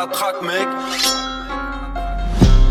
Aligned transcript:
la 0.00 0.06
traque, 0.06 0.40
mec. 0.40 0.66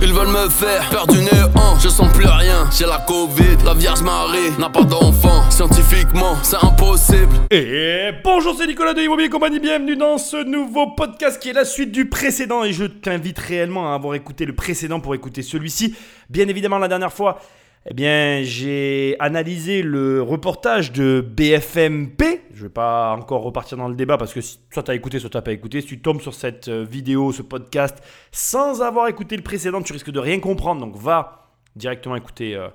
Ils 0.02 0.12
veulent 0.12 0.30
me 0.30 0.50
faire 0.50 0.90
perdre 0.90 1.14
du 1.14 1.20
néant, 1.20 1.78
je 1.80 1.88
sens 1.90 2.12
plus 2.14 2.26
rien, 2.26 2.68
j'ai 2.76 2.88
la 2.88 2.98
Covid, 2.98 3.58
la 3.64 3.76
Vierge 3.76 4.02
Marie 4.02 4.50
n'a 4.58 4.70
pas 4.70 4.84
d'enfant, 4.84 5.48
scientifiquement 5.52 6.38
c'est 6.42 6.58
impossible. 6.64 7.36
Et 7.52 8.10
bonjour, 8.24 8.56
c'est 8.58 8.66
Nicolas 8.66 8.96
de 8.96 9.02
Immobilier 9.02 9.30
Compagnie, 9.30 9.60
bienvenue 9.60 9.96
dans 9.96 10.18
ce 10.18 10.44
nouveau 10.44 10.88
podcast 10.96 11.40
qui 11.40 11.50
est 11.50 11.54
la 11.54 11.66
suite 11.66 11.92
du 11.92 12.10
précédent 12.10 12.64
et 12.64 12.74
je 12.74 12.86
t'invite 12.86 13.38
réellement 13.38 13.92
à 13.92 13.96
avoir 13.96 14.16
écouté 14.16 14.46
le 14.46 14.56
précédent 14.56 15.00
pour 15.00 15.14
écouter 15.14 15.44
celui-ci. 15.44 15.96
Bien 16.30 16.48
évidemment, 16.48 16.80
la 16.80 16.88
dernière 16.88 17.14
fois, 17.14 17.40
eh 17.86 17.94
bien, 17.94 18.42
j'ai 18.44 19.16
analysé 19.20 19.82
le 19.82 20.22
reportage 20.22 20.92
de 20.92 21.22
BFMP. 21.22 22.42
Je 22.52 22.58
ne 22.58 22.64
vais 22.64 22.74
pas 22.74 23.16
encore 23.16 23.42
repartir 23.42 23.78
dans 23.78 23.88
le 23.88 23.96
débat 23.96 24.18
parce 24.18 24.34
que 24.34 24.42
soit 24.42 24.84
tu 24.84 24.92
as 24.92 24.96
écouté, 24.96 25.20
soit 25.20 25.30
tu 25.30 25.38
n'as 25.38 25.42
pas 25.42 25.54
écouté. 25.54 25.80
Si 25.80 25.88
tu 25.88 26.02
tombes 26.02 26.20
sur 26.20 26.34
cette 26.34 26.68
euh, 26.68 26.84
vidéo, 26.84 27.32
ce 27.32 27.42
podcast, 27.42 27.98
sans 28.34 28.82
avoir 28.82 29.08
écouté 29.08 29.38
le 29.38 29.44
précédent, 29.44 29.82
tu 29.82 29.94
risques 29.94 30.12
de 30.12 30.20
rien 30.20 30.40
comprendre. 30.40 30.82
Donc, 30.82 30.98
va 30.98 31.54
directement 31.78 32.18
écouter 32.18 32.54
euh, 32.54 32.68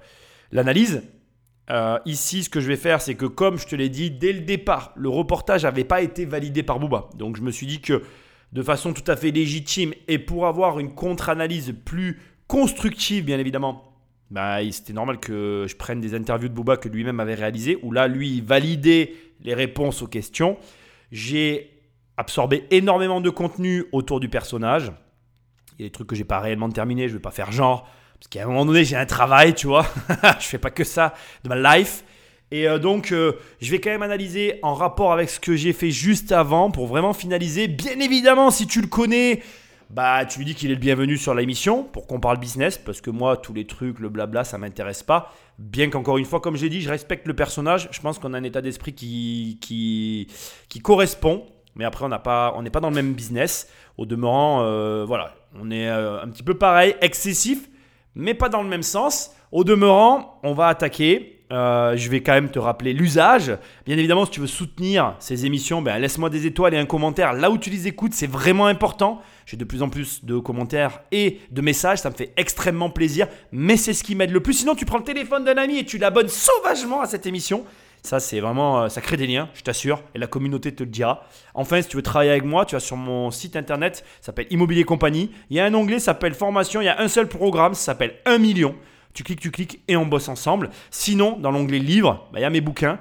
l'analyse. 0.52 1.02
Euh, 1.70 1.98
ici, 2.06 2.42
ce 2.42 2.48
que 2.48 2.60
je 2.60 2.68
vais 2.68 2.77
faire, 2.77 3.02
c'est 3.02 3.14
que 3.14 3.27
comme 3.27 3.58
je 3.58 3.66
te 3.66 3.77
l'ai 3.77 3.91
dit 3.91 4.10
dès 4.10 4.32
le 4.32 4.41
départ, 4.41 4.92
le 4.96 5.10
reportage 5.10 5.64
n'avait 5.64 5.84
pas 5.84 6.00
été 6.00 6.24
validé 6.24 6.62
par 6.62 6.78
Booba. 6.78 7.10
Donc, 7.16 7.36
je 7.36 7.42
me 7.42 7.50
suis 7.50 7.66
dit 7.66 7.82
que 7.82 8.02
de 8.55 8.62
façon 8.62 8.94
tout 8.94 9.08
à 9.10 9.16
fait 9.16 9.32
légitime 9.32 9.92
et 10.08 10.18
pour 10.18 10.46
avoir 10.46 10.78
une 10.78 10.94
contre-analyse 10.94 11.74
plus 11.84 12.22
constructive, 12.48 13.24
bien 13.24 13.38
évidemment, 13.38 13.93
bah, 14.30 14.59
c'était 14.70 14.92
normal 14.92 15.19
que 15.19 15.66
je 15.69 15.77
prenne 15.77 16.01
des 16.01 16.14
interviews 16.14 16.48
de 16.48 16.55
Booba 16.55 16.77
que 16.77 16.89
lui-même 16.89 17.20
avait 17.20 17.34
réalisées, 17.34 17.78
où 17.83 17.92
là, 17.92 18.08
lui, 18.08 18.31
il 18.31 18.42
validait 18.42 19.14
les 19.41 19.55
réponses 19.55 20.03
aux 20.03 20.06
questions. 20.06 20.56
J'ai 21.12 21.70
absorbé 22.16 22.64
énormément 22.70 23.20
de 23.20 23.31
contenu 23.31 23.84
autour 23.92 24.20
du 24.20 24.28
personnage. 24.28 24.92
Il 25.78 25.83
y 25.83 25.84
a 25.84 25.89
des 25.89 25.92
trucs 25.92 26.08
que 26.08 26.16
j'ai 26.16 26.25
pas 26.25 26.41
réellement 26.41 26.69
terminé, 26.69 27.08
je 27.08 27.14
vais 27.14 27.20
pas 27.20 27.31
faire 27.31 27.53
genre, 27.53 27.89
parce 28.14 28.28
qu'à 28.28 28.44
un 28.44 28.47
moment 28.47 28.64
donné, 28.64 28.84
j'ai 28.84 28.97
un 28.97 29.06
travail, 29.06 29.55
tu 29.55 29.66
vois. 29.66 29.86
je 30.41 30.47
fais 30.47 30.59
pas 30.59 30.70
que 30.70 30.84
ça 30.84 31.14
de 31.42 31.48
ma 31.48 31.77
life. 31.77 32.05
Et 32.50 32.69
euh, 32.69 32.78
donc, 32.78 33.11
euh, 33.11 33.33
je 33.61 33.70
vais 33.70 33.81
quand 33.81 33.91
même 33.91 34.03
analyser 34.03 34.61
en 34.62 34.75
rapport 34.75 35.12
avec 35.12 35.28
ce 35.28 35.41
que 35.41 35.56
j'ai 35.56 35.72
fait 35.72 35.91
juste 35.91 36.31
avant 36.31 36.70
pour 36.70 36.86
vraiment 36.86 37.12
finaliser. 37.12 37.69
Bien 37.69 37.98
évidemment, 37.98 38.50
si 38.50 38.66
tu 38.66 38.81
le 38.81 38.86
connais, 38.86 39.42
bah 39.90 40.24
tu 40.24 40.38
lui 40.38 40.46
dis 40.46 40.54
qu'il 40.54 40.70
est 40.70 40.74
le 40.74 40.80
bienvenu 40.80 41.16
sur 41.16 41.34
l'émission 41.34 41.84
pour 41.84 42.06
qu'on 42.06 42.20
parle 42.20 42.38
business 42.38 42.78
parce 42.78 43.00
que 43.00 43.10
moi 43.10 43.36
tous 43.36 43.52
les 43.52 43.66
trucs 43.66 43.98
le 43.98 44.08
blabla 44.08 44.44
ça 44.44 44.58
m'intéresse 44.58 45.02
pas. 45.02 45.32
Bien 45.58 45.91
qu'encore 45.91 46.18
une 46.18 46.24
fois 46.24 46.41
comme 46.41 46.56
j'ai 46.56 46.68
dit 46.68 46.80
je 46.80 46.88
respecte 46.88 47.26
le 47.26 47.34
personnage. 47.34 47.88
Je 47.91 48.00
pense 48.00 48.18
qu'on 48.18 48.34
a 48.34 48.38
un 48.38 48.44
état 48.44 48.60
d'esprit 48.60 48.94
qui, 48.94 49.58
qui, 49.60 50.28
qui 50.68 50.80
correspond. 50.80 51.46
Mais 51.76 51.84
après 51.84 52.04
on 52.04 52.08
n'a 52.08 52.18
pas 52.18 52.54
n'est 52.62 52.70
pas 52.70 52.80
dans 52.80 52.91
le 52.91 52.94
même 52.94 53.14
business. 53.14 53.68
Au 53.98 54.06
demeurant 54.06 54.62
euh, 54.62 55.04
voilà. 55.04 55.34
On 55.60 55.70
est 55.70 55.88
euh, 55.88 56.22
un 56.22 56.28
petit 56.28 56.42
peu 56.42 56.54
pareil 56.54 56.96
excessif 57.00 57.69
mais 58.14 58.34
pas 58.34 58.48
dans 58.48 58.62
le 58.62 58.69
même 58.69 58.82
sens. 58.82 59.32
Au 59.52 59.64
demeurant 59.64 60.41
on 60.42 60.54
va 60.54 60.69
attaquer 60.69 61.33
euh, 61.53 61.97
je 61.97 62.09
vais 62.09 62.23
quand 62.23 62.33
même 62.33 62.50
te 62.50 62.59
rappeler 62.59 62.92
l'usage. 62.92 63.56
Bien 63.87 63.98
évidemment, 63.98 64.25
si 64.25 64.33
tu 64.33 64.41
veux 64.41 64.47
soutenir 64.47 65.14
ces 65.19 65.47
émissions, 65.47 65.83
ben, 65.83 65.98
laisse-moi 65.98 66.31
des 66.31 66.47
étoiles 66.47 66.75
et 66.75 66.78
un 66.78 66.87
commentaire 66.87 67.33
là 67.33 67.50
où 67.50 67.59
tu 67.59 67.70
les 67.70 67.87
écoutes. 67.87 68.14
C'est 68.14 68.27
vraiment 68.27 68.67
important. 68.67 69.20
J'ai 69.47 69.56
de 69.56 69.65
plus 69.65 69.83
en 69.83 69.91
plus 69.91 70.25
de 70.25 70.39
commentaires 70.39 71.00
et 71.12 71.41
de 71.50 71.61
messages. 71.61 71.98
Ça 71.98 72.11
me 72.11 72.15
fait 72.15 72.33
extrêmement 72.37 72.91
plaisir. 72.91 73.28
Mais 73.53 73.77
c'est 73.77 73.92
ce 73.92 74.03
qui 74.03 74.15
m'aide 74.15 74.31
le 74.31 74.41
plus. 74.41 74.55
Sinon, 74.55 74.75
tu 74.75 74.87
prends 74.87 74.98
le 74.98 75.05
téléphone 75.05 75.45
d'un 75.45 75.59
ami 75.59 75.78
et 75.78 75.84
tu 75.84 75.98
l'abonnes 75.98 76.28
sauvagement 76.28 77.03
à 77.03 77.06
cette 77.06 77.27
émission. 77.27 77.65
Ça, 78.03 78.20
c'est 78.20 78.41
vraiment, 78.41 78.83
euh, 78.83 78.89
ça 78.91 79.00
crée 79.00 79.17
des 79.17 79.27
liens, 79.27 79.48
je 79.55 79.62
t'assure, 79.62 80.03
et 80.15 80.19
la 80.19 80.27
communauté 80.27 80.75
te 80.75 80.83
le 80.83 80.91
dira. 80.91 81.27
Enfin, 81.54 81.81
si 81.81 81.88
tu 81.88 81.97
veux 81.97 82.03
travailler 82.03 82.33
avec 82.33 82.44
moi, 82.44 82.66
tu 82.66 82.75
vas 82.75 82.81
sur 82.81 82.99
mon 82.99 83.31
site 83.31 83.56
internet, 83.56 84.04
ça 84.21 84.27
s'appelle 84.27 84.47
Immobilier 84.50 84.84
Compagnie. 84.84 85.31
Il 85.49 85.56
y 85.56 85.60
a 85.60 85.65
un 85.65 85.72
onglet, 85.72 85.99
ça 85.99 86.06
s'appelle 86.06 86.34
Formation. 86.34 86.83
Il 86.83 86.84
y 86.84 86.88
a 86.88 87.00
un 87.00 87.09
seul 87.09 87.28
programme, 87.28 87.72
ça 87.72 87.81
s'appelle 87.81 88.16
1 88.27 88.37
million. 88.37 88.75
Tu 89.14 89.22
cliques, 89.22 89.41
tu 89.41 89.50
cliques 89.50 89.80
et 89.88 89.97
on 89.97 90.06
bosse 90.06 90.28
ensemble. 90.28 90.70
Sinon, 90.91 91.38
dans 91.38 91.50
l'onglet 91.50 91.78
livres, 91.78 92.28
bah, 92.32 92.41
il 92.41 92.42
y 92.42 92.44
a 92.44 92.50
mes 92.50 92.60
bouquins. 92.60 92.98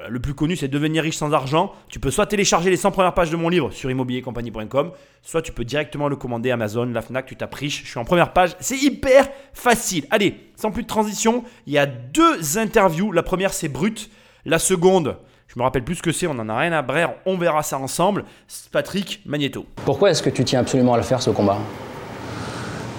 Euh, 0.00 0.06
le 0.08 0.20
plus 0.20 0.34
connu, 0.34 0.56
c'est 0.56 0.68
Devenir 0.68 1.02
riche 1.02 1.16
sans 1.16 1.32
argent. 1.32 1.72
Tu 1.88 1.98
peux 1.98 2.10
soit 2.10 2.26
télécharger 2.26 2.70
les 2.70 2.76
100 2.76 2.92
premières 2.92 3.14
pages 3.14 3.30
de 3.30 3.36
mon 3.36 3.48
livre 3.48 3.70
sur 3.72 3.90
immobiliercompagnie.com, 3.90 4.92
soit 5.22 5.42
tu 5.42 5.52
peux 5.52 5.64
directement 5.64 6.08
le 6.08 6.16
commander 6.16 6.50
Amazon, 6.50 6.86
la 6.86 7.02
Fnac, 7.02 7.26
tu 7.26 7.36
tapes 7.36 7.54
riche. 7.54 7.82
Je 7.84 7.90
suis 7.90 7.98
en 7.98 8.04
première 8.04 8.32
page. 8.32 8.56
C'est 8.60 8.78
hyper 8.78 9.28
facile. 9.52 10.06
Allez, 10.10 10.50
sans 10.54 10.70
plus 10.70 10.84
de 10.84 10.88
transition, 10.88 11.44
il 11.66 11.72
y 11.72 11.78
a 11.78 11.86
deux 11.86 12.58
interviews. 12.58 13.10
La 13.10 13.22
première, 13.22 13.52
c'est 13.52 13.68
brut. 13.68 14.10
La 14.44 14.60
seconde, 14.60 15.16
je 15.48 15.58
me 15.58 15.64
rappelle 15.64 15.82
plus 15.82 15.96
ce 15.96 16.02
que 16.02 16.12
c'est, 16.12 16.28
on 16.28 16.38
en 16.38 16.48
a 16.48 16.56
rien 16.56 16.72
à 16.72 16.82
brère, 16.82 17.14
on 17.24 17.36
verra 17.36 17.64
ça 17.64 17.78
ensemble. 17.78 18.24
Patrick 18.70 19.22
Magneto. 19.26 19.66
Pourquoi 19.84 20.10
est-ce 20.10 20.22
que 20.22 20.30
tu 20.30 20.44
tiens 20.44 20.60
absolument 20.60 20.94
à 20.94 20.98
le 20.98 21.02
faire 21.02 21.20
ce 21.20 21.30
combat? 21.30 21.58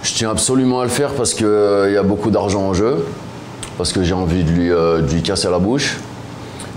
Je 0.03 0.13
tiens 0.13 0.31
absolument 0.31 0.81
à 0.81 0.84
le 0.84 0.90
faire 0.90 1.12
parce 1.13 1.34
qu'il 1.34 1.46
euh, 1.46 1.91
y 1.91 1.97
a 1.97 2.03
beaucoup 2.03 2.30
d'argent 2.30 2.62
en 2.62 2.74
jeu, 2.74 3.06
parce 3.78 3.91
que 3.91 4.03
j'ai 4.03 4.13
envie 4.13 4.44
de 4.44 4.52
lui, 4.52 4.72
euh, 4.72 5.02
de 5.02 5.12
lui, 5.12 5.22
casser 5.22 5.50
la 5.50 5.59
bouche, 5.59 5.97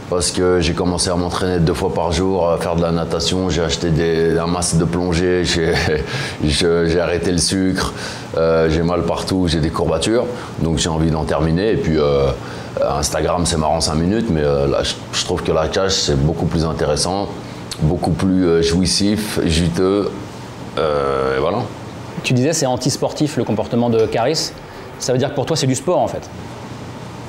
parce 0.08 0.31
que 0.31 0.60
j'ai 0.60 0.72
commencé 0.72 1.10
à 1.10 1.16
m'entraîner 1.16 1.59
deux 1.60 1.75
fois 1.75 1.92
par 1.94 2.12
jour, 2.12 2.48
à 2.48 2.56
faire 2.59 2.76
de 2.76 2.82
la 2.82 2.91
natation, 2.91 3.50
j'ai 3.50 3.62
acheté 3.62 3.91
des, 3.91 4.38
un 4.38 4.47
masque 4.47 4.78
de 4.78 4.84
plongée, 4.84 5.44
j'ai 6.44 7.00
arrêté 7.00 7.30
le 7.30 7.38
sucre, 7.38 7.92
euh, 8.36 8.69
j'ai 8.70 8.82
mal 8.82 9.03
partout, 9.03 9.47
j'ai 9.48 9.60
des 9.60 9.70
courbatures, 9.70 10.26
donc 10.62 10.78
j'ai 10.78 10.88
envie 10.88 11.10
d'en 11.10 11.25
terminer. 11.25 11.72
Et 11.72 11.76
puis 11.76 11.98
Instagram 12.82 13.44
c'est 13.47 13.59
marrant 13.59 13.80
5 13.80 13.94
minutes, 13.94 14.26
mais 14.30 14.42
là, 14.42 14.82
je, 15.12 15.25
trouve 15.25 15.42
que 15.42 15.53
la 15.53 15.69
cage 15.69 15.92
c'est 15.92 16.19
beaucoup 16.19 16.47
plus 16.47 16.64
intéressant, 16.64 17.28
beaucoup 17.82 18.12
plus 18.12 18.62
jouissif, 18.62 19.38
juteux, 19.44 20.10
et 20.76 21.41
voilà. 21.41 21.59
Tu 22.22 22.34
disais 22.34 22.53
c'est 22.53 22.66
anti-sportif 22.66 23.36
le 23.36 23.44
comportement 23.44 23.91
de 23.91 24.06
Caris. 24.06 24.53
Ça 24.98 25.12
veut 25.12 25.19
dire 25.19 25.31
que 25.31 25.34
pour 25.34 25.47
toi 25.47 25.56
c'est 25.56 25.66
du 25.66 25.75
sport 25.75 25.98
en 25.98 26.08
fait 26.08 26.28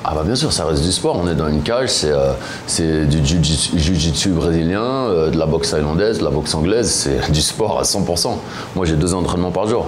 ah 0.04 0.14
bah 0.16 0.22
bien 0.24 0.34
sûr, 0.34 0.52
ça 0.52 0.64
reste 0.64 0.82
du 0.82 0.90
sport. 0.90 1.16
On 1.22 1.28
est 1.28 1.34
dans 1.36 1.46
une 1.46 1.62
cage, 1.62 1.90
c'est 1.90 2.10
euh, 2.10 3.04
du 3.04 3.24
jiu-jitsu 3.24 4.30
brésilien, 4.30 4.82
euh, 4.82 5.30
de 5.30 5.38
la 5.38 5.46
boxe 5.46 5.70
thaïlandaise, 5.70 6.18
de 6.18 6.24
la 6.24 6.30
boxe 6.30 6.52
anglaise, 6.54 6.90
c'est 6.90 7.30
du 7.32 7.40
sport 7.40 7.78
à 7.78 7.82
100%. 7.82 8.30
Moi 8.74 8.84
j'ai 8.84 8.96
deux 8.96 9.14
entraînements 9.14 9.52
par 9.52 9.68
jour. 9.68 9.86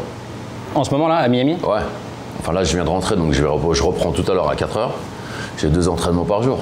En 0.77 0.85
ce 0.85 0.91
moment-là, 0.93 1.17
à 1.17 1.27
Miami? 1.27 1.57
Ouais. 1.65 1.81
Enfin 2.39 2.53
là 2.53 2.63
je 2.63 2.77
viens 2.77 2.85
de 2.85 2.91
rentrer, 2.91 3.17
donc 3.17 3.33
je, 3.33 3.43
vais, 3.43 3.49
je 3.73 3.83
reprends 3.83 4.13
tout 4.13 4.25
à 4.31 4.35
l'heure 4.35 4.49
à 4.49 4.55
4 4.55 4.77
heures. 4.77 4.95
J'ai 5.59 5.69
deux 5.69 5.89
entraînements 5.89 6.25
par 6.25 6.45
jour. 6.45 6.61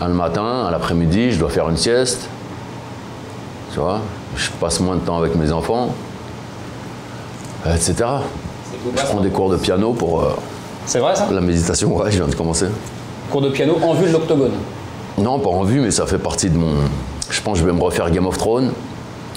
Un 0.00 0.08
le 0.08 0.14
matin, 0.14 0.44
un 0.44 0.70
l'après-midi, 0.70 1.32
je 1.32 1.40
dois 1.40 1.50
faire 1.50 1.68
une 1.68 1.76
sieste. 1.76 2.28
Tu 3.72 3.80
vois? 3.80 4.00
Je 4.36 4.50
passe 4.60 4.78
moins 4.78 4.94
de 4.94 5.00
temps 5.00 5.18
avec 5.18 5.34
mes 5.34 5.50
enfants. 5.50 5.94
Euh, 7.66 7.74
etc. 7.74 7.94
Je 8.84 9.04
prends 9.06 9.20
des 9.20 9.30
cours 9.30 9.50
de 9.50 9.56
piano 9.56 9.92
pour. 9.92 10.22
Euh, 10.22 10.36
c'est 10.86 11.00
vrai 11.00 11.14
ça? 11.16 11.28
La 11.30 11.40
méditation, 11.40 11.96
ouais, 11.96 12.10
je 12.10 12.18
viens 12.18 12.28
de 12.28 12.34
commencer. 12.34 12.66
Cours 13.30 13.42
de 13.42 13.50
piano 13.50 13.76
en 13.82 13.94
vue 13.94 14.06
de 14.06 14.12
l'octogone? 14.12 14.52
Non, 15.18 15.40
pas 15.40 15.50
en 15.50 15.64
vue, 15.64 15.80
mais 15.80 15.90
ça 15.90 16.06
fait 16.06 16.18
partie 16.18 16.50
de 16.50 16.56
mon. 16.56 16.74
Je 17.28 17.40
pense 17.40 17.54
que 17.54 17.60
je 17.60 17.66
vais 17.66 17.72
me 17.72 17.82
refaire 17.82 18.10
Game 18.10 18.26
of 18.26 18.38
Thrones 18.38 18.72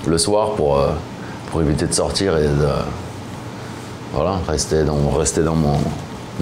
le 0.07 0.17
soir 0.17 0.51
pour, 0.51 0.77
euh, 0.77 0.89
pour 1.49 1.61
éviter 1.61 1.87
de 1.87 1.93
sortir 1.93 2.37
et 2.37 2.47
de. 2.47 2.67
Voilà, 4.13 4.39
rester 4.47 4.83
dans, 4.83 5.09
rester 5.09 5.41
dans 5.41 5.55
mon 5.55 5.77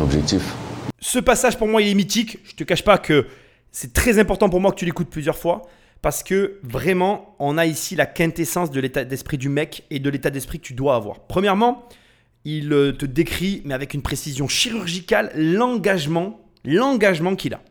objectif. 0.02 0.54
Ce 1.00 1.20
passage 1.20 1.58
pour 1.58 1.68
moi 1.68 1.82
il 1.82 1.90
est 1.90 1.96
mythique. 1.96 2.40
Je 2.46 2.56
te 2.56 2.64
cache 2.64 2.84
pas 2.84 2.98
que 2.98 3.28
c'est 3.72 3.94
très 3.94 4.20
important 4.20 4.50
pour 4.50 4.60
moi 4.60 4.72
que 4.72 4.78
tu 4.78 4.86
l'écoutes 4.86 5.10
plusieurs 5.10 5.38
fois. 5.38 5.64
Parce 6.02 6.24
que 6.24 6.60
vraiment, 6.64 7.36
on 7.40 7.58
a 7.58 7.66
ici 7.66 7.96
la 7.96 8.06
quintessence 8.06 8.72
de 8.72 8.80
l'état 8.80 9.04
d'esprit 9.04 9.38
du 9.38 9.50
mec 9.50 9.84
et 9.90 10.00
de 10.00 10.10
l'état 10.10 10.30
d'esprit 10.30 10.60
que 10.60 10.66
tu 10.66 10.74
dois 10.74 10.96
avoir. 10.96 11.22
Premièrement, 11.28 11.88
il 12.46 12.72
euh, 12.72 12.92
te 12.92 13.06
décrit, 13.06 13.62
mais 13.66 13.74
avec 13.74 13.94
une 13.94 14.02
précision 14.02 14.48
chirurgicale, 14.48 15.32
l'engagement, 15.36 16.40
l'engagement 16.64 17.36
qu'il 17.36 17.54
a. 17.54 17.62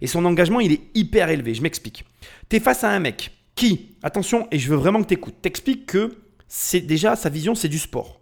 Et 0.00 0.06
son 0.06 0.24
engagement, 0.24 0.60
il 0.60 0.72
est 0.72 0.80
hyper 0.94 1.28
élevé. 1.28 1.54
Je 1.54 1.62
m'explique. 1.62 2.04
Tu 2.48 2.56
es 2.56 2.60
face 2.60 2.84
à 2.84 2.90
un 2.90 2.98
mec 2.98 3.30
qui, 3.54 3.96
attention, 4.02 4.48
et 4.50 4.58
je 4.58 4.68
veux 4.70 4.76
vraiment 4.76 5.02
que 5.02 5.08
tu 5.08 5.14
écoutes, 5.14 5.42
t'explique 5.42 5.86
que 5.86 6.16
c'est 6.48 6.80
déjà 6.80 7.16
sa 7.16 7.28
vision, 7.28 7.54
c'est 7.54 7.68
du 7.68 7.78
sport. 7.78 8.20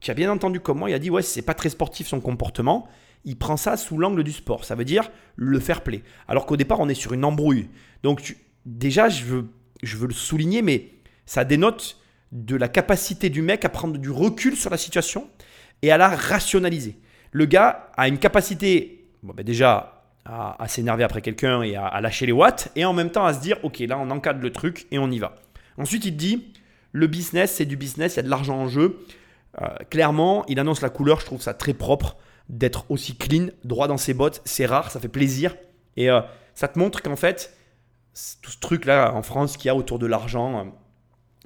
Tu 0.00 0.10
as 0.10 0.14
bien 0.14 0.30
entendu 0.30 0.60
comment 0.60 0.86
il 0.86 0.94
a 0.94 0.98
dit 0.98 1.10
ouais, 1.10 1.22
c'est 1.22 1.42
pas 1.42 1.54
très 1.54 1.68
sportif 1.68 2.06
son 2.06 2.20
comportement. 2.20 2.88
Il 3.24 3.36
prend 3.36 3.56
ça 3.56 3.76
sous 3.76 3.98
l'angle 3.98 4.22
du 4.22 4.32
sport. 4.32 4.64
Ça 4.64 4.74
veut 4.74 4.84
dire 4.84 5.10
le 5.36 5.58
fair 5.60 5.82
play. 5.82 6.02
Alors 6.28 6.46
qu'au 6.46 6.56
départ, 6.56 6.80
on 6.80 6.88
est 6.88 6.94
sur 6.94 7.12
une 7.12 7.24
embrouille. 7.24 7.68
Donc 8.02 8.22
tu, 8.22 8.36
déjà, 8.68 9.08
je 9.08 9.24
veux, 9.24 9.48
le 9.82 10.14
souligner, 10.14 10.62
mais 10.62 10.90
ça 11.26 11.44
dénote 11.44 11.98
de 12.32 12.56
la 12.56 12.68
capacité 12.68 13.30
du 13.30 13.42
mec 13.42 13.64
à 13.64 13.68
prendre 13.68 13.98
du 13.98 14.10
recul 14.10 14.56
sur 14.56 14.70
la 14.70 14.76
situation 14.76 15.28
et 15.82 15.90
à 15.90 15.96
la 15.96 16.08
rationaliser. 16.08 16.98
Le 17.32 17.46
gars 17.46 17.90
a 17.96 18.08
une 18.08 18.18
capacité, 18.18 19.08
ben 19.22 19.42
déjà, 19.42 20.04
à, 20.24 20.68
s'énerver 20.68 21.04
après 21.04 21.22
quelqu'un 21.22 21.62
et 21.62 21.74
à, 21.74 22.00
lâcher 22.00 22.26
les 22.26 22.32
watts, 22.32 22.70
et 22.76 22.84
en 22.84 22.92
même 22.92 23.10
temps 23.10 23.24
à 23.24 23.32
se 23.32 23.40
dire, 23.40 23.58
ok, 23.62 23.78
là 23.80 23.98
on 23.98 24.10
encadre 24.10 24.40
le 24.40 24.52
truc 24.52 24.86
et 24.90 24.98
on 24.98 25.10
y 25.10 25.18
va. 25.18 25.36
Ensuite, 25.78 26.04
il 26.04 26.16
dit, 26.16 26.52
le 26.92 27.06
business, 27.06 27.54
c'est 27.54 27.64
du 27.64 27.76
business, 27.76 28.14
il 28.14 28.16
y 28.16 28.20
a 28.20 28.22
de 28.24 28.30
l'argent 28.30 28.58
en 28.58 28.68
jeu. 28.68 28.98
Euh, 29.62 29.68
clairement, 29.88 30.44
il 30.48 30.60
annonce 30.60 30.82
la 30.82 30.90
couleur, 30.90 31.20
je 31.20 31.26
trouve 31.26 31.40
ça 31.40 31.54
très 31.54 31.72
propre 31.72 32.16
d'être 32.48 32.90
aussi 32.90 33.16
clean, 33.16 33.48
droit 33.64 33.88
dans 33.88 33.96
ses 33.96 34.14
bottes, 34.14 34.42
c'est 34.44 34.66
rare, 34.66 34.90
ça 34.90 35.00
fait 35.00 35.08
plaisir. 35.08 35.54
Et 35.96 36.10
euh, 36.10 36.20
ça 36.54 36.68
te 36.68 36.78
montre 36.78 37.02
qu'en 37.02 37.16
fait, 37.16 37.54
tout 38.42 38.50
ce 38.50 38.58
truc-là 38.58 39.14
en 39.14 39.22
France 39.22 39.56
qu'il 39.56 39.66
y 39.66 39.70
a 39.70 39.74
autour 39.74 39.98
de 39.98 40.06
l'argent, 40.06 40.72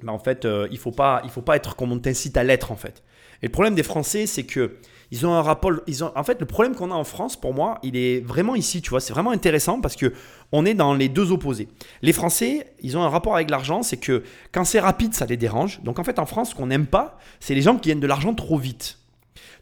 Mais 0.01 0.11
en 0.11 0.19
fait, 0.19 0.45
euh, 0.45 0.67
il 0.71 0.75
ne 0.75 0.79
faut, 0.79 0.91
pas, 0.91 1.21
faut 1.29 1.41
pas 1.41 1.55
être 1.55 1.75
comme 1.75 1.91
on 1.91 1.99
t'incite 1.99 2.37
à 2.37 2.43
l'être 2.43 2.71
en 2.71 2.75
fait. 2.75 3.03
Et 3.41 3.47
le 3.47 3.51
problème 3.51 3.75
des 3.75 3.83
Français, 3.83 4.25
c'est 4.25 4.45
que 4.45 4.77
ils 5.11 5.27
ont 5.27 5.33
un 5.33 5.41
rapport. 5.41 5.71
Ils 5.85 6.03
ont, 6.03 6.11
en 6.15 6.23
fait, 6.23 6.39
le 6.39 6.47
problème 6.47 6.75
qu'on 6.75 6.89
a 6.89 6.95
en 6.95 7.03
France, 7.03 7.39
pour 7.39 7.53
moi, 7.53 7.77
il 7.83 7.95
est 7.95 8.19
vraiment 8.21 8.55
ici. 8.55 8.81
Tu 8.81 8.89
vois, 8.89 8.99
c'est 8.99 9.13
vraiment 9.13 9.29
intéressant 9.29 9.79
parce 9.79 9.95
que 9.95 10.13
on 10.51 10.65
est 10.65 10.73
dans 10.73 10.95
les 10.95 11.07
deux 11.07 11.31
opposés. 11.31 11.67
Les 12.01 12.13
Français, 12.13 12.73
ils 12.81 12.97
ont 12.97 13.03
un 13.03 13.09
rapport 13.09 13.35
avec 13.35 13.51
l'argent, 13.51 13.83
c'est 13.83 13.97
que 13.97 14.23
quand 14.51 14.63
c'est 14.63 14.79
rapide, 14.79 15.13
ça 15.13 15.27
les 15.27 15.37
dérange. 15.37 15.81
Donc 15.83 15.99
en 15.99 16.03
fait, 16.03 16.17
en 16.17 16.25
France, 16.25 16.51
ce 16.51 16.55
qu'on 16.55 16.67
n'aime 16.67 16.87
pas, 16.87 17.19
c'est 17.39 17.53
les 17.53 17.61
gens 17.61 17.77
qui 17.77 17.89
gagnent 17.89 17.99
de 17.99 18.07
l'argent 18.07 18.33
trop 18.33 18.57
vite. 18.57 19.02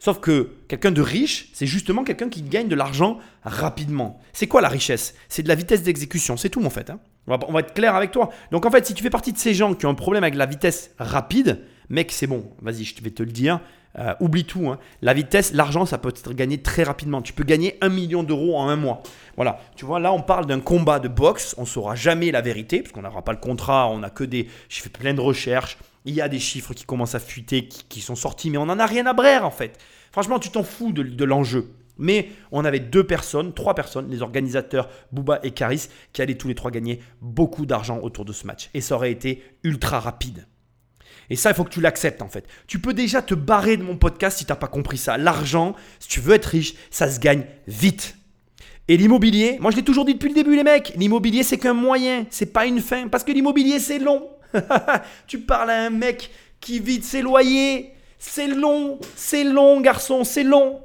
Sauf 0.02 0.18
que 0.18 0.48
quelqu'un 0.66 0.90
de 0.90 1.00
riche, 1.00 1.48
c'est 1.52 1.64
justement 1.64 2.02
quelqu'un 2.02 2.28
qui 2.28 2.42
gagne 2.42 2.66
de 2.66 2.74
l'argent 2.74 3.20
rapidement. 3.44 4.18
C'est 4.32 4.48
quoi 4.48 4.60
la 4.60 4.68
richesse? 4.68 5.14
C'est 5.28 5.44
de 5.44 5.48
la 5.48 5.54
vitesse 5.54 5.84
d'exécution, 5.84 6.36
c'est 6.36 6.48
tout 6.48 6.64
en 6.64 6.70
fait. 6.70 6.90
Hein. 6.90 6.98
on, 7.28 7.52
va, 7.52 7.60
être 7.60 7.72
clair 7.72 7.94
avec 7.94 8.10
toi. 8.10 8.30
Donc 8.50 8.66
en 8.66 8.70
fait, 8.72 8.84
si 8.84 8.94
tu 8.94 9.02
fais 9.04 9.10
partie 9.10 9.32
de 9.32 9.38
ces 9.38 9.54
gens 9.54 9.74
qui 9.74 9.86
ont 9.86 9.90
un 9.90 9.94
problème 9.94 10.24
avec 10.24 10.34
la 10.34 10.46
vitesse 10.46 10.90
rapide, 10.98 11.60
mec, 11.88 12.10
c'est 12.10 12.26
bon, 12.26 12.50
vas-y, 12.60 12.82
je 12.82 13.00
vais 13.00 13.10
te 13.10 13.22
le 13.22 13.30
dire, 13.30 13.60
euh, 13.96 14.12
oublie 14.18 14.44
tout. 14.44 14.68
hein. 14.70 14.80
La 15.02 15.14
vitesse, 15.14 15.52
l'argent, 15.52 15.86
ça 15.86 15.98
peut 15.98 16.08
être 16.08 16.32
gagné 16.32 16.58
très 16.58 16.82
rapidement. 16.82 17.22
Tu 17.22 17.32
peux 17.32 17.44
gagner 17.44 17.78
un 17.80 17.88
million 17.88 18.24
d'euros 18.24 18.56
en 18.56 18.68
un 18.68 18.74
mois. 18.74 19.04
Voilà. 19.36 19.60
Tu 19.76 19.84
vois, 19.84 20.00
là, 20.00 20.12
on 20.12 20.20
parle 20.20 20.46
d'un 20.46 20.58
combat 20.58 20.98
de 20.98 21.06
boxe. 21.06 21.54
On 21.58 21.64
saura 21.64 21.94
jamais 21.94 22.32
la 22.32 22.40
vérité, 22.40 22.80
parce 22.80 22.90
qu'on 22.90 23.02
n'aura 23.02 23.22
pas 23.22 23.32
le 23.32 23.38
contrat. 23.38 23.88
On 23.88 24.02
a 24.02 24.10
que 24.10 24.24
des. 24.24 24.48
J'ai 24.68 24.80
fait 24.82 24.88
plein 24.88 25.14
de 25.14 25.20
recherches. 25.20 25.78
Il 26.04 26.14
y 26.14 26.20
a 26.20 26.28
des 26.28 26.38
chiffres 26.38 26.74
qui 26.74 26.84
commencent 26.84 27.14
à 27.14 27.20
fuiter, 27.20 27.68
qui, 27.68 28.00
sont 28.00 28.16
sortis, 28.16 28.50
mais 28.50 28.58
on 28.58 28.66
n'en 28.66 28.78
a 28.78 28.86
rien 28.86 29.06
à 29.06 29.12
brère, 29.12 29.46
en 29.46 29.50
fait. 29.50 29.78
Franchement, 30.10 30.38
tu 30.38 30.50
t'en 30.50 30.64
fous 30.64 30.92
de, 30.92 31.24
l'enjeu. 31.24 31.72
Mais 31.98 32.30
on 32.50 32.64
avait 32.64 32.80
deux 32.80 33.04
personnes, 33.04 33.52
trois 33.52 33.74
personnes, 33.74 34.10
les 34.10 34.22
organisateurs 34.22 34.88
Booba 35.12 35.40
et 35.42 35.52
Caris, 35.52 35.88
qui 36.12 36.22
allaient 36.22 36.36
tous 36.36 36.48
les 36.48 36.54
trois 36.54 36.70
gagner 36.70 37.00
beaucoup 37.20 37.66
d'argent 37.66 38.00
autour 38.00 38.24
de 38.24 38.32
ce 38.32 38.46
match. 38.46 38.70
Et 38.74 38.80
ça 38.80 38.96
aurait 38.96 39.12
été 39.12 39.44
ultra 39.62 40.00
rapide. 40.00 40.46
Et 41.30 41.36
ça, 41.36 41.50
il 41.50 41.54
faut 41.54 41.64
que 41.64 41.70
tu 41.70 41.80
l'acceptes 41.80 42.22
en 42.22 42.28
fait. 42.28 42.46
Tu 42.66 42.78
peux 42.78 42.94
déjà 42.94 43.22
te 43.22 43.34
barrer 43.34 43.76
de 43.76 43.82
mon 43.82 43.96
podcast 43.96 44.38
si 44.38 44.44
tu 44.44 44.52
n'as 44.52 44.56
pas 44.56 44.66
compris 44.66 44.98
ça. 44.98 45.16
L'argent, 45.16 45.74
si 45.98 46.08
tu 46.08 46.20
veux 46.20 46.34
être 46.34 46.46
riche, 46.46 46.74
ça 46.90 47.10
se 47.10 47.20
gagne 47.20 47.44
vite. 47.66 48.16
Et 48.88 48.96
l'immobilier, 48.96 49.58
moi 49.60 49.70
je 49.70 49.76
l'ai 49.76 49.84
toujours 49.84 50.04
dit 50.04 50.14
depuis 50.14 50.28
le 50.28 50.34
début 50.34 50.56
les 50.56 50.64
mecs, 50.64 50.92
l'immobilier 50.96 51.44
c'est 51.44 51.56
qu'un 51.56 51.72
moyen, 51.72 52.26
c'est 52.30 52.52
pas 52.52 52.66
une 52.66 52.80
fin. 52.80 53.08
Parce 53.08 53.22
que 53.22 53.32
l'immobilier 53.32 53.78
c'est 53.78 53.98
long. 53.98 54.28
tu 55.26 55.40
parles 55.40 55.70
à 55.70 55.84
un 55.84 55.90
mec 55.90 56.30
qui 56.60 56.80
vit 56.80 56.98
de 56.98 57.04
ses 57.04 57.22
loyers. 57.22 57.92
C'est 58.18 58.46
long, 58.46 58.98
c'est 59.16 59.44
long 59.44 59.80
garçon, 59.80 60.24
c'est 60.24 60.44
long. 60.44 60.80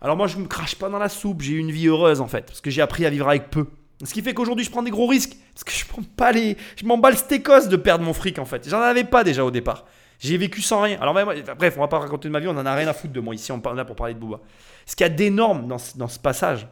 Alors 0.00 0.16
moi 0.16 0.26
je 0.26 0.36
me 0.38 0.46
crache 0.46 0.74
pas 0.74 0.88
dans 0.88 0.98
la 0.98 1.08
soupe, 1.08 1.42
j'ai 1.42 1.52
eu 1.52 1.58
une 1.58 1.70
vie 1.70 1.86
heureuse 1.88 2.20
en 2.20 2.26
fait. 2.26 2.46
Parce 2.46 2.60
que 2.60 2.70
j'ai 2.70 2.82
appris 2.82 3.06
à 3.06 3.10
vivre 3.10 3.28
avec 3.28 3.50
peu. 3.50 3.66
Ce 4.02 4.14
qui 4.14 4.22
fait 4.22 4.34
qu'aujourd'hui 4.34 4.64
je 4.64 4.70
prends 4.70 4.82
des 4.82 4.90
gros 4.90 5.06
risques. 5.06 5.36
Parce 5.54 5.64
que 5.64 5.72
je 5.72 5.86
prends 5.86 6.02
pas 6.02 6.32
les. 6.32 6.56
Je 6.76 6.84
m'en 6.84 6.98
bats 6.98 7.10
le 7.10 7.16
stécos 7.16 7.68
de 7.68 7.76
perdre 7.76 8.04
mon 8.04 8.12
fric 8.12 8.38
en 8.38 8.44
fait. 8.44 8.68
J'en 8.68 8.80
avais 8.80 9.04
pas 9.04 9.24
déjà 9.24 9.44
au 9.44 9.50
départ. 9.50 9.84
J'ai 10.18 10.36
vécu 10.36 10.60
sans 10.60 10.82
rien. 10.82 10.98
Alors 11.00 11.14
bref, 11.14 11.74
on 11.76 11.80
va 11.80 11.88
pas 11.88 11.98
raconter 11.98 12.28
de 12.28 12.32
ma 12.32 12.40
vie, 12.40 12.48
on 12.48 12.56
en 12.56 12.66
a 12.66 12.74
rien 12.74 12.88
à 12.88 12.92
foutre 12.92 13.12
de 13.12 13.20
moi 13.20 13.34
ici, 13.34 13.52
on 13.52 13.60
est 13.60 13.74
là 13.74 13.84
pour 13.86 13.96
parler 13.96 14.12
de 14.12 14.18
Booba. 14.18 14.40
Ce 14.84 14.94
qu'il 14.94 15.04
y 15.04 15.10
a 15.10 15.12
d'énorme 15.12 15.66
dans, 15.66 15.78
dans 15.96 16.08
ce 16.08 16.18
passage, 16.18 16.66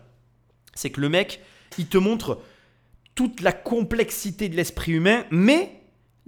c'est 0.75 0.91
que 0.91 1.01
le 1.01 1.09
mec, 1.09 1.41
il 1.79 1.87
te 1.87 1.97
montre 1.97 2.41
toute 3.15 3.41
la 3.41 3.53
complexité 3.53 4.51
de 4.51 4.57
l'esprit 4.57 4.93
humain, 4.93 5.25
mais 5.31 5.78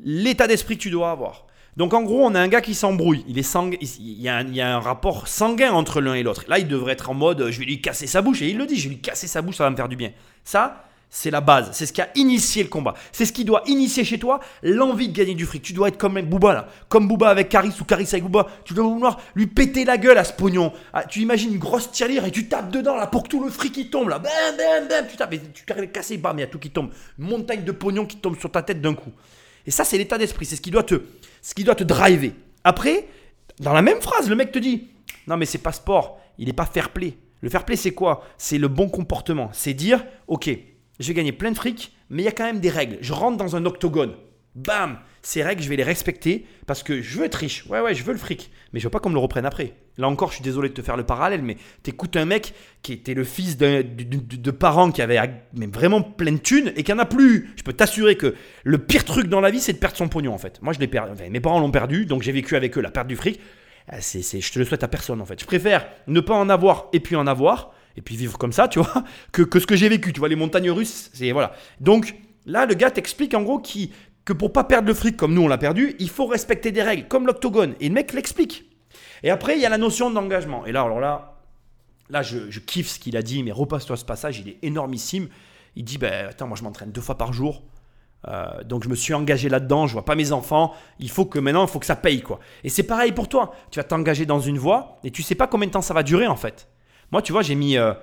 l'état 0.05 0.47
d'esprit 0.47 0.77
que 0.77 0.83
tu 0.83 0.91
dois 0.91 1.11
avoir. 1.11 1.47
Donc 1.77 1.95
en 1.95 2.03
gros, 2.03 2.25
on 2.25 2.35
a 2.35 2.41
un 2.41 2.49
gars 2.49 2.61
qui 2.61 2.75
s'embrouille. 2.75 3.25
Il 3.29 3.39
est 3.39 3.43
sang... 3.43 3.71
il, 3.81 4.21
y 4.21 4.29
a 4.29 4.77
un, 4.77 4.81
rapport 4.81 5.29
sanguin 5.29 5.73
entre 5.73 6.01
l'un 6.01 6.15
et 6.15 6.23
l'autre. 6.23 6.45
Là, 6.49 6.59
il 6.59 6.69
devrait 6.69 6.93
être 6.93 7.11
en 7.11 7.15
mode, 7.15 7.51
je 7.51 7.59
vais 7.59 7.65
lui 7.65 7.81
casser 7.81 8.07
sa 8.07 8.23
bouche. 8.23 8.43
Et 8.43 8.51
il 8.51 8.59
le 8.59 8.67
dit, 8.67 8.77
je 8.77 8.89
vais 8.89 8.95
lui 8.97 9.01
casser 9.01 9.27
sa 9.27 9.41
bouche, 9.41 9.57
ça 9.57 9.65
va 9.65 9.71
me 9.71 9.77
faire 9.77 9.89
du 9.89 9.97
bien. 9.97 10.11
Ça, 10.45 10.85
c'est 11.11 11.31
la 11.31 11.41
base. 11.41 11.71
C'est 11.73 11.87
ce 11.87 11.93
qui 11.93 12.01
a 12.01 12.09
initié 12.15 12.63
le 12.63 12.69
combat. 12.69 12.95
C'est 13.13 13.25
ce 13.25 13.33
qui 13.33 13.45
doit 13.45 13.63
initier 13.67 14.05
chez 14.05 14.19
toi 14.19 14.41
l'envie 14.63 15.09
de 15.09 15.17
gagner 15.17 15.35
du 15.35 15.45
fric. 15.45 15.63
Tu 15.63 15.73
dois 15.73 15.89
être 15.89 15.99
comme 15.99 16.21
Booba 16.23 16.53
là. 16.53 16.69
Comme 16.89 17.09
Booba 17.09 17.29
avec 17.29 17.49
Caris 17.49 17.73
ou 17.81 17.85
Caris 17.85 18.09
avec 18.13 18.23
Booba. 18.23 18.47
Tu 18.65 18.75
dois 18.75 18.85
vouloir 18.85 19.21
lui 19.35 19.49
péter 19.49 19.85
la 19.85 19.99
gueule 19.99 20.19
à 20.19 20.25
ce 20.25 20.33
pognon. 20.33 20.73
Ah, 20.93 21.05
tu 21.05 21.21
imagines 21.21 21.53
une 21.53 21.59
grosse 21.59 21.91
tirelire 21.91 22.25
et 22.25 22.31
tu 22.31 22.49
tapes 22.49 22.71
dedans 22.71 22.97
là 22.97 23.09
pour 23.09 23.25
que 23.25 23.29
tout 23.29 23.43
le 23.43 23.51
fric 23.51 23.73
qui 23.73 23.91
tombe 23.91 24.09
là. 24.09 24.21
Bam, 24.21 24.31
bam, 24.57 24.89
bam. 24.89 25.07
Tu 25.11 25.17
tapes 25.17 25.33
et 25.33 25.41
tu 25.53 25.65
casser, 25.89 26.17
bam, 26.17 26.39
il 26.39 26.43
y 26.43 26.45
a 26.45 26.47
tout 26.47 26.61
qui 26.61 26.71
tombe. 26.71 26.91
Montagne 27.19 27.65
de 27.65 27.73
pognon 27.73 28.07
qui 28.07 28.19
tombe 28.19 28.39
sur 28.39 28.51
ta 28.51 28.63
tête 28.63 28.81
d'un 28.81 28.95
coup. 28.95 29.11
Et 29.67 29.71
ça, 29.71 29.85
c'est 29.85 29.99
l'état 29.99 30.19
d'esprit. 30.19 30.47
C'est 30.47 30.57
ce 30.57 30.61
qui 30.61 30.71
doit 30.71 30.83
te, 30.83 31.03
ce 31.43 31.55
qui 31.55 31.65
doit 31.65 31.75
te 31.75 31.85
driver. 31.85 32.33
Après, 32.65 33.07
dans 33.59 33.73
la 33.73 33.83
même 33.83 34.01
phrase, 34.01 34.29
le 34.29 34.37
mec 34.37 34.53
te 34.53 34.59
dit 34.59 34.89
Non, 35.27 35.37
mais 35.37 35.47
c'est 35.47 35.59
pas 35.59 35.73
sport. 35.73 36.21
Il 36.39 36.47
n'est 36.47 36.53
pas 36.53 36.67
fair 36.67 36.91
play. 36.91 37.15
Le 37.41 37.49
fair 37.49 37.65
play, 37.65 37.77
c'est 37.77 37.93
quoi? 37.93 38.25
C'est 38.39 38.59
le 38.59 38.69
bon 38.69 38.89
comportement. 38.89 39.51
C'est 39.53 39.75
dire 39.75 40.05
Ok, 40.27 40.51
je 40.99 41.09
vais 41.09 41.15
gagner 41.15 41.33
plein 41.33 41.51
de 41.51 41.57
fric, 41.57 41.93
mais 42.09 42.23
il 42.23 42.25
y 42.25 42.29
a 42.29 42.33
quand 42.33 42.45
même 42.45 42.61
des 42.61 42.71
règles. 42.71 42.99
Je 43.01 43.13
rentre 43.13 43.37
dans 43.37 43.57
un 43.57 43.65
octogone. 43.67 44.15
Bam 44.55 44.99
Ces 45.23 45.43
règles, 45.43 45.63
je 45.63 45.69
vais 45.69 45.77
les 45.77 45.85
respecter 45.85 46.47
parce 46.67 46.83
que 46.83 47.01
je 47.01 47.19
veux 47.19 47.25
être 47.25 47.37
riche. 47.37 47.67
Ouais, 47.67 47.81
ouais, 47.81 47.95
je 47.95 48.03
veux 48.03 48.13
le 48.13 48.19
fric. 48.19 48.51
Mais 48.73 48.81
je 48.81 48.85
veux 48.85 48.91
pas 48.91 48.99
qu'on 48.99 49.11
me 49.11 49.15
le 49.15 49.21
reprenne 49.21 49.47
après. 49.47 49.75
Là 50.01 50.09
encore, 50.09 50.31
je 50.31 50.37
suis 50.37 50.43
désolé 50.45 50.71
de 50.71 50.75
te 50.75 50.83
faire 50.83 50.97
le 50.97 51.05
parallèle, 51.05 51.43
mais 51.43 51.57
t'écoutes 51.83 52.17
un 52.17 52.25
mec 52.25 52.55
qui 52.83 52.93
était 52.95 53.15
le 53.15 53.25
fils 53.25 53.57
de, 53.57 54.51
parents 54.51 54.91
qui 54.91 55.03
avaient 55.03 55.21
mais 55.55 55.67
vraiment 55.67 56.03
plein 56.03 56.33
de 56.33 56.39
thunes 56.39 56.73
et 56.75 56.83
qui 56.83 56.93
en 56.93 56.99
a 56.99 57.05
plus. 57.05 57.51
Je 57.57 57.63
peux 57.63 57.73
t'assurer 57.73 58.17
que 58.17 58.35
le 58.65 58.79
pire 58.79 59.05
truc 59.05 59.29
dans 59.29 59.41
la 59.41 59.51
vie, 59.51 59.61
c'est 59.61 59.75
de 59.75 59.79
perdre 59.79 59.97
son 59.97 60.09
pognon 60.09 60.33
en 60.33 60.39
fait. 60.39 60.61
Moi, 60.63 60.73
je 60.73 60.79
l'ai 60.81 60.89
perdu. 60.89 61.13
Mes 61.31 61.41
parents 61.41 61.61
l'ont 61.61 61.71
perdu, 61.71 62.07
donc 62.07 62.23
j'ai 62.23 62.33
vécu 62.33 62.57
avec 62.57 62.77
eux 62.77 62.81
la 62.81 62.91
perte 62.91 63.07
du 63.07 63.17
fric. 63.17 63.39
Euh, 63.93 63.97
C'est, 64.01 64.23
c'est- 64.23 64.41
je 64.41 64.53
te 64.53 64.59
le 64.59 64.65
souhaite 64.65 64.83
à 64.83 64.89
personne 64.89 65.21
en 65.21 65.27
fait. 65.27 65.41
Je 65.41 65.47
préfère 65.47 65.87
ne 66.07 66.21
pas 66.21 66.35
en 66.35 66.49
avoir 66.49 66.89
et 66.93 67.01
puis 67.01 67.17
en 67.17 67.27
avoir 67.27 67.73
et 67.97 68.03
puis 68.03 68.17
vivre 68.17 68.39
comme 68.39 68.53
ça, 68.53 68.69
tu 68.69 68.79
vois, 68.79 69.05
que, 69.33 69.43
que 69.43 69.59
ce 69.61 69.67
que 69.67 69.77
j'ai 69.77 69.89
vécu. 69.89 70.13
Tu 70.13 70.21
vois, 70.21 70.29
les 70.29 70.37
montagnes 70.37 70.71
russes, 70.71 71.11
c'est 71.13 71.33
voilà. 71.33 71.53
Donc 71.81 72.15
là, 72.47 72.67
le 72.67 72.75
gars 72.75 72.91
t'explique 72.91 73.35
en 73.35 73.43
gros 73.43 73.59
qui, 73.59 73.93
que 74.25 74.33
pour 74.33 74.53
pas 74.53 74.65
perdre 74.65 74.89
le 74.89 74.95
fric 74.95 75.17
comme 75.17 75.35
nous 75.35 75.43
on 75.43 75.49
l'a 75.49 75.59
perdu, 75.59 75.95
il 75.99 76.09
faut 76.09 76.27
respecter 76.27 76.71
des 76.73 76.83
règles 76.83 77.09
comme 77.09 77.27
l'octogone. 77.27 77.75
Et 77.81 77.89
le 77.89 77.95
mec 77.95 78.13
l'explique. 78.13 78.70
Et 79.23 79.31
après, 79.31 79.57
il 79.57 79.61
y 79.61 79.67
a 79.67 79.69
la 79.69 79.79
notion 79.79 80.11
d'engagement. 80.11 80.67
Et 80.67 80.73
là, 80.73 80.83
alors 80.83 81.01
là, 81.01 81.37
là, 82.11 82.23
je, 82.23 82.59
kiffe 82.59 82.89
ce 82.89 82.99
qu'il 82.99 83.17
a 83.17 83.23
dit, 83.23 83.43
mais 83.43 83.53
repasse-toi 83.53 83.97
ce 83.97 84.05
passage, 84.05 84.39
il 84.41 84.49
est 84.49 84.59
énormissime. 84.63 85.29
Il 85.77 85.85
dit, 85.85 85.99
ben 85.99 86.29
attends, 86.29 86.47
moi 86.47 86.57
je 86.57 86.63
m'entraîne 86.63 86.91
deux 86.91 87.01
fois 87.01 87.17
par 87.17 87.33
jour. 87.33 87.63
Euh, 88.29 88.63
donc 88.65 88.85
je 88.85 88.89
me 88.89 88.95
suis 88.95 89.15
engagé 89.15 89.49
là-dedans, 89.49 89.87
je 89.87 89.95
vois 89.95 90.05
pas 90.05 90.15
mes 90.15 90.33
enfants, 90.33 90.75
il 90.99 91.09
faut 91.09 91.25
que 91.25 91.39
maintenant, 91.39 91.65
il 91.65 91.71
faut 91.71 91.79
que 91.79 91.87
ça 91.87 91.97
paye 91.97 92.21
quoi. 92.21 92.39
Et 92.65 92.69
c'est 92.69 92.83
pareil 92.83 93.13
pour 93.13 93.31
toi, 93.31 93.55
tu 93.71 93.79
vas 93.79 93.85
t'engager 93.85 94.27
dans 94.27 94.41
une 94.41 94.59
voie 94.59 94.99
et 95.05 95.11
tu 95.11 95.23
sais 95.23 95.35
pas 95.35 95.47
combien 95.47 95.67
de 95.67 95.73
temps 95.73 95.81
ça 95.81 95.95
va 95.95 96.03
durer 96.03 96.27
en 96.27 96.37
fait. 96.37 96.69
Moi 97.13 97.23
tu 97.23 97.33
vois, 97.33 97.41
j'ai 97.41 97.55
mis, 97.55 97.79
euh, 97.79 97.95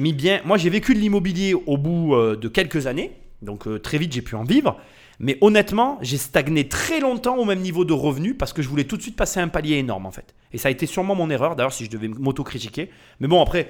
mis 0.00 0.14
bien, 0.14 0.40
moi 0.46 0.56
j'ai 0.56 0.70
vécu 0.70 0.94
de 0.94 0.98
l'immobilier 1.00 1.52
au 1.52 1.76
bout 1.76 2.14
euh, 2.14 2.34
de 2.34 2.48
quelques 2.48 2.86
années, 2.86 3.12
donc 3.42 3.66
très 3.82 3.98
vite 3.98 4.10
j'ai 4.10 4.22
pu 4.22 4.36
en 4.36 4.44
vivre. 4.44 4.78
Mais 5.20 5.36
honnêtement, 5.40 5.98
j'ai 6.00 6.16
stagné 6.16 6.68
très 6.68 7.00
longtemps 7.00 7.36
au 7.36 7.44
même 7.44 7.60
niveau 7.60 7.84
de 7.84 7.92
revenus 7.92 8.36
parce 8.38 8.52
que 8.52 8.62
je 8.62 8.68
voulais 8.68 8.84
tout 8.84 8.96
de 8.96 9.02
suite 9.02 9.16
passer 9.16 9.40
un 9.40 9.48
palier 9.48 9.76
énorme 9.76 10.06
en 10.06 10.12
fait. 10.12 10.34
Et 10.52 10.58
ça 10.58 10.68
a 10.68 10.70
été 10.70 10.86
sûrement 10.86 11.14
mon 11.14 11.28
erreur 11.28 11.56
d'ailleurs 11.56 11.72
si 11.72 11.84
je 11.84 11.90
devais 11.90 12.08
m'auto-critiquer. 12.08 12.90
Mais 13.20 13.26
bon 13.26 13.42
après, 13.42 13.68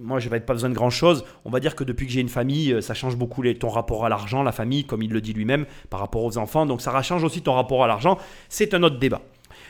moi, 0.00 0.18
je 0.18 0.28
n'avais 0.28 0.40
pas 0.40 0.52
besoin 0.52 0.70
de 0.70 0.74
grand 0.74 0.90
chose. 0.90 1.24
On 1.44 1.50
va 1.50 1.60
dire 1.60 1.74
que 1.76 1.84
depuis 1.84 2.06
que 2.06 2.12
j'ai 2.12 2.20
une 2.20 2.28
famille, 2.28 2.72
euh, 2.72 2.80
ça 2.80 2.94
change 2.94 3.16
beaucoup 3.16 3.42
ton 3.54 3.68
rapport 3.68 4.04
à 4.04 4.08
l'argent, 4.08 4.42
la 4.42 4.52
famille, 4.52 4.84
comme 4.84 5.02
il 5.02 5.10
le 5.10 5.20
dit 5.20 5.32
lui-même, 5.32 5.66
par 5.90 6.00
rapport 6.00 6.24
aux 6.24 6.38
enfants. 6.38 6.66
Donc, 6.66 6.80
ça 6.80 7.00
change 7.02 7.24
aussi 7.24 7.42
ton 7.42 7.52
rapport 7.52 7.84
à 7.84 7.86
l'argent. 7.86 8.18
C'est 8.48 8.74
un 8.74 8.82
autre 8.82 8.98
débat. 8.98 9.20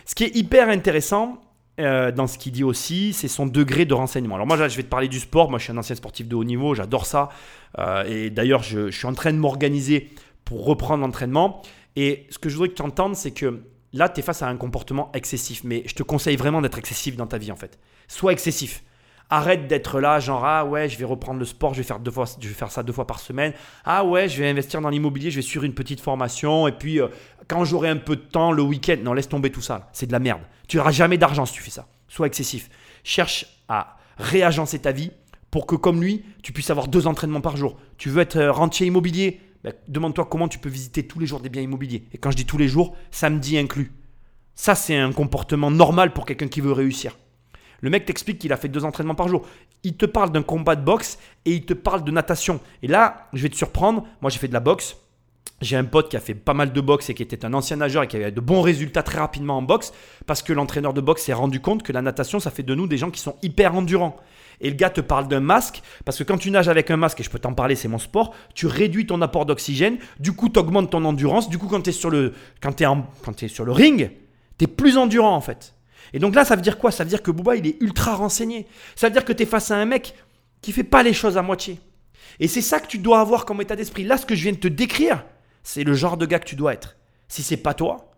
Ce 0.05 0.14
qui 0.14 0.25
est 0.25 0.37
hyper 0.37 0.69
intéressant 0.69 1.41
euh, 1.81 2.12
dans 2.12 2.26
ce 2.26 2.38
qu'il 2.38 2.52
dit 2.52 2.64
aussi, 2.64 3.12
c'est 3.12 3.29
son 3.29 3.47
degré 3.47 3.85
de 3.85 3.95
renseignement. 3.95 4.35
Alors, 4.35 4.47
moi, 4.47 4.57
là, 4.57 4.69
je 4.69 4.76
vais 4.76 4.83
te 4.83 4.88
parler 4.88 5.09
du 5.09 5.21
sport. 5.21 5.50
Moi, 5.50 5.59
je 5.59 5.64
suis 5.64 5.73
un 5.73 5.79
ancien 5.79 5.97
sportif 5.97 6.29
de 6.29 6.37
haut 6.37 6.45
niveau. 6.45 6.75
J'adore 6.75 7.07
ça. 7.07 7.31
Euh, 7.79 8.05
et 8.07 8.31
d'ailleurs, 8.31 8.62
je 8.62 8.91
suis 8.91 9.07
en 9.07 9.14
train 9.14 9.33
de 9.33 9.38
m'organiser 9.38 10.11
reprendre 10.61 11.02
l'entraînement. 11.02 11.62
Et 11.97 12.26
ce 12.30 12.38
que 12.38 12.49
je 12.49 12.56
voudrais 12.56 12.71
que 12.71 12.75
tu 12.75 12.82
entendes, 12.82 13.16
c'est 13.16 13.32
que 13.32 13.62
là, 13.92 14.09
tu 14.09 14.21
es 14.21 14.23
face 14.23 14.42
à 14.42 14.49
un 14.49 14.56
comportement 14.56 15.11
excessif. 15.14 15.62
Mais 15.64 15.82
je 15.87 15.94
te 15.94 16.02
conseille 16.02 16.37
vraiment 16.37 16.62
d'être 16.62 16.78
excessif 16.78 17.16
dans 17.16 17.26
ta 17.26 17.38
vie, 17.38 17.52
en 17.52 17.56
fait. 17.56 17.78
Sois 18.09 18.32
excessif. 18.32 18.82
Arrête 19.30 19.66
d'être 19.66 19.99
là, 19.99 20.21
genre 20.21 20.44
ah 20.44 20.66
ouais, 20.66 20.90
je 20.90 20.99
vais 20.99 21.06
reprendre 21.06 21.38
le 21.38 21.47
sport, 21.47 21.73
je 21.73 21.78
vais 21.78 21.87
faire 21.87 22.00
deux 22.00 22.11
fois, 22.11 22.26
je 22.38 22.47
vais 22.47 22.52
faire 22.52 22.71
ça 22.71 22.82
deux 22.82 22.92
fois 22.92 23.06
par 23.06 23.18
semaine. 23.18 23.54
Ah 23.82 24.04
ouais, 24.04 24.28
je 24.28 24.42
vais 24.42 24.47
investir 24.47 24.82
dans 24.82 24.90
l'immobilier, 24.90 25.30
je 25.30 25.37
vais 25.37 25.42
suivre 25.42 25.64
une 25.64 25.73
petite 25.73 26.00
formation 26.00 26.68
et 26.68 26.73
puis 26.73 27.00
euh, 27.00 27.09
quand 27.49 27.64
j'aurai 27.64 27.88
un 27.88 27.97
peu 27.97 28.16
de 28.16 28.21
temps 28.21 28.52
le 28.52 28.61
week-end, 28.61 28.97
non 29.02 29.14
laisse 29.14 29.30
tomber 29.30 29.50
tout 29.50 29.62
ça, 29.62 29.88
c'est 29.94 30.06
de 30.06 30.12
la 30.12 30.18
merde. 30.18 30.42
Tu 30.68 30.76
n'auras 30.76 30.90
jamais 30.90 31.16
d'argent 31.16 31.47
si 31.47 31.54
tu 31.54 31.62
fais 31.62 31.71
ça. 31.71 31.87
Sois 32.09 32.26
excessif. 32.26 32.68
Cherche 33.04 33.47
à 33.68 33.97
réagencer 34.18 34.80
ta 34.80 34.92
vie 34.92 35.12
pour 35.50 35.66
que 35.66 35.76
comme 35.76 36.02
lui, 36.02 36.25
tu 36.42 36.52
puisses 36.52 36.68
avoir 36.68 36.88
deux 36.88 37.06
entraînements 37.06 37.40
par 37.40 37.56
jour. 37.56 37.78
Tu 37.97 38.11
veux 38.11 38.21
être 38.21 38.37
euh, 38.37 38.52
rentier 38.52 38.87
immobilier, 38.87 39.40
Ben, 39.64 39.73
demande-toi 39.88 40.26
comment 40.26 40.49
tu 40.49 40.59
peux 40.59 40.69
visiter 40.69 41.07
tous 41.07 41.21
les 41.21 41.26
jours 41.26 41.40
des 41.40 41.49
biens 41.49 41.62
immobiliers. 41.62 42.04
Et 42.12 42.19
quand 42.19 42.31
je 42.31 42.37
dis 42.37 42.47
tous 42.47 42.59
les 42.59 42.69
jours, 42.69 42.97
samedi 43.11 43.59
inclus. 43.59 43.92
Ça 44.54 44.75
c'est 44.75 44.97
un 44.97 45.12
comportement 45.12 45.71
normal 45.71 46.12
pour 46.12 46.26
quelqu'un 46.26 46.49
qui 46.49 46.61
veut 46.61 46.73
réussir. 46.73 47.16
Le 47.81 47.90
mec 47.90 48.04
t'explique 48.04 48.38
qu'il 48.38 48.52
a 48.52 48.57
fait 48.57 48.69
deux 48.69 48.85
entraînements 48.85 49.14
par 49.14 49.28
jour. 49.28 49.47
Il 49.83 49.97
te 49.97 50.07
parle 50.07 50.31
d'un 50.31 50.42
combat 50.42 50.76
de 50.76 50.85
boxe 50.85 51.19
et 51.45 51.52
il 51.52 51.64
te 51.64 51.75
parle 51.75 52.04
de 52.04 52.12
natation. 52.12 52.61
Et 52.83 52.87
là, 52.87 53.28
je 53.33 53.42
vais 53.42 53.49
te 53.49 53.57
surprendre. 53.57 54.07
Moi, 54.21 54.31
j'ai 54.31 54.38
fait 54.38 54.47
de 54.49 54.52
la 54.52 54.61
boxe. 54.61 54.97
J'ai 55.61 55.76
un 55.76 55.85
pote 55.85 56.09
qui 56.09 56.16
a 56.16 56.21
fait 56.21 56.35
pas 56.35 56.54
mal 56.54 56.73
de 56.73 56.81
boxe 56.81 57.11
et 57.11 57.14
qui 57.14 57.23
était 57.23 57.45
un 57.45 57.52
ancien 57.54 57.76
nageur 57.76 58.04
et 58.04 58.09
qui 58.09 58.16
avait 58.16 58.31
de 58.31 58.40
bons 58.40 58.62
résultats 58.62 59.02
très 59.02 59.19
rapidement 59.19 59.59
en 59.59 59.62
boxe 59.62 59.92
parce 60.26 60.42
que 60.42 60.52
l'entraîneur 60.52 60.92
de 60.92 61.00
boxe 61.00 61.23
s'est 61.23 61.33
rendu 61.33 61.61
compte 61.61 61.83
que 61.83 61.92
la 61.92 62.02
natation, 62.02 62.38
ça 62.40 62.50
fait 62.50 62.62
de 62.62 62.75
nous 62.75 62.87
des 62.87 62.99
gens 62.99 63.11
qui 63.11 63.21
sont 63.21 63.37
hyper 63.42 63.75
endurants. 63.75 64.16
Et 64.61 64.71
le 64.71 64.76
gars 64.76 64.90
te 64.90 65.00
parle 65.00 65.28
d'un 65.28 65.40
masque 65.40 65.82
parce 66.04 66.18
que 66.18 66.25
quand 66.25 66.38
tu 66.38 66.50
nages 66.50 66.68
avec 66.68 66.90
un 66.90 66.97
masque, 66.97 67.21
et 67.21 67.23
je 67.23 67.30
peux 67.30 67.38
t'en 67.38 67.54
parler, 67.54 67.75
c'est 67.75 67.88
mon 67.88 67.99
sport, 67.99 68.35
tu 68.54 68.66
réduis 68.66 69.06
ton 69.06 69.21
apport 69.23 69.47
d'oxygène, 69.47 69.99
du 70.21 70.32
coup 70.32 70.49
tu 70.49 70.59
augmentes 70.59 70.90
ton 70.90 71.04
endurance, 71.04 71.49
du 71.49 71.59
coup 71.59 71.68
quand 71.68 71.82
tu 71.82 71.90
es, 71.90 71.92
sur 71.92 72.11
le, 72.11 72.35
es, 72.62 73.44
es 73.44 73.49
sur 73.49 73.64
le 73.64 73.73
ring, 73.73 74.11
tu 74.59 74.64
es 74.64 74.68
plus 74.68 74.97
endurant 74.97 75.35
en 75.35 75.40
fait. 75.40 75.75
Et 76.12 76.18
donc 76.18 76.35
là, 76.35 76.44
ça 76.44 76.56
veut 76.56 76.62
dire 76.62 76.78
quoi? 76.78 76.90
Ça 76.90 77.04
veut 77.04 77.09
dire 77.09 77.23
que 77.23 77.30
Booba, 77.30 77.56
il 77.56 77.66
est 77.66 77.80
ultra 77.80 78.14
renseigné. 78.14 78.66
Ça 78.97 79.09
veut 79.09 79.12
dire 79.12 79.25
que 79.25 79.32
tu 79.32 79.44
es 79.44 79.47
face 79.47 79.71
à 79.71 79.76
un 79.76 79.85
mec 79.85 80.14
qui 80.61 80.73
fait 80.73 80.85
pas 80.85 81.02
les 81.02 81.12
choses 81.12 81.38
à 81.38 81.42
moitié. 81.42 81.80
Et 82.38 82.49
c'est 82.49 82.61
ça 82.61 82.80
que 82.80 82.87
tu 82.87 82.99
dois 82.99 83.21
avoir 83.21 83.44
comme 83.44 83.61
état 83.61 83.76
d'esprit. 83.76 84.04
Là, 84.04 84.16
ce 84.16 84.26
que 84.26 84.35
je 84.35 84.42
viens 84.42 84.52
de 84.52 84.59
te 84.59 84.68
décrire, 84.68 85.25
c'est 85.62 85.85
le 85.85 85.94
genre 85.94 86.16
de 86.16 86.26
gars 86.26 86.38
que 86.38 86.47
tu 86.47 86.56
dois 86.56 86.73
être. 86.73 86.97
Si 87.28 87.42
c'est 87.42 87.56
pas 87.56 87.75
toi, 87.75 88.12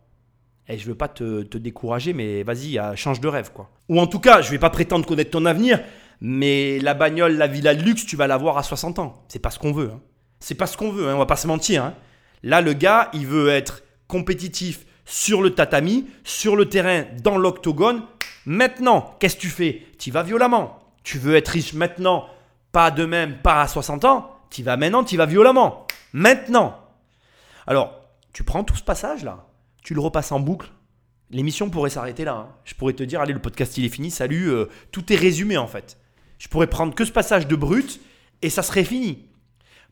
et 0.66 0.74
eh, 0.74 0.78
je 0.78 0.86
veux 0.86 0.94
pas 0.94 1.08
te, 1.08 1.42
décourager, 1.58 2.14
mais 2.14 2.42
vas-y, 2.42 2.78
euh, 2.78 2.96
change 2.96 3.20
de 3.20 3.28
rêve, 3.28 3.50
quoi. 3.52 3.70
Ou 3.90 4.00
en 4.00 4.06
tout 4.06 4.18
cas, 4.18 4.40
je 4.40 4.50
vais 4.50 4.58
pas 4.58 4.70
prétendre 4.70 5.04
connaître 5.04 5.30
ton 5.30 5.44
avenir, 5.44 5.80
mais 6.20 6.78
la 6.80 6.94
bagnole, 6.94 7.36
la 7.36 7.46
villa 7.46 7.74
de 7.74 7.82
luxe, 7.82 8.06
tu 8.06 8.16
vas 8.16 8.26
l'avoir 8.26 8.58
à 8.58 8.62
60 8.62 8.98
ans. 8.98 9.24
C'est 9.28 9.38
pas 9.38 9.50
ce 9.50 9.58
qu'on 9.58 9.72
veut. 9.72 9.90
Hein. 9.94 10.00
C'est 10.40 10.54
pas 10.54 10.66
ce 10.66 10.76
qu'on 10.76 10.90
veut, 10.90 11.08
hein, 11.08 11.14
on 11.14 11.18
va 11.18 11.26
pas 11.26 11.36
se 11.36 11.46
mentir. 11.46 11.84
Hein. 11.84 11.94
Là, 12.42 12.60
le 12.60 12.72
gars, 12.72 13.10
il 13.14 13.26
veut 13.26 13.48
être 13.48 13.82
compétitif 14.08 14.84
sur 15.04 15.42
le 15.42 15.54
tatami, 15.54 16.06
sur 16.24 16.56
le 16.56 16.68
terrain, 16.68 17.04
dans 17.22 17.36
l'octogone. 17.36 18.02
Maintenant, 18.46 19.16
qu'est-ce 19.18 19.36
que 19.36 19.40
tu 19.40 19.48
fais? 19.48 19.82
Tu 19.98 20.10
vas 20.10 20.22
violemment. 20.22 20.78
Tu 21.02 21.18
veux 21.18 21.36
être 21.36 21.48
riche 21.48 21.74
maintenant, 21.74 22.26
pas 22.72 22.90
de 22.90 23.04
même, 23.04 23.38
pas 23.38 23.62
à 23.62 23.68
60 23.68 24.04
ans. 24.04 24.30
Tu 24.50 24.62
vas 24.62 24.76
maintenant, 24.76 25.04
tu 25.04 25.16
vas 25.16 25.26
violemment. 25.26 25.86
Maintenant. 26.12 26.78
Alors, 27.66 28.04
tu 28.32 28.44
prends 28.44 28.64
tout 28.64 28.76
ce 28.76 28.82
passage-là, 28.82 29.46
tu 29.82 29.94
le 29.94 30.00
repasses 30.00 30.32
en 30.32 30.40
boucle. 30.40 30.68
L'émission 31.30 31.70
pourrait 31.70 31.90
s'arrêter 31.90 32.24
là. 32.24 32.48
Je 32.64 32.74
pourrais 32.74 32.92
te 32.92 33.02
dire, 33.02 33.20
allez, 33.20 33.32
le 33.32 33.40
podcast 33.40 33.76
il 33.78 33.84
est 33.84 33.88
fini, 33.88 34.10
salut, 34.10 34.50
euh, 34.50 34.66
tout 34.92 35.12
est 35.12 35.16
résumé 35.16 35.56
en 35.56 35.66
fait. 35.66 35.98
Je 36.38 36.48
pourrais 36.48 36.66
prendre 36.66 36.94
que 36.94 37.04
ce 37.04 37.12
passage 37.12 37.46
de 37.46 37.56
brut 37.56 38.00
et 38.42 38.50
ça 38.50 38.62
serait 38.62 38.84
fini. 38.84 39.26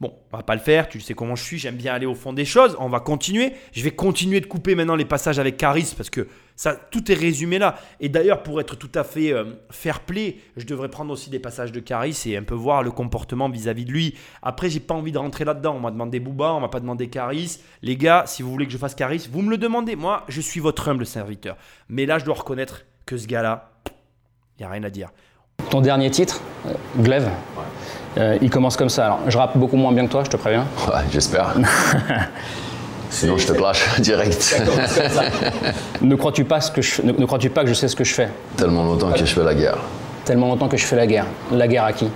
Bon, 0.03 0.13
on 0.33 0.37
va 0.37 0.43
pas 0.43 0.57
le 0.57 0.61
faire, 0.61 0.89
tu 0.89 1.01
sais 1.01 1.15
comment 1.15 1.37
je 1.37 1.45
suis, 1.45 1.59
j'aime 1.59 1.77
bien 1.77 1.95
aller 1.95 2.07
au 2.07 2.17
fond 2.17 2.33
des 2.33 2.45
choses, 2.45 2.77
on 2.81 2.89
va 2.89 2.99
continuer. 2.99 3.53
Je 3.71 3.85
vais 3.85 3.93
continuer 3.93 4.41
de 4.41 4.47
couper 4.47 4.75
maintenant 4.75 4.97
les 4.97 5.05
passages 5.05 5.39
avec 5.39 5.57
Caris 5.57 5.95
parce 5.97 6.11
que 6.11 6.27
ça, 6.57 6.75
tout 6.75 7.13
est 7.13 7.15
résumé 7.15 7.61
là. 7.61 7.79
Et 8.01 8.09
d'ailleurs, 8.09 8.43
pour 8.43 8.61
être 8.61 8.75
tout 8.75 8.91
à 8.97 9.05
fait 9.05 9.33
euh, 9.33 9.45
fair 9.71 10.01
play, 10.01 10.39
je 10.57 10.67
devrais 10.67 10.89
prendre 10.89 11.13
aussi 11.13 11.31
des 11.31 11.39
passages 11.39 11.71
de 11.71 11.79
Caris 11.79 12.21
et 12.27 12.37
un 12.37 12.43
peu 12.43 12.57
voir 12.57 12.83
le 12.83 12.91
comportement 12.91 13.49
vis-à-vis 13.49 13.85
de 13.85 13.93
lui. 13.93 14.17
Après, 14.43 14.69
j'ai 14.71 14.81
pas 14.81 14.95
envie 14.95 15.13
de 15.13 15.19
rentrer 15.19 15.45
là-dedans. 15.45 15.77
On 15.77 15.81
m'a 15.81 15.93
demandé 15.93 16.19
Booba, 16.19 16.53
on 16.53 16.59
m'a 16.59 16.69
pas 16.69 16.81
demandé 16.81 17.09
Caris. 17.09 17.61
Les 17.83 17.97
gars, 17.97 18.25
si 18.27 18.43
vous 18.43 18.51
voulez 18.51 18.67
que 18.67 18.73
je 18.73 18.79
fasse 18.79 18.97
Caris, 18.97 19.29
vous 19.31 19.43
me 19.43 19.51
le 19.51 19.57
demandez. 19.57 19.95
Moi, 19.95 20.25
je 20.27 20.41
suis 20.41 20.59
votre 20.59 20.89
humble 20.89 21.07
serviteur. 21.07 21.57
Mais 21.89 22.07
là, 22.07 22.19
je 22.19 22.25
dois 22.25 22.35
reconnaître 22.35 22.87
que 23.07 23.17
ce 23.17 23.29
gars-là, 23.29 23.71
il 24.59 24.63
n'y 24.63 24.67
a 24.67 24.69
rien 24.69 24.83
à 24.83 24.91
dire. 24.91 25.11
Ton 25.71 25.81
dernier 25.81 26.11
titre, 26.11 26.41
euh, 26.67 26.73
Glaive, 26.99 27.29
euh, 28.19 28.37
il 28.43 28.51
commence 28.51 28.77
comme 28.77 28.91
ça. 28.91 29.07
Alors, 29.07 29.21
je 29.29 29.39
rappe 29.39 29.57
beaucoup 29.57 29.77
moins 29.77 29.93
bien 29.93 30.07
que 30.07 30.13
toi, 30.13 30.23
je 30.25 30.31
te 30.31 30.37
préviens. 30.37 30.67
Ouais, 30.89 31.01
j'espère. 31.11 31.55
Sinon, 33.11 33.37
je 33.37 33.47
te 33.47 33.53
clash 33.53 33.85
direct. 34.01 34.63
ne 36.01 36.15
crois-tu 36.15 36.45
pas, 36.45 36.61
que 36.61 36.81
je, 36.81 37.03
ne, 37.03 37.27
crois-tu 37.27 37.51
pas 37.51 37.63
que 37.63 37.69
je 37.69 37.75
sais 37.75 37.89
ce 37.89 37.97
que 37.97 38.05
je 38.05 38.15
fais? 38.15 38.29
Tellement 38.57 38.85
longtemps 38.85 39.11
que 39.13 39.19
je 39.19 39.25
fais 39.35 39.45
la 39.45 39.55
guerre. 39.55 39.77
Tellement 40.25 40.49
longtemps 40.49 40.69
que 40.69 40.77
je 40.79 40.85
fais 40.87 40.97
la 40.97 41.07
guerre. 41.07 41.27
La 41.51 41.69
guerre 41.69 41.85
à 41.85 41.93
qui? 41.93 42.09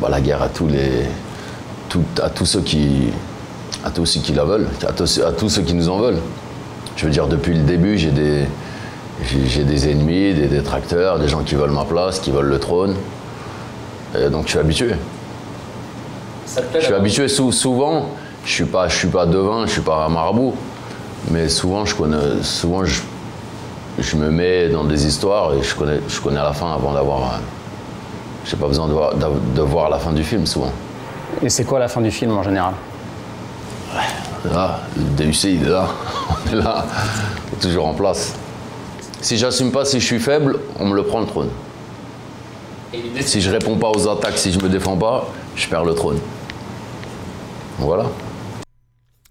Bah, 0.00 0.08
La 0.10 0.20
guerre 0.20 0.42
à 0.42 0.48
tous 0.48 0.66
les. 0.68 1.06
à 2.22 2.30
tous 2.30 2.46
ceux 2.46 2.62
qui. 2.62 3.10
À 3.84 3.90
tous 3.90 4.04
ceux 4.06 4.20
qui 4.20 4.32
la 4.34 4.44
veulent, 4.44 4.68
à 4.86 4.92
tous, 4.92 5.20
à 5.20 5.32
tous 5.32 5.48
ceux 5.48 5.62
qui 5.62 5.72
nous 5.74 5.88
en 5.88 5.98
veulent. 5.98 6.20
Je 6.96 7.06
veux 7.06 7.10
dire, 7.10 7.26
depuis 7.26 7.54
le 7.54 7.62
début, 7.62 7.96
j'ai 7.96 8.10
des, 8.10 8.44
j'ai 9.24 9.64
des 9.64 9.90
ennemis, 9.90 10.34
des 10.34 10.48
détracteurs, 10.48 11.18
des 11.18 11.28
gens 11.28 11.42
qui 11.42 11.54
veulent 11.54 11.70
ma 11.70 11.84
place, 11.84 12.18
qui 12.18 12.30
veulent 12.30 12.48
le 12.48 12.58
trône. 12.58 12.96
Et 14.18 14.28
donc 14.28 14.46
je 14.46 14.50
suis 14.50 14.58
habitué. 14.58 14.94
je 16.74 16.80
suis 16.80 16.94
habitué 16.94 17.28
souvent. 17.28 18.06
Je 18.44 18.50
suis 18.50 18.64
pas, 18.64 18.88
je 18.88 18.96
suis 18.96 19.08
pas 19.08 19.26
devin, 19.26 19.66
je 19.66 19.72
suis 19.72 19.82
pas 19.82 20.08
marabout, 20.08 20.54
mais 21.30 21.48
souvent 21.48 21.84
je 21.84 21.94
connais, 21.94 22.42
souvent 22.42 22.84
je, 22.84 23.02
je 23.98 24.16
me 24.16 24.30
mets 24.30 24.68
dans 24.70 24.84
des 24.84 25.06
histoires 25.06 25.52
et 25.54 25.62
je 25.62 25.74
connais, 25.74 26.00
je 26.08 26.20
connais 26.20 26.40
la 26.40 26.54
fin 26.54 26.72
avant 26.72 26.94
d'avoir. 26.94 27.38
J'ai 28.46 28.56
pas 28.56 28.66
besoin 28.66 28.88
de 28.88 28.94
voir, 28.94 29.14
de 29.14 29.60
voir 29.60 29.90
la 29.90 29.98
fin 29.98 30.12
du 30.12 30.24
film 30.24 30.46
souvent. 30.46 30.72
Et 31.42 31.50
c'est 31.50 31.64
quoi 31.64 31.78
la 31.78 31.88
fin 31.88 32.00
du 32.00 32.10
film 32.10 32.32
en 32.32 32.42
général? 32.42 32.72
Là, 34.50 34.80
le 34.96 35.02
DUC 35.02 35.44
il 35.44 35.66
est 35.66 35.68
là, 35.68 35.86
on 36.30 36.50
est 36.50 36.56
là, 36.56 36.86
toujours 37.60 37.86
en 37.86 37.94
place. 37.94 38.34
Si 39.22 39.36
j'assume 39.36 39.70
pas, 39.70 39.84
si 39.84 40.00
je 40.00 40.06
suis 40.06 40.18
faible, 40.18 40.58
on 40.78 40.86
me 40.86 40.96
le 40.96 41.04
prend 41.04 41.20
le 41.20 41.26
trône. 41.26 41.50
Si 43.20 43.42
je 43.42 43.50
réponds 43.50 43.76
pas 43.76 43.90
aux 43.90 44.08
attaques, 44.08 44.38
si 44.38 44.50
je 44.50 44.58
me 44.58 44.68
défends 44.68 44.96
pas, 44.96 45.30
je 45.56 45.68
perds 45.68 45.84
le 45.84 45.94
trône. 45.94 46.18
Voilà. 47.78 48.06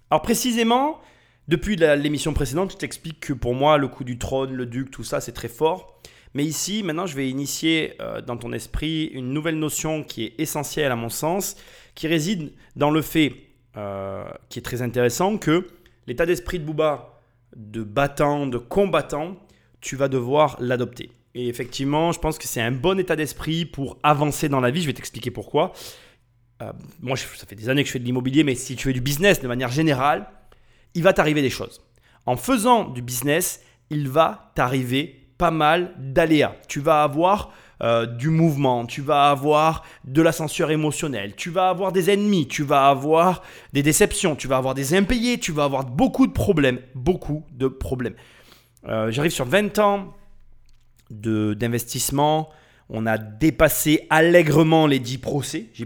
Alors 0.08 0.22
précisément, 0.22 1.00
depuis 1.48 1.74
l'émission 1.74 2.32
précédente, 2.32 2.72
je 2.72 2.76
t'explique 2.76 3.18
que 3.18 3.32
pour 3.32 3.54
moi, 3.54 3.78
le 3.78 3.88
coup 3.88 4.04
du 4.04 4.16
trône, 4.16 4.52
le 4.52 4.64
duc, 4.64 4.92
tout 4.92 5.02
ça, 5.02 5.20
c'est 5.20 5.32
très 5.32 5.48
fort. 5.48 6.00
Mais 6.34 6.44
ici, 6.44 6.84
maintenant, 6.84 7.06
je 7.06 7.16
vais 7.16 7.28
initier 7.28 7.94
euh, 8.00 8.20
dans 8.20 8.36
ton 8.36 8.52
esprit 8.52 9.06
une 9.06 9.32
nouvelle 9.32 9.58
notion 9.58 10.04
qui 10.04 10.24
est 10.24 10.34
essentielle 10.38 10.92
à 10.92 10.96
mon 10.96 11.08
sens, 11.08 11.56
qui 11.96 12.06
réside 12.06 12.52
dans 12.76 12.92
le 12.92 13.02
fait, 13.02 13.34
euh, 13.76 14.24
qui 14.48 14.60
est 14.60 14.62
très 14.62 14.82
intéressant, 14.82 15.36
que 15.36 15.66
l'état 16.06 16.26
d'esprit 16.26 16.60
de 16.60 16.64
Booba, 16.64 17.20
de 17.56 17.82
battant, 17.82 18.46
de 18.46 18.58
combattant, 18.58 19.34
tu 19.80 19.96
vas 19.96 20.08
devoir 20.08 20.56
l'adopter. 20.60 21.10
Et 21.34 21.48
effectivement, 21.48 22.12
je 22.12 22.18
pense 22.18 22.38
que 22.38 22.46
c'est 22.46 22.60
un 22.60 22.72
bon 22.72 22.98
état 22.98 23.16
d'esprit 23.16 23.64
pour 23.64 23.98
avancer 24.02 24.48
dans 24.48 24.60
la 24.60 24.70
vie. 24.70 24.82
Je 24.82 24.86
vais 24.86 24.92
t'expliquer 24.92 25.30
pourquoi. 25.30 25.72
Euh, 26.62 26.72
moi, 27.00 27.16
ça 27.16 27.46
fait 27.46 27.54
des 27.54 27.68
années 27.68 27.82
que 27.82 27.88
je 27.88 27.92
fais 27.92 27.98
de 27.98 28.04
l'immobilier, 28.04 28.44
mais 28.44 28.54
si 28.54 28.76
tu 28.76 28.88
fais 28.88 28.92
du 28.92 29.00
business 29.00 29.40
de 29.40 29.48
manière 29.48 29.70
générale, 29.70 30.28
il 30.94 31.02
va 31.02 31.12
t'arriver 31.12 31.42
des 31.42 31.50
choses. 31.50 31.80
En 32.26 32.36
faisant 32.36 32.84
du 32.84 33.00
business, 33.00 33.62
il 33.90 34.08
va 34.08 34.52
t'arriver 34.54 35.28
pas 35.38 35.50
mal 35.50 35.94
d'aléas. 35.98 36.54
Tu 36.68 36.80
vas 36.80 37.02
avoir 37.02 37.52
euh, 37.82 38.04
du 38.04 38.28
mouvement, 38.28 38.84
tu 38.84 39.00
vas 39.00 39.30
avoir 39.30 39.84
de 40.04 40.20
la 40.20 40.32
censure 40.32 40.70
émotionnelle, 40.70 41.34
tu 41.34 41.48
vas 41.48 41.70
avoir 41.70 41.92
des 41.92 42.10
ennemis, 42.10 42.46
tu 42.46 42.62
vas 42.62 42.88
avoir 42.88 43.42
des 43.72 43.82
déceptions, 43.82 44.36
tu 44.36 44.48
vas 44.48 44.58
avoir 44.58 44.74
des 44.74 44.94
impayés, 44.94 45.38
tu 45.38 45.50
vas 45.50 45.64
avoir 45.64 45.86
beaucoup 45.86 46.26
de 46.26 46.32
problèmes, 46.32 46.80
beaucoup 46.94 47.42
de 47.52 47.68
problèmes. 47.68 48.14
Euh, 48.88 49.10
j'arrive 49.10 49.32
sur 49.32 49.44
20 49.44 49.78
ans 49.78 50.14
d'investissement. 51.10 52.50
On 52.88 53.06
a 53.06 53.18
dépassé 53.18 54.06
allègrement 54.10 54.86
les 54.86 54.98
10 54.98 55.18
procès. 55.18 55.66
J'ai 55.74 55.84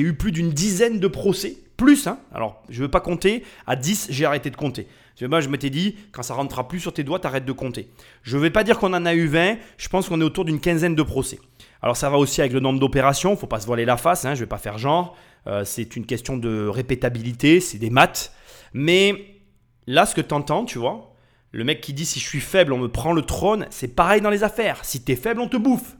eu 0.00 0.14
plus 0.14 0.32
d'une 0.32 0.50
dizaine 0.50 0.98
de 0.98 1.08
procès. 1.08 1.56
Plus, 1.76 2.06
hein. 2.06 2.18
Alors, 2.34 2.62
je 2.68 2.78
ne 2.80 2.82
veux 2.84 2.90
pas 2.90 3.00
compter. 3.00 3.42
À 3.66 3.74
10, 3.74 4.08
j'ai 4.10 4.24
arrêté 4.24 4.50
de 4.50 4.56
compter. 4.56 4.86
Moi, 5.22 5.40
je 5.40 5.48
m'étais 5.48 5.70
dit, 5.70 5.96
quand 6.12 6.22
ça 6.22 6.34
rentrera 6.34 6.66
plus 6.66 6.80
sur 6.80 6.92
tes 6.92 7.04
doigts, 7.04 7.18
t'arrêtes 7.18 7.44
de 7.44 7.52
compter. 7.52 7.90
Je 8.22 8.36
ne 8.36 8.42
vais 8.42 8.50
pas 8.50 8.64
dire 8.64 8.78
qu'on 8.78 8.92
en 8.94 9.06
a 9.06 9.14
eu 9.14 9.26
20. 9.26 9.56
Je 9.76 9.88
pense 9.88 10.08
qu'on 10.08 10.20
est 10.20 10.24
autour 10.24 10.44
d'une 10.44 10.60
quinzaine 10.60 10.94
de 10.94 11.02
procès. 11.02 11.38
Alors, 11.82 11.96
ça 11.96 12.10
va 12.10 12.18
aussi 12.18 12.40
avec 12.40 12.52
le 12.52 12.60
nombre 12.60 12.80
d'opérations. 12.80 13.30
Il 13.30 13.34
ne 13.34 13.38
faut 13.38 13.46
pas 13.46 13.60
se 13.60 13.66
voiler 13.66 13.84
la 13.84 13.96
face. 13.96 14.24
Hein. 14.24 14.34
Je 14.34 14.40
ne 14.40 14.44
vais 14.44 14.48
pas 14.48 14.58
faire 14.58 14.78
genre. 14.78 15.16
Euh, 15.46 15.64
c'est 15.64 15.96
une 15.96 16.06
question 16.06 16.36
de 16.36 16.66
répétabilité. 16.66 17.60
C'est 17.60 17.78
des 17.78 17.90
maths. 17.90 18.32
Mais 18.72 19.40
là, 19.86 20.06
ce 20.06 20.14
que 20.14 20.20
tu 20.20 20.34
entends, 20.34 20.64
tu 20.64 20.78
vois, 20.78 21.09
le 21.52 21.64
mec 21.64 21.80
qui 21.80 21.92
dit 21.92 22.06
si 22.06 22.20
je 22.20 22.26
suis 22.26 22.40
faible, 22.40 22.72
on 22.72 22.78
me 22.78 22.88
prend 22.88 23.12
le 23.12 23.22
trône, 23.22 23.66
c'est 23.70 23.94
pareil 23.94 24.20
dans 24.20 24.30
les 24.30 24.44
affaires. 24.44 24.84
Si 24.84 25.02
t'es 25.02 25.16
faible, 25.16 25.40
on 25.40 25.48
te 25.48 25.56
bouffe. 25.56 25.96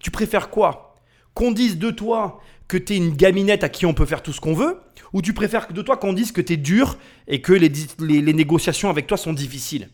Tu 0.00 0.10
préfères 0.10 0.50
quoi? 0.50 0.94
Qu'on 1.34 1.52
dise 1.52 1.78
de 1.78 1.90
toi 1.90 2.40
que 2.66 2.76
t'es 2.76 2.96
une 2.96 3.14
gaminette 3.14 3.64
à 3.64 3.68
qui 3.68 3.86
on 3.86 3.94
peut 3.94 4.06
faire 4.06 4.22
tout 4.22 4.32
ce 4.32 4.40
qu'on 4.40 4.54
veut 4.54 4.80
Ou 5.12 5.22
tu 5.22 5.32
préfères 5.32 5.72
de 5.72 5.82
toi 5.82 5.96
qu'on 5.96 6.12
dise 6.12 6.32
que 6.32 6.40
t'es 6.40 6.56
dur 6.56 6.98
et 7.28 7.40
que 7.40 7.52
les, 7.52 7.70
les 7.98 8.32
négociations 8.32 8.90
avec 8.90 9.06
toi 9.06 9.16
sont 9.16 9.32
difficiles? 9.32 9.88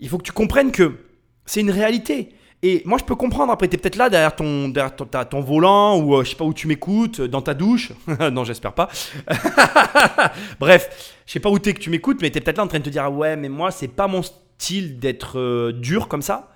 Il 0.00 0.08
faut 0.08 0.18
que 0.18 0.24
tu 0.24 0.32
comprennes 0.32 0.72
que 0.72 0.98
c'est 1.46 1.60
une 1.60 1.70
réalité. 1.70 2.34
Et 2.66 2.80
moi, 2.86 2.96
je 2.96 3.04
peux 3.04 3.14
comprendre. 3.14 3.52
Après, 3.52 3.68
tu 3.68 3.74
es 3.74 3.78
peut-être 3.78 3.96
là 3.96 4.08
derrière 4.08 4.34
ton, 4.34 4.70
derrière 4.70 4.96
ton, 4.96 5.40
volant 5.42 6.00
ou 6.00 6.14
euh, 6.14 6.24
je 6.24 6.30
sais 6.30 6.36
pas 6.36 6.46
où 6.46 6.54
tu 6.54 6.66
m'écoutes, 6.66 7.20
dans 7.20 7.42
ta 7.42 7.52
douche. 7.52 7.92
non, 8.32 8.42
j'espère 8.44 8.72
pas. 8.72 8.88
Bref, 10.60 11.14
je 11.26 11.32
sais 11.32 11.40
pas 11.40 11.50
où 11.50 11.58
tu 11.58 11.68
es 11.68 11.74
que 11.74 11.80
tu 11.80 11.90
m'écoutes, 11.90 12.22
mais 12.22 12.30
tu 12.30 12.38
es 12.38 12.40
peut-être 12.40 12.56
là 12.56 12.64
en 12.64 12.66
train 12.66 12.78
de 12.78 12.84
te 12.84 12.88
dire 12.88 13.12
ouais, 13.12 13.36
mais 13.36 13.50
moi, 13.50 13.70
c'est 13.70 13.88
pas 13.88 14.06
mon 14.06 14.22
style 14.22 14.98
d'être 14.98 15.38
euh, 15.38 15.72
dur 15.72 16.08
comme 16.08 16.22
ça. 16.22 16.54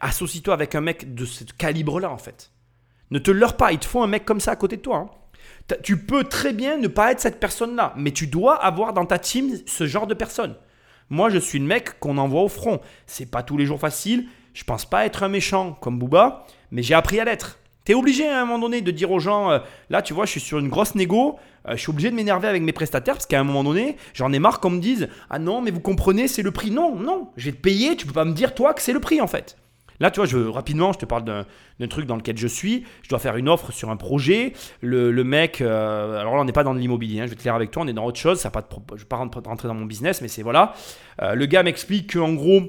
Associe-toi 0.00 0.54
avec 0.54 0.74
un 0.74 0.80
mec 0.80 1.14
de 1.14 1.26
ce 1.26 1.44
calibre-là, 1.44 2.10
en 2.10 2.16
fait. 2.16 2.52
Ne 3.10 3.18
te 3.18 3.30
leurre 3.30 3.58
pas. 3.58 3.70
Il 3.72 3.80
te 3.80 3.84
faut 3.84 4.02
un 4.02 4.06
mec 4.06 4.24
comme 4.24 4.40
ça 4.40 4.52
à 4.52 4.56
côté 4.56 4.78
de 4.78 4.82
toi. 4.82 4.96
Hein. 4.96 5.76
Tu 5.82 5.98
peux 5.98 6.24
très 6.24 6.54
bien 6.54 6.78
ne 6.78 6.88
pas 6.88 7.12
être 7.12 7.20
cette 7.20 7.38
personne-là, 7.38 7.92
mais 7.98 8.12
tu 8.12 8.28
dois 8.28 8.54
avoir 8.54 8.94
dans 8.94 9.04
ta 9.04 9.18
team 9.18 9.58
ce 9.66 9.86
genre 9.86 10.06
de 10.06 10.14
personne. 10.14 10.54
Moi, 11.10 11.28
je 11.28 11.36
suis 11.36 11.58
le 11.58 11.66
mec 11.66 12.00
qu'on 12.00 12.16
envoie 12.16 12.40
au 12.40 12.48
front. 12.48 12.80
C'est 13.06 13.30
pas 13.30 13.42
tous 13.42 13.58
les 13.58 13.66
jours 13.66 13.78
facile. 13.78 14.26
Je 14.60 14.64
pense 14.66 14.84
pas 14.84 15.06
être 15.06 15.22
un 15.22 15.30
méchant 15.30 15.72
comme 15.80 15.98
Booba, 15.98 16.44
mais 16.70 16.82
j'ai 16.82 16.92
appris 16.92 17.18
à 17.18 17.24
l'être. 17.24 17.58
Tu 17.86 17.92
es 17.92 17.94
obligé 17.94 18.28
à 18.28 18.42
un 18.42 18.44
moment 18.44 18.58
donné 18.58 18.82
de 18.82 18.90
dire 18.90 19.10
aux 19.10 19.18
gens, 19.18 19.50
euh, 19.50 19.58
là 19.88 20.02
tu 20.02 20.12
vois, 20.12 20.26
je 20.26 20.32
suis 20.32 20.40
sur 20.40 20.58
une 20.58 20.68
grosse 20.68 20.94
négo, 20.94 21.38
euh, 21.66 21.72
je 21.72 21.80
suis 21.80 21.88
obligé 21.88 22.10
de 22.10 22.14
m'énerver 22.14 22.46
avec 22.46 22.62
mes 22.62 22.72
prestataires 22.72 23.14
parce 23.14 23.24
qu'à 23.24 23.40
un 23.40 23.44
moment 23.44 23.64
donné, 23.64 23.96
j'en 24.12 24.30
ai 24.34 24.38
marre 24.38 24.60
qu'on 24.60 24.68
me 24.68 24.78
dise, 24.78 25.08
ah 25.30 25.38
non, 25.38 25.62
mais 25.62 25.70
vous 25.70 25.80
comprenez, 25.80 26.28
c'est 26.28 26.42
le 26.42 26.50
prix. 26.50 26.70
Non, 26.70 26.94
non, 26.94 27.30
je 27.38 27.46
vais 27.46 27.52
te 27.52 27.60
payer, 27.62 27.96
tu 27.96 28.06
peux 28.06 28.12
pas 28.12 28.26
me 28.26 28.34
dire 28.34 28.54
toi 28.54 28.74
que 28.74 28.82
c'est 28.82 28.92
le 28.92 29.00
prix 29.00 29.22
en 29.22 29.26
fait. 29.26 29.56
Là, 29.98 30.10
tu 30.10 30.20
vois, 30.20 30.26
je, 30.26 30.36
rapidement, 30.36 30.92
je 30.92 30.98
te 30.98 31.06
parle 31.06 31.24
d'un 31.24 31.88
truc 31.88 32.04
dans 32.04 32.16
lequel 32.16 32.36
je 32.36 32.46
suis. 32.46 32.84
Je 33.02 33.08
dois 33.08 33.18
faire 33.18 33.36
une 33.36 33.48
offre 33.48 33.72
sur 33.72 33.88
un 33.88 33.96
projet. 33.96 34.52
Le, 34.82 35.10
mec, 35.24 35.62
euh, 35.62 36.20
alors 36.20 36.36
là, 36.36 36.42
on 36.42 36.44
n'est 36.44 36.52
pas 36.52 36.64
dans 36.64 36.74
l'immobilier, 36.74 37.20
hein, 37.20 37.24
je 37.24 37.30
vais 37.30 37.36
te 37.36 37.42
dire 37.42 37.54
avec 37.54 37.70
toi, 37.70 37.82
on 37.82 37.86
est 37.86 37.94
dans 37.94 38.04
autre 38.04 38.18
chose. 38.18 38.42
Je 38.42 38.48
ne 38.48 38.98
vais 38.98 39.04
pas 39.06 39.16
rentrer 39.16 39.68
dans 39.68 39.74
mon 39.74 39.86
business, 39.86 40.20
mais 40.20 40.28
c'est 40.28 40.42
voilà. 40.42 40.74
le 41.20 41.46
gars 41.46 41.62
m'explique 41.62 42.14
qu'en 42.14 42.34
gros, 42.34 42.62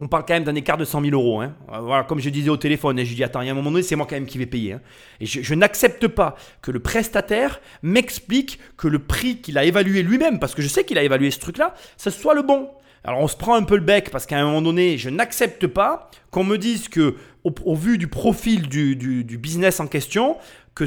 on 0.00 0.08
parle 0.08 0.24
quand 0.26 0.34
même 0.34 0.44
d'un 0.44 0.54
écart 0.54 0.78
de 0.78 0.84
100 0.84 1.02
000 1.02 1.14
euros. 1.14 1.40
Hein. 1.40 1.54
Euh, 1.72 1.80
voilà, 1.80 2.04
comme 2.04 2.20
je 2.20 2.30
disais 2.30 2.48
au 2.48 2.56
téléphone, 2.56 2.98
et 2.98 3.04
je 3.04 3.14
dis 3.14 3.22
attends, 3.22 3.42
il 3.42 3.46
y 3.46 3.48
a 3.48 3.52
un 3.52 3.54
moment 3.54 3.70
donné, 3.70 3.82
c'est 3.82 3.96
moi 3.96 4.06
quand 4.08 4.16
même 4.16 4.26
qui 4.26 4.38
vais 4.38 4.46
payer. 4.46 4.74
Hein. 4.74 4.80
Et 5.20 5.26
je, 5.26 5.54
n'accepte 5.54 6.08
pas 6.08 6.36
que 6.62 6.70
le 6.70 6.80
prestataire 6.80 7.60
m'explique 7.82 8.58
que 8.76 8.88
le 8.88 8.98
prix 8.98 9.38
qu'il 9.38 9.58
a 9.58 9.64
évalué 9.64 10.02
lui-même, 10.02 10.38
parce 10.38 10.54
que 10.54 10.62
je 10.62 10.68
sais 10.68 10.84
qu'il 10.84 10.98
a 10.98 11.02
évalué 11.02 11.30
ce 11.30 11.38
truc-là, 11.38 11.74
ce 11.96 12.10
soit 12.10 12.34
le 12.34 12.42
bon. 12.42 12.70
Alors 13.04 13.20
on 13.20 13.28
se 13.28 13.36
prend 13.36 13.54
un 13.54 13.62
peu 13.62 13.76
le 13.76 13.82
bec 13.82 14.10
parce 14.10 14.26
qu'à 14.26 14.38
un 14.38 14.44
moment 14.44 14.62
donné, 14.62 14.98
je 14.98 15.08
n'accepte 15.08 15.66
pas 15.66 16.10
qu'on 16.30 16.44
me 16.44 16.58
dise 16.58 16.88
que, 16.88 17.16
au, 17.44 17.74
vu 17.74 17.96
du 17.96 18.08
profil 18.08 18.68
du, 18.68 18.94
du, 18.96 19.38
business 19.38 19.80
en 19.80 19.86
question, 19.86 20.36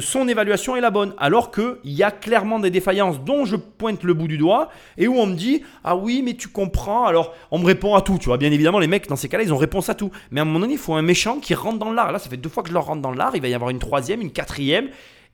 son 0.00 0.28
évaluation 0.28 0.76
est 0.76 0.80
la 0.80 0.90
bonne, 0.90 1.14
alors 1.18 1.50
qu'il 1.50 1.76
y 1.84 2.02
a 2.02 2.10
clairement 2.10 2.58
des 2.58 2.70
défaillances 2.70 3.20
dont 3.20 3.44
je 3.44 3.56
pointe 3.56 4.02
le 4.02 4.14
bout 4.14 4.28
du 4.28 4.38
doigt 4.38 4.70
et 4.98 5.08
où 5.08 5.16
on 5.16 5.26
me 5.26 5.34
dit 5.34 5.62
Ah 5.82 5.96
oui, 5.96 6.22
mais 6.24 6.34
tu 6.34 6.48
comprends. 6.48 7.06
Alors 7.06 7.34
on 7.50 7.58
me 7.58 7.66
répond 7.66 7.94
à 7.94 8.00
tout, 8.00 8.18
tu 8.18 8.26
vois. 8.26 8.38
Bien 8.38 8.52
évidemment, 8.52 8.78
les 8.78 8.86
mecs 8.86 9.08
dans 9.08 9.16
ces 9.16 9.28
cas-là, 9.28 9.44
ils 9.44 9.52
ont 9.52 9.58
réponse 9.58 9.88
à 9.88 9.94
tout. 9.94 10.10
Mais 10.30 10.40
à 10.40 10.42
un 10.42 10.46
moment 10.46 10.60
donné, 10.60 10.74
il 10.74 10.78
faut 10.78 10.94
un 10.94 11.02
méchant 11.02 11.38
qui 11.38 11.54
rentre 11.54 11.78
dans 11.78 11.92
l'art. 11.92 12.12
Là, 12.12 12.18
ça 12.18 12.28
fait 12.28 12.36
deux 12.36 12.48
fois 12.48 12.62
que 12.62 12.68
je 12.68 12.74
leur 12.74 12.86
rentre 12.86 13.02
dans 13.02 13.12
l'art. 13.12 13.32
Il 13.34 13.42
va 13.42 13.48
y 13.48 13.54
avoir 13.54 13.70
une 13.70 13.78
troisième, 13.78 14.20
une 14.20 14.32
quatrième. 14.32 14.88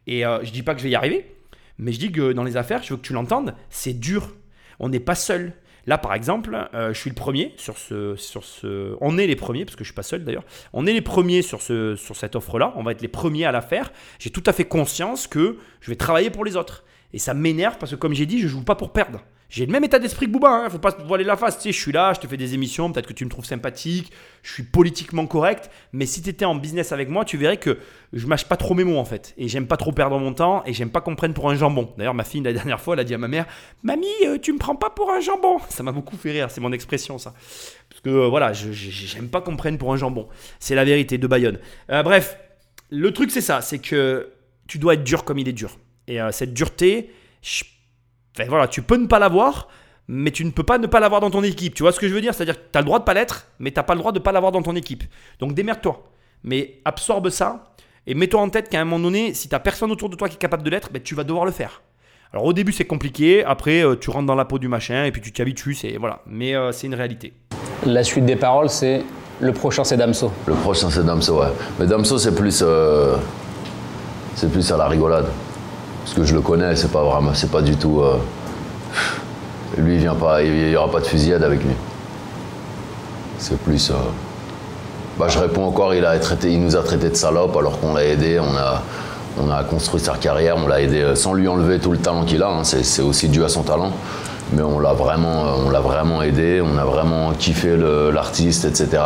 Et 0.06 0.24
euh, 0.24 0.42
je 0.44 0.50
dis 0.50 0.62
pas 0.62 0.74
que 0.74 0.80
je 0.80 0.84
vais 0.84 0.90
y 0.90 0.94
arriver, 0.94 1.34
mais 1.78 1.92
je 1.92 1.98
dis 1.98 2.12
que 2.12 2.32
dans 2.32 2.44
les 2.44 2.56
affaires, 2.56 2.82
je 2.82 2.90
veux 2.90 2.96
que 2.96 3.06
tu 3.06 3.12
l'entendes, 3.12 3.54
c'est 3.68 3.98
dur. 3.98 4.34
On 4.78 4.88
n'est 4.88 5.00
pas 5.00 5.14
seul. 5.14 5.52
Là, 5.86 5.98
par 5.98 6.14
exemple, 6.14 6.68
euh, 6.74 6.92
je 6.92 6.98
suis 6.98 7.10
le 7.10 7.16
premier 7.16 7.54
sur 7.56 7.78
ce, 7.78 8.16
sur 8.16 8.44
ce. 8.44 8.96
On 9.00 9.18
est 9.18 9.26
les 9.26 9.36
premiers, 9.36 9.64
parce 9.64 9.76
que 9.76 9.84
je 9.84 9.88
suis 9.88 9.94
pas 9.94 10.02
seul 10.02 10.24
d'ailleurs. 10.24 10.44
On 10.72 10.86
est 10.86 10.92
les 10.92 11.00
premiers 11.00 11.42
sur, 11.42 11.62
ce, 11.62 11.96
sur 11.96 12.16
cette 12.16 12.36
offre-là. 12.36 12.72
On 12.76 12.82
va 12.82 12.92
être 12.92 13.02
les 13.02 13.08
premiers 13.08 13.44
à 13.44 13.52
la 13.52 13.60
faire. 13.60 13.92
J'ai 14.18 14.30
tout 14.30 14.44
à 14.46 14.52
fait 14.52 14.64
conscience 14.64 15.26
que 15.26 15.58
je 15.80 15.90
vais 15.90 15.96
travailler 15.96 16.30
pour 16.30 16.44
les 16.44 16.56
autres. 16.56 16.84
Et 17.12 17.18
ça 17.18 17.34
m'énerve 17.34 17.78
parce 17.78 17.92
que, 17.92 17.96
comme 17.96 18.14
j'ai 18.14 18.26
dit, 18.26 18.40
je 18.40 18.48
joue 18.48 18.64
pas 18.64 18.76
pour 18.76 18.92
perdre. 18.92 19.20
J'ai 19.50 19.66
le 19.66 19.72
même 19.72 19.82
état 19.82 19.98
d'esprit 19.98 20.26
que 20.26 20.30
Bouba, 20.30 20.48
hein, 20.48 20.70
faut 20.70 20.78
pas 20.78 20.92
se 20.92 21.02
voiler 21.02 21.24
la 21.24 21.36
face. 21.36 21.56
Tu 21.56 21.64
sais, 21.64 21.72
je 21.72 21.82
suis 21.82 21.90
là, 21.90 22.12
je 22.14 22.20
te 22.20 22.28
fais 22.28 22.36
des 22.36 22.54
émissions, 22.54 22.92
peut-être 22.92 23.08
que 23.08 23.12
tu 23.12 23.24
me 23.24 23.30
trouves 23.30 23.44
sympathique, 23.44 24.12
je 24.44 24.52
suis 24.52 24.62
politiquement 24.62 25.26
correct, 25.26 25.70
mais 25.92 26.06
si 26.06 26.22
tu 26.22 26.30
étais 26.30 26.44
en 26.44 26.54
business 26.54 26.92
avec 26.92 27.08
moi, 27.08 27.24
tu 27.24 27.36
verrais 27.36 27.56
que 27.56 27.78
je 28.12 28.28
mâche 28.28 28.44
pas 28.44 28.56
trop 28.56 28.74
mes 28.74 28.84
mots 28.84 28.98
en 28.98 29.04
fait. 29.04 29.34
Et 29.38 29.48
j'aime 29.48 29.66
pas 29.66 29.76
trop 29.76 29.90
perdre 29.90 30.20
mon 30.20 30.32
temps 30.32 30.62
et 30.66 30.72
j'aime 30.72 30.90
pas 30.90 31.00
qu'on 31.00 31.16
prenne 31.16 31.34
pour 31.34 31.50
un 31.50 31.56
jambon. 31.56 31.92
D'ailleurs, 31.98 32.14
ma 32.14 32.22
fille, 32.22 32.42
la 32.42 32.52
dernière 32.52 32.80
fois, 32.80 32.94
elle 32.94 33.00
a 33.00 33.04
dit 33.04 33.12
à 33.12 33.18
ma 33.18 33.26
mère 33.26 33.46
Mamie, 33.82 34.06
euh, 34.24 34.38
tu 34.38 34.52
me 34.52 34.58
prends 34.58 34.76
pas 34.76 34.90
pour 34.90 35.10
un 35.10 35.18
jambon 35.18 35.58
Ça 35.68 35.82
m'a 35.82 35.90
beaucoup 35.90 36.16
fait 36.16 36.30
rire, 36.30 36.48
c'est 36.48 36.60
mon 36.60 36.70
expression 36.70 37.18
ça. 37.18 37.34
Parce 37.88 38.02
que 38.02 38.10
euh, 38.10 38.28
voilà, 38.28 38.52
j'aime 38.52 39.30
pas 39.30 39.40
qu'on 39.40 39.56
prenne 39.56 39.78
pour 39.78 39.92
un 39.92 39.96
jambon. 39.96 40.28
C'est 40.60 40.76
la 40.76 40.84
vérité 40.84 41.18
de 41.18 41.26
Bayonne. 41.26 41.58
Euh, 41.90 42.04
bref, 42.04 42.38
le 42.90 43.12
truc 43.12 43.32
c'est 43.32 43.40
ça, 43.40 43.62
c'est 43.62 43.80
que 43.80 44.30
tu 44.68 44.78
dois 44.78 44.94
être 44.94 45.02
dur 45.02 45.24
comme 45.24 45.40
il 45.40 45.48
est 45.48 45.52
dur. 45.52 45.76
Et 46.06 46.18
cette 46.32 46.54
dureté, 46.54 47.10
je 47.40 47.62
voilà, 48.48 48.68
tu 48.68 48.82
peux 48.82 48.96
ne 48.96 49.06
pas 49.06 49.18
l'avoir, 49.18 49.68
mais 50.08 50.30
tu 50.30 50.44
ne 50.44 50.50
peux 50.50 50.62
pas 50.62 50.78
ne 50.78 50.86
pas 50.86 51.00
l'avoir 51.00 51.20
dans 51.20 51.30
ton 51.30 51.42
équipe. 51.42 51.74
Tu 51.74 51.82
vois 51.82 51.92
ce 51.92 52.00
que 52.00 52.08
je 52.08 52.14
veux 52.14 52.20
dire? 52.20 52.34
C'est-à-dire 52.34 52.56
que 52.56 52.68
tu 52.72 52.76
as 52.78 52.80
le 52.80 52.86
droit 52.86 52.98
de 52.98 53.04
pas 53.04 53.14
l'être, 53.14 53.46
mais 53.58 53.70
tu 53.70 53.76
n'as 53.76 53.82
pas 53.82 53.94
le 53.94 54.00
droit 54.00 54.12
de 54.12 54.18
ne 54.18 54.22
pas 54.22 54.32
l'avoir 54.32 54.52
dans 54.52 54.62
ton 54.62 54.74
équipe. 54.74 55.04
Donc 55.38 55.54
démerde-toi. 55.54 56.02
Mais 56.42 56.80
absorbe 56.84 57.28
ça 57.30 57.72
et 58.06 58.14
mets-toi 58.14 58.40
en 58.40 58.48
tête 58.48 58.68
qu'à 58.68 58.80
un 58.80 58.84
moment 58.84 58.98
donné, 58.98 59.34
si 59.34 59.48
tu 59.48 59.54
n'as 59.54 59.60
personne 59.60 59.90
autour 59.90 60.08
de 60.08 60.16
toi 60.16 60.28
qui 60.28 60.34
est 60.34 60.38
capable 60.38 60.62
de 60.62 60.70
l'être, 60.70 60.90
ben, 60.90 61.02
tu 61.02 61.14
vas 61.14 61.24
devoir 61.24 61.44
le 61.44 61.52
faire. 61.52 61.82
Alors 62.32 62.44
au 62.44 62.52
début 62.52 62.72
c'est 62.72 62.84
compliqué, 62.84 63.44
après 63.44 63.84
euh, 63.84 63.96
tu 63.96 64.08
rentres 64.10 64.26
dans 64.26 64.36
la 64.36 64.44
peau 64.44 64.58
du 64.60 64.68
machin 64.68 65.04
et 65.04 65.10
puis 65.10 65.20
tu 65.20 65.32
t'habitues, 65.32 65.74
c'est 65.74 65.96
voilà. 65.96 66.20
Mais 66.26 66.54
euh, 66.54 66.70
c'est 66.70 66.86
une 66.86 66.94
réalité. 66.94 67.32
La 67.84 68.04
suite 68.04 68.24
des 68.24 68.36
paroles, 68.36 68.70
c'est 68.70 69.02
le 69.40 69.52
prochain 69.52 69.82
c'est 69.84 69.96
Damso. 69.96 70.32
Le 70.46 70.54
prochain 70.54 70.90
c'est 70.90 71.04
Damso, 71.04 71.40
ouais. 71.40 71.48
Mais 71.78 71.86
Damso 71.86 72.18
c'est 72.18 72.34
plus, 72.34 72.60
euh, 72.62 73.16
c'est 74.36 74.50
plus 74.50 74.70
à 74.70 74.76
la 74.76 74.86
rigolade. 74.86 75.26
Parce 76.02 76.14
que 76.14 76.24
je 76.24 76.34
le 76.34 76.40
connais, 76.40 76.76
c'est 76.76 76.90
pas 76.90 77.02
vraiment, 77.02 77.32
c'est 77.34 77.50
pas 77.50 77.62
du 77.62 77.76
tout. 77.76 78.00
Euh, 78.00 78.16
lui, 79.78 79.94
il 79.94 80.00
vient 80.00 80.14
pas, 80.14 80.42
il 80.42 80.70
y 80.70 80.76
aura 80.76 80.90
pas 80.90 81.00
de 81.00 81.06
fusillade 81.06 81.42
avec 81.42 81.62
lui. 81.62 81.74
C'est 83.38 83.58
plus. 83.58 83.90
Euh, 83.90 83.94
bah, 85.18 85.26
je 85.28 85.38
réponds 85.38 85.64
encore, 85.64 85.94
il, 85.94 86.04
a 86.04 86.16
il 86.44 86.60
nous 86.60 86.76
a 86.76 86.82
traité 86.82 87.10
de 87.10 87.14
salope 87.14 87.56
alors 87.56 87.78
qu'on 87.78 87.94
l'a 87.94 88.04
aidé, 88.04 88.40
on 88.40 88.56
a, 88.56 88.82
on 89.38 89.50
a 89.50 89.62
construit 89.64 90.00
sa 90.00 90.14
carrière, 90.14 90.56
on 90.56 90.66
l'a 90.66 90.80
aidé 90.80 91.02
euh, 91.02 91.14
sans 91.14 91.34
lui 91.34 91.46
enlever 91.46 91.78
tout 91.78 91.92
le 91.92 91.98
talent 91.98 92.24
qu'il 92.24 92.42
a, 92.42 92.48
hein. 92.48 92.64
c'est 92.64 93.02
aussi 93.02 93.28
dû 93.28 93.44
à 93.44 93.48
son 93.48 93.62
talent. 93.62 93.92
Mais 94.52 94.62
on 94.62 94.80
l'a 94.80 94.94
vraiment, 94.94 95.44
on 95.64 95.70
l'a 95.70 95.80
vraiment 95.80 96.22
aidé, 96.22 96.60
on 96.60 96.76
a 96.76 96.84
vraiment 96.84 97.32
kiffé 97.32 97.76
l'artiste, 98.12 98.64
etc. 98.64 99.00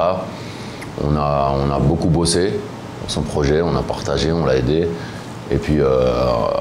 On 1.04 1.16
a, 1.16 1.52
on 1.54 1.70
a 1.70 1.78
beaucoup 1.78 2.09
bossé 2.09 2.59
son 3.09 3.22
projet, 3.22 3.62
on 3.62 3.76
a 3.76 3.83
partagé, 3.83 4.33
on 4.33 4.44
l'a 4.44 4.57
aidé. 4.57 4.88
Et 5.50 5.57
puis 5.57 5.80
euh, 5.80 5.87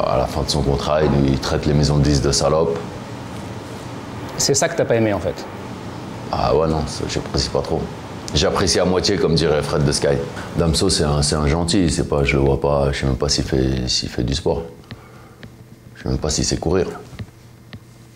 à 0.06 0.18
la 0.18 0.26
fin 0.26 0.44
de 0.44 0.50
son 0.50 0.62
contrat, 0.62 1.02
il, 1.04 1.40
traite 1.40 1.66
les 1.66 1.74
maisons 1.74 1.98
de 1.98 2.04
10 2.04 2.22
de 2.22 2.32
salope. 2.32 2.78
C'est 4.38 4.54
ça 4.54 4.68
que 4.68 4.76
t'as 4.76 4.86
pas 4.86 4.96
aimé 4.96 5.14
en 5.14 5.20
fait 5.20 5.46
Ah 6.32 6.56
ouais, 6.56 6.68
non, 6.68 6.84
j'apprécie 7.08 7.50
pas 7.50 7.62
trop. 7.62 7.82
J'apprécie 8.34 8.80
à 8.80 8.86
moitié, 8.86 9.18
comme 9.18 9.36
dirait 9.36 9.62
Fred 9.62 9.86
de 9.86 9.92
Sky. 9.92 10.18
Damso, 10.58 10.90
c'est 10.90 11.04
un, 11.04 11.20
un, 11.20 11.48
gentil, 11.48 11.90
c'est 11.92 12.10
pas, 12.10 12.24
je 12.24 12.36
le 12.36 12.42
vois 12.42 12.60
pas, 12.60 12.92
je 12.92 13.02
sais 13.02 13.06
même 13.06 13.16
pas 13.16 13.30
s'il 13.30 13.44
fait, 13.44 13.88
fait 13.88 14.24
du 14.24 14.34
sport. 14.34 14.64
Je 15.96 16.04
sais 16.04 16.10
même 16.10 16.18
pas 16.18 16.32
s'il 16.32 16.44
sait 16.44 16.58
courir. 16.58 16.88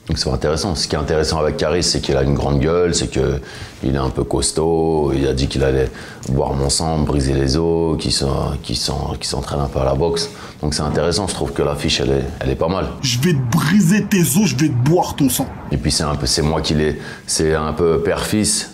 Donc 0.07 0.17
c'est 0.17 0.29
intéressant. 0.29 0.73
Ce 0.75 0.87
qui 0.87 0.95
est 0.95 0.99
intéressant 0.99 1.37
avec 1.39 1.57
Caris, 1.57 1.83
c'est 1.83 1.99
qu'il 1.99 2.15
a 2.15 2.23
une 2.23 2.33
grande 2.33 2.59
gueule, 2.59 2.95
c'est 2.95 3.09
qu'il 3.09 3.93
est 3.93 3.97
un 3.97 4.09
peu 4.09 4.23
costaud. 4.23 5.11
Il 5.13 5.27
a 5.27 5.33
dit 5.33 5.47
qu'il 5.47 5.63
allait 5.63 5.89
boire 6.29 6.53
mon 6.53 6.69
sang, 6.69 6.99
briser 6.99 7.33
les 7.33 7.57
os, 7.57 7.97
qu'il 7.97 8.13
s'entraîne 8.13 9.59
un 9.59 9.67
peu 9.67 9.79
à 9.79 9.83
la 9.83 9.95
boxe. 9.95 10.29
Donc 10.61 10.73
c'est 10.73 10.81
intéressant. 10.81 11.27
Je 11.27 11.33
trouve 11.33 11.51
que 11.51 11.61
l'affiche, 11.61 11.99
elle 11.99 12.11
est, 12.11 12.23
elle 12.39 12.49
est 12.49 12.55
pas 12.55 12.69
mal. 12.69 12.87
Je 13.01 13.19
vais 13.19 13.33
te 13.33 13.57
briser 13.57 14.05
tes 14.05 14.21
os, 14.21 14.45
je 14.45 14.55
vais 14.55 14.69
te 14.69 14.89
boire 14.89 15.15
ton 15.15 15.29
sang. 15.29 15.47
Et 15.71 15.77
puis 15.77 15.91
c'est 15.91 16.03
un 16.03 16.15
peu, 16.15 16.25
c'est 16.25 16.41
moi 16.41 16.61
qui 16.61 16.73
l'ai, 16.73 16.99
c'est 17.25 17.53
un 17.53 17.73
peu 17.73 18.01
père-fils. 18.01 18.71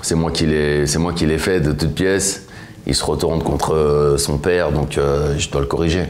C'est 0.00 0.14
moi 0.14 0.30
qui 0.30 0.46
l'ai, 0.46 0.86
c'est 0.86 0.98
moi 0.98 1.12
qui 1.12 1.26
l'ai 1.26 1.38
fait 1.38 1.60
de 1.60 1.72
toutes 1.72 1.94
pièces. 1.94 2.46
Il 2.86 2.94
se 2.94 3.04
retourne 3.04 3.42
contre 3.42 3.74
euh, 3.74 4.18
son 4.18 4.36
père, 4.38 4.70
donc 4.72 4.98
euh, 4.98 5.34
je 5.38 5.48
dois 5.50 5.62
le 5.62 5.66
corriger. 5.66 6.04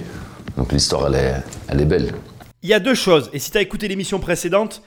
Donc 0.57 0.73
l'histoire, 0.73 1.07
elle 1.09 1.15
est, 1.15 1.35
elle 1.69 1.81
est 1.81 1.85
belle. 1.85 2.13
Il 2.65 2.71
y 2.71 2.73
a 2.73 2.81
deux 2.81 2.95
choses, 2.95 3.29
et 3.35 3.39
si 3.39 3.51
tu 3.51 3.59
as 3.59 3.61
écouté 3.61 3.89
l'émission 3.89 4.19
précédente, 4.19 4.83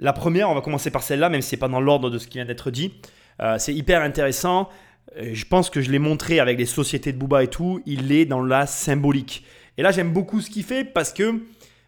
la 0.00 0.12
première, 0.12 0.50
on 0.50 0.54
va 0.56 0.62
commencer 0.62 0.90
par 0.90 1.04
celle-là, 1.04 1.28
même 1.28 1.42
si 1.42 1.50
ce 1.50 1.54
n'est 1.54 1.60
pas 1.60 1.68
dans 1.68 1.80
l'ordre 1.80 2.10
de 2.10 2.18
ce 2.18 2.26
qui 2.26 2.38
vient 2.38 2.44
d'être 2.44 2.72
dit. 2.72 2.92
Euh, 3.40 3.56
c'est 3.56 3.72
hyper 3.72 4.02
intéressant. 4.02 4.68
Euh, 5.16 5.30
je 5.32 5.44
pense 5.44 5.70
que 5.70 5.80
je 5.80 5.92
l'ai 5.92 6.00
montré 6.00 6.40
avec 6.40 6.58
les 6.58 6.66
sociétés 6.66 7.12
de 7.12 7.18
Booba 7.18 7.44
et 7.44 7.46
tout. 7.46 7.82
Il 7.86 8.10
est 8.10 8.24
dans 8.24 8.42
la 8.42 8.66
symbolique. 8.66 9.44
Et 9.78 9.82
là, 9.82 9.92
j'aime 9.92 10.12
beaucoup 10.12 10.40
ce 10.40 10.50
qu'il 10.50 10.64
fait 10.64 10.82
parce 10.82 11.12
que, 11.12 11.40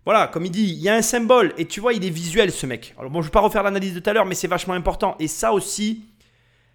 voilà, 0.04 0.28
comme 0.28 0.46
il 0.46 0.52
dit, 0.52 0.62
il 0.62 0.80
y 0.80 0.88
a 0.88 0.94
un 0.94 1.02
symbole. 1.02 1.52
Et 1.58 1.66
tu 1.66 1.80
vois, 1.80 1.92
il 1.92 2.04
est 2.04 2.10
visuel, 2.10 2.52
ce 2.52 2.64
mec. 2.64 2.94
Alors, 2.96 3.10
bon, 3.10 3.20
je 3.20 3.26
ne 3.26 3.30
vais 3.30 3.32
pas 3.32 3.40
refaire 3.40 3.64
l'analyse 3.64 3.94
de 3.94 3.98
tout 3.98 4.10
à 4.10 4.12
l'heure, 4.12 4.26
mais 4.26 4.36
c'est 4.36 4.46
vachement 4.46 4.74
important. 4.74 5.16
Et 5.18 5.26
ça 5.26 5.52
aussi, 5.52 6.04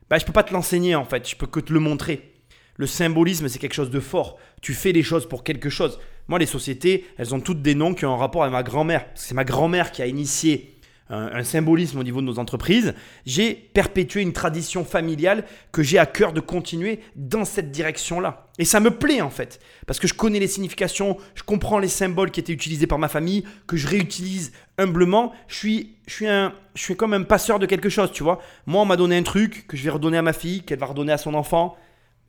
bah, 0.09 0.17
je 0.17 0.23
ne 0.23 0.27
peux 0.27 0.33
pas 0.33 0.43
te 0.43 0.51
l'enseigner, 0.51 0.93
en 0.93 1.05
fait. 1.05 1.29
Je 1.29 1.37
peux 1.37 1.47
que 1.47 1.61
te 1.61 1.71
le 1.71 1.79
montrer. 1.79 2.33
Le 2.75 2.85
symbolisme, 2.85 3.47
c'est 3.47 3.59
quelque 3.59 3.75
chose 3.75 3.91
de 3.91 4.01
fort. 4.01 4.37
Tu 4.61 4.73
fais 4.73 4.91
des 4.91 5.03
choses 5.03 5.25
pour 5.25 5.45
quelque 5.45 5.69
chose. 5.69 5.99
Moi, 6.27 6.39
les 6.39 6.45
sociétés, 6.45 7.05
elles 7.17 7.33
ont 7.33 7.39
toutes 7.39 7.61
des 7.61 7.75
noms 7.75 7.93
qui 7.93 8.05
ont 8.05 8.13
un 8.13 8.17
rapport 8.17 8.43
avec 8.43 8.53
ma 8.53 8.63
grand-mère. 8.63 9.05
C'est 9.15 9.35
ma 9.35 9.45
grand-mère 9.45 9.91
qui 9.91 10.01
a 10.01 10.07
initié 10.07 10.77
un, 11.09 11.43
symbolisme 11.43 11.99
au 11.99 12.03
niveau 12.03 12.21
de 12.21 12.25
nos 12.25 12.39
entreprises. 12.39 12.93
J'ai 13.25 13.53
perpétué 13.53 14.21
une 14.21 14.33
tradition 14.33 14.83
familiale 14.83 15.45
que 15.71 15.83
j'ai 15.83 15.97
à 15.97 16.05
cœur 16.05 16.33
de 16.33 16.39
continuer 16.39 16.99
dans 17.15 17.45
cette 17.45 17.71
direction-là. 17.71 18.47
Et 18.59 18.65
ça 18.65 18.79
me 18.79 18.91
plaît 18.91 19.21
en 19.21 19.29
fait, 19.29 19.59
parce 19.85 19.99
que 19.99 20.07
je 20.07 20.13
connais 20.13 20.39
les 20.39 20.47
significations, 20.47 21.17
je 21.35 21.43
comprends 21.43 21.79
les 21.79 21.87
symboles 21.87 22.31
qui 22.31 22.39
étaient 22.39 22.53
utilisés 22.53 22.87
par 22.87 22.99
ma 22.99 23.07
famille, 23.07 23.43
que 23.67 23.77
je 23.77 23.87
réutilise 23.87 24.51
humblement. 24.77 25.33
Je 25.47 25.55
suis, 25.55 25.95
je 26.07 26.13
suis, 26.13 26.27
un, 26.27 26.53
je 26.75 26.81
suis 26.81 26.95
comme 26.95 27.13
un 27.13 27.23
passeur 27.23 27.59
de 27.59 27.65
quelque 27.65 27.89
chose, 27.89 28.11
tu 28.11 28.23
vois. 28.23 28.39
Moi, 28.65 28.81
on 28.81 28.85
m'a 28.85 28.97
donné 28.97 29.17
un 29.17 29.23
truc 29.23 29.65
que 29.67 29.77
je 29.77 29.83
vais 29.83 29.91
redonner 29.91 30.17
à 30.17 30.21
ma 30.21 30.33
fille, 30.33 30.63
qu'elle 30.63 30.79
va 30.79 30.87
redonner 30.87 31.13
à 31.13 31.17
son 31.17 31.33
enfant. 31.35 31.77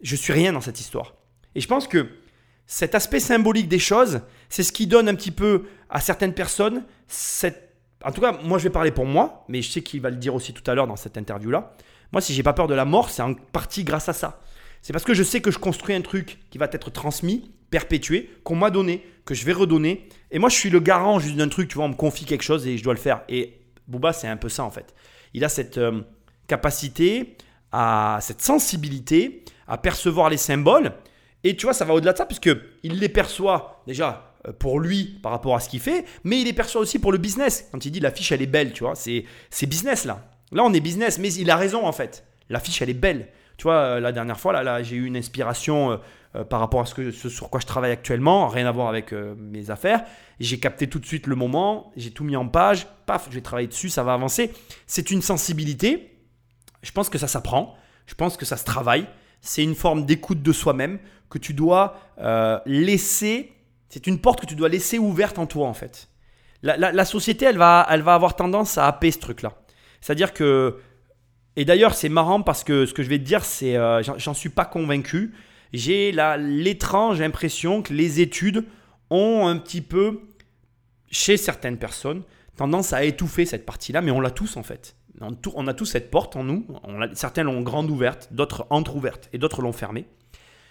Je 0.03 0.15
suis 0.15 0.33
rien 0.33 0.53
dans 0.53 0.61
cette 0.61 0.81
histoire. 0.81 1.15
Et 1.55 1.61
je 1.61 1.67
pense 1.67 1.89
que 1.89 2.07
cet 2.69 2.95
aspect 2.95 3.19
symbolique 3.19 3.67
des 3.67 3.81
choses, 3.81 4.21
c'est 4.49 4.63
ce 4.63 4.73
qui 4.73 4.87
donne 4.87 5.09
un 5.09 5.17
petit 5.17 5.33
peu 5.33 5.65
à 5.91 6.01
certaines 6.01 6.35
personnes 6.35 6.85
cette... 7.09 7.75
En 8.05 8.13
tout 8.13 8.21
cas, 8.21 8.39
moi 8.45 8.59
je 8.59 8.65
vais 8.65 8.71
parler 8.71 8.93
pour 8.93 9.07
moi, 9.07 9.45
mais 9.49 9.63
je 9.63 9.71
sais 9.71 9.83
qu'il 9.83 10.01
va 10.01 10.11
le 10.11 10.17
dire 10.17 10.35
aussi 10.35 10.53
tout 10.53 10.71
à 10.71 10.75
l'heure 10.75 10.87
dans 10.87 10.95
cette 10.95 11.17
interview-là. 11.17 11.75
Moi, 12.13 12.21
si 12.21 12.33
j'ai 12.33 12.43
pas 12.43 12.53
peur 12.53 12.69
de 12.69 12.75
la 12.75 12.85
mort, 12.85 13.11
c'est 13.11 13.23
en 13.23 13.35
partie 13.35 13.83
grâce 13.83 14.09
à 14.09 14.13
ça. 14.13 14.41
C'est 14.83 14.93
parce 14.93 15.05
que 15.05 15.15
je 15.15 15.23
sais 15.23 15.41
que 15.41 15.51
je 15.51 15.59
construis 15.59 15.95
un 15.95 16.01
truc 16.03 16.39
qui 16.51 16.59
va 16.59 16.69
être 16.71 16.91
transmis, 16.91 17.51
perpétué, 17.71 18.31
qu'on 18.45 18.55
m'a 18.55 18.71
donné, 18.71 19.05
que 19.25 19.35
je 19.35 19.45
vais 19.45 19.53
redonner. 19.53 20.09
Et 20.31 20.39
moi, 20.39 20.49
je 20.49 20.55
suis 20.55 20.71
le 20.71 20.79
garant 20.79 21.19
juste 21.19 21.37
d'un 21.37 21.49
truc, 21.49 21.69
tu 21.69 21.75
vois, 21.75 21.85
on 21.87 21.91
me 21.91 21.95
confie 21.95 22.25
quelque 22.25 22.45
chose 22.45 22.67
et 22.67 22.79
je 22.79 22.85
dois 22.85 22.95
le 22.95 23.01
faire. 23.01 23.23
Et 23.29 23.61
Booba, 23.89 24.13
c'est 24.13 24.29
un 24.29 24.37
peu 24.37 24.49
ça 24.49 24.65
en 24.65 24.71
fait. 24.71 24.95
Il 25.35 25.45
a 25.45 25.49
cette 25.49 25.79
euh, 25.79 26.03
capacité, 26.47 27.37
à 27.73 28.19
cette 28.21 28.41
sensibilité 28.41 29.45
à 29.67 29.77
percevoir 29.77 30.31
les 30.31 30.37
symboles 30.37 30.93
Et 31.45 31.57
tu 31.57 31.67
vois, 31.67 31.73
ça 31.73 31.85
va 31.85 31.95
au-delà 31.95 32.13
de 32.13 32.19
ça, 32.19 32.27
puisque 32.27 32.51
il 32.83 32.99
les 32.99 33.09
perçoit 33.09 33.83
déjà 33.87 34.35
euh, 34.47 34.53
pour 34.53 34.81
lui 34.81 35.19
par 35.23 35.33
rapport 35.33 35.55
à 35.55 35.61
ce 35.61 35.69
qu'il 35.69 35.81
fait, 35.81 36.05
mais 36.25 36.41
il 36.41 36.45
les 36.45 36.53
perçoit 36.53 36.81
aussi 36.81 36.99
pour 36.99 37.13
le 37.13 37.19
business. 37.19 37.69
Quand 37.73 37.85
il 37.85 37.91
dit 37.91 38.01
l'affiche, 38.01 38.33
elle 38.33 38.43
est 38.43 38.47
belle, 38.47 38.73
tu 38.73 38.85
vois, 38.85 38.95
c'est 38.95 39.67
business 39.67 40.05
là. 40.05 40.25
Là, 40.53 40.65
on 40.65 40.73
est 40.73 40.81
business, 40.81 41.19
mais 41.19 41.33
il 41.33 41.51
a 41.51 41.57
raison 41.57 41.87
en 41.87 41.93
fait. 41.93 42.25
L'affiche, 42.49 42.81
elle 42.83 42.91
est 42.91 42.95
belle. 42.95 43.29
Tu 43.57 43.65
vois, 43.65 43.75
euh, 43.75 44.01
la 44.01 44.13
dernière 44.13 44.39
fois, 44.39 44.53
là, 44.53 44.63
là 44.63 44.83
j'ai 44.83 44.97
eu 44.97 45.05
une 45.07 45.17
inspiration 45.17 46.01
euh, 46.37 46.45
par 46.45 46.61
rapport 46.61 46.81
à 46.81 46.87
ce, 46.87 46.95
que, 46.95 47.11
sur 47.11 47.51
quoi 47.51 47.61
je 47.61 47.67
travaille 47.67 47.91
actuellement, 47.91 48.49
rien 48.49 48.67
à 48.67 48.73
voir 48.73 48.89
avec 48.89 49.13
mes 49.13 49.71
affaires. 49.71 50.05
J'ai 50.41 50.59
capté 50.61 50.89
tout 50.89 50.99
de 50.99 51.07
suite 51.07 51.27
le 51.27 51.35
moment, 51.35 51.93
j'ai 51.97 52.11
tout 52.11 52.25
mis 52.25 52.37
en 52.37 52.49
page, 52.49 52.87
paf, 53.07 53.27
je 53.31 53.35
vais 53.35 53.41
travailler 53.41 53.69
dessus, 53.69 53.89
ça 53.89 54.03
va 54.03 54.15
avancer. 54.15 54.53
C'est 54.87 55.11
une 55.11 55.23
sensibilité. 55.23 56.15
Je 56.83 56.93
pense 56.93 57.09
que 57.09 57.19
ça 57.19 57.27
s'apprend, 57.27 57.77
je 58.07 58.15
pense 58.15 58.37
que 58.37 58.45
ça 58.45 58.57
se 58.57 58.65
travaille. 58.65 59.07
C'est 59.41 59.63
une 59.63 59.75
forme 59.75 60.05
d'écoute 60.05 60.43
de 60.43 60.53
soi-même 60.53 60.99
que 61.31 61.39
tu 61.39 61.55
dois 61.55 61.99
euh, 62.21 62.59
laisser. 62.67 63.53
C'est 63.89 64.07
une 64.07 64.19
porte 64.21 64.41
que 64.41 64.47
tu 64.47 64.55
dois 64.55 64.69
laisser 64.69 64.99
ouverte 64.99 65.39
en 65.39 65.47
toi 65.47 65.69
en 65.69 65.75
fait. 65.75 66.09
La, 66.63 67.05
société, 67.05 67.45
elle 67.45 67.57
va, 67.57 67.87
elle 67.89 68.03
va 68.03 68.15
avoir 68.15 68.35
tendance 68.35 68.79
à 68.79 68.89
happer 68.89 69.13
ce 69.13 69.19
truc-là. 69.21 69.53
C'est-à-dire 70.01 70.35
que 70.35 70.79
et 71.59 71.65
d'ailleurs, 71.65 71.95
c'est 71.95 72.09
marrant 72.09 72.41
parce 72.41 72.63
que 72.63 72.87
ce 72.87 72.95
que 72.95 73.03
je 73.03 73.09
vais 73.09 73.19
te 73.19 73.25
dire, 73.25 73.45
c'est, 73.45 73.77
euh, 73.77 74.01
j'en- 74.03 74.33
suis 74.35 74.49
pas 74.49 74.65
convaincu. 74.65 75.35
J'ai 75.73 76.13
l'étrange 76.39 77.21
impression 77.21 77.83
que 77.83 77.93
les 77.93 78.21
études 78.21 78.65
ont 79.11 79.49
un 79.49 79.57
petit 79.57 79.81
peu, 79.81 80.21
chez 81.11 81.37
certaines 81.37 81.77
personnes, 81.77 82.23
tendance 82.57 82.93
à 82.93 83.03
étouffer 83.03 83.45
cette 83.45 83.67
partie-là, 83.67 84.03
mais 84.03 84.13
on 84.13 84.21
l'a 84.21 84.31
tous 84.31 84.57
en 84.57 84.63
fait. 84.63 84.95
On, 85.21 85.67
a 85.67 85.75
tous 85.75 85.87
cette 85.87 86.11
porte 86.11 86.37
en 86.37 86.45
nous. 86.45 86.67
Certains 87.13 87.43
l'ont 87.43 87.61
grande 87.63 87.91
ouverte, 87.91 88.29
d'autres 88.31 88.67
entre-ouverte 88.71 89.29
et 89.33 89.39
d'autres 89.39 89.63
l'ont 89.63 89.73
fermée. 89.73 90.07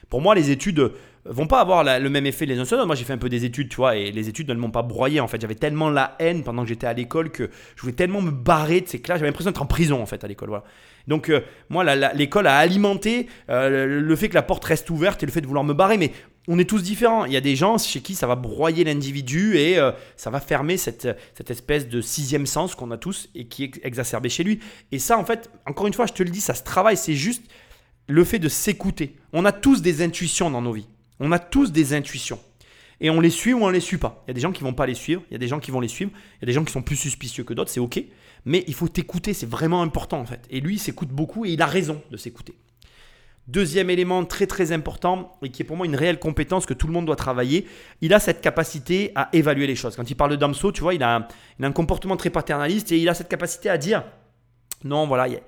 Pour 0.10 0.22
moi, 0.22 0.36
les 0.36 0.52
études 0.52 0.80
euh, 0.80 0.94
vont 1.26 1.48
pas 1.48 1.60
avoir 1.60 1.84
le 1.84 2.10
même 2.10 2.26
effet 2.26 2.46
les 2.46 2.58
uns 2.60 2.66
sur 2.66 2.78
les 2.78 2.80
autres. 2.80 2.88
Moi, 2.88 2.96
j'ai 2.96 3.04
fait 3.04 3.14
un 3.14 3.18
peu 3.18 3.30
des 3.30 3.44
études, 3.44 3.70
tu 3.70 3.76
vois, 3.76 3.98
et 3.98 4.12
les 4.12 4.30
études 4.30 4.50
ne 4.50 4.56
m'ont 4.56 4.72
pas 4.72 4.84
broyé. 4.84 5.20
En 5.20 5.28
fait, 5.28 5.42
j'avais 5.42 5.56
tellement 5.56 5.90
la 5.90 6.16
haine 6.20 6.44
pendant 6.44 6.64
que 6.64 6.70
j'étais 6.70 6.88
à 6.88 6.94
l'école 6.94 7.30
que 7.30 7.50
je 7.76 7.82
voulais 7.82 7.94
tellement 7.94 8.22
me 8.22 8.32
barrer 8.32 8.82
de 8.82 8.88
ces 8.88 9.02
classes. 9.02 9.18
J'avais 9.18 9.30
l'impression 9.30 9.52
d'être 9.52 9.62
en 9.62 9.68
prison, 9.68 10.02
en 10.02 10.06
fait, 10.06 10.24
à 10.24 10.28
l'école. 10.28 10.50
Voilà. 10.50 10.64
Donc, 11.08 11.30
euh, 11.30 11.42
moi, 11.70 11.84
l'école 12.14 12.48
a 12.48 12.58
alimenté 12.58 13.28
euh, 13.50 13.86
le 13.86 14.16
fait 14.16 14.30
que 14.30 14.36
la 14.36 14.44
porte 14.44 14.64
reste 14.64 14.90
ouverte 14.90 15.24
et 15.24 15.26
le 15.26 15.32
fait 15.32 15.42
de 15.42 15.48
vouloir 15.48 15.66
me 15.66 15.74
barrer. 15.74 15.98
Mais 15.98 16.12
on 16.48 16.58
est 16.60 16.70
tous 16.70 16.82
différents. 16.82 17.26
Il 17.26 17.34
y 17.34 17.38
a 17.38 17.42
des 17.42 17.56
gens 17.56 17.78
chez 17.78 18.02
qui 18.02 18.16
ça 18.16 18.28
va 18.28 18.36
broyer 18.36 18.84
l'individu 18.84 19.58
et 19.58 19.78
euh, 19.78 19.92
ça 20.16 20.30
va 20.30 20.40
fermer 20.40 20.78
cette, 20.78 21.08
cette 21.36 21.52
espèce 21.52 21.88
de 21.88 22.02
sixième 22.02 22.46
sens 22.46 22.76
qu'on 22.76 22.92
a 22.92 22.98
tous 22.98 23.30
et 23.36 23.48
qui 23.48 23.66
est 23.66 23.80
exacerbé 23.84 24.30
chez 24.30 24.44
lui. 24.44 24.60
Et 24.92 25.00
ça, 25.00 25.18
en 25.18 25.26
fait, 25.26 25.50
encore 25.66 25.88
une 25.88 25.94
fois, 25.94 26.06
je 26.06 26.14
te 26.14 26.24
le 26.24 26.30
dis, 26.30 26.42
ça 26.42 26.54
se 26.54 26.64
travaille. 26.64 26.98
C'est 26.98 27.16
juste 27.16 27.44
le 28.08 28.24
fait 28.24 28.40
de 28.40 28.50
s'écouter. 28.50 29.16
On 29.34 29.46
a 29.46 29.52
tous 29.52 29.82
des 29.82 30.02
intuitions 30.02 30.50
dans 30.50 30.62
nos 30.62 30.72
vies. 30.72 30.88
On 31.20 31.32
a 31.32 31.40
tous 31.40 31.72
des 31.72 31.94
intuitions. 31.94 32.40
Et 33.00 33.10
on 33.10 33.20
les 33.20 33.30
suit 33.30 33.54
ou 33.54 33.64
on 33.64 33.70
les 33.70 33.80
suit 33.80 33.98
pas. 33.98 34.24
Il 34.26 34.30
y 34.30 34.32
a 34.32 34.34
des 34.34 34.42
gens 34.42 34.52
qui 34.52 34.64
vont 34.64 34.74
pas 34.74 34.88
les 34.88 34.96
suivre, 34.96 35.22
il 35.30 35.34
y 35.34 35.36
a 35.36 35.40
des 35.40 35.48
gens 35.48 35.60
qui 35.60 35.70
vont 35.70 35.80
les 35.80 35.88
suivre, 35.88 36.12
il 36.38 36.42
y 36.42 36.46
a 36.46 36.48
des 36.48 36.54
gens 36.54 36.64
qui 36.64 36.72
sont 36.72 36.82
plus 36.82 36.96
suspicieux 36.96 37.44
que 37.44 37.54
d'autres, 37.54 37.70
c'est 37.70 37.80
ok. 37.80 38.04
Mais 38.46 38.64
il 38.68 38.74
faut 38.74 38.88
t'écouter, 38.88 39.34
c'est 39.34 39.50
vraiment 39.50 39.82
important 39.82 40.20
en 40.20 40.26
fait. 40.26 40.48
Et 40.50 40.62
lui, 40.62 40.76
il 40.76 40.80
s'écoute 40.80 41.10
beaucoup 41.10 41.46
et 41.46 41.52
il 41.52 41.62
a 41.62 41.68
raison 41.68 42.02
de 42.10 42.18
s'écouter. 42.18 42.56
Deuxième 43.48 43.90
élément 43.90 44.26
très 44.26 44.46
très 44.46 44.74
important 44.74 45.38
et 45.42 45.50
qui 45.50 45.62
est 45.62 45.66
pour 45.66 45.78
moi 45.78 45.86
une 45.86 45.96
réelle 45.96 46.20
compétence 46.20 46.66
que 46.66 46.74
tout 46.74 46.86
le 46.86 46.94
monde 46.94 47.06
doit 47.06 47.16
travailler, 47.16 47.66
il 48.02 48.14
a 48.14 48.20
cette 48.20 48.42
capacité 48.42 49.14
à 49.16 49.30
évaluer 49.32 49.68
les 49.68 49.76
choses. 49.76 49.96
Quand 49.96 50.10
il 50.10 50.16
parle 50.16 50.32
de 50.32 50.36
Damso, 50.36 50.74
tu 50.74 50.82
vois, 50.82 50.94
il 50.94 51.02
a, 51.02 51.28
un, 51.62 51.72
comportement 51.72 52.18
très 52.18 52.30
paternaliste 52.30 52.92
et 52.92 52.98
il 52.98 53.08
a 53.08 53.14
cette 53.14 53.30
capacité 53.30 53.70
à 53.70 53.78
dire 53.78 54.04
non, 54.84 55.08
voilà, 55.08 55.28
il 55.28 55.40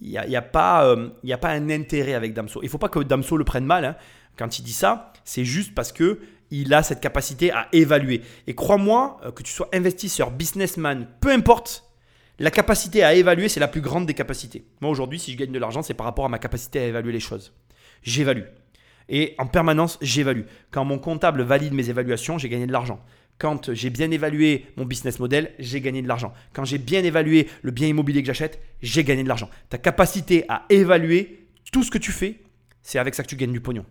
n'y 0.00 0.16
a, 0.16 0.26
y 0.26 0.36
a 0.36 0.42
pas, 0.42 0.86
euh, 0.86 1.08
a 1.28 1.36
pas 1.36 1.50
un 1.50 1.68
intérêt 1.68 2.14
avec 2.14 2.32
Damso. 2.32 2.60
Il 2.62 2.66
ne 2.66 2.70
faut 2.70 2.78
pas 2.78 2.88
que 2.88 3.00
Damso 3.00 3.36
le 3.36 3.44
prenne 3.44 3.64
mal. 3.64 3.84
hein. 3.84 3.96
Quand 4.36 4.60
il 4.60 4.62
dit 4.62 4.72
ça, 4.72 5.12
c'est 5.24 5.44
juste 5.44 5.74
parce 5.74 5.90
que 5.90 6.20
il 6.50 6.72
a 6.72 6.82
cette 6.82 7.00
capacité 7.00 7.50
à 7.52 7.68
évaluer. 7.72 8.22
Et 8.46 8.54
crois-moi, 8.54 9.20
euh, 9.24 9.32
que 9.32 9.42
tu 9.42 9.52
sois 9.52 9.68
investisseur, 9.72 10.30
businessman, 10.30 11.08
peu 11.20 11.30
importe, 11.30 11.87
la 12.38 12.50
capacité 12.50 13.02
à 13.02 13.14
évaluer, 13.14 13.48
c'est 13.48 13.60
la 13.60 13.68
plus 13.68 13.80
grande 13.80 14.06
des 14.06 14.14
capacités. 14.14 14.64
Moi, 14.80 14.90
aujourd'hui, 14.90 15.18
si 15.18 15.32
je 15.32 15.36
gagne 15.36 15.52
de 15.52 15.58
l'argent, 15.58 15.82
c'est 15.82 15.94
par 15.94 16.06
rapport 16.06 16.24
à 16.24 16.28
ma 16.28 16.38
capacité 16.38 16.78
à 16.78 16.86
évaluer 16.86 17.12
les 17.12 17.20
choses. 17.20 17.52
J'évalue. 18.02 18.44
Et 19.08 19.34
en 19.38 19.46
permanence, 19.46 19.98
j'évalue. 20.02 20.42
Quand 20.70 20.84
mon 20.84 20.98
comptable 20.98 21.42
valide 21.42 21.72
mes 21.72 21.90
évaluations, 21.90 22.38
j'ai 22.38 22.48
gagné 22.48 22.66
de 22.66 22.72
l'argent. 22.72 23.00
Quand 23.38 23.72
j'ai 23.72 23.90
bien 23.90 24.10
évalué 24.10 24.66
mon 24.76 24.84
business 24.84 25.18
model, 25.18 25.52
j'ai 25.58 25.80
gagné 25.80 26.02
de 26.02 26.08
l'argent. 26.08 26.32
Quand 26.52 26.64
j'ai 26.64 26.78
bien 26.78 27.02
évalué 27.02 27.48
le 27.62 27.70
bien 27.70 27.88
immobilier 27.88 28.22
que 28.22 28.26
j'achète, 28.26 28.60
j'ai 28.82 29.04
gagné 29.04 29.22
de 29.22 29.28
l'argent. 29.28 29.48
Ta 29.68 29.78
capacité 29.78 30.44
à 30.48 30.64
évaluer 30.68 31.46
tout 31.72 31.82
ce 31.82 31.90
que 31.90 31.98
tu 31.98 32.12
fais, 32.12 32.40
c'est 32.82 32.98
avec 32.98 33.14
ça 33.14 33.22
que 33.22 33.28
tu 33.28 33.36
gagnes 33.36 33.52
du 33.52 33.60
pognon. 33.60 33.86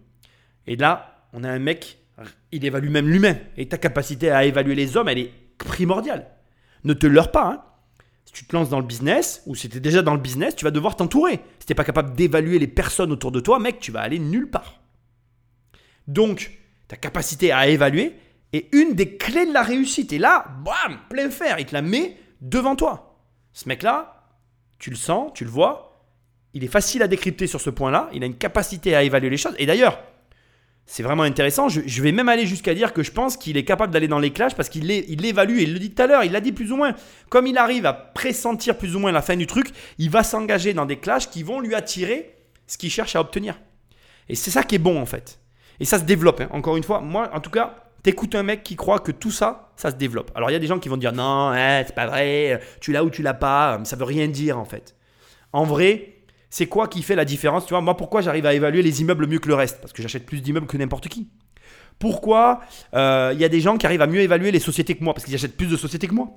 Et 0.67 0.75
là, 0.75 1.25
on 1.33 1.43
a 1.43 1.49
un 1.49 1.60
mec, 1.60 1.97
il 2.51 2.65
évalue 2.65 2.89
même 2.89 3.07
l'humain. 3.07 3.38
Et 3.57 3.67
ta 3.67 3.77
capacité 3.77 4.31
à 4.31 4.45
évaluer 4.45 4.75
les 4.75 4.97
hommes, 4.97 5.10
elle 5.10 5.19
est 5.19 5.31
primordiale. 5.57 6.27
Ne 6.83 6.93
te 6.93 7.07
leurre 7.07 7.31
pas. 7.31 7.47
Hein. 7.47 7.63
Si 8.27 8.33
tu 8.33 8.45
te 8.45 8.53
lances 8.53 8.67
dans 8.67 8.81
le 8.81 8.85
business, 8.85 9.41
ou 9.45 9.55
si 9.55 9.69
tu 9.69 9.77
es 9.77 9.79
déjà 9.79 10.01
dans 10.01 10.13
le 10.13 10.19
business, 10.19 10.53
tu 10.53 10.65
vas 10.65 10.71
devoir 10.71 10.97
t'entourer. 10.97 11.39
Si 11.59 11.65
tu 11.65 11.71
n'es 11.71 11.75
pas 11.75 11.85
capable 11.85 12.13
d'évaluer 12.13 12.59
les 12.59 12.67
personnes 12.67 13.13
autour 13.13 13.31
de 13.31 13.39
toi, 13.39 13.57
mec, 13.57 13.79
tu 13.79 13.93
vas 13.93 14.01
aller 14.01 14.19
nulle 14.19 14.49
part. 14.49 14.81
Donc, 16.07 16.51
ta 16.89 16.97
capacité 16.97 17.53
à 17.53 17.69
évaluer 17.69 18.15
est 18.51 18.67
une 18.75 18.95
des 18.95 19.15
clés 19.15 19.45
de 19.45 19.53
la 19.53 19.63
réussite. 19.63 20.11
Et 20.11 20.17
là, 20.17 20.45
bam, 20.65 20.99
plein 21.09 21.29
fer, 21.29 21.57
il 21.57 21.65
te 21.65 21.73
la 21.73 21.81
met 21.81 22.17
devant 22.41 22.75
toi. 22.75 23.17
Ce 23.53 23.69
mec-là, 23.69 24.27
tu 24.77 24.89
le 24.89 24.97
sens, 24.97 25.31
tu 25.33 25.45
le 25.45 25.49
vois, 25.49 26.05
il 26.53 26.65
est 26.65 26.69
facile 26.69 27.03
à 27.03 27.07
décrypter 27.07 27.47
sur 27.47 27.61
ce 27.61 27.69
point-là, 27.69 28.09
il 28.13 28.23
a 28.23 28.25
une 28.25 28.37
capacité 28.37 28.93
à 28.93 29.03
évaluer 29.03 29.29
les 29.29 29.37
choses. 29.37 29.55
Et 29.57 29.65
d'ailleurs, 29.65 29.99
c'est 30.89 31.04
vraiment 31.04 31.23
intéressant, 31.23 31.67
je, 31.67 32.02
vais 32.02 32.13
même 32.13 32.30
aller 32.30 32.47
jusqu'à 32.47 32.73
dire 32.73 32.93
que 32.93 33.04
je 33.04 33.12
pense 33.12 33.36
qu'il 33.36 33.58
est 33.58 33.65
capable 33.65 33.91
d'aller 33.93 34.08
dans 34.08 34.19
les 34.19 34.32
clashs 34.32 34.56
parce 34.56 34.69
qu'il 34.69 34.88
l'é- 34.88 35.06
il 35.10 35.21
l'évalue, 35.21 35.60
et 35.60 35.63
il 35.63 35.73
le 35.73 35.80
dit 35.80 35.91
tout 35.91 36.02
à 36.02 36.08
l'heure, 36.08 36.23
il 36.23 36.32
l'a 36.32 36.39
dit 36.39 36.54
plus 36.54 36.71
ou 36.71 36.78
moins. 36.78 36.93
Comme 37.30 37.45
il 37.45 37.58
arrive 37.58 37.86
à 37.86 37.93
pressentir 37.93 38.78
plus 38.78 38.95
ou 38.95 39.00
moins 39.00 39.12
la 39.12 39.21
fin 39.21 39.36
du 39.36 39.45
truc, 39.47 39.71
il 39.97 40.10
va 40.10 40.23
s'engager 40.23 40.73
dans 40.73 40.86
des 40.86 40.95
clashs 40.97 41.30
qui 41.30 41.43
vont 41.43 41.60
lui 41.60 41.76
attirer 41.76 42.36
ce 42.67 42.78
qu'il 42.78 42.89
cherche 42.89 43.15
à 43.17 43.21
obtenir. 43.21 43.60
Et 44.30 44.36
c'est 44.36 44.50
ça 44.50 44.63
qui 44.63 44.76
est 44.76 44.80
bon 44.80 45.00
en 45.00 45.06
fait. 45.06 45.39
Et 45.80 45.86
ça 45.86 46.00
se 46.00 46.06
développe. 46.06 46.39
hein. 46.41 46.47
Encore 46.52 46.78
une 46.78 46.84
fois, 46.84 47.02
moi, 47.02 47.30
en 47.34 47.41
tout 47.41 47.52
cas, 47.52 47.76
t'écoutes 48.02 48.36
un 48.36 48.43
mec 48.43 48.63
qui 48.63 48.78
croit 48.78 49.00
que 49.00 49.12
tout 49.12 49.32
ça, 49.32 49.73
ça 49.76 49.91
se 49.91 49.95
développe. 49.97 50.32
Alors 50.36 50.50
il 50.50 50.54
y 50.54 50.56
a 50.56 50.60
des 50.60 50.67
gens 50.67 50.80
qui 50.80 50.88
vont 50.89 50.97
dire 50.97 51.12
non, 51.12 51.50
hein, 51.54 51.84
c'est 51.86 51.95
pas 51.95 52.08
vrai, 52.08 52.62
tu 52.80 52.93
l'as 52.93 53.04
ou 53.04 53.10
tu 53.10 53.21
l'as 53.21 53.34
pas, 53.34 53.80
ça 53.84 53.97
veut 53.97 54.06
rien 54.06 54.28
dire 54.30 54.58
en 54.58 54.65
fait. 54.65 54.95
En 55.52 55.65
vrai, 55.65 56.16
c'est 56.49 56.67
quoi 56.67 56.88
qui 56.88 57.03
fait 57.03 57.15
la 57.15 57.25
différence 57.25 57.65
Tu 57.65 57.73
vois, 57.73 57.81
moi, 57.81 57.97
pourquoi 57.97 58.21
j'arrive 58.21 58.45
à 58.45 58.53
évaluer 58.53 58.81
les 58.81 59.01
immeubles 59.01 59.27
mieux 59.27 59.39
que 59.39 59.47
le 59.47 59.55
reste? 59.55 59.79
Parce 59.81 59.93
que 59.93 60.01
j'achète 60.01 60.25
plus 60.25 60.41
d'immeubles 60.41 60.67
que 60.67 60.77
n'importe 60.77 61.07
qui. 61.07 61.29
Pourquoi 61.99 62.62
euh, 62.93 63.31
il 63.33 63.39
y 63.39 63.45
a 63.45 63.49
des 63.49 63.60
gens 63.60 63.77
qui 63.77 63.86
arrivent 63.86 64.01
à 64.01 64.07
mieux 64.07 64.21
évaluer 64.21 64.51
les 64.51 64.60
sociétés 64.60 64.95
que 64.95 65.03
moi? 65.03 65.13
Parce 65.13 65.25
qu'ils 65.25 65.36
achètent 65.36 65.57
plus 65.57 65.67
de 65.67 65.77
sociétés 65.77 66.07
que 66.07 66.13
moi. 66.13 66.29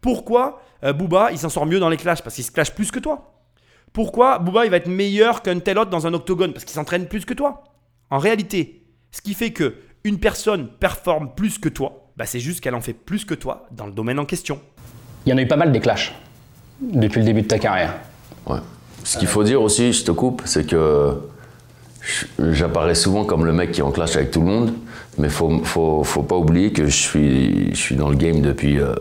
Pourquoi 0.00 0.62
euh, 0.84 0.92
Booba, 0.92 1.30
il 1.32 1.38
s'en 1.38 1.48
sort 1.48 1.66
mieux 1.66 1.78
dans 1.78 1.88
les 1.88 1.96
clashs? 1.96 2.22
Parce 2.22 2.34
qu'il 2.34 2.44
se 2.44 2.50
clash 2.50 2.74
plus 2.74 2.90
que 2.90 2.98
toi. 2.98 3.40
Pourquoi 3.92 4.38
Booba, 4.38 4.64
il 4.64 4.70
va 4.70 4.78
être 4.78 4.88
meilleur 4.88 5.42
qu'un 5.42 5.58
tel 5.60 5.78
autre 5.78 5.90
dans 5.90 6.06
un 6.06 6.14
octogone? 6.14 6.52
Parce 6.52 6.64
qu'il 6.64 6.74
s'entraîne 6.74 7.06
plus 7.06 7.24
que 7.24 7.34
toi. 7.34 7.62
En 8.10 8.18
réalité, 8.18 8.84
ce 9.10 9.20
qui 9.20 9.34
fait 9.34 9.52
que 9.52 9.76
une 10.04 10.18
personne 10.18 10.68
performe 10.68 11.34
plus 11.34 11.58
que 11.58 11.68
toi, 11.68 12.10
bah, 12.16 12.26
c'est 12.26 12.40
juste 12.40 12.60
qu'elle 12.60 12.74
en 12.74 12.80
fait 12.80 12.94
plus 12.94 13.24
que 13.24 13.34
toi 13.34 13.66
dans 13.70 13.86
le 13.86 13.92
domaine 13.92 14.18
en 14.18 14.24
question. 14.24 14.60
Il 15.24 15.30
y 15.30 15.32
en 15.32 15.38
a 15.38 15.42
eu 15.42 15.46
pas 15.46 15.56
mal 15.56 15.70
des 15.70 15.80
clashs 15.80 16.12
depuis 16.80 17.20
le 17.20 17.26
début 17.26 17.42
de 17.42 17.46
ta 17.46 17.58
carrière. 17.58 17.94
Ouais. 18.46 18.58
Ce 19.04 19.18
qu'il 19.18 19.28
faut 19.28 19.44
dire 19.44 19.60
aussi, 19.62 19.92
je 19.92 20.04
te 20.04 20.10
coupe, 20.12 20.42
c'est 20.44 20.64
que 20.66 21.14
j'apparais 22.38 22.94
souvent 22.94 23.24
comme 23.24 23.44
le 23.44 23.52
mec 23.52 23.72
qui 23.72 23.80
est 23.80 23.84
en 23.84 23.90
clash 23.90 24.16
avec 24.16 24.30
tout 24.30 24.40
le 24.40 24.46
monde, 24.46 24.72
mais 25.18 25.28
faut, 25.28 25.60
faut, 25.64 26.04
faut 26.04 26.22
pas 26.22 26.36
oublier 26.36 26.72
que 26.72 26.86
je 26.86 26.96
suis, 26.96 27.70
je 27.74 27.80
suis 27.80 27.96
dans 27.96 28.08
le 28.08 28.16
game 28.16 28.40
depuis 28.40 28.78
euh, 28.78 28.94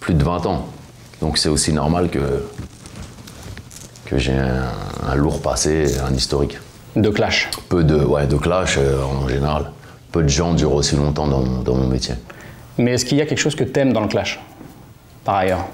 plus 0.00 0.14
de 0.14 0.22
20 0.22 0.46
ans. 0.46 0.66
Donc 1.20 1.38
c'est 1.38 1.48
aussi 1.48 1.72
normal 1.72 2.10
que, 2.10 2.20
que 4.06 4.18
j'ai 4.18 4.34
un, 4.34 4.68
un 5.08 5.14
lourd 5.14 5.40
passé, 5.42 5.98
un 6.00 6.12
historique. 6.14 6.58
De 6.96 7.08
clash. 7.10 7.50
Peu 7.68 7.82
de, 7.82 7.96
ouais, 7.96 8.26
de 8.26 8.36
clash 8.36 8.76
euh, 8.78 9.02
en 9.02 9.26
général. 9.28 9.70
Peu 10.12 10.22
de 10.22 10.28
gens 10.28 10.54
durent 10.54 10.74
aussi 10.74 10.94
longtemps 10.96 11.26
dans, 11.26 11.40
mon- 11.42 11.62
dans 11.62 11.74
mon 11.74 11.88
métier. 11.88 12.14
Mais 12.78 12.92
est-ce 12.92 13.04
qu'il 13.04 13.18
y 13.18 13.20
a 13.20 13.26
quelque 13.26 13.38
chose 13.38 13.56
que 13.56 13.64
t'aimes 13.64 13.92
dans 13.92 14.00
le 14.02 14.08
clash 14.08 14.40
Par 15.24 15.36
ailleurs? 15.36 15.66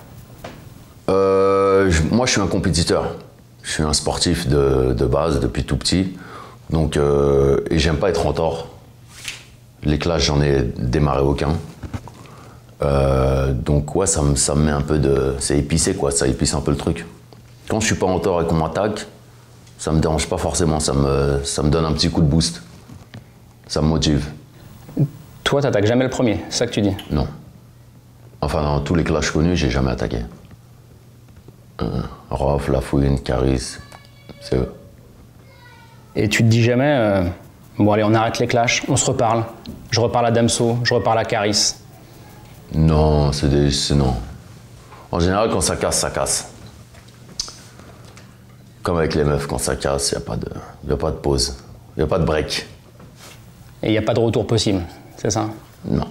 Euh, 1.11 1.59
je- 1.88 2.02
moi, 2.10 2.26
je 2.26 2.32
suis 2.32 2.40
un 2.40 2.46
compétiteur. 2.46 3.14
Je 3.62 3.70
suis 3.72 3.82
un 3.82 3.92
sportif 3.92 4.48
de, 4.48 4.92
de 4.92 5.04
base 5.06 5.40
depuis 5.40 5.64
tout 5.64 5.76
petit. 5.76 6.16
Donc, 6.70 6.96
euh, 6.96 7.60
et 7.70 7.78
j'aime 7.78 7.96
pas 7.96 8.08
être 8.10 8.26
en 8.26 8.32
tort. 8.32 8.68
Les 9.84 9.98
classes, 9.98 10.22
j'en 10.22 10.40
ai 10.42 10.62
démarré 10.78 11.20
aucun. 11.22 11.50
Euh, 12.82 13.52
donc, 13.52 13.94
ouais, 13.94 14.06
ça 14.06 14.22
me, 14.22 14.34
ça 14.36 14.54
me 14.54 14.64
met 14.64 14.70
un 14.70 14.80
peu 14.80 14.98
de. 14.98 15.34
C'est 15.38 15.58
épicé, 15.58 15.94
quoi. 15.94 16.10
Ça 16.10 16.26
épice 16.26 16.54
un 16.54 16.60
peu 16.60 16.70
le 16.70 16.76
truc. 16.76 17.06
Quand 17.68 17.80
je 17.80 17.86
suis 17.86 17.94
pas 17.94 18.06
en 18.06 18.18
tort 18.18 18.42
et 18.42 18.46
qu'on 18.46 18.54
m'attaque, 18.56 19.06
ça 19.78 19.92
me 19.92 20.00
dérange 20.00 20.26
pas 20.28 20.38
forcément. 20.38 20.80
Ça 20.80 20.92
me, 20.94 21.40
ça 21.44 21.62
me 21.62 21.70
donne 21.70 21.84
un 21.84 21.92
petit 21.92 22.10
coup 22.10 22.20
de 22.22 22.26
boost. 22.26 22.62
Ça 23.66 23.80
me 23.82 23.86
motive. 23.86 24.26
Toi, 25.44 25.62
t'attaques 25.62 25.86
jamais 25.86 26.04
le 26.04 26.10
premier, 26.10 26.40
c'est 26.48 26.58
ça 26.58 26.66
que 26.66 26.72
tu 26.72 26.80
dis? 26.80 26.92
Non. 27.10 27.26
Enfin, 28.40 28.62
dans 28.62 28.80
tous 28.80 28.94
les 28.94 29.04
clashs 29.04 29.30
connus, 29.30 29.56
j'ai 29.56 29.70
jamais 29.70 29.90
attaqué. 29.90 30.18
Euh, 31.82 32.02
Rof, 32.30 32.68
Lafouine, 32.68 33.20
Caris, 33.20 33.76
c'est 34.40 34.56
eux. 34.56 34.72
Et 36.16 36.28
tu 36.28 36.42
te 36.42 36.48
dis 36.48 36.62
jamais, 36.62 36.84
euh, 36.98 37.24
Bon, 37.78 37.92
allez, 37.92 38.04
on 38.04 38.12
arrête 38.12 38.38
les 38.38 38.46
clashs, 38.46 38.82
on 38.88 38.96
se 38.96 39.06
reparle. 39.06 39.44
Je 39.90 40.00
reparle 40.00 40.26
à 40.26 40.30
Damso, 40.30 40.76
je 40.84 40.92
reparle 40.92 41.18
à 41.18 41.24
Caris. 41.24 41.74
Non, 42.74 43.32
c'est 43.32 43.48
des. 43.48 43.70
non. 43.94 44.14
En 45.10 45.18
général, 45.18 45.48
quand 45.50 45.60
ça 45.62 45.76
casse, 45.76 45.98
ça 46.00 46.10
casse. 46.10 46.52
Comme 48.82 48.98
avec 48.98 49.14
les 49.14 49.24
meufs, 49.24 49.46
quand 49.46 49.58
ça 49.58 49.76
casse, 49.76 50.12
il 50.12 50.18
n'y 50.18 50.22
a, 50.22 50.26
pas 50.26 50.36
de- 50.36 50.50
y 50.88 50.92
a 50.92 50.96
pas 50.96 51.10
de 51.10 51.16
pause. 51.16 51.56
Il 51.96 52.00
n'y 52.00 52.04
a 52.04 52.06
pas 52.06 52.18
de 52.18 52.24
break. 52.24 52.66
Et 53.82 53.88
il 53.88 53.92
n'y 53.92 53.98
a 53.98 54.02
pas 54.02 54.14
de 54.14 54.20
retour 54.20 54.46
possible, 54.46 54.82
c'est 55.16 55.30
ça? 55.30 55.48
Non. 55.84 56.06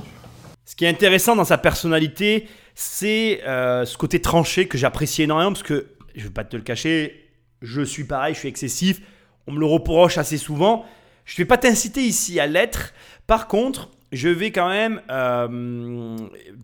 Ce 0.65 0.75
qui 0.75 0.85
est 0.85 0.89
intéressant 0.89 1.35
dans 1.35 1.45
sa 1.45 1.57
personnalité, 1.57 2.47
c'est 2.81 3.41
euh, 3.45 3.83
ce 3.83 3.97
côté 3.97 4.21
tranché 4.21 4.69
que 4.69 4.77
j'apprécie 4.77 5.23
énormément 5.23 5.51
parce 5.51 5.63
que, 5.63 5.87
je 6.15 6.21
ne 6.21 6.27
vais 6.27 6.33
pas 6.33 6.45
te 6.45 6.55
le 6.55 6.63
cacher, 6.63 7.29
je 7.61 7.81
suis 7.81 8.05
pareil, 8.05 8.33
je 8.33 8.39
suis 8.39 8.47
excessif, 8.47 9.01
on 9.47 9.51
me 9.51 9.59
le 9.59 9.65
reproche 9.65 10.17
assez 10.17 10.37
souvent. 10.37 10.85
Je 11.25 11.33
ne 11.33 11.37
vais 11.39 11.45
pas 11.45 11.57
t'inciter 11.57 11.99
ici 11.99 12.39
à 12.39 12.47
l'être. 12.47 12.93
Par 13.27 13.49
contre, 13.49 13.89
je 14.13 14.29
vais 14.29 14.51
quand 14.51 14.69
même, 14.69 15.01
euh, 15.11 16.15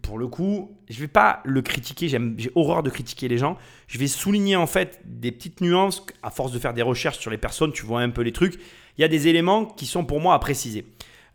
pour 0.04 0.18
le 0.18 0.28
coup, 0.28 0.72
je 0.90 1.02
vais 1.02 1.10
pas 1.10 1.42
le 1.44 1.62
critiquer, 1.62 2.08
j'ai 2.08 2.52
horreur 2.56 2.82
de 2.82 2.90
critiquer 2.90 3.28
les 3.28 3.38
gens. 3.38 3.58
Je 3.88 4.00
vais 4.00 4.08
souligner 4.08 4.56
en 4.56 4.68
fait 4.68 5.02
des 5.04 5.34
petites 5.34 5.60
nuances, 5.60 6.06
à 6.24 6.30
force 6.30 6.54
de 6.54 6.60
faire 6.60 6.74
des 6.74 6.82
recherches 6.82 7.20
sur 7.20 7.30
les 7.30 7.38
personnes, 7.38 7.74
tu 7.74 7.86
vois 7.86 8.00
un 8.00 8.10
peu 8.10 8.22
les 8.22 8.32
trucs. 8.32 8.56
Il 8.98 9.02
y 9.02 9.04
a 9.04 9.10
des 9.10 9.28
éléments 9.28 9.66
qui 9.66 9.86
sont 9.86 10.06
pour 10.06 10.22
moi 10.22 10.34
à 10.34 10.40
préciser. 10.40 10.86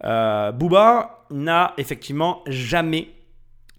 Euh, 0.05 0.53
Booba 0.53 1.27
n'a 1.31 1.75
effectivement 1.77 2.43
jamais 2.47 3.09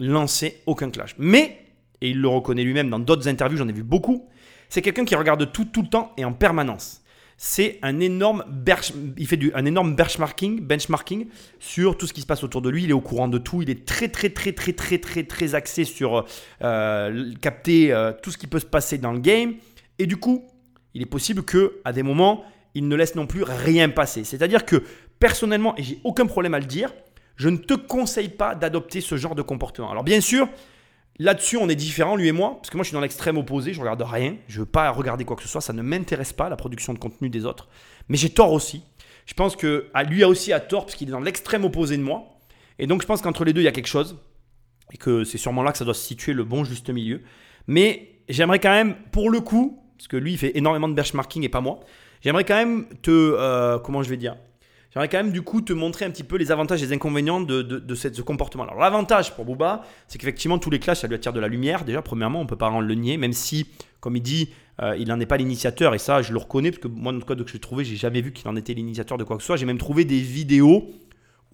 lancé 0.02 0.62
aucun 0.66 0.90
clash. 0.90 1.16
Mais, 1.18 1.60
et 2.02 2.10
il 2.10 2.20
le 2.20 2.28
reconnaît 2.28 2.64
lui-même 2.64 2.90
dans 2.90 3.00
d'autres 3.00 3.28
interviews, 3.30 3.58
j'en 3.58 3.68
ai 3.68 3.74
vu 3.74 3.84
beaucoup, 3.84 4.28
c'est 4.68 4.82
quelqu'un 4.82 5.06
qui 5.06 5.16
regarde 5.16 5.52
tout 5.54 5.66
tout 5.66 5.84
le 5.84 5.88
temps 5.88 6.12
et 6.18 6.26
en 6.26 6.34
permanence. 6.34 6.98
C'est 7.44 7.80
un 7.82 8.00
énorme, 8.00 8.44
bench- 8.48 8.94
il 9.18 9.26
fait 9.26 9.40
un 9.56 9.66
énorme 9.66 9.96
benchmarking, 9.96 10.62
benchmarking 10.62 11.28
sur 11.60 11.98
tout 11.98 12.06
ce 12.06 12.14
qui 12.14 12.22
se 12.22 12.28
passe 12.28 12.44
autour 12.44 12.62
de 12.62 12.70
lui. 12.70 12.84
Il 12.84 12.92
est 12.92 12.94
au 12.94 13.02
courant 13.02 13.28
de 13.28 13.40
tout. 13.40 13.64
Il 13.64 13.70
est 13.72 13.84
très 13.84 14.10
très 14.10 14.30
très 14.30 14.52
très 14.52 14.74
très 14.74 15.00
très 15.00 15.24
très 15.24 15.56
axé 15.56 15.84
sur 15.84 16.26
euh, 16.62 17.34
capter 17.42 17.92
euh, 17.94 18.12
tout 18.22 18.30
ce 18.30 18.38
qui 18.38 18.46
peut 18.46 18.60
se 18.60 18.66
passer 18.68 19.00
dans 19.00 19.12
le 19.12 19.20
game. 19.20 19.56
Et 19.98 20.06
du 20.06 20.18
coup, 20.18 20.46
il 20.94 21.02
est 21.02 21.08
possible 21.08 21.42
que 21.42 21.80
à 21.84 21.94
des 21.94 22.04
moments, 22.04 22.44
il 22.76 22.88
ne 22.88 22.96
laisse 22.96 23.16
non 23.16 23.26
plus 23.26 23.42
rien 23.44 23.90
passer. 23.90 24.24
C'est-à-dire 24.24 24.64
que 24.64 24.84
personnellement, 25.20 25.76
et 25.78 25.84
j'ai 25.84 26.00
aucun 26.04 26.28
problème 26.28 26.54
à 26.54 26.60
le 26.60 26.66
dire, 26.66 26.94
je 27.36 27.50
ne 27.50 27.58
te 27.58 27.74
conseille 27.74 28.30
pas 28.30 28.56
d'adopter 28.56 29.02
ce 29.02 29.17
genre 29.17 29.36
de 29.36 29.41
comportement. 29.41 29.91
Alors 29.91 30.04
bien 30.04 30.22
sûr, 30.22 30.48
là-dessus, 31.20 31.58
on 31.58 31.70
est 31.70 31.76
différents, 31.76 32.15
lui 32.15 32.28
et 32.28 32.32
moi, 32.32 32.56
parce 32.58 32.70
que 32.70 32.78
moi, 32.78 32.84
je 32.84 32.89
suis 32.89 32.96
dans 32.96 33.02
l'extrême 33.02 33.38
opposé, 33.38 33.74
je 33.74 33.80
regarde 33.80 34.02
rien, 34.02 34.36
je 34.48 34.60
veux 34.60 34.65
pas 34.65 34.89
regarder 34.91 35.26
quoi 35.26 35.36
que 35.36 35.44
ce 35.44 35.48
soit, 35.48 35.62
ça 35.62 35.74
ne 35.74 35.82
m'intéresse 35.82 36.34
pas, 36.34 36.50
la 36.50 36.56
production 36.56 36.94
de 36.94 37.00
contenu 37.00 37.30
des 37.30 37.46
autres. 37.46 37.70
Mais 38.10 38.17
j'ai 38.17 38.30
tort 38.30 38.52
aussi. 38.52 38.84
Je 39.26 39.34
pense 39.34 39.56
que 39.56 39.88
à 39.94 40.04
lui 40.04 40.24
a 40.24 40.28
aussi 40.28 40.52
à 40.52 40.60
tort, 40.60 40.86
parce 40.86 40.96
qu'il 40.96 41.08
est 41.08 41.12
dans 41.12 41.20
l'extrême 41.20 41.63
opposé 41.63 41.98
de 41.98 42.02
moi. 42.02 42.24
Et 42.80 42.88
donc, 42.88 43.02
je 43.02 43.08
pense 43.08 43.22
qu'entre 43.22 43.46
les 43.46 43.54
deux, 43.54 43.62
il 43.62 43.65
y 43.65 43.67
a 43.67 43.72
quelque 43.72 43.88
chose. 43.88 44.17
Et 44.94 44.98
que 44.98 45.24
c'est 45.24 45.38
sûrement 45.38 45.63
là 45.63 45.72
que 45.72 45.78
ça 45.78 45.86
doit 45.86 45.94
se 45.94 46.06
situer 46.06 46.34
le 46.34 46.44
bon 46.44 46.63
juste 46.63 46.89
milieu. 46.89 47.22
Mais 47.67 48.10
j'aimerais 48.28 48.60
quand 48.60 48.72
même, 48.72 48.96
pour 49.12 49.30
le 49.30 49.39
coup, 49.39 49.82
parce 49.98 50.08
que 50.08 50.17
lui, 50.17 50.34
il 50.34 50.38
fait 50.38 50.58
énormément 50.58 50.89
de 50.89 50.96
benchmarking 50.96 51.44
et 51.44 51.50
pas 51.50 51.62
moi, 51.62 51.80
j'aimerais 52.22 52.44
quand 52.44 52.56
même 52.56 52.88
te. 53.04 53.12
euh, 53.12 53.78
comment 53.80 54.02
je 54.02 54.10
vais 54.10 54.17
dire 54.17 54.36
J'aimerais 54.93 55.08
quand 55.08 55.17
même 55.23 55.32
du 55.32 55.41
coup 55.41 55.62
te 55.62 55.71
montrer 55.71 56.04
un 56.04 56.12
petit 56.12 56.25
peu 56.25 56.36
les 56.36 56.51
avantages 56.51 56.84
et 56.84 56.86
les 56.86 56.93
inconvénients 56.93 57.39
de, 57.39 57.62
de, 57.62 57.80
de 57.80 57.95
ce 57.95 58.21
comportement. 58.21 58.63
Alors 58.63 58.77
l'avantage 58.77 59.34
pour 59.34 59.45
Booba, 59.45 59.84
c'est 60.10 60.17
qu'effectivement 60.17 60.58
tous 60.58 60.69
les 60.69 60.80
clashs, 60.80 60.99
ça 60.99 61.08
lui 61.08 61.15
attire 61.15 61.32
de 61.32 61.39
la 61.39 61.47
lumière. 61.47 61.86
Déjà, 61.86 62.01
premièrement, 62.01 62.41
on 62.41 62.43
ne 62.43 62.49
peut 62.49 62.58
pas 62.58 62.69
en 62.69 62.82
le 62.82 62.93
nier, 62.93 63.15
même 63.15 63.32
si, 63.32 63.67
comme 64.01 64.17
il 64.17 64.21
dit, 64.21 64.49
euh, 64.82 64.97
il 64.97 65.08
n'en 65.08 65.17
est 65.21 65.25
pas 65.25 65.38
l'initiateur. 65.38 65.95
Et 65.95 65.97
ça, 65.97 66.21
je 66.21 66.34
le 66.34 66.39
reconnais, 66.39 66.71
parce 66.71 66.84
que 66.84 66.89
moi, 66.89 67.13
en 67.13 67.19
tout 67.19 67.25
cas, 67.25 67.36
que 67.36 67.49
j'ai 67.49 67.60
trouvé, 67.60 67.86
j'ai 67.86 67.95
jamais 67.95 68.19
vu 68.19 68.34
qu'il 68.34 68.49
en 68.49 68.56
était 68.58 68.73
l'initiateur 68.73 69.17
de 69.17 69.23
quoi 69.23 69.38
que 69.38 69.43
ce 69.43 69.47
soit. 69.47 69.56
J'ai 69.56 69.65
même 69.65 69.77
trouvé 69.77 70.04
des 70.04 70.19
vidéos 70.19 70.89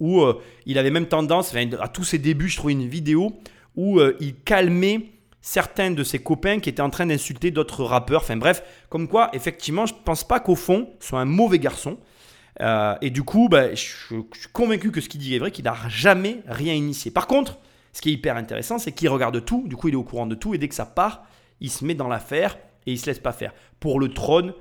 où 0.00 0.22
euh, 0.22 0.40
il 0.66 0.76
avait 0.76 0.90
même 0.90 1.06
tendance, 1.06 1.54
à 1.54 1.88
tous 1.88 2.04
ses 2.04 2.18
débuts, 2.18 2.48
je 2.48 2.56
trouvais 2.56 2.72
une 2.72 2.88
vidéo 2.88 3.38
où 3.76 4.00
euh, 4.00 4.16
il 4.18 4.34
calmait 4.34 5.12
certains 5.40 5.92
de 5.92 6.02
ses 6.02 6.18
copains 6.18 6.58
qui 6.58 6.70
étaient 6.70 6.82
en 6.82 6.90
train 6.90 7.06
d'insulter 7.06 7.52
d'autres 7.52 7.84
rappeurs. 7.84 8.22
Enfin 8.22 8.36
bref, 8.36 8.64
comme 8.88 9.06
quoi, 9.06 9.30
effectivement, 9.32 9.86
je 9.86 9.94
pense 10.04 10.26
pas 10.26 10.40
qu'au 10.40 10.56
fond, 10.56 10.90
soit 10.98 11.20
un 11.20 11.24
mauvais 11.24 11.60
garçon. 11.60 11.98
Euh, 12.60 12.96
et 13.00 13.10
du 13.10 13.22
coup, 13.22 13.48
bah, 13.48 13.74
je, 13.74 13.76
suis 13.76 14.24
convaincu 14.52 14.90
que 14.90 15.00
ce 15.00 15.08
qu'il 15.08 15.20
dit 15.20 15.34
est 15.34 15.38
vrai, 15.38 15.50
qu'il 15.50 15.64
n'a 15.64 15.76
jamais 15.88 16.42
rien 16.46 16.74
initié. 16.74 17.10
Par 17.10 17.26
contre, 17.26 17.58
ce 17.92 18.00
qui 18.00 18.10
est 18.10 18.12
hyper 18.12 18.36
intéressant, 18.36 18.78
c'est 18.78 18.92
qu'il 18.92 19.08
regarde 19.08 19.44
tout, 19.44 19.64
du 19.66 19.76
coup 19.76 19.88
il 19.88 19.94
est 19.94 19.96
au 19.96 20.04
courant 20.04 20.26
de 20.26 20.34
tout, 20.34 20.54
et 20.54 20.58
dès 20.58 20.68
que 20.68 20.74
ça 20.74 20.86
part, 20.86 21.24
il 21.60 21.70
se 21.70 21.84
met 21.84 21.94
dans 21.94 22.08
l'affaire 22.08 22.58
et 22.86 22.92
il 22.92 22.98
se 22.98 23.06
laisse 23.06 23.18
pas 23.18 23.32
faire. 23.32 23.52
Pour 23.80 24.00
le 24.00 24.08
trône, 24.08 24.52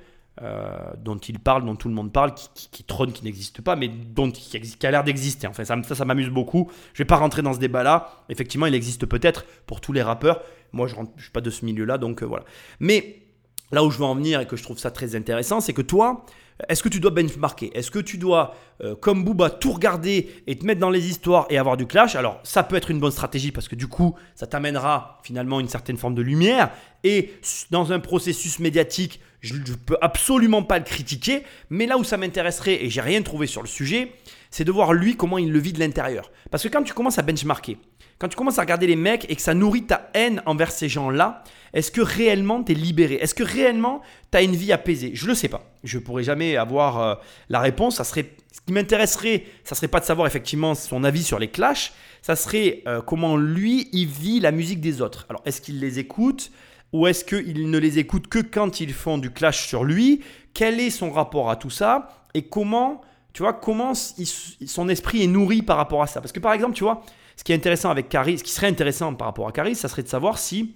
euh, 0.44 0.94
dont 1.04 1.18
il 1.18 1.40
parle, 1.40 1.66
dont 1.66 1.76
tout 1.76 1.88
le 1.88 1.96
monde 1.96 2.12
parle, 2.12 2.34
qui, 2.34 2.84
trône, 2.84 3.12
qui 3.12 3.24
n'existe 3.24 3.62
pas, 3.62 3.76
mais 3.76 3.88
dont 3.88 4.30
qui, 4.30 4.78
a 4.86 4.92
l'air 4.92 5.04
d'exister. 5.04 5.48
Enfin, 5.48 5.66
ça, 5.66 5.76
ça, 5.82 6.06
m'amuse 6.06 6.30
beaucoup. 6.30 6.70
Je 6.94 7.00
vais 7.00 7.08
pas 7.08 7.16
rentrer 7.16 7.42
dans 7.42 7.54
ce 7.54 7.60
débat-là. 7.60 8.24
Effectivement, 8.30 8.68
il 8.68 8.76
existe 8.76 9.08
peut-être 9.08 9.46
pour 9.66 9.82
tous 9.82 9.94
les 9.94 10.04
rappeurs. 10.04 10.42
Moi, 10.74 10.86
je 10.86 10.96
ne 10.96 11.06
suis 11.18 11.32
pas 11.32 11.42
de 11.42 11.50
ce 11.50 11.66
milieu-là, 11.66 11.98
donc 11.98 12.22
euh, 12.22 12.26
voilà. 12.28 12.46
Mais 12.80 13.24
là 13.72 13.84
où 13.84 13.90
je 13.90 13.98
veux 13.98 14.06
en 14.06 14.14
venir 14.14 14.40
et 14.40 14.46
que 14.46 14.56
je 14.56 14.62
trouve 14.62 14.78
ça 14.78 14.92
très 14.92 15.16
intéressant, 15.16 15.60
c'est 15.60 15.74
que 15.74 15.82
toi, 15.82 16.24
est-ce 16.68 16.82
que 16.82 16.90
tu 16.90 17.00
dois 17.00 17.12
benchmarker? 17.12 17.72
Est-ce 17.78 17.92
que 17.92 18.00
tu 18.00 18.18
dois, 18.18 18.56
euh, 18.82 18.96
comme 18.96 19.24
Booba, 19.24 19.50
tout 19.50 19.72
regarder 19.72 20.30
et 20.48 20.58
te 20.58 20.66
mettre 20.66 20.82
dans 20.82 20.90
les 20.90 21.08
histoires 21.08 21.46
et 21.50 21.58
avoir 21.58 21.78
du 21.78 21.86
clash? 21.86 22.16
Alors, 22.16 22.40
ça 22.44 22.64
peut 22.64 22.76
être 22.76 22.90
une 22.90 23.00
bonne 23.00 23.12
stratégie 23.12 23.52
parce 23.52 23.68
que 23.68 23.76
du 23.76 23.88
coup, 23.88 24.16
ça 24.34 24.48
t'amènera 24.48 25.20
finalement 25.24 25.60
une 25.60 25.70
certaine 25.70 25.98
forme 25.98 26.16
de 26.16 26.22
lumière. 26.24 26.72
Et 27.04 27.34
dans 27.72 27.92
un 27.92 28.00
processus 28.00 28.60
médiatique, 28.60 29.20
je 29.42 29.54
ne 29.54 29.76
peux 29.86 29.98
absolument 30.02 30.64
pas 30.64 30.80
le 30.80 30.84
critiquer. 30.84 31.44
Mais 31.70 31.86
là 31.86 31.98
où 31.98 32.04
ça 32.04 32.18
m'intéresserait, 32.18 32.84
et 32.84 32.90
j'ai 32.90 33.02
rien 33.02 33.22
trouvé 33.22 33.48
sur 33.48 33.62
le 33.62 33.68
sujet, 33.68 34.14
c'est 34.50 34.64
de 34.64 34.72
voir 34.72 34.94
lui 34.94 35.16
comment 35.16 35.38
il 35.38 35.52
le 35.52 35.60
vit 35.60 35.74
de 35.74 35.80
l'intérieur. 35.80 36.32
Parce 36.52 36.64
que 36.64 36.70
quand 36.70 36.84
tu 36.84 36.94
commences 36.94 37.20
à 37.20 37.22
benchmarker, 37.22 37.78
quand 38.20 38.28
tu 38.28 38.36
commences 38.36 38.58
à 38.58 38.62
regarder 38.62 38.88
les 38.88 38.96
mecs 38.96 39.30
et 39.30 39.36
que 39.36 39.42
ça 39.42 39.54
nourrit 39.54 39.84
ta 39.84 40.10
haine 40.16 40.42
envers 40.46 40.72
ces 40.72 40.90
gens-là, 40.90 41.44
est-ce 41.74 41.92
que 41.92 42.02
réellement 42.02 42.64
tu 42.64 42.72
es 42.72 42.76
libéré? 42.76 43.16
Est-ce 43.16 43.36
que 43.36 43.44
réellement 43.44 44.02
tu 44.32 44.38
as 44.38 44.42
une 44.42 44.56
vie 44.56 44.72
apaisée? 44.72 45.12
Je 45.14 45.28
le 45.28 45.36
sais 45.36 45.50
pas. 45.50 45.70
Je 45.84 46.00
pourrais 46.00 46.24
jamais 46.24 46.56
avoir 46.58 47.00
euh, 47.00 47.16
la 47.50 47.60
réponse. 47.60 47.98
Ça 47.98 48.04
serait, 48.04 48.32
ce 48.52 48.62
qui 48.66 48.74
m'intéresserait, 48.74 49.46
ça 49.64 49.76
serait 49.76 49.88
pas 49.88 50.00
de 50.00 50.06
savoir 50.06 50.26
effectivement 50.26 50.74
son 50.74 51.04
avis 51.04 51.24
sur 51.24 51.38
les 51.38 51.50
clashs, 51.50 51.94
ça 52.24 52.36
serait 52.36 52.82
euh, 52.88 53.02
comment 53.02 53.38
lui 53.38 53.88
il 53.92 54.08
vit 54.08 54.40
la 54.40 54.52
musique 54.52 54.82
des 54.82 55.02
autres. 55.02 55.28
Alors 55.30 55.44
est-ce 55.46 55.62
qu'il 55.62 55.80
les 55.80 56.00
écoute? 56.00 56.52
Ou 56.94 57.08
est-ce 57.08 57.26
qu'il 57.26 57.70
ne 57.70 57.78
les 57.78 58.00
écoute 58.00 58.28
que 58.28 58.40
quand 58.40 58.80
ils 58.80 58.94
font 58.94 59.18
du 59.18 59.32
clash 59.32 59.68
sur 59.68 59.84
lui? 59.84 60.22
Quel 60.54 60.80
est 60.80 60.90
son 60.90 61.12
rapport 61.12 61.50
à 61.50 61.56
tout 61.56 61.70
ça? 61.70 62.10
Et 62.34 62.44
comment, 62.44 63.02
tu 63.34 63.44
vois, 63.44 63.54
comment 63.54 63.94
son 63.94 64.90
esprit 64.90 65.24
est 65.24 65.28
nourri 65.28 65.62
par 65.62 65.78
rapport 65.78 66.02
à 66.02 66.08
ça? 66.08 66.22
Parce 66.22 66.32
que 66.32 66.40
par 66.40 66.54
exemple, 66.54 66.76
tu 66.76 66.84
vois, 66.84 67.04
ce 67.36 67.44
qui 67.44 67.52
est 67.52 67.56
intéressant 67.56 67.90
avec 67.90 68.10
Caris, 68.10 68.40
ce 68.40 68.44
qui 68.44 68.52
serait 68.52 68.68
intéressant 68.68 69.14
par 69.14 69.28
rapport 69.28 69.48
à 69.48 69.52
Caris, 69.52 69.76
ça 69.76 69.88
serait 69.88 70.04
de 70.04 70.08
savoir 70.08 70.40
si 70.40 70.76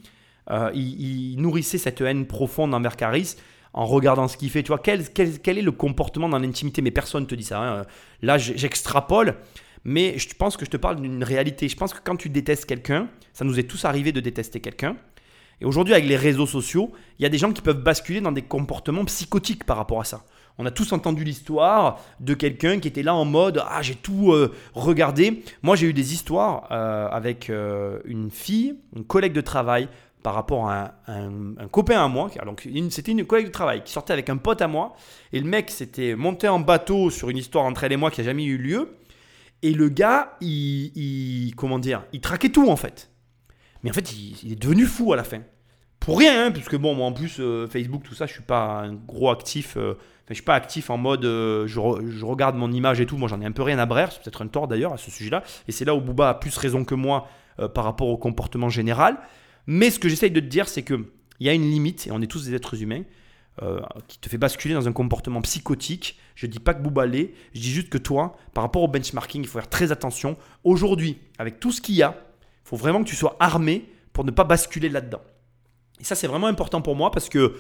euh, 0.50 0.70
il, 0.74 1.36
nourrissait 1.42 1.78
cette 1.78 2.02
haine 2.02 2.26
profonde 2.26 2.74
envers 2.74 2.96
Caris 2.96 3.36
en 3.74 3.86
regardant 3.86 4.28
ce 4.28 4.38
qu'il 4.38 4.50
fait. 4.50 4.64
Tu 4.64 4.68
vois, 4.68 4.80
quel, 4.80 5.02
est 5.02 5.62
le 5.62 5.72
comportement 5.72 6.30
dans 6.30 6.40
l'intimité? 6.40 6.82
Mais 6.82 6.92
personne 6.92 7.24
ne 7.24 7.28
te 7.28 7.36
dit 7.36 7.44
ça. 7.44 7.62
hein. 7.62 7.86
Là, 8.22 8.38
j'extrapole. 8.38 9.38
Mais 9.84 10.18
je 10.20 10.28
pense 10.36 10.58
que 10.58 10.66
je 10.66 10.70
te 10.70 10.78
parle 10.78 11.02
d'une 11.02 11.24
réalité. 11.24 11.68
Je 11.68 11.76
pense 11.76 11.94
que 11.94 12.00
quand 12.04 12.16
tu 12.16 12.30
détestes 12.30 12.66
quelqu'un, 12.66 13.08
ça 13.34 13.46
nous 13.46 13.60
est 13.60 13.64
tous 13.64 13.86
arrivé 13.86 14.12
de 14.12 14.20
détester 14.20 14.60
quelqu'un. 14.60 14.96
Et 15.62 15.66
aujourd'hui, 15.66 15.94
avec 15.94 16.08
les 16.08 16.18
réseaux 16.18 16.48
sociaux, 16.48 16.92
il 17.20 17.24
y 17.24 17.26
a 17.26 17.30
des 17.30 17.38
gens 17.38 17.54
qui 17.54 17.62
peuvent 17.62 17.82
basculer 17.82 18.20
dans 18.20 18.32
des 18.32 18.42
comportements 18.42 19.06
psychotiques 19.06 19.64
par 19.64 19.78
rapport 19.78 20.02
à 20.02 20.04
ça. 20.04 20.24
On 20.58 20.66
a 20.66 20.72
tous 20.72 20.92
entendu 20.92 21.24
l'histoire 21.24 22.00
de 22.20 22.34
quelqu'un 22.34 22.80
qui 22.80 22.88
était 22.88 23.04
là 23.04 23.14
en 23.14 23.26
mode 23.26 23.64
Ah, 23.68 23.82
j'ai 23.84 23.96
tout 23.96 24.34
euh, 24.34 24.54
regardé. 24.74 25.44
Moi, 25.62 25.76
j'ai 25.76 25.88
eu 25.88 25.94
des 25.94 26.14
histoires 26.14 26.68
euh, 26.72 27.08
avec 27.10 27.50
euh, 27.50 28.00
une 28.06 28.32
fille, 28.32 28.76
une 28.96 29.06
collègue 29.06 29.34
de 29.34 29.42
travail, 29.42 29.88
par 30.24 30.34
rapport 30.34 30.70
à 30.70 30.96
un, 31.08 31.68
copain 31.72 32.04
à 32.04 32.08
moi. 32.08 32.30
Donc, 32.46 32.68
c'était 32.90 33.12
une 33.12 33.26
collègue 33.26 33.48
de 33.48 33.52
travail 33.52 33.84
qui 33.84 33.92
sortait 33.92 34.14
avec 34.14 34.30
un 34.30 34.38
pote 34.38 34.62
à 34.62 34.68
moi. 34.68 34.96
Et 35.32 35.40
le 35.40 35.48
mec 35.48 35.72
s'était 35.72 36.16
monté 36.16 36.48
en 36.48 36.60
bateau 36.60 37.10
sur 37.10 37.30
une 37.30 37.38
histoire 37.38 37.66
entre 37.66 37.84
elle 37.84 37.92
et 37.92 37.98
moi 37.98 38.12
qui 38.12 38.22
n'a 38.22 38.26
jamais 38.26 38.46
eu 38.46 38.58
lieu. 38.58 38.98
Et 39.64 39.74
le 39.74 39.90
gars, 39.90 40.38
comment 41.56 41.80
dire, 41.80 42.04
il 42.14 42.22
traquait 42.22 42.50
tout 42.50 42.70
en 42.70 42.76
fait. 42.76 43.11
Mais 43.84 43.90
en 43.90 43.94
fait, 43.94 44.14
il, 44.14 44.52
est 44.52 44.56
devenu 44.56 44.86
fou 44.86 45.14
à 45.14 45.16
la 45.16 45.24
fin. 45.24 45.42
Pour 46.00 46.18
rien, 46.18 46.46
hein, 46.48 46.52
parce 46.52 46.68
que 46.68 46.76
bon, 46.76 46.96
moi 46.96 47.06
en 47.08 47.14
plus, 47.14 47.38
euh, 47.40 47.68
Facebook, 47.68 48.04
tout 48.04 48.16
ça, 48.16 48.26
je 48.26 48.34
suis 48.34 48.42
pas 48.42 48.82
un 48.82 48.94
gros 48.94 49.30
actif. 49.30 49.78
euh, 49.78 49.96
je 50.30 50.36
suis 50.36 50.44
pas 50.44 50.56
actif 50.56 50.90
en 50.90 50.98
mode 50.98 51.26
euh, 51.26 51.68
je, 51.68 51.80
re- 51.80 52.10
je 52.10 52.26
regarde 52.26 52.56
mon 52.56 52.72
image 52.72 53.02
et 53.02 53.06
tout. 53.06 53.18
Moi, 53.18 53.28
j'en 53.28 53.42
ai 53.42 53.46
un 53.46 53.52
peu 53.52 53.64
rien 53.64 53.78
à 53.80 53.86
brère. 53.86 54.12
C'est 54.12 54.22
peut-être 54.24 54.42
un 54.42 54.48
tort 54.48 54.68
d'ailleurs 54.68 54.94
à 54.94 54.98
ce 54.98 55.12
sujet-là. 55.12 55.44
Et 55.68 55.72
c'est 55.72 55.86
là 55.86 55.94
où 55.94 56.02
Booba 56.02 56.30
a 56.30 56.34
plus 56.36 56.58
raison 56.58 56.86
que 56.86 56.96
moi 56.96 57.28
euh, 57.60 57.68
par 57.68 57.84
rapport 57.84 58.08
au 58.08 58.18
comportement 58.18 58.70
général. 58.70 59.18
Mais 59.68 59.92
ce 59.92 60.00
que 60.00 60.10
j'essaye 60.10 60.32
de 60.32 60.40
te 60.40 60.46
dire, 60.46 60.68
c'est 60.68 60.84
que 60.84 61.06
il 61.40 61.48
y 61.48 61.50
a 61.50 61.54
une 61.54 61.70
limite, 61.70 62.08
et 62.08 62.12
on 62.12 62.22
est 62.22 62.28
tous 62.28 62.46
des 62.46 62.56
êtres 62.56 62.82
humains, 62.82 63.04
qui 64.08 64.20
te 64.20 64.30
fait 64.30 64.38
basculer 64.38 64.76
dans 64.76 64.88
un 64.88 64.92
comportement 64.92 65.42
psychotique. 65.42 66.20
Je 66.36 66.46
dis 66.46 66.60
pas 66.60 66.76
que 66.76 66.82
Booba 66.82 67.06
l'est, 67.06 67.34
je 67.54 67.62
dis 67.62 67.72
juste 67.72 67.90
que 67.90 67.98
toi, 67.98 68.38
par 68.54 68.64
rapport 68.64 68.84
au 68.84 68.88
benchmarking, 68.88 69.42
il 69.42 69.48
faut 69.48 69.58
faire 69.60 69.70
très 69.70 69.92
attention. 69.92 70.38
Aujourd'hui, 70.64 71.18
avec 71.40 71.60
tout 71.60 71.72
ce 71.72 71.82
qu'il 71.82 71.96
y 71.96 72.04
a, 72.04 72.16
faut 72.72 72.78
vraiment 72.78 73.04
que 73.04 73.10
tu 73.10 73.16
sois 73.16 73.36
armé 73.40 73.86
pour 74.14 74.24
ne 74.24 74.32
pas 74.32 74.44
basculer 74.44 74.90
là-dedans. 74.90 75.22
Et 76.00 76.04
ça, 76.04 76.16
c'est 76.16 76.28
vraiment 76.28 76.48
important 76.48 76.82
pour 76.82 76.96
moi 76.96 77.12
parce 77.12 77.30
que 77.30 77.56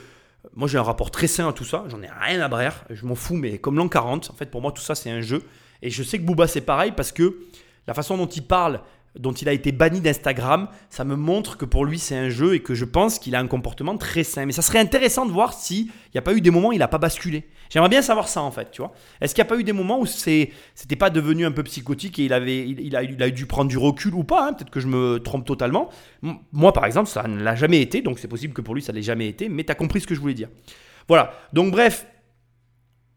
Moi, 0.55 0.67
j'ai 0.67 0.79
un 0.79 0.83
rapport 0.83 1.11
très 1.11 1.27
sain 1.27 1.47
à 1.47 1.53
tout 1.53 1.63
ça. 1.63 1.83
J'en 1.87 2.01
ai 2.01 2.09
rien 2.09 2.41
à 2.41 2.47
brère. 2.47 2.85
Je 2.89 3.05
m'en 3.05 3.13
fous, 3.13 3.35
mais 3.35 3.59
comme 3.59 3.77
l'an 3.77 3.87
40, 3.87 4.31
en 4.31 4.33
fait, 4.33 4.47
pour 4.47 4.59
moi, 4.61 4.71
tout 4.71 4.81
ça, 4.81 4.95
c'est 4.95 5.11
un 5.11 5.21
jeu. 5.21 5.43
Et 5.83 5.91
je 5.91 6.01
sais 6.01 6.17
que 6.17 6.23
Booba, 6.23 6.47
c'est 6.47 6.61
pareil 6.61 6.93
parce 6.95 7.11
que 7.11 7.41
la 7.87 7.93
façon 7.93 8.17
dont 8.17 8.27
il 8.27 8.43
parle, 8.43 8.81
dont 9.19 9.33
il 9.33 9.49
a 9.49 9.53
été 9.53 9.71
banni 9.71 9.99
d'Instagram, 9.99 10.69
ça 10.89 11.03
me 11.03 11.15
montre 11.15 11.57
que 11.57 11.65
pour 11.65 11.85
lui, 11.85 11.99
c'est 11.99 12.15
un 12.15 12.29
jeu 12.29 12.55
et 12.55 12.61
que 12.61 12.73
je 12.73 12.85
pense 12.85 13.19
qu'il 13.19 13.35
a 13.35 13.39
un 13.39 13.47
comportement 13.47 13.97
très 13.97 14.23
sain. 14.23 14.45
Mais 14.45 14.53
ça 14.53 14.61
serait 14.61 14.79
intéressant 14.79 15.25
de 15.25 15.31
voir 15.31 15.53
s'il 15.53 15.87
n'y 16.13 16.17
a 16.17 16.21
pas 16.21 16.33
eu 16.33 16.41
des 16.41 16.49
moments 16.49 16.69
où 16.69 16.73
il 16.73 16.79
n'a 16.79 16.87
pas 16.87 16.97
basculé. 16.97 17.45
J'aimerais 17.69 17.89
bien 17.89 18.01
savoir 18.01 18.29
ça, 18.29 18.41
en 18.41 18.51
fait, 18.51 18.71
tu 18.71 18.81
vois. 18.81 18.93
Est-ce 19.19 19.35
qu'il 19.35 19.41
n'y 19.43 19.47
a 19.47 19.49
pas 19.49 19.59
eu 19.59 19.63
des 19.63 19.73
moments 19.73 19.99
où 19.99 20.05
c'était 20.05 20.95
pas 20.97 21.09
devenu 21.09 21.45
un 21.45 21.51
peu 21.51 21.63
psychotique 21.63 22.19
et 22.19 22.25
il, 22.25 22.33
avait, 22.33 22.67
il, 22.67 22.95
a, 22.95 23.29
dû 23.29 23.45
prendre 23.45 23.69
du 23.69 23.77
recul 23.77 24.13
ou 24.13 24.23
pas 24.23 24.47
hein, 24.47 24.53
Peut-être 24.53 24.71
que 24.71 24.79
je 24.79 24.87
me 24.87 25.19
trompe 25.19 25.45
totalement. 25.45 25.89
Moi, 26.51 26.71
par 26.71 26.85
exemple, 26.85 27.09
ça 27.09 27.27
ne 27.27 27.41
l'a 27.41 27.55
jamais 27.55 27.81
été, 27.81 28.01
donc 28.01 28.19
c'est 28.19 28.27
possible 28.27 28.53
que 28.53 28.61
pour 28.61 28.75
lui, 28.75 28.81
ça 28.81 28.93
ne 28.93 28.97
l'ait 28.97 29.03
jamais 29.03 29.27
été, 29.27 29.49
mais 29.49 29.63
tu 29.63 29.71
as 29.71 29.75
compris 29.75 30.01
ce 30.01 30.07
que 30.07 30.15
je 30.15 30.21
voulais 30.21 30.33
dire. 30.33 30.49
Voilà. 31.07 31.33
Donc, 31.53 31.71
bref, 31.71 32.07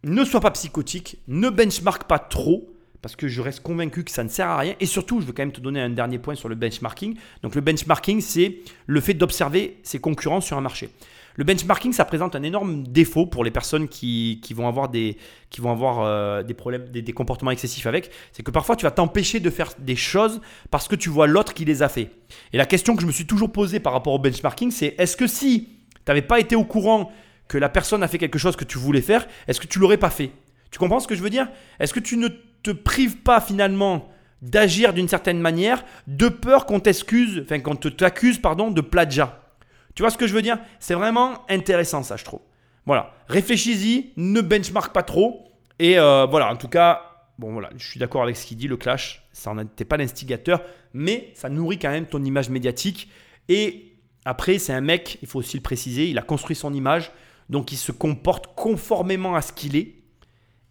ne 0.03 0.25
sois 0.25 0.41
pas 0.41 0.51
psychotique, 0.51 1.19
ne 1.29 1.51
benchmark 1.51 2.05
pas 2.05 2.19
trop, 2.19 2.74
parce 3.05 3.17
que 3.17 3.29
je 3.29 3.43
reste 3.43 3.61
convaincu 3.61 4.03
que 4.03 4.11
ça 4.11 4.25
ne 4.25 4.31
sert 4.31 4.49
à 4.49 4.57
rien. 4.57 4.75
Et 4.81 4.87
surtout, 4.87 5.21
je 5.21 5.27
veux 5.27 5.35
quand 5.35 5.43
même 5.43 5.53
te 5.53 5.61
donner 5.61 5.79
un 5.79 5.91
dernier 5.91 6.19
point 6.19 6.35
sur 6.35 6.49
le 6.49 6.55
benchmarking. 6.55 7.15
Donc 7.43 7.55
le 7.55 7.61
benchmarking, 7.61 8.23
c'est 8.23 8.61
le 8.87 8.99
fait 8.99 9.13
d'observer 9.13 9.77
ses 9.83 9.99
concurrents 9.99 10.41
sur 10.41 10.57
un 10.57 10.63
marché. 10.63 10.89
Le 11.35 11.45
benchmarking, 11.45 11.93
ça 11.93 12.07
présente 12.07 12.35
un 12.35 12.43
énorme 12.43 12.85
défaut 12.85 13.27
pour 13.27 13.45
les 13.45 13.51
personnes 13.51 13.89
qui, 13.89 14.41
qui 14.43 14.55
vont 14.55 14.67
avoir 14.69 14.89
des, 14.89 15.19
qui 15.51 15.61
vont 15.61 15.71
avoir, 15.71 16.01
euh, 16.01 16.43
des 16.43 16.55
problèmes, 16.55 16.89
des, 16.89 17.13
comportements 17.13 17.51
excessifs 17.51 17.87
avec. 17.87 18.11
C'est 18.33 18.43
que 18.43 18.51
parfois, 18.51 18.75
tu 18.75 18.85
vas 18.85 18.91
t'empêcher 18.91 19.39
de 19.39 19.51
faire 19.51 19.75
des 19.79 19.97
choses 19.97 20.41
parce 20.71 20.89
que 20.89 20.97
tu 20.97 21.11
vois 21.11 21.27
l'autre 21.27 21.53
qui 21.53 21.67
les 21.67 21.83
a 21.83 21.91
fait. 21.91 22.11
Et 22.55 22.57
la 22.57 22.65
question 22.65 22.97
que 22.97 23.03
je 23.03 23.07
me 23.07 23.13
suis 23.13 23.27
toujours 23.27 23.53
posée 23.53 23.81
par 23.81 23.93
rapport 23.93 24.15
au 24.15 24.19
benchmarking, 24.19 24.71
c'est 24.71 24.95
est-ce 24.97 25.19
que 25.19 25.27
si 25.27 25.69
tu 25.93 26.01
n'avais 26.09 26.23
pas 26.23 26.41
été 26.41 26.57
au 26.57 26.65
courant 26.65 27.13
que 27.49 27.59
la 27.59 27.69
personne 27.69 28.03
a 28.03 28.09
fait 28.09 28.17
quelque 28.17 28.39
chose 28.39 28.57
que 28.57 28.65
tu 28.65 28.79
voulais 28.79 29.03
faire, 29.03 29.27
est-ce 29.47 29.61
que 29.61 29.67
tu 29.67 29.79
l'aurais 29.79 29.99
pas 29.99 30.09
fait? 30.09 30.31
Tu 30.71 30.79
comprends 30.79 31.01
ce 31.01 31.07
que 31.07 31.15
je 31.15 31.23
veux 31.23 31.31
dire? 31.31 31.49
Est-ce 31.79 31.93
que 31.93 32.01
tu 32.01 32.17
ne 32.17 32.29
te 32.65 32.71
prives 32.71 33.19
pas 33.19 33.41
finalement 33.41 34.09
d'agir 34.43 34.93
d'une 34.93 35.09
certaine 35.09 35.41
manière 35.41 35.85
de 36.07 36.29
peur 36.29 36.67
qu'on 36.67 36.81
t'excuse, 36.81 37.43
enfin 37.45 37.61
qu'on 37.61 37.77
t'accuse 37.77 38.39
pardon 38.39 38.71
de 38.71 38.81
plagiat. 38.81 39.41
Tu 39.95 40.03
vois 40.03 40.11
ce 40.11 40.19
que 40.19 40.27
je 40.27 40.35
veux 40.35 40.43
dire? 40.43 40.59
C'est 40.81 40.95
vraiment 40.95 41.45
intéressant 41.49 42.03
ça, 42.03 42.17
je 42.17 42.25
trouve. 42.25 42.41
Voilà, 42.87 43.15
réfléchis-y, 43.29 44.13
ne 44.17 44.41
benchmark 44.41 44.93
pas 44.93 45.03
trop 45.03 45.45
et 45.79 45.99
euh, 45.99 46.27
voilà, 46.27 46.51
en 46.51 46.57
tout 46.57 46.69
cas, 46.69 47.03
bon 47.39 47.53
voilà, 47.53 47.71
je 47.77 47.87
suis 47.87 47.99
d'accord 47.99 48.23
avec 48.23 48.37
ce 48.37 48.47
qu'il 48.47 48.57
dit, 48.57 48.69
le 48.69 48.77
clash, 48.77 49.27
ça 49.33 49.55
n'était 49.55 49.85
pas 49.85 49.97
l'instigateur, 49.97 50.63
mais 50.93 51.33
ça 51.35 51.49
nourrit 51.49 51.79
quand 51.79 51.91
même 51.91 52.07
ton 52.07 52.23
image 52.25 52.51
médiatique. 52.51 53.11
Et 53.49 53.97
après, 54.25 54.59
c'est 54.59 54.73
un 54.73 54.81
mec, 54.81 55.19
il 55.23 55.29
faut 55.29 55.39
aussi 55.39 55.57
le 55.57 55.63
préciser, 55.63 56.09
il 56.09 56.19
a 56.19 56.23
construit 56.23 56.57
son 56.57 56.73
image, 56.73 57.11
donc 57.51 57.73
il 57.73 57.77
se 57.77 57.93
comporte 57.93 58.55
conformément 58.55 59.35
à 59.35 59.43
ce 59.43 59.53
qu'il 59.53 59.77
est. 59.77 60.04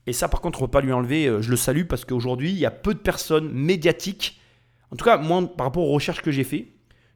Et 0.07 0.13
ça, 0.13 0.27
par 0.27 0.41
contre, 0.41 0.59
on 0.59 0.63
ne 0.63 0.67
peut 0.67 0.71
pas 0.71 0.81
lui 0.81 0.91
enlever. 0.91 1.27
euh, 1.27 1.41
Je 1.41 1.49
le 1.49 1.55
salue 1.55 1.83
parce 1.83 2.05
qu'aujourd'hui, 2.05 2.51
il 2.51 2.57
y 2.57 2.65
a 2.65 2.71
peu 2.71 2.93
de 2.93 2.99
personnes 2.99 3.49
médiatiques. 3.51 4.39
En 4.91 4.95
tout 4.95 5.05
cas, 5.05 5.17
moi, 5.17 5.41
par 5.55 5.67
rapport 5.67 5.83
aux 5.87 5.91
recherches 5.91 6.21
que 6.21 6.31
j'ai 6.31 6.43
fait, 6.43 6.67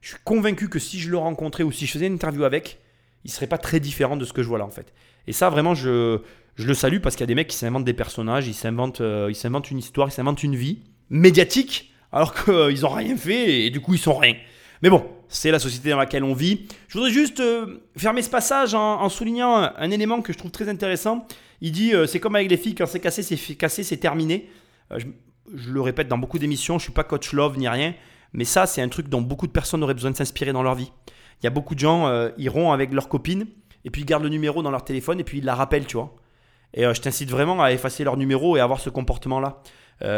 je 0.02 0.10
suis 0.10 0.18
convaincu 0.24 0.70
que 0.70 0.80
si 0.80 1.00
je 1.00 1.10
le 1.10 1.18
rencontrais 1.18 1.64
ou 1.64 1.72
si 1.72 1.86
je 1.86 1.92
faisais 1.92 2.08
une 2.08 2.14
interview 2.14 2.44
avec, 2.44 2.80
il 3.26 3.32
serait 3.32 3.48
pas 3.48 3.58
très 3.58 3.80
différent 3.80 4.16
de 4.16 4.26
ce 4.26 4.34
que 4.34 4.42
je 4.42 4.48
vois 4.48 4.58
là, 4.58 4.66
en 4.66 4.70
fait. 4.70 4.94
Et 5.28 5.34
ça, 5.34 5.50
vraiment, 5.50 5.76
je, 5.76 6.22
le 6.58 6.74
salue 6.74 7.00
parce 7.00 7.16
qu'il 7.16 7.24
y 7.24 7.26
a 7.26 7.28
des 7.28 7.36
mecs 7.36 7.50
qui 7.50 7.58
s'inventent 7.58 7.84
des 7.84 7.94
personnages, 7.94 8.48
ils 8.48 8.54
s'inventent, 8.54 9.02
euh, 9.02 9.28
ils 9.30 9.36
s'inventent 9.36 9.70
une 9.70 9.80
histoire, 9.80 10.08
ils 10.08 10.12
s'inventent 10.14 10.44
une 10.44 10.56
vie 10.56 10.80
médiatique, 11.10 11.92
alors 12.12 12.34
qu'ils 12.46 12.82
n'ont 12.82 12.90
rien 12.90 13.18
fait 13.18 13.66
et 13.66 13.70
du 13.70 13.82
coup, 13.82 13.94
ils 13.94 14.00
sont 14.00 14.16
rien. 14.16 14.36
Mais 14.82 14.90
bon, 14.90 15.06
c'est 15.30 15.52
la 15.52 15.60
société 15.60 15.90
dans 15.90 15.98
laquelle 15.98 16.24
on 16.24 16.34
vit. 16.34 16.68
Je 16.88 16.98
voudrais 16.98 17.12
juste 17.12 17.40
euh, 17.40 17.82
fermer 17.96 18.22
ce 18.22 18.30
passage 18.30 18.74
en, 18.74 19.10
soulignant 19.10 19.56
un, 19.56 19.92
élément 19.92 20.22
que 20.22 20.34
je 20.34 20.38
trouve 20.38 20.52
très 20.52 20.70
intéressant. 20.70 21.28
Il 21.62 21.72
dit 21.72 21.94
euh, 21.94 22.06
c'est 22.06 22.20
comme 22.20 22.36
avec 22.36 22.50
les 22.50 22.58
filles, 22.58 22.76
quand 22.76 22.86
c'est 22.86 23.00
cassé, 23.00 23.24
c'est 23.24 23.56
cassé, 23.56 23.84
c'est 23.84 23.98
terminé. 23.98 24.50
Euh, 24.92 25.00
je, 25.00 25.72
le 25.72 25.82
répète 25.82 26.08
dans 26.08 26.18
beaucoup 26.18 26.40
d'émissions, 26.40 26.78
je 26.78 26.84
suis 26.84 26.94
pas 26.94 27.04
coach 27.04 27.32
love 27.32 27.58
ni 27.58 27.68
rien, 27.68 27.96
mais 28.34 28.44
ça, 28.44 28.66
c'est 28.66 28.82
un 28.82 28.90
truc 28.90 29.08
dont 29.08 29.22
beaucoup 29.22 29.48
de 29.48 29.52
personnes 29.52 29.82
auraient 29.82 29.94
besoin 29.94 30.12
de 30.12 30.18
s'inspirer 30.18 30.52
dans 30.52 30.64
leur 30.64 30.76
vie. 30.76 30.92
Il 31.42 31.46
y 31.46 31.48
a 31.48 31.50
beaucoup 31.50 31.74
de 31.74 31.80
gens, 31.80 32.08
euh, 32.08 32.30
iront 32.38 32.74
avec 32.74 32.94
leur 32.94 33.08
copine 33.08 33.48
et 33.86 33.90
puis 33.90 34.02
ils 34.02 34.06
gardent 34.06 34.24
le 34.24 34.30
numéro 34.30 34.62
dans 34.62 34.72
leur 34.72 34.84
téléphone 34.84 35.20
et 35.20 35.24
puis 35.24 35.38
ils 35.38 35.46
la 35.46 35.56
rappellent, 35.56 35.86
tu 35.86 35.98
vois. 35.98 36.16
Et 36.74 36.84
je 36.84 37.02
t'incite 37.02 37.30
vraiment 37.30 37.64
à 37.64 37.72
effacer 37.72 38.04
leur 38.04 38.18
numéro 38.18 38.58
et 38.58 38.60
à 38.60 38.66
avoir 38.66 38.82
ce 38.82 38.90
comportement-là. 38.90 39.62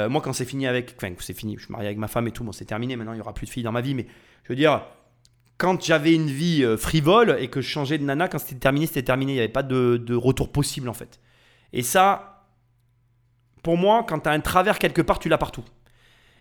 Moi, 0.09 0.19
quand 0.21 0.33
c'est 0.33 0.45
fini 0.45 0.65
avec. 0.65 0.95
Enfin, 0.97 1.13
c'est 1.19 1.35
fini, 1.35 1.55
je 1.57 1.65
suis 1.65 1.71
marié 1.71 1.87
avec 1.87 1.99
ma 1.99 2.07
femme 2.07 2.27
et 2.27 2.31
tout, 2.31 2.43
bon, 2.43 2.51
c'est 2.51 2.65
terminé, 2.65 2.95
maintenant 2.95 3.13
il 3.13 3.17
n'y 3.17 3.21
aura 3.21 3.33
plus 3.33 3.45
de 3.45 3.51
filles 3.51 3.63
dans 3.63 3.71
ma 3.71 3.81
vie, 3.81 3.93
mais 3.93 4.07
je 4.43 4.49
veux 4.49 4.55
dire, 4.55 4.81
quand 5.59 5.83
j'avais 5.83 6.15
une 6.15 6.29
vie 6.29 6.63
euh, 6.63 6.77
frivole 6.77 7.35
et 7.37 7.49
que 7.49 7.59
je 7.59 7.67
changeais 7.67 7.97
de 7.97 8.03
nana, 8.05 8.29
quand 8.29 8.39
c'était 8.39 8.55
terminé, 8.55 8.87
c'était 8.87 9.03
terminé. 9.03 9.33
Il 9.33 9.35
n'y 9.35 9.41
avait 9.41 9.49
pas 9.49 9.61
de, 9.61 10.15
retour 10.15 10.51
possible 10.51 10.87
en 10.89 10.93
fait. 10.93 11.19
Et 11.73 11.83
ça, 11.83 12.47
pour 13.61 13.77
moi, 13.77 14.05
quand 14.07 14.21
tu 14.21 14.29
as 14.29 14.31
un 14.31 14.39
travers 14.39 14.79
quelque 14.79 15.01
part, 15.01 15.19
tu 15.19 15.27
l'as 15.27 15.37
partout. 15.37 15.65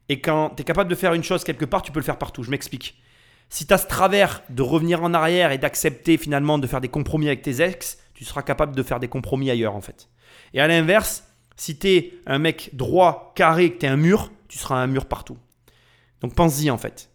Et 0.09 0.21
quand 0.21 0.51
tu 0.51 0.63
es 0.63 0.65
capable 0.65 0.89
de 0.89 0.95
faire 0.95 1.15
une 1.15 1.25
chose 1.25 1.43
quelque 1.43 1.65
part, 1.65 1.83
tu 1.83 1.91
peux 1.91 1.99
le 1.99 2.05
faire 2.05 2.17
partout. 2.17 2.45
Je 2.45 2.51
m'explique. 2.51 3.03
Si 3.51 3.67
tu 3.67 3.75
as 3.75 3.79
ce 3.79 3.89
travers 3.89 4.43
de 4.51 4.63
revenir 4.63 5.03
en 5.03 5.13
arrière 5.13 5.51
et 5.51 5.59
d'accepter 5.59 6.17
finalement 6.17 6.59
de 6.59 6.67
faire 6.69 6.81
des 6.81 6.89
compromis 6.89 7.27
avec 7.27 7.43
tes 7.43 7.61
ex, 7.61 7.99
tu 8.15 8.25
seras 8.25 8.43
capable 8.43 8.77
de 8.77 8.83
faire 8.85 9.01
des 9.01 9.09
compromis 9.09 9.51
ailleurs 9.51 9.75
en 9.75 9.81
fait. 9.81 10.09
Et 10.55 10.61
à 10.61 10.69
l'inverse, 10.69 11.25
si 11.57 11.77
tu 11.77 11.89
es 11.89 12.15
un 12.27 12.39
mec 12.39 12.71
droit, 12.73 13.33
carré, 13.35 13.73
que 13.73 13.79
tu 13.79 13.87
es 13.87 13.89
un 13.89 13.97
mur, 13.97 14.31
tu 14.47 14.59
seras 14.59 14.77
un 14.77 14.87
mur 14.87 15.07
partout. 15.07 15.39
Donc 16.21 16.37
pense-y 16.37 16.71
en 16.71 16.79
fait. 16.79 17.08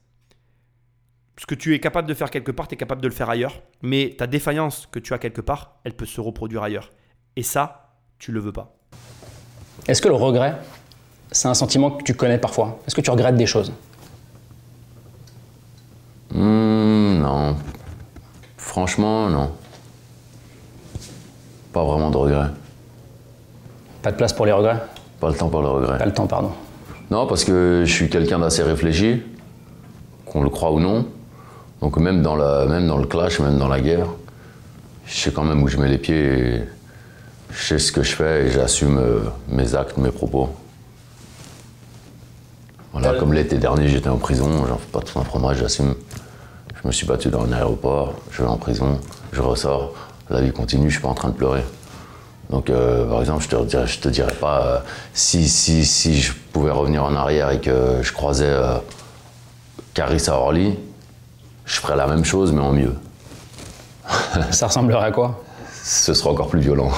Ce 1.38 1.46
que 1.48 1.56
tu 1.56 1.74
es 1.74 1.80
capable 1.80 2.08
de 2.08 2.13
faire 2.13 2.30
quelque 2.30 2.52
part, 2.52 2.67
tu 2.67 2.76
es 2.76 2.78
capable 2.78 3.02
de 3.02 3.08
le 3.08 3.13
faire 3.13 3.30
ailleurs. 3.30 3.62
Mais 3.82 4.15
ta 4.17 4.28
défaillance 4.28 4.88
que 4.91 5.00
tu 5.00 5.13
as 5.13 5.17
quelque 5.17 5.41
part, 5.41 5.80
elle 5.84 5.93
peut 5.93 6.06
se 6.06 6.22
reproduire 6.22 6.62
ailleurs. 6.63 6.91
Et 7.36 7.43
ça, 7.43 7.93
tu 8.19 8.32
le 8.32 8.39
veux 8.39 8.52
pas. 8.52 8.76
Est-ce 9.88 10.02
que 10.02 10.08
le 10.08 10.13
regret, 10.13 10.56
c'est 11.32 11.48
un 11.48 11.54
sentiment 11.56 11.91
que 11.91 12.04
tu 12.04 12.13
connais 12.13 12.38
parfois? 12.38 12.80
Est-ce 12.86 12.96
que 12.96 13.02
tu 13.02 13.10
regrettes 13.10 13.36
des 13.36 13.48
choses? 13.48 13.74
Hmm, 16.32 17.19
non. 17.19 17.58
Franchement, 18.58 19.30
non. 19.30 19.52
Pas 21.74 21.84
vraiment 21.84 22.12
de 22.12 22.17
regret. 22.17 22.48
Pas 24.04 24.12
de 24.12 24.17
place 24.17 24.34
pour 24.34 24.46
les 24.46 24.52
regrets? 24.52 24.80
Pas 25.19 25.30
le 25.30 25.36
temps 25.36 25.50
pour 25.50 25.62
le 25.62 25.69
regret. 25.69 25.98
Pas 25.98 26.06
le 26.06 26.13
temps, 26.13 26.28
pardon. 26.28 26.52
Non, 27.10 27.26
parce 27.26 27.43
que 27.43 27.84
je 27.86 27.91
suis 27.91 28.10
quelqu'un 28.10 28.39
d'assez 28.39 28.62
réfléchi, 28.63 29.24
qu'on 30.26 30.43
le 30.43 30.50
croit 30.50 30.72
ou 30.72 30.80
non. 30.80 31.08
Donc 31.84 31.98
même 31.98 32.22
dans, 32.22 32.38
la, 32.38 32.65
même 32.65 32.88
dans 32.88 32.98
le 32.98 33.06
clash, 33.06 33.41
même 33.41 33.58
dans 33.58 33.67
la 33.67 33.82
guerre, 33.82 34.08
je 35.06 35.17
sais 35.17 35.32
quand 35.32 35.43
même 35.43 35.62
où 35.62 35.67
je 35.67 35.76
mets 35.76 35.89
les 35.89 35.98
pieds 35.98 36.15
et 36.15 36.62
je 37.52 37.62
sais 37.62 37.78
ce 37.78 37.91
que 37.91 38.04
je 38.04 38.15
fais 38.15 38.46
et 38.46 38.52
j'assume 38.52 38.98
euh, 38.98 39.19
mes 39.50 39.76
actes, 39.76 39.98
mes 39.98 40.12
propos. 40.12 40.48
Voilà, 42.93 43.15
comme 43.15 43.34
l'été 43.34 43.58
dernier, 43.58 43.89
j'étais 43.89 44.08
en 44.08 44.15
prison, 44.15 44.65
j'en 44.65 44.78
fais 44.78 44.91
pas 44.93 45.02
tout 45.02 45.19
un 45.19 45.26
fromage, 45.26 45.58
j'assume. 45.58 45.93
Je 46.82 46.88
me 46.88 46.93
suis 46.93 47.06
battu 47.06 47.28
dans 47.28 47.43
un 47.43 47.52
aéroport, 47.52 48.13
je 48.32 48.43
vais 48.43 48.48
en 48.48 48.56
prison, 48.56 49.02
je 49.34 49.41
ressors, 49.41 49.93
la 50.30 50.39
vie 50.39 50.54
continue, 50.54 50.89
je 50.89 50.93
suis 50.93 51.02
pas 51.02 51.10
en 51.10 51.15
train 51.15 51.30
de 51.30 51.36
pleurer. 51.36 51.65
Donc, 52.50 52.69
euh, 52.69 53.06
par 53.10 53.19
exemple, 53.19 53.43
je 53.43 53.50
te 53.50 53.62
dirais, 53.65 53.88
je 53.88 54.00
te 54.00 54.08
dirais 54.08 54.36
pas 54.39 54.65
euh, 54.65 54.80
si, 55.13 55.50
si, 55.50 55.84
si 55.84 56.22
je 56.22 56.32
pouvais 56.54 56.72
revenir 56.72 57.04
en 57.04 57.13
arrière 57.13 57.52
et 57.52 57.60
que 57.60 57.98
je 58.02 58.13
croisais 58.13 58.48
euh, 58.48 58.78
Carissa 59.93 60.38
Orly, 60.38 60.78
je 61.65 61.80
ferais 61.80 61.95
la 61.95 62.08
même 62.08 62.26
chose, 62.26 62.52
mais 62.52 62.62
en 62.62 62.73
mieux. 62.73 62.93
Ça 64.52 64.67
ressemblerait 64.67 65.06
à 65.06 65.12
quoi? 65.12 65.43
Ce 65.84 66.13
serait 66.13 66.30
encore 66.30 66.49
plus 66.49 66.60
violent. 66.60 66.91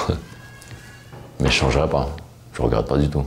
mais 1.40 1.50
je 1.50 1.54
changerais 1.54 1.90
pas. 1.90 2.16
Je 2.54 2.62
regrette 2.62 2.88
pas 2.88 2.98
du 2.98 3.10
tout. 3.10 3.26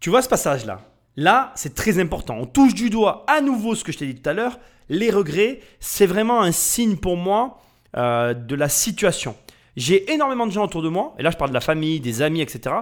Tu 0.00 0.10
vois 0.10 0.22
ce 0.22 0.28
passage-là? 0.28 0.80
Là, 1.16 1.52
c'est 1.54 1.74
très 1.74 1.98
important. 2.00 2.36
On 2.38 2.46
touche 2.46 2.74
du 2.74 2.90
doigt 2.90 3.24
à 3.28 3.40
nouveau 3.40 3.74
ce 3.74 3.84
que 3.84 3.92
je 3.92 3.98
t'ai 3.98 4.06
dit 4.06 4.20
tout 4.20 4.28
à 4.28 4.32
l'heure. 4.32 4.58
Les 4.88 5.10
regrets, 5.10 5.60
c'est 5.80 6.06
vraiment 6.06 6.42
un 6.42 6.52
signe 6.52 6.96
pour 6.96 7.16
moi 7.16 7.60
euh, 7.96 8.34
de 8.34 8.54
la 8.54 8.68
situation. 8.68 9.36
J'ai 9.76 10.12
énormément 10.12 10.46
de 10.46 10.52
gens 10.52 10.64
autour 10.64 10.82
de 10.82 10.88
moi, 10.88 11.14
et 11.18 11.22
là 11.22 11.30
je 11.30 11.36
parle 11.36 11.50
de 11.50 11.54
la 11.54 11.60
famille, 11.60 12.00
des 12.00 12.22
amis, 12.22 12.40
etc., 12.40 12.74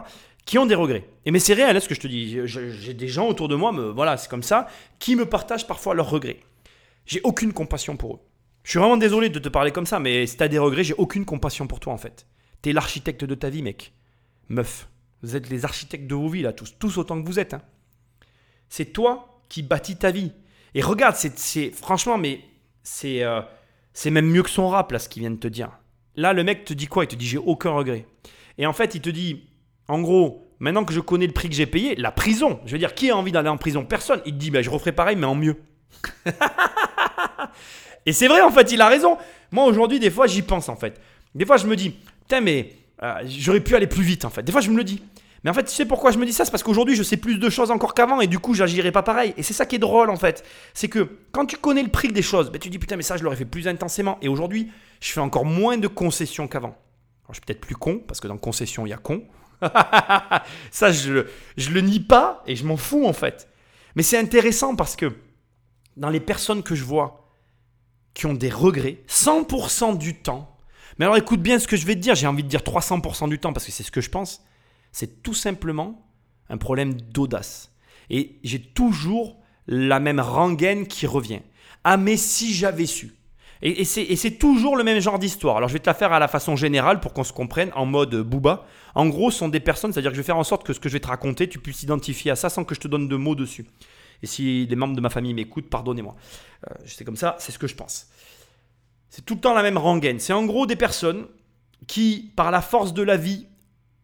qui 0.45 0.59
ont 0.59 0.67
des 0.67 0.75
regrets. 0.75 1.05
Et 1.25 1.31
mais 1.31 1.39
c'est 1.39 1.55
réel, 1.55 1.77
hein, 1.77 1.81
ce 1.81 1.89
que 1.89 1.95
je 1.95 2.01
te 2.01 2.09
dis. 2.09 2.39
J'ai 2.47 2.95
des 2.95 3.09
gens 3.09 3.29
autour 3.29 3.49
de 3.49 3.55
moi, 3.55 3.73
me, 3.73 3.91
voilà, 3.91 4.17
c'est 4.17 4.29
comme 4.29 4.43
ça, 4.43 4.67
qui 4.99 5.15
me 5.15 5.27
partagent 5.27 5.67
parfois 5.67 5.95
leurs 5.95 6.11
regrets. 6.11 6.41
J'ai 7.07 7.21
aucune 7.25 7.53
compassion 7.53 7.97
pour 7.97 8.15
eux. 8.17 8.21
Je 8.63 8.71
suis 8.71 8.79
vraiment 8.79 8.97
désolé 8.97 9.29
de 9.29 9.39
te 9.39 9.49
parler 9.49 9.73
comme 9.73 9.87
ça, 9.87 9.99
mais 9.99 10.27
si 10.27 10.37
t'as 10.37 10.49
des 10.49 10.59
regrets, 10.59 10.85
j'ai 10.85 10.95
aucune 10.95 11.25
compassion 11.25 11.67
pour 11.67 11.81
toi 11.81 11.93
en 11.93 11.99
fait. 11.99 12.27
T'es 12.63 12.73
l'architecte 12.73 13.25
de 13.25 13.35
ta 13.35 13.51
vie, 13.51 13.63
mec. 13.63 13.93
Meuf. 14.49 14.89
Vous 15.23 15.35
êtes 15.37 15.51
les 15.51 15.65
architectes 15.65 16.07
de 16.07 16.15
vos 16.15 16.29
vies, 16.29 16.43
là, 16.43 16.53
tous, 16.53 16.77
tous 16.79 16.99
autant 16.99 17.21
que 17.21 17.27
vous 17.27 17.39
êtes. 17.39 17.55
hein. 17.55 17.63
C'est 18.69 18.87
toi 18.87 19.41
qui 19.49 19.63
bâtis 19.63 19.97
ta 19.97 20.11
vie. 20.11 20.33
Et 20.75 20.81
regarde, 20.81 21.17
c'est, 21.17 21.71
franchement, 21.71 22.19
mais 22.19 22.41
c'est, 22.83 23.23
euh, 23.23 23.41
c'est 23.93 24.11
même 24.11 24.27
mieux 24.27 24.43
que 24.43 24.51
son 24.51 24.69
rap, 24.69 24.93
là, 24.93 24.99
ce 24.99 25.09
qu'il 25.09 25.21
vient 25.21 25.31
de 25.31 25.37
te 25.37 25.49
dire. 25.49 25.71
Là, 26.17 26.33
le 26.33 26.45
mec 26.45 26.65
te 26.65 26.73
dit 26.73 26.87
quoi? 26.87 27.05
Il 27.05 27.09
te 27.09 27.17
dit 27.17 27.27
j'ai 27.27 27.39
aucun 27.39 27.71
regret. 27.71 28.07
Et 28.59 28.67
en 28.67 28.73
fait, 28.73 28.95
il 28.95 29.01
te 29.01 29.11
dit, 29.11 29.49
en 29.89 30.01
gros, 30.01 30.55
maintenant 30.59 30.85
que 30.85 30.95
je 30.95 31.01
connais 31.01 31.27
le 31.27 31.33
prix 31.33 31.49
que 31.49 31.55
j'ai 31.55 31.67
payé, 31.67 31.95
la 31.97 32.13
prison. 32.13 32.61
Je 32.65 32.73
veux 32.73 32.79
dire, 32.79 32.95
qui 32.95 33.11
a 33.11 33.17
envie 33.17 33.33
d'aller 33.33 33.49
en 33.49 33.59
prison? 33.59 33.85
Personne. 33.85 34.23
Il 34.25 34.33
te 34.33 34.39
dit, 34.39 34.51
bah, 34.51 34.63
je 34.63 34.71
referai 34.71 34.93
pareil, 34.93 35.17
mais 35.17 35.27
en 35.27 35.35
mieux. 35.35 35.57
Et 38.07 38.13
c'est 38.13 38.29
vrai, 38.29 38.41
en 38.41 38.51
fait, 38.51 38.73
il 38.73 38.81
a 38.81 38.89
raison. 38.89 39.17
Moi, 39.51 39.65
aujourd'hui, 39.65 40.01
des 40.01 40.11
fois, 40.11 40.27
j'y 40.27 40.43
pense, 40.43 40.69
en 40.69 40.77
fait. 40.77 41.01
Des 41.35 41.47
fois, 41.47 41.57
je 41.57 41.67
me 41.67 41.77
dis, 41.77 41.91
putain, 41.91 42.41
mais 42.41 42.73
euh, 43.03 43.15
j'aurais 43.27 43.61
pu 43.61 43.75
aller 43.75 43.87
plus 43.87 44.03
vite 44.03 44.25
en 44.25 44.31
fait. 44.31 44.43
Des 44.43 44.53
fois, 44.53 44.61
je 44.61 44.71
me 44.71 44.77
le 44.77 44.85
dis. 44.85 45.03
Mais 45.45 45.51
en 45.51 45.55
fait, 45.55 45.65
tu 45.65 45.73
sais 45.73 45.87
pourquoi 45.87 46.13
je 46.13 46.19
me 46.19 46.25
dis 46.25 46.33
ça? 46.33 46.45
C'est 46.45 46.53
parce 46.53 46.63
qu'aujourd'hui, 46.63 46.95
je 46.95 47.03
sais 47.03 47.17
plus 47.17 47.37
de 47.39 47.51
choses 47.51 47.73
encore 47.73 47.95
qu'avant 47.95 48.21
et 48.21 48.29
du 48.29 48.39
coup, 48.39 48.55
j'agirai 48.55 48.93
pas 48.93 49.03
pareil. 49.03 49.35
Et 49.37 49.43
c'est 49.43 49.55
ça 49.55 49.67
qui 49.67 49.75
est 49.75 49.81
drôle 49.81 50.09
en 50.09 50.17
fait. 50.17 50.45
C'est 50.73 50.89
que 50.89 51.09
quand 51.33 51.47
tu 51.47 51.57
connais 51.57 51.83
le 51.83 51.89
prix 51.89 52.09
des 52.09 52.23
choses, 52.23 52.51
ben, 52.51 52.61
tu 52.61 52.71
dis 52.71 52.79
putain, 52.79 52.97
mais 52.97 53.03
ça, 53.03 53.17
je 53.17 53.25
l'aurais 53.25 53.37
fait 53.37 53.45
plus 53.45 53.67
intensément. 53.67 54.19
Et 54.23 54.29
aujourd'hui, 54.29 54.71
je 55.01 55.11
fais 55.11 55.21
encore 55.21 55.45
moins 55.45 55.79
de 55.79 55.89
concessions 55.89 56.47
qu'avant. 56.47 56.77
Alors, 57.25 57.31
je 57.31 57.35
suis 57.35 57.43
peut-être 57.43 57.61
plus 57.61 57.75
con 57.75 58.01
parce 58.07 58.21
que 58.21 58.29
dans 58.29 58.37
concession, 58.37 58.87
il 58.87 58.91
y 58.91 58.93
a 58.93 58.99
con. 58.99 59.25
ça, 60.71 60.93
je, 60.93 61.27
je 61.57 61.71
le 61.71 61.81
nie 61.81 62.01
pas 62.01 62.43
et 62.47 62.55
je 62.55 62.65
m'en 62.65 62.77
fous 62.77 63.05
en 63.07 63.13
fait. 63.13 63.49
Mais 63.97 64.05
c'est 64.05 64.19
intéressant 64.19 64.77
parce 64.77 64.95
que 64.95 65.13
dans 65.97 66.11
les 66.11 66.21
personnes 66.21 66.63
que 66.63 66.75
je 66.75 66.85
vois 66.85 67.29
qui 68.15 68.27
ont 68.27 68.35
des 68.35 68.51
regrets, 68.51 69.03
100% 69.09 69.97
du 69.97 70.15
temps, 70.15 70.57
mais 70.99 71.05
alors 71.05 71.17
écoute 71.17 71.41
bien 71.41 71.59
ce 71.59 71.67
que 71.67 71.77
je 71.77 71.87
vais 71.87 71.95
te 71.95 72.01
dire, 72.01 72.15
j'ai 72.15 72.27
envie 72.27 72.43
de 72.43 72.49
dire 72.49 72.61
300% 72.61 73.29
du 73.29 73.39
temps 73.39 73.53
parce 73.53 73.67
que 73.67 73.73
c'est 73.73 73.83
ce 73.83 73.91
que 73.91 74.01
je 74.01 74.11
pense, 74.11 74.45
c'est 74.93 75.23
tout 75.23 75.35
simplement 75.35 76.07
un 76.49 76.59
problème 76.59 76.95
d'audace. 76.95 77.73
Et 78.11 78.39
j'ai 78.45 78.61
toujours 78.61 79.39
la 79.67 80.01
même 80.01 80.21
rengaine 80.21 80.87
qui 80.87 81.07
revient. 81.07 81.41
Ah 81.85 81.97
mais 81.97 82.17
si 82.17 82.53
j'avais 82.53 82.87
su. 82.87 83.15
Et, 83.65 83.85
c'est 83.85 84.39
toujours 84.39 84.77
le 84.77 84.83
même 84.83 84.99
genre 84.99 85.21
d'histoire. 85.21 85.57
Alors 85.57 85.69
je 85.69 85.75
vais 85.75 85.79
te 85.79 85.89
la 85.89 85.95
faire 85.95 86.13
à 86.13 86.19
la 86.19 86.27
façon 86.27 86.57
générale 86.57 86.99
pour 86.99 87.13
qu'on 87.13 87.23
se 87.23 87.33
comprenne 87.33 87.71
en 87.77 87.87
mode 87.87 88.17
booba. 88.17 88.67
En 88.97 89.07
gros, 89.07 89.31
ce 89.31 89.39
sont 89.39 89.49
des 89.49 89.61
personnes, 89.61 89.93
c'est-à-dire 89.93 90.11
que 90.11 90.17
je 90.17 90.21
vais 90.21 90.27
faire 90.27 90.37
en 90.37 90.45
sorte 90.45 90.67
que 90.67 90.73
ce 90.73 90.81
que 90.81 90.89
je 90.89 90.95
vais 90.95 91.01
te 91.01 91.07
raconter, 91.07 91.49
tu 91.49 91.61
puisses 91.61 91.85
identifier 91.85 92.33
à 92.33 92.37
ça 92.37 92.51
sans 92.51 92.65
que 92.65 92.75
je 92.75 92.81
te 92.81 92.89
donne 92.89 93.07
de 93.07 93.17
mots 93.17 93.37
dessus. 93.37 93.65
Et 94.23 94.27
si 94.27 94.67
les 94.67 94.77
membres 94.77 94.95
de 94.95 95.01
ma 95.01 95.11
famille 95.11 95.35
m'écoutent, 95.35 95.69
pardonnez-moi. 95.69 96.15
Euh, 96.71 96.75
c'est 96.87 97.05
comme 97.05 97.17
ça, 97.17 97.37
c'est 97.39 97.53
ce 97.53 97.59
que 97.59 97.67
je 97.67 97.75
pense. 97.75 98.09
C'est 99.11 99.25
tout 99.25 99.35
le 99.35 99.41
temps 99.41 99.55
la 99.55 99.63
même 99.63 99.79
rengaine. 99.79 100.19
C'est 100.19 100.33
en 100.33 100.45
gros 100.45 100.67
des 100.67 100.77
personnes 100.77 101.27
qui, 101.87 102.33
par 102.37 102.51
la 102.51 102.63
force 102.63 102.95
de 102.95 103.03
la 103.03 103.17
vie, 103.17 103.47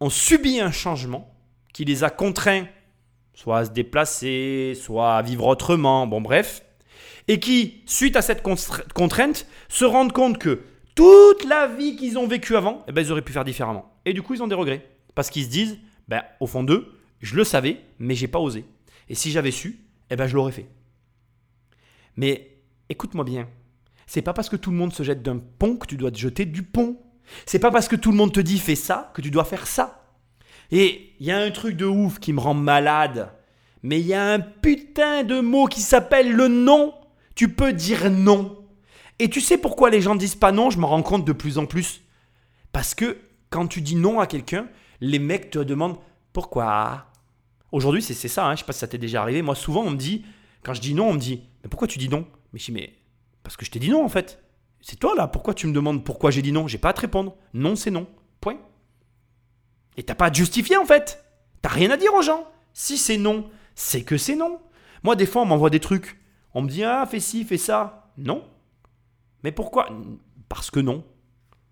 ont 0.00 0.10
subi 0.10 0.60
un 0.60 0.72
changement 0.72 1.32
qui 1.72 1.84
les 1.84 2.04
a 2.04 2.10
contraints 2.10 2.66
soit 3.38 3.58
à 3.58 3.64
se 3.66 3.70
déplacer, 3.70 4.74
soit 4.74 5.14
à 5.14 5.22
vivre 5.22 5.46
autrement, 5.46 6.08
bon 6.08 6.20
bref, 6.20 6.64
et 7.28 7.38
qui, 7.38 7.82
suite 7.86 8.16
à 8.16 8.22
cette 8.22 8.42
contrainte, 8.42 9.46
se 9.68 9.84
rendent 9.84 10.12
compte 10.12 10.38
que 10.38 10.62
toute 10.96 11.44
la 11.44 11.68
vie 11.68 11.94
qu'ils 11.94 12.18
ont 12.18 12.26
vécue 12.26 12.56
avant, 12.56 12.84
eh 12.88 12.92
ben, 12.92 13.00
ils 13.00 13.12
auraient 13.12 13.22
pu 13.22 13.32
faire 13.32 13.44
différemment. 13.44 13.92
Et 14.04 14.12
du 14.12 14.22
coup, 14.22 14.34
ils 14.34 14.42
ont 14.42 14.48
des 14.48 14.56
regrets. 14.56 14.84
Parce 15.14 15.30
qu'ils 15.30 15.44
se 15.44 15.50
disent, 15.50 15.78
ben, 16.08 16.22
au 16.40 16.48
fond 16.48 16.64
d'eux, 16.64 16.98
je 17.20 17.36
le 17.36 17.44
savais, 17.44 17.80
mais 18.00 18.16
j'ai 18.16 18.26
pas 18.26 18.40
osé. 18.40 18.64
Et 19.08 19.14
si 19.14 19.30
j'avais 19.30 19.52
su, 19.52 19.78
eh 20.10 20.16
ben, 20.16 20.26
je 20.26 20.34
l'aurais 20.34 20.52
fait. 20.52 20.68
Mais 22.16 22.58
écoute-moi 22.88 23.24
bien, 23.24 23.48
c'est 24.06 24.22
pas 24.22 24.32
parce 24.32 24.48
que 24.48 24.56
tout 24.56 24.70
le 24.70 24.76
monde 24.76 24.92
se 24.92 25.02
jette 25.02 25.22
d'un 25.22 25.38
pont 25.38 25.76
que 25.76 25.86
tu 25.86 25.96
dois 25.96 26.10
te 26.10 26.18
jeter 26.18 26.44
du 26.44 26.62
pont. 26.62 26.98
C'est 27.46 27.58
pas 27.58 27.70
parce 27.70 27.88
que 27.88 27.96
tout 27.96 28.10
le 28.10 28.16
monde 28.16 28.32
te 28.32 28.40
dit 28.40 28.58
fais 28.58 28.74
ça 28.74 29.12
que 29.14 29.20
tu 29.20 29.30
dois 29.30 29.44
faire 29.44 29.66
ça. 29.66 30.06
Et 30.70 31.12
il 31.20 31.26
y 31.26 31.30
a 31.30 31.38
un 31.38 31.50
truc 31.50 31.76
de 31.76 31.84
ouf 31.84 32.18
qui 32.18 32.32
me 32.32 32.40
rend 32.40 32.54
malade. 32.54 33.32
Mais 33.82 34.00
il 34.00 34.06
y 34.06 34.14
a 34.14 34.32
un 34.32 34.40
putain 34.40 35.22
de 35.24 35.40
mot 35.40 35.66
qui 35.66 35.80
s'appelle 35.80 36.32
le 36.32 36.48
non. 36.48 36.94
Tu 37.34 37.48
peux 37.48 37.72
dire 37.72 38.10
non. 38.10 38.66
Et 39.18 39.28
tu 39.28 39.40
sais 39.40 39.58
pourquoi 39.58 39.90
les 39.90 40.00
gens 40.00 40.16
disent 40.16 40.34
pas 40.34 40.52
non? 40.52 40.70
Je 40.70 40.78
me 40.78 40.84
rends 40.84 41.02
compte 41.02 41.24
de 41.24 41.32
plus 41.32 41.58
en 41.58 41.66
plus. 41.66 42.00
Parce 42.72 42.94
que 42.94 43.18
quand 43.50 43.66
tu 43.66 43.80
dis 43.80 43.96
non 43.96 44.20
à 44.20 44.26
quelqu'un, 44.26 44.68
les 45.00 45.18
mecs 45.18 45.50
te 45.50 45.58
demandent 45.58 45.98
pourquoi? 46.32 47.06
Aujourd'hui, 47.72 48.02
c'est 48.02 48.14
ça. 48.14 48.46
Hein, 48.46 48.54
je 48.54 48.60
sais 48.60 48.66
pas 48.66 48.72
si 48.72 48.80
ça 48.80 48.88
t'est 48.88 48.98
déjà 48.98 49.22
arrivé. 49.22 49.42
Moi, 49.42 49.54
souvent, 49.54 49.82
on 49.82 49.90
me 49.90 49.96
dit, 49.96 50.24
quand 50.62 50.74
je 50.74 50.80
dis 50.80 50.94
non, 50.94 51.08
on 51.08 51.14
me 51.14 51.18
dit, 51.18 51.42
mais 51.62 51.68
pourquoi 51.68 51.88
tu 51.88 51.98
dis 51.98 52.08
non? 52.08 52.26
Mais 52.52 52.58
je 52.58 52.66
dis, 52.66 52.72
mais 52.72 52.94
parce 53.48 53.56
que 53.56 53.64
je 53.64 53.70
t'ai 53.70 53.78
dit 53.78 53.88
non 53.88 54.04
en 54.04 54.10
fait. 54.10 54.44
C'est 54.82 54.98
toi 54.98 55.14
là. 55.16 55.26
Pourquoi 55.26 55.54
tu 55.54 55.66
me 55.66 55.72
demandes 55.72 56.04
pourquoi 56.04 56.30
j'ai 56.30 56.42
dit 56.42 56.52
non? 56.52 56.68
J'ai 56.68 56.76
pas 56.76 56.90
à 56.90 56.92
te 56.92 57.00
répondre. 57.00 57.34
Non, 57.54 57.76
c'est 57.76 57.90
non. 57.90 58.06
Point. 58.42 58.58
Et 59.96 60.02
t'as 60.02 60.14
pas 60.14 60.26
à 60.26 60.30
te 60.30 60.36
justifier 60.36 60.76
en 60.76 60.84
fait. 60.84 61.24
T'as 61.62 61.70
rien 61.70 61.90
à 61.90 61.96
dire 61.96 62.12
aux 62.12 62.20
gens. 62.20 62.46
Si 62.74 62.98
c'est 62.98 63.16
non, 63.16 63.48
c'est 63.74 64.02
que 64.02 64.18
c'est 64.18 64.36
non. 64.36 64.60
Moi, 65.02 65.16
des 65.16 65.24
fois, 65.24 65.42
on 65.42 65.46
m'envoie 65.46 65.70
des 65.70 65.80
trucs. 65.80 66.20
On 66.52 66.60
me 66.60 66.68
dit, 66.68 66.84
ah, 66.84 67.06
fais 67.06 67.20
ci, 67.20 67.44
fais 67.44 67.56
ça. 67.56 68.12
Non. 68.18 68.44
Mais 69.42 69.50
pourquoi? 69.52 69.88
Parce 70.48 70.70
que 70.70 70.80
non. 70.80 71.04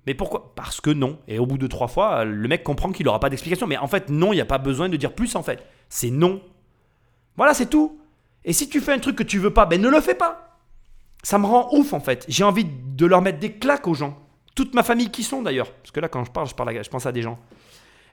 Mais 0.07 0.15
pourquoi? 0.15 0.53
Parce 0.55 0.81
que 0.81 0.91
non. 0.91 1.19
Et 1.27 1.39
au 1.39 1.47
bout 1.47 1.59
de 1.59 1.67
trois 1.67 1.89
fois, 1.89 2.25
le 2.25 2.49
mec 2.49 2.63
comprend 2.63 2.93
qu'il 2.93 3.07
n'aura 3.07 3.21
pas 3.21 3.29
d'explication. 3.29 3.67
Mais 3.67 3.77
en 3.77 3.89
fait, 3.89 4.09
non, 4.09 4.33
il 4.33 4.37
n'y 4.37 4.43
a 4.43 4.47
pas 4.47 4.59
besoin 4.59 4.89
de 4.89 4.97
dire 4.97 5.13
plus 5.13 5.35
en 5.35 5.43
fait. 5.43 5.67
C'est 5.89 6.11
non. 6.11 6.41
Voilà, 7.37 7.55
c'est 7.55 7.67
tout. 7.67 8.01
Et 8.45 8.53
si 8.53 8.69
tu 8.69 8.81
fais 8.81 8.93
un 8.93 8.99
truc 8.99 9.17
que 9.17 9.25
tu 9.25 9.39
veux 9.39 9.53
pas, 9.53 9.67
ben 9.67 9.81
ne 9.81 9.89
le 9.89 10.01
fais 10.01 10.15
pas. 10.15 10.61
Ça 11.23 11.39
me 11.39 11.47
rend 11.47 11.69
ouf 11.73 11.93
en 11.93 12.01
fait. 12.01 12.25
J'ai 12.29 12.45
envie 12.45 12.65
de 12.65 13.07
leur 13.07 13.21
mettre 13.21 13.41
des 13.41 13.53
claques 13.53 13.89
aux 13.89 13.95
gens. 13.95 14.17
Toute 14.55 14.75
ma 14.75 14.85
famille 14.85 15.11
qui 15.11 15.25
sont 15.25 15.43
d'ailleurs. 15.43 15.73
Parce 15.73 15.91
que 15.91 16.01
là, 16.01 16.09
quand 16.09 16.25
je 16.25 16.31
parle, 16.31 16.49
je, 16.49 16.55
parle 16.55 16.83
je 16.83 16.89
pense 16.89 17.05
à 17.05 17.13
des 17.13 17.23
gens. 17.23 17.39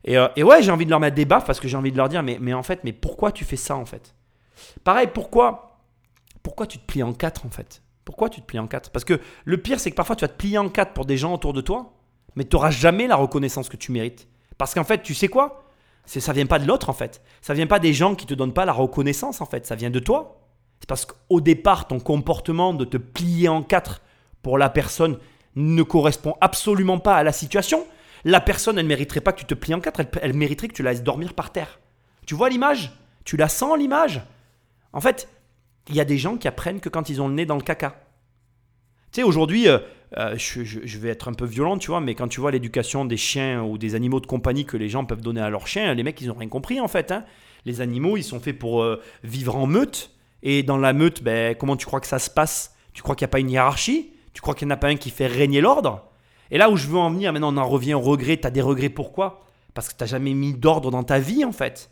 Euh, 0.09 0.27
et, 0.35 0.43
ouais, 0.43 0.61
j'ai 0.61 0.71
envie 0.71 0.85
de 0.85 0.89
leur 0.89 0.99
mettre 0.99 1.15
des 1.15 1.25
baffes 1.25 1.45
parce 1.45 1.59
que 1.59 1.67
j'ai 1.67 1.77
envie 1.77 1.91
de 1.91 1.97
leur 1.97 2.09
dire, 2.09 2.23
mais, 2.23 2.37
mais 2.41 2.53
en 2.53 2.63
fait, 2.63 2.83
mais 2.83 2.91
pourquoi 2.91 3.31
tu 3.31 3.45
fais 3.45 3.55
ça 3.55 3.77
en 3.77 3.85
fait? 3.85 4.15
Pareil, 4.83 5.07
pourquoi, 5.13 5.79
pourquoi 6.41 6.67
tu 6.67 6.79
te 6.79 6.85
plies 6.85 7.03
en 7.03 7.13
quatre 7.13 7.45
en 7.45 7.49
fait? 7.49 7.81
Pourquoi 8.05 8.29
tu 8.29 8.41
te 8.41 8.45
plies 8.45 8.59
en 8.59 8.67
quatre? 8.67 8.91
Parce 8.91 9.05
que 9.05 9.19
le 9.45 9.57
pire, 9.57 9.79
c'est 9.79 9.91
que 9.91 9.95
parfois 9.95 10.15
tu 10.15 10.23
vas 10.23 10.29
te 10.29 10.37
plier 10.37 10.57
en 10.57 10.69
quatre 10.69 10.93
pour 10.93 11.05
des 11.05 11.17
gens 11.17 11.33
autour 11.33 11.53
de 11.53 11.61
toi, 11.61 11.93
mais 12.35 12.43
tu 12.43 12.55
n'auras 12.55 12.71
jamais 12.71 13.07
la 13.07 13.15
reconnaissance 13.15 13.69
que 13.69 13.77
tu 13.77 13.91
mérites. 13.91 14.27
Parce 14.57 14.73
qu'en 14.73 14.83
fait, 14.83 15.01
tu 15.01 15.13
sais 15.13 15.27
quoi? 15.27 15.63
C'est, 16.05 16.19
Ça 16.19 16.33
vient 16.33 16.45
pas 16.45 16.59
de 16.59 16.67
l'autre 16.67 16.89
en 16.89 16.93
fait. 16.93 17.21
Ça 17.41 17.53
vient 17.53 17.67
pas 17.67 17.79
des 17.79 17.93
gens 17.93 18.15
qui 18.15 18.25
te 18.25 18.33
donnent 18.33 18.53
pas 18.53 18.65
la 18.65 18.73
reconnaissance 18.73 19.41
en 19.41 19.45
fait. 19.45 19.65
Ça 19.65 19.75
vient 19.75 19.89
de 19.89 19.99
toi. 19.99 20.41
C'est 20.79 20.89
parce 20.89 21.05
qu'au 21.05 21.39
départ, 21.39 21.87
ton 21.87 21.99
comportement 21.99 22.73
de 22.73 22.83
te 22.83 22.97
plier 22.97 23.47
en 23.47 23.63
quatre 23.63 24.01
pour 24.41 24.57
la 24.57 24.69
personne 24.69 25.17
ne 25.55 25.83
correspond 25.83 26.35
absolument 26.41 26.99
pas 26.99 27.15
à 27.15 27.23
la 27.23 27.31
situation. 27.31 27.85
La 28.25 28.41
personne, 28.41 28.77
elle 28.77 28.85
ne 28.85 28.89
mériterait 28.89 29.21
pas 29.21 29.31
que 29.31 29.39
tu 29.39 29.45
te 29.45 29.53
plies 29.53 29.73
en 29.73 29.79
quatre, 29.79 30.01
elle, 30.21 30.33
mériterait 30.33 30.67
que 30.67 30.73
tu 30.73 30.83
la 30.83 30.91
laisses 30.91 31.03
dormir 31.03 31.33
par 31.33 31.51
terre. 31.51 31.79
Tu 32.25 32.35
vois 32.35 32.49
l'image? 32.49 32.91
Tu 33.25 33.37
la 33.37 33.49
sens 33.49 33.77
l'image? 33.77 34.21
En 34.93 35.01
fait, 35.01 35.29
il 35.89 35.95
y 35.95 35.99
a 35.99 36.05
des 36.05 36.17
gens 36.17 36.37
qui 36.37 36.47
apprennent 36.47 36.79
que 36.79 36.89
quand 36.89 37.09
ils 37.09 37.21
ont 37.21 37.27
le 37.27 37.33
nez 37.33 37.45
dans 37.45 37.55
le 37.55 37.61
caca. 37.61 37.95
Tu 39.11 39.21
sais, 39.21 39.23
aujourd'hui, 39.23 39.67
euh, 39.67 39.79
euh, 40.17 40.35
je, 40.37 40.97
vais 40.97 41.09
être 41.09 41.27
un 41.27 41.33
peu 41.33 41.45
violent, 41.45 41.77
tu 41.77 41.87
vois, 41.87 42.01
mais 42.01 42.15
quand 42.15 42.27
tu 42.27 42.39
vois 42.39 42.51
l'éducation 42.51 43.05
des 43.05 43.17
chiens 43.17 43.63
ou 43.63 43.77
des 43.77 43.95
animaux 43.95 44.19
de 44.19 44.25
compagnie 44.25 44.65
que 44.65 44.77
les 44.77 44.89
gens 44.89 45.05
peuvent 45.05 45.21
donner 45.21 45.41
à 45.41 45.49
leurs 45.49 45.67
chiens, 45.67 45.93
les 45.93 46.03
mecs, 46.03 46.19
ils 46.21 46.27
n'ont 46.27 46.35
rien 46.35 46.49
compris 46.49 46.79
en 46.79 46.87
fait. 46.87 47.11
Hein. 47.11 47.23
Les 47.65 47.81
animaux, 47.81 48.17
ils 48.17 48.23
sont 48.23 48.39
faits 48.39 48.57
pour 48.57 48.81
euh, 48.81 49.01
vivre 49.23 49.55
en 49.55 49.67
meute. 49.67 50.11
Et 50.41 50.61
dans 50.61 50.77
la 50.77 50.93
meute, 50.93 51.23
ben, 51.23 51.55
comment 51.55 51.77
tu 51.77 51.85
crois 51.85 52.01
que 52.01 52.07
ça 52.07 52.19
se 52.19 52.29
passe? 52.29 52.75
Tu 52.93 53.01
crois 53.01 53.15
qu'il 53.15 53.25
n'y 53.25 53.29
a 53.29 53.31
pas 53.31 53.39
une 53.39 53.49
hiérarchie? 53.49 54.11
Tu 54.33 54.41
crois 54.41 54.55
qu'il 54.55 54.67
n'y 54.67 54.73
en 54.73 54.75
a 54.75 54.77
pas 54.77 54.89
un 54.89 54.97
qui 54.97 55.09
fait 55.09 55.27
régner 55.27 55.61
l'ordre? 55.61 56.09
Et 56.51 56.57
là 56.57 56.69
où 56.69 56.75
je 56.75 56.87
veux 56.87 56.97
en 56.97 57.09
venir, 57.09 57.31
maintenant 57.33 57.53
on 57.53 57.57
en 57.57 57.67
revient 57.67 57.93
au 57.93 58.01
regret. 58.01 58.37
Tu 58.37 58.47
as 58.47 58.51
des 58.51 58.61
regrets 58.61 58.89
pourquoi? 58.89 59.45
Parce 59.73 59.89
que 59.89 59.97
tu 59.97 60.03
n'as 60.03 60.07
jamais 60.07 60.33
mis 60.33 60.53
d'ordre 60.53 60.91
dans 60.91 61.03
ta 61.03 61.19
vie 61.19 61.45
en 61.45 61.51
fait. 61.51 61.89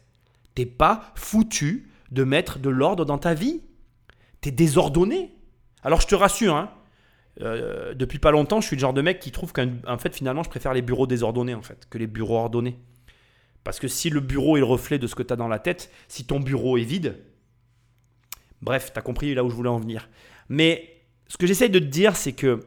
T'es 0.54 0.66
pas 0.66 1.12
foutu 1.16 1.90
de 2.12 2.24
mettre 2.24 2.60
de 2.60 2.70
l'ordre 2.70 3.06
dans 3.06 3.18
ta 3.18 3.34
vie. 3.34 3.62
Tu 4.42 4.50
es 4.50 4.52
désordonné. 4.52 5.36
Alors 5.84 6.02
je 6.02 6.08
te 6.08 6.16
rassure, 6.16 6.56
hein, 6.56 6.72
euh, 7.42 7.94
depuis 7.94 8.20
pas 8.20 8.32
longtemps, 8.32 8.62
je 8.62 8.68
suis 8.68 8.76
le 8.76 8.82
genre 8.82 8.94
de 8.94 9.02
mec 9.02 9.20
qui 9.20 9.32
trouve 9.32 9.54
qu'en 9.54 9.98
fait 9.98 10.16
finalement 10.16 10.44
je 10.44 10.50
préfère 10.50 10.74
les 10.74 10.82
bureaux 10.82 11.08
désordonnés 11.08 11.56
en 11.56 11.62
fait 11.62 11.88
que 11.90 11.98
les 11.98 12.08
bureaux 12.08 12.38
ordonnés. 12.38 12.78
Parce 13.64 13.80
que 13.80 13.88
si 13.88 14.10
le 14.10 14.20
bureau 14.20 14.58
est 14.58 14.62
le 14.62 14.66
reflet 14.66 14.98
de 14.98 15.08
ce 15.08 15.16
que 15.16 15.24
tu 15.24 15.32
as 15.32 15.36
dans 15.36 15.48
la 15.48 15.60
tête, 15.60 15.92
si 16.08 16.26
ton 16.26 16.40
bureau 16.40 16.78
est 16.78 16.84
vide, 16.84 17.18
bref, 18.62 18.92
tu 18.94 19.00
as 19.00 19.02
compris 19.02 19.34
là 19.34 19.44
où 19.44 19.50
je 19.50 19.56
voulais 19.56 19.70
en 19.70 19.80
venir. 19.80 20.10
Mais 20.50 21.02
ce 21.28 21.38
que 21.38 21.46
j'essaye 21.46 21.70
de 21.70 21.80
te 21.80 21.86
dire, 21.86 22.16
c'est 22.16 22.34
que 22.34 22.60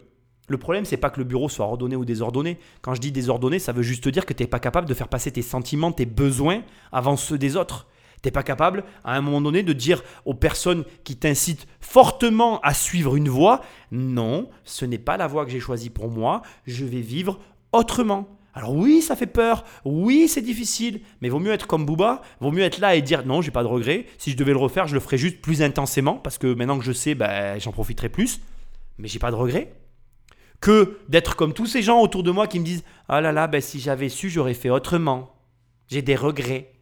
le 0.47 0.59
problème, 0.59 0.85
c'est 0.85 0.97
pas 0.97 1.11
que 1.11 1.19
le 1.19 1.25
bureau 1.25 1.49
soit 1.49 1.67
ordonné 1.67 1.97
ou 1.97 2.05
désordonné. 2.05 2.59
Quand 2.83 2.95
je 2.95 3.01
dis 3.01 3.13
désordonné, 3.13 3.59
ça 3.59 3.73
veut 3.73 3.83
juste 3.83 4.09
dire 4.09 4.27
que 4.27 4.35
tu 4.35 4.43
n'es 4.43 4.47
pas 4.47 4.61
capable 4.61 4.87
de 4.87 4.95
faire 4.95 5.09
passer 5.09 5.33
tes 5.33 5.43
sentiments, 5.43 5.91
tes 5.91 6.07
besoins 6.07 6.63
avant 6.93 7.17
ceux 7.17 7.39
des 7.39 7.57
autres. 7.57 7.87
Tu 8.25 8.29
n'es 8.29 8.33
pas 8.33 8.43
capable, 8.43 8.85
à 9.05 9.15
un 9.15 9.21
moment 9.21 9.43
donné, 9.43 9.63
de 9.63 9.75
dire 9.75 10.03
aux 10.25 10.33
personnes 10.33 10.85
qui 11.05 11.15
t'incitent 11.15 11.67
fortement 11.79 12.59
à 12.61 12.73
suivre 12.73 13.17
une 13.17 13.29
voie, 13.29 13.61
non, 13.93 14.49
ce 14.65 14.87
n'est 14.87 14.97
pas 14.97 15.19
la 15.19 15.27
voie 15.27 15.45
que 15.45 15.51
j'ai 15.51 15.61
choisie 15.61 15.91
pour 15.91 16.09
moi, 16.09 16.41
je 16.67 16.87
vais 16.87 17.03
vivre 17.03 17.39
autrement. 17.73 18.27
Alors 18.55 18.73
oui, 18.73 19.03
ça 19.03 19.15
fait 19.15 19.27
peur, 19.27 19.63
oui, 19.85 20.27
c'est 20.27 20.41
difficile, 20.41 21.03
mais 21.21 21.29
vaut 21.29 21.39
mieux 21.39 21.53
être 21.53 21.67
comme 21.67 21.85
Booba, 21.85 22.23
vaut 22.41 22.51
mieux 22.51 22.63
être 22.63 22.79
là 22.79 22.95
et 22.95 23.03
dire 23.03 23.27
non, 23.27 23.43
j'ai 23.43 23.51
pas 23.51 23.63
de 23.63 23.69
regret, 23.69 24.07
si 24.17 24.31
je 24.31 24.39
devais 24.39 24.53
le 24.53 24.59
refaire, 24.59 24.87
je 24.87 24.95
le 24.95 25.01
ferais 25.01 25.19
juste 25.19 25.43
plus 25.43 25.61
intensément, 25.61 26.15
parce 26.15 26.39
que 26.39 26.55
maintenant 26.55 26.79
que 26.79 26.85
je 26.85 26.93
sais, 26.93 27.15
ben, 27.15 27.61
j'en 27.61 27.73
profiterai 27.73 28.09
plus, 28.09 28.41
mais 28.97 29.07
j'ai 29.07 29.19
pas 29.19 29.33
de 29.33 29.37
regret 29.37 29.75
que 30.63 30.97
d'être 31.11 31.37
comme 31.37 31.53
tous 31.53 31.67
ces 31.67 31.83
gens 31.83 32.01
autour 32.01 32.23
de 32.23 32.31
moi 32.31 32.47
qui 32.47 32.59
me 32.59 32.65
disent 32.65 32.85
Ah 33.07 33.21
là 33.21 33.33
là, 33.33 33.49
ben, 33.49 33.61
si 33.61 33.81
j'avais 33.81 34.09
su, 34.09 34.31
j'aurais 34.31 34.55
fait 34.55 34.71
autrement. 34.71 35.37
J'ai 35.89 36.01
des 36.01 36.17
regrets. 36.17 36.74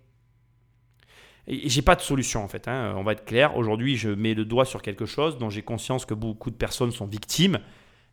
J'ai 1.49 1.83
pas 1.83 1.97
de 1.97 2.01
solution 2.01 2.45
en 2.45 2.49
fait, 2.49 2.69
hein. 2.69 2.95
on 2.97 3.03
va 3.03 3.13
être 3.13 3.25
clair. 3.25 3.57
Aujourd'hui, 3.57 3.97
je 3.97 4.09
mets 4.09 4.35
le 4.35 4.45
doigt 4.45 4.65
sur 4.65 4.81
quelque 4.81 5.07
chose 5.07 5.39
dont 5.39 5.51
j'ai 5.51 5.63
conscience 5.63 6.07
que 6.07 6.15
beaucoup 6.15 6.51
de 6.51 6.57
personnes 6.57 6.93
sont 6.93 7.07
victimes. 7.07 7.59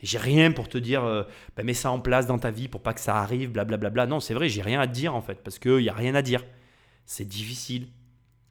J'ai 0.01 0.17
rien 0.17 0.51
pour 0.51 0.69
te 0.69 0.77
dire, 0.77 1.03
euh, 1.03 1.23
ben, 1.55 1.65
mets 1.65 1.73
ça 1.73 1.91
en 1.91 1.99
place 1.99 2.25
dans 2.25 2.39
ta 2.39 2.51
vie 2.51 2.67
pour 2.67 2.81
pas 2.81 2.93
que 2.93 3.01
ça 3.01 3.17
arrive, 3.17 3.51
blablabla. 3.51 3.89
Bla, 3.89 4.05
bla. 4.05 4.07
Non, 4.07 4.19
c'est 4.19 4.33
vrai, 4.33 4.49
j'ai 4.49 4.61
rien 4.61 4.79
à 4.79 4.87
dire 4.87 5.13
en 5.13 5.21
fait, 5.21 5.43
parce 5.43 5.59
qu'il 5.59 5.77
n'y 5.77 5.89
a 5.89 5.93
rien 5.93 6.15
à 6.15 6.21
dire. 6.21 6.43
C'est 7.05 7.27
difficile. 7.27 7.87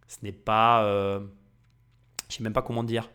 Ce 0.07 0.19
n'est 0.23 0.33
pas. 0.33 0.85
Euh, 0.85 1.21
je 2.29 2.37
sais 2.37 2.43
même 2.43 2.53
pas 2.53 2.63
comment 2.63 2.85
dire. 2.85 3.11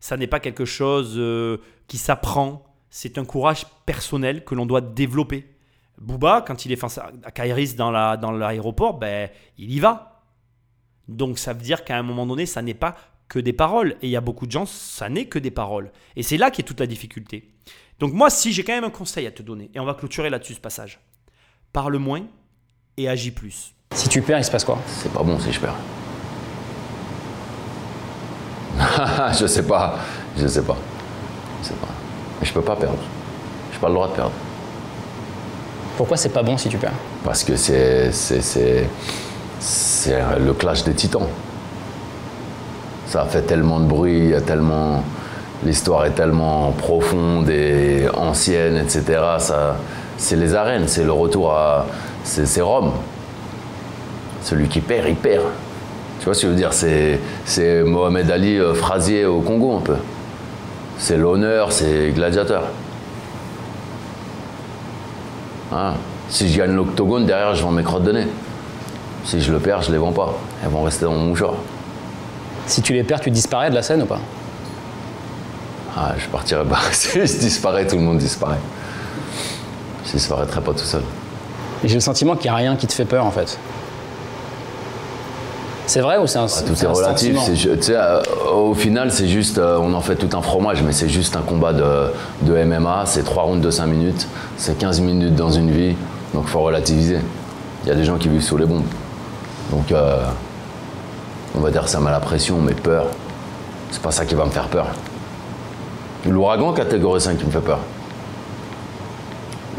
Ça 0.00 0.16
n'est 0.16 0.26
pas 0.26 0.40
quelque 0.40 0.64
chose 0.64 1.14
euh, 1.16 1.58
qui 1.86 1.98
s'apprend 1.98 2.68
c'est 2.90 3.18
un 3.18 3.24
courage 3.24 3.66
personnel 3.86 4.44
que 4.44 4.54
l'on 4.54 4.66
doit 4.66 4.80
développer. 4.80 5.54
Booba, 6.00 6.42
quand 6.46 6.64
il 6.64 6.72
est 6.72 6.76
face 6.76 6.98
à 6.98 7.30
Kairis 7.30 7.74
dans 7.74 7.90
l'aéroport, 7.90 8.98
ben, 8.98 9.28
il 9.58 9.72
y 9.72 9.80
va. 9.80 10.17
Donc 11.08 11.38
ça 11.38 11.52
veut 11.52 11.62
dire 11.62 11.84
qu'à 11.84 11.96
un 11.96 12.02
moment 12.02 12.26
donné, 12.26 12.46
ça 12.46 12.62
n'est 12.62 12.74
pas 12.74 12.96
que 13.28 13.38
des 13.38 13.52
paroles. 13.52 13.96
Et 14.02 14.06
il 14.06 14.10
y 14.10 14.16
a 14.16 14.20
beaucoup 14.20 14.46
de 14.46 14.52
gens, 14.52 14.66
ça 14.66 15.08
n'est 15.08 15.26
que 15.26 15.38
des 15.38 15.50
paroles. 15.50 15.90
Et 16.16 16.22
c'est 16.22 16.36
là 16.36 16.50
qu'est 16.50 16.62
toute 16.62 16.80
la 16.80 16.86
difficulté. 16.86 17.48
Donc 17.98 18.12
moi, 18.12 18.30
si 18.30 18.52
j'ai 18.52 18.64
quand 18.64 18.74
même 18.74 18.84
un 18.84 18.90
conseil 18.90 19.26
à 19.26 19.30
te 19.30 19.42
donner, 19.42 19.70
et 19.74 19.80
on 19.80 19.84
va 19.84 19.94
clôturer 19.94 20.30
là-dessus 20.30 20.54
ce 20.54 20.60
passage, 20.60 21.00
parle 21.72 21.96
moins 21.96 22.22
et 22.96 23.08
agis 23.08 23.30
plus. 23.30 23.74
Si 23.92 24.08
tu 24.08 24.22
perds, 24.22 24.38
il 24.38 24.44
se 24.44 24.50
passe 24.50 24.64
quoi? 24.64 24.78
C'est 24.86 25.12
pas 25.12 25.22
bon 25.22 25.38
si 25.40 25.52
je 25.52 25.60
perds. 25.60 25.74
je 29.40 29.46
sais 29.46 29.66
pas. 29.66 29.98
Je 30.36 30.46
sais 30.46 30.62
pas. 30.62 30.76
Je 31.62 31.68
sais 31.68 31.74
pas. 31.74 31.88
Mais 32.40 32.46
je 32.46 32.52
peux 32.52 32.62
pas 32.62 32.76
perdre. 32.76 32.98
J'ai 33.72 33.78
pas 33.78 33.88
le 33.88 33.94
droit 33.94 34.08
de 34.08 34.14
perdre. 34.14 34.32
Pourquoi 35.96 36.16
c'est 36.16 36.28
pas 36.28 36.42
bon 36.42 36.56
si 36.56 36.68
tu 36.68 36.78
perds? 36.78 36.92
Parce 37.24 37.42
que 37.42 37.56
c'est. 37.56 38.12
C'est. 38.12 38.40
C'est 38.40 38.88
c'est 39.60 40.20
le 40.38 40.52
clash 40.52 40.84
des 40.84 40.94
titans. 40.94 41.26
Ça 43.06 43.24
fait 43.24 43.42
tellement 43.42 43.80
de 43.80 43.86
bruit, 43.86 44.32
tellement. 44.46 45.02
L'histoire 45.64 46.04
est 46.04 46.12
tellement 46.12 46.70
profonde 46.72 47.48
et 47.50 48.06
ancienne, 48.14 48.76
etc. 48.76 49.20
C'est 50.16 50.36
les 50.36 50.54
arènes, 50.54 50.86
c'est 50.86 51.04
le 51.04 51.12
retour 51.12 51.52
à. 51.52 51.86
C'est 52.24 52.60
Rome. 52.60 52.92
Celui 54.42 54.68
qui 54.68 54.80
perd, 54.80 55.08
il 55.08 55.16
perd. 55.16 55.44
Tu 56.18 56.24
vois 56.24 56.34
ce 56.34 56.42
que 56.42 56.46
je 56.48 56.52
veux 56.52 56.58
dire? 56.58 56.72
C'est 56.72 57.82
Mohamed 57.84 58.30
Ali 58.30 58.58
euh, 58.58 58.74
Frazier 58.74 59.24
au 59.24 59.40
Congo 59.40 59.76
un 59.76 59.80
peu. 59.80 59.96
C'est 60.98 61.16
l'honneur, 61.16 61.72
c'est 61.72 62.10
gladiateur. 62.10 62.64
Hein? 65.72 65.94
Si 66.28 66.48
je 66.48 66.58
gagne 66.58 66.72
l'octogone, 66.72 67.24
derrière, 67.24 67.54
je 67.54 67.62
vends 67.62 67.70
mes 67.70 67.84
crottes 67.84 68.04
de 68.04 68.12
nez. 68.12 68.26
Si 69.28 69.42
je 69.42 69.52
le 69.52 69.58
perds, 69.58 69.82
je 69.82 69.92
les 69.92 69.98
vends 69.98 70.10
pas. 70.10 70.32
Elles 70.64 70.70
vont 70.70 70.82
rester 70.82 71.04
dans 71.04 71.12
mon 71.12 71.26
mouchoir. 71.26 71.52
Si 72.64 72.80
tu 72.80 72.94
les 72.94 73.04
perds, 73.04 73.20
tu 73.20 73.30
disparais 73.30 73.68
de 73.68 73.74
la 73.74 73.82
scène 73.82 74.00
ou 74.00 74.06
pas? 74.06 74.20
Ah, 75.94 76.14
je 76.16 76.26
partirai 76.28 76.64
pas. 76.64 76.78
Si 76.92 77.10
je 77.12 77.38
disparais, 77.38 77.86
tout 77.86 77.96
le 77.96 78.02
monde 78.02 78.16
disparaît. 78.16 78.56
Je 80.06 80.12
disparaîtrai 80.12 80.62
pas 80.62 80.72
tout 80.72 80.78
seul. 80.78 81.02
J'ai 81.84 81.96
le 81.96 82.00
sentiment 82.00 82.36
qu'il 82.36 82.44
n'y 82.44 82.54
a 82.54 82.58
rien 82.58 82.76
qui 82.76 82.86
te 82.86 82.94
fait 82.94 83.04
peur 83.04 83.26
en 83.26 83.30
fait. 83.30 83.58
C'est 85.86 86.00
vrai 86.00 86.16
ou 86.16 86.26
c'est 86.26 86.38
un, 86.38 86.46
Ah, 86.46 86.62
tout 86.66 86.72
est 86.72 86.86
un 86.86 86.92
relatif. 86.92 87.36
sais, 87.82 87.96
euh, 87.96 88.22
au 88.54 88.72
final, 88.72 89.12
c'est 89.12 89.28
juste, 89.28 89.58
euh, 89.58 89.78
on 89.78 89.92
en 89.92 90.00
fait 90.00 90.16
tout 90.16 90.34
un 90.34 90.40
fromage, 90.40 90.82
mais 90.82 90.92
c'est 90.92 91.10
juste 91.10 91.36
un 91.36 91.42
combat 91.42 91.74
de, 91.74 92.12
de 92.42 92.64
MMA. 92.64 93.02
C'est 93.04 93.24
3 93.24 93.42
rounds 93.42 93.60
de 93.62 93.70
5 93.70 93.84
minutes. 93.88 94.26
C'est 94.56 94.78
15 94.78 95.00
minutes 95.02 95.34
dans 95.34 95.50
une 95.50 95.70
vie. 95.70 95.94
Donc 96.32 96.44
il 96.46 96.50
faut 96.50 96.60
relativiser. 96.60 97.18
Il 97.84 97.88
y 97.90 97.92
a 97.92 97.94
des 97.94 98.04
gens 98.04 98.16
qui 98.16 98.30
vivent 98.30 98.42
sous 98.42 98.56
les 98.56 98.64
bombes. 98.64 98.84
Donc, 99.70 99.92
euh, 99.92 100.24
on 101.54 101.60
va 101.60 101.70
dire 101.70 101.88
ça 101.88 102.00
met 102.00 102.10
la 102.10 102.20
pression, 102.20 102.60
mais 102.60 102.74
peur, 102.74 103.06
c'est 103.90 104.02
pas 104.02 104.10
ça 104.10 104.24
qui 104.24 104.34
va 104.34 104.44
me 104.44 104.50
faire 104.50 104.68
peur. 104.68 104.86
L'ouragan 106.26 106.72
catégorie 106.72 107.20
5 107.20 107.38
qui 107.38 107.46
me 107.46 107.50
fait 107.50 107.60
peur. 107.60 107.80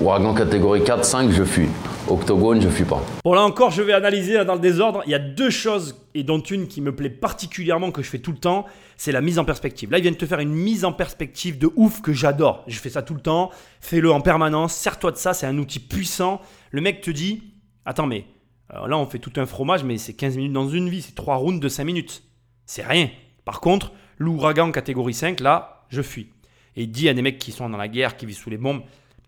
Ouragan 0.02 0.34
catégorie 0.34 0.84
4, 0.84 1.04
5, 1.04 1.32
je 1.32 1.44
fuis. 1.44 1.70
Octogone, 2.08 2.62
je 2.62 2.70
fuis 2.70 2.86
pas. 2.86 3.04
Bon 3.24 3.34
là 3.34 3.44
encore, 3.44 3.70
je 3.70 3.82
vais 3.82 3.94
analyser 3.94 4.44
dans 4.46 4.56
le 4.56 4.60
désordre. 4.60 5.04
Il 5.06 5.12
y 5.12 5.16
a 5.16 5.20
deux 5.20 5.50
choses, 5.50 5.96
et 6.16 6.24
dont 6.24 6.40
une 6.40 6.68
qui 6.68 6.82
me 6.82 6.96
plaît 6.96 7.10
particulièrement, 7.10 7.92
que 7.92 8.02
je 8.02 8.10
fais 8.10 8.18
tout 8.18 8.32
le 8.32 8.38
temps, 8.38 8.66
c'est 8.98 9.12
la 9.12 9.22
mise 9.22 9.38
en 9.38 9.46
perspective. 9.46 9.92
Là, 9.92 10.00
ils 10.00 10.02
viennent 10.02 10.16
te 10.16 10.26
faire 10.26 10.40
une 10.40 10.54
mise 10.54 10.86
en 10.86 10.94
perspective 10.94 11.58
de 11.58 11.70
ouf 11.76 12.02
que 12.02 12.14
j'adore. 12.14 12.64
Je 12.68 12.80
fais 12.80 12.90
ça 12.90 13.02
tout 13.02 13.14
le 13.14 13.20
temps. 13.22 13.52
Fais-le 13.82 14.12
en 14.12 14.22
permanence. 14.22 14.74
Sers-toi 14.74 15.12
de 15.12 15.18
ça, 15.18 15.34
c'est 15.34 15.46
un 15.46 15.58
outil 15.58 15.80
puissant. 15.80 16.42
Le 16.72 16.82
mec 16.82 17.02
te 17.02 17.12
dit, 17.12 17.44
attends 17.86 18.08
mais, 18.08 18.26
alors 18.70 18.88
là 18.88 18.98
on 18.98 19.06
fait 19.06 19.20
tout 19.20 19.34
un 19.38 19.46
fromage, 19.46 19.84
mais 19.84 19.98
c'est 19.98 20.14
15 20.14 20.38
minutes 20.38 20.54
dans 20.54 20.70
une 20.70 20.90
vie, 20.90 21.02
c'est 21.02 21.16
3 21.16 21.36
rounds 21.36 21.60
de 21.60 21.70
5 21.70 21.84
minutes. 21.84 22.24
C'est 22.66 22.86
rien. 22.86 23.10
Par 23.46 23.62
contre, 23.62 23.92
l'ouragan 24.18 24.72
catégorie 24.72 25.14
5, 25.14 25.40
là, 25.40 25.86
je 25.90 26.02
fuis. 26.02 26.30
Et 26.76 26.84
il 26.84 26.92
dit 26.92 27.10
à 27.10 27.14
des 27.14 27.22
mecs 27.22 27.40
qui 27.40 27.52
sont 27.52 27.70
dans 27.70 27.78
la 27.78 27.88
guerre, 27.88 28.16
qui 28.16 28.26
vivent 28.26 28.38
sous 28.38 28.50
les 28.50 28.58
bombes, 28.58 28.84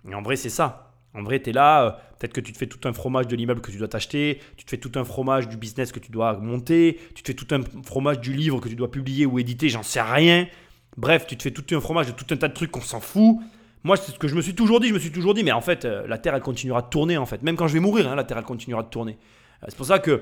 et 0.10 0.14
en 0.14 0.22
vrai 0.22 0.36
c'est 0.36 0.50
ça. 0.50 0.92
En 1.14 1.24
vrai, 1.24 1.42
tu 1.42 1.50
es 1.50 1.54
là, 1.54 1.84
euh, 1.84 1.92
peut-être 2.18 2.34
que 2.34 2.40
tu 2.40 2.54
te 2.54 2.58
fais 2.58 2.68
tout 2.68 2.88
un 2.88 2.94
fromage 2.94 3.28
de 3.28 3.36
l'immeuble 3.36 3.62
que 3.62 3.72
tu 3.72 3.78
dois 3.78 3.90
t'acheter, 3.90 4.40
tu 4.56 4.64
te 4.64 4.70
fais 4.70 4.78
tout 4.78 4.92
un 4.96 5.04
fromage 5.04 5.50
du 5.50 5.58
business 5.58 5.92
que 5.92 6.00
tu 6.00 6.12
dois 6.12 6.38
monter, 6.38 7.00
tu 7.16 7.24
te 7.24 7.28
fais 7.28 7.34
tout 7.34 7.54
un 7.54 7.62
fromage 7.84 8.22
du 8.22 8.34
livre 8.34 8.62
que 8.62 8.70
tu 8.70 8.76
dois 8.76 8.90
publier 8.90 9.26
ou 9.26 9.38
éditer, 9.38 9.68
j'en 9.68 9.84
sais 9.84 10.02
rien. 10.02 10.48
Bref, 10.96 11.28
tu 11.28 11.36
te 11.36 11.44
fais 11.44 11.52
tout 11.52 11.66
un 11.76 11.82
fromage 11.82 12.08
de 12.08 12.12
tout 12.12 12.26
un 12.32 12.38
tas 12.38 12.48
de 12.48 12.54
trucs 12.54 12.72
qu'on 12.72 12.82
s'en 12.82 13.02
fout. 13.02 13.40
Moi, 13.84 13.98
c'est 13.98 14.12
ce 14.12 14.20
que 14.20 14.28
je 14.28 14.36
me 14.36 14.42
suis 14.42 14.54
toujours 14.56 14.80
dit. 14.80 14.90
Je 14.90 14.94
me 14.94 15.00
suis 15.00 15.12
toujours 15.12 15.34
dit, 15.34 15.44
mais 15.44 15.52
en 15.52 15.62
fait, 15.62 15.86
euh, 15.86 16.06
la 16.08 16.18
Terre, 16.18 16.36
elle 16.36 16.42
continuera 16.42 16.82
de 16.84 16.90
tourner, 16.90 17.18
en 17.18 17.26
fait. 17.26 17.42
Même 17.42 17.56
quand 17.56 17.68
je 17.68 17.74
vais 17.74 17.80
mourir, 17.80 18.08
hein, 18.10 18.16
la 18.16 18.24
Terre, 18.24 18.38
elle 18.38 18.44
continuera 18.44 18.84
de 18.84 18.90
tourner. 18.90 19.18
Euh, 19.64 19.68
C'est 19.70 19.78
pour 19.78 19.86
ça 19.88 20.00
que 20.00 20.22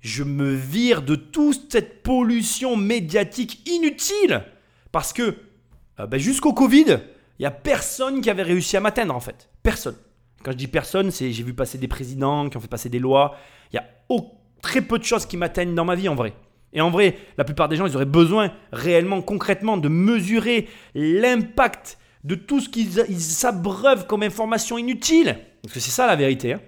je 0.00 0.22
me 0.22 0.52
vire 0.54 1.02
de 1.02 1.14
toute 1.16 1.70
cette 1.72 2.02
pollution 2.02 2.76
médiatique 2.76 3.68
inutile. 3.68 4.42
Parce 4.92 5.12
que 5.12 5.34
euh, 6.00 6.06
ben, 6.06 6.18
jusqu'au 6.18 6.52
Covid, 6.54 6.84
il 7.38 7.42
n'y 7.42 7.46
a 7.46 7.50
personne 7.50 8.20
qui 8.22 8.30
avait 8.30 8.42
réussi 8.42 8.76
à 8.76 8.80
m'atteindre, 8.80 9.14
en 9.14 9.20
fait. 9.20 9.50
Personne. 9.62 9.96
Quand 10.42 10.52
je 10.52 10.56
dis 10.56 10.68
personne, 10.68 11.10
c'est 11.10 11.32
j'ai 11.32 11.42
vu 11.42 11.52
passer 11.54 11.76
des 11.76 11.88
présidents 11.88 12.48
qui 12.48 12.56
ont 12.56 12.60
fait 12.60 12.68
passer 12.68 12.88
des 12.88 12.98
lois. 13.00 13.34
Il 13.72 13.76
y 13.76 13.78
a 13.78 13.84
au- 14.08 14.30
très 14.62 14.80
peu 14.80 14.98
de 14.98 15.04
choses 15.04 15.26
qui 15.26 15.36
m'atteignent 15.36 15.74
dans 15.74 15.84
ma 15.84 15.96
vie, 15.96 16.08
en 16.08 16.14
vrai. 16.14 16.32
Et 16.72 16.80
en 16.80 16.90
vrai, 16.90 17.16
la 17.36 17.44
plupart 17.44 17.68
des 17.68 17.76
gens, 17.76 17.86
ils 17.86 17.94
auraient 17.96 18.04
besoin 18.04 18.52
réellement, 18.72 19.20
concrètement, 19.22 19.76
de 19.76 19.88
mesurer 19.88 20.68
l'impact 20.94 21.98
de 22.26 22.34
tout 22.34 22.60
ce 22.60 22.68
qu'ils 22.68 23.04
ils 23.08 23.20
s'abreuvent 23.20 24.06
comme 24.08 24.24
information 24.24 24.76
inutile. 24.78 25.38
Parce 25.62 25.74
que 25.74 25.80
c'est 25.80 25.92
ça 25.92 26.08
la 26.08 26.16
vérité. 26.16 26.54
hein. 26.54 26.60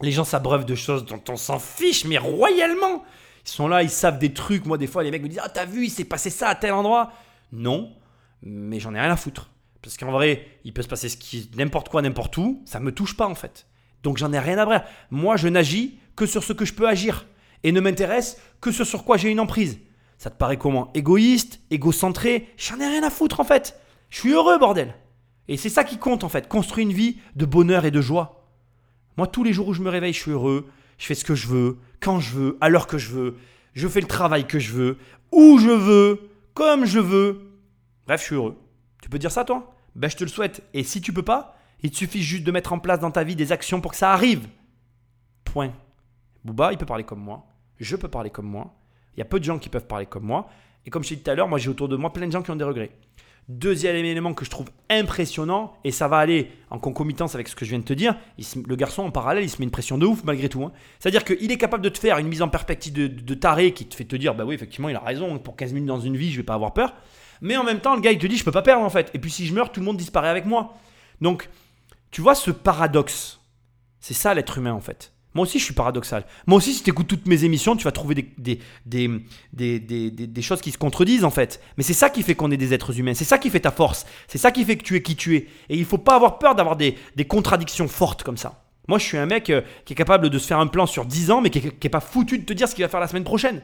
Les 0.00 0.10
gens 0.10 0.24
s'abreuvent 0.24 0.64
de 0.64 0.74
choses 0.74 1.04
dont 1.04 1.22
on 1.28 1.36
s'en 1.36 1.58
fiche, 1.58 2.06
mais 2.06 2.16
royalement. 2.16 3.04
Ils 3.44 3.50
sont 3.50 3.68
là, 3.68 3.82
ils 3.82 3.90
savent 3.90 4.18
des 4.18 4.32
trucs. 4.32 4.64
Moi, 4.64 4.78
des 4.78 4.86
fois, 4.86 5.02
les 5.02 5.10
mecs 5.10 5.22
me 5.22 5.28
disent 5.28 5.42
Ah, 5.44 5.50
t'as 5.50 5.66
vu, 5.66 5.84
il 5.84 5.90
s'est 5.90 6.04
passé 6.04 6.30
ça 6.30 6.48
à 6.48 6.54
tel 6.54 6.72
endroit? 6.72 7.12
Non, 7.52 7.92
mais 8.42 8.80
j'en 8.80 8.94
ai 8.94 9.00
rien 9.00 9.10
à 9.12 9.16
foutre. 9.16 9.50
Parce 9.82 9.98
qu'en 9.98 10.10
vrai, 10.10 10.46
il 10.64 10.72
peut 10.72 10.80
se 10.80 10.88
passer 10.88 11.10
ce 11.10 11.18
qui, 11.18 11.50
n'importe 11.54 11.90
quoi, 11.90 12.00
n'importe 12.00 12.34
où. 12.38 12.62
Ça 12.64 12.80
me 12.80 12.90
touche 12.90 13.14
pas, 13.14 13.26
en 13.28 13.34
fait. 13.34 13.66
Donc, 14.02 14.16
j'en 14.16 14.32
ai 14.32 14.38
rien 14.38 14.56
à 14.56 14.64
voir. 14.64 14.84
Moi, 15.10 15.36
je 15.36 15.48
n'agis 15.48 15.98
que 16.16 16.24
sur 16.24 16.42
ce 16.42 16.54
que 16.54 16.64
je 16.64 16.72
peux 16.72 16.88
agir. 16.88 17.26
Et 17.62 17.72
ne 17.72 17.80
m'intéresse 17.80 18.38
que 18.62 18.72
ce 18.72 18.84
sur 18.84 19.04
quoi 19.04 19.18
j'ai 19.18 19.28
une 19.30 19.40
emprise. 19.40 19.78
Ça 20.16 20.30
te 20.30 20.36
paraît 20.38 20.56
comment? 20.56 20.90
Égoïste 20.94 21.60
Égocentré 21.70 22.48
J'en 22.56 22.80
ai 22.80 22.86
rien 22.86 23.02
à 23.02 23.10
foutre, 23.10 23.40
en 23.40 23.44
fait. 23.44 23.78
Je 24.14 24.20
suis 24.20 24.32
heureux, 24.32 24.60
bordel. 24.60 24.94
Et 25.48 25.56
c'est 25.56 25.68
ça 25.68 25.82
qui 25.82 25.98
compte, 25.98 26.22
en 26.22 26.28
fait. 26.28 26.46
Construire 26.46 26.86
une 26.86 26.94
vie 26.94 27.18
de 27.34 27.44
bonheur 27.44 27.84
et 27.84 27.90
de 27.90 28.00
joie. 28.00 28.46
Moi, 29.16 29.26
tous 29.26 29.42
les 29.42 29.52
jours 29.52 29.66
où 29.66 29.74
je 29.74 29.82
me 29.82 29.90
réveille, 29.90 30.12
je 30.12 30.20
suis 30.20 30.30
heureux. 30.30 30.70
Je 30.98 31.06
fais 31.06 31.16
ce 31.16 31.24
que 31.24 31.34
je 31.34 31.48
veux, 31.48 31.78
quand 31.98 32.20
je 32.20 32.32
veux, 32.32 32.58
à 32.60 32.68
l'heure 32.68 32.86
que 32.86 32.96
je 32.96 33.10
veux. 33.10 33.36
Je 33.72 33.88
fais 33.88 34.00
le 34.00 34.06
travail 34.06 34.46
que 34.46 34.60
je 34.60 34.72
veux, 34.72 34.98
où 35.32 35.58
je 35.58 35.70
veux, 35.70 36.30
comme 36.54 36.84
je 36.84 37.00
veux. 37.00 37.58
Bref, 38.06 38.20
je 38.20 38.26
suis 38.26 38.34
heureux. 38.36 38.56
Tu 39.02 39.08
peux 39.08 39.18
dire 39.18 39.32
ça, 39.32 39.44
toi? 39.44 39.74
Ben, 39.96 40.08
je 40.08 40.16
te 40.16 40.22
le 40.22 40.30
souhaite. 40.30 40.62
Et 40.74 40.84
si 40.84 41.00
tu 41.00 41.12
peux 41.12 41.24
pas, 41.24 41.56
il 41.82 41.90
te 41.90 41.96
suffit 41.96 42.22
juste 42.22 42.44
de 42.44 42.52
mettre 42.52 42.72
en 42.72 42.78
place 42.78 43.00
dans 43.00 43.10
ta 43.10 43.24
vie 43.24 43.34
des 43.34 43.50
actions 43.50 43.80
pour 43.80 43.90
que 43.90 43.96
ça 43.96 44.12
arrive. 44.12 44.46
Point. 45.42 45.72
Booba, 46.44 46.70
il 46.70 46.78
peut 46.78 46.86
parler 46.86 47.02
comme 47.02 47.20
moi. 47.20 47.46
Je 47.80 47.96
peux 47.96 48.06
parler 48.06 48.30
comme 48.30 48.46
moi. 48.46 48.76
Il 49.16 49.18
y 49.18 49.22
a 49.22 49.26
peu 49.26 49.40
de 49.40 49.44
gens 49.44 49.58
qui 49.58 49.70
peuvent 49.70 49.88
parler 49.88 50.06
comme 50.06 50.24
moi. 50.24 50.48
Et 50.86 50.90
comme 50.90 51.02
je 51.02 51.08
t'ai 51.08 51.16
dit 51.16 51.22
tout 51.24 51.32
à 51.32 51.34
l'heure, 51.34 51.48
moi, 51.48 51.58
j'ai 51.58 51.68
autour 51.68 51.88
de 51.88 51.96
moi 51.96 52.12
plein 52.12 52.28
de 52.28 52.32
gens 52.32 52.42
qui 52.42 52.52
ont 52.52 52.56
des 52.56 52.62
regrets. 52.62 52.92
Deuxième 53.48 53.96
élément 53.96 54.32
que 54.32 54.44
je 54.44 54.50
trouve 54.50 54.70
impressionnant, 54.88 55.74
et 55.84 55.90
ça 55.90 56.08
va 56.08 56.16
aller 56.16 56.50
en 56.70 56.78
concomitance 56.78 57.34
avec 57.34 57.48
ce 57.48 57.54
que 57.54 57.66
je 57.66 57.70
viens 57.70 57.78
de 57.78 57.84
te 57.84 57.92
dire, 57.92 58.16
le 58.66 58.74
garçon 58.74 59.02
en 59.02 59.10
parallèle, 59.10 59.44
il 59.44 59.50
se 59.50 59.58
met 59.58 59.64
une 59.64 59.70
pression 59.70 59.98
de 59.98 60.06
ouf 60.06 60.24
malgré 60.24 60.48
tout. 60.48 60.64
hein. 60.64 60.72
C'est-à-dire 60.98 61.24
qu'il 61.24 61.52
est 61.52 61.58
capable 61.58 61.82
de 61.82 61.90
te 61.90 61.98
faire 61.98 62.16
une 62.18 62.28
mise 62.28 62.40
en 62.40 62.48
perspective 62.48 62.92
de, 62.94 63.06
de 63.06 63.34
taré 63.34 63.72
qui 63.72 63.86
te 63.86 63.94
fait 63.94 64.04
te 64.04 64.16
dire, 64.16 64.34
bah 64.34 64.44
oui, 64.46 64.54
effectivement, 64.54 64.88
il 64.88 64.96
a 64.96 65.00
raison, 65.00 65.38
pour 65.38 65.56
15 65.56 65.74
minutes 65.74 65.88
dans 65.88 66.00
une 66.00 66.16
vie, 66.16 66.30
je 66.30 66.38
vais 66.38 66.42
pas 66.42 66.54
avoir 66.54 66.72
peur. 66.72 66.94
Mais 67.42 67.56
en 67.56 67.64
même 67.64 67.80
temps, 67.80 67.94
le 67.94 68.00
gars, 68.00 68.12
il 68.12 68.18
te 68.18 68.26
dit, 68.26 68.36
je 68.38 68.44
peux 68.44 68.52
pas 68.52 68.62
perdre 68.62 68.84
en 68.84 68.90
fait. 68.90 69.10
Et 69.12 69.18
puis 69.18 69.30
si 69.30 69.46
je 69.46 69.52
meurs, 69.54 69.72
tout 69.72 69.80
le 69.80 69.86
monde 69.86 69.96
disparaît 69.98 70.28
avec 70.28 70.46
moi. 70.46 70.74
Donc, 71.20 71.50
tu 72.10 72.22
vois 72.22 72.34
ce 72.34 72.50
paradoxe, 72.50 73.40
c'est 74.00 74.14
ça 74.14 74.32
l'être 74.34 74.56
humain 74.58 74.72
en 74.72 74.80
fait. 74.80 75.13
Moi 75.34 75.42
aussi, 75.42 75.58
je 75.58 75.64
suis 75.64 75.74
paradoxal. 75.74 76.24
Moi 76.46 76.58
aussi, 76.58 76.72
si 76.72 76.82
tu 76.82 76.90
écoutes 76.90 77.08
toutes 77.08 77.26
mes 77.26 77.44
émissions, 77.44 77.74
tu 77.74 77.84
vas 77.84 77.92
trouver 77.92 78.14
des, 78.14 78.60
des, 78.86 79.10
des, 79.52 79.80
des, 79.80 80.42
choses 80.42 80.60
qui 80.60 80.70
se 80.70 80.78
contredisent 80.78 81.24
en 81.24 81.30
fait. 81.30 81.60
Mais 81.76 81.82
c'est 81.82 81.92
ça 81.92 82.08
qui 82.08 82.22
fait 82.22 82.36
qu'on 82.36 82.52
est 82.52 82.56
des 82.56 82.72
êtres 82.72 82.98
humains. 82.98 83.14
C'est 83.14 83.24
ça 83.24 83.38
qui 83.38 83.50
fait 83.50 83.60
ta 83.60 83.72
force. 83.72 84.06
C'est 84.28 84.38
ça 84.38 84.52
qui 84.52 84.64
fait 84.64 84.76
que 84.76 84.84
tu 84.84 84.94
es 84.94 85.02
qui 85.02 85.16
tu 85.16 85.36
es. 85.36 85.48
Et 85.68 85.76
il 85.76 85.84
faut 85.84 85.98
pas 85.98 86.14
avoir 86.14 86.38
peur 86.38 86.54
d'avoir 86.54 86.76
des, 86.76 86.96
contradictions 87.28 87.88
fortes 87.88 88.22
comme 88.22 88.36
ça. 88.36 88.62
Moi, 88.86 88.98
je 88.98 89.04
suis 89.04 89.18
un 89.18 89.26
mec 89.26 89.50
euh, 89.50 89.62
qui 89.84 89.94
est 89.94 89.96
capable 89.96 90.30
de 90.30 90.38
se 90.38 90.46
faire 90.46 90.58
un 90.60 90.66
plan 90.66 90.86
sur 90.86 91.06
10 91.06 91.30
ans, 91.30 91.40
mais 91.40 91.50
qui 91.50 91.58
est, 91.58 91.78
qui 91.78 91.86
est 91.86 91.90
pas 91.90 92.00
foutu 92.00 92.38
de 92.38 92.44
te 92.44 92.52
dire 92.52 92.68
ce 92.68 92.74
qu'il 92.74 92.84
va 92.84 92.88
faire 92.88 93.00
la 93.00 93.08
semaine 93.08 93.24
prochaine. 93.24 93.62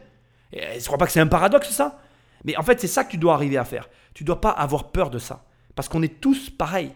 Et, 0.52 0.80
je 0.80 0.84
crois 0.86 0.98
pas 0.98 1.06
que 1.06 1.12
c'est 1.12 1.20
un 1.20 1.26
paradoxe 1.26 1.70
ça? 1.70 2.00
Mais 2.44 2.56
en 2.56 2.62
fait, 2.62 2.80
c'est 2.80 2.88
ça 2.88 3.04
que 3.04 3.10
tu 3.10 3.18
dois 3.18 3.34
arriver 3.34 3.58
à 3.58 3.64
faire. 3.64 3.90
Tu 4.14 4.24
dois 4.24 4.40
pas 4.40 4.50
avoir 4.50 4.90
peur 4.90 5.10
de 5.10 5.18
ça. 5.18 5.44
Parce 5.76 5.88
qu'on 5.88 6.02
est 6.02 6.20
tous 6.20 6.50
pareils. 6.50 6.92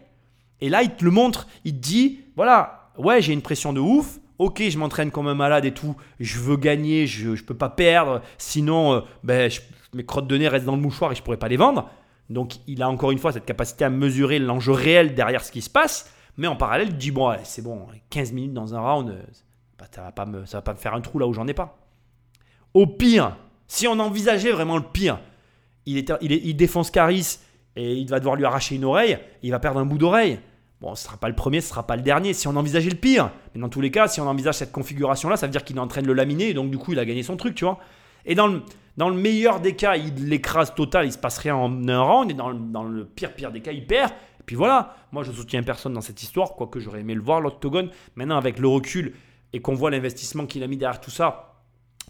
Et 0.60 0.68
là, 0.68 0.82
il 0.82 0.94
te 0.94 1.04
le 1.04 1.10
montre, 1.10 1.46
il 1.64 1.74
te 1.74 1.78
dit, 1.78 2.22
voilà, 2.34 2.90
ouais, 2.96 3.20
j'ai 3.20 3.32
une 3.32 3.42
pression 3.42 3.72
de 3.72 3.80
ouf, 3.80 4.18
ok, 4.38 4.62
je 4.68 4.78
m'entraîne 4.78 5.10
comme 5.10 5.28
un 5.28 5.34
malade 5.34 5.64
et 5.64 5.72
tout, 5.72 5.96
je 6.20 6.38
veux 6.40 6.56
gagner, 6.56 7.06
je 7.06 7.30
ne 7.30 7.36
peux 7.36 7.54
pas 7.54 7.68
perdre, 7.70 8.20
sinon, 8.38 8.94
euh, 8.94 9.00
ben, 9.22 9.50
mes 9.94 10.04
crottes 10.04 10.26
de 10.26 10.36
nez 10.36 10.48
restent 10.48 10.66
dans 10.66 10.76
le 10.76 10.82
mouchoir 10.82 11.12
et 11.12 11.14
je 11.14 11.22
pourrais 11.22 11.36
pas 11.36 11.48
les 11.48 11.56
vendre. 11.56 11.88
Donc, 12.30 12.54
il 12.66 12.82
a 12.82 12.88
encore 12.88 13.10
une 13.10 13.18
fois 13.18 13.32
cette 13.32 13.44
capacité 13.44 13.84
à 13.84 13.90
mesurer 13.90 14.38
l'enjeu 14.38 14.72
réel 14.72 15.14
derrière 15.14 15.44
ce 15.44 15.52
qui 15.52 15.60
se 15.62 15.70
passe. 15.70 16.10
Mais 16.36 16.46
en 16.48 16.56
parallèle, 16.56 16.88
tu 16.88 16.94
dis, 16.96 17.10
bon, 17.10 17.32
c'est 17.44 17.62
bon, 17.62 17.86
15 18.10 18.32
minutes 18.32 18.54
dans 18.54 18.74
un 18.74 18.80
round, 18.80 19.10
euh, 19.10 19.22
ça 19.78 19.86
ça 19.94 20.02
va 20.02 20.12
pas 20.12 20.24
me 20.26 20.44
faire 20.76 20.94
un 20.94 21.00
trou 21.00 21.18
là 21.18 21.26
où 21.26 21.32
j'en 21.32 21.46
ai 21.46 21.54
pas. 21.54 21.76
Au 22.72 22.86
pire, 22.86 23.36
si 23.68 23.86
on 23.86 23.98
envisageait 24.00 24.50
vraiment 24.50 24.76
le 24.76 24.82
pire, 24.82 25.20
il, 25.86 25.98
il, 26.20 26.32
est- 26.32 26.40
il 26.44 26.54
défonce 26.56 26.90
Caris 26.90 27.38
et 27.76 27.92
il 27.94 28.08
va 28.08 28.18
devoir 28.18 28.36
lui 28.36 28.44
arracher 28.44 28.74
une 28.76 28.84
oreille, 28.84 29.18
il 29.42 29.50
va 29.52 29.58
perdre 29.60 29.78
un 29.80 29.84
bout 29.86 29.98
d'oreille. 29.98 30.40
Bon, 30.84 30.94
ce 30.94 31.04
sera 31.04 31.16
pas 31.16 31.28
le 31.30 31.34
premier, 31.34 31.62
ce 31.62 31.70
sera 31.70 31.86
pas 31.86 31.96
le 31.96 32.02
dernier. 32.02 32.34
Si 32.34 32.46
on 32.46 32.54
envisageait 32.56 32.90
le 32.90 32.96
pire, 32.96 33.30
mais 33.54 33.60
dans 33.62 33.70
tous 33.70 33.80
les 33.80 33.90
cas, 33.90 34.06
si 34.06 34.20
on 34.20 34.28
envisage 34.28 34.56
cette 34.56 34.70
configuration-là, 34.70 35.38
ça 35.38 35.46
veut 35.46 35.50
dire 35.50 35.64
qu'il 35.64 35.76
est 35.76 35.80
en 35.80 35.86
train 35.86 36.02
de 36.02 36.06
le 36.06 36.12
laminer 36.12 36.50
et 36.50 36.52
donc 36.52 36.70
du 36.70 36.76
coup, 36.76 36.92
il 36.92 36.98
a 36.98 37.06
gagné 37.06 37.22
son 37.22 37.38
truc, 37.38 37.54
tu 37.54 37.64
vois. 37.64 37.78
Et 38.26 38.34
dans 38.34 38.48
le, 38.48 39.14
meilleur 39.14 39.60
des 39.60 39.74
cas, 39.76 39.96
il 39.96 40.28
l'écrase 40.28 40.74
total, 40.74 41.06
il 41.06 41.12
se 41.12 41.16
passe 41.16 41.38
rien 41.38 41.56
en 41.56 41.88
un 41.88 42.02
round, 42.02 42.30
et 42.30 42.34
dans, 42.34 42.50
le- 42.50 42.58
dans 42.58 42.82
le 42.84 43.06
pire 43.06 43.34
pire 43.34 43.50
des 43.50 43.62
cas, 43.62 43.72
il 43.72 43.86
perd. 43.86 44.10
Et 44.10 44.42
puis 44.44 44.56
voilà, 44.56 44.94
moi 45.10 45.22
je 45.22 45.32
soutiens 45.32 45.62
personne 45.62 45.94
dans 45.94 46.02
cette 46.02 46.22
histoire, 46.22 46.52
quoique 46.54 46.78
j'aurais 46.80 47.00
aimé 47.00 47.14
le 47.14 47.22
voir, 47.22 47.40
l'octogone. 47.40 47.88
Maintenant, 48.16 48.36
avec 48.36 48.58
le 48.58 48.68
recul 48.68 49.14
et 49.54 49.62
qu'on 49.62 49.74
voit 49.74 49.90
l'investissement 49.90 50.44
qu'il 50.44 50.62
a 50.62 50.66
mis 50.66 50.76
derrière 50.76 51.00
tout 51.00 51.10
ça, 51.10 51.53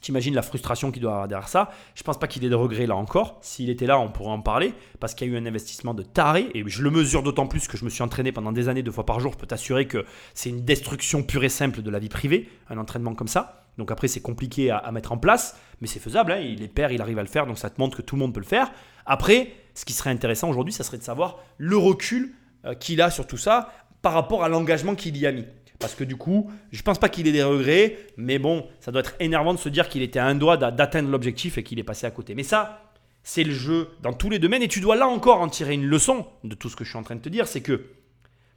T'imagines 0.04 0.34
la 0.34 0.42
frustration 0.42 0.90
qu'il 0.90 1.00
doit 1.00 1.12
avoir 1.12 1.28
derrière 1.28 1.48
ça. 1.48 1.70
Je 1.94 2.02
pense 2.02 2.18
pas 2.18 2.26
qu'il 2.26 2.44
ait 2.44 2.50
de 2.50 2.54
regrets 2.54 2.86
là 2.86 2.94
encore. 2.94 3.38
S'il 3.40 3.70
était 3.70 3.86
là, 3.86 3.98
on 3.98 4.10
pourrait 4.10 4.32
en 4.32 4.42
parler 4.42 4.74
parce 5.00 5.14
qu'il 5.14 5.26
y 5.26 5.30
a 5.30 5.32
eu 5.32 5.38
un 5.38 5.46
investissement 5.46 5.94
de 5.94 6.02
taré 6.02 6.50
et 6.52 6.62
je 6.66 6.82
le 6.82 6.90
mesure 6.90 7.22
d'autant 7.22 7.46
plus 7.46 7.66
que 7.68 7.78
je 7.78 7.86
me 7.86 7.88
suis 7.88 8.02
entraîné 8.02 8.30
pendant 8.30 8.52
des 8.52 8.68
années 8.68 8.82
deux 8.82 8.92
fois 8.92 9.06
par 9.06 9.18
jour. 9.18 9.32
Je 9.32 9.38
peux 9.38 9.46
t'assurer 9.46 9.88
que 9.88 10.04
c'est 10.34 10.50
une 10.50 10.62
destruction 10.62 11.22
pure 11.22 11.42
et 11.42 11.48
simple 11.48 11.80
de 11.80 11.90
la 11.90 11.98
vie 11.98 12.10
privée, 12.10 12.50
un 12.68 12.76
entraînement 12.76 13.14
comme 13.14 13.28
ça. 13.28 13.64
Donc 13.78 13.90
après, 13.90 14.06
c'est 14.06 14.20
compliqué 14.20 14.70
à, 14.70 14.92
mettre 14.92 15.10
en 15.10 15.16
place, 15.16 15.58
mais 15.80 15.86
c'est 15.86 16.00
faisable. 16.00 16.32
hein. 16.32 16.38
Il 16.38 16.62
est 16.62 16.68
père, 16.68 16.92
il 16.92 17.00
arrive 17.00 17.18
à 17.18 17.22
le 17.22 17.28
faire, 17.28 17.46
donc 17.46 17.56
ça 17.56 17.70
te 17.70 17.80
montre 17.80 17.96
que 17.96 18.02
tout 18.02 18.14
le 18.14 18.20
monde 18.20 18.34
peut 18.34 18.40
le 18.40 18.46
faire. 18.46 18.70
Après, 19.06 19.54
ce 19.72 19.86
qui 19.86 19.94
serait 19.94 20.10
intéressant 20.10 20.50
aujourd'hui, 20.50 20.74
ça 20.74 20.84
serait 20.84 20.98
de 20.98 21.02
savoir 21.02 21.38
le 21.56 21.78
recul 21.78 22.34
euh, 22.66 22.74
qu'il 22.74 23.00
a 23.00 23.10
sur 23.10 23.26
tout 23.26 23.38
ça 23.38 23.72
par 24.02 24.12
rapport 24.12 24.44
à 24.44 24.50
l'engagement 24.50 24.94
qu'il 24.94 25.16
y 25.16 25.26
a 25.26 25.32
mis. 25.32 25.46
Parce 25.80 25.94
que 25.94 26.04
du 26.04 26.16
coup, 26.16 26.50
je 26.72 26.82
pense 26.82 26.98
pas 26.98 27.08
qu'il 27.08 27.26
ait 27.26 27.32
des 27.32 27.42
regrets, 27.42 27.98
mais 28.16 28.38
bon, 28.38 28.66
ça 28.80 28.92
doit 28.92 29.00
être 29.00 29.14
énervant 29.20 29.52
de 29.54 29.58
se 29.58 29.68
dire 29.68 29.88
qu'il 29.88 30.02
était 30.02 30.18
à 30.20 30.26
un 30.26 30.34
doigt 30.34 30.56
d'a- 30.56 30.70
d'atteindre 30.70 31.10
l'objectif 31.10 31.58
et 31.58 31.62
qu'il 31.62 31.78
est 31.78 31.84
passé 31.84 32.06
à 32.06 32.10
côté. 32.10 32.34
Mais 32.34 32.44
ça, 32.44 32.92
c'est 33.22 33.44
le 33.44 33.52
jeu 33.52 33.88
dans 34.02 34.12
tous 34.12 34.30
les 34.30 34.38
domaines 34.38 34.62
et 34.62 34.68
tu 34.68 34.80
dois 34.80 34.96
là 34.96 35.08
encore 35.08 35.40
en 35.40 35.48
tirer 35.48 35.74
une 35.74 35.86
leçon 35.86 36.26
de 36.44 36.54
tout 36.54 36.68
ce 36.68 36.76
que 36.76 36.84
je 36.84 36.90
suis 36.90 36.98
en 36.98 37.02
train 37.02 37.16
de 37.16 37.20
te 37.20 37.28
dire, 37.28 37.48
c'est 37.48 37.60
que 37.60 37.86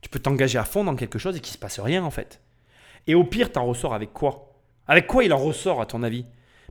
tu 0.01 0.09
peux 0.09 0.19
t'engager 0.19 0.59
à 0.59 0.63
fond 0.63 0.83
dans 0.83 0.95
quelque 0.95 1.17
chose 1.17 1.35
et 1.35 1.39
qu'il 1.39 1.53
se 1.53 1.57
passe 1.57 1.79
rien 1.79 2.03
en 2.03 2.11
fait. 2.11 2.39
Et 3.07 3.15
au 3.15 3.23
pire, 3.23 3.51
t'en 3.51 3.65
ressors 3.65 3.93
avec 3.93 4.13
quoi? 4.13 4.53
Avec 4.87 5.07
quoi 5.07 5.23
il 5.23 5.33
en 5.33 5.37
ressort 5.37 5.81
à 5.81 5.85
ton 5.85 6.03
avis? 6.03 6.25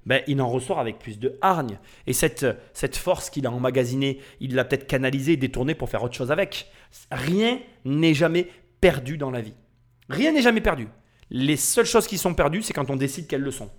Ben, 0.05 0.22
il 0.28 0.40
en 0.40 0.49
ressort 0.49 0.78
avec 0.78 1.01
plus 1.01 1.18
de 1.18 1.36
hargne. 1.40 1.78
Et 2.07 2.12
cette, 2.12 2.47
cette 2.72 2.97
force 2.97 3.28
qu'il 3.28 3.47
a 3.47 3.51
emmagasinée, 3.51 4.20
il 4.38 4.55
l'a 4.55 4.64
peut-être 4.64 4.86
canalisée, 4.86 5.36
détournée 5.36 5.74
pour 5.74 5.88
faire 5.90 6.05
autre 6.05 6.14
chose 6.14 6.30
avec. 6.30 6.70
Rien 7.11 7.59
n'est 7.84 8.14
jamais 8.14 8.47
perdu 8.80 9.16
dans 9.18 9.32
la 9.32 9.40
vie. 9.40 9.55
Rien 10.09 10.32
n'est 10.32 10.42
jamais 10.42 10.61
perdu. 10.61 10.88
Les 11.30 11.57
seules 11.57 11.86
choses 11.86 12.07
qui 12.07 12.18
sont 12.18 12.34
perdues, 12.34 12.62
c'est 12.62 12.72
quand 12.72 12.90
on 12.90 12.96
décide 12.96 13.26
qu'elles 13.26 13.40
le 13.40 13.50
sont. 13.50 13.70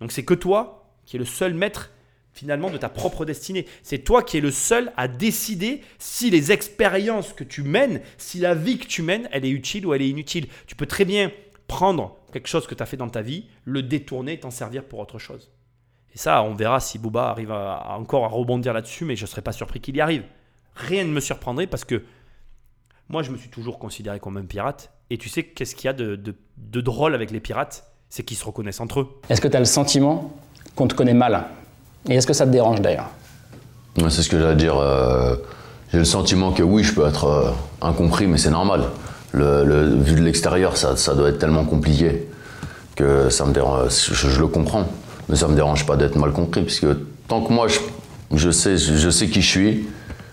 Donc 0.00 0.12
c'est 0.12 0.24
que 0.24 0.34
toi 0.34 0.78
qui 1.04 1.16
es 1.16 1.18
le 1.18 1.24
seul 1.24 1.54
maître 1.54 1.90
finalement 2.32 2.70
de 2.70 2.78
ta 2.78 2.88
propre 2.88 3.24
destinée. 3.24 3.66
C'est 3.82 3.98
toi 3.98 4.22
qui 4.22 4.38
es 4.38 4.40
le 4.40 4.50
seul 4.50 4.92
à 4.96 5.08
décider 5.08 5.82
si 5.98 6.30
les 6.30 6.52
expériences 6.52 7.32
que 7.32 7.44
tu 7.44 7.62
mènes, 7.62 8.00
si 8.16 8.38
la 8.38 8.54
vie 8.54 8.78
que 8.78 8.86
tu 8.86 9.02
mènes, 9.02 9.28
elle 9.32 9.44
est 9.44 9.50
utile 9.50 9.86
ou 9.86 9.94
elle 9.94 10.02
est 10.02 10.08
inutile. 10.08 10.46
Tu 10.66 10.74
peux 10.74 10.86
très 10.86 11.04
bien 11.04 11.30
prendre 11.66 12.16
quelque 12.32 12.48
chose 12.48 12.66
que 12.66 12.74
tu 12.74 12.82
as 12.82 12.86
fait 12.86 12.96
dans 12.96 13.08
ta 13.08 13.22
vie, 13.22 13.48
le 13.64 13.82
détourner 13.82 14.34
et 14.34 14.40
t'en 14.40 14.50
servir 14.50 14.84
pour 14.84 14.98
autre 14.98 15.18
chose. 15.18 15.50
Et 16.14 16.18
ça, 16.18 16.42
on 16.42 16.54
verra 16.54 16.80
si 16.80 16.98
Booba 16.98 17.28
arrive 17.30 17.52
encore 17.52 18.24
à 18.24 18.28
rebondir 18.28 18.72
là-dessus, 18.72 19.04
mais 19.04 19.16
je 19.16 19.22
ne 19.22 19.28
serais 19.28 19.42
pas 19.42 19.52
surpris 19.52 19.80
qu'il 19.80 19.96
y 19.96 20.00
arrive. 20.00 20.24
Rien 20.74 21.04
ne 21.04 21.10
me 21.10 21.20
surprendrait 21.20 21.66
parce 21.66 21.84
que 21.84 22.04
moi, 23.08 23.22
je 23.22 23.30
me 23.30 23.36
suis 23.36 23.50
toujours 23.50 23.78
considéré 23.78 24.20
comme 24.20 24.36
un 24.36 24.44
pirate. 24.44 24.92
Et 25.12 25.18
tu 25.18 25.28
sais 25.28 25.42
qu'est-ce 25.42 25.74
qu'il 25.74 25.88
y 25.88 25.90
a 25.90 25.92
de, 25.92 26.16
de- 26.16 26.34
de 26.56 26.80
drôle 26.80 27.14
avec 27.14 27.30
les 27.30 27.38
pirates? 27.40 27.84
C'est 28.08 28.22
qu'ils 28.22 28.38
se 28.38 28.46
reconnaissent 28.46 28.80
entre 28.80 29.00
eux. 29.00 29.08
Est-ce 29.28 29.42
que 29.42 29.48
tu 29.48 29.54
as 29.56 29.60
le 29.60 29.66
sentiment 29.66 30.32
qu'on 30.74 30.86
te 30.88 30.94
connaît 30.94 31.12
mal? 31.12 31.44
Et 32.08 32.14
est-ce 32.14 32.26
que 32.26 32.32
ça 32.32 32.46
te 32.46 32.50
dérange 32.50 32.80
d'ailleurs? 32.80 33.10
Ouais, 33.98 34.08
c'est 34.08 34.22
ce 34.22 34.30
que 34.30 34.38
j'allais 34.40 34.56
dire. 34.56 34.74
euh, 34.78 35.36
J'ai 35.92 35.98
le 35.98 36.06
sentiment 36.06 36.50
que 36.52 36.62
oui, 36.62 36.82
je 36.82 36.94
peux 36.94 37.06
être 37.06 37.26
euh, 37.26 37.50
incompris, 37.82 38.26
mais 38.26 38.38
c'est 38.38 38.50
normal. 38.50 38.84
Le, 39.32 39.64
le- 39.66 39.96
vu 39.96 40.14
de 40.14 40.22
l'extérieur, 40.22 40.78
ça, 40.78 40.96
ça 40.96 41.14
doit 41.14 41.28
être 41.28 41.38
tellement 41.38 41.66
compliqué 41.66 42.26
que 42.96 43.28
ça 43.28 43.44
me 43.44 43.52
dérange. 43.52 43.90
Je, 43.90 44.14
je 44.30 44.40
le 44.40 44.46
comprends, 44.46 44.88
mais 45.28 45.36
ça 45.36 45.46
me 45.46 45.54
dérange 45.54 45.84
pas 45.84 45.96
d'être 45.96 46.16
mal 46.16 46.32
compris, 46.32 46.62
puisque 46.62 46.86
tant 47.28 47.42
que 47.42 47.52
moi, 47.52 47.68
je, 47.68 47.80
je 48.34 48.50
sais, 48.50 48.78
je, 48.78 48.94
je 48.94 49.10
sais 49.10 49.28
qui 49.28 49.42
je 49.42 49.48
suis, 49.48 49.88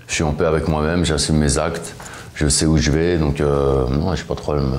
je 0.07 0.13
suis 0.13 0.23
en 0.23 0.31
paix 0.31 0.45
avec 0.45 0.69
moi-même, 0.69 1.03
j'assume 1.03 1.35
mes 1.35 1.57
actes, 1.57 1.95
je 2.39 2.47
sais 2.47 2.65
où 2.65 2.77
je 2.77 2.89
vais, 2.91 3.17
donc 3.17 3.41
euh, 3.41 3.85
non, 3.89 4.15
j'ai 4.15 4.23
pas 4.23 4.33
de 4.35 4.39
problème. 4.39 4.71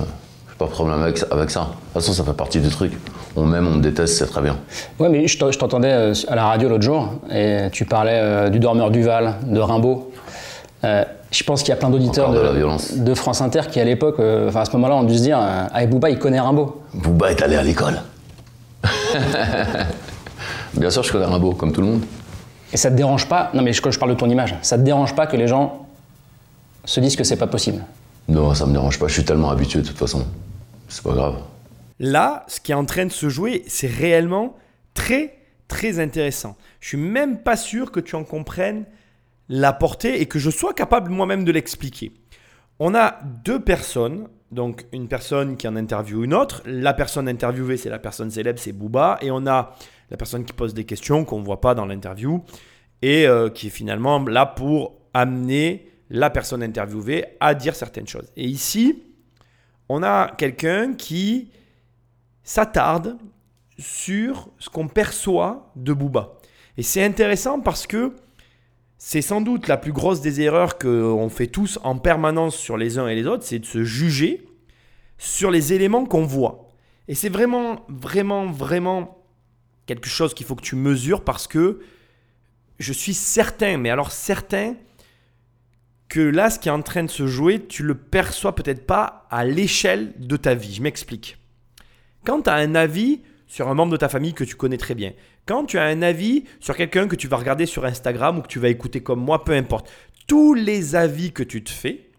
pas 0.57 0.65
de 0.65 0.71
problème 0.71 1.01
avec, 1.03 1.23
avec 1.29 1.49
ça. 1.51 1.59
De 1.61 1.65
toute 1.65 1.93
façon, 1.93 2.13
ça 2.13 2.23
fait 2.23 2.33
partie 2.35 2.59
du 2.59 2.69
truc. 2.69 2.93
On 3.35 3.43
m'aime, 3.45 3.67
on 3.67 3.75
me 3.75 3.81
déteste, 3.81 4.17
c'est 4.17 4.25
très 4.25 4.41
bien. 4.41 4.57
Ouais, 4.99 5.09
mais 5.09 5.27
je 5.27 5.37
t'en- 5.37 5.51
je 5.51 5.59
t'entendais 5.59 5.91
euh, 5.91 6.13
à 6.27 6.35
la 6.35 6.45
radio 6.45 6.69
l'autre 6.69 6.83
jour 6.83 7.09
et 7.31 7.67
tu 7.71 7.85
parlais 7.85 8.19
euh, 8.19 8.49
du 8.49 8.59
dormeur 8.59 8.89
du 8.91 9.03
Val, 9.03 9.35
de 9.45 9.59
Rimbaud. 9.59 10.11
Euh, 10.83 11.03
je 11.31 11.43
pense 11.43 11.61
qu'il 11.61 11.69
y 11.69 11.73
a 11.73 11.75
plein 11.77 11.89
d'auditeurs 11.91 12.31
de 12.33 13.13
France 13.13 13.41
Inter 13.41 13.61
qui, 13.71 13.79
à 13.79 13.85
l'époque, 13.85 14.15
euh, 14.19 14.49
enfin 14.49 14.61
à 14.61 14.65
ce 14.65 14.71
moment-là, 14.73 14.95
ont 14.95 15.03
dû 15.03 15.15
se 15.17 15.21
dire 15.23 15.37
euh, 15.39 15.63
Ah, 15.71 15.85
Booba, 15.85 16.09
il 16.09 16.17
connaît 16.19 16.39
Rimbaud. 16.39 16.81
Booba 16.95 17.29
est 17.31 17.41
allé 17.43 17.55
à 17.55 17.63
l'école. 17.63 18.01
Bien 20.73 20.89
sûr, 20.89 21.03
je 21.03 21.11
connais 21.11 21.25
Rimbaud, 21.25 21.53
comme 21.53 21.71
tout 21.71 21.81
le 21.81 21.87
monde. 21.87 22.01
Et 22.73 22.77
ça 22.77 22.89
te 22.89 22.95
dérange 22.95 23.27
pas 23.27 23.49
Non, 23.53 23.61
mais 23.61 23.71
quand 23.73 23.91
je 23.91 23.99
parle 23.99 24.11
de 24.11 24.17
ton 24.17 24.29
image, 24.29 24.55
ça 24.61 24.77
te 24.77 24.83
dérange 24.83 25.13
pas 25.15 25.27
que 25.27 25.35
les 25.37 25.47
gens 25.47 25.85
se 26.85 26.99
disent 26.99 27.15
que 27.15 27.23
c'est 27.23 27.37
pas 27.37 27.47
possible 27.47 27.83
Non, 28.27 28.53
ça 28.53 28.65
me 28.65 28.73
dérange 28.73 28.99
pas, 28.99 29.07
je 29.07 29.13
suis 29.13 29.25
tellement 29.25 29.49
habitué 29.49 29.81
de 29.81 29.87
toute 29.87 29.97
façon. 29.97 30.25
C'est 30.87 31.03
pas 31.03 31.13
grave. 31.13 31.35
Là, 31.99 32.45
ce 32.47 32.59
qui 32.59 32.71
est 32.71 32.75
en 32.75 32.85
train 32.85 33.05
de 33.05 33.11
se 33.11 33.29
jouer, 33.29 33.63
c'est 33.67 33.87
réellement 33.87 34.57
très, 34.93 35.37
très 35.67 35.99
intéressant. 35.99 36.57
Je 36.79 36.89
suis 36.89 36.97
même 36.97 37.39
pas 37.39 37.55
sûr 37.55 37.91
que 37.91 37.99
tu 37.99 38.15
en 38.15 38.23
comprennes 38.23 38.85
la 39.49 39.73
portée 39.73 40.21
et 40.21 40.25
que 40.25 40.39
je 40.39 40.49
sois 40.49 40.73
capable 40.73 41.11
moi-même 41.11 41.43
de 41.43 41.51
l'expliquer. 41.51 42.11
On 42.79 42.95
a 42.95 43.19
deux 43.45 43.59
personnes, 43.59 44.27
donc 44.51 44.85
une 44.91 45.07
personne 45.07 45.57
qui 45.57 45.67
en 45.67 45.75
interviewe 45.75 46.23
une 46.23 46.33
autre. 46.33 46.63
La 46.65 46.93
personne 46.93 47.27
interviewée, 47.29 47.77
c'est 47.77 47.89
la 47.89 47.99
personne 47.99 48.31
célèbre, 48.31 48.59
c'est 48.59 48.71
Booba. 48.71 49.19
Et 49.21 49.29
on 49.29 49.45
a 49.45 49.75
la 50.09 50.17
personne 50.17 50.45
qui 50.45 50.53
pose 50.53 50.73
des 50.73 50.85
questions 50.85 51.25
qu'on 51.25 51.39
ne 51.39 51.45
voit 51.45 51.61
pas 51.61 51.75
dans 51.75 51.85
l'interview 51.85 52.43
et 53.01 53.27
euh, 53.27 53.49
qui 53.49 53.67
est 53.67 53.71
finalement 53.71 54.19
là 54.19 54.45
pour 54.45 54.93
amener 55.13 55.90
la 56.11 56.29
personne 56.29 56.61
interviewée 56.61 57.25
à 57.39 57.55
dire 57.55 57.73
certaines 57.73 58.07
choses. 58.07 58.31
Et 58.35 58.45
ici, 58.45 59.01
on 59.87 60.03
a 60.03 60.35
quelqu'un 60.37 60.93
qui 60.93 61.51
s'attarde 62.43 63.17
sur 63.79 64.49
ce 64.59 64.69
qu'on 64.69 64.89
perçoit 64.89 65.71
de 65.77 65.93
Booba. 65.93 66.33
Et 66.77 66.83
c'est 66.83 67.03
intéressant 67.03 67.61
parce 67.61 67.87
que 67.87 68.13
c'est 68.97 69.21
sans 69.21 69.39
doute 69.39 69.69
la 69.69 69.77
plus 69.77 69.93
grosse 69.93 70.19
des 70.21 70.41
erreurs 70.41 70.77
qu'on 70.77 71.29
fait 71.29 71.47
tous 71.47 71.79
en 71.83 71.97
permanence 71.97 72.57
sur 72.57 72.77
les 72.77 72.99
uns 72.99 73.07
et 73.07 73.15
les 73.15 73.25
autres, 73.25 73.43
c'est 73.43 73.59
de 73.59 73.65
se 73.65 73.83
juger 73.83 74.45
sur 75.17 75.49
les 75.49 75.71
éléments 75.71 76.05
qu'on 76.05 76.25
voit. 76.25 76.67
Et 77.07 77.15
c'est 77.15 77.29
vraiment, 77.29 77.85
vraiment, 77.87 78.51
vraiment 78.51 79.17
quelque 79.85 80.09
chose 80.09 80.33
qu'il 80.33 80.45
faut 80.45 80.55
que 80.55 80.61
tu 80.61 80.75
mesures 80.75 81.23
parce 81.23 81.47
que 81.47 81.79
je 82.79 82.93
suis 82.93 83.13
certain, 83.13 83.77
mais 83.77 83.89
alors 83.89 84.11
certain, 84.11 84.75
que 86.11 86.19
là, 86.19 86.49
ce 86.49 86.59
qui 86.59 86.67
est 86.67 86.73
en 86.73 86.81
train 86.81 87.05
de 87.05 87.09
se 87.09 87.25
jouer, 87.25 87.65
tu 87.65 87.83
le 87.83 87.95
perçois 87.95 88.53
peut-être 88.53 88.85
pas 88.85 89.27
à 89.31 89.45
l'échelle 89.45 90.11
de 90.19 90.35
ta 90.35 90.55
vie. 90.55 90.73
Je 90.73 90.81
m'explique. 90.81 91.37
Quand 92.25 92.41
tu 92.41 92.49
as 92.49 92.55
un 92.55 92.75
avis 92.75 93.21
sur 93.47 93.69
un 93.69 93.75
membre 93.75 93.93
de 93.93 93.97
ta 93.97 94.09
famille 94.09 94.33
que 94.33 94.43
tu 94.43 94.55
connais 94.55 94.75
très 94.75 94.93
bien, 94.93 95.13
quand 95.45 95.63
tu 95.63 95.77
as 95.77 95.85
un 95.85 96.01
avis 96.01 96.43
sur 96.59 96.75
quelqu'un 96.75 97.07
que 97.07 97.15
tu 97.15 97.29
vas 97.29 97.37
regarder 97.37 97.65
sur 97.65 97.85
Instagram 97.85 98.37
ou 98.37 98.41
que 98.41 98.49
tu 98.49 98.59
vas 98.59 98.67
écouter 98.67 99.01
comme 99.01 99.21
moi, 99.21 99.45
peu 99.45 99.53
importe, 99.53 99.89
tous 100.27 100.53
les 100.53 100.97
avis 100.97 101.31
que 101.31 101.43
tu 101.43 101.63
te 101.63 101.71
fais 101.71 102.09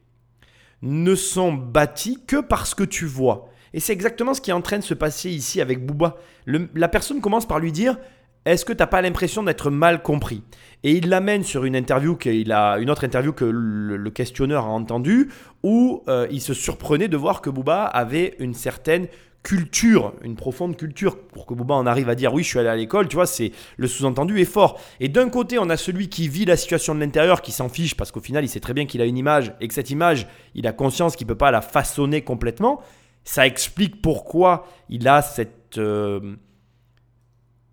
ne 0.81 1.15
sont 1.15 1.53
bâtis 1.53 2.19
que 2.27 2.41
parce 2.41 2.75
que 2.75 2.85
tu 2.85 3.05
vois. 3.05 3.51
Et 3.75 3.81
c'est 3.81 3.93
exactement 3.93 4.33
ce 4.33 4.41
qui 4.41 4.49
est 4.49 4.55
en 4.55 4.63
train 4.63 4.79
de 4.79 4.85
se 4.85 4.95
passer 4.95 5.29
ici 5.29 5.61
avec 5.61 5.85
Booba. 5.85 6.17
La 6.47 6.89
personne 6.89 7.21
commence 7.21 7.47
par 7.47 7.59
lui 7.59 7.73
dire 7.73 7.99
Est-ce 8.45 8.65
que 8.65 8.73
tu 8.73 8.79
n'as 8.81 8.87
pas 8.87 9.03
l'impression 9.03 9.43
d'être 9.43 9.71
mal 9.71 10.03
compris? 10.03 10.43
Et 10.83 10.93
il 10.93 11.09
l'amène 11.09 11.45
sur 11.45 11.65
une 11.65 11.77
interview, 11.77 12.17
qu'il 12.17 12.51
a, 12.51 12.79
une 12.79 12.91
autre 12.91 13.05
interview 13.05 13.33
que 13.33 13.45
le, 13.45 13.97
le 13.97 14.11
questionneur 14.11 14.65
a 14.65 14.69
entendue, 14.69 15.31
où 15.63 16.03
euh, 16.09 16.27
il 16.31 16.41
se 16.41 16.55
surprenait 16.55 17.09
de 17.09 17.17
voir 17.17 17.41
que 17.41 17.51
Booba 17.51 17.85
avait 17.85 18.35
une 18.41 18.55
certaine 18.55 19.07
culture, 19.43 20.15
une 20.23 20.37
profonde 20.37 20.77
culture. 20.77 21.19
Pour 21.19 21.47
que 21.47 21.55
Booba 21.55 21.75
en 21.75 21.87
arrive 21.87 22.09
à 22.09 22.15
dire 22.15 22.33
oui, 22.33 22.43
je 22.43 22.49
suis 22.49 22.59
allé 22.59 22.69
à 22.69 22.77
l'école, 22.77 23.09
tu 23.09 23.17
vois, 23.17 23.27
c'est 23.27 23.53
le 23.77 23.87
sous-entendu 23.87 24.41
est 24.41 24.45
fort. 24.45 24.81
Et 25.01 25.09
d'un 25.09 25.29
côté, 25.29 25.59
on 25.59 25.69
a 25.71 25.77
celui 25.77 26.09
qui 26.09 26.29
vit 26.29 26.45
la 26.45 26.57
situation 26.57 26.95
de 26.95 27.01
l'intérieur, 27.01 27.43
qui 27.43 27.53
s'en 27.53 27.69
fiche 27.69 27.97
parce 27.97 28.13
qu'au 28.13 28.21
final, 28.21 28.45
il 28.45 28.49
sait 28.49 28.61
très 28.61 28.75
bien 28.75 28.87
qu'il 28.87 29.01
a 29.01 29.05
une 29.05 29.19
image 29.19 29.55
et 29.61 29.69
que 29.69 29.75
cette 29.75 29.91
image, 29.91 30.27
il 30.55 30.67
a 30.67 30.73
conscience 30.73 31.17
qu'il 31.17 31.27
peut 31.27 31.35
pas 31.35 31.51
la 31.51 31.61
façonner 31.61 32.23
complètement. 32.23 32.81
Ça 33.25 33.47
explique 33.47 34.03
pourquoi 34.03 34.67
il 34.89 35.07
a 35.07 35.23
cette 35.23 35.79
euh, 35.79 36.37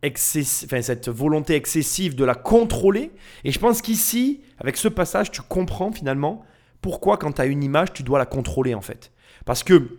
excess- 0.01 0.65
cette 0.81 1.09
volonté 1.09 1.55
excessive 1.55 2.15
de 2.15 2.25
la 2.25 2.35
contrôler. 2.35 3.11
Et 3.43 3.51
je 3.51 3.59
pense 3.59 3.81
qu'ici, 3.81 4.41
avec 4.57 4.77
ce 4.77 4.87
passage, 4.87 5.31
tu 5.31 5.41
comprends 5.41 5.91
finalement 5.91 6.43
pourquoi 6.81 7.17
quand 7.17 7.33
tu 7.33 7.41
as 7.41 7.45
une 7.45 7.63
image, 7.63 7.93
tu 7.93 8.03
dois 8.03 8.19
la 8.19 8.25
contrôler 8.25 8.73
en 8.73 8.81
fait. 8.81 9.11
Parce 9.45 9.63
que 9.63 9.97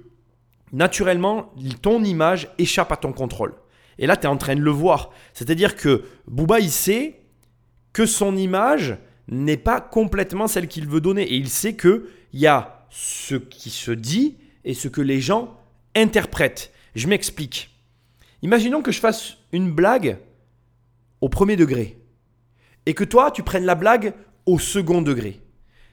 naturellement, 0.72 1.52
ton 1.82 2.02
image 2.04 2.48
échappe 2.58 2.92
à 2.92 2.96
ton 2.96 3.12
contrôle. 3.12 3.54
Et 3.98 4.06
là, 4.06 4.16
tu 4.16 4.22
es 4.24 4.26
en 4.28 4.38
train 4.38 4.54
de 4.54 4.60
le 4.62 4.70
voir. 4.70 5.10
C'est-à-dire 5.34 5.76
que 5.76 6.04
Booba, 6.26 6.60
il 6.60 6.70
sait 6.70 7.20
que 7.92 8.06
son 8.06 8.36
image 8.36 8.96
n'est 9.28 9.58
pas 9.58 9.80
complètement 9.80 10.46
celle 10.46 10.68
qu'il 10.68 10.88
veut 10.88 11.00
donner. 11.00 11.22
Et 11.24 11.34
il 11.34 11.48
sait 11.50 11.76
qu'il 11.76 12.02
y 12.32 12.46
a 12.46 12.86
ce 12.88 13.34
qui 13.34 13.68
se 13.68 13.90
dit 13.90 14.38
et 14.64 14.74
ce 14.74 14.88
que 14.88 15.02
les 15.02 15.20
gens 15.20 15.56
interprètent. 15.94 16.72
Je 16.94 17.08
m'explique. 17.08 17.70
Imaginons 18.42 18.80
que 18.80 18.92
je 18.92 19.00
fasse 19.00 19.36
une 19.52 19.70
blague 19.70 20.18
au 21.20 21.28
premier 21.28 21.56
degré 21.56 21.98
et 22.86 22.94
que 22.94 23.04
toi, 23.04 23.30
tu 23.30 23.42
prennes 23.42 23.64
la 23.64 23.74
blague 23.74 24.14
au 24.46 24.58
second 24.58 25.02
degré. 25.02 25.40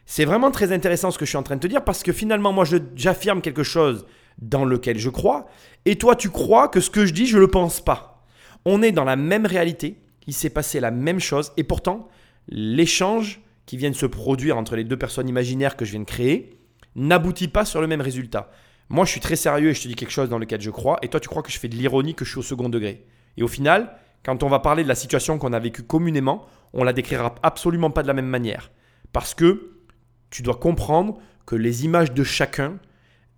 C'est 0.06 0.26
vraiment 0.26 0.52
très 0.52 0.72
intéressant 0.72 1.12
ce 1.12 1.18
que 1.18 1.26
je 1.26 1.30
suis 1.30 1.38
en 1.38 1.44
train 1.44 1.58
de 1.58 1.62
te 1.62 1.68
dire 1.68 1.84
parce 1.84 2.02
que 2.02 2.14
finalement, 2.14 2.54
moi, 2.54 2.66
j'affirme 2.96 3.42
quelque 3.42 3.64
chose 3.64 4.06
dans 4.40 4.66
lequel 4.66 4.98
je 4.98 5.10
crois 5.10 5.48
et 5.86 5.98
toi, 5.98 6.16
tu 6.16 6.30
crois 6.30 6.70
que 6.70 6.80
ce 6.80 6.90
que 6.90 7.06
je 7.06 7.14
dis, 7.14 7.26
je 7.26 7.36
ne 7.36 7.42
le 7.42 7.48
pense 7.48 7.82
pas. 7.82 8.26
On 8.66 8.82
est 8.82 8.92
dans 8.92 9.04
la 9.04 9.16
même 9.16 9.46
réalité, 9.46 9.98
il 10.28 10.34
s'est 10.34 10.50
passé 10.50 10.80
la 10.80 10.92
même 10.92 11.20
chose 11.20 11.52
et 11.58 11.64
pourtant, 11.64 12.08
l'échange 12.48 13.42
qui 13.66 13.78
vient 13.78 13.90
de 13.90 13.96
se 13.96 14.06
produire 14.06 14.58
entre 14.58 14.76
les 14.76 14.84
deux 14.84 14.98
personnes 14.98 15.28
imaginaires 15.28 15.76
que 15.76 15.86
je 15.86 15.92
viens 15.92 16.00
de 16.00 16.06
créer 16.06 16.58
n'aboutit 16.96 17.48
pas 17.48 17.66
sur 17.66 17.80
le 17.80 17.88
même 17.88 18.02
résultat. 18.02 18.50
Moi, 18.90 19.06
je 19.06 19.12
suis 19.12 19.20
très 19.20 19.36
sérieux 19.36 19.70
et 19.70 19.74
je 19.74 19.84
te 19.84 19.88
dis 19.88 19.96
quelque 19.96 20.12
chose 20.12 20.30
dans 20.30 20.40
lequel 20.40 20.62
je 20.62 20.72
crois, 20.72 20.98
et 21.02 21.10
toi, 21.10 21.20
tu 21.20 21.30
crois 21.30 21.44
que 21.44 21.52
je 21.52 21.60
fais 21.60 21.68
de 21.68 21.76
l'ironie, 21.76 22.16
que 22.16 22.26
je 22.26 22.32
suis 22.32 22.40
au 22.40 22.44
second 22.44 22.70
degré. 22.70 23.06
Et 23.38 23.44
au 23.44 23.48
final, 23.48 23.96
quand 24.24 24.44
on 24.44 24.50
va 24.50 24.60
parler 24.60 24.84
de 24.84 24.88
la 24.88 24.96
situation 24.96 25.38
qu'on 25.38 25.54
a 25.54 25.60
vécue 25.60 25.84
communément, 25.84 26.46
on 26.74 26.84
la 26.84 26.94
décrira 26.94 27.36
absolument 27.44 27.92
pas 27.92 28.02
de 28.04 28.08
la 28.08 28.14
même 28.14 28.28
manière. 28.28 28.72
Parce 29.14 29.34
que 29.34 29.72
tu 30.30 30.42
dois 30.42 30.56
comprendre 30.56 31.18
que 31.46 31.56
les 31.56 31.86
images 31.86 32.12
de 32.12 32.24
chacun, 32.24 32.78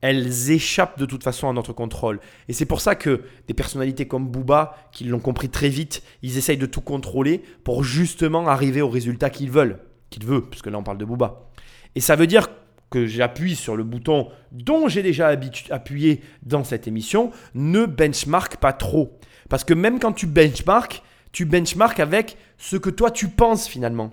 elles 0.01 0.51
échappent 0.51 0.97
de 0.97 1.05
toute 1.05 1.23
façon 1.23 1.49
à 1.49 1.53
notre 1.53 1.73
contrôle. 1.73 2.19
Et 2.47 2.53
c'est 2.53 2.65
pour 2.65 2.81
ça 2.81 2.95
que 2.95 3.21
des 3.47 3.53
personnalités 3.53 4.07
comme 4.07 4.27
Booba, 4.27 4.75
qui 4.91 5.03
l'ont 5.03 5.19
compris 5.19 5.49
très 5.49 5.69
vite, 5.69 6.01
ils 6.23 6.37
essayent 6.37 6.57
de 6.57 6.65
tout 6.65 6.81
contrôler 6.81 7.43
pour 7.63 7.83
justement 7.83 8.47
arriver 8.47 8.81
au 8.81 8.89
résultat 8.89 9.29
qu'ils 9.29 9.51
veulent. 9.51 9.79
Qu'ils 10.09 10.25
veulent, 10.25 10.49
puisque 10.49 10.67
là 10.67 10.77
on 10.77 10.83
parle 10.83 10.97
de 10.97 11.05
Booba. 11.05 11.49
Et 11.95 12.01
ça 12.01 12.15
veut 12.15 12.27
dire 12.27 12.47
que 12.89 13.05
j'appuie 13.05 13.55
sur 13.55 13.75
le 13.75 13.83
bouton 13.83 14.29
dont 14.51 14.87
j'ai 14.87 15.03
déjà 15.03 15.35
appuyé 15.69 16.21
dans 16.43 16.63
cette 16.63 16.87
émission, 16.87 17.31
ne 17.53 17.85
benchmark 17.85 18.57
pas 18.57 18.73
trop. 18.73 19.18
Parce 19.49 19.63
que 19.63 19.73
même 19.73 19.99
quand 19.99 20.13
tu 20.13 20.27
benchmark, 20.27 21.03
tu 21.31 21.45
benchmark 21.45 21.99
avec 21.99 22.37
ce 22.57 22.77
que 22.77 22.89
toi 22.89 23.11
tu 23.11 23.27
penses 23.27 23.67
finalement. 23.67 24.11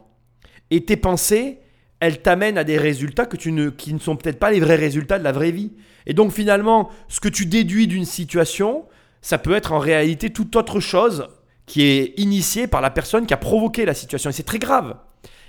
Et 0.71 0.85
tes 0.85 0.97
pensées, 0.97 1.61
elles 2.01 2.21
t'amènent 2.21 2.59
à 2.59 2.65
des 2.65 2.79
résultats 2.79 3.27
que 3.27 3.37
tu 3.37 3.53
ne, 3.53 3.71
qui 3.71 3.95
ne 3.95 3.99
sont 3.99 4.17
peut-être 4.17 4.39
pas 4.39 4.51
les 4.51 4.61
vrais 4.61 4.77
résultats 4.77 5.19
de 5.19 5.25
la 5.25 5.33
vraie 5.33 5.51
vie. 5.51 5.73
Et 6.07 6.15
donc 6.15 6.33
finalement, 6.33 6.91
ce 7.09 7.21
que 7.21 7.29
tu 7.29 7.47
déduis 7.47 7.87
d'une 7.87 8.05
situation, 8.05 8.85
ça 9.23 9.39
peut 9.39 9.55
être 9.55 9.73
en 9.73 9.79
réalité 9.79 10.31
toute 10.31 10.57
autre 10.57 10.81
chose 10.81 11.29
qui 11.67 11.83
est 11.83 12.15
initiée 12.19 12.67
par 12.67 12.81
la 12.81 12.91
personne 12.91 13.27
qui 13.27 13.35
a 13.35 13.39
provoqué 13.39 13.85
la 13.85 13.95
situation. 13.95 14.31
Et 14.31 14.33
c'est 14.33 14.43
très 14.43 14.59
grave. 14.59 14.97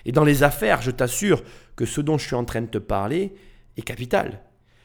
Et 0.05 0.11
dans 0.11 0.23
les 0.23 0.43
affaires, 0.43 0.81
je 0.81 0.91
t'assure 0.91 1.43
que 1.75 1.85
ce 1.85 2.01
dont 2.01 2.17
je 2.17 2.25
suis 2.25 2.35
en 2.35 2.45
train 2.45 2.61
de 2.61 2.67
te 2.67 2.77
parler 2.77 3.33
est 3.75 3.81
capital. 3.81 4.41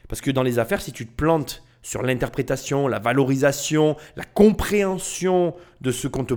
Parce 0.09 0.21
que 0.21 0.31
dans 0.31 0.43
les 0.43 0.59
affaires, 0.59 0.83
si 0.83 0.93
tu 0.93 1.07
te 1.07 1.13
plantes 1.13 1.63
sur 1.83 2.03
l'interprétation, 2.03 2.89
la 2.89 2.99
valorisation, 2.99 3.97
la 4.17 4.25
compréhension 4.25 5.55
de 5.81 5.91
ce 5.93 6.09
qu'on, 6.09 6.25
te 6.25 6.35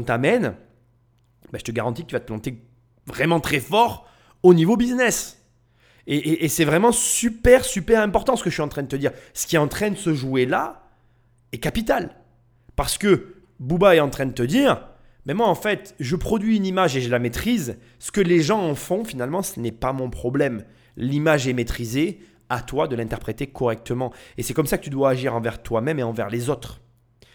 t'amène, 0.00 0.54
ben 1.52 1.58
je 1.58 1.64
te 1.64 1.72
garantis 1.72 2.02
que 2.02 2.08
tu 2.08 2.14
vas 2.14 2.20
te 2.20 2.26
planter 2.26 2.62
vraiment 3.06 3.40
très 3.40 3.60
fort 3.60 4.06
au 4.42 4.54
niveau 4.54 4.76
business. 4.76 5.42
Et, 6.06 6.44
et 6.44 6.48
c'est 6.48 6.64
vraiment 6.64 6.92
super, 6.92 7.64
super 7.64 8.00
important 8.00 8.36
ce 8.36 8.42
que 8.42 8.50
je 8.50 8.54
suis 8.54 8.62
en 8.62 8.68
train 8.68 8.82
de 8.82 8.88
te 8.88 8.96
dire. 8.96 9.12
Ce 9.34 9.46
qui 9.46 9.56
est 9.56 9.58
en 9.58 9.68
train 9.68 9.90
de 9.90 9.96
se 9.96 10.14
jouer 10.14 10.46
là 10.46 10.88
est 11.52 11.58
capital. 11.58 12.16
Parce 12.76 12.96
que 12.96 13.34
Booba 13.58 13.96
est 13.96 14.00
en 14.00 14.08
train 14.08 14.26
de 14.26 14.32
te 14.32 14.42
dire, 14.42 14.88
mais 15.26 15.34
moi, 15.34 15.48
en 15.48 15.54
fait, 15.54 15.94
je 16.00 16.16
produis 16.16 16.56
une 16.56 16.64
image 16.64 16.96
et 16.96 17.02
je 17.02 17.10
la 17.10 17.18
maîtrise. 17.18 17.76
Ce 17.98 18.10
que 18.10 18.22
les 18.22 18.40
gens 18.40 18.62
en 18.62 18.74
font, 18.74 19.04
finalement, 19.04 19.42
ce 19.42 19.60
n'est 19.60 19.72
pas 19.72 19.92
mon 19.92 20.08
problème. 20.08 20.64
L'image 20.96 21.46
est 21.46 21.52
maîtrisée, 21.52 22.20
à 22.48 22.60
toi 22.60 22.88
de 22.88 22.96
l'interpréter 22.96 23.46
correctement. 23.46 24.12
Et 24.36 24.42
c'est 24.42 24.54
comme 24.54 24.66
ça 24.66 24.78
que 24.78 24.84
tu 24.84 24.90
dois 24.90 25.10
agir 25.10 25.34
envers 25.34 25.62
toi-même 25.62 25.98
et 25.98 26.02
envers 26.02 26.30
les 26.30 26.50
autres. 26.50 26.80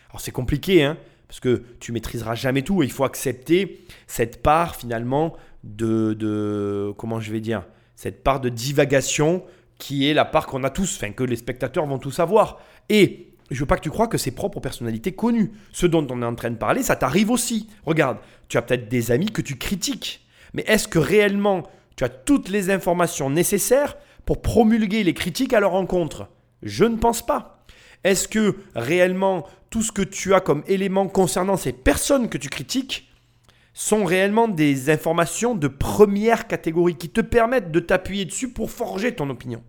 Alors 0.10 0.22
c'est 0.22 0.32
compliqué, 0.32 0.84
hein, 0.84 0.98
parce 1.28 1.40
que 1.40 1.64
tu 1.80 1.92
maîtriseras 1.92 2.36
jamais 2.36 2.62
tout. 2.62 2.84
il 2.84 2.92
faut 2.92 3.04
accepter 3.04 3.86
cette 4.08 4.44
part, 4.44 4.76
finalement, 4.76 5.34
de, 5.64 6.14
de 6.14 6.94
comment 6.98 7.20
je 7.20 7.32
vais 7.32 7.40
dire, 7.40 7.66
cette 7.96 8.24
part 8.24 8.40
de 8.40 8.50
divagation 8.50 9.44
qui 9.80 10.08
est 10.10 10.14
la 10.14 10.26
part 10.26 10.46
qu'on 10.46 10.64
a 10.64 10.70
tous, 10.70 10.98
enfin 10.98 11.12
que 11.12 11.24
les 11.24 11.36
spectateurs 11.36 11.86
vont 11.86 11.98
tous 11.98 12.20
avoir. 12.20 12.62
Et 12.90 13.34
je 13.50 13.60
veux 13.60 13.66
pas 13.66 13.78
que 13.78 13.82
tu 13.82 13.90
crois 13.90 14.08
que 14.08 14.18
c'est 14.18 14.32
propre 14.32 14.58
aux 14.58 14.62
personnalités 14.62 15.14
connues. 15.14 15.52
Ce 15.72 15.86
dont 15.86 16.06
on 16.10 16.22
est 16.22 16.26
en 16.26 16.36
train 16.36 16.52
de 16.52 16.58
parler, 16.58 16.84
ça 16.84 16.96
t'arrive 16.96 17.30
aussi. 17.30 17.68
Regarde, 17.86 18.18
tu 18.48 18.58
as 18.58 18.62
peut-être 18.62 18.88
des 18.88 19.12
amis 19.12 19.32
que 19.32 19.42
tu 19.42 19.58
critiques. 19.58 20.26
Mais 20.54 20.64
est-ce 20.68 20.88
que 20.88 21.00
réellement 21.00 21.64
tu 21.96 22.04
as 22.04 22.10
toutes 22.10 22.50
les 22.50 22.70
informations 22.70 23.30
nécessaires 23.30 23.98
pour 24.26 24.42
promulguer 24.42 25.04
les 25.04 25.14
critiques 25.14 25.54
à 25.54 25.60
leur 25.60 25.74
encontre 25.74 26.28
Je 26.62 26.86
ne 26.86 26.98
pense 26.98 27.26
pas. 27.26 27.66
Est-ce 28.04 28.28
que 28.28 28.58
réellement 28.76 29.48
tout 29.70 29.82
ce 29.82 29.92
que 29.92 30.02
tu 30.02 30.34
as 30.34 30.42
comme 30.42 30.64
éléments 30.68 31.08
concernant 31.08 31.58
ces 31.58 31.74
personnes 31.74 32.30
que 32.30 32.38
tu 32.38 32.50
critiques 32.50 33.10
sont 33.74 34.06
réellement 34.06 34.48
des 34.48 34.90
informations 34.90 35.56
de 35.56 35.68
première 35.68 36.48
catégorie 36.48 36.96
qui 36.96 37.10
te 37.10 37.22
permettent 37.22 37.72
de 37.72 37.80
t'appuyer 37.80 38.26
dessus 38.26 38.52
pour 38.52 38.70
forger 38.70 39.16
ton 39.16 39.30
opinion? 39.30 39.64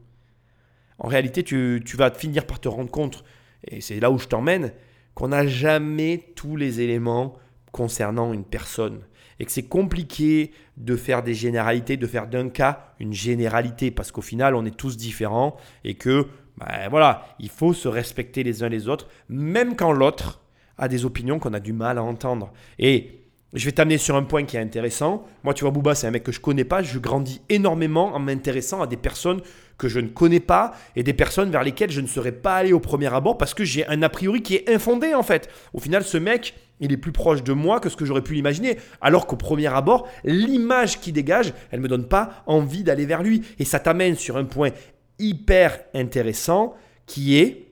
En 0.98 1.08
réalité, 1.08 1.42
tu, 1.42 1.82
tu 1.84 1.96
vas 1.96 2.10
finir 2.10 2.46
par 2.46 2.60
te 2.60 2.68
rendre 2.68 2.90
compte 2.90 3.24
et 3.68 3.80
c'est 3.80 4.00
là 4.00 4.10
où 4.10 4.18
je 4.18 4.26
t'emmène, 4.26 4.72
qu'on 5.14 5.28
n'a 5.28 5.46
jamais 5.46 6.32
tous 6.34 6.56
les 6.56 6.80
éléments 6.80 7.34
concernant 7.72 8.32
une 8.32 8.44
personne. 8.44 9.00
Et 9.40 9.44
que 9.44 9.52
c'est 9.52 9.64
compliqué 9.64 10.52
de 10.76 10.96
faire 10.96 11.22
des 11.22 11.34
généralités, 11.34 11.96
de 11.96 12.06
faire 12.06 12.26
d'un 12.26 12.48
cas 12.48 12.92
une 13.00 13.12
généralité, 13.12 13.90
parce 13.90 14.12
qu'au 14.12 14.22
final, 14.22 14.54
on 14.54 14.64
est 14.64 14.76
tous 14.76 14.96
différents 14.96 15.56
et 15.84 15.94
que, 15.94 16.26
ben 16.58 16.88
voilà, 16.90 17.26
il 17.38 17.48
faut 17.48 17.72
se 17.72 17.88
respecter 17.88 18.42
les 18.42 18.62
uns 18.62 18.68
les 18.68 18.88
autres, 18.88 19.08
même 19.28 19.76
quand 19.76 19.92
l'autre 19.92 20.40
a 20.78 20.88
des 20.88 21.04
opinions 21.04 21.38
qu'on 21.38 21.54
a 21.54 21.60
du 21.60 21.72
mal 21.72 21.98
à 21.98 22.02
entendre. 22.02 22.52
Et 22.78 23.24
je 23.54 23.64
vais 23.64 23.72
t'amener 23.72 23.98
sur 23.98 24.16
un 24.16 24.24
point 24.24 24.44
qui 24.44 24.56
est 24.56 24.60
intéressant. 24.60 25.24
Moi, 25.44 25.54
tu 25.54 25.62
vois, 25.62 25.70
Booba, 25.70 25.94
c'est 25.94 26.08
un 26.08 26.10
mec 26.10 26.24
que 26.24 26.32
je 26.32 26.40
connais 26.40 26.64
pas. 26.64 26.82
Je 26.82 26.98
grandis 26.98 27.40
énormément 27.48 28.12
en 28.14 28.18
m'intéressant 28.18 28.82
à 28.82 28.88
des 28.88 28.96
personnes 28.96 29.40
que 29.78 29.88
je 29.88 30.00
ne 30.00 30.08
connais 30.08 30.40
pas 30.40 30.72
et 30.96 31.04
des 31.04 31.12
personnes 31.12 31.50
vers 31.50 31.62
lesquelles 31.62 31.90
je 31.90 32.00
ne 32.00 32.06
serais 32.08 32.32
pas 32.32 32.56
allé 32.56 32.72
au 32.72 32.80
premier 32.80 33.12
abord 33.12 33.38
parce 33.38 33.54
que 33.54 33.64
j'ai 33.64 33.86
un 33.86 34.02
a 34.02 34.08
priori 34.08 34.42
qui 34.42 34.56
est 34.56 34.68
infondé 34.68 35.14
en 35.14 35.22
fait. 35.22 35.48
Au 35.72 35.78
final, 35.78 36.02
ce 36.02 36.18
mec, 36.18 36.54
il 36.80 36.92
est 36.92 36.96
plus 36.96 37.12
proche 37.12 37.42
de 37.42 37.52
moi 37.52 37.80
que 37.80 37.88
ce 37.88 37.96
que 37.96 38.04
j'aurais 38.04 38.22
pu 38.22 38.34
l'imaginer. 38.34 38.78
Alors 39.00 39.26
qu'au 39.26 39.36
premier 39.36 39.66
abord, 39.66 40.08
l'image 40.24 41.00
qu'il 41.00 41.12
dégage, 41.12 41.52
elle 41.70 41.78
ne 41.78 41.84
me 41.84 41.88
donne 41.88 42.08
pas 42.08 42.42
envie 42.46 42.82
d'aller 42.82 43.06
vers 43.06 43.22
lui. 43.22 43.42
Et 43.58 43.64
ça 43.64 43.78
t'amène 43.78 44.16
sur 44.16 44.36
un 44.36 44.44
point 44.44 44.70
hyper 45.18 45.78
intéressant 45.94 46.74
qui 47.06 47.38
est 47.38 47.68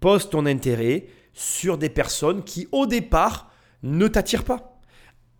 pose 0.00 0.28
ton 0.28 0.46
intérêt 0.46 1.06
sur 1.32 1.78
des 1.78 1.88
personnes 1.88 2.44
qui 2.44 2.68
au 2.72 2.86
départ 2.86 3.50
ne 3.82 4.06
t'attirent 4.08 4.44
pas. 4.44 4.80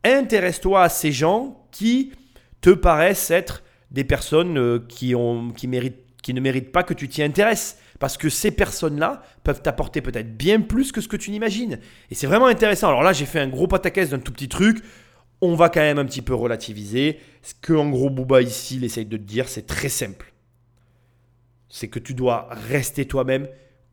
Intéresse-toi 0.05 0.83
à 0.83 0.89
ces 0.89 1.13
gens 1.13 1.67
qui 1.71 2.13
te 2.61 2.71
paraissent 2.71 3.31
être 3.31 3.63
des 3.91 4.05
personnes 4.05 4.59
euh, 4.59 4.79
qui, 4.89 5.15
qui, 5.57 5.69
qui 6.23 6.35
ne 6.35 6.41
méritent 6.41 6.73
pas 6.73 6.83
que 6.83 6.95
tu 6.95 7.09
t'y 7.09 7.23
intéresses. 7.23 7.79
Parce 8.05 8.19
que 8.19 8.29
ces 8.29 8.51
personnes-là 8.51 9.23
peuvent 9.45 9.63
t'apporter 9.63 10.03
peut-être 10.03 10.37
bien 10.37 10.61
plus 10.61 10.93
que 10.93 11.01
ce 11.01 11.09
que 11.09 11.17
tu 11.17 11.31
n'imagines. 11.31 11.79
Et 12.11 12.15
c'est 12.15 12.27
vraiment 12.27 12.49
intéressant. 12.49 12.89
Alors 12.89 13.03
là, 13.03 13.15
j'ai 13.15 13.25
fait 13.25 13.41
un 13.41 13.49
gros 13.49 13.67
pataquès 13.67 14.11
d'un 14.11 14.19
tout 14.19 14.31
petit 14.31 14.51
truc. 14.51 14.85
On 15.41 15.55
va 15.55 15.71
quand 15.71 15.81
même 15.81 15.99
un 15.99 16.05
petit 16.05 16.21
peu 16.21 16.35
relativiser. 16.35 17.19
Ce 17.41 17.55
que, 17.59 17.73
en 17.73 17.89
gros, 17.89 18.11
Booba 18.11 18.43
ici, 18.43 18.79
essaye 18.85 19.07
de 19.07 19.17
te 19.17 19.23
dire, 19.23 19.49
c'est 19.49 19.65
très 19.65 19.89
simple. 19.89 20.35
C'est 21.71 21.89
que 21.89 21.99
tu 21.99 22.13
dois 22.13 22.47
rester 22.69 23.07
toi-même, 23.07 23.49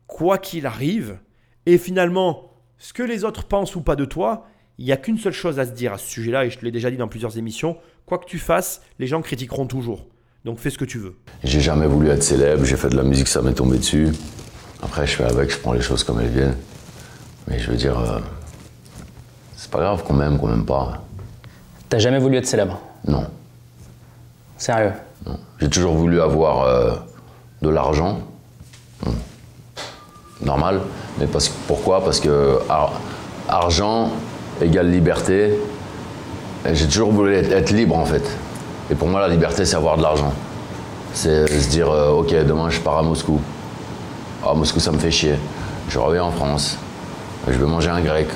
quoi 0.06 0.36
qu'il 0.36 0.66
arrive. 0.66 1.18
Et 1.64 1.78
finalement, 1.78 2.52
ce 2.76 2.92
que 2.92 3.02
les 3.02 3.24
autres 3.24 3.44
pensent 3.44 3.76
ou 3.76 3.80
pas 3.80 3.96
de 3.96 4.04
toi, 4.04 4.46
il 4.76 4.84
n'y 4.84 4.92
a 4.92 4.98
qu'une 4.98 5.16
seule 5.16 5.32
chose 5.32 5.58
à 5.58 5.64
se 5.64 5.70
dire 5.70 5.94
à 5.94 5.96
ce 5.96 6.10
sujet-là, 6.10 6.44
et 6.44 6.50
je 6.50 6.58
te 6.58 6.66
l'ai 6.66 6.70
déjà 6.70 6.90
dit 6.90 6.98
dans 6.98 7.08
plusieurs 7.08 7.38
émissions, 7.38 7.78
quoi 8.04 8.18
que 8.18 8.26
tu 8.26 8.38
fasses, 8.38 8.82
les 8.98 9.06
gens 9.06 9.22
critiqueront 9.22 9.66
toujours. 9.66 10.11
Donc 10.44 10.58
fais 10.58 10.70
ce 10.70 10.78
que 10.78 10.84
tu 10.84 10.98
veux. 10.98 11.14
J'ai 11.44 11.60
jamais 11.60 11.86
voulu 11.86 12.08
être 12.10 12.22
célèbre, 12.22 12.64
j'ai 12.64 12.76
fait 12.76 12.88
de 12.88 12.96
la 12.96 13.04
musique, 13.04 13.28
ça 13.28 13.42
m'est 13.42 13.52
tombé 13.52 13.78
dessus. 13.78 14.08
Après, 14.82 15.06
je 15.06 15.14
fais 15.14 15.24
avec, 15.24 15.50
je 15.50 15.58
prends 15.58 15.72
les 15.72 15.80
choses 15.80 16.02
comme 16.02 16.20
elles 16.20 16.30
viennent. 16.30 16.56
Mais 17.46 17.58
je 17.58 17.70
veux 17.70 17.76
dire, 17.76 17.98
euh, 17.98 18.18
c'est 19.56 19.70
pas 19.70 19.78
grave 19.78 20.02
qu'on 20.02 20.14
m'aime, 20.14 20.38
qu'on 20.38 20.48
m'aime 20.48 20.64
pas. 20.64 21.04
T'as 21.88 21.98
jamais 21.98 22.18
voulu 22.18 22.36
être 22.36 22.46
célèbre? 22.46 22.80
Non. 23.06 23.26
Sérieux? 24.58 24.92
Non. 25.26 25.38
J'ai 25.60 25.70
toujours 25.70 25.94
voulu 25.94 26.20
avoir 26.20 26.62
euh, 26.62 26.94
de 27.62 27.68
l'argent. 27.68 28.20
Normal. 30.40 30.80
Mais 31.18 31.26
parce, 31.26 31.48
pourquoi? 31.48 32.02
Parce 32.04 32.18
que 32.18 32.58
argent 33.48 34.10
égale 34.60 34.90
liberté. 34.90 35.54
J'ai 36.72 36.86
toujours 36.86 37.12
voulu 37.12 37.34
être, 37.34 37.70
libre 37.70 37.96
en 37.96 38.04
fait. 38.04 38.22
Et 38.92 38.94
pour 38.94 39.08
moi, 39.08 39.20
la 39.20 39.28
liberté, 39.28 39.64
c'est 39.64 39.74
avoir 39.74 39.96
de 39.96 40.02
l'argent. 40.02 40.34
C'est 41.14 41.46
se 41.48 41.70
dire, 41.70 41.90
euh, 41.90 42.10
ok, 42.10 42.34
demain 42.46 42.68
je 42.68 42.78
pars 42.78 42.98
à 42.98 43.02
Moscou. 43.02 43.40
À 44.46 44.52
Moscou, 44.52 44.80
ça 44.80 44.92
me 44.92 44.98
fait 44.98 45.10
chier. 45.10 45.36
Je 45.88 45.98
reviens 45.98 46.24
en 46.24 46.30
France. 46.30 46.76
Je 47.48 47.54
vais 47.56 47.64
manger 47.64 47.88
un 47.88 48.02
grec. 48.02 48.28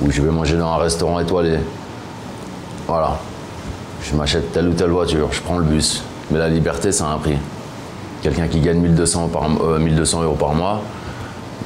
Ou 0.00 0.10
je 0.10 0.22
vais 0.22 0.30
manger 0.30 0.56
dans 0.56 0.72
un 0.72 0.78
restaurant 0.78 1.20
étoilé. 1.20 1.58
Voilà. 2.88 3.18
Je 4.02 4.16
m'achète 4.16 4.50
telle 4.52 4.68
ou 4.68 4.72
telle 4.72 4.88
voiture. 4.88 5.28
Je 5.30 5.42
prends 5.42 5.58
le 5.58 5.64
bus. 5.64 6.02
Mais 6.30 6.38
la 6.38 6.48
liberté, 6.48 6.90
ça 6.90 7.08
a 7.08 7.08
un 7.08 7.18
prix. 7.18 7.36
Quelqu'un 8.22 8.48
qui 8.48 8.60
gagne 8.60 8.78
1200, 8.78 9.28
par, 9.28 9.42
euh, 9.62 9.78
1200 9.78 10.22
euros 10.22 10.36
par 10.36 10.54
mois, 10.54 10.80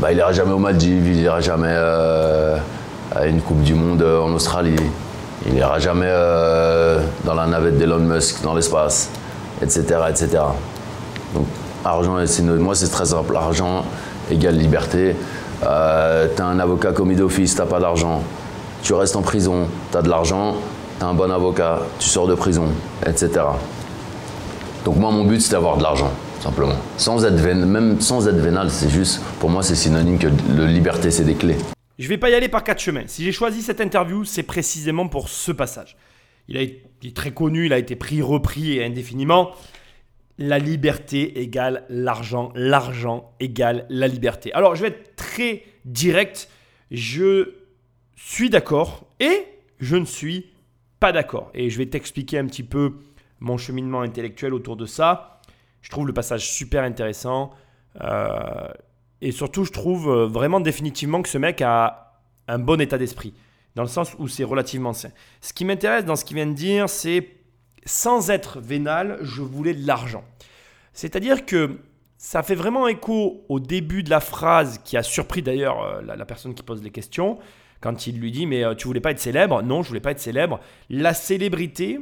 bah, 0.01 0.11
il 0.11 0.18
ira 0.18 0.33
jamais 0.33 0.53
aux 0.53 0.59
Maldives, 0.59 1.07
il 1.07 1.20
ira 1.20 1.41
jamais 1.41 1.70
euh, 1.70 2.57
à 3.14 3.27
une 3.27 3.41
Coupe 3.41 3.62
du 3.62 3.74
Monde 3.74 4.03
euh, 4.03 4.20
en 4.20 4.33
Australie, 4.33 4.74
il 5.49 5.55
ira 5.57 5.78
jamais 5.78 6.09
euh, 6.09 7.01
dans 7.24 7.34
la 7.34 7.47
navette 7.47 7.78
d'Elon 7.78 7.99
Musk 7.99 8.42
dans 8.42 8.55
l'espace, 8.55 9.11
etc., 9.62 9.84
etc. 10.09 10.28
Donc, 11.34 11.47
argent, 11.84 12.18
et 12.18 12.42
moi 12.42 12.74
c'est 12.74 12.88
très 12.88 13.07
simple, 13.07 13.36
argent 13.36 13.84
égale 14.30 14.57
liberté. 14.57 15.16
Euh, 15.64 16.26
t'as 16.34 16.44
un 16.44 16.59
avocat 16.59 16.92
commis 16.92 17.16
d'office, 17.16 17.55
t'as 17.55 17.66
pas 17.66 17.80
d'argent. 17.80 18.22
Tu 18.82 18.92
restes 18.94 19.16
en 19.16 19.22
prison, 19.22 19.68
t'as 19.90 20.03
de 20.03 20.09
l'argent, 20.09 20.57
t'as 20.99 21.07
un 21.07 21.14
bon 21.14 21.30
avocat, 21.30 21.80
tu 21.99 22.09
sors 22.09 22.26
de 22.26 22.34
prison, 22.34 22.66
etc. 23.07 23.30
Donc 24.84 24.97
moi, 24.97 25.11
mon 25.11 25.24
but, 25.24 25.40
c'est 25.40 25.53
d'avoir 25.53 25.76
de 25.76 25.82
l'argent, 25.82 26.11
simplement. 26.40 26.74
Sans 26.97 27.20
même 27.20 28.01
sans 28.01 28.28
être 28.28 28.36
vénal, 28.36 28.70
c'est 28.70 28.88
juste, 28.88 29.20
pour 29.40 29.51
moi, 29.51 29.62
c'est 29.62 29.74
synonyme 29.74 30.18
que 30.18 30.28
le 30.55 30.66
liberté, 30.66 31.11
c'est 31.11 31.24
des 31.24 31.34
clés. 31.34 31.59
Je 31.99 32.09
vais 32.09 32.18
pas 32.18 32.30
y 32.30 32.34
aller 32.34 32.49
par 32.49 32.62
quatre 32.62 32.80
chemins. 32.80 33.07
Si 33.07 33.24
j'ai 33.24 33.32
choisi 33.32 33.62
cette 33.62 33.80
interview, 33.80 34.24
c'est 34.24 34.42
précisément 34.42 35.09
pour 35.09 35.28
ce 35.28 35.53
passage. 35.53 35.97
Il, 36.49 36.57
a 36.57 36.61
été, 36.61 36.84
est 37.05 37.16
très 37.16 37.32
connu, 37.32 37.66
il 37.66 37.72
a 37.72 37.78
été 37.78 37.97
pris, 37.97 38.20
repris 38.22 38.74
et 38.74 38.84
indéfiniment. 38.84 39.53
La 40.38 40.59
liberté 40.59 41.40
égale 41.40 41.84
l'argent, 41.88 42.53
l'argent 42.55 43.32
égale 43.40 43.86
la 43.88 44.07
liberté. 44.07 44.53
Alors, 44.53 44.76
je 44.76 44.82
vais 44.82 44.88
être 44.88 45.16
très 45.16 45.62
direct. 45.86 46.51
Je 46.90 47.55
suis 48.14 48.51
d'accord 48.51 49.07
et 49.18 49.47
je 49.80 49.97
ne 49.97 50.05
suis 50.05 50.53
pas 51.01 51.12
d'accord. 51.12 51.51
Et 51.55 51.70
je 51.70 51.78
vais 51.78 51.86
t'expliquer 51.86 52.38
un 52.38 52.47
petit 52.47 52.62
peu 52.62 52.97
mon 53.40 53.57
cheminement 53.57 54.03
intellectuel 54.03 54.53
autour 54.53 54.76
de 54.76 54.84
ça. 54.84 55.40
Je 55.80 55.90
trouve 55.90 56.07
le 56.07 56.12
passage 56.12 56.51
super 56.51 56.82
intéressant. 56.82 57.51
Euh, 58.03 58.68
et 59.23 59.33
surtout, 59.33 59.64
je 59.64 59.73
trouve 59.73 60.09
euh, 60.11 60.27
vraiment 60.27 60.61
définitivement 60.61 61.23
que 61.23 61.29
ce 61.29 61.39
mec 61.39 61.62
a 61.62 62.21
un 62.49 62.59
bon 62.59 62.81
état 62.81 62.99
d'esprit, 62.99 63.35
dans 63.75 63.83
le 63.83 63.89
sens 63.89 64.14
où 64.19 64.29
c'est 64.29 64.45
relativement 64.45 64.93
sain. 64.93 65.11
Ce 65.41 65.53
qui 65.53 65.64
m'intéresse 65.64 66.05
dans 66.05 66.17
ce 66.17 66.25
qu'il 66.25 66.37
vient 66.37 66.47
de 66.47 66.53
dire, 66.53 66.89
c'est 66.89 67.29
sans 67.85 68.31
être 68.31 68.61
vénal, 68.61 69.19
je 69.23 69.43
voulais 69.43 69.75
de 69.75 69.87
l'argent. 69.87 70.25
C'est-à-dire 70.93 71.47
que 71.47 71.79
ça 72.19 72.43
fait 72.43 72.55
vraiment 72.55 72.89
écho 72.89 73.45
au 73.49 73.61
début 73.61 74.03
de 74.03 74.11
la 74.11 74.21
phrase 74.21 74.81
qui 74.85 74.97
a 74.97 75.03
surpris 75.03 75.43
d'ailleurs 75.43 75.83
euh, 75.83 76.03
la, 76.03 76.25
personne 76.25 76.55
qui 76.55 76.62
pose 76.62 76.83
les 76.83 76.91
questions, 76.91 77.39
quand 77.81 78.07
il 78.07 78.19
lui 78.19 78.33
dit 78.33 78.47
Mais 78.47 78.64
euh, 78.64 78.75
tu 78.75 78.87
voulais 78.87 79.01
pas 79.01 79.12
être 79.12 79.21
célèbre? 79.21 79.62
Non, 79.62 79.83
je 79.83 79.89
voulais 79.89 80.01
pas 80.01 80.11
être 80.11 80.21
célèbre. 80.21 80.61
La 80.91 81.14
célébrité, 81.14 82.01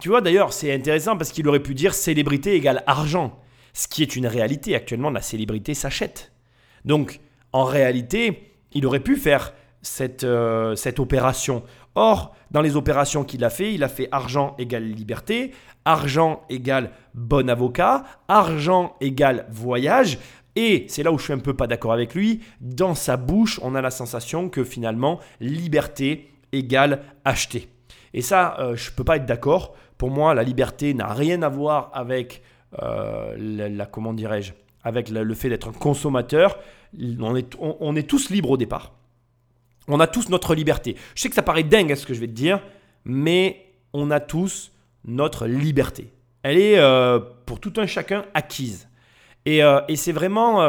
tu 0.00 0.08
vois 0.08 0.20
d'ailleurs, 0.20 0.52
c'est 0.52 0.72
intéressant 0.72 1.16
parce 1.16 1.32
qu'il 1.32 1.46
aurait 1.48 1.62
pu 1.62 1.74
dire 1.74 1.94
célébrité 1.94 2.54
égale 2.54 2.82
argent. 2.86 3.38
Ce 3.74 3.86
qui 3.86 4.02
est 4.02 4.16
une 4.16 4.26
réalité. 4.26 4.74
Actuellement, 4.74 5.10
la 5.10 5.20
célébrité 5.20 5.74
s'achète. 5.74 6.32
Donc, 6.86 7.20
en 7.52 7.64
réalité, 7.64 8.52
il 8.72 8.86
aurait 8.86 9.00
pu 9.00 9.16
faire 9.16 9.52
cette, 9.82 10.24
euh, 10.24 10.74
cette 10.74 10.98
opération. 10.98 11.62
Or, 11.94 12.34
dans 12.50 12.62
les 12.62 12.76
opérations 12.76 13.24
qu'il 13.24 13.44
a 13.44 13.50
fait, 13.50 13.74
il 13.74 13.84
a 13.84 13.88
fait 13.88 14.08
argent 14.10 14.54
égale 14.58 14.84
liberté, 14.84 15.52
argent 15.84 16.42
égale 16.48 16.90
bon 17.14 17.48
avocat, 17.50 18.04
argent 18.28 18.96
égale 19.00 19.46
voyage. 19.50 20.18
Et 20.56 20.86
c'est 20.88 21.02
là 21.02 21.12
où 21.12 21.18
je 21.18 21.24
suis 21.24 21.32
un 21.32 21.38
peu 21.38 21.54
pas 21.54 21.66
d'accord 21.66 21.92
avec 21.92 22.14
lui. 22.14 22.40
Dans 22.60 22.94
sa 22.94 23.16
bouche, 23.16 23.60
on 23.62 23.74
a 23.74 23.82
la 23.82 23.90
sensation 23.90 24.48
que 24.48 24.64
finalement, 24.64 25.20
liberté 25.40 26.32
égale 26.52 27.02
acheter. 27.24 27.68
Et 28.12 28.22
ça, 28.22 28.56
euh, 28.60 28.76
je 28.76 28.90
ne 28.90 28.94
peux 28.96 29.04
pas 29.04 29.16
être 29.16 29.26
d'accord. 29.26 29.74
Pour 29.98 30.10
moi, 30.10 30.34
la 30.34 30.42
liberté 30.42 30.94
n'a 30.94 31.12
rien 31.12 31.42
à 31.42 31.48
voir 31.48 31.90
avec 31.92 32.42
euh, 32.82 33.36
la, 33.70 33.86
comment 33.86 34.12
dirais-je, 34.12 34.52
avec 34.82 35.08
le, 35.08 35.34
fait 35.34 35.48
d'être 35.48 35.68
un 35.68 35.72
consommateur. 35.72 36.58
On 37.20 37.34
est, 37.36 37.54
on- 37.58 37.96
est 37.96 38.08
tous 38.08 38.30
libres 38.30 38.50
au 38.50 38.56
départ. 38.56 38.92
On 39.88 40.00
a 40.00 40.06
tous 40.06 40.28
notre 40.28 40.54
liberté. 40.54 40.96
Je 41.14 41.22
sais 41.22 41.28
que 41.28 41.34
ça 41.34 41.42
paraît 41.42 41.62
dingue 41.64 41.90
à 41.92 41.96
ce 41.96 42.06
que 42.06 42.14
je 42.14 42.20
vais 42.20 42.26
te 42.28 42.32
dire, 42.32 42.60
mais 43.04 43.66
on 43.92 44.10
a 44.10 44.20
tous 44.20 44.72
notre 45.04 45.46
liberté. 45.46 46.08
Elle 46.42 46.58
est 46.58 46.78
euh, 46.78 47.18
pour 47.46 47.60
tout 47.60 47.72
un 47.78 47.86
chacun 47.86 48.24
acquise. 48.34 48.88
Et, 49.46 49.62
euh, 49.62 49.80
et 49.88 49.96
c'est 49.96 50.12
vraiment, 50.12 50.62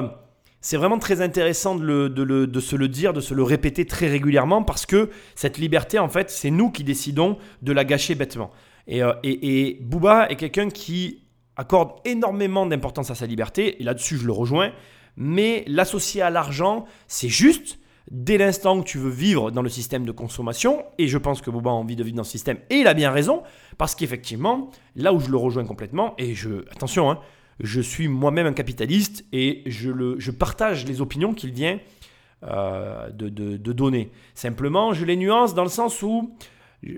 vraiment 0.74 0.98
très 1.00 1.22
intéressant 1.22 1.76
de, 1.76 1.84
le- 1.86 2.10
de 2.10 2.24
le- 2.24 2.48
de 2.48 2.60
se 2.60 2.76
le 2.76 2.88
dire, 2.88 3.14
de 3.14 3.22
se 3.22 3.34
le 3.34 3.44
répéter 3.44 3.86
très 3.86 4.08
régulièrement 4.08 4.64
parce 4.64 4.86
que 4.86 5.10
cette 5.36 5.58
liberté, 5.58 6.00
en 6.00 6.10
fait, 6.10 6.30
c'est 6.30 6.52
nous 6.52 6.72
qui 6.72 6.84
décidons 6.84 7.38
de 7.62 7.72
la 7.72 7.86
gâcher 7.86 8.16
bêtement. 8.16 8.52
Et, 8.88 9.02
et, 9.24 9.68
et 9.70 9.78
Booba 9.82 10.28
est 10.30 10.36
quelqu'un 10.36 10.70
qui 10.70 11.22
accorde 11.58 11.92
énormément 12.06 12.66
d'importance 12.66 13.12
à 13.12 13.16
sa 13.16 13.26
liberté, 13.26 13.82
et 13.82 13.84
là-dessus 13.84 14.18
je 14.18 14.26
le 14.26 14.34
rejoins, 14.34 14.72
mais 15.18 15.64
l'associer 15.68 16.22
à 16.22 16.30
l'argent, 16.30 16.86
c'est 17.08 17.30
juste 17.30 17.80
dès 18.12 18.38
l'instant 18.38 18.82
que 18.82 18.86
tu 18.88 18.98
veux 19.00 19.10
vivre 19.10 19.50
dans 19.50 19.62
le 19.64 19.70
système 19.70 20.06
de 20.06 20.12
consommation, 20.12 20.84
et 20.98 21.08
je 21.08 21.18
pense 21.18 21.42
que 21.42 21.50
Booba 21.50 21.72
a 21.72 21.74
envie 21.74 21.96
de 21.96 22.04
vivre 22.04 22.18
dans 22.18 22.24
ce 22.24 22.32
système, 22.32 22.58
et 22.70 22.76
il 22.76 22.88
a 22.88 22.94
bien 22.94 23.12
raison, 23.12 23.42
parce 23.78 23.96
qu'effectivement, 23.96 24.70
là 24.96 25.12
où 25.14 25.20
je 25.20 25.30
le 25.30 25.38
rejoins 25.38 25.66
complètement, 25.66 26.14
et 26.18 26.36
je, 26.36 26.70
attention, 26.72 27.10
hein, 27.10 27.20
je 27.60 27.82
suis 27.82 28.08
moi-même 28.08 28.46
un 28.48 28.54
capitaliste, 28.54 29.26
et 29.32 29.64
je, 29.66 29.90
le, 29.90 30.20
je 30.20 30.32
partage 30.32 30.86
les 30.86 31.02
opinions 31.02 31.34
qu'il 31.34 31.52
vient 31.52 31.80
euh, 32.44 33.10
de, 33.12 33.30
de- 33.30 33.58
de 33.58 33.74
donner. 33.74 34.12
Simplement, 34.36 34.94
je 34.94 35.06
les 35.06 35.16
nuance 35.16 35.56
dans 35.56 35.64
le 35.64 35.70
sens 35.70 36.04
où 36.04 36.36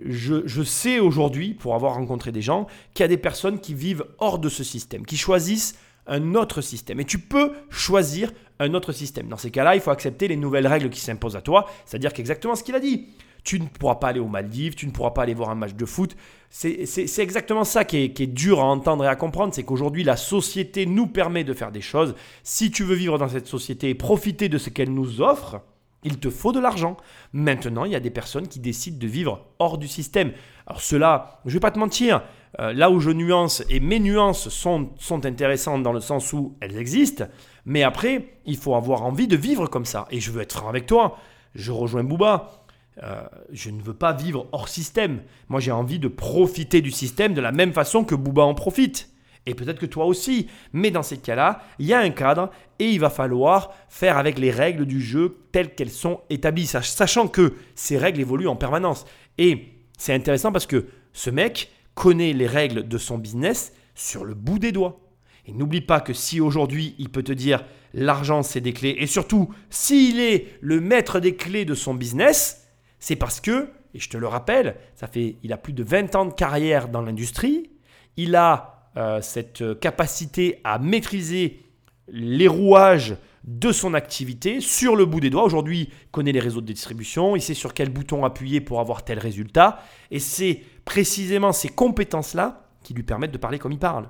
je, 0.05 0.63
sais 0.63 0.99
aujourd'hui, 0.99 1.53
pour 1.53 1.75
avoir 1.75 1.95
rencontré 1.95 2.31
des 2.31 2.41
gens, 2.41 2.67
qu'il 2.93 3.03
y 3.03 3.05
a 3.05 3.07
des 3.07 3.17
personnes 3.17 3.59
qui 3.59 3.73
vivent 3.73 4.05
hors 4.19 4.39
de 4.39 4.49
ce 4.49 4.63
système, 4.63 5.05
qui 5.05 5.17
choisissent 5.17 5.77
un 6.07 6.35
autre 6.35 6.61
système. 6.61 6.99
Et 6.99 7.05
tu 7.05 7.19
peux 7.19 7.51
choisir 7.69 8.31
un 8.59 8.73
autre 8.73 8.91
système. 8.91 9.27
Dans 9.27 9.38
ces 9.38 9.51
cas-là, 9.51 9.75
il 9.75 9.81
faut 9.81 9.91
accepter 9.91 10.27
les 10.27 10.38
nouvelles 10.38 10.67
règles 10.67 10.89
qui 10.89 10.99
s'imposent 10.99 11.35
à 11.35 11.41
toi, 11.41 11.67
c'est-à-dire 11.85 12.13
qu'exactement 12.13 12.55
ce 12.55 12.63
qu'il 12.63 12.75
a 12.75 12.79
dit. 12.79 13.07
Tu 13.43 13.61
ne 13.61 13.67
pourras 13.67 13.95
pas 13.95 14.09
aller 14.09 14.19
aux 14.19 14.27
Maldives, 14.27 14.75
tu 14.75 14.88
ne 14.88 14.91
pourras 14.91 15.11
pas 15.11 15.21
aller 15.21 15.33
voir 15.33 15.49
un 15.49 15.55
match 15.55 15.73
de 15.73 15.85
foot. 15.85 16.17
C'est 16.49 17.19
exactement 17.19 17.63
ça 17.63 17.85
qui 17.85 17.97
est, 17.97 18.11
qui 18.11 18.23
est 18.23 18.27
dur 18.27 18.59
à 18.59 18.65
entendre 18.65 19.05
et 19.05 19.07
à 19.07 19.15
comprendre, 19.15 19.53
c'est 19.53 19.63
qu'aujourd'hui 19.63 20.03
la 20.03 20.17
société 20.17 20.85
nous 20.85 21.07
permet 21.07 21.45
de 21.45 21.53
faire 21.53 21.71
des 21.71 21.81
choses. 21.81 22.13
Si 22.43 22.71
tu 22.71 22.83
veux 22.83 22.95
vivre 22.95 23.17
dans 23.17 23.29
cette 23.29 23.47
société 23.47 23.89
et 23.89 23.95
profiter 23.95 24.49
de 24.49 24.57
ce 24.57 24.69
qu'elle 24.69 24.93
nous 24.93 25.21
offre, 25.21 25.61
il 26.03 26.19
te 26.19 26.29
faut 26.29 26.51
de 26.51 26.59
l'argent. 26.59 26.97
Maintenant, 27.33 27.85
il 27.85 27.91
y 27.91 27.95
a 27.95 27.99
des 27.99 28.09
personnes 28.09 28.47
qui 28.47 28.59
décident 28.59 28.97
de 28.97 29.07
vivre 29.07 29.45
hors 29.59 29.77
du 29.77 29.87
système. 29.87 30.31
Alors 30.65 30.81
cela, 30.81 31.41
je 31.45 31.49
ne 31.49 31.53
vais 31.53 31.59
pas 31.59 31.71
te 31.71 31.79
mentir, 31.79 32.23
euh, 32.59 32.73
là 32.73 32.89
où 32.89 32.99
je 32.99 33.11
nuance, 33.11 33.63
et 33.69 33.79
mes 33.79 33.99
nuances 33.99 34.49
sont, 34.49 34.89
sont 34.97 35.25
intéressantes 35.25 35.83
dans 35.83 35.93
le 35.93 35.99
sens 35.99 36.33
où 36.33 36.55
elles 36.61 36.77
existent, 36.77 37.25
mais 37.65 37.83
après, 37.83 38.39
il 38.45 38.57
faut 38.57 38.75
avoir 38.75 39.03
envie 39.03 39.27
de 39.27 39.35
vivre 39.35 39.67
comme 39.67 39.85
ça. 39.85 40.07
Et 40.11 40.19
je 40.19 40.31
veux 40.31 40.41
être 40.41 40.53
franc 40.53 40.69
avec 40.69 40.85
toi, 40.85 41.17
je 41.55 41.71
rejoins 41.71 42.03
Booba. 42.03 42.63
Euh, 43.03 43.21
je 43.51 43.69
ne 43.69 43.79
veux 43.79 43.93
pas 43.93 44.11
vivre 44.11 44.47
hors 44.51 44.69
système. 44.69 45.21
Moi, 45.49 45.59
j'ai 45.59 45.71
envie 45.71 45.99
de 45.99 46.07
profiter 46.07 46.81
du 46.81 46.89
système 46.89 47.35
de 47.35 47.41
la 47.41 47.51
même 47.51 47.71
façon 47.71 48.03
que 48.03 48.15
Booba 48.15 48.43
en 48.43 48.55
profite. 48.55 49.11
Et 49.47 49.55
peut-être 49.55 49.79
que 49.79 49.85
toi 49.87 50.05
aussi. 50.05 50.47
Mais 50.73 50.91
dans 50.91 51.01
ces 51.01 51.17
cas-là, 51.17 51.61
il 51.79 51.87
y 51.87 51.93
a 51.93 51.99
un 51.99 52.11
cadre 52.11 52.51
et 52.77 52.89
il 52.89 52.99
va 52.99 53.09
falloir 53.09 53.73
faire 53.89 54.17
avec 54.17 54.37
les 54.37 54.51
règles 54.51 54.85
du 54.85 55.01
jeu 55.01 55.37
telles 55.51 55.73
qu'elles 55.73 55.89
sont 55.89 56.21
établies, 56.29 56.67
sach- 56.67 56.89
sachant 56.89 57.27
que 57.27 57.53
ces 57.73 57.97
règles 57.97 58.21
évoluent 58.21 58.47
en 58.49 58.55
permanence. 58.55 59.05
Et 59.39 59.69
c'est 59.97 60.13
intéressant 60.13 60.51
parce 60.51 60.67
que 60.67 60.85
ce 61.13 61.29
mec 61.31 61.71
connaît 61.95 62.33
les 62.33 62.45
règles 62.45 62.87
de 62.87 62.97
son 62.99 63.17
business 63.17 63.73
sur 63.95 64.25
le 64.25 64.35
bout 64.35 64.59
des 64.59 64.71
doigts. 64.71 64.99
Et 65.47 65.53
n'oublie 65.53 65.81
pas 65.81 66.01
que 66.01 66.13
si 66.13 66.41
aujourd'hui 66.41 66.93
il 66.99 67.09
peut 67.09 67.23
te 67.23 67.31
dire 67.31 67.63
l'argent 67.93 68.43
c'est 68.43 68.61
des 68.61 68.73
clés, 68.73 68.97
et 68.99 69.07
surtout 69.07 69.49
s'il 69.69 70.19
est 70.19 70.57
le 70.59 70.81
maître 70.81 71.19
des 71.21 71.35
clés 71.35 71.63
de 71.65 71.73
son 71.73 71.93
business, 71.95 72.67
c'est 72.99 73.15
parce 73.15 73.39
que, 73.39 73.69
et 73.93 73.99
je 73.99 74.09
te 74.09 74.17
le 74.17 74.27
rappelle, 74.27 74.75
ça 74.93 75.07
fait, 75.07 75.37
il 75.41 75.53
a 75.53 75.57
plus 75.57 75.71
de 75.73 75.83
20 75.83 76.15
ans 76.15 76.25
de 76.25 76.33
carrière 76.33 76.89
dans 76.89 77.01
l'industrie, 77.01 77.71
il 78.17 78.35
a 78.35 78.76
euh, 78.97 79.21
cette 79.21 79.79
capacité 79.79 80.59
à 80.63 80.79
maîtriser 80.79 81.63
les 82.09 82.47
rouages 82.47 83.15
de 83.43 83.71
son 83.71 83.93
activité 83.93 84.59
sur 84.59 84.95
le 84.95 85.05
bout 85.05 85.21
des 85.21 85.29
doigts. 85.29 85.43
Aujourd'hui, 85.43 85.89
il 85.89 86.11
connaît 86.11 86.33
les 86.33 86.39
réseaux 86.41 86.61
de 86.61 86.71
distribution, 86.71 87.35
il 87.35 87.41
sait 87.41 87.53
sur 87.53 87.73
quel 87.73 87.89
bouton 87.89 88.25
appuyer 88.25 88.59
pour 88.59 88.81
avoir 88.81 89.05
tel 89.05 89.19
résultat, 89.19 89.79
et 90.11 90.19
c'est 90.19 90.61
précisément 90.83 91.53
ces 91.53 91.69
compétences-là 91.69 92.67
qui 92.83 92.93
lui 92.93 93.03
permettent 93.03 93.31
de 93.31 93.37
parler 93.37 93.59
comme 93.59 93.71
il 93.71 93.79
parle. 93.79 94.09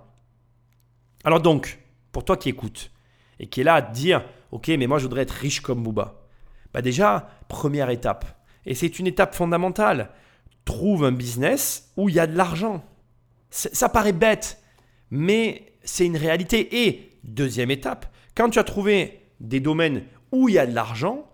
Alors 1.24 1.42
donc, 1.42 1.80
pour 2.12 2.26
toi 2.26 2.38
qui 2.38 2.50
écoutes 2.50 2.92
et 3.40 3.48
qui 3.48 3.62
est 3.62 3.64
là 3.64 3.76
à 3.76 3.82
te 3.84 3.94
dire, 3.94 4.26
ok, 4.52 4.70
mais 4.70 4.88
moi 4.88 4.98
je 4.98 5.04
voudrais 5.04 5.22
être 5.22 5.32
riche 5.32 5.62
comme 5.62 5.84
Booba. 5.84 6.24
Bah 6.74 6.82
déjà, 6.82 7.30
première 7.48 7.92
étape, 7.92 8.26
et 8.66 8.74
c'est 8.74 9.00
une 9.00 9.08
étape 9.08 9.36
fondamentale, 9.36 10.10
trouve 10.66 11.06
un 11.06 11.12
business 11.12 11.92
où 11.96 12.10
il 12.10 12.16
y 12.16 12.20
a 12.20 12.28
de 12.28 12.36
l'argent. 12.36 12.84
Ça 13.50 13.88
paraît 13.88 14.14
bête, 14.14 14.62
mais 15.12 15.74
c'est 15.84 16.06
une 16.06 16.18
réalité. 16.18 16.86
Et 16.86 17.12
deuxième 17.24 17.72
étape, 17.72 18.12
quand 18.36 18.50
tu 18.50 18.60
as 18.60 18.64
trouvé 18.64 19.22
des 19.40 19.60
domaines 19.60 20.04
où 20.32 20.50
il 20.50 20.56
y 20.56 20.60
a 20.60 20.68
de 20.68 20.76
l'argent, 20.76 21.30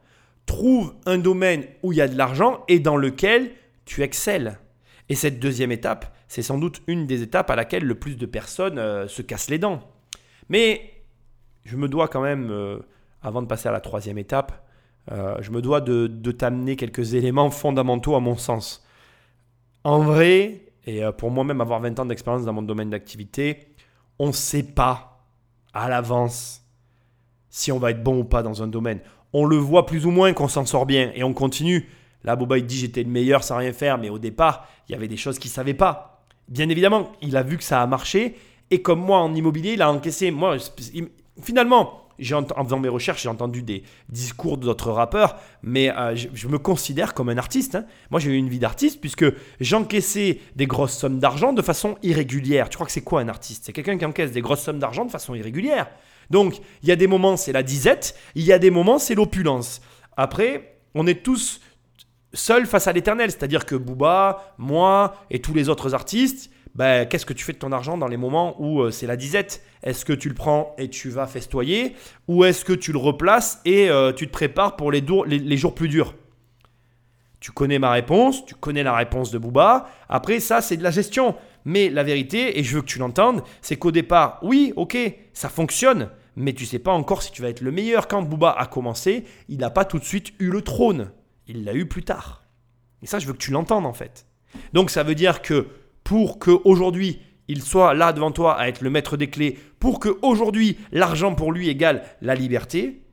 trouve 0.46 0.94
un 1.06 1.18
domaine 1.18 1.66
où 1.84 1.94
il 1.94 1.98
y 1.98 2.02
a 2.02 2.08
de 2.08 2.18
l'argent 2.18 2.64
et 2.68 2.80
dans 2.80 2.98
lequel 2.98 3.52
tu 3.86 4.04
excelles. 4.04 4.60
Et 5.10 5.16
cette 5.16 5.40
deuxième 5.40 5.72
étape, 5.72 6.16
c'est 6.28 6.42
sans 6.42 6.58
doute 6.58 6.82
une 6.88 7.06
des 7.06 7.22
étapes 7.22 7.50
à 7.50 7.56
laquelle 7.56 7.84
le 7.84 7.96
plus 7.96 8.16
de 8.16 8.26
personnes 8.26 8.80
euh, 8.80 9.08
se 9.08 9.22
cassent 9.22 9.50
les 9.50 9.60
dents. 9.60 9.82
Mais 10.50 10.94
je 11.66 11.78
me 11.78 11.88
dois 11.88 12.08
quand 12.08 12.22
même, 12.22 12.50
euh, 12.52 12.80
avant 13.22 13.42
de 13.42 13.48
passer 13.48 13.70
à 13.70 13.72
la 13.72 13.82
troisième 13.82 14.18
étape, 14.18 14.66
euh, 15.12 15.36
je 15.42 15.52
me 15.52 15.62
dois 15.62 15.82
de, 15.82 16.08
de 16.08 16.32
t'amener 16.32 16.76
quelques 16.76 17.14
éléments 17.14 17.50
fondamentaux 17.50 18.16
à 18.16 18.20
mon 18.20 18.38
sens. 18.38 18.86
En 19.84 20.00
vrai, 20.00 20.62
et 20.86 21.02
pour 21.18 21.32
moi-même 21.32 21.62
avoir 21.62 21.80
20 21.80 22.00
ans 22.00 22.06
d'expérience 22.06 22.46
dans 22.46 22.54
mon 22.54 22.62
domaine 22.62 22.90
d'activité, 22.90 23.68
on 24.20 24.28
ne 24.28 24.32
sait 24.34 24.64
pas 24.64 25.26
à 25.74 25.90
l'avance 25.90 26.62
si 27.50 27.72
on 27.72 27.80
va 27.80 27.92
être 27.92 28.04
bon 28.04 28.20
ou 28.20 28.24
pas 28.24 28.44
dans 28.44 28.64
un 28.64 28.68
domaine. 28.68 29.00
On 29.32 29.46
le 29.46 29.58
voit 29.58 29.86
plus 29.86 30.06
ou 30.06 30.12
moins 30.12 30.34
qu'on 30.34 30.48
s'en 30.48 30.66
sort 30.66 30.86
bien 30.86 31.12
et 31.16 31.24
on 31.24 31.34
continue. 31.34 31.90
Là, 32.24 32.36
Boba, 32.36 32.58
il 32.58 32.66
dit 32.66 32.78
j'étais 32.78 33.04
le 33.04 33.10
meilleur 33.10 33.44
sans 33.44 33.58
rien 33.58 33.74
faire, 33.74 33.98
mais 33.98 34.10
au 34.10 34.20
départ, 34.20 34.68
il 34.88 34.94
y 34.94 34.96
avait 34.96 35.08
des 35.08 35.18
choses 35.18 35.40
qu'il 35.40 35.50
ne 35.50 35.56
savait 35.56 35.74
pas. 35.74 36.26
Bien 36.48 36.70
évidemment, 36.70 37.12
il 37.22 37.38
a 37.38 37.44
vu 37.44 37.58
que 37.58 37.64
ça 37.64 37.82
a 37.82 37.88
marché 37.88 38.36
et 38.70 38.82
comme 38.82 39.00
moi 39.00 39.20
en 39.20 39.34
immobilier, 39.34 39.74
il 39.74 39.82
a 39.82 39.92
encaissé. 39.92 40.32
Moi, 40.32 40.58
finalement, 41.42 42.03
en 42.56 42.64
faisant 42.64 42.80
mes 42.80 42.90
recherches, 42.90 43.24
j'ai 43.24 43.30
entendu 43.30 43.62
des 43.62 43.84
discours 44.10 44.58
d'autres 44.58 44.92
rappeurs, 44.92 45.38
mais 45.62 45.90
euh, 45.96 46.16
je, 46.16 46.48
me 46.48 46.58
considère 46.58 47.14
comme 47.14 47.30
un 47.30 47.38
artiste. 47.38 47.76
Hein. 47.76 47.86
Moi, 48.12 48.20
j'ai 48.20 48.32
eu 48.32 48.36
une 48.36 48.50
vie 48.50 48.60
d'artiste 48.60 49.00
puisque 49.02 49.26
j'encaissais 49.60 50.40
des 50.56 50.68
grosses 50.68 50.98
sommes 50.98 51.20
d'argent 51.20 51.54
de 51.54 51.62
façon 51.62 51.98
irrégulière. 52.04 52.70
Tu 52.70 52.76
crois 52.76 52.86
que 52.86 52.92
c'est 52.94 53.02
quoi 53.02 53.22
un 53.22 53.28
artiste? 53.28 53.64
C'est 53.66 53.74
quelqu'un 53.74 53.98
qui 53.98 54.06
encaisse 54.06 54.32
des 54.32 54.42
grosses 54.42 54.62
sommes 54.62 54.80
d'argent 54.80 55.06
de 55.06 55.12
façon 55.12 55.36
irrégulière. 55.36 55.88
Donc, 56.30 56.60
il 56.82 56.90
y 56.90 56.92
a 56.92 56.96
des 56.96 57.08
moments, 57.08 57.38
c'est 57.38 57.52
la 57.52 57.64
disette, 57.64 58.16
il 58.36 58.44
y 58.44 58.54
a 58.54 58.60
des 58.60 58.70
moments, 58.70 59.00
c'est 59.00 59.16
l'opulence. 59.16 59.82
Après, 60.16 60.78
on 60.96 61.08
est 61.08 61.24
tous 61.24 61.60
seuls 62.34 62.66
face 62.66 62.88
à 62.88 62.94
l'éternel, 62.94 63.32
c'est-à-dire 63.32 63.66
que 63.66 63.76
Booba, 63.76 64.56
moi 64.58 65.16
et 65.30 65.40
tous 65.40 65.54
les 65.54 65.70
autres 65.70 65.94
artistes, 65.94 66.50
ben, 66.76 67.06
qu'est-ce 67.06 67.26
que 67.26 67.34
tu 67.34 67.44
fais 67.44 67.54
de 67.54 67.60
ton 67.60 67.72
argent 67.72 67.98
dans 67.98 68.08
les 68.08 68.18
moments 68.18 68.56
où 68.60 68.82
euh, 68.82 68.92
c'est 68.92 69.06
la 69.06 69.16
disette? 69.16 69.64
Est-ce 69.84 70.06
que 70.06 70.14
tu 70.14 70.28
le 70.28 70.36
prends 70.36 70.76
et 70.80 70.90
tu 70.90 71.10
vas 71.10 71.28
festoyer? 71.28 71.96
Ou 72.28 72.46
est-ce 72.46 72.66
que 72.66 72.74
tu 72.74 72.92
le 72.92 72.98
replaces 72.98 73.62
et 73.66 73.90
euh, 73.90 74.12
tu 74.12 74.26
te 74.26 74.32
prépares 74.32 74.76
pour 74.76 74.92
les, 74.92 75.02
les, 75.02 75.58
jours 75.58 75.76
plus 75.76 75.88
durs? 75.88 76.16
Tu 77.40 77.52
connais 77.52 77.78
ma 77.78 77.92
réponse, 77.92 78.46
tu 78.46 78.56
connais 78.56 78.82
la 78.82 78.96
réponse 78.96 79.30
de 79.30 79.38
Booba. 79.38 79.88
Après, 80.10 80.40
ça, 80.40 80.62
c'est 80.62 80.78
de 80.78 80.84
la 80.84 80.92
gestion. 80.92 81.36
Mais 81.66 81.90
la 81.90 82.04
vérité, 82.04 82.58
et 82.60 82.64
je 82.64 82.76
veux 82.76 82.82
que 82.82 82.88
tu 82.88 83.00
l'entendes, 83.00 83.44
c'est 83.62 83.76
qu'au 83.76 83.92
départ, 83.92 84.40
oui, 84.42 84.74
ok, 84.76 84.98
ça 85.34 85.50
fonctionne, 85.50 86.10
mais 86.36 86.54
tu 86.54 86.66
sais 86.66 86.80
pas 86.80 86.92
encore 86.92 87.22
si 87.22 87.32
tu 87.32 87.42
vas 87.42 87.50
être 87.50 87.62
le 87.62 87.72
meilleur. 87.72 88.08
Quand 88.08 88.24
Booba 88.24 88.52
a 88.52 88.66
commencé, 88.66 89.26
il 89.48 89.60
n'a 89.60 89.70
pas 89.70 89.86
tout 89.86 90.00
de 90.00 90.04
suite 90.04 90.34
eu 90.40 90.50
le 90.50 90.62
trône. 90.62 91.12
Il 91.48 91.66
l'a 91.66 91.74
eu 91.74 91.86
plus 91.86 92.04
tard. 92.04 92.44
Et 93.04 93.06
ça, 93.06 93.20
je 93.20 93.28
veux 93.28 93.34
que 93.34 93.38
tu 93.38 93.52
l'entendes 93.52 93.86
en 93.86 93.94
fait. 93.94 94.26
Donc 94.72 94.90
ça 94.90 95.04
veut 95.04 95.16
dire 95.16 95.42
que 95.42 95.68
pour 96.04 96.40
qu'aujourd'hui, 96.40 97.22
il 97.48 97.62
soit 97.62 97.94
là 97.94 98.14
devant 98.14 98.32
toi 98.32 98.58
à 98.60 98.68
être 98.68 98.82
le 98.82 98.90
maître 98.90 99.18
des 99.18 99.30
clés, 99.30 99.58
pour 99.80 100.00
qu'aujourd'hui, 100.00 100.78
l'argent 100.92 101.36
pour 101.36 101.52
lui 101.52 101.70
égale 101.70 102.04
la 102.22 102.36
liberté, 102.36 103.04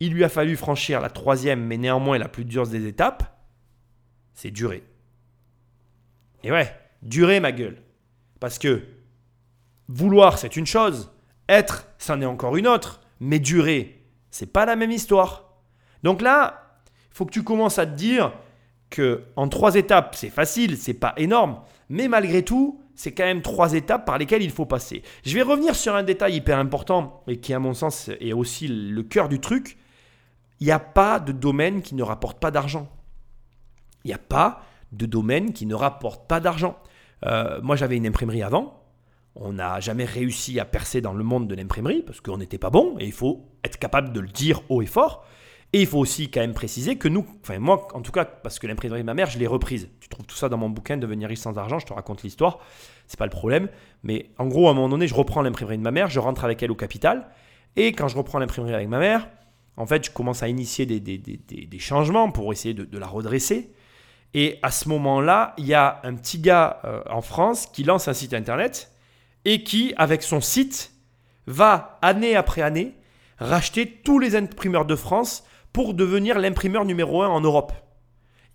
il 0.00 0.12
lui 0.12 0.24
a 0.24 0.28
fallu 0.28 0.56
franchir 0.56 1.00
la 1.00 1.10
troisième, 1.10 1.64
mais 1.64 1.78
néanmoins 1.78 2.18
la 2.18 2.28
plus 2.28 2.44
dure 2.44 2.66
des 2.66 2.86
étapes, 2.86 3.38
c'est 4.34 4.50
durer. 4.50 4.82
Et 6.42 6.50
ouais, 6.50 6.74
durer 7.02 7.40
ma 7.40 7.52
gueule. 7.52 7.82
Parce 8.40 8.58
que 8.58 8.82
vouloir, 9.88 10.38
c'est 10.38 10.56
une 10.56 10.66
chose, 10.66 11.12
être, 11.48 11.86
c'en 11.98 12.20
est 12.20 12.26
encore 12.26 12.56
une 12.56 12.66
autre, 12.66 13.00
mais 13.20 13.38
durer, 13.38 14.04
c'est 14.30 14.52
pas 14.52 14.66
la 14.66 14.74
même 14.74 14.90
histoire. 14.90 15.60
Donc 16.02 16.20
là, 16.20 16.80
il 17.10 17.16
faut 17.16 17.26
que 17.26 17.32
tu 17.32 17.44
commences 17.44 17.78
à 17.78 17.86
te 17.86 17.94
dire 17.94 18.32
en 19.36 19.48
trois 19.48 19.74
étapes, 19.74 20.14
c'est 20.14 20.30
facile, 20.30 20.76
c'est 20.76 20.94
pas 20.94 21.14
énorme, 21.16 21.60
mais 21.88 22.08
malgré 22.08 22.42
tout, 22.44 22.80
c'est 22.94 23.12
quand 23.12 23.24
même 23.24 23.42
trois 23.42 23.74
étapes 23.74 24.04
par 24.04 24.18
lesquelles 24.18 24.42
il 24.42 24.50
faut 24.50 24.66
passer. 24.66 25.02
Je 25.24 25.34
vais 25.34 25.42
revenir 25.42 25.74
sur 25.74 25.94
un 25.94 26.02
détail 26.02 26.36
hyper 26.36 26.58
important 26.58 27.22
et 27.26 27.38
qui, 27.38 27.54
à 27.54 27.58
mon 27.58 27.74
sens, 27.74 28.10
est 28.20 28.32
aussi 28.32 28.68
le 28.68 29.02
cœur 29.02 29.28
du 29.28 29.40
truc. 29.40 29.78
Il 30.60 30.66
n'y 30.66 30.72
a 30.72 30.78
pas 30.78 31.18
de 31.18 31.32
domaine 31.32 31.82
qui 31.82 31.94
ne 31.94 32.02
rapporte 32.02 32.38
pas 32.38 32.50
d'argent. 32.50 32.88
Il 34.04 34.08
n'y 34.08 34.14
a 34.14 34.18
pas 34.18 34.62
de 34.92 35.06
domaine 35.06 35.52
qui 35.52 35.66
ne 35.66 35.74
rapporte 35.74 36.28
pas 36.28 36.40
d'argent. 36.40 36.78
Euh, 37.24 37.60
moi, 37.62 37.76
j'avais 37.76 37.96
une 37.96 38.06
imprimerie 38.06 38.42
avant. 38.42 38.82
On 39.34 39.54
n'a 39.54 39.80
jamais 39.80 40.04
réussi 40.04 40.60
à 40.60 40.64
percer 40.64 41.00
dans 41.00 41.14
le 41.14 41.24
monde 41.24 41.48
de 41.48 41.54
l'imprimerie 41.54 42.02
parce 42.02 42.20
qu'on 42.20 42.36
n'était 42.36 42.58
pas 42.58 42.70
bon 42.70 42.96
et 42.98 43.06
il 43.06 43.12
faut 43.12 43.48
être 43.64 43.78
capable 43.78 44.12
de 44.12 44.20
le 44.20 44.28
dire 44.28 44.60
haut 44.68 44.82
et 44.82 44.86
fort. 44.86 45.24
Et 45.74 45.80
il 45.80 45.86
faut 45.86 45.98
aussi 45.98 46.30
quand 46.30 46.40
même 46.40 46.52
préciser 46.52 46.96
que 46.96 47.08
nous, 47.08 47.24
enfin 47.42 47.58
moi 47.58 47.88
en 47.94 48.02
tout 48.02 48.12
cas, 48.12 48.26
parce 48.26 48.58
que 48.58 48.66
l'imprimerie 48.66 49.00
de 49.00 49.06
ma 49.06 49.14
mère, 49.14 49.30
je 49.30 49.38
l'ai 49.38 49.46
reprise. 49.46 49.88
Tu 50.00 50.08
trouves 50.08 50.26
tout 50.26 50.36
ça 50.36 50.50
dans 50.50 50.58
mon 50.58 50.68
bouquin 50.68 50.98
Devenir 50.98 51.28
riche 51.28 51.38
sans 51.38 51.56
argent, 51.56 51.78
je 51.78 51.86
te 51.86 51.94
raconte 51.94 52.22
l'histoire, 52.22 52.58
c'est 53.06 53.18
pas 53.18 53.24
le 53.24 53.30
problème. 53.30 53.68
Mais 54.02 54.30
en 54.38 54.46
gros, 54.46 54.68
à 54.68 54.72
un 54.72 54.74
moment 54.74 54.90
donné, 54.90 55.06
je 55.08 55.14
reprends 55.14 55.40
l'imprimerie 55.40 55.78
de 55.78 55.82
ma 55.82 55.90
mère, 55.90 56.10
je 56.10 56.20
rentre 56.20 56.44
avec 56.44 56.62
elle 56.62 56.70
au 56.70 56.74
capital. 56.74 57.30
Et 57.76 57.92
quand 57.92 58.08
je 58.08 58.18
reprends 58.18 58.38
l'imprimerie 58.38 58.74
avec 58.74 58.88
ma 58.88 58.98
mère, 58.98 59.28
en 59.78 59.86
fait, 59.86 60.04
je 60.04 60.10
commence 60.10 60.42
à 60.42 60.48
initier 60.48 60.84
des, 60.84 61.00
des, 61.00 61.78
changements 61.78 62.30
pour 62.30 62.52
essayer 62.52 62.74
de, 62.74 62.98
la 62.98 63.06
redresser. 63.06 63.72
Et 64.34 64.58
à 64.62 64.70
ce 64.70 64.88
moment-là, 64.90 65.54
il 65.56 65.66
y 65.66 65.74
a 65.74 66.00
un 66.04 66.14
petit 66.14 66.38
gars 66.38 66.80
euh, 66.84 67.02
en 67.08 67.22
France 67.22 67.66
qui 67.66 67.82
lance 67.82 68.08
un 68.08 68.12
site 68.12 68.34
internet 68.34 68.92
et 69.46 69.62
qui, 69.62 69.94
avec 69.96 70.22
son 70.22 70.40
site, 70.40 70.92
va 71.46 71.98
année 72.02 72.36
après 72.36 72.62
année 72.62 72.94
racheter 73.38 73.86
tous 73.86 74.18
les 74.18 74.36
imprimeurs 74.36 74.84
de 74.84 74.94
France 74.94 75.44
pour 75.72 75.94
devenir 75.94 76.38
l'imprimeur 76.38 76.84
numéro 76.84 77.22
un 77.22 77.28
en 77.28 77.40
Europe. 77.40 77.72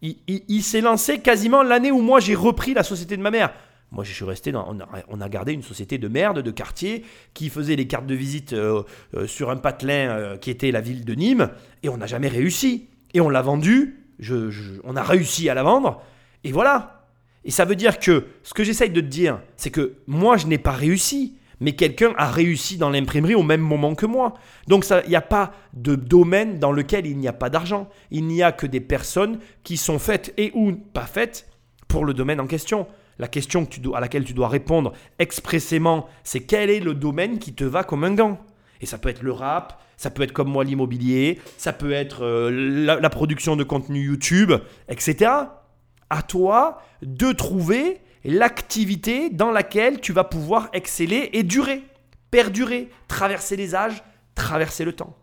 Il, 0.02 0.62
s'est 0.62 0.82
lancé 0.82 1.20
quasiment 1.20 1.64
l'année 1.64 1.92
où 1.92 2.02
moi 2.02 2.20
j'ai 2.20 2.36
repris 2.36 2.76
la 2.76 2.84
société 2.84 3.18
de 3.18 3.22
ma 3.22 3.32
mère. 3.32 3.52
Moi, 3.92 4.04
je 4.04 4.14
suis 4.14 4.26
resté 4.26 4.52
dans. 4.52 4.78
On 5.08 5.22
a, 5.22 5.30
gardé 5.30 5.54
une 5.54 5.64
société 5.64 5.98
de 5.98 6.08
merde, 6.08 6.40
de 6.40 6.52
quartier, 6.52 7.06
qui 7.34 7.50
faisait 7.50 7.76
les 7.76 7.88
cartes 7.88 8.06
de 8.06 8.16
visite 8.16 8.52
euh, 8.54 8.84
euh, 9.16 9.28
sur 9.28 9.50
un 9.50 9.56
patelin 9.56 10.10
euh, 10.10 10.38
qui 10.38 10.52
était 10.52 10.72
la 10.72 10.82
ville 10.82 11.06
de 11.06 11.14
Nîmes, 11.16 11.50
et 11.84 11.90
on 11.90 11.98
n'a 11.98 12.06
jamais 12.06 12.28
réussi. 12.28 12.90
Et 13.14 13.22
on 13.22 13.30
l'a 13.30 13.42
vendu, 13.42 14.04
on 14.84 14.96
a 14.98 15.04
réussi 15.04 15.50
à 15.50 15.54
la 15.54 15.64
vendre, 15.64 16.04
et 16.44 16.52
voilà. 16.52 17.06
Et 17.46 17.52
ça 17.52 17.64
veut 17.64 17.78
dire 17.78 17.98
que 17.98 18.26
ce 18.44 18.54
que 18.54 18.66
j'essaye 18.66 18.90
de 18.90 19.00
te 19.00 19.06
dire, 19.06 19.40
c'est 19.56 19.72
que 19.72 19.94
moi, 20.06 20.36
je 20.36 20.48
n'ai 20.48 20.58
pas 20.58 20.74
réussi, 20.74 21.37
mais 21.60 21.74
quelqu'un 21.74 22.14
a 22.18 22.30
réussi 22.30 22.78
dans 22.78 22.90
l'imprimerie 22.90 23.36
au 23.36 23.44
même 23.44 23.62
moment 23.62 23.96
que 23.96 24.06
moi. 24.06 24.34
Donc 24.68 24.86
il 25.06 25.10
n'y 25.10 25.16
a 25.16 25.22
pas 25.22 25.54
de 25.74 25.96
domaine 25.96 26.60
dans 26.60 26.72
lequel 26.72 27.06
il 27.06 27.18
n'y 27.18 27.28
a 27.28 27.34
pas 27.34 27.50
d'argent. 27.50 27.90
Il 28.12 28.26
n'y 28.28 28.44
a 28.44 28.52
que 28.52 28.68
des 28.68 28.82
personnes 28.82 29.40
qui 29.64 29.78
sont 29.78 30.00
faites 30.00 30.34
et 30.38 30.52
ou 30.54 30.74
pas 30.74 31.06
faites 31.06 31.50
pour 31.88 32.06
le 32.06 32.14
domaine 32.14 32.40
en 32.40 32.48
question. 32.48 32.88
La 33.20 33.28
question 33.28 33.68
à 33.96 34.00
laquelle 34.00 34.26
tu 34.26 34.34
dois 34.34 34.48
répondre 34.48 34.94
expressément, 35.18 36.08
c'est 36.24 36.42
quel 36.42 36.70
est 36.70 36.80
le 36.80 36.94
domaine 36.94 37.40
qui 37.40 37.54
te 37.54 37.64
va 37.64 37.84
comme 37.84 38.04
un 38.04 38.14
gant? 38.14 38.38
Et 38.80 38.86
ça 38.86 39.00
peut 39.00 39.10
être 39.10 39.24
le 39.24 39.32
rap, 39.32 39.82
ça 39.98 40.12
peut 40.12 40.22
être 40.22 40.34
comme 40.34 40.50
moi 40.50 40.64
l'immobilier, 40.64 41.40
ça 41.58 41.74
peut 41.74 41.94
être 41.94 42.24
euh, 42.24 43.00
la 43.00 43.10
production 43.10 43.56
de 43.56 43.64
contenu 43.64 44.02
YouTube, 44.02 44.54
etc 44.88 45.48
à 46.10 46.22
toi 46.22 46.82
de 47.02 47.32
trouver 47.32 48.00
l'activité 48.24 49.30
dans 49.30 49.52
laquelle 49.52 50.00
tu 50.00 50.14
vas 50.14 50.24
pouvoir 50.24 50.70
exceller 50.74 51.30
et 51.34 51.44
durer, 51.44 51.84
perdurer, 52.32 52.90
traverser 53.08 53.56
les 53.56 53.76
âges, 53.76 54.04
traverser 54.36 54.86
le 54.86 54.94
temps. 54.94 55.18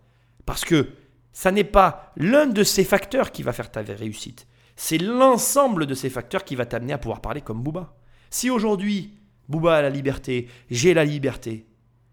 Parce 0.47 0.65
que 0.65 0.89
ça 1.33 1.51
n'est 1.51 1.65
pas 1.65 2.13
l'un 2.17 2.47
de 2.47 2.63
ces 2.63 2.85
facteurs 2.85 3.33
qui 3.33 3.43
va 3.43 3.53
faire 3.53 3.71
ta 3.71 3.81
réussite. 3.83 4.47
C'est 4.77 4.99
l'ensemble 4.99 5.87
de 5.87 5.95
ces 5.95 6.11
facteurs 6.11 6.45
qui 6.45 6.57
va 6.57 6.67
t'amener 6.67 6.93
à 6.93 6.99
pouvoir 6.99 7.21
parler 7.21 7.41
comme 7.41 7.63
Booba. 7.63 7.95
Si 8.31 8.51
aujourd'hui, 8.51 9.19
Booba 9.49 9.77
a 9.77 9.83
la 9.83 9.91
liberté, 9.91 10.49
j'ai 10.71 10.95
la 10.95 11.05
liberté, 11.05 11.67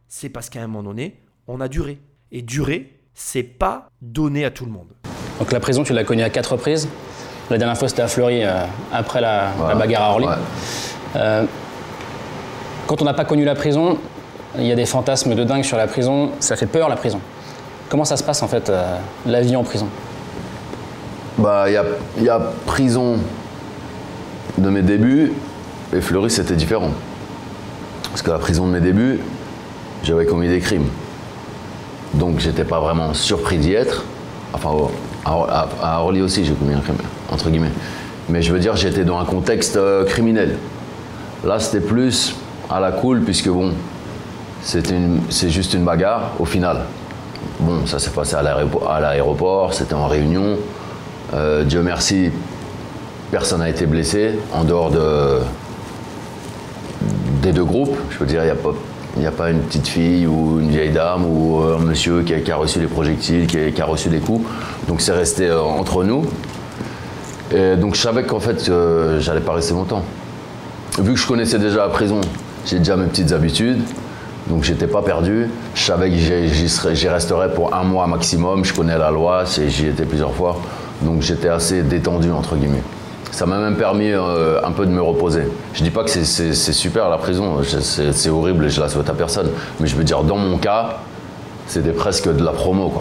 c'est 0.08 0.30
parce 0.30 0.50
qu'à 0.50 0.62
un 0.62 0.68
moment 0.68 0.84
donné, 0.84 1.22
on 1.48 1.62
a 1.62 1.68
duré. 1.68 2.00
Et 2.32 2.42
durer, 2.42 3.00
c'est 3.14 3.44
pas 3.44 3.90
donné 4.02 4.46
à 4.46 4.52
tout 4.52 4.66
le 4.66 4.72
monde. 4.72 4.94
Donc 5.40 5.52
la 5.52 5.60
prison, 5.60 5.84
tu 5.84 5.94
l'as 5.94 6.04
connue 6.04 6.24
à 6.24 6.30
quatre 6.30 6.54
reprises? 6.54 6.88
La 7.52 7.58
dernière 7.58 7.78
fois, 7.78 7.90
c'était 7.90 8.02
à 8.02 8.08
Fleury, 8.08 8.44
euh, 8.44 8.64
après 8.94 9.20
la, 9.20 9.52
bagarre 9.78 10.04
à 10.04 10.12
Orly. 10.12 10.28
Euh, 11.16 11.44
quand 12.88 13.02
on 13.02 13.06
n'a 13.06 13.14
pas 13.14 13.26
connu 13.26 13.44
la 13.44 13.56
prison, 13.56 13.98
il 14.58 14.66
y 14.66 14.72
a 14.72 14.76
des 14.76 14.86
fantasmes 14.86 15.36
de 15.36 15.44
dingue 15.44 15.64
sur 15.64 15.78
la 15.78 15.88
prison. 15.88 16.32
Ça 16.40 16.56
fait 16.56 16.66
peur, 16.66 16.88
la 16.88 16.96
prison. 16.96 17.20
Comment 17.90 18.06
ça 18.06 18.16
se 18.16 18.24
passe, 18.24 18.42
en 18.42 18.48
fait, 18.48 18.70
euh, 18.70 18.96
la 19.26 19.42
vie 19.42 19.56
en 19.56 19.64
prison? 19.64 19.88
Bah, 21.38 21.66
il 21.68 22.24
y 22.24 22.30
a, 22.30 22.40
prison 22.66 23.18
de 24.58 24.70
mes 24.70 24.82
débuts, 24.82 25.34
et 25.94 26.00
Fleury, 26.00 26.30
c'était 26.30 26.56
différent. 26.56 26.92
Parce 28.10 28.22
que 28.22 28.32
la 28.32 28.40
prison 28.40 28.66
de 28.66 28.72
mes 28.72 28.82
débuts, 28.82 29.20
j'avais 30.04 30.26
commis 30.26 30.48
des 30.48 30.60
crimes. 30.60 30.88
Donc, 32.14 32.40
j'étais 32.40 32.66
pas 32.66 32.80
vraiment 32.80 33.14
surpris 33.14 33.58
d'y 33.58 33.74
être. 33.74 34.06
Enfin, 34.54 34.70
à 35.26 36.02
Orly 36.02 36.22
aussi, 36.22 36.46
j'ai 36.46 36.54
commis 36.54 36.74
un 36.74 36.80
crime 36.80 36.98
entre 37.32 37.50
guillemets. 37.50 37.72
Mais 38.30 38.42
je 38.42 38.54
veux 38.54 38.60
dire, 38.60 38.76
j'étais 38.76 39.04
dans 39.04 39.20
un 39.20 39.26
contexte 39.26 39.78
euh, 39.78 40.06
criminel. 40.06 40.58
Là, 41.46 41.60
c'était 41.60 41.86
plus 41.86 42.36
à 42.70 42.80
la 42.80 42.92
cool, 42.92 43.22
puisque 43.22 43.50
bon, 43.50 43.72
c'est 44.62 45.50
juste 45.50 45.74
une 45.74 45.84
bagarre 45.84 46.34
au 46.40 46.46
final. 46.46 46.82
Bon, 47.60 47.86
ça 47.88 47.98
s'est 48.00 48.12
passé 48.12 48.36
à 48.36 48.44
l'aéropo- 48.44 48.88
à 48.88 49.00
l'aéroport, 49.00 49.74
c'était 49.74 49.96
en 49.96 50.08
réunion. 50.08 50.58
Euh, 51.34 51.64
Dieu 51.64 51.82
merci, 51.82 52.30
personne 53.32 53.60
n'a 53.60 53.70
été 53.70 53.86
blessé 53.88 54.32
en 54.54 54.64
dehors 54.64 54.92
de, 54.92 55.40
des 57.42 57.52
deux 57.52 57.64
groupes. 57.66 57.98
Je 58.12 58.20
veux 58.20 58.26
dire, 58.26 58.42
il 58.44 59.20
n'y 59.20 59.26
a, 59.26 59.32
pas- 59.32 59.50
une 59.50 59.60
petite 59.62 59.88
fille 59.88 60.28
ou 60.28 60.60
une 60.60 60.70
vieille 60.70 60.92
dame 60.92 61.26
ou 61.26 61.60
un 61.64 61.80
monsieur 61.80 62.22
qui 62.22 62.52
a, 62.52 62.56
reçu 62.56 62.80
des 62.80 62.86
projectiles, 62.88 63.48
qui 63.48 63.58
a, 63.58 63.72
qui 63.72 63.82
a 63.82 63.86
reçu 63.86 64.10
des 64.10 64.20
coups. 64.20 64.48
Donc 64.88 65.02
c'est 65.02 65.12
resté 65.14 65.48
euh, 65.48 65.62
entre 65.62 66.04
nous. 66.04 66.26
Et 67.54 67.76
donc 67.76 67.96
je 67.96 68.02
savais 68.02 68.24
qu'en 68.24 68.40
fait, 68.40 68.70
euh, 68.70 69.20
j'allais 69.20 69.42
pas 69.42 69.54
rester 69.54 69.74
longtemps. 69.74 70.04
Vu 71.00 71.14
que 71.14 71.20
je 71.20 71.28
connaissais 71.28 71.60
déjà 71.60 71.80
la 71.80 71.90
prison, 71.90 72.22
j'ai 72.66 72.80
déjà 72.80 72.96
mes 72.96 73.08
petites 73.08 73.32
habitudes. 73.32 73.82
Donc 74.48 74.64
j'étais 74.64 74.88
pas 74.88 75.02
perdu. 75.02 75.48
Je 75.76 75.84
savais 75.84 76.10
que 76.10 76.16
j'y 76.94 77.08
resterais 77.10 77.54
pour 77.54 77.74
un 77.76 77.84
mois 77.84 78.08
maximum. 78.08 78.66
Je 78.66 78.74
connais 78.74 78.98
la 78.98 79.12
loi, 79.12 79.44
j'y 79.46 79.88
étais 79.88 80.06
plusieurs 80.06 80.34
fois. 80.34 80.58
Donc 81.02 81.22
j'étais 81.22 81.50
assez 81.50 81.84
détendu 81.84 82.32
entre 82.32 82.56
guillemets. 82.56 82.84
Ça 83.32 83.46
m'a 83.46 83.60
même 83.60 83.78
permis 83.78 84.12
euh, 84.12 84.60
un 84.64 84.72
peu 84.72 84.86
de 84.86 84.92
me 84.92 85.02
reposer. 85.02 85.44
Je 85.74 85.84
dis 85.84 85.90
pas 85.90 86.04
que 86.04 86.10
c'est- 86.10 86.54
super 86.74 87.10
la 87.10 87.18
prison, 87.18 87.60
c'est 87.64 88.30
horrible 88.30 88.66
et 88.66 88.70
je 88.70 88.82
la 88.82 88.90
souhaite 88.90 89.10
à 89.10 89.14
personne. 89.14 89.50
Mais 89.80 89.88
je 89.88 89.96
veux 89.96 90.04
dire, 90.04 90.24
dans 90.24 90.38
mon 90.38 90.58
cas, 90.58 90.98
c'était 91.68 91.92
presque 91.94 92.28
de 92.34 92.44
la 92.44 92.52
promo. 92.52 92.92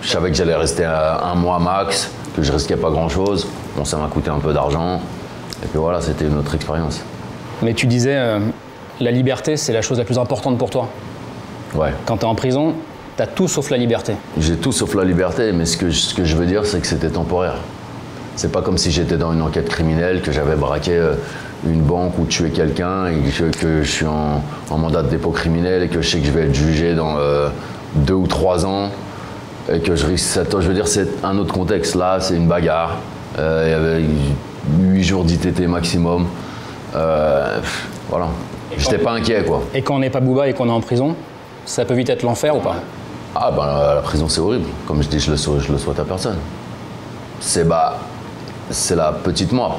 Je 0.00 0.08
savais 0.08 0.30
que 0.30 0.36
j'allais 0.36 0.56
rester 0.56 0.84
euh, 0.84 1.14
un 1.22 1.36
mois 1.36 1.60
max, 1.60 2.10
que 2.36 2.42
je 2.42 2.52
risquais 2.52 2.76
pas 2.76 2.90
grand 2.90 3.08
chose. 3.08 3.46
Bon, 3.76 3.84
ça 3.84 3.96
m'a 3.98 4.06
coûté 4.08 4.30
un 4.30 4.38
peu 4.38 4.52
d'argent. 4.52 5.00
Et 5.62 5.66
puis 5.68 5.78
voilà, 5.78 6.00
c'était 6.00 6.24
une 6.26 6.38
autre 6.38 6.54
expérience. 6.54 7.00
Mais 7.62 7.74
tu 7.74 7.86
disais, 7.86 8.16
euh, 8.16 8.38
la 9.00 9.10
liberté, 9.10 9.56
c'est 9.56 9.72
la 9.72 9.82
chose 9.82 9.98
la 9.98 10.04
plus 10.04 10.18
importante 10.18 10.58
pour 10.58 10.70
toi. 10.70 10.88
Ouais. 11.74 11.92
Quand 12.06 12.16
tu 12.18 12.22
es 12.22 12.28
en 12.28 12.34
prison, 12.34 12.74
tu 13.16 13.22
as 13.22 13.26
tout 13.26 13.48
sauf 13.48 13.70
la 13.70 13.76
liberté. 13.76 14.14
J'ai 14.38 14.56
tout 14.56 14.72
sauf 14.72 14.94
la 14.94 15.04
liberté, 15.04 15.52
mais 15.52 15.66
ce 15.66 15.76
que, 15.76 15.90
je- 15.90 15.98
ce 16.00 16.14
que 16.14 16.24
je 16.24 16.36
veux 16.36 16.46
dire, 16.46 16.66
c'est 16.66 16.80
que 16.80 16.86
c'était 16.86 17.10
temporaire. 17.10 17.56
C'est 18.36 18.50
pas 18.50 18.62
comme 18.62 18.78
si 18.78 18.90
j'étais 18.90 19.16
dans 19.18 19.32
une 19.32 19.42
enquête 19.42 19.68
criminelle, 19.68 20.22
que 20.22 20.32
j'avais 20.32 20.56
braqué 20.56 20.92
euh, 20.96 21.14
une 21.66 21.82
banque 21.82 22.18
ou 22.18 22.24
tué 22.24 22.50
quelqu'un, 22.50 23.06
et 23.06 23.14
que, 23.30 23.56
que 23.56 23.82
je 23.82 23.90
suis 23.90 24.06
en, 24.06 24.42
en 24.70 24.78
mandat 24.78 25.02
de 25.02 25.08
dépôt 25.08 25.30
criminel 25.30 25.82
et 25.82 25.88
que 25.88 26.00
je 26.02 26.08
sais 26.10 26.18
que 26.18 26.26
je 26.26 26.32
vais 26.32 26.46
être 26.46 26.54
jugé 26.54 26.94
dans 26.94 27.16
euh, 27.18 27.48
deux 27.94 28.14
ou 28.14 28.26
trois 28.26 28.64
ans 28.66 28.88
et 29.72 29.80
que 29.80 29.96
je 29.96 30.06
risque 30.06 30.36
ans. 30.38 30.60
Je 30.60 30.68
veux 30.68 30.74
dire, 30.74 30.88
c'est 30.88 31.24
un 31.24 31.38
autre 31.38 31.52
contexte. 31.52 31.94
Là, 31.94 32.20
c'est 32.20 32.36
une 32.36 32.48
bagarre. 32.48 32.98
Euh, 33.38 33.64
il 33.66 33.70
y 33.70 33.74
avait 33.74 34.92
huit 34.92 35.04
jours 35.04 35.24
d'ITT 35.24 35.60
maximum. 35.60 36.26
Euh, 36.94 37.60
pff, 37.60 37.88
voilà. 38.08 38.28
J'étais 38.76 38.98
pas 38.98 39.12
inquiet, 39.12 39.44
quoi. 39.44 39.62
Et 39.74 39.82
quand 39.82 39.96
on 39.96 39.98
n'est 39.98 40.10
pas 40.10 40.20
Booba 40.20 40.48
et 40.48 40.54
qu'on 40.54 40.68
est 40.68 40.72
en 40.72 40.80
prison, 40.80 41.14
ça 41.64 41.84
peut 41.84 41.94
vite 41.94 42.10
être 42.10 42.22
l'enfer 42.22 42.56
ou 42.56 42.60
pas? 42.60 42.76
Ah 43.34 43.50
ben 43.50 43.94
la 43.94 44.02
prison 44.02 44.28
c'est 44.28 44.40
horrible. 44.40 44.66
Comme 44.86 45.02
je 45.02 45.08
dis, 45.08 45.18
je 45.18 45.30
le, 45.30 45.36
souhaite, 45.38 45.60
je 45.60 45.72
le 45.72 45.78
souhaite 45.78 45.98
à 45.98 46.04
personne. 46.04 46.38
C'est 47.40 47.66
bah, 47.66 47.98
c'est 48.70 48.94
la 48.94 49.12
petite 49.12 49.52
mort. 49.52 49.78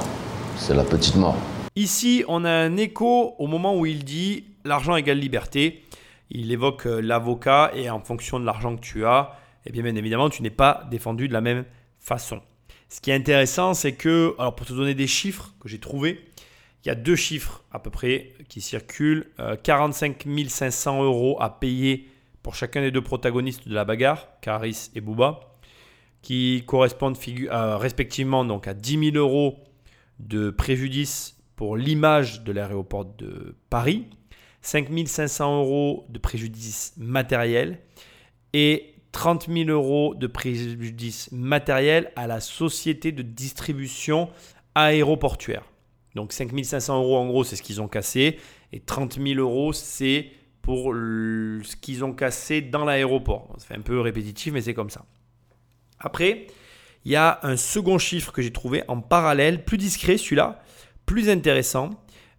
C'est 0.58 0.74
la 0.74 0.84
petite 0.84 1.16
mort. 1.16 1.36
Ici, 1.76 2.24
on 2.28 2.46
a 2.46 2.52
un 2.52 2.78
écho 2.78 3.36
au 3.38 3.48
moment 3.48 3.76
où 3.76 3.86
il 3.86 4.04
dit 4.04 4.46
l'argent 4.66 4.96
égale 4.96 5.18
liberté. 5.18 5.84
Il 6.30 6.52
évoque 6.52 6.88
euh, 6.88 7.00
l'avocat 7.00 7.72
et 7.76 7.90
en 7.90 8.00
fonction 8.00 8.40
de 8.40 8.46
l'argent 8.46 8.76
que 8.76 8.82
tu 8.82 9.06
as, 9.06 9.32
eh 9.66 9.72
bien, 9.72 9.84
bien 9.84 9.96
évidemment, 9.96 10.30
tu 10.30 10.42
n'es 10.42 10.50
pas 10.50 10.88
défendu 10.90 11.28
de 11.28 11.34
la 11.34 11.42
même 11.42 11.66
façon. 12.00 12.42
Ce 12.90 13.02
qui 13.02 13.12
est 13.12 13.16
intéressant, 13.16 13.74
c'est 13.74 13.94
que, 13.94 14.36
alors 14.38 14.56
pour 14.56 14.68
te 14.68 14.74
donner 14.74 14.94
des 14.94 15.08
chiffres 15.08 15.54
que 15.60 15.68
j'ai 15.68 15.80
trouvés, 15.80 16.24
il 16.84 16.90
y 16.90 16.92
a 16.92 16.96
deux 16.96 17.16
chiffres 17.16 17.64
à 17.72 17.80
peu 17.80 17.90
près 17.90 18.34
qui 18.50 18.62
circulent. 18.62 19.32
Euh, 19.40 19.56
45 19.56 20.26
500 20.48 21.04
euros 21.04 21.38
à 21.40 21.60
payer 21.60 22.10
pour 22.42 22.56
chacun 22.56 22.82
des 22.82 22.92
deux 22.92 23.02
protagonistes 23.02 23.68
de 23.68 23.74
la 23.74 23.86
bagarre, 23.86 24.28
Caris 24.42 24.92
et 24.96 25.02
Booba, 25.02 25.40
qui 26.22 26.64
correspondent 26.68 27.18
euh, 27.28 27.78
respectivement 27.78 28.44
donc 28.44 28.68
à 28.68 28.74
10 28.74 29.12
000 29.12 29.16
euros 29.16 29.64
de 30.20 30.50
préjudice 30.50 31.38
pour 31.56 31.78
l'image 31.78 32.44
de 32.44 32.52
l'aéroport 32.52 33.06
de 33.06 33.56
Paris, 33.70 34.08
5 34.62 34.90
500 35.06 35.62
euros 35.62 36.06
de 36.10 36.20
préjudice 36.20 36.94
matériel 36.98 37.80
et 38.52 38.93
30 39.14 39.48
000 39.48 39.70
euros 39.70 40.16
de 40.16 40.28
préjudice 40.28 41.32
matériel 41.32 42.12
à 42.18 42.28
la 42.28 42.42
société 42.42 43.14
de 43.14 43.22
distribution 43.22 44.30
aéroportuaire. 44.76 45.64
Donc 46.16 46.34
5 46.34 46.52
500 46.64 46.98
euros 46.98 47.18
en 47.18 47.28
gros 47.28 47.44
c'est 47.44 47.56
ce 47.56 47.62
qu'ils 47.62 47.82
ont 47.82 47.88
cassé 47.88 48.40
et 48.74 48.80
30 48.82 49.20
000 49.22 49.40
euros 49.40 49.72
c'est 49.72 50.32
pour 50.62 50.94
ce 50.94 51.76
qu'ils 51.76 52.04
ont 52.04 52.14
cassé 52.14 52.62
dans 52.62 52.84
l'aéroport. 52.84 53.54
Ça 53.58 53.68
fait 53.68 53.78
un 53.78 53.82
peu 53.82 54.00
répétitif 54.02 54.52
mais 54.52 54.62
c'est 54.62 54.74
comme 54.74 54.90
ça. 54.90 55.06
Après, 56.00 56.48
il 57.06 57.12
y 57.12 57.16
a 57.16 57.40
un 57.44 57.56
second 57.56 57.98
chiffre 57.98 58.32
que 58.32 58.42
j'ai 58.42 58.52
trouvé 58.52 58.84
en 58.88 59.00
parallèle, 59.00 59.64
plus 59.64 59.78
discret 59.78 60.18
celui-là, 60.18 60.62
plus 61.06 61.30
intéressant, 61.30 61.92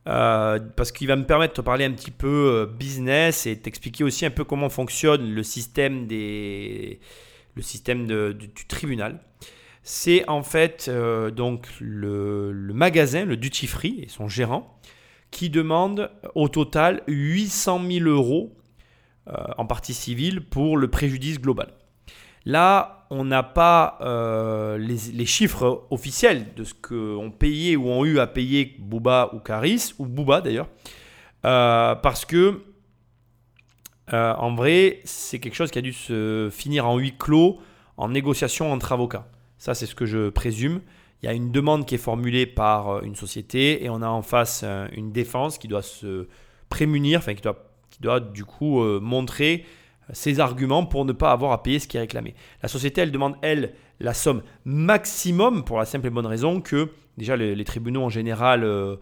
euh, 0.07 0.59
parce 0.77 0.93
qu'il 0.93 1.09
va 1.09 1.17
me 1.17 1.25
permettre 1.25 1.55
de 1.57 1.63
parler 1.63 1.85
un 1.87 1.93
petit 1.93 2.11
peu 2.11 2.29
euh, 2.29 2.67
business 2.67 3.47
et 3.47 3.59
t'expliquer 3.59 4.05
aussi 4.05 4.27
un 4.27 4.31
peu 4.31 4.45
comment 4.45 4.69
fonctionne 4.69 5.33
le 5.33 5.43
système, 5.43 6.07
des, 6.07 7.01
le 7.55 7.63
système 7.63 8.07
du, 8.07 8.51
tribunal. 8.69 9.21
C'est 9.83 10.29
en 10.29 10.43
fait 10.43 10.87
euh, 10.89 11.31
donc 11.31 11.69
le, 11.81 12.53
magasin, 12.75 13.25
le 13.25 13.37
duty 13.37 13.67
free 13.67 14.01
et 14.03 14.09
son 14.09 14.29
gérant, 14.29 14.79
qui 15.31 15.49
demande 15.51 16.11
au 16.35 16.49
total 16.49 17.03
800 17.09 17.83
000 17.91 18.09
euros 18.09 18.55
en 19.57 19.65
partie 19.65 19.95
civile 19.95 20.43
pour 20.43 20.77
le 20.77 20.89
préjudice 20.89 21.41
global. 21.41 21.73
Là, 22.45 23.04
on 23.15 23.25
n'a 23.25 23.45
pas 23.45 23.99
euh, 24.01 24.77
les, 24.77 25.27
chiffres 25.27 25.87
officiels 25.91 26.53
de 26.55 26.65
ce 26.65 26.75
qu'ont 26.75 27.31
payé 27.31 27.77
ou 27.77 27.89
ont 27.89 28.05
eu 28.05 28.19
à 28.19 28.27
payer 28.27 28.77
Booba 28.81 29.31
ou 29.33 29.39
Caris, 29.39 29.95
ou 29.99 30.07
Booba 30.07 30.41
d'ailleurs, 30.41 30.69
euh, 31.45 31.95
parce 31.95 32.25
que 32.25 32.63
euh, 34.13 34.35
en 34.35 34.55
vrai, 34.55 35.01
c'est 35.05 35.39
quelque 35.39 35.55
chose 35.55 35.71
qui 35.71 35.79
a 35.79 35.83
dû 35.83 35.93
se 35.93 36.49
finir 36.51 36.89
en 36.89 36.99
huis 36.99 37.15
clos, 37.17 37.61
en 37.97 38.09
négociation 38.09 38.73
entre 38.73 38.93
avocats. 38.93 39.29
Ça, 39.59 39.75
c'est 39.75 39.87
ce 39.87 39.95
que 39.95 40.07
je 40.07 40.29
présume. 40.29 40.81
Il 41.23 41.27
y 41.27 41.29
a 41.29 41.33
une 41.33 41.53
demande 41.53 41.87
qui 41.87 41.95
est 41.95 41.99
formulée 41.99 42.47
par 42.47 43.03
une 43.03 43.15
société 43.15 43.85
et 43.85 43.89
on 43.89 44.03
a 44.03 44.09
en 44.09 44.23
face 44.23 44.65
une 44.93 45.13
défense 45.13 45.57
qui 45.57 45.69
doit 45.69 45.83
se 45.83 46.27
prémunir, 46.69 47.21
enfin 47.21 47.35
qui 47.35 47.41
doit, 47.41 47.71
qui 47.89 48.01
doit 48.01 48.21
du 48.21 48.45
coup 48.45 48.83
montrer 49.01 49.65
ses 50.13 50.41
arguments 50.41 50.85
pour 50.85 51.05
ne 51.05 51.13
pas 51.13 51.33
avoir 51.33 51.53
à 51.53 51.63
payer 51.63 51.79
ce 51.79 51.89
qui 51.89 51.97
est 51.97 52.01
réclamé. 52.01 52.35
La 52.63 52.69
société, 52.69 53.01
elle 53.01 53.11
demande, 53.11 53.37
elle, 53.43 53.75
la 54.01 54.15
somme 54.15 54.43
maximum 54.65 55.65
pour 55.65 55.79
la 55.79 55.85
simple 55.85 56.07
et 56.07 56.11
bonne 56.11 56.27
raison 56.27 56.61
que, 56.61 56.91
déjà, 57.17 57.37
les, 57.37 57.65
tribunaux 57.65 58.03
en 58.03 58.09
général 58.09 58.65
euh, 58.65 58.97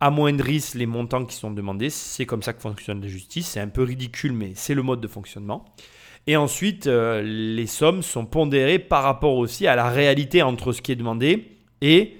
amoindrissent 0.00 0.74
les 0.74 0.86
montants 0.86 1.24
qui 1.24 1.34
sont 1.34 1.50
demandés. 1.50 1.90
C'est 1.90 2.26
comme 2.26 2.42
ça 2.42 2.52
que 2.52 2.60
fonctionne 2.60 3.00
la 3.00 3.08
justice. 3.08 3.46
C'est 3.48 3.60
un 3.60 3.68
peu 3.68 3.82
ridicule, 3.82 4.32
mais 4.32 4.52
c'est 4.54 4.74
le 4.74 4.82
mode 4.82 5.00
de 5.00 5.08
fonctionnement. 5.08 5.64
Et 6.26 6.36
ensuite, 6.36 6.86
euh, 6.86 7.22
les 7.22 7.66
sommes 7.66 8.02
sont 8.02 8.26
pondérées 8.26 8.78
par 8.78 9.02
rapport 9.02 9.36
aussi 9.36 9.66
à 9.66 9.76
la 9.76 9.88
réalité 9.88 10.42
entre 10.42 10.72
ce 10.72 10.82
qui 10.82 10.92
est 10.92 10.96
demandé 10.96 11.58
et 11.80 12.16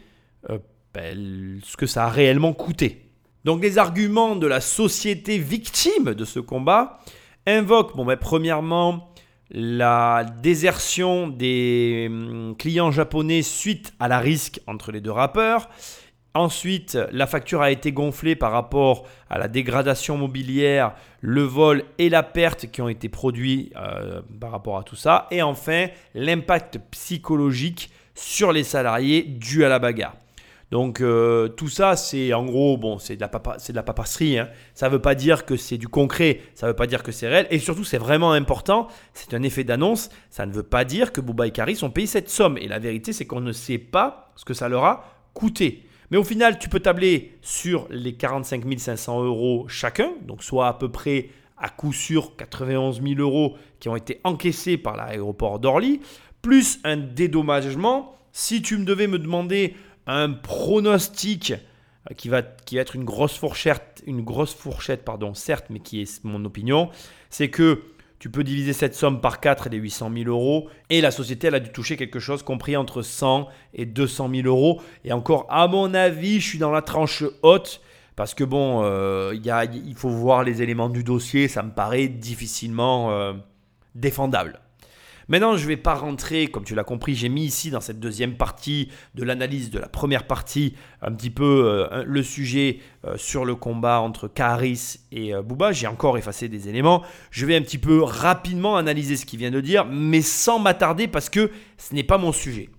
euh, 0.51 0.59
ben, 0.94 1.60
ce 1.64 1.76
que 1.76 1.86
ça 1.86 2.05
a 2.05 2.09
réellement 2.09 2.52
coûté. 2.52 3.02
Donc 3.44 3.62
les 3.62 3.78
arguments 3.78 4.36
de 4.36 4.46
la 4.46 4.60
société 4.60 5.38
victime 5.38 6.14
de 6.14 6.24
ce 6.24 6.40
combat 6.40 6.98
invoquent, 7.47 7.97
bon, 7.97 8.05
ben, 8.05 8.16
premièrement, 8.16 9.10
la 9.51 10.24
désertion 10.43 11.28
des 11.28 12.06
hum, 12.10 12.55
clients 12.59 12.90
japonais 12.90 13.43
suite 13.43 13.94
à 14.01 14.09
la 14.09 14.18
risque 14.18 14.60
entre 14.66 14.93
les 14.93 15.01
deux 15.01 15.10
rappeurs. 15.10 15.68
Ensuite, 16.35 16.98
la 17.12 17.27
facture 17.27 17.62
a 17.62 17.70
été 17.70 17.93
gonflée 17.93 18.36
par 18.36 18.52
rapport 18.52 19.06
à 19.31 19.39
la 19.39 19.48
dégradation 19.48 20.18
mobilière, 20.18 20.93
le 21.23 21.40
vol 21.40 21.85
et 21.97 22.10
la 22.10 22.23
perte 22.23 22.70
qui 22.70 22.82
ont 22.82 22.90
été 22.90 23.09
produits 23.09 23.73
euh, 23.77 24.20
par 24.39 24.51
rapport 24.51 24.77
à 24.77 24.82
tout 24.82 24.97
ça. 24.97 25.28
Et 25.31 25.40
enfin, 25.40 25.86
l'impact 26.14 26.78
psychologique 26.90 27.90
sur 28.14 28.52
les 28.52 28.64
salariés 28.64 29.23
dû 29.23 29.64
à 29.64 29.70
la 29.70 29.78
bagarre. 29.78 30.16
Donc 30.72 31.01
euh, 31.01 31.47
tout 31.48 31.68
ça, 31.68 31.94
c'est 31.94 32.32
en 32.32 32.44
gros, 32.44 32.76
bon, 32.76 32.98
c'est 32.98 33.14
de 33.16 33.20
la, 33.20 33.28
papa- 33.28 33.56
de 33.56 33.72
la 33.72 33.82
papasserie. 33.84 34.38
hein. 34.38 34.48
Ça 34.74 34.88
ne 34.88 34.93
veut 34.93 35.01
pas 35.01 35.14
dire 35.14 35.44
que 35.47 35.56
c'est 35.56 35.78
du 35.78 35.86
concret, 35.88 36.40
ça 36.55 36.66
ne 36.66 36.72
veut 36.72 36.76
pas 36.76 36.88
dire 36.88 37.02
que 37.05 37.12
c'est 37.12 37.28
réel. 37.28 37.47
Et 37.51 37.59
surtout, 37.60 37.84
c'est 37.84 37.98
vraiment 37.98 38.32
important, 38.32 38.88
c'est 39.14 39.32
un 39.34 39.43
effet 39.43 39.62
d'annonce. 39.62 40.09
Ça 40.28 40.44
ne 40.44 40.52
veut 40.52 40.64
pas 40.64 40.84
dire 40.84 41.12
que 41.12 41.20
Booba 41.20 41.47
et 41.47 41.52
Karis 41.52 41.78
ont 41.82 41.90
payé 41.90 42.06
cette 42.09 42.28
somme. 42.28 42.59
Et 42.59 42.66
la 42.66 42.80
vérité, 42.80 43.12
c'est 43.12 43.26
qu'on 43.26 43.40
ne 43.40 43.52
sait 43.52 43.78
pas 43.78 44.32
ce 44.34 44.44
que 44.44 44.55
ça 44.55 44.68
leur 44.68 44.84
a 44.84 45.05
coûté. 45.34 45.84
Mais 46.10 46.16
au 46.16 46.24
final, 46.24 46.59
tu 46.59 46.68
peux 46.68 46.80
tabler 46.80 47.36
sur 47.43 47.86
les 47.90 48.14
45 48.14 48.62
500 48.78 49.22
euros 49.24 49.66
chacun, 49.68 50.10
donc 50.26 50.43
soit 50.43 50.66
à 50.68 50.72
peu 50.74 50.88
près 50.90 51.28
à 51.59 51.68
coup 51.68 51.93
sûr 51.93 52.36
91 52.36 53.02
000 53.02 53.14
euros 53.20 53.56
qui 53.80 53.88
ont 53.88 53.97
été 53.97 54.20
encaissés 54.24 54.76
par 54.76 54.97
l'aéroport 54.97 55.59
d'Orly, 55.59 56.01
plus 56.43 56.78
un 56.84 56.97
dédommagement. 56.97 58.14
Si 58.32 58.62
tu 58.62 58.76
me 58.76 58.84
devais 58.84 59.06
me 59.06 59.18
demander 59.18 59.74
un 60.06 60.32
pronostic 60.32 61.52
euh, 62.10 62.14
qui 62.14 62.28
va, 62.28 62.42
être 62.72 62.96
une 62.96 63.04
grosse 63.04 63.36
fourchette, 63.36 64.02
une 64.06 64.22
grosse 64.22 64.54
fourchette, 64.54 65.04
pardon, 65.04 65.34
certes, 65.34 65.66
mais 65.70 65.80
qui 65.80 66.00
est 66.00 66.24
mon 66.24 66.44
opinion, 66.44 66.90
c'est 67.30 67.50
que 67.50 67.82
tu 68.18 68.30
peux 68.30 68.44
diviser 68.44 68.72
cette 68.72 68.94
somme 68.94 69.20
par 69.20 69.40
4 69.40 69.66
et 69.66 69.70
les 69.70 69.76
800 69.76 70.10
000 70.14 70.30
euros. 70.30 70.68
Et 70.88 71.00
la 71.00 71.10
société, 71.10 71.48
elle 71.48 71.54
a 71.54 71.60
dû 71.60 71.70
toucher 71.70 71.96
quelque 71.96 72.18
chose 72.18 72.42
compris 72.42 72.76
entre 72.76 73.02
100 73.02 73.48
et 73.74 73.84
200 73.84 74.30
000 74.34 74.46
euros. 74.46 74.80
Et 75.04 75.12
encore, 75.12 75.46
à 75.50 75.68
mon 75.68 75.92
avis, 75.92 76.40
je 76.40 76.48
suis 76.48 76.58
dans 76.58 76.70
la 76.70 76.82
tranche 76.82 77.24
haute. 77.42 77.82
Parce 78.16 78.32
que 78.32 78.44
bon, 78.44 78.80
euh, 78.82 79.34
il 79.34 79.94
faut 79.94 80.08
voir 80.08 80.42
les 80.42 80.62
éléments 80.62 80.88
du 80.88 81.04
dossier. 81.04 81.48
Ça 81.48 81.62
me 81.62 81.70
paraît 81.70 82.08
difficilement 82.08 83.10
euh, 83.10 83.34
défendable. 83.94 84.60
Maintenant, 85.28 85.57
je 85.57 85.65
ne 85.65 85.69
vais 85.69 85.77
pas 85.77 85.94
rentrer, 85.94 86.47
comme 86.47 86.62
tu 86.62 86.77
l'as 86.77 86.85
compris, 86.85 87.16
j'ai 87.16 87.28
mis 87.28 87.44
ici 87.44 87.70
dans 87.70 87.81
cette 87.81 87.98
deuxième 87.98 88.36
partie 88.36 88.90
de 89.16 89.24
l'analyse 89.24 89.70
de 89.70 89.81
la 89.81 89.89
première 89.89 90.24
partie 90.24 90.74
un 91.03 91.12
petit 91.12 91.31
peu 91.31 91.65
euh, 91.66 92.05
le 92.07 92.23
sujet 92.23 92.78
euh, 93.05 93.16
sur 93.16 93.44
le 93.44 93.57
combat 93.57 94.01
entre 94.01 94.28
Karis 94.28 95.01
et 95.11 95.35
euh, 95.35 95.43
Booba. 95.43 95.73
J'ai 95.73 95.89
encore 95.89 96.16
effacé 96.16 96.48
des 96.48 96.69
éléments. 96.69 97.03
Je 97.32 97.44
vais 97.44 97.57
un 97.57 97.62
petit 97.62 97.78
peu 97.78 98.03
rapidement 98.03 98.77
analyser 98.77 99.16
ce 99.16 99.27
qu'il 99.27 99.40
vient 99.40 99.51
de 99.51 99.61
dire, 99.61 99.85
mais 99.85 100.23
sans 100.23 100.61
m'attarder 100.61 101.09
parce 101.09 101.28
que 101.28 101.51
ce 101.77 101.93
n'est 101.93 102.05
pas 102.05 102.19
mon 102.19 102.31
sujet. 102.31 102.70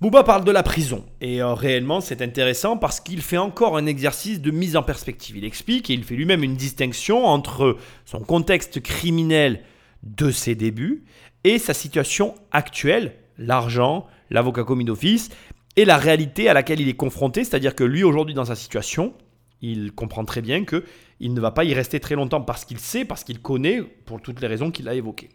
Booba 0.00 0.24
parle 0.24 0.44
de 0.44 0.50
la 0.50 0.64
prison 0.64 1.04
et 1.20 1.40
réellement 1.44 2.00
c'est 2.00 2.22
intéressant 2.22 2.76
parce 2.76 2.98
qu'il 2.98 3.20
fait 3.20 3.38
encore 3.38 3.76
un 3.76 3.86
exercice 3.86 4.40
de 4.40 4.50
mise 4.50 4.76
en 4.76 4.82
perspective. 4.82 5.36
Il 5.36 5.44
explique 5.44 5.90
et 5.90 5.92
il 5.92 6.02
fait 6.02 6.16
lui-même 6.16 6.42
une 6.42 6.56
distinction 6.56 7.24
entre 7.24 7.76
son 8.04 8.18
contexte 8.18 8.82
criminel 8.82 9.62
de 10.02 10.32
ses 10.32 10.56
débuts 10.56 11.04
et 11.44 11.58
sa 11.58 11.74
situation 11.74 12.34
actuelle, 12.50 13.14
l'argent, 13.38 14.06
l'avocat 14.30 14.64
commis 14.64 14.84
d'office, 14.84 15.30
et 15.76 15.84
la 15.84 15.96
réalité 15.96 16.48
à 16.48 16.54
laquelle 16.54 16.80
il 16.80 16.88
est 16.88 16.94
confronté, 16.94 17.44
c'est-à-dire 17.44 17.74
que 17.74 17.84
lui 17.84 18.04
aujourd'hui 18.04 18.34
dans 18.34 18.44
sa 18.44 18.54
situation, 18.54 19.14
il 19.62 19.92
comprend 19.92 20.24
très 20.24 20.42
bien 20.42 20.64
que 20.64 20.84
il 21.20 21.34
ne 21.34 21.40
va 21.40 21.52
pas 21.52 21.64
y 21.64 21.72
rester 21.72 22.00
très 22.00 22.16
longtemps 22.16 22.40
parce 22.40 22.64
qu'il 22.64 22.78
sait, 22.78 23.04
parce 23.04 23.22
qu'il 23.24 23.40
connaît, 23.40 23.80
pour 23.80 24.20
toutes 24.20 24.40
les 24.40 24.48
raisons 24.48 24.70
qu'il 24.70 24.88
a 24.88 24.94
évoquées. 24.94 25.30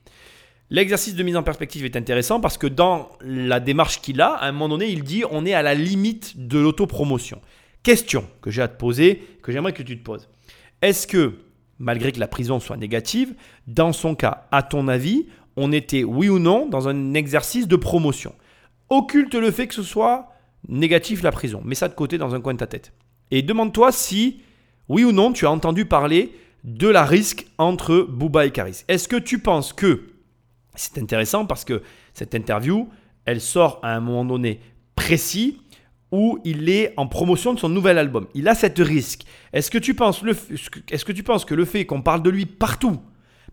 L'exercice 0.70 1.16
de 1.16 1.24
mise 1.24 1.38
en 1.38 1.44
perspective 1.44 1.86
est 1.86 1.96
intéressant 1.96 2.42
parce 2.42 2.58
que 2.58 2.68
dans 2.68 3.10
la 3.22 3.62
démarche 3.62 4.02
qu'il 4.02 4.20
a, 4.20 4.32
à 4.32 4.48
un 4.48 4.52
moment 4.52 4.68
donné, 4.68 4.90
il 4.90 5.04
dit 5.04 5.24
on 5.32 5.46
est 5.46 5.54
à 5.54 5.62
la 5.62 5.74
limite 5.74 6.46
de 6.48 6.60
l'autopromotion. 6.60 7.42
Question 7.84 8.28
que 8.42 8.52
j'ai 8.52 8.62
à 8.62 8.68
te 8.68 8.78
poser, 8.78 9.24
que 9.42 9.54
j'aimerais 9.54 9.72
que 9.72 9.82
tu 9.82 9.98
te 9.98 10.04
poses. 10.04 10.28
Est-ce 10.82 11.08
que, 11.08 11.36
malgré 11.80 12.12
que 12.12 12.20
la 12.20 12.28
prison 12.28 12.60
soit 12.60 12.76
négative, 12.76 13.34
dans 13.66 13.94
son 13.94 14.14
cas, 14.14 14.48
à 14.52 14.62
ton 14.62 14.90
avis, 14.90 15.28
on 15.58 15.72
était, 15.72 16.04
oui 16.04 16.30
ou 16.30 16.40
non, 16.40 16.68
dans 16.68 16.88
un 16.88 17.16
exercice 17.16 17.68
de 17.68 17.76
promotion. 17.76 18.34
Occulte 18.90 19.36
le 19.36 19.52
fait 19.52 19.68
que 19.68 19.74
ce 19.74 19.84
soit 19.84 20.32
négatif 20.70 21.24
la 21.24 21.32
prison. 21.32 21.62
Mets 21.66 21.76
ça 21.76 21.90
de 21.90 21.96
côté 21.96 22.18
dans 22.18 22.36
un 22.36 22.40
coin 22.40 22.54
de 22.54 22.60
ta 22.60 22.68
tête. 22.68 22.94
Et 23.32 23.42
demande-toi 23.42 23.92
si, 23.92 24.42
oui 24.88 25.04
ou 25.04 25.12
non, 25.12 25.34
tu 25.34 25.46
as 25.46 25.52
entendu 25.52 25.86
parler 25.86 26.32
de 26.64 26.88
la 26.88 27.04
risque 27.04 27.48
entre 27.58 28.08
Booba 28.10 28.46
et 28.46 28.52
Karis. 28.52 28.84
Est-ce 28.88 29.08
que 29.08 29.16
tu 29.16 29.40
penses 29.40 29.74
que, 29.74 30.10
c'est 30.76 31.00
intéressant 31.00 31.46
parce 31.46 31.66
que 31.66 31.82
cette 32.14 32.36
interview, 32.36 32.88
elle 33.26 33.42
sort 33.42 33.80
à 33.84 33.96
un 33.96 34.00
moment 34.00 34.26
donné 34.26 34.62
précis 34.96 35.60
où 36.12 36.40
il 36.46 36.70
est 36.70 36.94
en 36.98 37.08
promotion 37.08 37.54
de 37.54 37.60
son 37.60 37.70
nouvel 37.70 37.98
album. 37.98 38.28
Il 38.34 38.48
a 38.48 38.56
cette 38.56 38.80
risque. 38.80 39.24
Est-ce 39.54 39.72
que 39.72 39.78
tu 39.78 39.94
penses, 39.94 40.24
est-ce 40.90 41.04
que, 41.04 41.12
tu 41.12 41.24
penses 41.24 41.46
que 41.46 41.56
le 41.56 41.66
fait 41.66 41.86
qu'on 41.86 42.02
parle 42.02 42.22
de 42.22 42.30
lui 42.30 42.46
partout, 42.46 43.02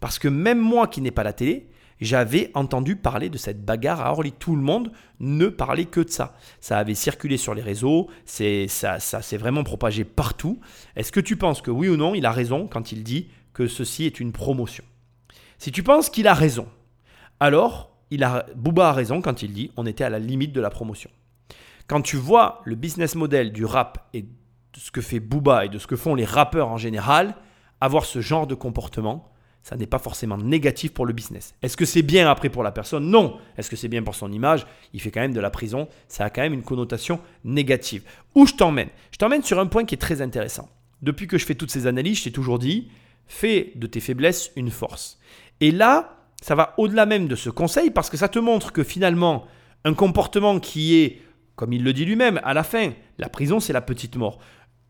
parce 0.00 0.18
que 0.18 0.28
même 0.28 0.60
moi 0.60 0.86
qui 0.86 1.00
n'ai 1.00 1.10
pas 1.10 1.24
la 1.24 1.32
télé, 1.32 1.68
j'avais 2.00 2.50
entendu 2.54 2.96
parler 2.96 3.28
de 3.28 3.38
cette 3.38 3.64
bagarre 3.64 4.00
à 4.00 4.12
Orly. 4.12 4.32
Tout 4.32 4.56
le 4.56 4.62
monde 4.62 4.92
ne 5.20 5.46
parlait 5.46 5.84
que 5.84 6.00
de 6.00 6.10
ça. 6.10 6.36
Ça 6.60 6.78
avait 6.78 6.94
circulé 6.94 7.36
sur 7.36 7.54
les 7.54 7.62
réseaux, 7.62 8.08
c'est, 8.24 8.68
ça, 8.68 9.00
ça 9.00 9.22
s'est 9.22 9.36
vraiment 9.36 9.64
propagé 9.64 10.04
partout. 10.04 10.60
Est-ce 10.96 11.12
que 11.12 11.20
tu 11.20 11.36
penses 11.36 11.62
que 11.62 11.70
oui 11.70 11.88
ou 11.88 11.96
non, 11.96 12.14
il 12.14 12.26
a 12.26 12.32
raison 12.32 12.66
quand 12.66 12.92
il 12.92 13.04
dit 13.04 13.28
que 13.52 13.66
ceci 13.66 14.04
est 14.04 14.20
une 14.20 14.32
promotion? 14.32 14.84
Si 15.58 15.72
tu 15.72 15.82
penses 15.82 16.10
qu'il 16.10 16.26
a 16.26 16.34
raison, 16.34 16.66
alors 17.40 17.96
il 18.10 18.24
a, 18.24 18.46
Booba 18.56 18.90
a 18.90 18.92
raison 18.92 19.22
quand 19.22 19.42
il 19.42 19.52
dit 19.52 19.70
on 19.76 19.86
était 19.86 20.04
à 20.04 20.10
la 20.10 20.18
limite 20.18 20.52
de 20.52 20.60
la 20.60 20.70
promotion. 20.70 21.10
Quand 21.86 22.00
tu 22.00 22.16
vois 22.16 22.60
le 22.64 22.74
business 22.74 23.14
model 23.14 23.52
du 23.52 23.64
rap 23.64 24.08
et 24.14 24.22
de 24.22 24.78
ce 24.78 24.90
que 24.90 25.00
fait 25.00 25.20
Booba 25.20 25.64
et 25.64 25.68
de 25.68 25.78
ce 25.78 25.86
que 25.86 25.96
font 25.96 26.14
les 26.14 26.24
rappeurs 26.24 26.68
en 26.68 26.76
général, 26.76 27.36
avoir 27.80 28.04
ce 28.04 28.20
genre 28.20 28.46
de 28.46 28.54
comportement, 28.54 29.30
ça 29.64 29.76
n'est 29.76 29.86
pas 29.86 29.98
forcément 29.98 30.36
négatif 30.36 30.92
pour 30.92 31.06
le 31.06 31.14
business. 31.14 31.54
Est-ce 31.62 31.78
que 31.78 31.86
c'est 31.86 32.02
bien 32.02 32.30
après 32.30 32.50
pour 32.50 32.62
la 32.62 32.70
personne? 32.70 33.08
Non. 33.08 33.38
Est-ce 33.56 33.70
que 33.70 33.76
c'est 33.76 33.88
bien 33.88 34.02
pour 34.02 34.14
son 34.14 34.30
image? 34.30 34.66
Il 34.92 35.00
fait 35.00 35.10
quand 35.10 35.22
même 35.22 35.32
de 35.32 35.40
la 35.40 35.48
prison. 35.48 35.88
Ça 36.06 36.26
a 36.26 36.30
quand 36.30 36.42
même 36.42 36.52
une 36.52 36.62
connotation 36.62 37.18
négative. 37.44 38.04
Où 38.34 38.46
je 38.46 38.52
t'emmène? 38.52 38.90
Je 39.10 39.16
t'emmène 39.16 39.42
sur 39.42 39.58
un 39.58 39.64
point 39.64 39.86
qui 39.86 39.94
est 39.94 39.98
très 39.98 40.20
intéressant. 40.20 40.68
Depuis 41.00 41.26
que 41.26 41.38
je 41.38 41.46
fais 41.46 41.54
toutes 41.54 41.70
ces 41.70 41.86
analyses, 41.86 42.18
je 42.18 42.24
t'ai 42.24 42.30
toujours 42.30 42.58
dit, 42.58 42.90
fais 43.26 43.72
de 43.76 43.86
tes 43.86 44.00
faiblesses 44.00 44.52
une 44.54 44.70
force. 44.70 45.18
Et 45.62 45.70
là, 45.70 46.18
ça 46.42 46.54
va 46.54 46.74
au-delà 46.76 47.06
même 47.06 47.26
de 47.26 47.34
ce 47.34 47.48
conseil 47.48 47.90
parce 47.90 48.10
que 48.10 48.18
ça 48.18 48.28
te 48.28 48.38
montre 48.38 48.70
que 48.70 48.84
finalement, 48.84 49.46
un 49.84 49.94
comportement 49.94 50.60
qui 50.60 50.96
est, 50.96 51.22
comme 51.56 51.72
il 51.72 51.82
le 51.82 51.94
dit 51.94 52.04
lui-même, 52.04 52.38
à 52.44 52.52
la 52.52 52.64
fin, 52.64 52.92
la 53.16 53.30
prison, 53.30 53.60
c'est 53.60 53.72
la 53.72 53.80
petite 53.80 54.16
mort. 54.16 54.40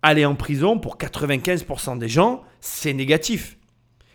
Aller 0.02 0.24
en 0.24 0.34
prison, 0.34 0.80
pour 0.80 0.98
95% 0.98 1.96
des 1.96 2.08
gens, 2.08 2.42
c'est 2.60 2.92
négatif. 2.92 3.56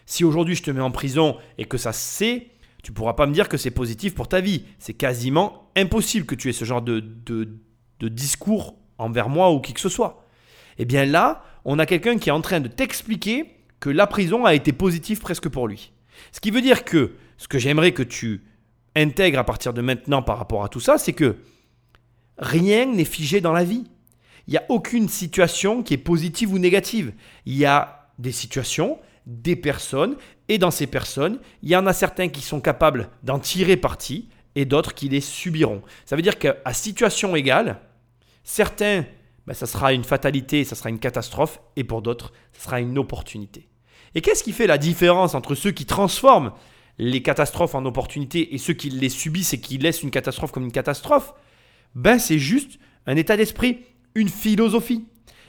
Si 0.10 0.23
aujourd'hui 0.23 0.56
je 0.56 0.64
te 0.64 0.72
mets 0.72 0.81
en 0.81 0.90
prison 0.90 1.38
et 1.60 1.65
que 1.65 1.77
ça 1.77 1.94
c'est, 1.94 2.48
tu 2.81 2.91
pourras 2.91 3.14
pas 3.14 3.27
me 3.27 3.31
dire 3.31 3.48
que 3.48 3.57
c'est 3.57 3.69
positif 3.69 4.15
pour 4.15 4.27
ta 4.27 4.41
vie. 4.41 4.64
C'est 4.80 4.95
quasiment 4.95 5.69
impossible 5.77 6.26
que 6.26 6.34
tu 6.34 6.49
aies 6.49 6.53
ce 6.53 6.65
genre 6.65 6.81
de, 6.81 6.99
de, 6.99 8.07
discours 8.07 8.76
envers 8.98 9.30
moi 9.30 9.52
ou 9.52 9.60
qui 9.60 9.72
que 9.72 9.80
ce 9.80 9.88
soit. 9.88 10.26
Eh 10.80 10.86
bien 10.86 11.06
là, 11.06 11.44
on 11.64 11.77
a 11.77 11.86
quelqu'un 11.86 12.18
qui 12.18 12.30
est 12.30 12.31
en 12.31 12.41
train 12.41 12.60
de 12.60 12.68
t'expliquer 12.68 13.56
que 13.80 13.91
la 13.91 14.07
prison 14.07 14.45
a 14.45 14.56
été 14.56 14.73
positive 14.73 15.19
presque 15.19 15.48
pour 15.48 15.68
lui. 15.68 15.91
Ce 16.31 16.40
qui 16.40 16.49
veut 16.49 16.61
dire 16.61 16.86
que 16.86 17.14
ce 17.38 17.48
que 17.48 17.60
j'aimerais 17.60 17.91
que 17.91 18.02
tu 18.02 18.41
intègres 18.95 19.38
à 19.38 19.44
partir 19.44 19.76
de 19.76 19.81
maintenant 19.81 20.23
par 20.23 20.40
rapport 20.40 20.64
à 20.64 20.69
tout 20.69 20.80
ça, 20.80 20.98
c'est 20.98 21.14
que 21.14 21.36
rien 22.40 22.88
n'est 22.88 23.06
figé 23.06 23.41
dans 23.41 23.53
la 23.53 23.64
vie. 23.64 23.86
Il 24.48 24.52
n'y 24.53 24.57
a 24.57 24.65
aucune 24.69 25.07
situation 25.07 25.84
qui 25.84 25.94
est 25.94 25.98
positive 25.98 26.52
ou 26.52 26.57
négative. 26.57 27.14
Il 27.45 27.56
y 27.56 27.65
a 27.65 28.10
des 28.18 28.31
situations 28.31 28.98
des 29.30 29.56
personnes, 29.56 30.18
et 30.47 30.57
dans 30.57 30.72
ces 30.72 30.88
personnes, 30.88 31.39
il 31.61 31.69
y 31.69 31.76
en 31.76 31.85
a 31.85 31.93
certains 31.93 32.30
qui 32.30 32.41
sont 32.41 32.60
capables 32.60 33.10
d'en 33.23 33.38
tirer 33.39 33.77
parti, 33.77 34.27
et 34.56 34.65
d'autres 34.65 34.95
qui 34.95 35.07
les 35.07 35.22
subiront. 35.22 35.84
Ça 36.06 36.15
veut 36.15 36.23
dire 36.23 36.39
qu'à 36.39 36.73
situation 36.73 37.35
égale, 37.35 37.80
certains, 38.43 39.06
ben, 39.45 39.53
ça 39.53 39.68
sera 39.68 39.93
une 39.93 40.03
fatalité, 40.03 40.64
ça 40.64 40.76
sera 40.76 40.89
une 40.89 40.99
catastrophe, 40.99 41.61
et 41.76 41.84
pour 41.84 42.01
d'autres, 42.01 42.34
ça 42.53 42.65
sera 42.65 42.81
une 42.81 42.97
opportunité. 42.97 43.69
Et 44.15 44.22
qu'est-ce 44.22 44.43
qui 44.43 44.51
fait 44.51 44.65
la 44.68 44.80
différence 44.80 45.35
entre 45.35 45.53
ceux 45.53 45.72
qui 45.72 45.85
transforment 45.85 46.51
les 46.97 47.22
catastrophes 47.22 47.76
en 47.76 47.85
opportunités 47.85 48.56
et 48.56 48.57
ceux 48.57 48.73
qui 48.73 48.89
les 48.89 49.10
subissent 49.10 49.53
et 49.53 49.61
qui 49.61 49.77
laissent 49.77 50.01
une 50.01 50.11
catastrophe 50.11 50.51
comme 50.51 50.65
une 50.65 50.72
catastrophe? 50.72 51.34
Ben 51.93 52.18
c'est 52.18 52.39
juste 52.39 52.80
un 53.06 53.15
état 53.15 53.38
d'esprit, 53.38 53.85
une 54.15 54.30
philosophie. 54.30 55.06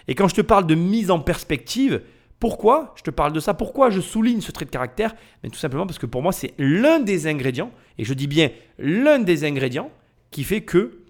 Et 0.08 0.14
quand 0.14 0.28
je 0.28 0.34
te 0.34 0.40
parle 0.42 0.66
de 0.66 0.74
mise 0.74 1.10
en 1.10 1.20
perspective, 1.20 2.02
pourquoi 2.40 2.94
je 2.96 3.02
te 3.02 3.10
parle 3.10 3.32
de 3.32 3.40
ça? 3.40 3.52
Pourquoi 3.54 3.90
je 3.90 4.00
souligne 4.00 4.40
ce 4.40 4.50
trait 4.50 4.64
de 4.64 4.70
caractère? 4.70 5.14
Mais 5.42 5.50
Tout 5.50 5.58
simplement 5.58 5.86
parce 5.86 5.98
que 5.98 6.06
pour 6.06 6.22
moi, 6.22 6.32
c'est 6.32 6.54
l'un 6.58 6.98
des 6.98 7.26
ingrédients, 7.26 7.70
et 7.98 8.04
je 8.04 8.14
dis 8.14 8.26
bien 8.26 8.50
l'un 8.78 9.18
des 9.18 9.44
ingrédients, 9.44 9.90
qui 10.30 10.42
fait 10.44 10.62
que 10.62 11.02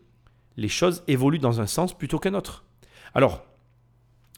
les 0.57 0.69
choses 0.69 1.05
évoluent 1.07 1.39
dans 1.39 1.61
un 1.61 1.67
sens 1.67 1.97
plutôt 1.97 2.19
qu'un 2.19 2.35
autre. 2.35 2.65
Alors, 3.15 3.45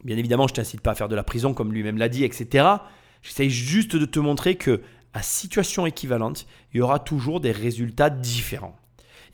bien 0.04 0.18
évidemment, 0.18 0.46
je 0.46 0.52
ne 0.52 0.56
t'incite 0.56 0.82
pas 0.82 0.90
à 0.90 0.94
faire 0.94 1.08
de 1.08 1.16
la 1.16 1.24
prison 1.24 1.54
comme 1.54 1.72
lui-même 1.72 1.96
l'a 1.96 2.10
dit, 2.10 2.24
etc. 2.24 2.66
J'essaye 3.22 3.50
juste 3.50 3.96
de 3.96 4.04
te 4.04 4.18
montrer 4.18 4.56
que 4.56 4.82
à 5.14 5.22
situation 5.22 5.86
équivalente, 5.86 6.46
il 6.72 6.78
y 6.78 6.80
aura 6.80 6.98
toujours 6.98 7.40
des 7.40 7.52
résultats 7.52 8.10
différents. 8.10 8.76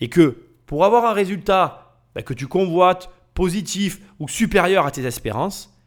Et 0.01 0.09
que 0.09 0.45
pour 0.67 0.85
avoir 0.85 1.07
un 1.07 1.13
résultat 1.13 1.97
bah, 2.15 2.23
que 2.23 2.35
tu 2.35 2.47
convoites, 2.47 3.11
positif 3.35 4.01
ou 4.19 4.29
supérieur 4.29 4.87
à 4.87 4.91
tes 4.91 5.05
espérances, 5.05 5.78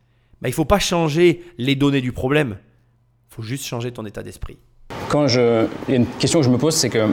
bah, 0.42 0.50
il 0.50 0.52
ne 0.52 0.56
faut 0.56 0.66
pas 0.66 0.80
changer 0.80 1.44
les 1.58 1.76
données 1.76 2.02
du 2.02 2.12
problème. 2.12 2.58
Il 3.30 3.36
faut 3.36 3.44
juste 3.44 3.66
changer 3.66 3.92
ton 3.92 4.06
état 4.06 4.24
d'esprit. 4.24 4.58
Quand 5.08 5.28
je, 5.28 5.68
il 5.88 5.92
y 5.92 5.94
a 5.94 6.00
une 6.00 6.08
question 6.08 6.40
que 6.40 6.46
je 6.46 6.50
me 6.50 6.58
pose, 6.58 6.74
c'est 6.76 6.90
que 6.90 7.08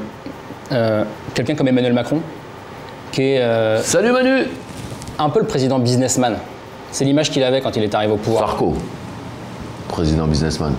euh, 0.72 1.04
quelqu'un 1.34 1.54
comme 1.54 1.68
Emmanuel 1.68 1.92
Macron, 1.92 2.20
qui 3.12 3.22
est 3.22 3.40
euh, 3.40 3.82
Salut 3.82 4.12
Manu 4.12 4.44
un 5.18 5.30
peu 5.30 5.40
le 5.40 5.46
président 5.46 5.78
businessman, 5.78 6.38
c'est 6.90 7.04
l'image 7.04 7.30
qu'il 7.30 7.42
avait 7.42 7.60
quand 7.60 7.76
il 7.76 7.82
est 7.82 7.94
arrivé 7.94 8.12
au 8.12 8.16
pouvoir. 8.16 8.48
Sarko, 8.48 8.74
président 9.88 10.26
businessman. 10.26 10.74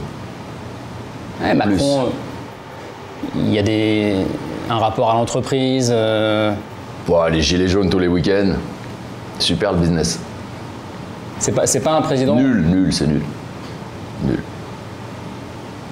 Ouais, 1.41 1.53
Macron, 1.53 2.05
euh, 2.05 2.09
il 3.35 3.53
y 3.53 3.59
a 3.59 3.63
des, 3.63 4.15
un 4.69 4.77
rapport 4.79 5.11
à 5.11 5.13
l'entreprise. 5.13 5.91
les 5.91 7.41
gilets 7.41 7.67
jaunes 7.67 7.89
tous 7.89 7.99
les 7.99 8.07
week-ends, 8.07 8.53
super 9.39 9.73
le 9.73 9.79
business. 9.79 10.19
C'est 11.39 11.51
pas, 11.53 11.63
pas 11.83 11.91
un 11.97 12.01
président 12.01 12.35
Nul, 12.35 12.61
nul, 12.65 12.93
c'est 12.93 13.07
nul. 13.07 13.21
Nul. 14.25 14.39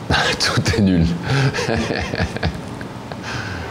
Tout 0.39 0.61
est 0.77 0.81
nul. 0.81 1.05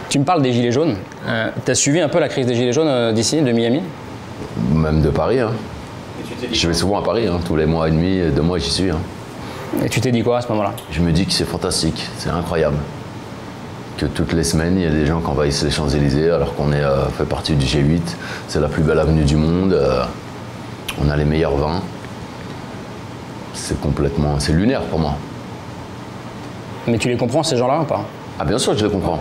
tu 0.09 0.19
me 0.19 0.23
parles 0.23 0.41
des 0.41 0.51
Gilets 0.53 0.71
jaunes. 0.71 0.95
Euh, 1.27 1.49
tu 1.65 1.71
as 1.71 1.75
suivi 1.75 1.99
un 2.01 2.09
peu 2.09 2.19
la 2.19 2.29
crise 2.29 2.45
des 2.47 2.55
Gilets 2.55 2.73
jaunes 2.73 2.87
euh, 2.87 3.11
d'ici, 3.11 3.41
de 3.41 3.51
Miami? 3.51 3.81
Même 4.73 5.01
de 5.01 5.09
Paris. 5.09 5.39
Hein. 5.39 5.51
Je 6.51 6.67
vais 6.67 6.73
souvent 6.73 6.99
à 6.99 7.03
Paris, 7.03 7.27
hein, 7.27 7.39
tous 7.45 7.55
les 7.55 7.65
mois 7.65 7.87
et 7.87 7.91
demi, 7.91 8.21
deux 8.35 8.41
mois, 8.41 8.57
j'y 8.59 8.69
suis. 8.69 8.89
hein. 8.89 8.99
Et 9.83 9.89
tu 9.89 9.99
t'es 10.01 10.11
dit 10.11 10.23
quoi 10.23 10.37
à 10.37 10.41
ce 10.41 10.47
moment-là? 10.49 10.73
Je 10.91 11.01
me 11.01 11.11
dis 11.11 11.25
que 11.25 11.31
c'est 11.33 11.45
fantastique, 11.45 12.07
c'est 12.17 12.29
incroyable. 12.29 12.77
Que 13.97 14.05
toutes 14.05 14.33
les 14.33 14.43
semaines, 14.43 14.77
il 14.77 14.83
y 14.83 14.87
a 14.87 14.91
des 14.91 15.05
gens 15.05 15.19
qui 15.19 15.27
envahissent 15.27 15.63
les 15.63 15.71
Champs-Élysées 15.71 16.29
alors 16.29 16.53
qu'on 16.55 16.71
est, 16.71 16.83
euh, 16.83 17.05
fait 17.17 17.25
partie 17.25 17.55
du 17.55 17.65
G8. 17.65 17.99
C'est 18.47 18.59
la 18.59 18.67
plus 18.67 18.83
belle 18.83 18.99
avenue 18.99 19.23
du 19.23 19.35
monde. 19.35 19.73
On 21.03 21.09
a 21.09 21.15
les 21.15 21.25
meilleurs 21.25 21.55
vins. 21.55 21.81
C'est 23.53 23.79
complètement. 23.81 24.39
C'est 24.39 24.53
lunaire 24.53 24.81
pour 24.83 24.99
moi. 24.99 25.15
Mais 26.87 26.97
tu 26.97 27.09
les 27.09 27.17
comprends 27.17 27.43
ces 27.43 27.57
gens-là 27.57 27.81
ou 27.81 27.85
pas? 27.85 28.03
Ah, 28.39 28.45
bien 28.45 28.57
sûr 28.57 28.73
que 28.73 28.79
je 28.79 28.85
le 28.85 28.89
comprends. 28.91 29.19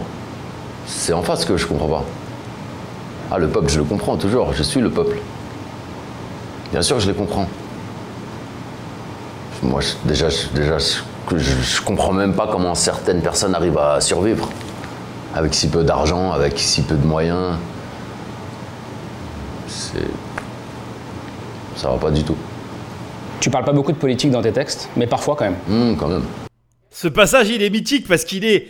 C'est 0.86 1.12
en 1.12 1.23
face 1.23 1.44
que 1.44 1.57
je 1.57 1.66
comprends 1.66 1.89
pas. 1.89 2.05
Ah, 3.31 3.39
le 3.39 3.48
peuple, 3.48 3.69
je 3.70 3.78
le 3.78 3.85
comprends 3.85 4.16
toujours. 4.16 4.53
Je 4.53 4.62
suis 4.62 4.81
le 4.81 4.90
peuple. 4.90 5.19
Bien 6.70 6.82
sûr 6.82 6.97
que 6.97 7.03
je 7.03 7.09
les 7.09 7.15
comprends. 7.15 7.47
Moi, 9.62 9.81
je- 9.81 10.09
déjà, 10.09 10.28
je, 10.28 10.47
déjà 10.55 10.77
je 10.78 11.81
comprends 11.82 12.12
même 12.12 12.35
pas 12.35 12.47
comment 12.51 12.74
certaines 12.77 13.20
personnes 13.20 13.55
arrivent 13.55 13.78
à 13.78 14.01
survivre. 14.01 14.48
Avec 15.35 15.55
si 15.55 15.69
peu 15.69 15.82
d'argent, 15.82 16.32
avec 16.32 16.59
si 16.59 16.82
peu 16.82 16.94
de 16.94 17.05
moyens. 17.07 17.57
C'est. 19.66 20.07
Ça 21.77 21.90
va 21.90 21.98
pas 21.98 22.11
du 22.11 22.24
tout. 22.24 22.36
Tu 23.40 23.51
parles 23.51 23.65
pas 23.65 23.73
beaucoup 23.73 23.93
de 23.93 23.98
politique 23.98 24.31
dans 24.31 24.43
tes 24.43 24.53
textes, 24.53 24.89
mais 24.97 25.07
parfois 25.07 25.36
quand 25.36 25.44
même. 25.44 25.57
Hum, 25.69 25.97
quand 25.97 26.09
même. 26.09 26.24
Ce 26.90 27.07
passage, 27.09 27.51
il 27.51 27.62
est 27.62 27.70
mythique 27.70 28.09
parce 28.09 28.24
qu'il 28.24 28.44
est, 28.44 28.69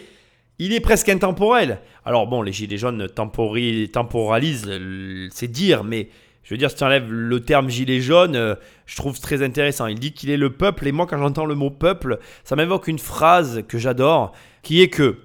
il 0.59 0.73
est 0.73 0.81
presque 0.81 1.09
intemporel. 1.09 1.79
Alors 2.05 2.27
bon, 2.27 2.43
les 2.43 2.53
gilets 2.53 2.77
jaunes 2.79 3.07
tempori- 3.07 3.91
temporalisent, 3.91 4.67
euh, 4.69 5.29
c'est 5.31 5.47
dire, 5.51 5.85
mais 5.85 6.09
je 6.43 6.55
veux 6.55 6.59
dire, 6.59 6.71
si 6.71 6.77
tu 6.77 6.85
enlèves 6.85 7.11
le 7.11 7.41
terme 7.41 7.69
gilet 7.71 8.01
jaune, 8.01 8.35
euh, 8.37 8.55
je 8.87 8.97
trouve 8.97 9.19
très 9.21 9.43
intéressant. 9.45 9.87
Il 9.87 9.99
dit 10.01 10.13
qu'il 10.13 10.31
est 10.31 10.37
le 10.37 10.51
peuple, 10.53 10.87
et 10.89 10.93
moi, 10.93 11.07
quand 11.07 11.19
j'entends 11.19 11.47
le 11.47 11.55
mot 11.55 11.71
peuple, 11.71 12.19
ça 12.45 12.57
m'évoque 12.57 12.89
une 12.89 12.99
phrase 12.99 13.63
que 13.69 13.79
j'adore, 13.79 14.33
qui 14.63 14.83
est 14.83 14.89
que 14.89 15.19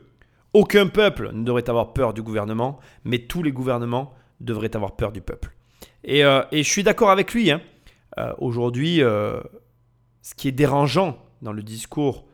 aucun 0.53 0.88
peuple 0.88 1.32
ne 1.34 1.44
devrait 1.44 1.70
avoir 1.70 1.94
peur 1.94 2.14
du 2.14 2.22
gouvernement, 2.22 2.80
mais 3.06 3.20
tous 3.20 3.41
les 3.41 3.52
gouvernements 3.52 4.14
devraient 4.40 4.76
avoir 4.76 4.95
peur 4.95 5.12
du 5.12 5.22
peuple. 5.22 5.52
Et, 6.03 6.23
euh, 6.23 6.41
et 6.52 6.64
je 6.64 6.69
suis 6.69 6.84
d'accord 6.84 7.11
avec 7.11 7.34
lui. 7.34 7.52
hein. 7.52 7.61
Euh, 8.18 8.34
Aujourd'hui, 8.40 9.02
euh, 9.02 9.40
ce 10.22 10.34
qui 10.36 10.48
est 10.48 10.52
dérangeant 10.52 11.18
dans 11.41 11.53
le 11.53 11.64
discours 11.64 12.26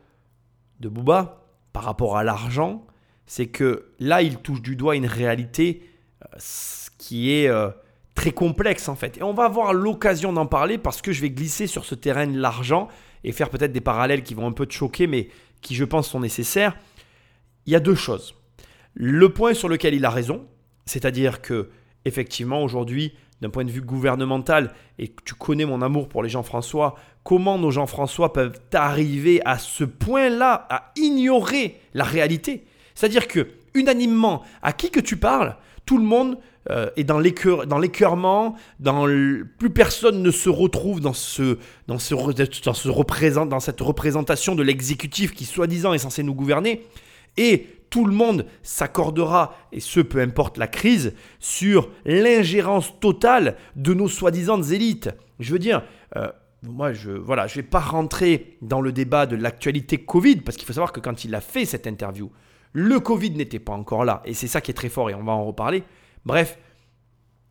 de 0.80 0.88
Booba 0.88 1.44
par 1.72 1.84
rapport 1.84 2.16
à 2.16 2.24
l'argent, 2.24 2.86
c'est 3.26 3.46
que 3.46 3.90
là, 3.98 4.22
il 4.22 4.38
touche 4.38 4.62
du 4.62 4.76
doigt 4.76 4.96
une 4.96 5.06
réalité 5.06 5.82
qui 6.98 7.30
est 7.30 7.50
très 8.14 8.32
complexe 8.32 8.88
en 8.88 8.96
fait. 8.96 9.18
Et 9.18 9.22
on 9.22 9.32
va 9.32 9.44
avoir 9.44 9.72
l'occasion 9.72 10.32
d'en 10.32 10.46
parler 10.46 10.78
parce 10.78 11.00
que 11.02 11.12
je 11.12 11.20
vais 11.20 11.30
glisser 11.30 11.66
sur 11.66 11.84
ce 11.84 11.94
terrain 11.94 12.26
de 12.26 12.38
l'argent 12.38 12.88
et 13.24 13.32
faire 13.32 13.50
peut-être 13.50 13.72
des 13.72 13.80
parallèles 13.80 14.22
qui 14.22 14.34
vont 14.34 14.46
un 14.46 14.52
peu 14.52 14.66
te 14.66 14.72
choquer, 14.72 15.06
mais 15.06 15.28
qui 15.60 15.74
je 15.74 15.84
pense 15.84 16.08
sont 16.08 16.20
nécessaires. 16.20 16.76
Il 17.66 17.72
y 17.72 17.76
a 17.76 17.80
deux 17.80 17.94
choses. 17.94 18.34
Le 18.94 19.28
point 19.28 19.54
sur 19.54 19.68
lequel 19.68 19.94
il 19.94 20.04
a 20.04 20.10
raison, 20.10 20.46
c'est-à-dire 20.86 21.40
que 21.42 21.70
effectivement 22.04 22.62
aujourd'hui, 22.62 23.14
d'un 23.40 23.50
point 23.50 23.64
de 23.64 23.70
vue 23.70 23.80
gouvernemental, 23.82 24.72
et 24.98 25.12
tu 25.24 25.34
connais 25.34 25.64
mon 25.64 25.80
amour 25.82 26.08
pour 26.08 26.22
les 26.22 26.28
Jean-François, 26.28 26.96
comment 27.22 27.58
nos 27.58 27.70
Jean-François 27.70 28.32
peuvent 28.32 28.58
arriver 28.72 29.40
à 29.44 29.58
ce 29.58 29.84
point-là 29.84 30.66
à 30.70 30.92
ignorer 30.96 31.80
la 31.94 32.04
réalité? 32.04 32.64
C'est-à-dire 32.94 33.28
que 33.28 33.46
unanimement, 33.74 34.42
à 34.62 34.72
qui 34.72 34.90
que 34.90 35.00
tu 35.00 35.16
parles, 35.16 35.56
tout 35.86 35.98
le 35.98 36.04
monde 36.04 36.38
euh, 36.70 36.90
est 36.96 37.04
dans 37.04 37.18
l'écœur- 37.18 37.66
dans 37.66 37.78
l'écœurement, 37.78 38.54
dans 38.80 39.06
le- 39.06 39.46
plus 39.58 39.70
personne 39.70 40.22
ne 40.22 40.30
se 40.30 40.50
retrouve 40.50 41.00
dans 41.00 41.14
ce 41.14 41.58
dans 41.86 41.98
ce 41.98 42.14
dans 42.14 42.74
ce 42.74 43.44
dans 43.46 43.60
cette 43.60 43.80
représentation 43.80 44.54
de 44.54 44.62
l'exécutif 44.62 45.32
qui 45.32 45.44
soi-disant 45.46 45.94
est 45.94 45.98
censé 45.98 46.22
nous 46.22 46.34
gouverner. 46.34 46.84
Et 47.38 47.68
tout 47.90 48.04
le 48.04 48.12
monde 48.12 48.46
s'accordera, 48.62 49.54
et 49.72 49.80
ce 49.80 50.00
peu 50.00 50.20
importe 50.20 50.58
la 50.58 50.68
crise, 50.68 51.14
sur 51.38 51.90
l'ingérence 52.04 52.98
totale 53.00 53.56
de 53.76 53.94
nos 53.94 54.08
soi-disant 54.08 54.62
élites. 54.62 55.10
Je 55.40 55.52
veux 55.52 55.58
dire, 55.58 55.82
euh, 56.16 56.28
moi, 56.62 56.92
je 56.92 57.10
voilà, 57.10 57.46
je 57.46 57.56
vais 57.56 57.62
pas 57.62 57.80
rentrer 57.80 58.58
dans 58.62 58.80
le 58.80 58.92
débat 58.92 59.26
de 59.26 59.36
l'actualité 59.36 59.98
Covid, 59.98 60.36
parce 60.36 60.56
qu'il 60.56 60.66
faut 60.66 60.72
savoir 60.72 60.92
que 60.92 61.00
quand 61.00 61.24
il 61.24 61.34
a 61.34 61.40
fait 61.40 61.64
cette 61.64 61.86
interview, 61.86 62.30
le 62.72 63.00
Covid 63.00 63.30
n'était 63.30 63.58
pas 63.58 63.72
encore 63.72 64.04
là, 64.04 64.22
et 64.24 64.34
c'est 64.34 64.48
ça 64.48 64.60
qui 64.60 64.70
est 64.70 64.74
très 64.74 64.88
fort, 64.88 65.10
et 65.10 65.14
on 65.14 65.24
va 65.24 65.32
en 65.32 65.44
reparler. 65.44 65.84
Bref, 66.24 66.58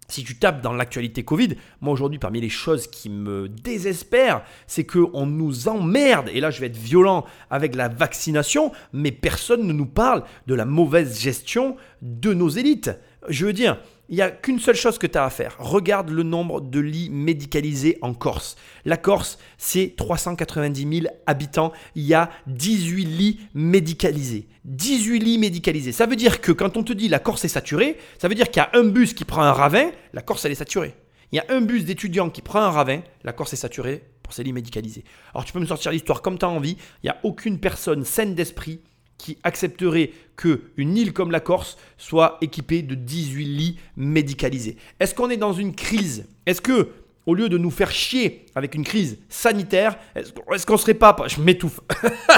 si 0.08 0.24
tu 0.24 0.38
tapes 0.38 0.62
dans 0.62 0.74
l'actualité 0.74 1.24
Covid, 1.24 1.56
moi 1.82 1.94
aujourd'hui, 1.94 2.20
parmi 2.20 2.40
les 2.40 2.50
choses 2.50 2.88
qui 2.88 3.10
me 3.10 3.50
désespèrent, 3.50 4.44
c'est 4.66 4.86
qu'on 4.86 5.26
nous 5.26 5.68
emmerde, 5.68 6.30
et 6.34 6.40
là 6.40 6.50
je 6.50 6.62
vais 6.62 6.68
être 6.68 6.78
violent 6.78 7.26
avec 7.50 7.76
la 7.76 7.90
vaccination, 7.90 8.72
mais 8.94 9.12
personne 9.12 9.68
ne 9.68 9.74
nous 9.74 9.86
parle 9.86 10.24
de 10.48 10.56
la 10.56 10.66
mauvaise 10.66 11.20
gestion 11.20 11.76
de 12.02 12.34
nos 12.34 12.50
élites. 12.50 12.92
Je 13.28 13.46
veux 13.46 13.54
dire, 13.54 13.78
il 14.10 14.16
n'y 14.16 14.22
a 14.22 14.32
qu'une 14.32 14.60
seule 14.60 14.76
chose 14.76 14.98
que 14.98 15.08
tu 15.08 15.18
as 15.18 15.26
à 15.26 15.30
faire. 15.30 15.56
Regarde 15.60 16.10
le 16.10 16.24
nombre 16.24 16.62
de 16.62 16.80
lits 16.80 17.10
médicalisés 17.10 17.98
en 18.02 18.14
Corse. 18.14 18.56
La 18.86 18.98
Corse, 18.98 19.38
c'est 19.58 19.96
390 19.98 21.02
000 21.02 21.14
habitants. 21.26 21.74
Il 21.96 22.04
y 22.04 22.14
a 22.14 22.30
18 22.48 23.06
lits 23.06 23.40
médicalisés. 23.54 24.48
18 24.66 25.20
lits 25.20 25.38
médicalisés. 25.38 25.92
Ça 25.92 26.06
veut 26.06 26.16
dire 26.16 26.42
que 26.42 26.52
quand 26.52 26.78
on 26.78 26.84
te 26.84 26.94
dit 26.94 27.10
la 27.10 27.20
Corse 27.20 27.46
est 27.46 27.50
saturée, 27.50 27.98
ça 28.18 28.28
veut 28.28 28.36
dire 28.36 28.50
qu'il 28.50 28.62
y 28.62 28.66
a 28.66 28.70
un 28.74 28.86
bus 28.86 29.14
qui 29.14 29.26
prend 29.26 29.42
un 29.42 29.54
ravin, 29.54 29.92
la 30.14 30.22
Corse, 30.22 30.46
elle 30.46 30.52
est 30.52 30.56
saturée. 30.56 30.96
Il 31.32 31.36
y 31.36 31.40
a 31.40 31.46
un 31.50 31.60
bus 31.60 31.84
d'étudiants 31.84 32.30
qui 32.30 32.42
prend 32.42 32.62
un 32.62 32.72
ravin, 32.72 33.02
la 33.24 33.34
Corse 33.34 33.52
est 33.54 33.58
saturée 33.58 34.04
pour 34.24 34.34
ses 34.34 34.44
lits 34.44 34.54
médicalisés. 34.54 35.04
Alors 35.34 35.44
tu 35.44 35.52
peux 35.52 35.60
me 35.60 35.66
sortir 35.66 35.92
l'histoire 35.92 36.22
comme 36.22 36.38
tu 36.38 36.46
as 36.46 36.50
envie, 36.50 36.78
il 37.04 37.08
n'y 37.08 37.10
a 37.10 37.18
aucune 37.24 37.60
personne 37.60 38.06
saine 38.06 38.36
d'esprit 38.36 38.82
qui 39.18 39.38
accepterait 39.44 40.12
que 40.36 40.62
une 40.78 40.98
île 40.98 41.14
comme 41.14 41.32
la 41.32 41.40
Corse 41.40 41.78
soit 41.98 42.38
équipée 42.42 42.82
de 42.82 42.96
18 42.96 43.46
lits 43.46 43.80
médicalisés. 43.96 44.78
Est-ce 45.00 45.16
qu'on 45.16 45.30
est 45.30 45.38
dans 45.38 45.54
une 45.54 45.74
crise? 45.74 46.28
Est-ce 46.46 46.62
que 46.62 46.92
au 47.28 47.34
lieu 47.34 47.50
de 47.50 47.58
nous 47.58 47.72
faire 47.72 47.92
chier 47.92 48.46
avec 48.56 48.74
une 48.74 48.86
crise 48.86 49.20
sanitaire, 49.28 50.00
est-ce 50.16 50.66
qu'on 50.66 50.78
serait 50.78 50.94
pas 50.94 51.16
je 51.28 51.42
m'étouffe. 51.42 51.82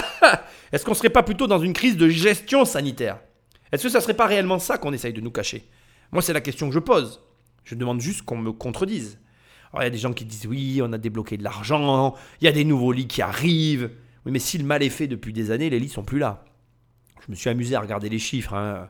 est-ce 0.71 0.83
qu'on 0.83 0.95
serait 0.95 1.11
pas 1.11 1.21
plutôt 1.21 1.45
dans 1.45 1.59
une 1.59 1.73
crise 1.73 1.95
de 1.95 2.09
gestion 2.09 2.65
sanitaire? 2.65 3.19
Est-ce 3.71 3.83
que 3.83 3.89
ça 3.89 4.01
serait 4.01 4.15
pas 4.15 4.25
réellement 4.25 4.57
ça 4.57 4.79
qu'on 4.79 4.91
essaye 4.91 5.13
de 5.13 5.21
nous 5.21 5.29
cacher? 5.29 5.63
Moi, 6.11 6.23
c'est 6.23 6.33
la 6.33 6.41
question 6.41 6.67
que 6.67 6.73
je 6.73 6.79
pose. 6.79 7.21
Je 7.63 7.75
demande 7.75 8.01
juste 8.01 8.23
qu'on 8.23 8.37
me 8.37 8.51
contredise. 8.51 9.19
Il 9.75 9.83
y 9.83 9.85
a 9.85 9.91
des 9.91 9.99
gens 9.99 10.13
qui 10.13 10.25
disent 10.25 10.47
oui, 10.47 10.81
on 10.83 10.91
a 10.91 10.97
débloqué 10.97 11.37
de 11.37 11.43
l'argent, 11.43 12.15
il 12.41 12.45
y 12.45 12.47
a 12.47 12.51
des 12.51 12.65
nouveaux 12.65 12.91
lits 12.91 13.07
qui 13.07 13.21
arrivent. 13.21 13.91
Oui, 14.25 14.31
mais 14.31 14.39
si 14.39 14.57
le 14.57 14.63
mal 14.63 14.81
est 14.81 14.89
fait 14.89 15.05
depuis 15.05 15.33
des 15.33 15.51
années, 15.51 15.69
les 15.69 15.79
lits 15.79 15.89
sont 15.89 16.03
plus 16.03 16.17
là. 16.17 16.43
Je 17.29 17.33
me 17.33 17.35
suis 17.37 17.49
amusé 17.51 17.75
à 17.75 17.79
regarder 17.79 18.09
les 18.09 18.17
chiffres. 18.17 18.55
hein. 18.55 18.89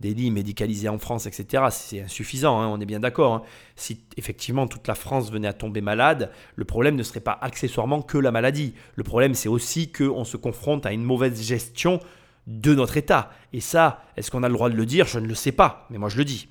Des 0.00 0.14
lits 0.14 0.30
médicalisés 0.30 0.88
en 0.88 0.98
France, 0.98 1.26
etc. 1.26 1.64
C'est 1.70 2.02
insuffisant, 2.02 2.58
hein, 2.60 2.68
on 2.68 2.78
est 2.80 2.86
bien 2.86 3.00
d'accord. 3.00 3.34
hein. 3.34 3.42
Si 3.74 4.02
effectivement 4.18 4.66
toute 4.66 4.86
la 4.86 4.94
France 4.94 5.30
venait 5.32 5.48
à 5.48 5.54
tomber 5.54 5.80
malade, 5.80 6.30
le 6.56 6.64
problème 6.64 6.94
ne 6.96 7.02
serait 7.02 7.20
pas 7.20 7.38
accessoirement 7.40 8.02
que 8.02 8.18
la 8.18 8.32
maladie. 8.32 8.74
Le 8.96 9.02
problème, 9.02 9.34
c'est 9.34 9.48
aussi 9.48 9.92
qu'on 9.92 10.24
se 10.24 10.36
confronte 10.36 10.84
à 10.84 10.92
une 10.92 11.04
mauvaise 11.04 11.42
gestion 11.42 12.00
de 12.46 12.74
notre 12.74 12.98
État. 12.98 13.30
Et 13.54 13.60
ça, 13.60 14.04
est-ce 14.16 14.30
qu'on 14.30 14.42
a 14.42 14.48
le 14.48 14.54
droit 14.54 14.68
de 14.70 14.76
le 14.76 14.86
dire? 14.86 15.06
Je 15.06 15.18
ne 15.18 15.26
le 15.26 15.34
sais 15.34 15.52
pas, 15.52 15.86
mais 15.90 15.98
moi 15.98 16.08
je 16.10 16.18
le 16.18 16.24
dis. 16.26 16.48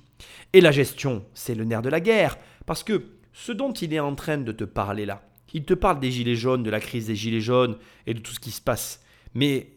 Et 0.52 0.60
la 0.60 0.72
gestion, 0.72 1.24
c'est 1.34 1.54
le 1.54 1.64
nerf 1.64 1.82
de 1.82 1.88
la 1.88 2.00
guerre. 2.00 2.38
Parce 2.66 2.82
que 2.84 3.04
ce 3.32 3.52
dont 3.52 3.72
il 3.72 3.94
est 3.94 4.00
en 4.00 4.16
train 4.16 4.38
de 4.38 4.52
te 4.52 4.64
parler 4.64 5.06
là, 5.06 5.22
il 5.54 5.64
te 5.64 5.74
parle 5.74 5.98
des 6.00 6.10
gilets 6.12 6.36
jaunes, 6.36 6.62
de 6.62 6.70
la 6.70 6.80
crise 6.80 7.08
des 7.08 7.16
gilets 7.16 7.40
jaunes 7.40 7.78
et 8.06 8.14
de 8.14 8.20
tout 8.20 8.32
ce 8.32 8.40
qui 8.40 8.52
se 8.52 8.60
passe. 8.60 9.02
Mais 9.34 9.72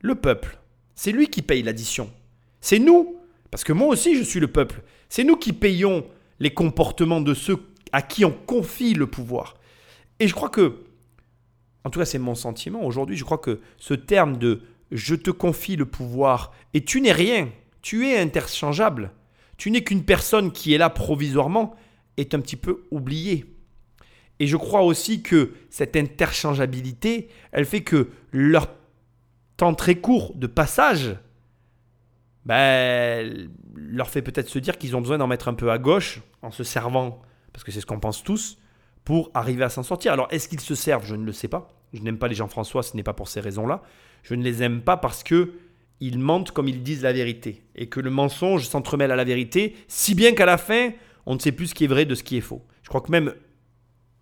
le 0.00 0.14
peuple, 0.14 0.58
c'est 0.96 1.12
lui 1.12 1.28
qui 1.28 1.42
paye 1.42 1.62
l'addition. 1.62 2.10
C'est 2.60 2.80
nous, 2.80 3.16
parce 3.52 3.62
que 3.62 3.72
moi 3.72 3.86
aussi 3.86 4.16
je 4.16 4.24
suis 4.24 4.40
le 4.40 4.48
peuple. 4.48 4.82
C'est 5.08 5.22
nous 5.22 5.36
qui 5.36 5.52
payons 5.52 6.04
les 6.40 6.52
comportements 6.52 7.20
de 7.20 7.34
ceux 7.34 7.58
à 7.92 8.02
qui 8.02 8.24
on 8.24 8.32
confie 8.32 8.94
le 8.94 9.06
pouvoir. 9.06 9.56
Et 10.18 10.26
je 10.26 10.34
crois 10.34 10.48
que, 10.48 10.84
en 11.84 11.90
tout 11.90 12.00
cas 12.00 12.04
c'est 12.04 12.18
mon 12.18 12.34
sentiment 12.34 12.84
aujourd'hui, 12.84 13.16
je 13.16 13.24
crois 13.24 13.38
que 13.38 13.60
ce 13.78 13.94
terme 13.94 14.38
de 14.38 14.62
je 14.90 15.14
te 15.14 15.30
confie 15.30 15.76
le 15.76 15.86
pouvoir 15.86 16.52
et 16.74 16.84
tu 16.84 17.00
n'es 17.00 17.12
rien, 17.12 17.48
tu 17.82 18.08
es 18.08 18.18
interchangeable, 18.18 19.12
tu 19.58 19.70
n'es 19.70 19.84
qu'une 19.84 20.04
personne 20.04 20.50
qui 20.50 20.74
est 20.74 20.78
là 20.78 20.90
provisoirement, 20.90 21.74
est 22.16 22.34
un 22.34 22.40
petit 22.40 22.56
peu 22.56 22.84
oublié. 22.90 23.44
Et 24.38 24.46
je 24.46 24.56
crois 24.56 24.82
aussi 24.82 25.22
que 25.22 25.52
cette 25.70 25.96
interchangeabilité, 25.96 27.28
elle 27.52 27.64
fait 27.64 27.82
que 27.82 28.08
leur 28.32 28.68
temps 29.56 29.74
très 29.74 29.96
court 29.96 30.34
de 30.34 30.46
passage 30.46 31.16
ben, 32.46 33.50
leur 33.74 34.08
fait 34.08 34.22
peut-être 34.22 34.48
se 34.48 34.58
dire 34.60 34.78
qu'ils 34.78 34.94
ont 34.94 35.00
besoin 35.00 35.18
d'en 35.18 35.26
mettre 35.26 35.48
un 35.48 35.54
peu 35.54 35.72
à 35.72 35.78
gauche 35.78 36.22
en 36.42 36.52
se 36.52 36.62
servant, 36.62 37.20
parce 37.52 37.64
que 37.64 37.72
c'est 37.72 37.80
ce 37.80 37.86
qu'on 37.86 37.98
pense 37.98 38.22
tous, 38.22 38.58
pour 39.04 39.30
arriver 39.34 39.64
à 39.64 39.68
s'en 39.68 39.82
sortir. 39.82 40.12
Alors 40.12 40.28
est-ce 40.30 40.48
qu'ils 40.48 40.60
se 40.60 40.76
servent? 40.76 41.04
Je 41.04 41.16
ne 41.16 41.24
le 41.24 41.32
sais 41.32 41.48
pas. 41.48 41.74
Je 41.92 42.02
n'aime 42.02 42.18
pas 42.18 42.28
les 42.28 42.34
Jean-François, 42.36 42.82
ce 42.82 42.96
n'est 42.96 43.02
pas 43.02 43.14
pour 43.14 43.28
ces 43.28 43.40
raisons-là. 43.40 43.82
Je 44.22 44.34
ne 44.34 44.42
les 44.42 44.62
aime 44.62 44.80
pas 44.80 44.96
parce 44.96 45.24
que 45.24 45.54
ils 45.98 46.18
mentent 46.18 46.52
comme 46.52 46.68
ils 46.68 46.82
disent 46.82 47.02
la 47.02 47.12
vérité. 47.12 47.62
Et 47.74 47.88
que 47.88 48.00
le 48.00 48.10
mensonge 48.10 48.66
s'entremêle 48.66 49.10
à 49.10 49.16
la 49.16 49.24
vérité, 49.24 49.76
si 49.88 50.14
bien 50.14 50.32
qu'à 50.32 50.46
la 50.46 50.58
fin, 50.58 50.90
on 51.24 51.34
ne 51.34 51.40
sait 51.40 51.52
plus 51.52 51.68
ce 51.68 51.74
qui 51.74 51.84
est 51.84 51.88
vrai 51.88 52.04
de 52.04 52.14
ce 52.14 52.22
qui 52.22 52.36
est 52.36 52.42
faux. 52.42 52.64
Je 52.82 52.88
crois 52.88 53.00
que 53.00 53.10
même 53.10 53.34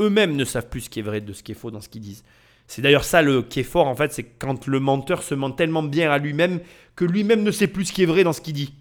eux-mêmes 0.00 0.36
ne 0.36 0.44
savent 0.44 0.68
plus 0.68 0.82
ce 0.82 0.90
qui 0.90 1.00
est 1.00 1.02
vrai 1.02 1.20
de 1.20 1.32
ce 1.32 1.42
qui 1.42 1.52
est 1.52 1.56
faux 1.56 1.70
dans 1.70 1.80
ce 1.80 1.88
qu'ils 1.88 2.02
disent. 2.02 2.24
C'est 2.66 2.82
d'ailleurs 2.82 3.04
ça 3.04 3.22
le 3.22 3.42
qui 3.42 3.60
est 3.60 3.64
fort 3.64 3.86
en 3.86 3.94
fait, 3.94 4.12
c'est 4.12 4.24
quand 4.24 4.66
le 4.66 4.80
menteur 4.80 5.22
se 5.22 5.34
ment 5.34 5.50
tellement 5.50 5.82
bien 5.82 6.10
à 6.10 6.18
lui-même 6.18 6.60
que 6.96 7.04
lui-même 7.04 7.42
ne 7.42 7.50
sait 7.50 7.66
plus 7.66 7.86
ce 7.86 7.92
qui 7.92 8.02
est 8.02 8.06
vrai 8.06 8.24
dans 8.24 8.32
ce 8.32 8.40
qu'il 8.40 8.54
dit. 8.54 8.74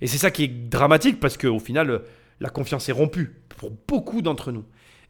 Et 0.00 0.06
c'est 0.06 0.18
ça 0.18 0.30
qui 0.30 0.44
est 0.44 0.68
dramatique 0.68 1.20
parce 1.20 1.36
qu'au 1.36 1.58
final, 1.58 2.02
la 2.40 2.50
confiance 2.50 2.88
est 2.88 2.92
rompue 2.92 3.42
pour 3.48 3.72
beaucoup 3.86 4.22
d'entre 4.22 4.52
nous. 4.52 4.64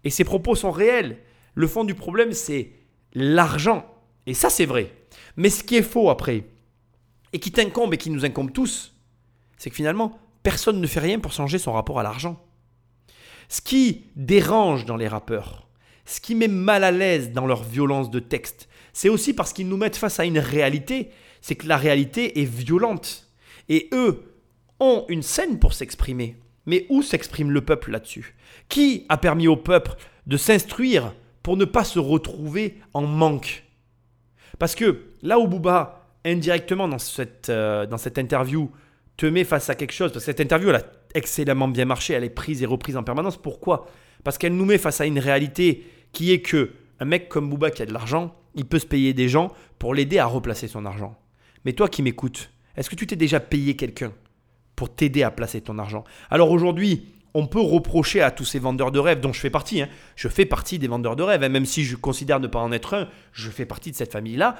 Et 0.04 0.10
ces 0.10 0.24
propos 0.24 0.54
sont 0.54 0.70
réels. 0.70 1.18
Le 1.54 1.66
fond 1.66 1.84
du 1.84 1.94
problème, 1.94 2.32
c'est 2.32 2.72
l'argent. 3.12 3.84
Et 4.26 4.34
ça, 4.34 4.50
c'est 4.50 4.64
vrai. 4.64 4.92
Mais 5.36 5.50
ce 5.50 5.62
qui 5.62 5.76
est 5.76 5.82
faux 5.82 6.10
après, 6.10 6.44
et 7.32 7.38
qui 7.38 7.52
t'incombe 7.52 7.94
et 7.94 7.98
qui 7.98 8.10
nous 8.10 8.24
incombe 8.24 8.52
tous, 8.52 8.94
c'est 9.56 9.70
que 9.70 9.76
finalement, 9.76 10.18
personne 10.42 10.80
ne 10.80 10.86
fait 10.86 11.00
rien 11.00 11.18
pour 11.18 11.32
changer 11.32 11.58
son 11.58 11.72
rapport 11.72 12.00
à 12.00 12.02
l'argent. 12.02 12.42
Ce 13.48 13.60
qui 13.60 14.06
dérange 14.16 14.84
dans 14.84 14.96
les 14.96 15.08
rappeurs, 15.08 15.67
ce 16.08 16.20
qui 16.20 16.34
met 16.34 16.48
mal 16.48 16.84
à 16.84 16.90
l'aise 16.90 17.32
dans 17.32 17.46
leur 17.46 17.62
violence 17.62 18.10
de 18.10 18.18
texte, 18.18 18.68
c'est 18.94 19.10
aussi 19.10 19.34
parce 19.34 19.52
qu'ils 19.52 19.68
nous 19.68 19.76
mettent 19.76 19.96
face 19.96 20.18
à 20.18 20.24
une 20.24 20.38
réalité, 20.38 21.10
c'est 21.42 21.54
que 21.54 21.68
la 21.68 21.76
réalité 21.76 22.40
est 22.40 22.46
violente. 22.46 23.28
Et 23.68 23.90
eux 23.92 24.34
ont 24.80 25.04
une 25.08 25.22
scène 25.22 25.58
pour 25.58 25.74
s'exprimer. 25.74 26.36
Mais 26.64 26.86
où 26.88 27.02
s'exprime 27.02 27.50
le 27.50 27.60
peuple 27.60 27.90
là-dessus? 27.90 28.36
Qui 28.70 29.04
a 29.10 29.18
permis 29.18 29.48
au 29.48 29.56
peuple 29.56 29.92
de 30.26 30.36
s'instruire 30.38 31.14
pour 31.42 31.58
ne 31.58 31.66
pas 31.66 31.84
se 31.84 31.98
retrouver 31.98 32.78
en 32.94 33.02
manque? 33.02 33.64
Parce 34.58 34.74
que 34.74 35.04
là 35.22 35.38
où 35.38 35.46
Booba, 35.46 36.08
indirectement 36.24 36.88
dans 36.88 36.98
cette, 36.98 37.50
euh, 37.50 37.84
dans 37.84 37.98
cette 37.98 38.18
interview, 38.18 38.70
te 39.18 39.26
met 39.26 39.44
face 39.44 39.68
à 39.68 39.74
quelque 39.74 39.92
chose, 39.92 40.10
parce 40.12 40.24
que 40.24 40.30
cette 40.30 40.40
interview, 40.40 40.70
elle 40.70 40.76
a 40.76 40.86
excellemment 41.14 41.68
bien 41.68 41.84
marché, 41.84 42.14
elle 42.14 42.24
est 42.24 42.30
prise 42.30 42.62
et 42.62 42.66
reprise 42.66 42.96
en 42.96 43.02
permanence. 43.02 43.36
Pourquoi? 43.36 43.86
Parce 44.24 44.38
qu'elle 44.38 44.54
nous 44.54 44.64
met 44.64 44.78
face 44.78 45.00
à 45.00 45.06
une 45.06 45.18
réalité 45.18 45.84
qui 46.18 46.32
est 46.32 46.40
que 46.40 46.72
un 46.98 47.04
mec 47.04 47.28
comme 47.28 47.48
Booba 47.48 47.70
qui 47.70 47.80
a 47.80 47.86
de 47.86 47.92
l'argent, 47.92 48.34
il 48.56 48.64
peut 48.64 48.80
se 48.80 48.86
payer 48.86 49.14
des 49.14 49.28
gens 49.28 49.52
pour 49.78 49.94
l'aider 49.94 50.18
à 50.18 50.26
replacer 50.26 50.66
son 50.66 50.84
argent. 50.84 51.16
Mais 51.64 51.74
toi 51.74 51.88
qui 51.88 52.02
m'écoutes, 52.02 52.50
est-ce 52.76 52.90
que 52.90 52.96
tu 52.96 53.06
t'es 53.06 53.14
déjà 53.14 53.38
payé 53.38 53.76
quelqu'un 53.76 54.12
pour 54.74 54.92
t'aider 54.92 55.22
à 55.22 55.30
placer 55.30 55.60
ton 55.60 55.78
argent? 55.78 56.02
Alors 56.28 56.50
aujourd'hui, 56.50 57.14
on 57.34 57.46
peut 57.46 57.60
reprocher 57.60 58.20
à 58.20 58.32
tous 58.32 58.44
ces 58.44 58.58
vendeurs 58.58 58.90
de 58.90 58.98
rêves, 58.98 59.20
dont 59.20 59.32
je 59.32 59.38
fais 59.38 59.48
partie, 59.48 59.80
hein. 59.80 59.88
je 60.16 60.26
fais 60.26 60.44
partie 60.44 60.80
des 60.80 60.88
vendeurs 60.88 61.14
de 61.14 61.22
rêves, 61.22 61.44
hein. 61.44 61.50
même 61.50 61.66
si 61.66 61.84
je 61.84 61.94
considère 61.94 62.40
ne 62.40 62.48
pas 62.48 62.58
en 62.58 62.72
être 62.72 62.94
un, 62.94 63.08
je 63.32 63.48
fais 63.48 63.64
partie 63.64 63.92
de 63.92 63.96
cette 63.96 64.10
famille-là, 64.10 64.56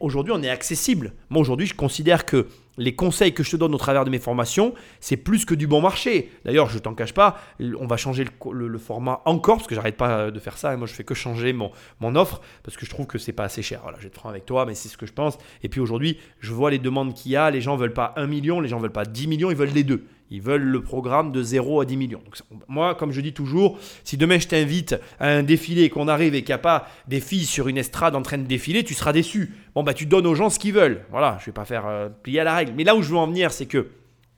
aujourd'hui, 0.00 0.32
on 0.36 0.42
est 0.42 0.50
accessible. 0.50 1.14
Moi, 1.28 1.40
aujourd'hui, 1.40 1.66
je 1.66 1.74
considère 1.74 2.24
que 2.24 2.46
les 2.76 2.94
conseils 2.94 3.34
que 3.34 3.42
je 3.42 3.50
te 3.50 3.56
donne 3.56 3.74
au 3.74 3.78
travers 3.78 4.04
de 4.04 4.10
mes 4.10 4.18
formations, 4.18 4.74
c'est 5.00 5.16
plus 5.16 5.44
que 5.44 5.54
du 5.54 5.66
bon 5.66 5.80
marché. 5.80 6.30
D'ailleurs, 6.44 6.68
je 6.68 6.78
t'en 6.78 6.94
cache 6.94 7.12
pas, 7.12 7.38
on 7.78 7.86
va 7.86 7.96
changer 7.96 8.24
le, 8.52 8.78
format 8.78 9.20
encore, 9.26 9.56
parce 9.56 9.68
que 9.68 9.74
j'arrête 9.74 9.96
pas 9.96 10.30
de 10.30 10.38
faire 10.38 10.56
ça. 10.56 10.76
moi, 10.76 10.86
je 10.86 10.94
fais 10.94 11.04
que 11.04 11.14
changer 11.14 11.52
mon, 11.52 11.70
mon 12.00 12.16
offre, 12.16 12.40
parce 12.62 12.76
que 12.76 12.86
je 12.86 12.90
trouve 12.90 13.06
que 13.06 13.18
c'est 13.18 13.32
pas 13.32 13.44
assez 13.44 13.62
cher. 13.62 13.80
Voilà, 13.82 13.98
je 13.98 14.04
vais 14.04 14.08
être 14.08 14.14
franc 14.14 14.30
avec 14.30 14.46
toi, 14.46 14.64
mais 14.66 14.74
c'est 14.74 14.88
ce 14.88 14.96
que 14.96 15.06
je 15.06 15.12
pense. 15.12 15.36
Et 15.62 15.68
puis 15.68 15.80
aujourd'hui, 15.80 16.18
je 16.40 16.52
vois 16.52 16.70
les 16.70 16.78
demandes 16.78 17.14
qu'il 17.14 17.32
y 17.32 17.36
a. 17.36 17.50
Les 17.50 17.60
gens 17.60 17.76
veulent 17.76 17.92
pas 17.92 18.14
1 18.16 18.26
million, 18.26 18.60
les 18.60 18.68
gens 18.68 18.78
veulent 18.78 18.92
pas 18.92 19.04
10 19.04 19.26
millions, 19.26 19.50
ils 19.50 19.56
veulent 19.56 19.68
les 19.74 19.84
deux. 19.84 20.04
Ils 20.30 20.40
veulent 20.40 20.62
le 20.62 20.80
programme 20.80 21.32
de 21.32 21.42
0 21.42 21.80
à 21.80 21.84
10 21.84 21.96
millions. 21.96 22.22
Moi, 22.68 22.94
comme 22.94 23.10
je 23.10 23.20
dis 23.20 23.32
toujours, 23.32 23.78
si 24.04 24.16
demain 24.16 24.38
je 24.38 24.46
t'invite 24.46 24.94
à 25.18 25.28
un 25.28 25.42
défilé, 25.42 25.90
qu'on 25.90 26.06
arrive 26.06 26.34
et 26.36 26.42
qu'il 26.42 26.50
n'y 26.50 26.54
a 26.54 26.58
pas 26.58 26.86
des 27.08 27.20
filles 27.20 27.46
sur 27.46 27.66
une 27.66 27.76
estrade 27.76 28.14
en 28.14 28.22
train 28.22 28.38
de 28.38 28.44
défiler, 28.46 28.84
tu 28.84 28.94
seras 28.94 29.12
déçu. 29.12 29.54
Bon, 29.74 29.82
bah 29.82 29.92
tu 29.92 30.06
donnes 30.06 30.26
aux 30.26 30.36
gens 30.36 30.48
ce 30.48 30.60
qu'ils 30.60 30.72
veulent. 30.72 31.04
Voilà, 31.10 31.36
je 31.38 31.42
ne 31.42 31.46
vais 31.46 31.52
pas 31.52 31.64
faire 31.64 31.86
euh, 31.86 32.08
plier 32.08 32.40
à 32.40 32.44
la 32.44 32.54
règle. 32.54 32.72
Mais 32.76 32.84
là 32.84 32.94
où 32.94 33.02
je 33.02 33.10
veux 33.10 33.16
en 33.16 33.26
venir, 33.26 33.50
c'est 33.50 33.66
que 33.66 33.88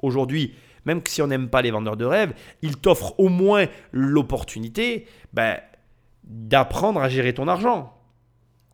aujourd'hui, 0.01 0.55
même 0.87 1.03
si 1.07 1.21
on 1.21 1.27
n'aime 1.27 1.49
pas 1.49 1.61
les 1.61 1.71
vendeurs 1.71 1.99
de 1.99 2.07
rêves, 2.07 2.33
ils 2.63 2.77
t'offrent 2.77 3.19
au 3.19 3.29
moins 3.29 3.67
l'opportunité 3.93 5.07
ben, 5.35 5.59
d'apprendre 6.25 7.01
à 7.01 7.09
gérer 7.11 7.35
ton 7.35 7.49
argent. 7.49 7.95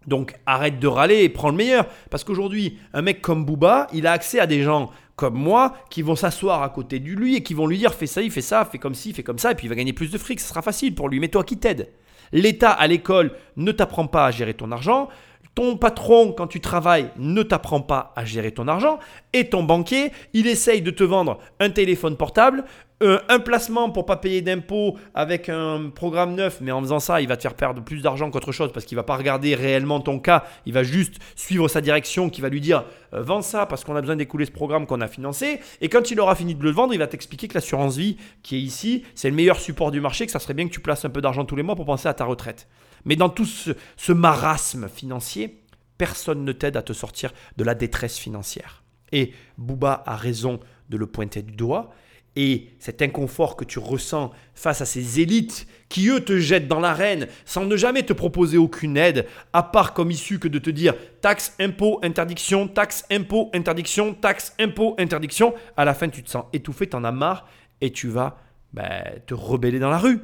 Donc 0.07 0.35
arrête 0.47 0.79
de 0.79 0.87
râler 0.87 1.25
et 1.25 1.29
prends 1.29 1.51
le 1.51 1.57
meilleur. 1.57 1.87
Parce 2.11 2.25
qu'aujourd'hui, 2.25 2.79
un 2.95 3.03
mec 3.03 3.21
comme 3.21 3.45
Booba, 3.45 3.89
il 3.93 4.07
a 4.07 4.13
accès 4.13 4.39
à 4.39 4.47
des 4.47 4.63
gens 4.63 4.91
comme 5.19 5.35
moi 5.35 5.75
qui 5.91 6.01
vont 6.03 6.15
s'asseoir 6.15 6.63
à 6.63 6.69
côté 6.69 7.01
de 7.01 7.09
lui 7.11 7.35
et 7.35 7.43
qui 7.43 7.53
vont 7.53 7.67
lui 7.67 7.77
dire 7.77 7.93
fais 7.93 8.07
ça, 8.07 8.23
il 8.23 8.31
fait 8.31 8.41
ça, 8.41 8.65
fais 8.65 8.79
comme 8.79 8.95
ci, 8.95 9.13
fais 9.13 9.25
comme 9.25 9.39
ça, 9.39 9.51
et 9.51 9.55
puis 9.57 9.67
il 9.67 9.69
va 9.69 9.75
gagner 9.75 9.93
plus 9.93 10.13
de 10.13 10.17
fric, 10.17 10.39
ce 10.39 10.49
sera 10.49 10.63
facile 10.63 10.95
pour 10.95 11.09
lui. 11.09 11.19
Mais 11.19 11.29
toi 11.29 11.43
qui 11.43 11.59
t'aide 11.59 11.91
L'État 12.33 12.71
à 12.71 12.87
l'école 12.87 13.33
ne 13.57 13.73
t'apprend 13.73 14.07
pas 14.07 14.27
à 14.27 14.31
gérer 14.31 14.55
ton 14.55 14.71
argent. 14.71 15.09
Ton 15.55 15.77
patron, 15.77 16.33
quand 16.33 16.47
tu 16.47 16.61
travailles, 16.61 17.11
ne 17.17 17.43
t'apprend 17.43 17.81
pas 17.81 18.13
à 18.15 18.25
gérer 18.25 18.53
ton 18.53 18.69
argent. 18.69 19.01
Et 19.33 19.49
ton 19.49 19.65
banquier, 19.65 20.13
il 20.35 20.47
essaye 20.47 20.83
de 20.83 20.93
te 20.93 21.03
vendre 21.03 21.41
un 21.59 21.71
téléphone 21.71 22.17
portable, 22.17 22.65
euh, 23.01 23.21
un 23.29 23.39
placement 23.39 23.91
pour 23.91 24.07
pas 24.07 24.17
payer 24.17 24.43
d'impôts 24.43 24.97
avec 25.15 25.49
un 25.49 25.91
programme 25.95 26.35
neuf, 26.35 26.59
mais 26.61 26.73
en 26.73 26.81
faisant 26.81 26.99
ça, 26.99 27.21
il 27.21 27.29
va 27.29 27.37
te 27.37 27.43
faire 27.43 27.55
perdre 27.55 27.83
plus 27.83 28.03
d'argent 28.03 28.31
qu'autre 28.31 28.51
chose 28.51 28.73
parce 28.73 28.87
qu'il 28.87 28.97
va 28.97 29.05
pas 29.05 29.17
regarder 29.17 29.55
réellement 29.55 30.01
ton 30.01 30.19
cas, 30.19 30.45
il 30.67 30.73
va 30.73 30.83
juste 30.83 31.15
suivre 31.37 31.69
sa 31.69 31.81
direction 31.81 32.29
qui 32.29 32.41
va 32.41 32.49
lui 32.49 32.61
dire 32.61 32.85
euh, 33.15 33.23
vends 33.23 33.43
ça 33.43 33.67
parce 33.67 33.85
qu'on 33.85 33.95
a 33.95 34.01
besoin 34.01 34.17
d'écouler 34.17 34.47
ce 34.47 34.51
programme 34.51 34.87
qu'on 34.87 35.01
a 35.01 35.07
financé. 35.07 35.61
Et 35.81 35.89
quand 35.89 36.11
il 36.11 36.19
aura 36.19 36.35
fini 36.35 36.57
de 36.57 36.63
le 36.63 36.71
vendre, 36.71 36.93
il 36.93 36.99
va 36.99 37.07
t'expliquer 37.07 37.47
que 37.47 37.55
l'assurance 37.55 37.97
vie 37.97 38.17
qui 38.43 38.57
est 38.57 38.61
ici, 38.61 39.05
c'est 39.15 39.31
le 39.31 39.37
meilleur 39.37 39.61
support 39.61 39.93
du 39.93 40.01
marché, 40.01 40.27
que 40.27 40.33
ça 40.33 40.41
serait 40.41 40.55
bien 40.55 40.67
que 40.67 40.73
tu 40.73 40.81
places 40.81 41.05
un 41.05 41.11
peu 41.11 41.21
d'argent 41.21 41.45
tous 41.45 41.57
les 41.57 41.63
mois 41.63 41.77
pour 41.77 41.87
penser 41.87 42.09
à 42.09 42.15
ta 42.15 42.25
retraite. 42.25 42.67
Mais 43.05 43.15
dans 43.15 43.29
tout 43.29 43.45
ce, 43.45 43.71
ce 43.97 44.13
marasme 44.13 44.89
financier, 44.89 45.63
personne 45.99 46.45
ne 46.45 46.53
t'aide 46.53 46.77
à 46.77 46.83
te 46.83 46.93
sortir 46.93 47.33
de 47.57 47.63
la 47.63 47.77
détresse 47.77 48.19
financière. 48.19 48.83
Et 49.13 49.33
Booba 49.57 50.03
a 50.05 50.17
raison 50.17 50.59
de 50.89 50.97
le 50.97 51.07
pointer 51.07 51.43
du 51.43 51.53
doigt 51.53 51.91
et 52.37 52.69
cet 52.79 53.03
inconfort 53.03 53.57
que 53.57 53.65
tu 53.65 53.79
ressens 53.79 54.31
face 54.55 54.81
à 54.81 54.87
ces 54.87 55.21
élites 55.21 55.67
qui, 55.89 56.09
eux, 56.09 56.21
te 56.21 56.39
jettent 56.39 56.69
dans 56.69 56.81
l'arène 56.81 57.27
sans 57.45 57.65
ne 57.65 57.77
jamais 57.77 58.03
te 58.03 58.13
proposer 58.13 58.59
aucune 58.59 58.97
aide, 58.97 59.27
à 59.53 59.63
part 59.63 59.95
comme 59.95 60.11
issue 60.11 60.39
que 60.39 60.49
de 60.49 60.59
te 60.59 60.71
dire 60.71 60.95
taxe, 61.21 61.55
impôt, 61.59 61.99
interdiction, 62.03 62.69
taxe, 62.69 63.05
impôt, 63.11 63.51
interdiction, 63.55 64.15
taxe, 64.15 64.55
impôt, 64.59 64.95
interdiction, 64.99 65.55
à 65.77 65.85
la 65.85 65.95
fin 65.95 66.09
tu 66.09 66.23
te 66.23 66.31
sens 66.31 66.45
étouffé, 66.53 66.87
t'en 66.87 67.05
as 67.05 67.13
marre 67.13 67.49
et 67.81 67.91
tu 67.91 68.09
vas 68.09 68.39
ben, 68.73 69.03
te 69.27 69.35
rebeller 69.35 69.79
dans 69.79 69.91
la 69.91 69.99
rue. 69.99 70.21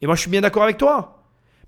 Et 0.00 0.06
moi 0.06 0.14
je 0.14 0.22
suis 0.22 0.30
bien 0.30 0.40
d'accord 0.40 0.64
avec 0.64 0.78
toi. 0.78 1.14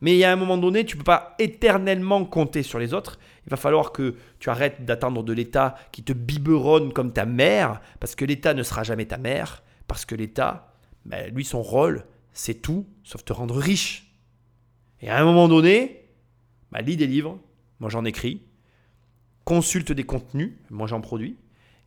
Mais 0.00 0.14
il 0.14 0.18
y 0.18 0.24
a 0.24 0.32
un 0.32 0.36
moment 0.36 0.56
donné, 0.56 0.84
tu 0.84 0.96
ne 0.96 1.00
peux 1.00 1.04
pas 1.04 1.34
éternellement 1.38 2.24
compter 2.24 2.62
sur 2.62 2.78
les 2.78 2.94
autres. 2.94 3.18
Il 3.50 3.54
va 3.54 3.56
falloir 3.56 3.90
que 3.90 4.14
tu 4.38 4.48
arrêtes 4.48 4.84
d'attendre 4.84 5.24
de 5.24 5.32
l'État 5.32 5.74
qui 5.90 6.04
te 6.04 6.12
biberonne 6.12 6.92
comme 6.92 7.12
ta 7.12 7.26
mère, 7.26 7.80
parce 7.98 8.14
que 8.14 8.24
l'État 8.24 8.54
ne 8.54 8.62
sera 8.62 8.84
jamais 8.84 9.06
ta 9.06 9.18
mère, 9.18 9.64
parce 9.88 10.04
que 10.04 10.14
l'État, 10.14 10.72
ben, 11.04 11.34
lui, 11.34 11.44
son 11.44 11.60
rôle, 11.60 12.06
c'est 12.32 12.54
tout, 12.54 12.86
sauf 13.02 13.24
te 13.24 13.32
rendre 13.32 13.56
riche. 13.56 14.14
Et 15.00 15.10
à 15.10 15.18
un 15.18 15.24
moment 15.24 15.48
donné, 15.48 16.08
ben, 16.70 16.80
lis 16.80 16.96
des 16.96 17.08
livres, 17.08 17.40
moi 17.80 17.90
j'en 17.90 18.04
écris, 18.04 18.42
consulte 19.44 19.90
des 19.90 20.04
contenus, 20.04 20.52
moi 20.70 20.86
j'en 20.86 21.00
produis, 21.00 21.36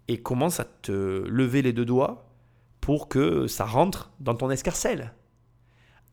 et 0.09 0.21
commence 0.21 0.59
à 0.59 0.65
te 0.65 0.91
lever 0.91 1.61
les 1.61 1.71
deux 1.71 1.85
doigts 1.85 2.29
pour 2.81 3.07
que 3.07 3.47
ça 3.47 3.63
rentre 3.63 4.11
dans 4.19 4.35
ton 4.35 4.51
escarcelle. 4.51 5.13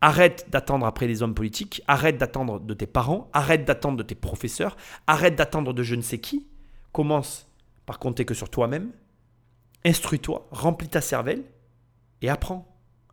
Arrête 0.01 0.47
d'attendre 0.49 0.87
après 0.87 1.05
les 1.05 1.21
hommes 1.21 1.35
politiques, 1.35 1.83
arrête 1.87 2.17
d'attendre 2.17 2.59
de 2.59 2.73
tes 2.73 2.87
parents, 2.87 3.29
arrête 3.33 3.65
d'attendre 3.65 3.97
de 3.97 4.03
tes 4.03 4.15
professeurs, 4.15 4.75
arrête 5.05 5.35
d'attendre 5.35 5.73
de 5.73 5.83
je 5.83 5.93
ne 5.93 6.01
sais 6.01 6.17
qui. 6.17 6.47
Commence 6.91 7.47
par 7.85 7.99
compter 7.99 8.25
que 8.25 8.33
sur 8.33 8.49
toi-même. 8.49 8.89
Instruis-toi, 9.85 10.47
remplis 10.51 10.87
ta 10.89 11.01
cervelle 11.01 11.43
et 12.21 12.29
apprends 12.29 12.67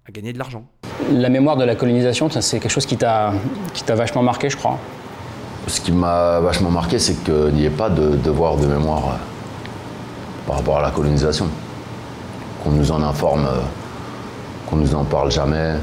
à 0.06 0.12
gagner 0.12 0.32
de 0.32 0.38
l'argent. 0.38 0.64
La 1.10 1.28
mémoire 1.28 1.56
de 1.56 1.64
la 1.64 1.74
colonisation, 1.74 2.30
c'est 2.30 2.58
quelque 2.58 2.70
chose 2.70 2.86
qui 2.86 2.96
t'a 2.96 3.32
vachement 3.88 4.22
marqué, 4.22 4.48
je 4.48 4.56
crois. 4.56 4.78
Ce 5.66 5.82
qui 5.82 5.92
m'a 5.92 6.40
vachement 6.40 6.70
marqué, 6.70 6.98
c'est 6.98 7.22
qu'il 7.22 7.52
n'y 7.54 7.66
ait 7.66 7.70
pas 7.70 7.90
de 7.90 8.16
devoir 8.16 8.56
de 8.56 8.66
mémoire 8.66 9.08
euh, 9.08 9.16
par 10.46 10.56
rapport 10.56 10.78
à 10.78 10.82
la 10.82 10.90
colonisation. 10.90 11.48
Qu'on 12.64 12.70
nous 12.70 12.90
en 12.90 13.02
informe, 13.02 13.44
euh, 13.44 13.60
qu'on 14.66 14.76
nous 14.76 14.94
en 14.94 15.04
parle 15.04 15.30
jamais, 15.30 15.74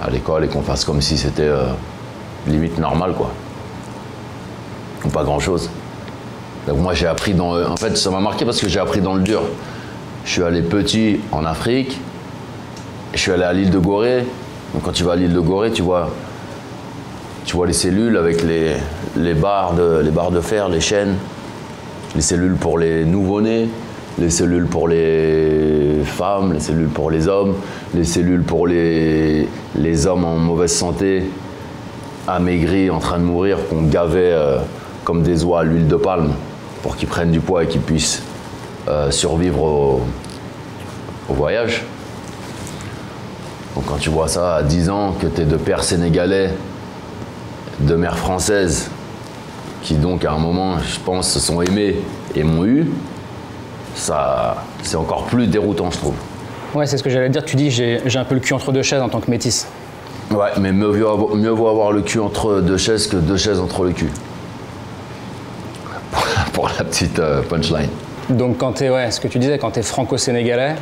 à 0.00 0.10
l'école 0.10 0.44
et 0.44 0.48
qu'on 0.48 0.62
fasse 0.62 0.84
comme 0.84 1.00
si 1.00 1.18
c'était 1.18 1.42
euh, 1.42 1.66
limite 2.46 2.78
normal, 2.78 3.14
quoi. 3.16 3.30
Ou 5.04 5.08
pas 5.08 5.24
grand-chose. 5.24 5.70
Donc 6.66 6.78
moi 6.78 6.94
j'ai 6.94 7.06
appris 7.06 7.34
dans... 7.34 7.56
En 7.70 7.76
fait 7.76 7.96
ça 7.96 8.10
m'a 8.10 8.20
marqué 8.20 8.44
parce 8.44 8.60
que 8.60 8.68
j'ai 8.68 8.80
appris 8.80 9.00
dans 9.00 9.14
le 9.14 9.22
dur. 9.22 9.42
Je 10.24 10.30
suis 10.30 10.42
allé 10.42 10.62
petit 10.62 11.20
en 11.32 11.44
Afrique, 11.44 11.98
je 13.14 13.18
suis 13.18 13.32
allé 13.32 13.44
à 13.44 13.52
l'île 13.52 13.70
de 13.70 13.78
Gorée. 13.78 14.24
Donc 14.74 14.82
quand 14.82 14.92
tu 14.92 15.02
vas 15.02 15.12
à 15.12 15.16
l'île 15.16 15.32
de 15.32 15.40
Gorée, 15.40 15.72
tu 15.72 15.82
vois, 15.82 16.10
tu 17.44 17.56
vois 17.56 17.66
les 17.66 17.72
cellules 17.72 18.16
avec 18.16 18.42
les, 18.42 18.74
les, 19.16 19.34
barres 19.34 19.72
de, 19.72 20.00
les 20.04 20.10
barres 20.10 20.30
de 20.30 20.40
fer, 20.40 20.68
les 20.68 20.80
chaînes, 20.80 21.16
les 22.14 22.20
cellules 22.20 22.56
pour 22.56 22.78
les 22.78 23.04
nouveau-nés, 23.04 23.68
les 24.18 24.30
cellules 24.30 24.66
pour 24.66 24.86
les 24.86 25.79
femmes, 26.04 26.52
les 26.52 26.60
cellules 26.60 26.88
pour 26.88 27.10
les 27.10 27.28
hommes, 27.28 27.54
les 27.94 28.04
cellules 28.04 28.42
pour 28.42 28.66
les, 28.66 29.48
les 29.76 30.06
hommes 30.06 30.24
en 30.24 30.36
mauvaise 30.36 30.72
santé, 30.72 31.24
amaigris, 32.26 32.90
en 32.90 32.98
train 32.98 33.18
de 33.18 33.24
mourir, 33.24 33.58
qu'on 33.68 33.82
gavait 33.82 34.32
euh, 34.32 34.58
comme 35.04 35.22
des 35.22 35.44
oies 35.44 35.60
à 35.60 35.62
l'huile 35.64 35.88
de 35.88 35.96
palme 35.96 36.32
pour 36.82 36.96
qu'ils 36.96 37.08
prennent 37.08 37.30
du 37.30 37.40
poids 37.40 37.64
et 37.64 37.66
qu'ils 37.66 37.80
puissent 37.80 38.22
euh, 38.88 39.10
survivre 39.10 39.62
au, 39.62 40.00
voyage. 41.28 41.84
Donc 43.76 43.84
quand 43.86 43.98
tu 43.98 44.10
vois 44.10 44.26
ça 44.26 44.56
à 44.56 44.62
10 44.64 44.90
ans, 44.90 45.12
que 45.12 45.28
tu 45.28 45.42
es 45.42 45.44
de 45.44 45.56
père 45.56 45.84
sénégalais 45.84 46.50
de 47.78 47.94
mères 47.94 48.18
françaises 48.18 48.90
qui 49.82 49.94
donc 49.94 50.24
à 50.24 50.32
un 50.32 50.38
moment, 50.38 50.78
je 50.78 50.98
pense, 51.00 51.30
se 51.30 51.40
sont 51.40 51.62
aimées 51.62 51.96
et 52.34 52.42
m'ont 52.42 52.64
eu, 52.64 52.90
ça, 53.94 54.56
c'est 54.82 54.96
encore 54.96 55.24
plus 55.24 55.46
déroutant, 55.46 55.90
je 55.90 55.98
trouve. 55.98 56.14
Ouais, 56.74 56.86
c'est 56.86 56.96
ce 56.98 57.02
que 57.02 57.10
j'allais 57.10 57.28
dire. 57.28 57.44
Tu 57.44 57.56
dis 57.56 57.70
j'ai 57.70 58.00
un 58.14 58.24
peu 58.24 58.34
le 58.34 58.40
cul 58.40 58.54
entre 58.54 58.72
deux 58.72 58.82
chaises 58.82 59.02
en 59.02 59.08
tant 59.08 59.20
que 59.20 59.30
métisse. 59.30 59.66
Ouais, 60.30 60.50
mais 60.60 60.72
mieux 60.72 60.86
vaut, 60.86 61.08
avoir, 61.08 61.34
mieux 61.34 61.50
vaut 61.50 61.68
avoir 61.68 61.90
le 61.90 62.02
cul 62.02 62.20
entre 62.20 62.60
deux 62.60 62.76
chaises 62.76 63.08
que 63.08 63.16
deux 63.16 63.36
chaises 63.36 63.58
entre 63.58 63.84
le 63.84 63.90
cul. 63.90 64.10
Pour 66.52 66.68
la 66.78 66.84
petite 66.84 67.18
euh, 67.18 67.42
punchline. 67.42 67.88
Donc 68.28 68.58
quand 68.58 68.74
t'es, 68.74 68.90
ouais, 68.90 69.10
ce 69.10 69.20
que 69.20 69.26
tu 69.26 69.40
disais, 69.40 69.58
quand 69.58 69.72
t'es 69.72 69.82
franco-sénégalais, 69.82 70.76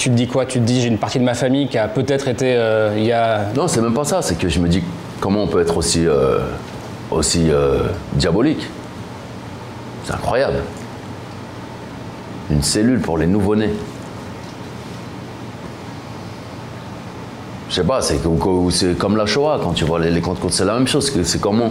tu 0.00 0.10
te 0.10 0.14
dis 0.14 0.26
quoi? 0.26 0.46
Tu 0.46 0.58
te 0.60 0.64
dis 0.64 0.80
j'ai 0.80 0.88
une 0.88 0.98
partie 0.98 1.18
de 1.18 1.24
ma 1.24 1.34
famille 1.34 1.68
qui 1.68 1.76
a 1.76 1.86
peut-être 1.86 2.28
été 2.28 2.54
euh, 2.56 2.94
il 2.96 3.04
y 3.04 3.12
a. 3.12 3.48
Non, 3.54 3.68
c'est 3.68 3.80
même 3.82 3.94
pas 3.94 4.04
ça, 4.04 4.22
c'est 4.22 4.36
que 4.38 4.48
je 4.48 4.58
me 4.58 4.68
dis 4.68 4.82
comment 5.20 5.42
on 5.42 5.46
peut 5.46 5.60
être 5.60 5.76
aussi, 5.76 6.06
euh, 6.06 6.38
aussi 7.10 7.50
euh, 7.50 7.84
diabolique? 8.14 8.66
C'est 10.04 10.14
incroyable. 10.14 10.56
Une 12.50 12.62
cellule 12.62 13.00
pour 13.00 13.16
les 13.18 13.26
nouveau-nés. 13.26 13.70
Je 17.68 17.74
sais 17.76 17.84
pas, 17.84 18.00
c'est 18.00 18.18
comme 18.98 19.16
la 19.16 19.26
Shoah, 19.26 19.60
quand 19.62 19.72
tu 19.72 19.84
vois 19.84 20.00
les, 20.00 20.10
les 20.10 20.20
comptes 20.20 20.38
c'est 20.50 20.64
la 20.64 20.74
même 20.74 20.88
chose. 20.88 21.08
que 21.10 21.22
C'est 21.22 21.40
comment, 21.40 21.70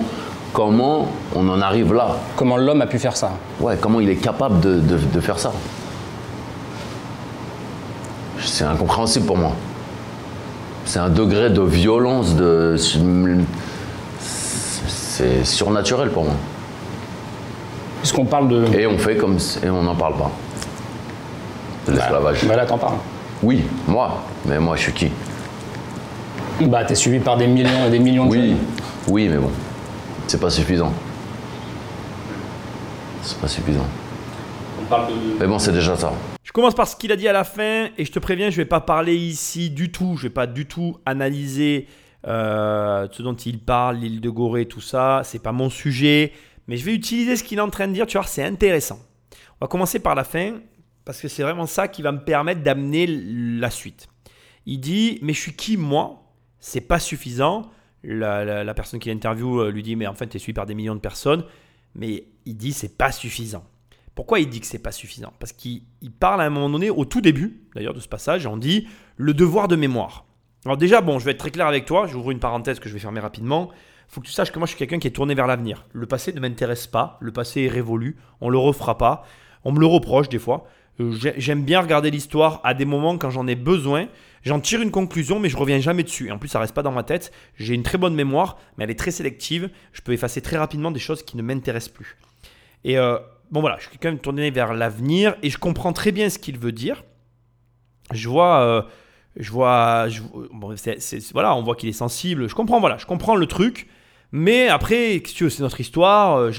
comment 0.53 1.09
on 1.35 1.49
en 1.49 1.59
arrive 1.61 1.93
là. 1.93 2.15
Comment 2.37 2.55
l'homme 2.55 2.81
a 2.81 2.87
pu 2.87 2.97
faire 2.99 3.17
ça 3.17 3.31
Ouais, 3.59 3.77
comment 3.79 3.99
il 3.99 4.09
est 4.09 4.15
capable 4.15 4.61
de, 4.61 4.75
de- 4.79 4.97
de 4.97 5.19
faire 5.19 5.37
ça 5.39 5.51
C'est 8.41 8.63
incompréhensible 8.63 9.25
pour 9.25 9.35
moi. 9.37 9.51
C'est 10.85 10.99
un 10.99 11.09
degré 11.09 11.49
de 11.49 11.61
violence, 11.61 12.35
de. 12.35 12.75
C'est 14.87 15.43
surnaturel 15.43 16.09
pour 16.11 16.23
moi. 16.23 16.33
Puisqu'on 18.01 18.23
parle 18.25 18.47
de. 18.47 18.65
Et 18.73 18.87
on 18.87 18.97
fait 18.97 19.17
comme. 19.17 19.37
Et 19.61 19.69
on 19.69 19.83
n'en 19.83 19.95
parle 19.95 20.15
pas. 20.15 20.31
De 21.89 21.95
l'esclavage. 21.95 22.45
Bah 22.45 22.55
là 22.55 22.65
t'en 22.65 22.77
parles. 22.77 22.97
Oui, 23.41 23.63
moi. 23.87 24.23
Mais 24.45 24.59
moi, 24.59 24.75
je 24.75 24.81
suis 24.83 24.93
qui? 24.93 25.11
Bah 26.61 26.83
t'es 26.83 26.95
suivi 26.95 27.19
par 27.19 27.37
des 27.37 27.47
millions 27.47 27.85
et 27.87 27.89
des 27.89 27.99
millions 27.99 28.25
de 28.25 28.31
Oui, 28.31 28.49
jeunes. 28.49 28.57
oui, 29.07 29.27
mais 29.29 29.37
bon. 29.37 29.51
C'est 30.27 30.39
pas 30.39 30.49
suffisant. 30.49 30.93
C'est 33.21 33.39
pas 33.39 33.47
suffisant. 33.47 33.85
On 34.81 34.85
parle 34.85 35.07
de. 35.07 35.13
Mais 35.39 35.47
bon, 35.47 35.59
c'est 35.59 35.71
déjà 35.71 35.95
ça. 35.95 36.11
Je 36.43 36.51
commence 36.51 36.73
par 36.75 36.87
ce 36.87 36.95
qu'il 36.95 37.11
a 37.11 37.15
dit 37.15 37.27
à 37.27 37.33
la 37.33 37.43
fin 37.43 37.89
et 37.97 38.05
je 38.05 38.11
te 38.11 38.19
préviens, 38.19 38.49
je 38.49 38.57
vais 38.57 38.65
pas 38.65 38.81
parler 38.81 39.15
ici 39.15 39.69
du 39.69 39.91
tout, 39.91 40.15
je 40.17 40.23
vais 40.23 40.33
pas 40.33 40.47
du 40.47 40.65
tout 40.65 40.97
analyser 41.05 41.87
euh, 42.27 43.07
ce 43.11 43.21
dont 43.21 43.35
il 43.35 43.59
parle, 43.59 43.97
l'île 43.97 44.19
de 44.19 44.29
Gorée, 44.31 44.65
tout 44.65 44.81
ça, 44.81 45.21
c'est 45.23 45.41
pas 45.43 45.51
mon 45.51 45.69
sujet, 45.69 46.33
mais 46.67 46.75
je 46.75 46.85
vais 46.85 46.93
utiliser 46.93 47.35
ce 47.35 47.43
qu'il 47.43 47.59
est 47.59 47.61
en 47.61 47.69
train 47.69 47.87
de 47.87 47.93
dire, 47.93 48.07
tu 48.07 48.17
vois, 48.17 48.25
c'est 48.25 48.43
intéressant. 48.43 48.97
On 49.61 49.65
va 49.65 49.67
commencer 49.67 49.99
par 49.99 50.15
la 50.15 50.23
fin 50.23 50.53
parce 51.09 51.21
que 51.21 51.27
c'est 51.27 51.41
vraiment 51.41 51.65
ça 51.65 51.87
qui 51.87 52.03
va 52.03 52.11
me 52.11 52.19
permettre 52.19 52.61
d'amener 52.61 53.07
la 53.07 53.71
suite. 53.71 54.09
Il 54.67 54.79
dit, 54.79 55.17
mais 55.23 55.33
je 55.33 55.41
suis 55.41 55.55
qui 55.55 55.75
moi? 55.75 56.35
C'est 56.59 56.81
pas 56.81 56.99
suffisant. 56.99 57.71
La, 58.03 58.71
personne 58.75 58.99
qui 58.99 59.09
l'interviewe 59.09 59.59
euh, 59.59 59.71
lui 59.71 59.81
dit, 59.81 59.95
mais 59.95 60.05
en 60.05 60.13
fait, 60.13 60.27
tu 60.27 60.37
es 60.37 60.39
suivi 60.39 60.53
par 60.53 60.67
des 60.67 60.75
millions 60.75 60.93
de 60.93 60.99
personnes, 60.99 61.45
mais 61.95 62.25
il 62.45 62.57
dit, 62.57 62.73
c'est 62.73 62.95
pas 62.95 63.11
suffisant. 63.11 63.65
Pourquoi 64.13 64.39
il 64.39 64.49
dit 64.49 64.59
que 64.59 64.67
c'est 64.67 64.77
pas 64.77 64.91
suffisant? 64.91 65.33
Parce 65.39 65.51
qu'il 65.51 65.81
il 66.03 66.11
parle 66.11 66.41
à 66.41 66.43
un 66.43 66.51
moment 66.51 66.69
donné, 66.69 66.91
au 66.91 67.05
tout 67.05 67.21
début 67.21 67.63
d'ailleurs 67.73 67.95
de 67.95 68.01
ce 68.01 68.07
passage, 68.07 68.45
on 68.45 68.57
dit 68.57 68.87
le 69.17 69.33
devoir 69.33 69.67
de 69.67 69.75
mémoire. 69.75 70.27
Alors 70.63 70.77
déjà, 70.77 71.01
bon, 71.01 71.17
je 71.17 71.25
vais 71.25 71.31
être 71.31 71.39
très 71.39 71.49
clair 71.49 71.65
avec 71.65 71.85
toi, 71.85 72.05
j'ouvre 72.05 72.29
une 72.29 72.39
parenthèse 72.39 72.79
que 72.79 72.87
je 72.87 72.93
vais 72.93 72.99
fermer 72.99 73.19
rapidement. 73.19 73.71
Faut 74.09 74.21
que 74.21 74.27
tu 74.27 74.31
saches 74.31 74.51
que 74.51 74.59
moi 74.59 74.67
je 74.67 74.73
suis 74.73 74.77
quelqu'un 74.77 74.99
qui 74.99 75.07
est 75.07 75.11
tourné 75.11 75.33
vers 75.33 75.47
l'avenir. 75.47 75.87
Le 75.91 76.05
passé 76.05 76.33
ne 76.33 76.39
m'intéresse 76.39 76.85
pas, 76.85 77.17
le 77.19 77.31
passé 77.31 77.63
est 77.63 77.67
révolu, 77.67 78.17
on 78.41 78.49
le 78.49 78.59
refera 78.59 78.99
pas, 78.99 79.23
on 79.63 79.71
me 79.71 79.79
le 79.79 79.87
reproche 79.87 80.29
des 80.29 80.37
fois. 80.37 80.67
Euh, 80.99 81.11
j'ai- 81.13 81.33
J'aime 81.37 81.63
bien 81.63 81.81
regarder 81.81 82.11
l'histoire 82.11 82.59
à 82.63 82.73
des 82.73 82.85
moments 82.85 83.17
quand 83.17 83.29
j'en 83.29 83.47
ai 83.47 83.55
besoin. 83.55 84.07
J'en 84.43 84.59
tire 84.59 84.81
une 84.81 84.91
conclusion, 84.91 85.39
mais 85.39 85.49
je 85.49 85.57
reviens 85.57 85.79
jamais 85.79 86.03
dessus. 86.03 86.27
Et 86.27 86.31
en 86.31 86.37
plus, 86.37 86.47
ça 86.49 86.59
reste 86.59 86.73
pas 86.73 86.83
dans 86.83 86.91
ma 86.91 87.03
tête. 87.03 87.31
J'ai 87.57 87.73
une 87.75 87.83
très 87.83 87.97
bonne 87.97 88.15
mémoire, 88.15 88.57
mais 88.77 88.83
elle 88.85 88.91
est 88.91 88.99
très 88.99 89.11
sélective. 89.11 89.69
Je 89.93 90.01
peux 90.01 90.13
effacer 90.13 90.41
très 90.41 90.57
rapidement 90.57 90.91
des 90.91 90.99
choses 90.99 91.23
qui 91.23 91.35
ne 91.37 91.41
m'intéressent 91.41 91.93
plus. 91.93 92.17
Et 92.85 92.97
euh, 92.97 93.17
bon 93.51 93.59
voilà, 93.61 93.77
je 93.79 93.89
suis 93.89 93.97
quand 93.97 94.09
même 94.09 94.19
tourné 94.19 94.49
vers 94.51 94.73
l'avenir 94.73 95.35
et 95.43 95.49
je 95.49 95.57
comprends 95.57 95.91
très 95.91 96.11
bien 96.13 96.29
ce 96.29 96.39
qu'il 96.39 96.57
veut 96.57 96.71
dire. 96.71 97.03
Je 98.13 98.29
vois, 98.29 98.61
euh, 98.61 98.81
je 99.35 99.51
vois, 99.51 100.07
voilà, 101.33 101.55
on 101.55 101.61
voit 101.63 101.75
qu'il 101.75 101.89
est 101.89 101.93
sensible. 101.93 102.47
Je 102.47 102.55
comprends, 102.55 102.79
voilà, 102.79 102.97
je 102.97 103.05
comprends 103.05 103.35
le 103.35 103.45
truc. 103.45 103.87
Mais 104.31 104.67
après, 104.69 105.21
c'est 105.25 105.59
notre 105.59 105.81
histoire. 105.81 106.49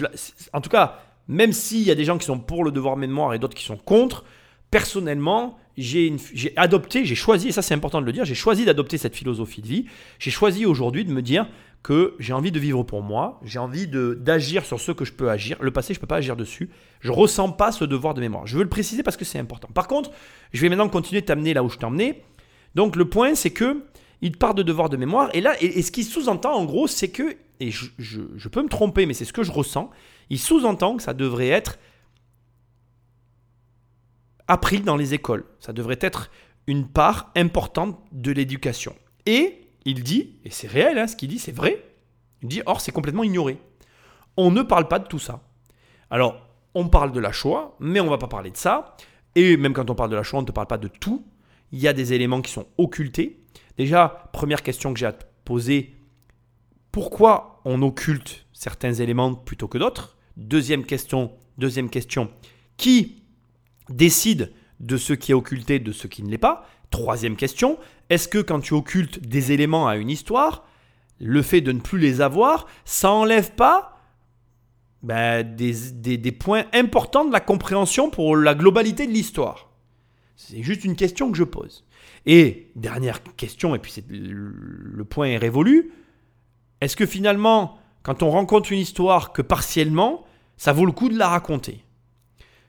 en 0.52 0.60
tout 0.60 0.70
cas, 0.70 0.98
même 1.30 1.52
s'il 1.52 1.82
y 1.82 1.92
a 1.92 1.94
des 1.94 2.04
gens 2.04 2.18
qui 2.18 2.26
sont 2.26 2.40
pour 2.40 2.64
le 2.64 2.72
devoir 2.72 2.96
de 2.96 3.00
mémoire 3.00 3.32
et 3.32 3.38
d'autres 3.38 3.54
qui 3.54 3.64
sont 3.64 3.76
contre, 3.76 4.24
personnellement, 4.72 5.56
j'ai 5.78 6.12
adopté, 6.56 7.04
j'ai 7.04 7.14
choisi, 7.14 7.48
et 7.48 7.52
ça 7.52 7.62
c'est 7.62 7.72
important 7.72 8.00
de 8.00 8.06
le 8.06 8.12
dire, 8.12 8.24
j'ai 8.24 8.34
choisi 8.34 8.64
d'adopter 8.64 8.98
cette 8.98 9.14
philosophie 9.14 9.62
de 9.62 9.68
vie. 9.68 9.86
J'ai 10.18 10.32
choisi 10.32 10.66
aujourd'hui 10.66 11.04
de 11.04 11.12
me 11.12 11.22
dire 11.22 11.46
que 11.84 12.16
j'ai 12.18 12.32
envie 12.32 12.50
de 12.50 12.58
vivre 12.58 12.82
pour 12.82 13.02
moi, 13.02 13.40
j'ai 13.44 13.60
envie 13.60 13.86
d'agir 13.86 14.66
sur 14.66 14.80
ce 14.80 14.90
que 14.90 15.04
je 15.04 15.12
peux 15.12 15.30
agir. 15.30 15.56
Le 15.60 15.70
passé, 15.70 15.94
je 15.94 15.98
ne 15.98 16.00
peux 16.00 16.08
pas 16.08 16.16
agir 16.16 16.34
dessus. 16.34 16.68
Je 16.98 17.12
ressens 17.12 17.52
pas 17.52 17.70
ce 17.70 17.84
devoir 17.84 18.14
de 18.14 18.20
mémoire. 18.20 18.48
Je 18.48 18.56
veux 18.56 18.64
le 18.64 18.68
préciser 18.68 19.04
parce 19.04 19.16
que 19.16 19.24
c'est 19.24 19.38
important. 19.38 19.68
Par 19.72 19.86
contre, 19.86 20.10
je 20.52 20.60
vais 20.60 20.68
maintenant 20.68 20.88
continuer 20.88 21.20
de 21.20 21.26
t'amener 21.26 21.54
là 21.54 21.62
où 21.62 21.70
je 21.70 21.78
emmené. 21.78 22.24
Donc 22.74 22.96
le 22.96 23.04
point, 23.04 23.36
c'est 23.36 23.50
que 23.50 23.84
il 24.20 24.36
part 24.36 24.54
de 24.54 24.64
devoir 24.64 24.88
de 24.90 24.96
mémoire. 24.96 25.30
Et 25.32 25.40
là, 25.40 25.54
et, 25.62 25.80
ce 25.80 25.92
qu'il 25.92 26.04
sous-entend 26.04 26.54
en 26.54 26.64
gros, 26.64 26.88
c'est 26.88 27.08
que, 27.08 27.36
et 27.60 27.70
je 27.70 28.48
peux 28.48 28.62
me 28.62 28.68
tromper, 28.68 29.06
mais 29.06 29.14
c'est 29.14 29.24
ce 29.24 29.32
que 29.32 29.44
je 29.44 29.52
ressens, 29.52 29.90
il 30.30 30.38
sous-entend 30.38 30.96
que 30.96 31.02
ça 31.02 31.14
devrait 31.14 31.48
être 31.48 31.78
appris 34.48 34.80
dans 34.80 34.96
les 34.96 35.14
écoles. 35.14 35.44
Ça 35.60 35.72
devrait 35.72 35.98
être 36.00 36.30
une 36.66 36.88
part 36.88 37.30
importante 37.36 38.00
de 38.12 38.32
l'éducation. 38.32 38.94
Et 39.26 39.68
il 39.84 40.02
dit, 40.02 40.40
et 40.44 40.50
c'est 40.50 40.66
réel, 40.68 40.98
hein, 40.98 41.06
ce 41.06 41.16
qu'il 41.16 41.28
dit, 41.28 41.38
c'est 41.38 41.52
vrai, 41.52 41.84
il 42.42 42.48
dit, 42.48 42.62
or 42.66 42.80
c'est 42.80 42.92
complètement 42.92 43.24
ignoré. 43.24 43.58
On 44.36 44.50
ne 44.50 44.62
parle 44.62 44.88
pas 44.88 44.98
de 44.98 45.06
tout 45.06 45.18
ça. 45.18 45.42
Alors, 46.10 46.46
on 46.74 46.88
parle 46.88 47.12
de 47.12 47.20
la 47.20 47.32
Shoah, 47.32 47.76
mais 47.80 48.00
on 48.00 48.04
ne 48.04 48.10
va 48.10 48.18
pas 48.18 48.28
parler 48.28 48.50
de 48.50 48.56
ça. 48.56 48.96
Et 49.34 49.56
même 49.56 49.72
quand 49.72 49.90
on 49.90 49.94
parle 49.94 50.10
de 50.10 50.16
la 50.16 50.22
Shoah, 50.22 50.38
on 50.38 50.42
ne 50.42 50.46
te 50.46 50.52
parle 50.52 50.66
pas 50.66 50.78
de 50.78 50.88
tout. 50.88 51.24
Il 51.72 51.78
y 51.78 51.88
a 51.88 51.92
des 51.92 52.12
éléments 52.12 52.42
qui 52.42 52.52
sont 52.52 52.66
occultés. 52.78 53.44
Déjà, 53.76 54.28
première 54.32 54.62
question 54.62 54.92
que 54.92 54.98
j'ai 54.98 55.06
à 55.06 55.12
te 55.12 55.24
poser, 55.44 55.96
pourquoi 56.92 57.60
on 57.64 57.82
occulte 57.82 58.46
certains 58.52 58.92
éléments 58.94 59.34
plutôt 59.34 59.68
que 59.68 59.78
d'autres? 59.78 60.16
Deuxième 60.40 60.86
question, 60.86 61.32
deuxième 61.58 61.90
question, 61.90 62.30
qui 62.78 63.22
décide 63.90 64.52
de 64.80 64.96
ce 64.96 65.12
qui 65.12 65.32
est 65.32 65.34
occulté 65.34 65.78
de 65.78 65.92
ce 65.92 66.06
qui 66.06 66.22
ne 66.22 66.30
l'est 66.30 66.38
pas? 66.38 66.66
Troisième 66.88 67.36
question, 67.36 67.78
est-ce 68.08 68.26
que 68.26 68.38
quand 68.38 68.60
tu 68.60 68.72
occultes 68.72 69.20
des 69.20 69.52
éléments 69.52 69.86
à 69.86 69.96
une 69.96 70.08
histoire, 70.08 70.66
le 71.18 71.42
fait 71.42 71.60
de 71.60 71.72
ne 71.72 71.80
plus 71.80 71.98
les 71.98 72.22
avoir, 72.22 72.66
ça 72.86 73.12
enlève 73.12 73.52
pas 73.52 73.98
ben, 75.02 75.42
des, 75.42 76.16
des- 76.16 76.32
points 76.32 76.64
importants 76.72 77.26
de 77.26 77.32
la 77.32 77.40
compréhension 77.40 78.08
pour 78.08 78.34
la 78.34 78.54
globalité 78.54 79.06
de 79.06 79.12
l'histoire? 79.12 79.68
C'est 80.36 80.62
juste 80.62 80.84
une 80.84 80.96
question 80.96 81.30
que 81.30 81.36
je 81.36 81.44
pose. 81.44 81.84
Et 82.24 82.72
dernière 82.76 83.22
question, 83.36 83.74
et 83.74 83.78
puis 83.78 84.02
le 84.08 85.04
point 85.04 85.26
est 85.26 85.36
révolu, 85.36 85.92
est-ce 86.80 86.96
que 86.96 87.04
finalement, 87.04 87.78
quand 88.02 88.22
on 88.22 88.30
rencontre 88.30 88.72
une 88.72 88.78
histoire 88.78 89.34
que 89.34 89.42
partiellement, 89.42 90.24
ça 90.60 90.74
vaut 90.74 90.84
le 90.84 90.92
coup 90.92 91.08
de 91.08 91.16
la 91.16 91.26
raconter 91.26 91.82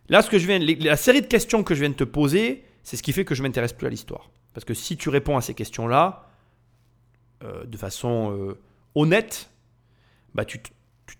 Là, 0.08 0.22
ce 0.22 0.30
que 0.30 0.40
je 0.40 0.48
viens, 0.48 0.60
la 0.60 0.96
série 0.96 1.22
de 1.22 1.26
questions 1.28 1.62
que 1.62 1.76
je 1.76 1.82
viens 1.82 1.90
de 1.90 1.96
te 1.96 2.06
poser, 2.06 2.64
c'est 2.84 2.96
ce 2.96 3.04
qui 3.04 3.12
fait 3.12 3.26
que 3.26 3.36
je 3.36 3.44
m'intéresse 3.44 3.74
plus 3.74 3.86
à 3.86 3.90
l'histoire. 3.90 4.30
Parce 4.54 4.64
que 4.64 4.74
si 4.74 4.96
tu 4.96 5.10
réponds 5.10 5.36
à 5.36 5.42
ces 5.42 5.54
questions-là 5.54 6.30
euh, 7.44 7.66
de 7.66 7.78
façon 7.78 8.32
euh, 8.34 8.58
honnête, 8.96 9.50
bah, 10.34 10.46
tu, 10.46 10.60
te- 10.60 10.70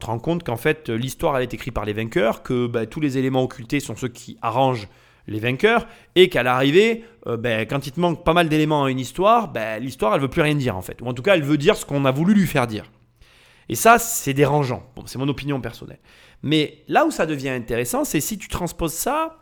rends 0.06 0.20
compte 0.20 0.44
qu'en 0.46 0.56
fait, 0.56 0.90
euh, 0.90 0.96
l'histoire, 0.96 1.36
elle 1.36 1.44
est 1.44 1.54
écrite 1.54 1.74
par 1.74 1.84
les 1.84 1.92
vainqueurs, 1.92 2.42
que 2.42 2.68
bah, 2.68 2.86
tous 2.86 3.02
les 3.02 3.18
éléments 3.18 3.44
occultés 3.44 3.82
sont 3.82 3.98
ceux 3.98 4.08
qui 4.08 4.38
arrangent 4.42 4.88
les 5.28 5.40
vainqueurs, 5.40 5.88
et 6.16 6.30
qu'à 6.30 6.42
l'arrivée, 6.42 7.04
ben, 7.26 7.68
quand 7.68 7.86
il 7.86 7.92
te 7.92 8.00
manque 8.00 8.24
pas 8.24 8.34
mal 8.34 8.48
d'éléments 8.48 8.86
à 8.86 8.92
une 8.92 9.00
histoire, 9.00 9.52
l'histoire, 9.80 10.16
elle 10.16 10.22
veut 10.22 10.30
plus 10.30 10.42
rien 10.42 10.56
dire 10.56 10.78
en 10.78 10.82
fait. 10.82 11.02
Ou 11.02 11.08
en 11.08 11.14
tout 11.14 11.22
cas, 11.22 11.36
elle 11.36 11.44
veut 11.44 11.58
dire 11.58 11.76
ce 11.76 11.86
qu'on 11.86 12.06
a 12.06 12.12
voulu 12.12 12.34
lui 12.34 12.48
faire 12.48 12.66
dire. 12.66 12.90
Et 13.70 13.76
ça, 13.76 14.00
c'est 14.00 14.34
dérangeant. 14.34 14.84
C'est 15.06 15.18
mon 15.18 15.30
opinion 15.30 15.62
personnelle. 15.62 16.00
Mais 16.44 16.84
là 16.88 17.06
où 17.06 17.12
ça 17.12 17.26
devient 17.26 17.50
intéressant, 17.50 18.04
c'est 18.04 18.22
si 18.22 18.38
tu 18.38 18.48
transposes 18.48 18.94
ça 18.94 19.38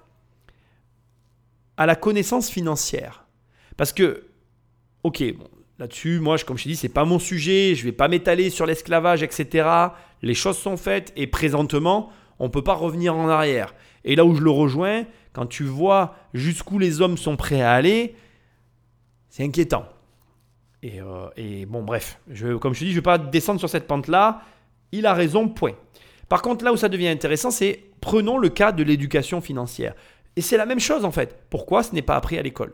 à 1.78 1.86
la 1.86 1.96
connaissance 1.96 2.50
financière. 2.50 3.26
Parce 3.78 3.94
que, 3.94 4.26
ok, 5.04 5.24
là-dessus, 5.80 6.20
moi, 6.20 6.38
comme 6.40 6.58
je 6.58 6.64
t'ai 6.64 6.70
dit, 6.72 6.76
c'est 6.76 6.90
pas 6.90 7.06
mon 7.06 7.20
sujet, 7.20 7.74
je 7.76 7.86
vais 7.86 7.94
pas 7.94 8.10
m'étaler 8.10 8.50
sur 8.50 8.66
l'esclavage, 8.66 9.24
etc. 9.24 9.70
Les 10.22 10.34
choses 10.34 10.58
sont 10.58 10.76
faites 10.76 11.14
et 11.16 11.26
présentement, 11.28 12.10
on 12.38 12.50
peut 12.50 12.64
pas 12.64 12.74
revenir 12.74 13.16
en 13.16 13.30
arrière. 13.30 13.74
Et 14.04 14.16
là 14.16 14.26
où 14.26 14.36
je 14.36 14.42
le 14.42 14.50
rejoins, 14.50 15.06
quand 15.32 15.46
tu 15.46 15.64
vois 15.64 16.16
jusqu'où 16.34 16.80
les 16.80 17.00
hommes 17.00 17.18
sont 17.18 17.38
prêts 17.38 17.62
à 17.62 17.72
aller, 17.72 18.16
c'est 19.30 19.44
inquiétant. 19.44 19.86
Et, 20.82 21.02
euh, 21.02 21.66
bon, 21.68 21.84
bref, 21.84 22.20
comme 22.60 22.74
je 22.74 22.80
te 22.80 22.86
dis, 22.86 22.92
je 22.92 22.96
ne 22.96 22.96
vais 22.96 23.02
pas 23.02 23.18
descendre 23.18 23.60
sur 23.60 23.70
cette 23.70 23.88
pente-là. 23.88 24.42
Il 24.92 25.06
a 25.06 25.14
raison, 25.14 25.48
point. 25.48 25.74
Par 26.30 26.42
contre, 26.44 26.64
là 26.64 26.72
où 26.72 26.78
ça 26.78 26.90
devient 26.90 27.08
intéressant, 27.08 27.52
c'est 27.52 27.84
prenons 28.02 28.38
le 28.38 28.50
cas 28.50 28.72
de 28.72 28.84
l'éducation 28.84 29.42
financière. 29.42 29.96
Et 30.36 30.42
c'est 30.42 30.58
la 30.58 30.66
même 30.66 30.80
chose 30.80 31.04
en 31.04 31.12
fait. 31.12 31.44
Pourquoi 31.50 31.84
ce 31.84 31.94
n'est 31.94 32.04
pas 32.04 32.16
appris 32.16 32.38
à 32.38 32.42
l'école? 32.42 32.74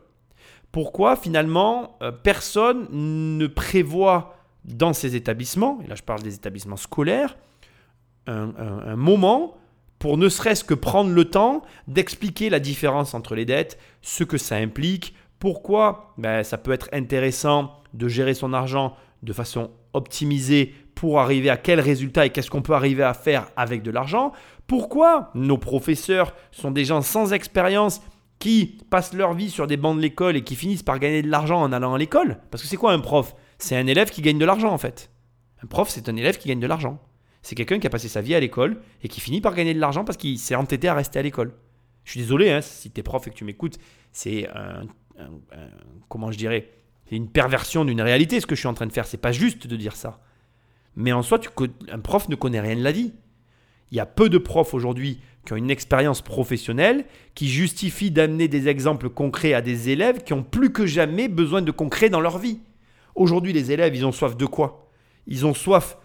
Pourquoi 0.72 1.16
finalement 1.16 1.98
euh, 2.02 2.12
personne 2.12 2.88
ne 2.92 3.48
prévoit 3.48 4.36
dans 4.66 4.94
ces 4.94 5.16
établissements, 5.16 5.80
et 5.84 5.88
là 5.88 5.96
je 5.96 6.04
parle 6.04 6.22
des 6.22 6.36
établissements 6.36 6.76
scolaires, 6.76 7.38
un, 8.28 8.96
moment 8.96 9.56
pour 10.00 10.18
ne 10.18 10.30
serait-ce 10.30 10.64
que 10.64 10.74
prendre 10.74 11.12
le 11.12 11.26
temps 11.26 11.62
d'expliquer 11.88 12.50
la 12.50 12.60
différence 12.60 13.14
entre 13.14 13.36
les 13.36 13.46
dettes, 13.46 13.78
ce 14.02 14.24
que 14.24 14.38
ça 14.38 14.56
implique, 14.56 15.16
pourquoi 15.38 16.14
ben, 16.18 16.44
ça 16.44 16.58
peut 16.58 16.72
être 16.72 16.90
intéressant 16.92 17.72
de 17.94 18.08
gérer 18.08 18.34
son 18.34 18.52
argent 18.52 18.96
de 19.22 19.32
façon 19.32 19.70
optimisée 19.94 20.74
pour 20.96 21.20
arriver 21.20 21.50
à 21.50 21.58
quel 21.58 21.80
résultat 21.80 22.26
et 22.26 22.30
qu'est-ce 22.30 22.50
qu'on 22.50 22.62
peut 22.62 22.74
arriver 22.74 23.04
à 23.04 23.14
faire 23.14 23.48
avec 23.56 23.84
de 23.84 23.92
l'argent. 23.92 24.32
Pourquoi 24.66 25.30
nos 25.36 25.58
professeurs 25.58 26.34
sont 26.52 26.72
des 26.72 26.86
gens 26.86 27.02
sans 27.02 27.34
expérience 27.34 28.02
qui 28.40 28.80
passent 28.90 29.14
leur 29.14 29.34
vie 29.34 29.50
sur 29.50 29.68
des 29.68 29.78
bancs 29.78 29.96
de 29.96 30.02
l'école 30.02 30.36
et 30.36 30.44
qui 30.44 30.56
finissent 30.56 30.84
par 30.84 31.00
gagner 31.00 31.22
de 31.22 31.30
l'argent 31.30 31.62
en 31.62 31.72
allant 31.72 31.94
à 31.94 31.98
l'école? 31.98 32.40
Parce 32.50 32.64
que 32.64 32.70
c'est 32.70 32.78
quoi 32.78 32.94
un 32.94 33.00
prof? 33.00 33.36
C'est 33.60 33.76
un 33.76 33.88
élève 33.88 34.10
qui 34.10 34.22
gagne 34.22 34.40
de 34.40 34.46
l'argent 34.46 34.72
en 34.72 34.78
fait. 34.78 35.12
Un 35.64 35.68
prof, 35.68 35.90
c'est 35.90 36.10
un 36.10 36.16
élève 36.16 36.38
qui 36.38 36.50
gagne 36.50 36.60
de 36.60 36.68
l'argent. 36.68 37.00
C'est 37.42 37.56
quelqu'un 37.56 37.80
qui 37.80 37.88
a 37.88 37.90
passé 37.90 38.08
sa 38.08 38.22
vie 38.22 38.34
à 38.34 38.40
l'école 38.40 38.82
et 39.04 39.08
qui 39.08 39.22
finit 39.22 39.42
par 39.42 39.54
gagner 39.54 39.74
de 39.74 39.80
l'argent 39.80 40.04
parce 40.04 40.18
qu'il 40.18 40.40
s'est 40.40 40.56
entêté 40.56 40.88
à 40.88 40.96
rester 40.96 41.20
à 41.20 41.22
l'école. 41.22 41.54
Je 42.04 42.12
suis 42.12 42.20
désolé, 42.20 42.52
hein, 42.52 42.62
si 42.62 42.90
t'es 42.92 43.04
prof 43.04 43.28
et 43.28 43.30
que 43.30 43.36
tu 43.36 43.46
m'écoutes, 43.46 43.78
c'est 44.12 44.48
un, 44.50 44.84
comment 46.10 46.32
je 46.32 46.38
dirais, 46.38 46.70
c'est 47.08 47.16
une 47.16 47.30
perversion 47.30 47.86
d'une 47.86 48.02
réalité 48.02 48.40
ce 48.40 48.46
que 48.46 48.56
je 48.56 48.62
suis 48.62 48.68
en 48.68 48.74
train 48.74 48.88
de 48.88 48.94
faire. 48.94 49.06
C'est 49.06 49.18
pas 49.18 49.32
juste 49.32 49.68
de 49.68 49.76
dire 49.76 49.96
ça. 49.96 50.20
Mais 50.96 51.12
en 51.12 51.22
soi, 51.22 51.40
un 51.92 52.00
prof 52.00 52.30
ne 52.30 52.36
connaît 52.36 52.60
rien 52.60 52.76
de 52.76 52.84
la 52.84 52.92
vie. 52.92 53.14
Il 53.92 53.98
y 53.98 54.00
a 54.00 54.06
peu 54.06 54.30
de 54.30 54.38
profs 54.38 54.74
aujourd'hui 54.74 55.20
qui 55.46 55.54
ont 55.54 55.58
une 55.58 55.70
expérience 55.70 56.22
professionnelle 56.22 57.06
qui 57.36 57.50
justifient 57.50 58.12
d'amener 58.12 58.48
des 58.48 58.68
exemples 58.68 59.10
concrets 59.10 59.54
à 59.54 59.62
des 59.62 59.90
élèves 59.90 60.24
qui 60.24 60.34
ont 60.34 60.44
plus 60.44 60.72
que 60.72 60.86
jamais 60.86 61.28
besoin 61.28 61.62
de 61.62 61.72
concret 61.72 62.10
dans 62.10 62.22
leur 62.22 62.40
vie. 62.40 62.60
Aujourd'hui, 63.14 63.54
les 63.54 63.72
élèves, 63.72 63.96
ils 63.96 64.06
ont 64.06 64.12
soif 64.12 64.36
de 64.36 64.46
quoi? 64.46 64.90
Ils 65.28 65.46
ont 65.46 65.54
soif 65.54 65.98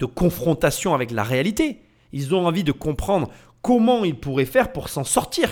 de 0.00 0.06
confrontation 0.06 0.94
avec 0.94 1.10
la 1.10 1.22
réalité. 1.22 1.80
Ils 2.12 2.34
ont 2.34 2.46
envie 2.46 2.64
de 2.64 2.72
comprendre 2.72 3.30
comment 3.62 4.04
ils 4.04 4.18
pourraient 4.18 4.44
faire 4.44 4.72
pour 4.72 4.88
s'en 4.88 5.04
sortir. 5.04 5.48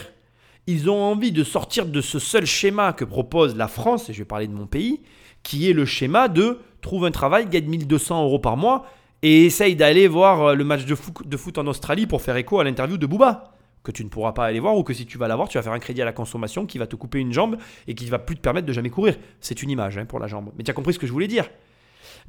Ils 0.67 0.91
ont 0.91 1.03
envie 1.03 1.33
de 1.33 1.45
sortir 1.45 1.87
de 1.87 2.01
ce 2.01 2.19
seul 2.19 2.47
schéma 2.47 2.93
que 2.93 3.05
propose 3.05 3.57
la 3.57 3.69
France, 3.69 4.11
et 4.11 4.13
je 4.13 4.19
vais 4.19 4.25
parler 4.25 4.47
de 4.47 4.53
mon 4.53 4.67
pays, 4.67 5.03
qui 5.43 5.69
est 5.69 5.73
le 5.73 5.85
schéma 5.85 6.29
de 6.29 6.59
trouve 6.83 7.07
un 7.07 7.11
travail, 7.11 7.47
gagne 7.47 7.67
1200 7.67 8.25
euros 8.25 8.39
par 8.39 8.59
mois 8.59 8.85
et 9.23 9.47
essaye 9.47 9.77
d'aller 9.77 10.09
voir 10.09 10.43
euh, 10.43 10.55
le 10.55 10.65
match 10.65 10.85
de 10.85 10.95
foot, 10.95 11.59
en 11.59 11.67
Australie 11.67 12.07
pour 12.07 12.21
faire 12.21 12.37
écho 12.37 12.61
à 12.61 12.65
l'interview 12.65 12.99
de 12.99 13.07
Booba, 13.07 13.55
que 13.83 13.91
tu 13.91 14.05
ne 14.05 14.11
pourras 14.11 14.33
pas 14.33 14.45
aller 14.45 14.61
voir 14.61 14.77
ou 14.77 14.83
que 14.83 14.93
si 14.93 15.07
tu 15.07 15.17
vas 15.17 15.29
la 15.29 15.37
voir, 15.37 15.49
tu 15.49 15.57
vas 15.57 15.63
faire 15.63 15.73
un 15.73 15.79
crédit 15.79 16.03
à 16.03 16.05
la 16.05 16.13
consommation 16.13 16.67
qui 16.67 16.79
va 16.79 16.87
te 16.87 16.97
couper 16.97 17.19
une 17.19 17.33
jambe 17.33 17.57
et 17.87 17.95
qui 17.95 18.05
ne 18.05 18.11
va 18.11 18.19
plus 18.19 18.37
te 18.37 18.41
permettre 18.41 18.67
de 18.67 18.73
jamais 18.73 18.91
courir. 18.91 19.17
C'est 19.41 19.63
une 19.63 19.71
image 19.71 19.97
hein, 19.97 20.05
pour 20.05 20.19
la 20.19 20.27
jambe. 20.27 20.51
Mais 20.57 20.65
tu 20.65 20.71
as 20.71 20.75
compris 20.75 20.93
ce 20.93 20.99
que 20.99 21.07
je 21.07 21.13
voulais 21.13 21.29
dire. 21.29 21.49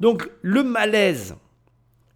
Donc 0.00 0.28
le 0.42 0.64
malaise, 0.64 1.36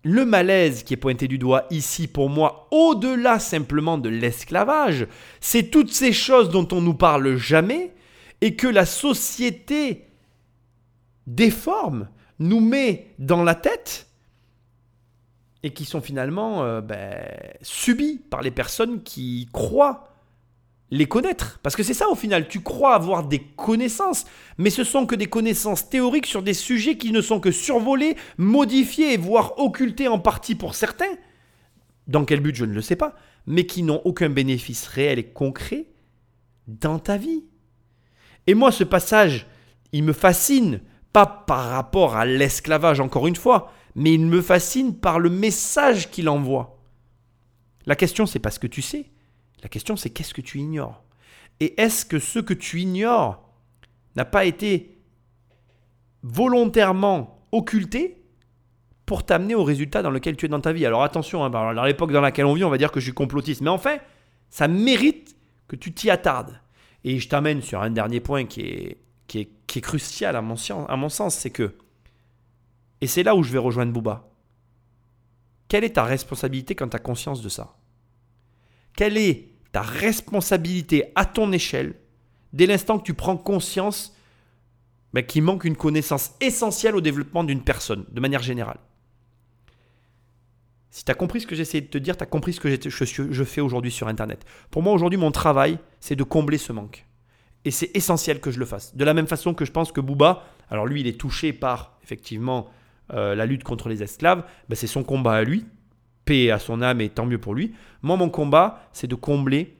le 0.04 0.24
malaise 0.24 0.84
qui 0.84 0.94
est 0.94 0.98
pointé 0.98 1.28
du 1.28 1.38
doigt 1.38 1.66
ici 1.70 2.08
pour 2.08 2.30
moi, 2.30 2.68
au-delà 2.70 3.38
simplement 3.38 3.98
de 3.98 4.08
l'esclavage, 4.08 5.06
c'est 5.40 5.70
toutes 5.70 5.92
ces 5.92 6.12
choses 6.12 6.50
dont 6.50 6.66
on 6.72 6.80
nous 6.80 6.94
parle 6.94 7.36
jamais 7.36 7.92
et 8.40 8.54
que 8.54 8.68
la 8.68 8.86
société 8.86 10.06
déforme, 11.26 12.08
nous 12.38 12.60
met 12.60 13.14
dans 13.18 13.42
la 13.42 13.54
tête 13.54 14.06
et 15.62 15.72
qui 15.72 15.84
sont 15.84 16.00
finalement 16.00 16.62
euh, 16.62 16.80
ben, 16.80 17.20
subis 17.62 18.20
par 18.30 18.42
les 18.42 18.50
personnes 18.50 19.02
qui 19.02 19.48
croient 19.52 20.08
les 20.90 21.06
connaître. 21.06 21.58
Parce 21.62 21.76
que 21.76 21.82
c'est 21.82 21.94
ça 21.94 22.08
au 22.08 22.14
final, 22.14 22.48
tu 22.48 22.60
crois 22.60 22.94
avoir 22.94 23.26
des 23.26 23.40
connaissances, 23.40 24.24
mais 24.56 24.70
ce 24.70 24.84
sont 24.84 25.06
que 25.06 25.14
des 25.14 25.26
connaissances 25.26 25.88
théoriques 25.88 26.26
sur 26.26 26.42
des 26.42 26.54
sujets 26.54 26.96
qui 26.96 27.12
ne 27.12 27.20
sont 27.20 27.40
que 27.40 27.50
survolés, 27.50 28.16
modifiés, 28.38 29.16
voire 29.16 29.58
occultés 29.58 30.08
en 30.08 30.18
partie 30.18 30.54
pour 30.54 30.74
certains. 30.74 31.16
Dans 32.06 32.24
quel 32.24 32.40
but, 32.40 32.54
je 32.54 32.64
ne 32.64 32.72
le 32.72 32.80
sais 32.80 32.96
pas, 32.96 33.14
mais 33.46 33.66
qui 33.66 33.82
n'ont 33.82 34.00
aucun 34.04 34.30
bénéfice 34.30 34.86
réel 34.86 35.18
et 35.18 35.26
concret 35.26 35.86
dans 36.66 36.98
ta 36.98 37.16
vie. 37.16 37.44
Et 38.46 38.54
moi, 38.54 38.72
ce 38.72 38.84
passage, 38.84 39.46
il 39.92 40.04
me 40.04 40.14
fascine, 40.14 40.80
pas 41.12 41.26
par 41.26 41.70
rapport 41.70 42.16
à 42.16 42.24
l'esclavage, 42.24 43.00
encore 43.00 43.26
une 43.26 43.36
fois, 43.36 43.72
mais 43.94 44.12
il 44.14 44.26
me 44.26 44.42
fascine 44.42 44.94
par 44.94 45.18
le 45.18 45.30
message 45.30 46.10
qu'il 46.10 46.28
envoie. 46.28 46.78
La 47.86 47.96
question, 47.96 48.26
c'est 48.26 48.38
pas 48.38 48.50
ce 48.50 48.58
que 48.58 48.66
tu 48.66 48.82
sais. 48.82 49.06
La 49.62 49.68
question, 49.68 49.96
c'est 49.96 50.10
qu'est-ce 50.10 50.34
que 50.34 50.40
tu 50.40 50.58
ignores? 50.58 51.02
Et 51.60 51.80
est-ce 51.80 52.04
que 52.04 52.18
ce 52.18 52.38
que 52.38 52.54
tu 52.54 52.80
ignores 52.80 53.42
n'a 54.14 54.24
pas 54.24 54.44
été 54.44 54.98
volontairement 56.22 57.40
occulté 57.50 58.22
pour 59.06 59.24
t'amener 59.24 59.54
au 59.54 59.64
résultat 59.64 60.02
dans 60.02 60.10
lequel 60.10 60.36
tu 60.36 60.46
es 60.46 60.48
dans 60.48 60.60
ta 60.60 60.72
vie? 60.72 60.86
Alors 60.86 61.02
attention, 61.02 61.44
hein, 61.44 61.50
dans 61.50 61.84
l'époque 61.84 62.12
dans 62.12 62.20
laquelle 62.20 62.44
on 62.44 62.54
vit, 62.54 62.64
on 62.64 62.70
va 62.70 62.78
dire 62.78 62.92
que 62.92 63.00
je 63.00 63.06
suis 63.06 63.14
complotiste. 63.14 63.62
Mais 63.62 63.70
enfin, 63.70 63.96
ça 64.50 64.68
mérite 64.68 65.36
que 65.66 65.76
tu 65.76 65.92
t'y 65.92 66.10
attardes. 66.10 66.60
Et 67.04 67.18
je 67.18 67.28
t'amène 67.28 67.62
sur 67.62 67.80
un 67.80 67.90
dernier 67.90 68.20
point 68.20 68.44
qui 68.44 68.60
est, 68.60 68.98
qui 69.28 69.40
est, 69.40 69.80
crucial 69.80 70.34
à 70.34 70.42
mon, 70.42 70.56
sens, 70.56 71.34
c'est 71.36 71.50
que, 71.50 71.76
et 73.00 73.06
c'est 73.06 73.22
là 73.22 73.36
où 73.36 73.44
je 73.44 73.52
vais 73.52 73.58
rejoindre 73.58 73.92
Booba, 73.92 74.28
quelle 75.68 75.84
est 75.84 75.94
ta 75.94 76.04
responsabilité 76.04 76.74
quand 76.74 76.88
tu 76.88 76.96
as 76.96 77.00
conscience 77.00 77.42
de 77.42 77.48
ça? 77.48 77.76
Quelle 78.96 79.16
est 79.16 79.50
ta 79.70 79.82
responsabilité 79.82 81.12
à 81.14 81.24
ton 81.26 81.52
échelle 81.52 81.94
dès 82.52 82.66
l'instant 82.66 82.98
que 82.98 83.04
tu 83.04 83.14
prends 83.14 83.36
conscience 83.36 84.16
ben, 85.12 85.24
qu'il 85.24 85.42
manque 85.42 85.64
une 85.64 85.76
connaissance 85.76 86.32
essentielle 86.40 86.96
au 86.96 87.00
développement 87.00 87.44
d'une 87.44 87.62
personne, 87.62 88.06
de 88.10 88.20
manière 88.20 88.42
générale? 88.42 88.80
Si 90.90 91.04
tu 91.04 91.12
as 91.12 91.14
compris 91.14 91.42
ce 91.42 91.46
que 91.46 91.54
j'essaie 91.54 91.82
de 91.82 91.86
te 91.86 91.98
dire, 91.98 92.16
tu 92.16 92.22
as 92.22 92.26
compris 92.26 92.54
ce 92.54 92.60
que 92.60 92.68
je 93.30 93.44
fais 93.44 93.60
aujourd'hui 93.60 93.92
sur 93.92 94.08
Internet. 94.08 94.44
Pour 94.70 94.82
moi, 94.82 94.94
aujourd'hui, 94.94 95.18
mon 95.18 95.30
travail, 95.30 95.78
c'est 96.00 96.16
de 96.16 96.24
combler 96.24 96.58
ce 96.58 96.72
manque. 96.72 97.07
Et 97.64 97.70
c'est 97.70 97.90
essentiel 97.94 98.40
que 98.40 98.50
je 98.50 98.58
le 98.58 98.66
fasse. 98.66 98.96
De 98.96 99.04
la 99.04 99.14
même 99.14 99.26
façon 99.26 99.54
que 99.54 99.64
je 99.64 99.72
pense 99.72 99.92
que 99.92 100.00
Booba, 100.00 100.44
alors 100.70 100.86
lui, 100.86 101.00
il 101.00 101.06
est 101.06 101.18
touché 101.18 101.52
par, 101.52 101.98
effectivement, 102.02 102.68
euh, 103.12 103.34
la 103.34 103.46
lutte 103.46 103.64
contre 103.64 103.88
les 103.88 104.02
esclaves, 104.02 104.44
ben, 104.68 104.76
c'est 104.76 104.86
son 104.86 105.02
combat 105.02 105.34
à 105.34 105.44
lui. 105.44 105.66
Paix 106.24 106.50
à 106.50 106.58
son 106.58 106.82
âme 106.82 107.00
et 107.00 107.08
tant 107.08 107.26
mieux 107.26 107.38
pour 107.38 107.54
lui. 107.54 107.74
Moi, 108.02 108.16
mon 108.16 108.28
combat, 108.28 108.88
c'est 108.92 109.06
de 109.06 109.14
combler, 109.14 109.76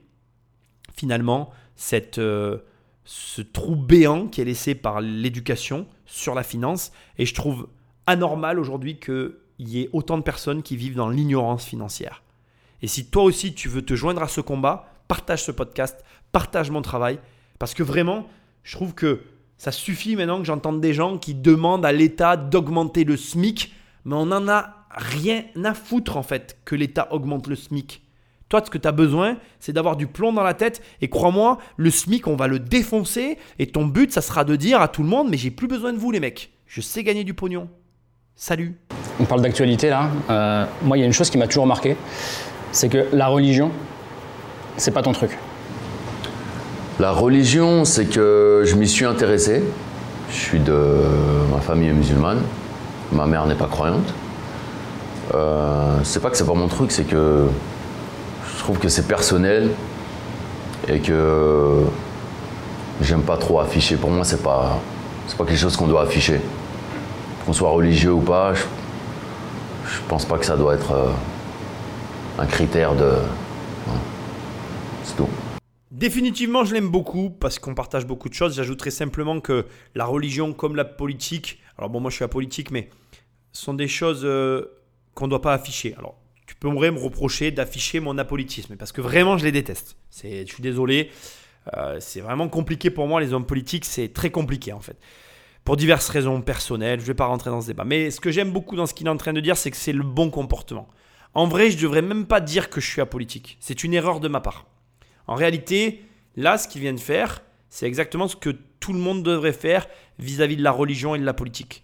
finalement, 0.95 1.51
cette, 1.75 2.17
euh, 2.17 2.59
ce 3.05 3.41
trou 3.41 3.75
béant 3.75 4.27
qui 4.27 4.41
est 4.41 4.45
laissé 4.45 4.75
par 4.75 4.99
l'éducation 4.99 5.87
sur 6.05 6.35
la 6.35 6.43
finance. 6.43 6.91
Et 7.17 7.25
je 7.25 7.33
trouve 7.33 7.69
anormal 8.07 8.59
aujourd'hui 8.59 8.99
qu'il 8.99 9.33
y 9.59 9.81
ait 9.81 9.89
autant 9.93 10.17
de 10.17 10.23
personnes 10.23 10.63
qui 10.63 10.75
vivent 10.75 10.95
dans 10.95 11.09
l'ignorance 11.09 11.65
financière. 11.65 12.23
Et 12.81 12.87
si 12.87 13.09
toi 13.09 13.23
aussi 13.23 13.53
tu 13.53 13.69
veux 13.69 13.83
te 13.83 13.95
joindre 13.95 14.23
à 14.23 14.27
ce 14.27 14.41
combat, 14.41 14.91
partage 15.07 15.43
ce 15.43 15.51
podcast, 15.51 16.03
partage 16.31 16.71
mon 16.71 16.81
travail, 16.81 17.19
parce 17.59 17.73
que 17.73 17.83
vraiment, 17.83 18.25
je 18.63 18.75
trouve 18.75 18.93
que 18.93 19.21
ça 19.57 19.71
suffit 19.71 20.15
maintenant 20.15 20.39
que 20.39 20.45
j'entende 20.45 20.79
des 20.79 20.93
gens 20.93 21.17
qui 21.17 21.35
demandent 21.35 21.85
à 21.85 21.91
l'État 21.91 22.37
d'augmenter 22.37 23.03
le 23.03 23.17
SMIC, 23.17 23.73
mais 24.05 24.15
on 24.15 24.27
n'en 24.27 24.47
a 24.47 24.85
rien 24.89 25.43
à 25.63 25.73
foutre 25.73 26.17
en 26.17 26.23
fait 26.23 26.57
que 26.65 26.75
l'État 26.75 27.09
augmente 27.11 27.47
le 27.47 27.55
SMIC. 27.55 28.01
Toi, 28.47 28.63
ce 28.65 28.71
que 28.71 28.79
tu 28.79 28.87
as 28.87 28.91
besoin, 28.91 29.37
c'est 29.59 29.73
d'avoir 29.73 29.95
du 29.95 30.07
plomb 30.07 30.33
dans 30.33 30.41
la 30.41 30.55
tête. 30.55 30.81
Et 31.01 31.09
crois-moi, 31.09 31.59
le 31.77 31.91
SMIC, 31.91 32.25
on 32.25 32.35
va 32.35 32.47
le 32.47 32.57
défoncer. 32.57 33.37
Et 33.59 33.67
ton 33.67 33.85
but, 33.85 34.11
ça 34.11 34.21
sera 34.21 34.43
de 34.43 34.55
dire 34.55 34.81
à 34.81 34.87
tout 34.87 35.03
le 35.03 35.09
monde, 35.09 35.29
mais 35.29 35.37
j'ai 35.37 35.51
plus 35.51 35.67
besoin 35.67 35.93
de 35.93 35.99
vous, 35.99 36.09
les 36.09 36.19
mecs. 36.19 36.51
Je 36.65 36.81
sais 36.81 37.03
gagner 37.03 37.23
du 37.23 37.35
pognon. 37.35 37.69
Salut. 38.35 38.75
On 39.19 39.25
parle 39.25 39.41
d'actualité 39.41 39.89
là. 39.89 40.09
Euh, 40.29 40.65
moi, 40.81 40.97
il 40.97 41.01
y 41.01 41.03
a 41.03 41.05
une 41.05 41.13
chose 41.13 41.29
qui 41.29 41.37
m'a 41.37 41.45
toujours 41.45 41.67
marqué, 41.67 41.95
c'est 42.71 42.89
que 42.89 43.05
la 43.11 43.27
religion, 43.27 43.69
c'est 44.77 44.91
pas 44.91 45.03
ton 45.03 45.11
truc. 45.11 45.37
La 46.99 47.11
religion, 47.11 47.85
c'est 47.85 48.07
que 48.07 48.63
je 48.65 48.75
m'y 48.75 48.85
suis 48.85 49.05
intéressé. 49.05 49.63
Je 50.29 50.35
suis 50.35 50.59
de. 50.59 50.77
Ma 51.49 51.61
famille 51.61 51.87
est 51.87 51.93
musulmane. 51.93 52.41
Ma 53.13 53.25
mère 53.25 53.45
n'est 53.45 53.55
pas 53.55 53.67
croyante. 53.67 54.13
Euh, 55.33 55.99
c'est 56.03 56.21
pas 56.21 56.29
que 56.29 56.35
c'est 56.35 56.45
pas 56.45 56.53
mon 56.53 56.67
truc, 56.67 56.91
c'est 56.91 57.05
que 57.05 57.45
je 58.51 58.59
trouve 58.59 58.79
que 58.79 58.89
c'est 58.89 59.07
personnel 59.07 59.69
et 60.89 60.99
que 60.99 61.83
j'aime 63.01 63.21
pas 63.21 63.37
trop 63.37 63.61
afficher. 63.61 63.95
Pour 63.95 64.09
moi, 64.09 64.25
c'est 64.25 64.43
pas, 64.43 64.79
pas 65.37 65.45
quelque 65.45 65.57
chose 65.57 65.77
qu'on 65.77 65.87
doit 65.87 66.01
afficher. 66.01 66.41
Qu'on 67.45 67.53
soit 67.53 67.69
religieux 67.69 68.11
ou 68.11 68.21
pas, 68.21 68.53
je, 68.53 69.99
pense 70.09 70.25
pas 70.25 70.37
que 70.37 70.45
ça 70.45 70.57
doit 70.57 70.73
être 70.73 70.91
euh, 70.91 71.11
un 72.39 72.45
critère 72.45 72.93
de. 72.93 73.11
C'est 75.05 75.15
tout. 75.15 75.29
Définitivement, 75.99 76.63
je 76.63 76.73
l'aime 76.73 76.87
beaucoup 76.87 77.29
parce 77.29 77.59
qu'on 77.59 77.75
partage 77.75 78.07
beaucoup 78.07 78.29
de 78.29 78.33
choses. 78.33 78.55
J'ajouterais 78.55 78.89
simplement 78.89 79.41
que 79.41 79.65
la 79.95 80.05
religion 80.05 80.53
comme 80.53 80.77
la 80.77 80.85
politique, 80.85 81.59
alors 81.77 81.89
bon, 81.89 81.99
moi 81.99 82.09
je 82.09 82.15
suis 82.15 82.23
apolitique, 82.23 82.71
mais 82.71 82.89
sont 83.51 83.73
des 83.73 83.89
choses 83.89 84.21
euh, 84.23 84.79
qu'on 85.13 85.25
ne 85.25 85.31
doit 85.31 85.41
pas 85.41 85.53
afficher. 85.53 85.95
Alors, 85.97 86.15
tu 86.47 86.55
pourrais 86.55 86.91
me 86.91 86.99
reprocher 86.99 87.51
d'afficher 87.51 87.99
mon 87.99 88.17
apolitisme 88.17 88.77
parce 88.77 88.93
que 88.93 89.01
vraiment, 89.01 89.37
je 89.37 89.43
les 89.43 89.51
déteste. 89.51 89.97
Je 90.23 90.45
suis 90.45 90.63
désolé, 90.63 91.11
euh, 91.75 91.97
c'est 91.99 92.21
vraiment 92.21 92.47
compliqué 92.47 92.89
pour 92.89 93.05
moi, 93.05 93.19
les 93.19 93.33
hommes 93.33 93.45
politiques, 93.45 93.83
c'est 93.83 94.13
très 94.13 94.29
compliqué 94.29 94.71
en 94.71 94.79
fait. 94.79 94.95
Pour 95.65 95.75
diverses 95.75 96.07
raisons 96.07 96.41
personnelles, 96.41 96.99
je 96.99 97.03
ne 97.03 97.07
vais 97.07 97.13
pas 97.13 97.25
rentrer 97.25 97.49
dans 97.49 97.59
ce 97.59 97.67
débat. 97.67 97.83
Mais 97.83 98.09
ce 98.09 98.21
que 98.21 98.31
j'aime 98.31 98.53
beaucoup 98.53 98.77
dans 98.77 98.85
ce 98.85 98.93
qu'il 98.93 99.07
est 99.07 99.09
en 99.09 99.17
train 99.17 99.33
de 99.33 99.41
dire, 99.41 99.57
c'est 99.57 99.69
que 99.69 99.75
c'est 99.75 99.91
le 99.91 100.03
bon 100.03 100.29
comportement. 100.29 100.87
En 101.33 101.45
vrai, 101.45 101.69
je 101.69 101.75
ne 101.75 101.81
devrais 101.81 102.01
même 102.01 102.25
pas 102.25 102.39
dire 102.39 102.69
que 102.69 102.79
je 102.79 102.87
suis 102.87 103.01
apolitique. 103.01 103.57
C'est 103.59 103.83
une 103.83 103.93
erreur 103.93 104.21
de 104.21 104.29
ma 104.29 104.39
part. 104.39 104.65
En 105.29 105.35
réalité, 105.35 106.03
là, 106.37 106.57
ce 106.57 106.67
qu'il 106.67 106.81
vient 106.81 106.93
de 106.93 106.99
faire, 106.99 107.43
c'est 107.69 107.85
exactement 107.85 108.27
ce 108.27 108.35
que 108.35 108.49
tout 108.79 108.93
le 108.93 108.97
monde 108.99 109.21
devrait 109.21 109.53
faire 109.53 109.85
vis-à-vis 110.17 110.57
de 110.57 110.63
la 110.63 110.71
religion 110.71 111.13
et 111.13 111.19
de 111.19 111.23
la 111.23 111.33
politique. 111.33 111.83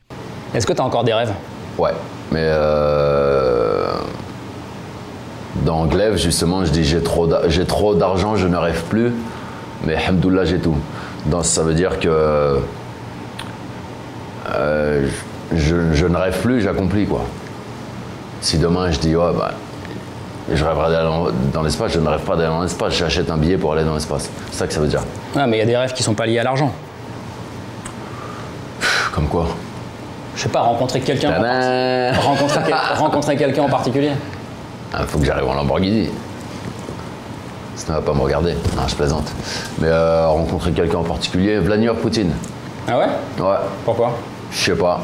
Est-ce 0.56 0.66
que 0.66 0.74
tu 0.74 0.82
as 0.82 0.84
encore 0.84 1.04
des 1.04 1.14
rêves? 1.14 1.32
Ouais, 1.78 1.92
mais 2.32 2.42
euh, 2.42 3.94
dans 5.64 5.86
Glaive, 5.86 6.18
justement, 6.18 6.66
je 6.66 6.72
dis 6.72 6.84
j'ai 6.84 7.04
trop, 7.04 7.30
j'ai 7.48 7.66
trop 7.66 7.94
d'argent, 7.94 8.36
je 8.36 8.48
ne 8.48 8.58
rêve 8.58 8.82
plus, 8.90 9.12
mais 9.86 9.96
Hamdoullah, 9.96 10.46
j'ai 10.46 10.58
tout. 10.58 10.78
Donc 11.28 11.46
ça 11.46 11.62
veut 11.62 11.76
dire 11.76 12.00
que 12.00 12.58
euh, 14.50 15.08
je, 15.54 15.94
je, 15.94 16.06
ne 16.08 16.18
rêve 16.18 16.42
plus, 16.42 16.62
j'accomplis 16.62 17.06
quoi. 17.06 17.24
Si 18.42 18.58
demain 18.58 18.90
je 18.90 18.98
dis 18.98 19.16
ouais, 19.16 19.34
bah, 19.38 19.52
je 20.52 20.64
rêverais 20.64 20.92
d'aller 20.92 21.10
dans 21.54 21.64
l'espace, 21.64 21.92
je 21.94 22.00
ne 22.00 22.08
rêve 22.08 22.22
pas 22.22 22.36
d'aller 22.36 22.50
dans 22.50 22.62
l'espace, 22.62 22.94
j'achète 22.94 23.30
un 23.32 23.38
billet 23.38 23.58
pour 23.58 23.74
aller 23.74 23.84
dans 23.84 23.96
l'espace. 23.96 24.30
C'est 24.52 24.58
ça 24.58 24.68
que 24.68 24.74
ça 24.74 24.80
veut 24.80 24.88
dire. 24.88 25.02
Ah, 25.36 25.48
mais 25.48 25.58
il 25.58 25.60
y 25.60 25.64
a 25.64 25.66
des 25.66 25.78
rêves 25.78 25.94
qui 25.94 26.04
sont 26.04 26.14
pas 26.14 26.26
liés 26.26 26.40
à 26.40 26.44
l'argent. 26.44 26.72
Comme 29.12 29.28
quoi 29.28 29.48
Je 30.36 30.44
sais 30.44 30.50
pas, 30.50 30.62
rencontrer 30.62 31.02
quelqu'un. 31.02 31.32
rencontrer, 32.14 32.74
rencontrer 32.96 33.38
quelqu'un 33.38 33.64
en 33.64 33.70
particulier. 33.70 34.12
Il 34.92 34.98
ah, 35.02 35.04
faut 35.08 35.18
que 35.18 35.26
j'arrive 35.26 35.48
en 35.48 35.56
Lamborghini. 35.56 36.10
Ça 37.76 37.94
ne 37.94 37.98
va 37.98 38.04
pas 38.04 38.14
me 38.14 38.22
regarder. 38.22 38.54
Non, 38.54 38.88
je 38.88 38.96
plaisante. 38.96 39.32
Mais 39.80 39.88
euh, 39.90 40.28
rencontrer 40.28 40.72
quelqu'un 40.72 41.00
en 41.00 41.04
particulier, 41.04 41.58
Vladimir 41.60 41.96
Poutine. 41.96 42.32
Ah 42.88 43.00
ouais? 43.00 43.06
Ouais. 43.40 43.58
Pourquoi? 43.84 44.18
Je 44.52 44.58
sais 44.58 44.76
pas. 44.76 45.02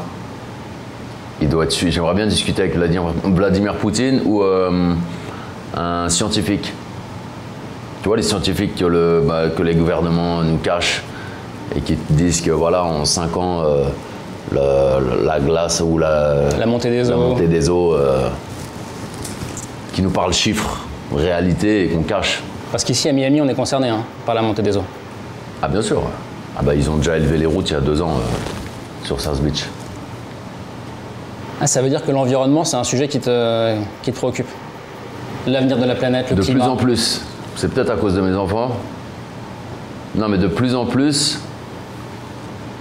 Il 1.40 1.48
doit 1.48 1.64
être. 1.64 1.74
J'aimerais 1.74 2.14
bien 2.14 2.26
discuter 2.26 2.62
avec 2.62 2.76
Vladimir 2.76 3.74
Poutine 3.74 4.22
ou 4.24 4.42
euh, 4.42 4.94
un 5.76 6.08
scientifique. 6.08 6.72
Tu 8.02 8.08
vois, 8.08 8.16
les 8.16 8.22
scientifiques 8.22 8.74
que, 8.76 8.84
le, 8.84 9.22
bah, 9.26 9.48
que 9.56 9.62
les 9.62 9.74
gouvernements 9.74 10.42
nous 10.42 10.58
cachent 10.58 11.02
et 11.74 11.80
qui 11.80 11.96
disent 12.10 12.40
que 12.40 12.50
voilà, 12.50 12.84
en 12.84 13.04
5 13.04 13.36
ans, 13.36 13.62
euh, 13.62 13.84
la 14.52 15.40
glace 15.40 15.82
ou 15.84 15.98
la, 15.98 16.48
la 16.58 16.66
montée 16.66 16.90
des 16.90 17.04
la 17.04 17.16
eaux, 17.16 17.28
montée 17.28 17.46
des 17.46 17.70
eaux 17.70 17.94
euh, 17.94 18.28
qui 19.92 20.02
nous 20.02 20.10
parlent 20.10 20.32
chiffres, 20.32 20.84
réalité 21.14 21.84
et 21.84 21.88
qu'on 21.88 22.02
cache. 22.02 22.42
Parce 22.70 22.84
qu'ici 22.84 23.08
à 23.08 23.12
Miami, 23.12 23.40
on 23.40 23.48
est 23.48 23.54
concerné 23.54 23.88
hein, 23.88 24.04
par 24.26 24.34
la 24.34 24.42
montée 24.42 24.62
des 24.62 24.76
eaux. 24.76 24.84
Ah, 25.62 25.68
bien 25.68 25.82
sûr. 25.82 26.02
Ah, 26.58 26.62
bah, 26.62 26.74
ils 26.74 26.90
ont 26.90 26.96
déjà 26.96 27.16
élevé 27.16 27.38
les 27.38 27.46
routes 27.46 27.70
il 27.70 27.74
y 27.74 27.76
a 27.76 27.80
deux 27.80 28.02
ans 28.02 28.16
euh, 28.16 29.04
sur 29.04 29.20
South 29.20 29.40
Beach. 29.40 29.64
Ah, 31.60 31.66
ça 31.66 31.80
veut 31.80 31.88
dire 31.88 32.04
que 32.04 32.10
l'environnement, 32.10 32.64
c'est 32.64 32.76
un 32.76 32.84
sujet 32.84 33.08
qui 33.08 33.20
te, 33.20 33.76
qui 34.02 34.10
te 34.10 34.16
préoccupe 34.16 34.48
L'avenir 35.46 35.78
de 35.78 35.84
la 35.84 35.94
planète, 35.94 36.30
le 36.30 36.36
de 36.36 36.42
climat 36.42 36.58
De 36.58 36.64
plus 36.64 36.70
en 36.70 36.76
plus. 36.76 37.20
C'est 37.56 37.72
peut-être 37.72 37.90
à 37.90 37.96
cause 37.96 38.14
de 38.14 38.20
mes 38.20 38.34
enfants. 38.34 38.76
Non, 40.14 40.28
mais 40.28 40.38
de 40.38 40.46
plus 40.46 40.74
en 40.74 40.84
plus, 40.84 41.40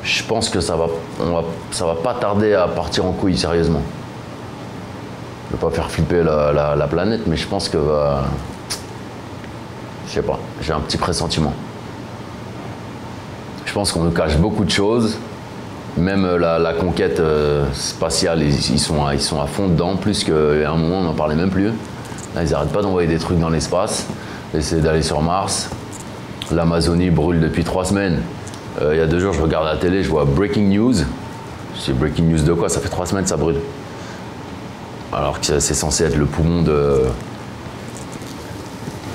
je 0.03 0.23
pense 0.23 0.49
que 0.49 0.59
ça 0.59 0.75
va, 0.75 0.87
va, 1.19 1.43
ça 1.71 1.85
va 1.85 1.95
pas 1.95 2.13
tarder 2.13 2.53
à 2.53 2.67
partir 2.67 3.05
en 3.05 3.11
couille, 3.11 3.37
sérieusement. 3.37 3.81
Je 5.49 5.55
ne 5.55 5.61
veux 5.61 5.67
pas 5.67 5.75
faire 5.75 5.89
flipper 5.89 6.23
la, 6.23 6.87
planète, 6.89 7.21
mais 7.27 7.35
je 7.35 7.47
pense 7.47 7.69
que. 7.69 7.77
Euh, 7.77 8.19
je 10.07 10.13
sais 10.13 10.21
pas, 10.21 10.39
j'ai 10.61 10.73
un 10.73 10.79
petit 10.81 10.97
pressentiment. 10.97 11.53
Je 13.65 13.73
pense 13.73 13.93
qu'on 13.93 14.03
nous 14.03 14.11
cache 14.11 14.37
beaucoup 14.37 14.65
de 14.65 14.69
choses. 14.69 15.17
Même 15.97 16.25
euh, 16.25 16.37
la, 16.37 16.73
conquête 16.73 17.19
euh, 17.19 17.65
spatiale, 17.73 18.43
ils, 18.43 18.79
sont 18.79 19.05
à, 19.05 19.13
ils 19.13 19.21
sont 19.21 19.41
à 19.41 19.45
fond 19.45 19.67
dedans, 19.67 19.95
plus 19.95 20.23
qu'à 20.23 20.33
un 20.33 20.75
moment, 20.75 20.99
on 20.99 21.03
n'en 21.03 21.13
parlait 21.13 21.35
même 21.35 21.49
plus. 21.49 21.71
Là, 22.35 22.43
ils 22.43 22.51
n'arrêtent 22.51 22.71
pas 22.71 22.81
d'envoyer 22.81 23.07
des 23.07 23.19
trucs 23.19 23.39
dans 23.39 23.49
l'espace, 23.49 24.07
d'essayer 24.53 24.81
d'aller 24.81 25.01
sur 25.01 25.21
Mars. 25.21 25.69
L'Amazonie 26.51 27.09
brûle 27.09 27.39
depuis 27.39 27.63
trois 27.63 27.85
semaines. 27.85 28.21
Euh, 28.81 28.93
il 28.93 28.99
y 28.99 29.01
a 29.01 29.07
deux 29.07 29.19
jours, 29.19 29.33
je 29.33 29.41
regarde 29.41 29.65
la 29.65 29.77
télé, 29.77 30.03
je 30.03 30.09
vois 30.09 30.25
Breaking 30.25 30.69
News. 30.69 30.93
Je 31.75 31.81
dis 31.85 31.93
Breaking 31.93 32.23
News 32.23 32.43
de 32.43 32.53
quoi? 32.53 32.69
Ça 32.69 32.79
fait 32.79 32.89
trois 32.89 33.05
semaines 33.05 33.23
que 33.23 33.29
ça 33.29 33.37
brûle. 33.37 33.57
Alors 35.13 35.39
que 35.39 35.59
c'est 35.59 35.73
censé 35.73 36.05
être 36.05 36.15
le 36.15 36.25
poumon 36.25 36.61
de. 36.61 37.01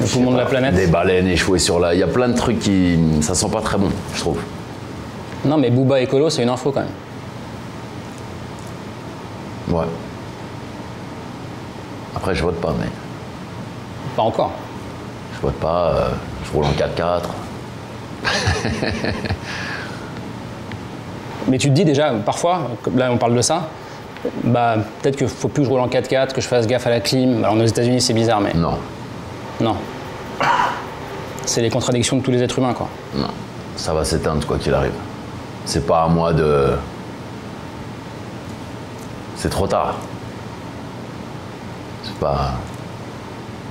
Le 0.01 0.07
poumon 0.07 0.33
de 0.33 0.37
la 0.37 0.45
planète 0.45 0.75
Des 0.75 0.87
baleines 0.87 1.27
échouées 1.27 1.59
sur 1.59 1.79
la. 1.81 1.95
Il 1.95 2.01
y 2.01 2.03
a 2.03 2.07
plein 2.07 2.29
de 2.29 2.37
trucs 2.37 2.59
qui. 2.59 2.99
Ça 3.23 3.35
sent 3.35 3.49
pas 3.51 3.63
très 3.63 3.79
bon, 3.79 3.89
je 4.15 4.21
trouve. 4.21 4.39
Non, 5.45 5.57
mais 5.57 5.71
Booba 5.71 6.01
écolo, 6.01 6.29
c'est 6.29 6.43
une 6.43 6.49
info 6.51 6.71
quand 6.71 6.81
même. 6.81 6.89
Ouais. 9.75 9.87
Après, 12.15 12.35
je 12.35 12.43
vote 12.43 12.61
pas, 12.61 12.75
mais. 12.79 12.89
Pas 14.17 14.23
encore. 14.23 14.53
Je 15.35 15.41
vote 15.43 15.55
pas, 15.55 15.91
euh, 15.91 16.09
je 16.45 16.53
roule 16.53 16.65
en 16.65 16.73
4x4. 16.73 17.23
mais 21.49 21.59
tu 21.59 21.69
te 21.69 21.75
dis 21.75 21.85
déjà, 21.85 22.13
parfois, 22.25 22.71
là 22.97 23.13
on 23.13 23.19
parle 23.19 23.35
de 23.35 23.43
ça, 23.43 23.69
bah 24.43 24.77
peut-être 25.03 25.17
qu'il 25.17 25.29
faut 25.29 25.49
plus 25.49 25.63
que 25.63 25.67
je 25.67 25.71
roule 25.71 25.81
en 25.81 25.89
4x4, 25.89 26.33
que 26.33 26.41
je 26.41 26.49
fasse 26.49 26.67
gaffe 26.67 26.87
à 26.87 26.91
la 26.91 27.01
clim. 27.01 27.45
Alors 27.45 27.57
aux 27.57 27.67
États-Unis, 27.67 28.01
c'est 28.01 28.15
bizarre, 28.15 28.41
mais. 28.41 28.55
Non. 28.55 28.79
Non. 29.61 29.77
C'est 31.45 31.61
les 31.61 31.71
contradictions 31.71 32.17
de 32.17 32.23
tous 32.23 32.31
les 32.31 32.43
êtres 32.43 32.59
humains, 32.59 32.75
quoi. 32.75 32.89
Non. 33.15 33.29
Ça 33.77 33.93
va 33.93 34.05
s'éteindre, 34.05 34.47
quoi 34.47 34.59
qu'il 34.59 34.75
arrive. 34.75 34.95
C'est 35.65 35.87
pas 35.87 36.03
à 36.03 36.09
moi 36.09 36.33
de. 36.33 36.71
C'est 39.37 39.51
trop 39.51 39.67
tard. 39.67 39.95
C'est 42.03 42.19
pas. 42.19 42.55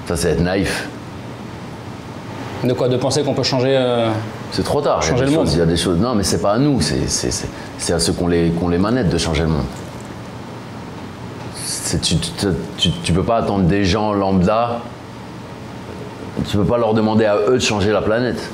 Ça, 0.07 0.15
c'est 0.15 0.30
être 0.30 0.41
naïf. 0.41 0.88
De 2.64 2.73
quoi 2.73 2.88
De 2.88 2.98
penser 2.98 3.23
qu'on 3.23 3.34
peut 3.34 3.44
changer. 3.44 3.76
Euh, 3.77 4.10
c'est 4.52 4.64
trop 4.64 4.82
tard. 4.82 5.02
Changer 5.02 5.26
le 5.26 5.32
monde. 5.32 5.49
Il 5.52 5.57
y 5.57 5.61
a 5.61 5.65
des 5.65 5.77
choses. 5.77 5.99
Non, 5.99 6.15
mais 6.15 6.23
c'est 6.23 6.41
pas 6.41 6.53
à 6.53 6.57
nous. 6.57 6.80
C'est 6.82 7.94
à 7.94 7.99
ceux 7.99 8.14
qui 8.14 8.23
ont 8.23 8.27
les, 8.27 8.52
les 8.69 8.77
manettes 8.77 9.10
de 9.10 9.18
changer 9.18 9.44
le 9.44 9.49
monde. 9.49 9.65
Tu, 12.02 12.18
tu, 12.18 12.91
tu, 12.91 13.14
peux 13.14 13.23
pas 13.23 13.38
attendre 13.38 13.65
des 13.65 13.86
gens 13.86 14.14
lambda. 14.14 14.82
Tu 16.48 16.57
peux 16.57 16.65
pas 16.65 16.77
leur 16.77 16.94
demander 16.94 17.26
à 17.26 17.38
eux 17.48 17.53
de 17.53 17.60
changer 17.60 17.91
la 17.91 18.02
planète. 18.02 18.49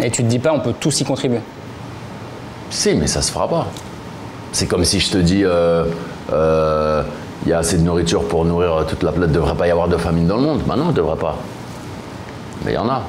Et 0.00 0.10
tu 0.10 0.22
te 0.22 0.28
dis 0.28 0.38
pas, 0.38 0.52
on 0.52 0.60
peut 0.60 0.74
tous 0.78 1.00
y 1.00 1.04
contribuer 1.04 1.40
Si, 2.70 2.94
mais 2.94 3.06
ça 3.06 3.22
se 3.22 3.32
fera 3.32 3.48
pas. 3.48 3.68
C'est 4.52 4.66
comme 4.66 4.84
si 4.84 5.00
je 5.00 5.10
te 5.10 5.18
dis, 5.18 5.38
il 5.38 5.46
euh, 5.46 7.02
euh, 7.46 7.50
y 7.50 7.52
a 7.52 7.58
assez 7.58 7.78
de 7.78 7.82
nourriture 7.82 8.26
pour 8.28 8.44
nourrir 8.44 8.86
toute 8.88 9.02
la 9.02 9.12
planète, 9.12 9.30
il 9.30 9.32
ne 9.32 9.38
devrait 9.40 9.56
pas 9.56 9.66
y 9.66 9.70
avoir 9.70 9.88
de 9.88 9.96
famine 9.96 10.26
dans 10.26 10.36
le 10.36 10.42
monde. 10.42 10.62
Bah 10.66 10.76
non, 10.76 10.84
il 10.84 10.88
ne 10.88 10.92
devrait 10.92 11.18
pas. 11.18 11.38
Mais 12.64 12.72
il 12.72 12.74
y 12.74 12.78
en 12.78 12.88
a. 12.88 13.02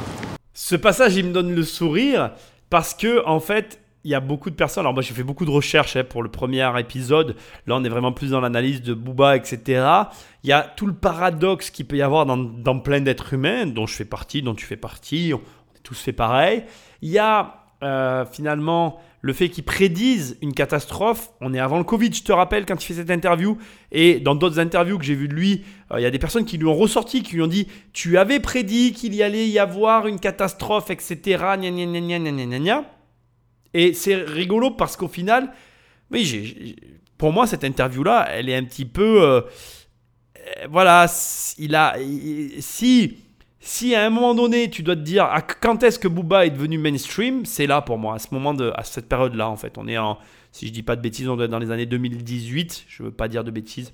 Ce 0.53 0.75
passage, 0.75 1.15
il 1.15 1.25
me 1.27 1.33
donne 1.33 1.53
le 1.53 1.63
sourire 1.63 2.31
parce 2.69 2.93
que, 2.93 3.25
en 3.25 3.39
fait, 3.39 3.79
il 4.03 4.11
y 4.11 4.15
a 4.15 4.19
beaucoup 4.19 4.49
de 4.49 4.55
personnes. 4.55 4.81
Alors, 4.81 4.93
moi, 4.93 5.01
j'ai 5.01 5.13
fait 5.13 5.23
beaucoup 5.23 5.45
de 5.45 5.51
recherches 5.51 5.95
hein, 5.95 6.03
pour 6.03 6.23
le 6.23 6.29
premier 6.29 6.67
épisode. 6.79 7.35
Là, 7.67 7.75
on 7.75 7.83
est 7.83 7.89
vraiment 7.89 8.11
plus 8.11 8.31
dans 8.31 8.41
l'analyse 8.41 8.81
de 8.81 8.93
Booba, 8.93 9.35
etc. 9.35 9.85
Il 10.43 10.49
y 10.49 10.53
a 10.53 10.61
tout 10.61 10.85
le 10.85 10.93
paradoxe 10.93 11.69
qu'il 11.71 11.85
peut 11.85 11.97
y 11.97 12.01
avoir 12.01 12.25
dans, 12.25 12.37
dans 12.37 12.79
plein 12.79 13.01
d'êtres 13.01 13.33
humains, 13.33 13.65
dont 13.65 13.87
je 13.87 13.95
fais 13.95 14.05
partie, 14.05 14.41
dont 14.41 14.53
tu 14.53 14.65
fais 14.65 14.77
partie 14.77 15.33
tous 15.85 16.01
fait 16.01 16.11
pareil. 16.11 16.65
Il 17.01 17.09
y 17.09 17.19
a 17.19 17.61
euh, 17.83 18.25
finalement 18.25 18.99
le 19.25 19.33
fait 19.33 19.49
qu'ils 19.49 19.63
prédisent 19.63 20.37
une 20.43 20.53
catastrophe. 20.53 21.31
On 21.41 21.51
est 21.51 21.59
avant 21.59 21.79
le 21.79 21.83
Covid, 21.83 22.13
je 22.13 22.21
te 22.21 22.31
rappelle, 22.31 22.63
quand 22.67 22.75
il 22.75 22.85
fait 22.85 22.93
cette 22.93 23.09
interview. 23.09 23.57
Et 23.91 24.19
dans 24.19 24.35
d'autres 24.35 24.59
interviews 24.59 24.99
que 24.99 25.03
j'ai 25.03 25.15
vues 25.15 25.27
de 25.27 25.33
lui, 25.33 25.65
euh, 25.91 25.99
il 25.99 26.03
y 26.03 26.05
a 26.05 26.11
des 26.11 26.19
personnes 26.19 26.45
qui 26.45 26.59
lui 26.59 26.67
ont 26.67 26.75
ressorti, 26.75 27.23
qui 27.23 27.33
lui 27.33 27.41
ont 27.41 27.47
dit 27.47 27.67
Tu 27.91 28.19
avais 28.19 28.39
prédit 28.39 28.93
qu'il 28.93 29.15
y 29.15 29.23
allait 29.23 29.47
y 29.47 29.57
avoir 29.57 30.05
une 30.05 30.19
catastrophe, 30.19 30.91
etc. 30.91 31.43
Gna, 31.57 31.71
gna, 31.71 32.59
gna, 32.59 32.83
Et 33.73 33.93
c'est 33.93 34.13
rigolo 34.13 34.69
parce 34.69 34.95
qu'au 34.95 35.07
final, 35.07 35.51
oui, 36.11 36.75
pour 37.17 37.33
moi, 37.33 37.47
cette 37.47 37.63
interview-là, 37.63 38.27
elle 38.29 38.47
est 38.47 38.55
un 38.55 38.63
petit 38.63 38.85
peu. 38.85 39.23
Euh, 39.23 39.41
voilà, 40.69 41.07
il 41.57 41.73
a. 41.73 41.95
si 42.59 43.17
si 43.65 43.95
à 43.95 44.05
un 44.05 44.11
moment 44.11 44.35
donné, 44.35 44.69
tu 44.69 44.83
dois 44.83 44.95
te 44.95 45.01
dire 45.01 45.25
à 45.25 45.41
quand 45.41 45.81
est-ce 45.81 45.97
que 45.97 46.07
Booba 46.07 46.45
est 46.45 46.51
devenu 46.51 46.77
mainstream, 46.77 47.45
c'est 47.45 47.65
là 47.65 47.81
pour 47.81 47.97
moi, 47.97 48.13
à 48.13 48.19
ce 48.19 48.27
moment 48.31 48.53
de, 48.53 48.71
à 48.75 48.83
cette 48.83 49.09
période-là 49.09 49.49
en 49.49 49.55
fait. 49.55 49.79
On 49.79 49.87
est 49.87 49.97
en, 49.97 50.19
si 50.51 50.67
je 50.67 50.71
dis 50.71 50.83
pas 50.83 50.95
de 50.95 51.01
bêtises, 51.01 51.27
on 51.27 51.35
doit 51.35 51.45
être 51.45 51.51
dans 51.51 51.57
les 51.57 51.71
années 51.71 51.87
2018. 51.87 52.85
Je 52.87 53.01
veux 53.01 53.11
pas 53.11 53.27
dire 53.27 53.43
de 53.43 53.49
bêtises. 53.49 53.91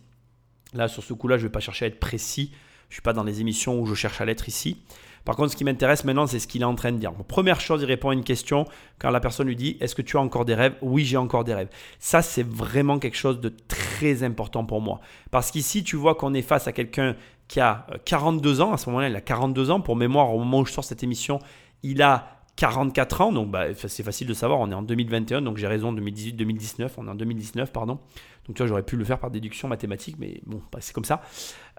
Là, 0.74 0.90
sur 0.90 1.04
ce 1.04 1.14
coup-là, 1.14 1.38
je 1.38 1.44
vais 1.44 1.52
pas 1.52 1.62
chercher 1.62 1.86
à 1.86 1.88
être 1.88 2.02
précis. 2.02 2.52
Je 2.90 2.96
suis 2.96 3.02
pas 3.02 3.14
dans 3.14 3.24
les 3.24 3.40
émissions 3.40 3.80
où 3.80 3.86
je 3.86 3.96
cherche 3.96 4.20
à 4.20 4.26
l'être 4.26 4.50
ici. 4.50 4.78
Par 5.24 5.36
contre, 5.36 5.52
ce 5.52 5.56
qui 5.56 5.64
m'intéresse 5.64 6.04
maintenant, 6.04 6.28
c'est 6.28 6.40
ce 6.40 6.48
qu'il 6.48 6.64
est 6.64 6.66
en 6.66 6.76
train 6.76 6.92
de 6.92 6.98
dire. 6.98 7.14
première 7.28 7.62
chose, 7.62 7.82
il 7.84 7.86
répond 7.86 8.10
à 8.10 8.14
une 8.14 8.24
question 8.24 8.66
quand 9.00 9.12
la 9.12 9.20
personne 9.20 9.48
lui 9.48 9.56
dit 9.56 9.78
Est-ce 9.80 9.96
que 9.96 10.02
tu 10.02 10.18
as 10.18 10.20
encore 10.20 10.46
des 10.46 10.56
rêves? 10.56 10.76
Oui, 10.82 11.06
j'ai 11.06 11.18
encore 11.18 11.44
des 11.44 11.54
rêves. 11.54 11.70
Ça, 12.00 12.22
c'est 12.22 12.46
vraiment 12.46 13.00
quelque 13.00 13.18
chose 13.18 13.40
de 13.40 13.54
très 13.68 14.24
important 14.24 14.66
pour 14.66 14.82
moi. 14.82 15.00
Parce 15.30 15.52
qu'ici, 15.52 15.84
tu 15.84 15.96
vois 15.96 16.16
qu'on 16.16 16.34
est 16.34 16.42
face 16.42 16.68
à 16.68 16.72
quelqu'un 16.72 17.16
qui 17.52 17.60
a 17.60 17.86
42 18.06 18.62
euh, 18.62 18.64
ans. 18.64 18.72
À 18.72 18.78
ce 18.78 18.90
moment-là, 18.90 19.10
il 19.10 19.16
a 19.16 19.20
42 19.20 19.72
ans. 19.72 19.82
Pour 19.82 19.98
mémoire, 19.98 20.34
au 20.34 20.40
moment 20.40 20.62
où 20.62 20.66
je 20.66 20.72
sors 20.72 20.86
cette 20.86 21.04
émission, 21.04 21.40
il 21.84 22.02
a 22.02 22.42
44 22.56 23.22
ans, 23.22 23.34
donc 23.34 23.52
bah, 23.52 23.74
c'est 23.76 24.04
facile 24.04 24.28
de 24.28 24.34
savoir, 24.34 24.60
on 24.60 24.72
est 24.72 24.74
en 24.74 24.82
2021, 24.82 25.42
donc 25.42 25.58
j'ai 25.58 25.68
raison, 25.68 25.94
2018-2019, 25.94 26.92
on 26.98 27.08
est 27.08 27.10
en 27.10 27.16
2019, 27.16 27.74
pardon. 27.74 28.00
Donc 28.46 28.56
tu 28.56 28.58
vois, 28.58 28.68
j'aurais 28.68 28.84
pu 28.84 28.96
le 28.96 29.04
faire 29.04 29.20
par 29.20 29.32
déduction 29.32 29.68
mathématique, 29.68 30.16
mais 30.18 30.40
bon, 30.46 30.62
bah, 30.72 30.80
c'est 30.80 30.94
comme 30.94 31.04
ça. 31.04 31.24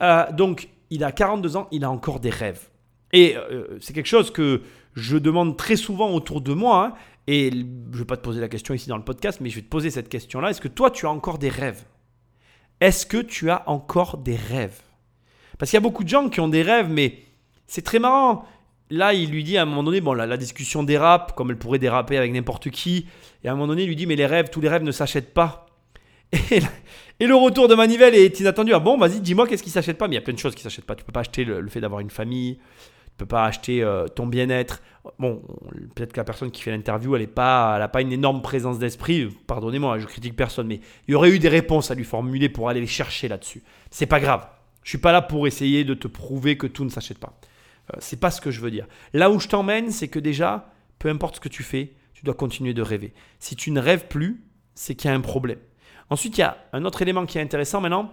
Euh, 0.03 0.31
donc 0.33 0.69
il 0.91 1.05
a 1.05 1.13
42 1.13 1.57
ans, 1.57 1.69
il 1.71 1.85
a 1.85 1.91
encore 1.91 2.21
des 2.21 2.31
rêves. 2.31 2.69
Et 3.15 3.37
euh, 3.39 3.79
c'est 3.81 3.95
quelque 3.95 4.07
chose 4.07 4.31
que 4.31 4.61
je 4.93 5.17
demande 5.17 5.57
très 5.57 5.77
souvent 5.77 6.11
autour 6.11 6.43
de 6.43 6.53
moi, 6.53 6.85
hein, 6.85 6.95
et 7.27 7.51
je 7.51 7.57
ne 7.57 7.97
vais 7.97 8.05
pas 8.05 8.19
te 8.19 8.23
poser 8.23 8.43
la 8.43 8.49
question 8.49 8.75
ici 8.75 8.91
dans 8.91 8.99
le 8.99 9.05
podcast, 9.05 9.41
mais 9.41 9.49
je 9.49 9.57
vais 9.57 9.63
te 9.63 9.71
poser 9.71 9.89
cette 9.89 10.11
question-là. 10.11 10.51
Est-ce 10.51 10.61
que 10.61 10.69
toi, 10.69 10.91
tu 10.91 11.07
as 11.07 11.11
encore 11.11 11.39
des 11.39 11.49
rêves? 11.49 11.85
Est-ce 12.81 13.07
que 13.07 13.19
tu 13.19 13.49
as 13.49 13.67
encore 13.71 14.19
des 14.19 14.37
rêves? 14.37 14.81
Parce 15.63 15.71
qu'il 15.71 15.77
y 15.77 15.79
a 15.79 15.81
beaucoup 15.81 16.03
de 16.03 16.09
gens 16.09 16.29
qui 16.29 16.41
ont 16.41 16.49
des 16.49 16.63
rêves, 16.63 16.89
mais 16.91 17.19
c'est 17.69 17.83
très 17.83 18.01
marrant 18.01 18.45
là, 18.91 19.15
il 19.15 19.31
lui 19.31 19.45
dit 19.45 19.57
à 19.57 19.63
un 19.63 19.65
moment 19.65 19.85
donné, 19.85 20.01
bon, 20.01 20.13
la, 20.13 20.37
discussion 20.37 20.83
dérape, 20.83 21.37
comme 21.37 21.51
elle 21.51 21.57
pourrait 21.57 21.79
déraper 21.79 22.17
avec 22.17 22.33
n'importe 22.33 22.71
qui. 22.71 23.07
Et 23.45 23.49
à 23.49 23.53
un 23.53 23.55
moment 23.55 23.69
donné, 23.69 23.85
il 23.85 23.87
lui 23.87 23.95
dit, 23.95 24.07
mais 24.07 24.17
les 24.17 24.27
rêves, 24.27 24.51
tous 24.51 24.61
les 24.61 24.69
rêves 24.69 24.83
ne 24.83 24.91
s'achètent 24.91 25.33
pas. 25.33 25.67
Et, 27.21 27.29
le 27.29 27.37
retour 27.37 27.69
de 27.69 27.77
Manivelle 27.77 28.17
est 28.17 28.41
inattendu. 28.41 28.75
Ah 28.75 28.81
bon, 28.81 28.99
vas-y, 28.99 29.21
dis-moi 29.21 29.47
qu'est-ce 29.47 29.63
qui 29.63 29.71
s'achète 29.71 29.99
pas. 29.99 30.09
Mais 30.09 30.15
il 30.15 30.19
y 30.19 30.19
a 30.19 30.23
plein 30.23 30.35
de 30.35 30.39
choses 30.41 30.57
qui 30.57 30.65
s'achètent 30.65 30.85
pas. 30.85 30.97
Tu 30.97 31.05
peux 31.05 31.13
pas 31.13 31.21
acheter 31.21 31.45
le, 31.45 31.65
fait 31.69 31.81
d'avoir 31.81 32.01
une 32.01 32.11
famille. 32.11 32.57
Tu 32.57 33.19
peux 33.19 33.27
pas 33.27 33.45
acheter 33.45 33.85
euh, 33.85 34.09
ton 34.09 34.27
bien-être. 34.27 34.83
Bon, 35.21 35.43
peut-être 35.95 36.13
que 36.13 36.19
la 36.19 36.25
personne 36.25 36.51
qui 36.51 36.63
fait 36.63 36.73
l'interview, 36.73 37.15
elle 37.15 37.23
n'a 37.23 37.29
pas, 37.29 37.87
pas 37.87 38.01
une 38.01 38.11
énorme 38.11 38.43
présence 38.43 38.81
d'esprit. 38.81 39.29
Pardonnez-moi, 39.47 40.01
je 40.01 40.07
critique 40.07 40.35
personne, 40.35 40.67
mais 40.67 40.81
il 41.07 41.13
y 41.13 41.15
aurait 41.15 41.31
eu 41.31 41.39
des 41.39 41.49
réponses 41.49 41.93
à 41.93 41.95
lui 41.95 42.05
formuler 42.05 42.49
pour 42.49 42.69
aller 42.69 42.81
les 42.81 42.89
chercher 42.89 43.29
là-dessus. 43.29 43.63
C'est 43.93 44.07
pas 44.07 44.19
grave. 44.19 44.45
Je 44.83 44.91
suis 44.91 44.99
pas 44.99 45.13
là 45.13 45.23
pour 45.23 45.47
essayer 45.47 45.85
de 45.85 45.95
te 45.95 46.09
prouver 46.09 46.57
que 46.57 46.67
tout 46.67 46.85
ne 46.85 46.91
s'achète 46.91 47.19
pas. 47.19 47.39
Euh, 47.93 47.97
c'est 48.01 48.21
pas 48.21 48.31
ce 48.31 48.41
que 48.41 48.51
je 48.51 48.61
veux 48.61 48.71
dire. 48.71 48.87
Là 49.13 49.31
où 49.31 49.39
je 49.39 49.49
t'emmène, 49.49 49.91
c'est 49.91 50.09
que 50.09 50.19
déjà, 50.19 50.73
peu 50.99 51.09
importe 51.09 51.37
ce 51.37 51.41
que 51.41 51.49
tu 51.49 51.63
fais, 51.63 51.93
tu 52.15 52.25
dois 52.25 52.35
continuer 52.35 52.75
de 52.75 52.83
rêver. 52.83 53.13
Si 53.39 53.57
tu 53.57 53.71
ne 53.71 53.81
rêves 53.81 54.09
plus, 54.09 54.45
c'est 54.75 54.95
qu'il 54.95 55.11
y 55.11 55.13
a 55.13 55.17
un 55.17 55.21
problème. 55.21 55.59
Ensuite, 56.11 56.37
il 56.39 56.41
y 56.41 56.45
a 56.45 56.59
un 56.73 56.85
autre 56.85 57.03
élément 57.03 57.27
qui 57.27 57.39
est 57.39 57.43
intéressant 57.43 57.81
maintenant, 57.81 58.13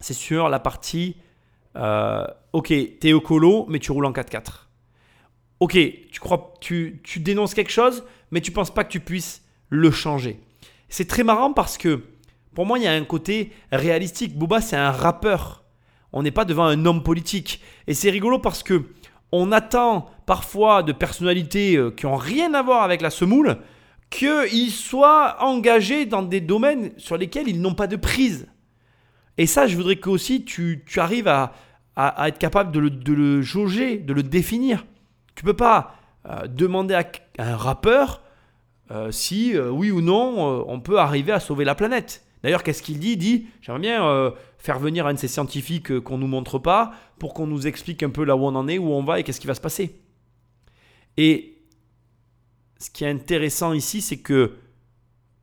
c'est 0.00 0.14
sur 0.14 0.48
la 0.48 0.58
partie 0.58 1.16
euh, 1.76 2.26
Ok, 2.52 2.68
tu 2.68 3.08
es 3.08 3.12
au 3.12 3.20
colo, 3.20 3.66
mais 3.68 3.78
tu 3.78 3.92
roules 3.92 4.06
en 4.06 4.12
4x4. 4.12 4.66
Ok, 5.60 5.72
tu, 6.10 6.20
crois, 6.20 6.54
tu, 6.60 7.00
tu 7.04 7.20
dénonces 7.20 7.54
quelque 7.54 7.70
chose, 7.70 8.04
mais 8.30 8.40
tu 8.40 8.50
penses 8.50 8.72
pas 8.72 8.82
que 8.82 8.90
tu 8.90 8.98
puisses 8.98 9.44
le 9.68 9.90
changer. 9.90 10.40
C'est 10.88 11.06
très 11.06 11.22
marrant 11.22 11.52
parce 11.52 11.78
que 11.78 12.02
pour 12.54 12.66
moi, 12.66 12.78
il 12.78 12.84
y 12.84 12.88
a 12.88 12.92
un 12.92 13.04
côté 13.04 13.52
réalistique. 13.70 14.36
Booba, 14.36 14.60
c'est 14.60 14.76
un 14.76 14.90
rappeur. 14.90 15.59
On 16.12 16.22
n'est 16.22 16.30
pas 16.30 16.44
devant 16.44 16.64
un 16.64 16.84
homme 16.86 17.02
politique. 17.02 17.60
Et 17.86 17.94
c'est 17.94 18.10
rigolo 18.10 18.38
parce 18.38 18.62
que 18.62 18.84
on 19.32 19.52
attend 19.52 20.10
parfois 20.26 20.82
de 20.82 20.92
personnalités 20.92 21.76
euh, 21.76 21.90
qui 21.90 22.06
n'ont 22.06 22.16
rien 22.16 22.54
à 22.54 22.62
voir 22.62 22.82
avec 22.82 23.00
la 23.00 23.10
semoule 23.10 23.58
qu'ils 24.10 24.72
soient 24.72 25.36
engagés 25.40 26.04
dans 26.04 26.22
des 26.22 26.40
domaines 26.40 26.90
sur 26.96 27.16
lesquels 27.16 27.48
ils 27.48 27.60
n'ont 27.60 27.74
pas 27.74 27.86
de 27.86 27.94
prise. 27.94 28.48
Et 29.38 29.46
ça, 29.46 29.68
je 29.68 29.76
voudrais 29.76 29.96
que 29.96 30.10
aussi 30.10 30.44
tu, 30.44 30.82
arrives 30.96 31.28
à, 31.28 31.52
être 32.26 32.38
capable 32.38 32.72
de 32.72 33.12
le, 33.12 33.40
jauger, 33.40 33.98
de 33.98 34.12
le 34.12 34.24
définir. 34.24 34.84
Tu 35.36 35.44
peux 35.44 35.54
pas 35.54 35.94
euh, 36.28 36.48
demander 36.48 36.94
à, 36.94 37.04
un 37.38 37.56
rappeur 37.56 38.22
euh, 38.90 39.12
si, 39.12 39.56
oui 39.56 39.92
ou 39.92 40.00
non, 40.00 40.64
on 40.66 40.80
peut 40.80 40.98
arriver 40.98 41.30
à 41.30 41.38
sauver 41.38 41.64
la 41.64 41.76
planète. 41.76 42.24
D'ailleurs, 42.42 42.64
qu'est-ce 42.64 42.82
qu'il 42.82 42.98
dit? 42.98 43.12
Il 43.12 43.18
dit 43.18 43.46
J'aimerais 43.62 43.80
bien 43.80 44.32
faire 44.60 44.78
venir 44.78 45.06
un 45.06 45.14
de 45.14 45.18
ces 45.18 45.26
scientifiques 45.26 45.90
euh, 45.90 46.00
qu'on 46.00 46.16
ne 46.16 46.22
nous 46.22 46.28
montre 46.28 46.58
pas 46.58 46.92
pour 47.18 47.34
qu'on 47.34 47.46
nous 47.46 47.66
explique 47.66 48.02
un 48.02 48.10
peu 48.10 48.24
là 48.24 48.36
où 48.36 48.44
on 48.44 48.54
en 48.54 48.68
est, 48.68 48.78
où 48.78 48.92
on 48.92 49.02
va 49.02 49.18
et 49.18 49.24
qu'est-ce 49.24 49.40
qui 49.40 49.46
va 49.46 49.54
se 49.54 49.60
passer. 49.60 49.98
Et 51.16 51.58
ce 52.78 52.90
qui 52.90 53.04
est 53.04 53.10
intéressant 53.10 53.72
ici, 53.72 54.00
c'est 54.02 54.18
que 54.18 54.56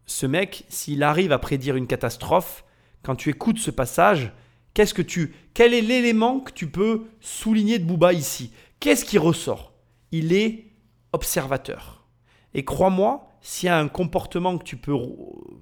ce 0.06 0.26
mec, 0.26 0.66
s'il 0.70 1.04
arrive 1.04 1.32
à 1.32 1.40
prédire 1.40 1.76
une 1.76 1.88
catastrophe, 1.88 2.64
quand 3.04 3.16
tu 3.16 3.30
écoutes 3.30 3.58
ce 3.58 3.72
passage, 3.72 4.32
qu'est-ce 4.74 4.94
que 4.94 5.02
tu, 5.02 5.34
quel 5.54 5.74
est 5.74 5.82
l'élément 5.82 6.40
que 6.40 6.52
tu 6.52 6.68
peux 6.68 7.06
souligner 7.20 7.80
de 7.80 7.86
Booba 7.86 8.14
ici? 8.14 8.52
Qu'est-ce 8.80 9.04
qui 9.04 9.18
ressort? 9.18 9.74
Il 10.12 10.32
est 10.32 10.66
observateur. 11.12 12.06
Et 12.54 12.64
crois-moi, 12.64 13.27
s'il 13.48 13.68
y 13.68 13.70
a 13.70 13.80
un 13.80 13.88
comportement 13.88 14.58
que 14.58 14.66
tu 14.66 14.76
peux, 14.76 14.94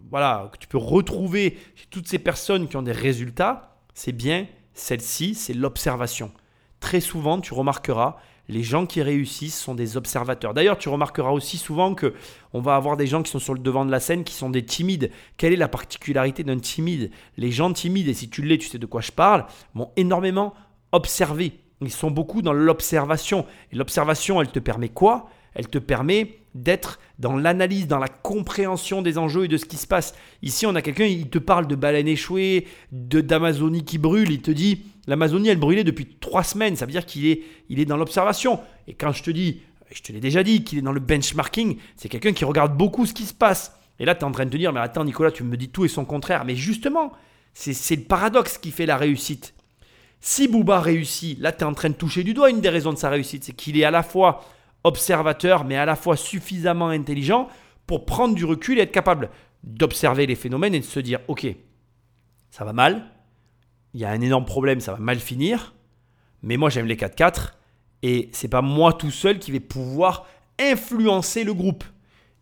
voilà, 0.10 0.50
que 0.52 0.58
tu 0.58 0.68
peux 0.68 0.80
retrouver 0.80 1.56
chez 1.76 1.86
toutes 1.92 2.08
ces 2.08 2.18
personnes 2.18 2.68
qui 2.68 2.78
ont 2.78 2.82
des 2.82 2.92
résultats, 2.92 3.78
c'est 3.94 4.12
bien 4.12 4.48
celle-ci, 4.74 5.36
c'est 5.36 5.54
l'observation. 5.54 6.32
Très 6.80 7.00
souvent, 7.00 7.40
tu 7.40 7.54
remarqueras, 7.54 8.18
les 8.50 8.64
gens 8.64 8.88
qui 8.88 9.04
réussissent 9.04 9.60
sont 9.60 9.76
des 9.76 9.98
observateurs. 9.98 10.56
D'ailleurs, 10.56 10.80
tu 10.80 10.90
remarqueras 10.90 11.30
aussi 11.30 11.58
souvent 11.58 11.94
que 11.94 12.16
on 12.54 12.60
va 12.60 12.76
avoir 12.76 12.98
des 12.98 13.06
gens 13.06 13.22
qui 13.22 13.30
sont 13.30 13.38
sur 13.38 13.54
le 13.54 13.60
devant 13.60 13.86
de 13.86 13.92
la 13.92 14.00
scène 14.00 14.24
qui 14.24 14.34
sont 14.34 14.50
des 14.50 14.66
timides. 14.66 15.12
Quelle 15.38 15.54
est 15.54 15.56
la 15.56 15.68
particularité 15.68 16.44
d'un 16.44 16.58
timide? 16.58 17.12
Les 17.38 17.52
gens 17.52 17.72
timides, 17.72 18.08
et 18.08 18.16
si 18.16 18.32
tu 18.32 18.42
l'es, 18.42 18.58
tu 18.58 18.68
sais 18.68 18.80
de 18.80 18.88
quoi 18.88 19.02
je 19.02 19.12
parle, 19.12 19.46
vont 19.76 19.92
énormément 19.96 20.56
observer. 20.92 21.60
Ils 21.82 21.92
sont 21.92 22.10
beaucoup 22.10 22.42
dans 22.42 22.54
l'observation. 22.54 23.46
Et 23.72 23.76
l'observation, 23.76 24.42
elle 24.42 24.50
te 24.50 24.58
permet 24.58 24.90
quoi? 24.90 25.30
Elle 25.56 25.68
te 25.68 25.78
permet 25.78 26.40
d'être 26.54 27.00
dans 27.20 27.36
l'analyse, 27.36 27.88
dans 27.88 28.00
la 28.00 28.08
compréhension 28.08 29.02
des 29.02 29.18
enjeux 29.18 29.46
et 29.46 29.48
de 29.48 29.58
ce 29.58 29.66
qui 29.66 29.78
se 29.78 29.88
passe. 29.88 30.16
Ici, 30.42 30.66
on 30.66 30.76
a 30.76 30.82
quelqu'un, 30.82 31.06
il 31.06 31.30
te 31.30 31.38
parle 31.40 31.68
de 31.68 31.76
baleines 31.76 32.08
échouées, 32.08 32.68
d'Amazonie 32.92 33.84
qui 33.84 33.98
brûle, 33.98 34.32
il 34.32 34.42
te 34.42 34.52
dit 34.52 34.84
l'Amazonie, 35.08 35.50
elle 35.50 35.60
brûlait 35.60 35.84
depuis 35.84 36.06
trois 36.20 36.44
semaines, 36.44 36.76
ça 36.76 36.86
veut 36.86 36.92
dire 36.92 37.06
qu'il 37.06 37.26
est, 37.28 37.44
il 37.70 37.80
est 37.80 37.86
dans 37.86 37.98
l'observation. 37.98 38.60
Et 38.88 38.94
quand 38.94 39.12
je 39.12 39.24
te 39.24 39.32
dis, 39.32 39.62
je 39.92 40.02
te 40.02 40.12
l'ai 40.12 40.20
déjà 40.20 40.44
dit, 40.44 40.64
qu'il 40.64 40.80
est 40.80 40.82
dans 40.82 40.92
le 40.92 41.00
benchmarking, 41.00 41.78
c'est 41.96 42.10
quelqu'un 42.10 42.34
qui 42.34 42.46
regarde 42.46 42.76
beaucoup 42.76 43.06
ce 43.06 43.14
qui 43.14 43.24
se 43.24 43.34
passe. 43.34 43.78
Et 44.00 44.06
là, 44.06 44.16
tu 44.16 44.22
es 44.22 44.24
en 44.24 44.32
train 44.32 44.46
de 44.46 44.50
te 44.50 44.58
dire, 44.58 44.74
mais 44.74 44.80
attends 44.80 45.06
Nicolas, 45.06 45.32
tu 45.32 45.44
me 45.44 45.58
dis 45.58 45.70
tout 45.70 45.86
et 45.86 45.88
son 45.88 46.06
contraire. 46.06 46.44
Mais 46.46 46.56
justement, 46.56 47.14
c'est 47.54 47.96
le 47.96 48.04
paradoxe 48.04 48.58
qui 48.58 48.72
fait 48.72 48.86
la 48.86 48.98
réussite. 48.98 49.54
Si 50.20 50.48
Booba 50.48 50.82
réussit, 50.82 51.40
là, 51.40 51.52
tu 51.52 51.60
es 51.60 51.64
en 51.64 51.74
train 51.74 51.90
de 51.90 51.94
toucher 51.94 52.24
du 52.24 52.34
doigt 52.34 52.50
une 52.50 52.62
des 52.62 52.70
raisons 52.70 52.92
de 52.92 52.98
sa 52.98 53.10
réussite, 53.10 53.44
c'est 53.44 53.54
qu'il 53.54 53.78
est 53.78 53.84
à 53.84 53.92
la 53.92 54.04
fois 54.04 54.44
observateur, 54.86 55.66
mais 55.66 55.76
à 55.76 55.86
la 55.86 55.96
fois 55.96 56.16
suffisamment 56.16 56.90
intelligent 56.90 57.50
pour 57.88 58.06
prendre 58.06 58.36
du 58.36 58.46
recul 58.46 58.78
et 58.78 58.84
être 58.84 58.92
capable 58.92 59.30
d'observer 59.64 60.28
les 60.28 60.36
phénomènes 60.36 60.76
et 60.76 60.80
de 60.80 60.86
se 60.86 61.00
dire, 61.00 61.20
ok, 61.28 61.48
ça 62.52 62.64
va 62.64 62.72
mal, 62.72 63.12
il 63.94 64.00
y 64.00 64.06
a 64.06 64.12
un 64.12 64.22
énorme 64.22 64.46
problème, 64.46 64.80
ça 64.80 64.94
va 64.94 65.00
mal 65.00 65.20
finir, 65.20 65.74
mais 66.44 66.56
moi 66.56 66.70
j'aime 66.70 66.86
les 66.86 66.96
4-4 66.96 67.54
et 68.04 68.30
c'est 68.32 68.48
pas 68.48 68.62
moi 68.62 68.94
tout 68.94 69.12
seul 69.12 69.40
qui 69.40 69.52
vais 69.52 69.60
pouvoir 69.60 70.28
influencer 70.60 71.44
le 71.44 71.54
groupe. 71.54 71.84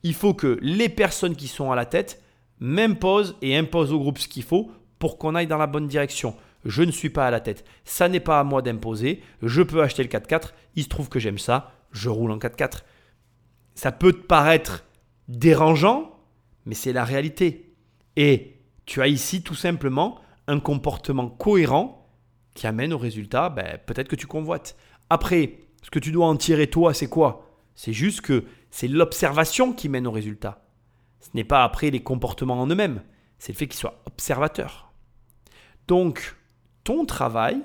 Il 0.03 0.13
faut 0.13 0.33
que 0.33 0.59
les 0.61 0.89
personnes 0.89 1.37
qui 1.37 1.47
sont 1.47 1.71
à 1.71 1.75
la 1.75 1.85
tête 1.85 2.21
m'imposent 2.59 3.37
et 3.41 3.57
imposent 3.57 3.93
au 3.93 3.99
groupe 3.99 4.19
ce 4.19 4.27
qu'il 4.27 4.43
faut 4.43 4.69
pour 4.99 5.17
qu'on 5.17 5.35
aille 5.35 5.47
dans 5.47 5.57
la 5.57 5.67
bonne 5.67 5.87
direction. 5.87 6.35
Je 6.65 6.83
ne 6.83 6.91
suis 6.91 7.09
pas 7.09 7.27
à 7.27 7.31
la 7.31 7.39
tête. 7.39 7.65
Ça 7.85 8.09
n'est 8.09 8.19
pas 8.19 8.39
à 8.39 8.43
moi 8.43 8.61
d'imposer. 8.61 9.21
Je 9.41 9.61
peux 9.61 9.81
acheter 9.81 10.03
le 10.03 10.09
4-4. 10.09 10.51
Il 10.75 10.83
se 10.83 10.89
trouve 10.89 11.09
que 11.09 11.19
j'aime 11.19 11.37
ça 11.37 11.71
je 11.93 12.09
roule 12.09 12.31
en 12.31 12.37
4x4. 12.37 12.81
Ça 13.75 13.91
peut 13.91 14.11
te 14.11 14.25
paraître 14.25 14.83
dérangeant, 15.29 16.19
mais 16.65 16.75
c'est 16.75 16.93
la 16.93 17.05
réalité. 17.05 17.73
Et 18.17 18.59
tu 18.85 19.01
as 19.01 19.07
ici 19.07 19.41
tout 19.41 19.55
simplement 19.55 20.19
un 20.47 20.59
comportement 20.59 21.29
cohérent 21.29 22.09
qui 22.53 22.67
amène 22.67 22.93
au 22.93 22.97
résultat 22.97 23.49
ben, 23.49 23.79
peut-être 23.85 24.09
que 24.09 24.15
tu 24.15 24.27
convoites. 24.27 24.75
Après, 25.09 25.59
ce 25.81 25.89
que 25.89 25.99
tu 25.99 26.11
dois 26.11 26.27
en 26.27 26.35
tirer 26.35 26.67
toi, 26.67 26.93
c'est 26.93 27.07
quoi? 27.07 27.49
C'est 27.75 27.93
juste 27.93 28.21
que 28.21 28.45
c'est 28.69 28.87
l'observation 28.87 29.73
qui 29.73 29.89
mène 29.89 30.07
au 30.07 30.11
résultat. 30.11 30.65
Ce 31.21 31.29
n'est 31.33 31.43
pas 31.43 31.63
après 31.63 31.89
les 31.89 32.03
comportements 32.03 32.59
en 32.59 32.67
eux-mêmes, 32.67 33.01
c'est 33.39 33.53
le 33.53 33.57
fait 33.57 33.67
qu'ils 33.67 33.79
soient 33.79 34.01
observateurs. 34.05 34.91
Donc, 35.87 36.35
ton 36.83 37.05
travail, 37.05 37.61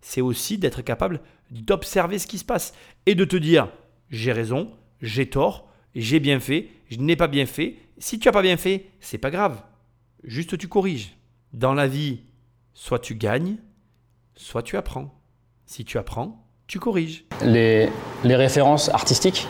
c'est 0.00 0.20
aussi 0.20 0.58
d'être 0.58 0.82
capable 0.82 1.20
d'observer 1.50 2.18
ce 2.18 2.26
qui 2.26 2.38
se 2.38 2.44
passe 2.44 2.74
et 3.06 3.14
de 3.14 3.24
te 3.24 3.36
dire 3.36 3.68
j'ai 4.10 4.32
raison, 4.32 4.70
j'ai 5.00 5.28
tort, 5.28 5.68
j'ai 5.94 6.20
bien 6.20 6.40
fait, 6.40 6.68
je 6.90 6.98
n'ai 6.98 7.16
pas 7.16 7.28
bien 7.28 7.46
fait. 7.46 7.76
Si 7.98 8.18
tu 8.18 8.28
n'as 8.28 8.32
pas 8.32 8.42
bien 8.42 8.56
fait, 8.56 8.86
c'est 9.00 9.18
pas 9.18 9.30
grave. 9.30 9.62
Juste 10.24 10.56
tu 10.58 10.68
corriges. 10.68 11.16
Dans 11.52 11.74
la 11.74 11.86
vie, 11.86 12.20
soit 12.74 12.98
tu 12.98 13.14
gagnes, 13.14 13.56
soit 14.34 14.62
tu 14.62 14.76
apprends. 14.76 15.14
Si 15.66 15.84
tu 15.84 15.98
apprends, 15.98 16.46
tu 16.66 16.78
corriges. 16.78 17.24
Les, 17.42 17.88
les 18.24 18.36
références 18.36 18.88
artistiques, 18.90 19.46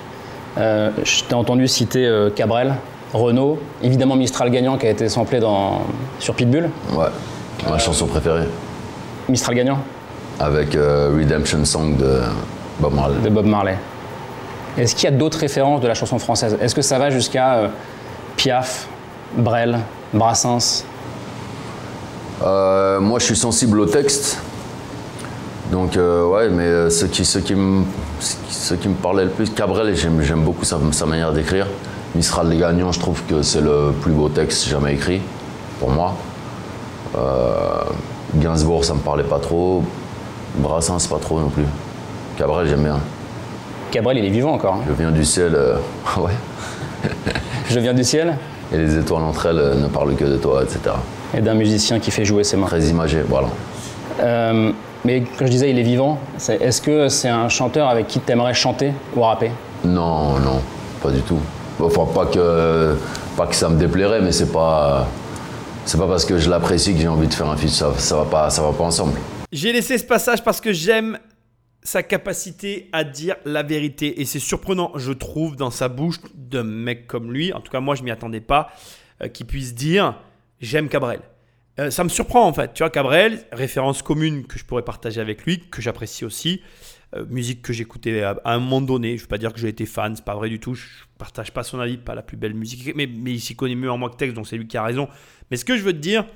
euh, 0.56 0.90
je 1.04 1.24
t'ai 1.24 1.34
entendu 1.34 1.68
citer 1.68 2.06
euh, 2.06 2.30
Cabrel, 2.30 2.74
Renault, 3.12 3.60
évidemment 3.82 4.16
Mistral 4.16 4.50
gagnant 4.50 4.78
qui 4.78 4.86
a 4.86 4.90
été 4.90 5.08
samplé 5.08 5.40
dans, 5.40 5.86
sur 6.18 6.34
Pitbull. 6.34 6.70
Ouais, 6.92 7.06
ma 7.68 7.78
chanson 7.78 8.06
préférée. 8.06 8.46
Mistral 9.28 9.54
gagnant 9.54 9.82
avec 10.40 10.74
euh, 10.74 11.10
Redemption 11.16 11.64
Song 11.64 11.96
de, 11.96 12.20
Bob 12.80 12.94
Marley. 12.94 13.20
de 13.22 13.28
Bob 13.28 13.46
Marley. 13.46 13.76
Est-ce 14.76 14.94
qu'il 14.94 15.10
y 15.10 15.12
a 15.12 15.16
d'autres 15.16 15.38
références 15.38 15.80
de 15.80 15.88
la 15.88 15.94
chanson 15.94 16.18
française? 16.18 16.56
Est-ce 16.60 16.74
que 16.74 16.82
ça 16.82 16.98
va 16.98 17.10
jusqu'à 17.10 17.54
euh, 17.54 17.68
Piaf, 18.36 18.86
Brel, 19.36 19.78
Brassens? 20.12 20.84
Euh, 22.42 23.00
moi, 23.00 23.18
je 23.18 23.24
suis 23.24 23.36
sensible 23.36 23.80
au 23.80 23.86
texte. 23.86 24.38
Donc, 25.72 25.96
ouais, 25.96 26.48
mais 26.48 26.88
ce 26.88 27.04
qui, 27.04 27.26
ce, 27.26 27.38
qui 27.40 27.54
me, 27.54 27.84
ce 28.20 28.72
qui 28.72 28.88
me 28.88 28.94
parlait 28.94 29.24
le 29.24 29.30
plus, 29.30 29.50
Cabrel, 29.50 29.94
j'aime, 29.94 30.22
j'aime 30.22 30.42
beaucoup 30.42 30.64
sa, 30.64 30.78
sa 30.92 31.04
manière 31.04 31.32
d'écrire. 31.32 31.66
Mistral 32.14 32.48
les 32.48 32.56
gagnants, 32.56 32.90
je 32.90 32.98
trouve 32.98 33.22
que 33.24 33.42
c'est 33.42 33.60
le 33.60 33.92
plus 34.00 34.12
beau 34.12 34.30
texte 34.30 34.66
jamais 34.66 34.94
écrit, 34.94 35.20
pour 35.78 35.90
moi. 35.90 36.14
Gainsbourg, 38.34 38.82
ça 38.82 38.94
me 38.94 39.00
parlait 39.00 39.24
pas 39.24 39.40
trop. 39.40 39.82
Brassens, 40.58 41.06
pas 41.08 41.18
trop 41.18 41.40
non 41.40 41.48
plus. 41.48 41.64
Cabrel, 42.36 42.66
j'aime 42.68 42.82
bien. 42.84 42.98
Cabrel, 43.90 44.18
il 44.18 44.24
est 44.24 44.30
vivant 44.30 44.52
encore. 44.52 44.74
hein. 44.74 44.80
Je 44.88 44.92
viens 44.92 45.10
du 45.10 45.24
ciel, 45.24 45.54
euh, 45.54 45.76
ouais. 46.18 46.32
Je 47.70 47.78
viens 47.80 47.94
du 47.94 48.02
ciel 48.04 48.36
Et 48.72 48.76
les 48.78 48.96
étoiles 48.96 49.22
entre 49.22 49.46
elles 49.46 49.58
euh, 49.58 49.74
ne 49.74 49.88
parlent 49.88 50.14
que 50.14 50.24
de 50.24 50.36
toi, 50.36 50.62
etc. 50.62 50.80
et 51.36 51.40
d'un 51.40 51.54
musicien 51.54 52.00
qui 52.00 52.10
fait 52.10 52.24
jouer 52.24 52.42
ses 52.44 52.56
mains. 52.56 52.66
Très 52.66 52.82
imagé, 52.86 53.22
voilà. 53.28 53.48
Euh, 54.20 54.72
mais 55.04 55.22
quand 55.38 55.46
je 55.46 55.50
disais 55.50 55.70
il 55.70 55.78
est 55.78 55.82
vivant, 55.82 56.18
est-ce 56.48 56.80
que 56.82 57.08
c'est 57.08 57.28
un 57.28 57.48
chanteur 57.48 57.88
avec 57.88 58.06
qui 58.08 58.18
tu 58.20 58.32
aimerais 58.32 58.54
chanter 58.54 58.92
ou 59.16 59.22
rapper? 59.22 59.50
Non, 59.84 60.38
non, 60.40 60.60
pas 61.02 61.10
du 61.10 61.20
tout. 61.20 61.38
Enfin, 61.80 62.06
pas 62.12 62.26
que, 62.26 62.96
pas 63.36 63.46
que 63.46 63.54
ça 63.54 63.68
me 63.68 63.76
déplairait, 63.78 64.20
mais 64.20 64.32
c'est 64.32 64.50
pas, 64.52 65.06
c'est 65.84 65.98
pas 65.98 66.08
parce 66.08 66.24
que 66.24 66.36
je 66.38 66.50
l'apprécie 66.50 66.94
que 66.94 67.00
j'ai 67.00 67.06
envie 67.08 67.28
de 67.28 67.34
faire 67.34 67.48
un 67.48 67.56
feat. 67.56 67.70
Ça, 67.70 67.90
ça 67.96 68.16
va 68.16 68.24
pas, 68.24 68.50
ça 68.50 68.62
va 68.62 68.72
pas 68.72 68.84
ensemble. 68.84 69.12
J'ai 69.52 69.72
laissé 69.72 69.96
ce 69.96 70.04
passage 70.04 70.44
parce 70.44 70.60
que 70.60 70.72
j'aime 70.72 71.18
sa 71.82 72.02
capacité 72.02 72.88
à 72.92 73.02
dire 73.04 73.36
la 73.44 73.62
vérité. 73.62 74.20
Et 74.20 74.24
c'est 74.24 74.40
surprenant, 74.40 74.92
je 74.96 75.12
trouve, 75.12 75.56
dans 75.56 75.70
sa 75.70 75.88
bouche 75.88 76.18
d'un 76.34 76.64
mec 76.64 77.06
comme 77.06 77.32
lui, 77.32 77.52
en 77.52 77.60
tout 77.60 77.72
cas 77.72 77.80
moi 77.80 77.94
je 77.94 78.02
m'y 78.02 78.10
attendais 78.10 78.40
pas, 78.40 78.70
euh, 79.22 79.28
qu'il 79.28 79.46
puisse 79.46 79.74
dire 79.74 80.20
j'aime 80.60 80.88
Cabrel. 80.88 81.20
Euh, 81.78 81.90
ça 81.90 82.04
me 82.04 82.08
surprend 82.08 82.46
en 82.46 82.52
fait. 82.52 82.74
Tu 82.74 82.82
vois, 82.82 82.90
Cabrel, 82.90 83.44
référence 83.52 84.02
commune 84.02 84.46
que 84.46 84.58
je 84.58 84.64
pourrais 84.64 84.84
partager 84.84 85.20
avec 85.20 85.44
lui, 85.44 85.60
que 85.70 85.80
j'apprécie 85.80 86.24
aussi. 86.24 86.60
Euh, 87.16 87.24
musique 87.24 87.62
que 87.62 87.72
j'écoutais 87.72 88.22
à, 88.22 88.38
un 88.44 88.58
moment 88.58 88.82
donné. 88.82 89.10
Je 89.10 89.14
ne 89.14 89.20
veux 89.22 89.28
pas 89.28 89.38
dire 89.38 89.54
que 89.54 89.58
j'ai 89.58 89.68
été 89.68 89.86
fan, 89.86 90.14
c'est 90.14 90.24
pas 90.24 90.34
vrai 90.34 90.50
du 90.50 90.60
tout. 90.60 90.74
Je 90.74 90.86
partage 91.16 91.52
pas 91.52 91.62
son 91.62 91.80
avis, 91.80 91.96
pas 91.96 92.14
la 92.14 92.22
plus 92.22 92.36
belle 92.36 92.52
musique. 92.52 92.94
Mais, 92.94 93.06
mais 93.06 93.32
il 93.32 93.40
s'y 93.40 93.56
connaît 93.56 93.76
mieux 93.76 93.90
en 93.90 93.96
moi 93.96 94.10
que 94.10 94.16
texte, 94.16 94.36
donc 94.36 94.46
c'est 94.46 94.58
lui 94.58 94.66
qui 94.66 94.76
a 94.76 94.82
raison. 94.82 95.08
Mais 95.50 95.56
ce 95.56 95.64
que 95.64 95.76
je 95.76 95.82
veux 95.82 95.94
te 95.94 95.98
dire, 95.98 96.26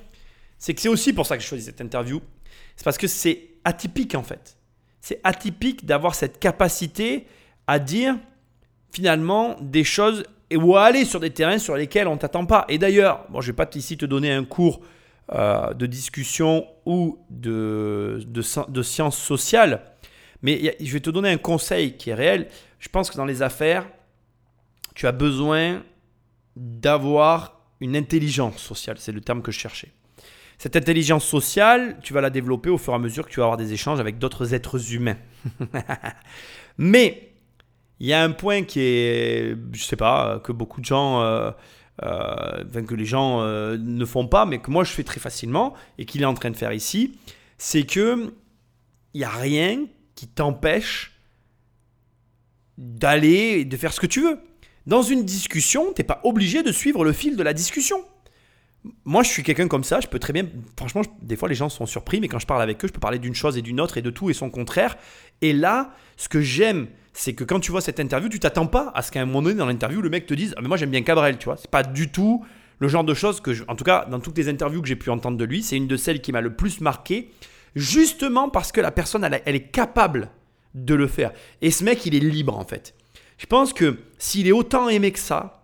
c'est 0.59 0.73
que 0.73 0.81
c'est 0.81 0.89
aussi 0.89 1.13
pour 1.13 1.27
ça 1.27 1.37
que 1.37 1.43
je 1.43 1.49
choisis 1.49 1.67
cette 1.67 1.83
interview. 1.83 2.23
C'est 2.77 2.85
parce 2.85 2.99
que 2.99 3.07
c'est 3.07 3.51
atypique 3.65 4.15
en 4.15 4.23
fait. 4.23 4.57
C'est 5.01 5.21
atypique 5.25 5.85
d'avoir 5.85 6.15
cette 6.15 6.39
capacité 6.39 7.27
à 7.67 7.79
dire 7.79 8.17
finalement 8.93 9.57
des 9.61 9.85
choses 9.85 10.25
ou 10.55 10.77
à 10.77 10.85
aller 10.85 11.05
sur 11.05 11.21
des 11.21 11.31
terrains 11.31 11.59
sur 11.59 11.77
lesquels 11.77 12.07
on 12.07 12.17
t'attend 12.17 12.47
pas. 12.47 12.65
Et 12.69 12.79
d'ailleurs, 12.79 13.27
bon, 13.31 13.41
je 13.41 13.49
vais 13.49 13.57
pas 13.57 13.69
ici 13.75 13.97
te 13.97 14.05
donner 14.05 14.33
un 14.33 14.45
cours 14.45 14.81
euh, 15.33 15.73
de 15.75 15.87
discussion 15.87 16.67
ou 16.85 17.19
de, 17.31 18.21
de, 18.27 18.71
de 18.71 18.83
sciences 18.83 19.19
sociales, 19.19 19.83
mais 20.43 20.77
je 20.81 20.93
vais 20.93 21.01
te 21.01 21.11
donner 21.11 21.31
un 21.31 21.39
conseil 21.39 21.97
qui 21.97 22.11
est 22.11 22.15
réel. 22.15 22.49
Je 22.79 22.89
pense 22.89 23.11
que 23.11 23.17
dans 23.17 23.25
les 23.25 23.43
affaires, 23.43 23.87
tu 24.95 25.07
as 25.07 25.13
besoin 25.13 25.83
d'avoir 26.57 27.61
une 27.81 27.97
intelligence 27.97 28.59
sociale. 28.59 28.97
C'est 28.99 29.13
le 29.13 29.21
terme 29.21 29.43
que 29.43 29.53
je 29.53 29.59
cherchais. 29.59 29.93
Cette 30.63 30.77
intelligence 30.77 31.25
sociale, 31.25 31.97
tu 32.05 32.13
vas 32.13 32.21
la 32.21 32.31
développer 32.31 32.71
au 32.71 32.79
fur 32.79 32.93
et 32.93 32.95
à 32.95 33.01
mesure 33.01 33.27
que 33.27 33.33
tu 33.33 33.41
vas 33.41 33.47
avoir 33.47 33.57
des 33.57 33.73
échanges 33.73 33.99
avec 33.99 34.21
d'autres 34.21 34.55
êtres 34.55 34.95
humains. 34.95 35.17
Mais 36.79 37.33
il 37.99 38.07
y 38.07 38.13
a 38.13 38.23
un 38.23 38.31
point 38.31 38.63
qui 38.63 38.79
est, 38.79 39.57
je 39.73 39.83
sais 39.83 39.97
pas, 39.97 40.39
que 40.39 40.53
beaucoup 40.53 40.81
de 40.81 40.85
gens, 40.85 41.21
euh, 41.21 41.51
euh, 42.05 42.63
que 42.63 42.95
les 42.95 43.05
gens 43.05 43.41
euh, 43.41 43.77
ne 43.77 44.05
font 44.05 44.29
pas, 44.29 44.47
mais 44.47 44.61
que 44.61 44.71
moi 44.71 44.85
je 44.85 44.93
fais 44.93 45.03
très 45.03 45.19
facilement 45.19 45.75
et 45.99 46.05
qu'il 46.05 46.23
est 46.23 46.27
en 46.27 46.35
train 46.35 46.53
de 46.53 46.57
faire 46.57 46.73
ici, 46.73 47.19
c'est 47.59 47.83
que 47.83 48.33
il 49.15 49.19
n'y 49.19 49.25
a 49.25 49.31
rien 49.31 49.87
qui 50.15 50.29
t'empêche 50.29 51.19
d'aller 52.79 53.59
et 53.59 53.65
de 53.65 53.77
faire 53.77 53.93
ce 53.93 53.99
que 53.99 54.07
tu 54.07 54.21
veux. 54.21 54.39
Dans 54.87 55.03
une 55.03 55.25
discussion, 55.25 55.93
t'es 55.93 56.05
pas 56.05 56.21
obligé 56.23 56.63
de 56.63 56.71
suivre 56.71 57.05
le 57.05 57.13
fil 57.13 57.35
de 57.35 57.43
la 57.43 57.53
discussion. 57.53 57.97
Moi, 59.05 59.23
je 59.23 59.29
suis 59.29 59.43
quelqu'un 59.43 59.69
comme 59.69 59.85
ça, 59.85 60.01
je 60.01 60.09
peux 60.09 60.19
très 60.19 60.33
bien. 60.33 60.47
Franchement, 60.77 61.03
des 61.21 61.37
fois, 61.37 61.49
les 61.49 61.55
gens 61.55 61.69
sont 61.69 61.87
surpris, 61.87 62.21
mais 62.21 62.29
quand 62.29 62.41
je 62.41 62.47
parle 62.47 62.63
avec 62.63 62.85
eux, 62.85 62.89
je 62.89 62.93
peux 62.93 63.01
parler 63.01 63.21
d'une 63.21 63.35
chose 63.35 63.57
et 63.57 63.63
d'une 63.63 63.81
autre 63.81 63.97
et 63.97 64.03
de 64.03 64.11
tout 64.11 64.29
et 64.29 64.35
son 64.35 64.51
contraire. 64.51 64.97
Et 65.41 65.53
là, 65.53 65.95
ce 66.17 66.29
que 66.29 66.41
j'aime, 66.41 66.89
c'est 67.13 67.35
que 67.35 67.45
quand 67.45 67.61
tu 67.61 67.71
vois 67.71 67.81
cette 67.81 68.01
interview, 68.01 68.29
tu 68.29 68.41
t'attends 68.41 68.67
pas 68.67 68.91
à 68.95 69.03
ce 69.03 69.13
qu'à 69.13 69.21
un 69.21 69.27
moment 69.27 69.43
donné 69.43 69.55
dans 69.55 69.67
l'interview, 69.67 70.03
le 70.03 70.11
mec 70.11 70.27
te 70.27 70.35
dise 70.35 70.55
Ah, 70.57 70.63
mais 70.63 70.69
moi, 70.69 70.77
j'aime 70.77 70.91
bien 70.91 71.03
Cabrel, 71.03 71.39
tu 71.39 71.45
vois. 71.45 71.57
C'est 71.57 71.71
pas 71.71 71.85
du 71.85 72.11
tout 72.11 72.45
le 72.81 72.89
genre 72.89 73.05
de 73.05 73.15
choses 73.15 73.41
que, 73.41 73.53
en 73.69 73.77
tout 73.77 73.85
cas, 73.85 74.07
dans 74.11 74.19
toutes 74.19 74.37
les 74.37 74.49
interviews 74.49 74.83
que 74.83 74.89
j'ai 74.89 74.97
pu 74.97 75.11
entendre 75.11 75.37
de 75.37 75.45
lui, 75.45 75.63
c'est 75.63 75.77
une 75.77 75.87
de 75.87 75.97
celles 75.97 76.21
qui 76.21 76.33
m'a 76.33 76.41
le 76.41 76.55
plus 76.55 76.81
marqué, 76.81 77.31
justement 77.77 78.49
parce 78.49 78.73
que 78.73 78.81
la 78.81 78.91
personne, 78.91 79.23
elle, 79.23 79.41
elle 79.45 79.55
est 79.55 79.71
capable 79.71 80.31
de 80.75 80.95
le 80.95 81.07
faire. 81.07 81.33
Et 81.61 81.71
ce 81.71 81.85
mec, 81.85 82.05
il 82.07 82.17
est 82.17 82.21
libre, 82.21 82.59
en 82.59 82.65
fait. 82.65 82.95
Je 83.39 83.47
pense 83.47 83.73
que 83.73 83.99
s'il 84.19 84.49
est 84.49 84.53
autant 84.53 84.89
aimé 84.89 85.13
que 85.13 85.19
ça, 85.19 85.62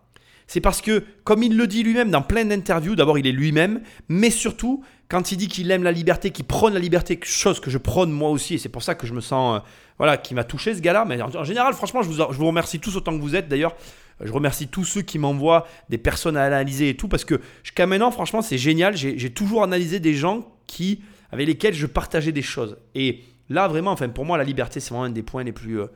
c'est 0.49 0.61
parce 0.61 0.81
que, 0.81 1.05
comme 1.25 1.43
il 1.43 1.57
le 1.57 1.67
dit 1.67 1.83
lui-même 1.85 2.11
dans 2.11 2.23
plein 2.23 2.45
d'interviews, 2.45 2.97
d'abord 2.97 3.19
il 3.19 3.27
est 3.27 3.33
lui-même, 3.33 3.83
mais 4.09 4.31
surtout 4.31 4.83
quand 5.09 5.31
il 5.31 5.37
dit 5.37 5.47
qu'il 5.49 5.71
aime 5.71 5.83
la 5.83 5.93
liberté, 5.93 6.31
qu'il 6.31 6.45
prône 6.45 6.75
la 6.75 6.81
liberté, 6.81 7.19
chose 7.23 7.61
que 7.61 7.71
je 7.71 7.79
prône 7.79 8.11
moi 8.11 8.31
aussi, 8.31 8.55
et 8.55 8.59
c'est 8.59 8.69
pour 8.69 8.83
ça 8.83 8.95
que 8.95 9.07
je 9.07 9.15
me 9.15 9.21
sens, 9.21 9.57
euh, 9.57 9.69
voilà, 9.99 10.17
qui 10.17 10.35
m'a 10.35 10.45
touché 10.45 10.75
ce 10.75 10.81
gars-là. 10.81 11.05
Mais 11.07 11.21
en, 11.23 11.45
général, 11.45 11.73
franchement, 11.75 12.03
je 12.03 12.09
vous, 12.09 12.17
je 12.17 12.37
vous 12.37 12.47
remercie 12.47 12.79
tous 12.79 12.97
autant 12.97 13.17
que 13.17 13.23
vous 13.23 13.35
êtes. 13.35 13.49
D'ailleurs, 13.49 13.75
je 14.23 14.33
remercie 14.33 14.69
tous 14.69 14.85
ceux 14.85 15.03
qui 15.03 15.19
m'envoient 15.19 15.67
des 15.89 15.99
personnes 15.99 16.37
à 16.37 16.45
analyser 16.45 16.91
et 16.91 16.97
tout, 16.97 17.09
parce 17.09 17.25
que 17.25 17.41
jusqu'à 17.63 17.87
maintenant, 17.87 18.11
franchement, 18.11 18.43
c'est 18.43 18.59
génial. 18.59 18.97
J'ai 18.97 19.31
toujours 19.31 19.63
analysé 19.63 20.01
des 20.01 20.15
gens 20.15 20.47
qui, 20.67 21.03
avec 21.31 21.47
lesquels 21.47 21.75
je 21.75 21.87
partageais 21.87 22.33
des 22.33 22.43
choses. 22.43 22.77
Et 22.95 23.23
là, 23.49 23.69
vraiment, 23.69 23.93
enfin, 23.93 24.09
pour 24.09 24.25
moi, 24.25 24.37
la 24.37 24.45
liberté, 24.45 24.81
c'est 24.81 24.91
vraiment 24.91 25.05
un 25.05 25.11
des 25.11 25.23
points 25.23 25.45
les 25.45 25.53
plus, 25.53 25.81
euh, 25.81 25.87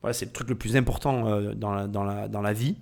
voilà, 0.00 0.12
c'est 0.12 0.26
le 0.26 0.32
truc 0.32 0.48
le 0.48 0.54
plus 0.54 0.76
important 0.76 1.28
euh, 1.28 1.54
dans, 1.54 1.86
dans, 1.86 2.04
la, 2.04 2.28
dans 2.28 2.42
la 2.42 2.52
vie. 2.52 2.76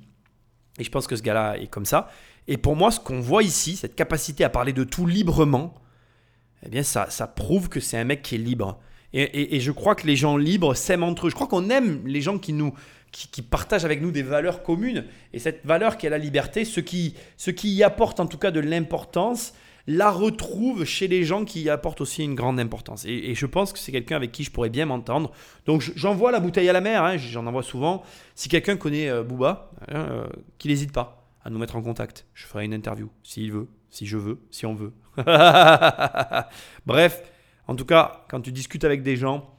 Et 0.79 0.85
je 0.85 0.91
pense 0.91 1.07
que 1.07 1.17
ce 1.17 1.23
gars-là 1.23 1.57
est 1.59 1.69
comme 1.69 1.87
ça. 1.87 2.11
Et 2.49 2.57
pour 2.57 2.77
moi, 2.77 2.91
ce 2.91 3.01
qu'on 3.01 3.21
voit 3.21 3.43
ici, 3.43 3.77
cette 3.77 3.95
capacité 3.95 4.45
à 4.45 4.51
parler 4.51 4.73
de 4.73 4.85
tout 4.85 5.07
librement, 5.07 5.75
eh 6.65 6.69
bien, 6.69 6.83
ça, 6.83 7.09
ça 7.11 7.27
prouve 7.27 7.69
que 7.69 7.81
c'est 7.81 7.99
un 7.99 8.05
mec 8.05 8.23
qui 8.23 8.35
est 8.35 8.39
libre. 8.39 8.79
Et, 9.17 9.61
je 9.61 9.71
crois 9.71 9.95
que 9.95 10.09
les 10.09 10.17
gens 10.17 10.37
libres 10.37 10.75
s'aiment 10.75 11.05
entre 11.05 11.27
eux. 11.27 11.31
Je 11.31 11.37
crois 11.37 11.47
qu'on 11.47 11.71
aime 11.71 12.03
les 12.05 12.21
gens 12.21 12.39
qui 12.39 12.53
nous 12.53 12.75
qui, 13.13 13.43
partagent 13.43 13.85
avec 13.85 14.03
nous 14.03 14.11
des 14.11 14.25
valeurs 14.25 14.65
communes. 14.65 15.05
Et 15.33 15.39
cette 15.39 15.65
valeur 15.65 15.97
qui 15.97 16.07
est 16.07 16.11
la 16.11 16.19
liberté, 16.19 16.65
ceux 16.65 16.83
qui, 16.83 17.15
ceux 17.37 17.53
qui 17.53 17.73
y 17.73 17.85
apportent 17.85 18.19
en 18.19 18.27
tout 18.27 18.39
cas 18.39 18.51
de 18.51 18.59
l'importance, 18.59 19.55
la 19.87 20.11
retrouvent 20.11 20.85
chez 20.85 21.09
les 21.09 21.25
gens 21.25 21.45
qui 21.45 21.61
y 21.63 21.71
apportent 21.71 22.01
aussi 22.01 22.25
une 22.25 22.35
grande 22.35 22.59
importance. 22.59 23.05
Et, 23.05 23.35
je 23.35 23.47
pense 23.47 23.73
que 23.73 23.79
c'est 23.79 23.93
quelqu'un 23.93 24.17
avec 24.17 24.33
qui 24.33 24.43
je 24.45 24.51
pourrais 24.51 24.71
bien 24.71 24.87
m'entendre. 24.87 25.31
Donc 25.67 25.83
je- 25.83 25.93
j'envoie 25.95 26.33
la 26.33 26.41
bouteille 26.41 26.69
à 26.69 26.73
la 26.73 26.81
mer, 26.81 27.05
hein, 27.05 27.17
j'en 27.19 27.47
envoie 27.47 27.63
souvent. 27.63 28.03
Si 28.35 28.49
quelqu'un 28.49 28.77
connaît 28.77 29.11
euh, 29.11 29.23
Booba, 29.23 29.71
hein, 29.89 30.07
euh, 30.11 30.27
qu'il 30.59 30.71
n'hésite 30.71 30.93
pas 30.93 31.27
à 31.45 31.51
nous 31.51 31.59
mettre 31.59 31.77
en 31.77 31.83
contact. 31.83 32.27
Je 32.33 32.47
ferai 32.47 32.65
une 32.65 32.73
interview, 32.73 33.11
s'il 33.23 33.53
veut, 33.53 33.69
si 33.91 34.07
je 34.07 34.17
veux, 34.17 34.41
si 34.51 34.65
on 34.65 34.75
veut. 34.75 34.93
Bref, 36.87 37.23
en 37.69 37.75
tout 37.77 37.85
cas, 37.85 38.25
quand 38.29 38.41
tu 38.41 38.53
discutes 38.53 38.85
avec 38.85 39.03
des 39.03 39.17
gens, 39.17 39.51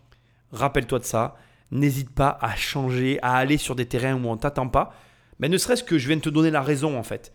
rappelle-toi 0.51 0.99
de 0.99 1.03
ça. 1.03 1.35
N'hésite 1.71 2.09
pas 2.11 2.37
à 2.41 2.55
changer, 2.55 3.19
à 3.21 3.35
aller 3.35 3.57
sur 3.57 3.75
des 3.75 3.85
terrains 3.85 4.15
où 4.15 4.27
on 4.27 4.37
t'attend 4.37 4.69
pas. 4.69 4.93
Mais 5.39 5.49
ne 5.49 5.57
serait-ce 5.57 5.83
que 5.83 5.97
je 5.97 6.07
viens 6.07 6.17
de 6.17 6.21
te 6.21 6.29
donner 6.29 6.51
la 6.51 6.61
raison 6.61 6.97
en 6.97 7.03
fait. 7.03 7.33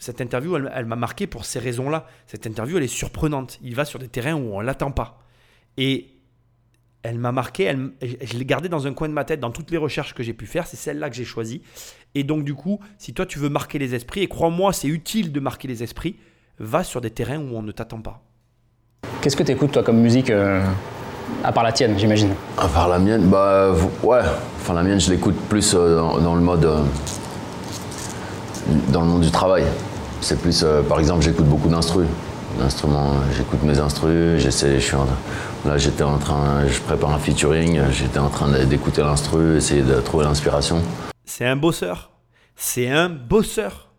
Cette 0.00 0.22
interview, 0.22 0.56
elle, 0.56 0.72
elle 0.74 0.86
m'a 0.86 0.96
marqué 0.96 1.26
pour 1.26 1.44
ces 1.44 1.58
raisons-là. 1.58 2.06
Cette 2.26 2.46
interview, 2.46 2.78
elle 2.78 2.84
est 2.84 2.88
surprenante. 2.88 3.58
Il 3.62 3.74
va 3.74 3.84
sur 3.84 3.98
des 3.98 4.08
terrains 4.08 4.32
où 4.32 4.54
on 4.54 4.60
l'attend 4.60 4.90
pas. 4.90 5.22
Et 5.76 6.16
elle 7.02 7.18
m'a 7.18 7.32
marqué, 7.32 7.64
elle, 7.64 7.92
je 8.00 8.38
l'ai 8.38 8.46
gardée 8.46 8.70
dans 8.70 8.86
un 8.86 8.94
coin 8.94 9.08
de 9.08 9.12
ma 9.12 9.24
tête 9.24 9.40
dans 9.40 9.50
toutes 9.50 9.70
les 9.70 9.76
recherches 9.76 10.14
que 10.14 10.22
j'ai 10.22 10.32
pu 10.32 10.46
faire. 10.46 10.66
C'est 10.66 10.78
celle-là 10.78 11.10
que 11.10 11.16
j'ai 11.16 11.26
choisie. 11.26 11.60
Et 12.14 12.24
donc, 12.24 12.44
du 12.44 12.54
coup, 12.54 12.80
si 12.96 13.12
toi 13.12 13.26
tu 13.26 13.38
veux 13.38 13.50
marquer 13.50 13.78
les 13.78 13.94
esprits, 13.94 14.22
et 14.22 14.26
crois-moi, 14.26 14.72
c'est 14.72 14.88
utile 14.88 15.32
de 15.32 15.40
marquer 15.40 15.68
les 15.68 15.82
esprits, 15.82 16.16
va 16.58 16.82
sur 16.82 17.02
des 17.02 17.10
terrains 17.10 17.38
où 17.38 17.54
on 17.54 17.62
ne 17.62 17.70
t'attend 17.70 18.00
pas. 18.00 18.22
Qu'est-ce 19.20 19.36
que 19.36 19.42
tu 19.42 19.52
écoutes, 19.52 19.72
toi, 19.72 19.82
comme 19.82 20.00
musique, 20.00 20.30
euh, 20.30 20.64
à 21.44 21.52
part 21.52 21.62
la 21.64 21.72
tienne, 21.72 21.98
j'imagine? 21.98 22.34
À 22.56 22.68
part 22.68 22.88
la 22.88 22.98
mienne, 22.98 23.28
bah 23.28 23.74
ouais. 24.02 24.20
Enfin, 24.56 24.72
la 24.72 24.82
mienne, 24.82 24.98
je 24.98 25.10
l'écoute 25.10 25.36
plus 25.50 25.74
euh, 25.74 25.96
dans, 25.96 26.18
dans 26.20 26.34
le 26.34 26.40
mode. 26.40 26.64
euh, 26.64 26.82
dans 28.92 29.02
le 29.02 29.08
monde 29.08 29.22
du 29.22 29.30
travail. 29.30 29.64
C'est 30.20 30.38
plus. 30.40 30.62
euh, 30.62 30.82
par 30.82 30.98
exemple, 30.98 31.22
j'écoute 31.22 31.46
beaucoup 31.46 31.68
d'instrus. 31.68 32.06
D'instruments, 32.58 33.12
euh, 33.12 33.32
j'écoute 33.36 33.62
mes 33.62 33.78
instrus, 33.78 34.40
j'essaie. 34.40 34.74
Je 34.80 34.84
suis 34.86 34.94
en- 34.94 35.06
là, 35.64 35.78
j'étais 35.78 36.02
en 36.02 36.18
train. 36.18 36.66
Je 36.66 36.78
prépare 36.80 37.12
un 37.12 37.18
featuring, 37.18 37.80
j'étais 37.90 38.18
en 38.18 38.28
train 38.28 38.64
d'écouter 38.64 39.02
l'instru, 39.02 39.56
essayer 39.56 39.82
de 39.82 40.00
trouver 40.00 40.24
l'inspiration. 40.24 40.82
C'est 41.24 41.46
un 41.46 41.56
bosseur. 41.56 42.10
C'est 42.56 42.90
un 42.90 43.08
bosseur. 43.08 43.92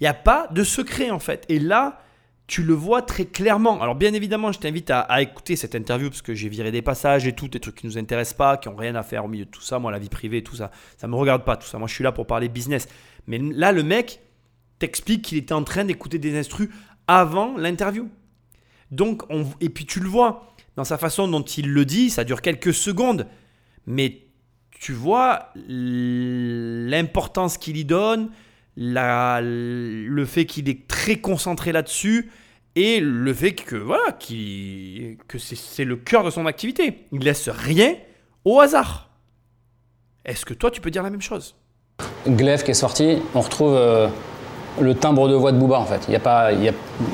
Il 0.00 0.04
n'y 0.04 0.08
a 0.08 0.14
pas 0.14 0.46
de 0.50 0.62
secret 0.62 1.10
en 1.10 1.18
fait. 1.18 1.44
Et 1.48 1.58
là, 1.58 2.00
tu 2.46 2.62
le 2.62 2.72
vois 2.72 3.02
très 3.02 3.26
clairement. 3.26 3.82
Alors 3.82 3.94
bien 3.94 4.14
évidemment, 4.14 4.52
je 4.52 4.58
t'invite 4.60 4.90
à, 4.90 5.20
écouter 5.20 5.56
cette 5.56 5.74
interview 5.74 6.08
parce 6.08 6.22
que 6.22 6.34
j'ai 6.34 6.48
viré 6.48 6.70
des 6.70 6.80
passages 6.82 7.26
et 7.26 7.32
tout, 7.34 7.48
des 7.48 7.60
trucs 7.60 7.74
qui 7.74 7.86
nous 7.86 7.98
intéressent 7.98 8.38
pas, 8.38 8.56
qui 8.56 8.68
ont 8.68 8.76
rien 8.76 8.94
à 8.94 9.02
faire 9.02 9.24
au 9.24 9.28
milieu 9.28 9.44
de 9.44 9.50
tout 9.50 9.60
ça. 9.60 9.78
Moi, 9.78 9.90
la 9.92 9.98
vie 9.98 10.08
privée, 10.08 10.42
tout 10.42 10.56
ça, 10.56 10.70
ça 10.96 11.06
me 11.08 11.16
regarde 11.16 11.44
pas 11.44 11.56
tout 11.56 11.66
ça. 11.66 11.78
Moi, 11.78 11.88
je 11.88 11.94
suis 11.94 12.04
là 12.04 12.12
pour 12.12 12.26
parler 12.26 12.48
business. 12.48 12.88
Mais 13.26 13.38
là, 13.38 13.72
le 13.72 13.82
mec 13.82 14.20
t'explique 14.78 15.22
qu'il 15.22 15.38
était 15.38 15.54
en 15.54 15.64
train 15.64 15.84
d'écouter 15.84 16.18
des 16.18 16.38
instrus 16.38 16.68
avant 17.06 17.56
l'interview. 17.56 18.08
Donc, 18.90 19.22
on, 19.30 19.46
et 19.60 19.68
puis 19.68 19.86
tu 19.86 20.00
le 20.00 20.08
vois 20.08 20.54
dans 20.76 20.84
sa 20.84 20.98
façon 20.98 21.28
dont 21.28 21.42
il 21.42 21.72
le 21.72 21.84
dit, 21.84 22.10
ça 22.10 22.24
dure 22.24 22.40
quelques 22.40 22.72
secondes, 22.72 23.26
mais 23.86 24.22
tu 24.70 24.92
vois 24.92 25.50
l'importance 25.66 27.58
qu'il 27.58 27.76
y 27.76 27.84
donne, 27.84 28.30
le 28.76 30.24
fait 30.24 30.46
qu'il 30.46 30.68
est 30.68 30.86
très 30.86 31.16
concentré 31.16 31.72
là-dessus 31.72 32.30
et 32.76 33.00
le 33.00 33.34
fait 33.34 33.52
que 33.52 33.74
voilà 33.74 34.12
que 34.12 35.38
c'est 35.38 35.84
le 35.84 35.96
cœur 35.96 36.22
de 36.22 36.30
son 36.30 36.46
activité. 36.46 37.06
Il 37.10 37.24
laisse 37.24 37.48
rien 37.48 37.96
au 38.44 38.60
hasard. 38.60 39.10
Est-ce 40.24 40.44
que 40.44 40.54
toi 40.54 40.70
tu 40.70 40.80
peux 40.80 40.90
dire 40.90 41.02
la 41.02 41.10
même 41.10 41.22
chose? 41.22 41.56
Glaive 42.28 42.62
qui 42.62 42.70
est 42.70 42.74
sorti, 42.74 43.18
on 43.34 43.40
retrouve 43.40 43.74
euh, 43.74 44.06
le 44.80 44.94
timbre 44.94 45.28
de 45.28 45.34
voix 45.34 45.52
de 45.52 45.58
Booba 45.58 45.78
en 45.78 45.84
fait. 45.84 46.00
Il 46.08 46.10
n'y 46.10 46.16
a, 46.16 46.20
pas, 46.20 46.52
il 46.52 46.62
y 46.62 46.68
a, 46.68 46.72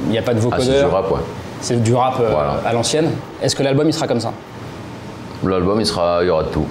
il 0.08 0.14
y 0.14 0.18
a 0.18 0.22
pas 0.22 0.34
de 0.34 0.38
Ah, 0.38 0.42
vocodeur. 0.42 0.64
c'est 0.66 0.80
du 0.84 0.86
rap, 0.94 1.10
ouais. 1.10 1.20
C'est 1.60 1.82
du 1.82 1.94
rap 1.94 2.14
euh, 2.20 2.30
Voilà. 2.30 2.56
à 2.66 2.72
l'ancienne. 2.72 3.10
Est-ce 3.42 3.56
que 3.56 3.62
l'album 3.62 3.86
il 3.88 3.92
sera 3.94 4.06
comme 4.06 4.20
ça? 4.20 4.32
L'album, 5.46 5.80
il, 5.80 5.86
sera, 5.86 6.18
il 6.22 6.26
y 6.26 6.30
aura 6.30 6.44
de 6.44 6.48
tout. 6.48 6.66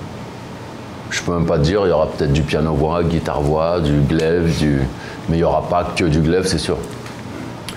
Je 1.10 1.22
peux 1.22 1.32
même 1.34 1.46
pas 1.46 1.58
te 1.58 1.64
dire, 1.64 1.82
il 1.86 1.90
y 1.90 1.92
aura 1.92 2.08
peut-être 2.08 2.34
du 2.34 2.42
piano-voix, 2.42 3.04
guitare-voix, 3.04 3.80
du 3.82 4.00
glaive, 4.02 4.58
du... 4.58 4.82
mais 5.30 5.36
il 5.36 5.40
n'y 5.40 5.44
aura 5.44 5.62
pas 5.70 5.86
que 5.96 6.06
du 6.06 6.20
glaive, 6.22 6.46
c'est 6.48 6.58
sûr. 6.58 6.78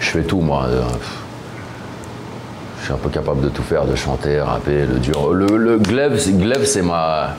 Je 0.00 0.08
fais 0.10 0.22
tout, 0.22 0.40
moi. 0.40 0.64
euh. 0.68 0.80
Je 2.80 2.84
suis 2.84 2.94
un 2.94 2.98
peu 2.98 3.08
capable 3.10 3.40
de 3.42 3.48
tout 3.48 3.62
faire, 3.62 3.84
de 3.84 3.94
chanter, 3.94 4.40
rapper, 4.40 4.86
le 4.86 4.98
dur. 4.98 5.32
Le, 5.32 5.56
le 5.56 5.78
glaive, 5.78 6.18
c'est, 6.18 6.32
glaive, 6.38 6.64
c'est 6.64 6.82
ma, 6.82 7.30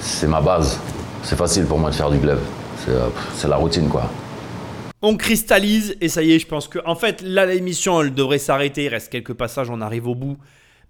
c'est 0.00 0.26
ma 0.28 0.40
base. 0.40 0.78
C'est 1.22 1.36
facile 1.36 1.64
pour 1.64 1.78
moi 1.78 1.90
de 1.90 1.94
faire 1.94 2.10
du 2.10 2.18
glaive. 2.18 2.40
C'est, 2.84 2.90
euh, 2.92 3.06
c'est 3.34 3.48
la 3.48 3.56
routine, 3.56 3.88
quoi. 3.88 4.02
On 5.08 5.16
cristallise 5.16 5.96
et 6.00 6.08
ça 6.08 6.24
y 6.24 6.32
est, 6.32 6.40
je 6.40 6.48
pense 6.48 6.66
que 6.66 6.80
en 6.84 6.96
fait 6.96 7.22
là 7.22 7.46
l'émission 7.46 8.02
elle 8.02 8.12
devrait 8.12 8.40
s'arrêter, 8.40 8.86
il 8.86 8.88
reste 8.88 9.08
quelques 9.08 9.34
passages, 9.34 9.70
on 9.70 9.80
arrive 9.80 10.08
au 10.08 10.16
bout. 10.16 10.36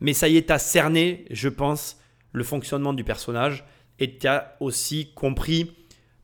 Mais 0.00 0.14
ça 0.14 0.26
y 0.26 0.38
est, 0.38 0.48
t'as 0.48 0.58
cerné, 0.58 1.26
je 1.30 1.50
pense, 1.50 2.00
le 2.32 2.42
fonctionnement 2.42 2.94
du 2.94 3.04
personnage 3.04 3.66
et 3.98 4.16
t'as 4.16 4.52
aussi 4.60 5.12
compris 5.12 5.76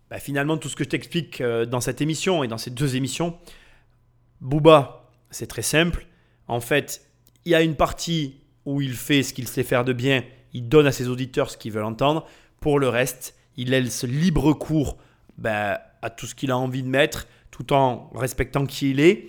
bah, 0.09 0.19
finalement 0.19 0.57
tout 0.57 0.71
ce 0.71 0.77
que 0.77 0.85
je 0.85 0.89
t'explique 0.89 1.43
euh, 1.43 1.67
dans 1.67 1.83
cette 1.83 2.01
émission 2.01 2.43
et 2.43 2.49
dans 2.49 2.57
ces 2.57 2.71
deux 2.71 2.97
émissions. 2.97 3.37
Booba, 4.41 5.11
c'est 5.29 5.47
très 5.47 5.61
simple. 5.61 6.07
En 6.49 6.61
fait, 6.61 7.07
il 7.45 7.53
y 7.53 7.55
a 7.55 7.61
une 7.61 7.77
partie 7.77 8.41
où 8.65 8.81
il 8.81 8.95
fait 8.95 9.23
ce 9.23 9.35
qu'il 9.35 9.47
sait 9.47 9.65
faire 9.65 9.85
de 9.85 9.93
bien, 9.93 10.25
il 10.55 10.67
donne 10.67 10.87
à 10.87 10.93
ses 10.93 11.09
auditeurs 11.09 11.51
ce 11.51 11.59
qu'ils 11.59 11.73
veulent 11.73 11.85
entendre. 11.85 12.27
Pour 12.59 12.79
le 12.79 12.89
reste, 12.89 13.37
il 13.59 13.69
laisse 13.69 14.05
libre 14.05 14.55
cours 14.55 14.97
bah, 15.37 15.79
à 16.01 16.09
tout 16.09 16.25
ce 16.25 16.35
qu'il 16.35 16.51
a 16.51 16.57
envie 16.57 16.83
de 16.83 16.89
mettre, 16.89 17.27
tout 17.53 17.73
en 17.73 18.11
respectant 18.15 18.67
qui 18.67 18.91
il 18.91 18.99
est. 18.99 19.29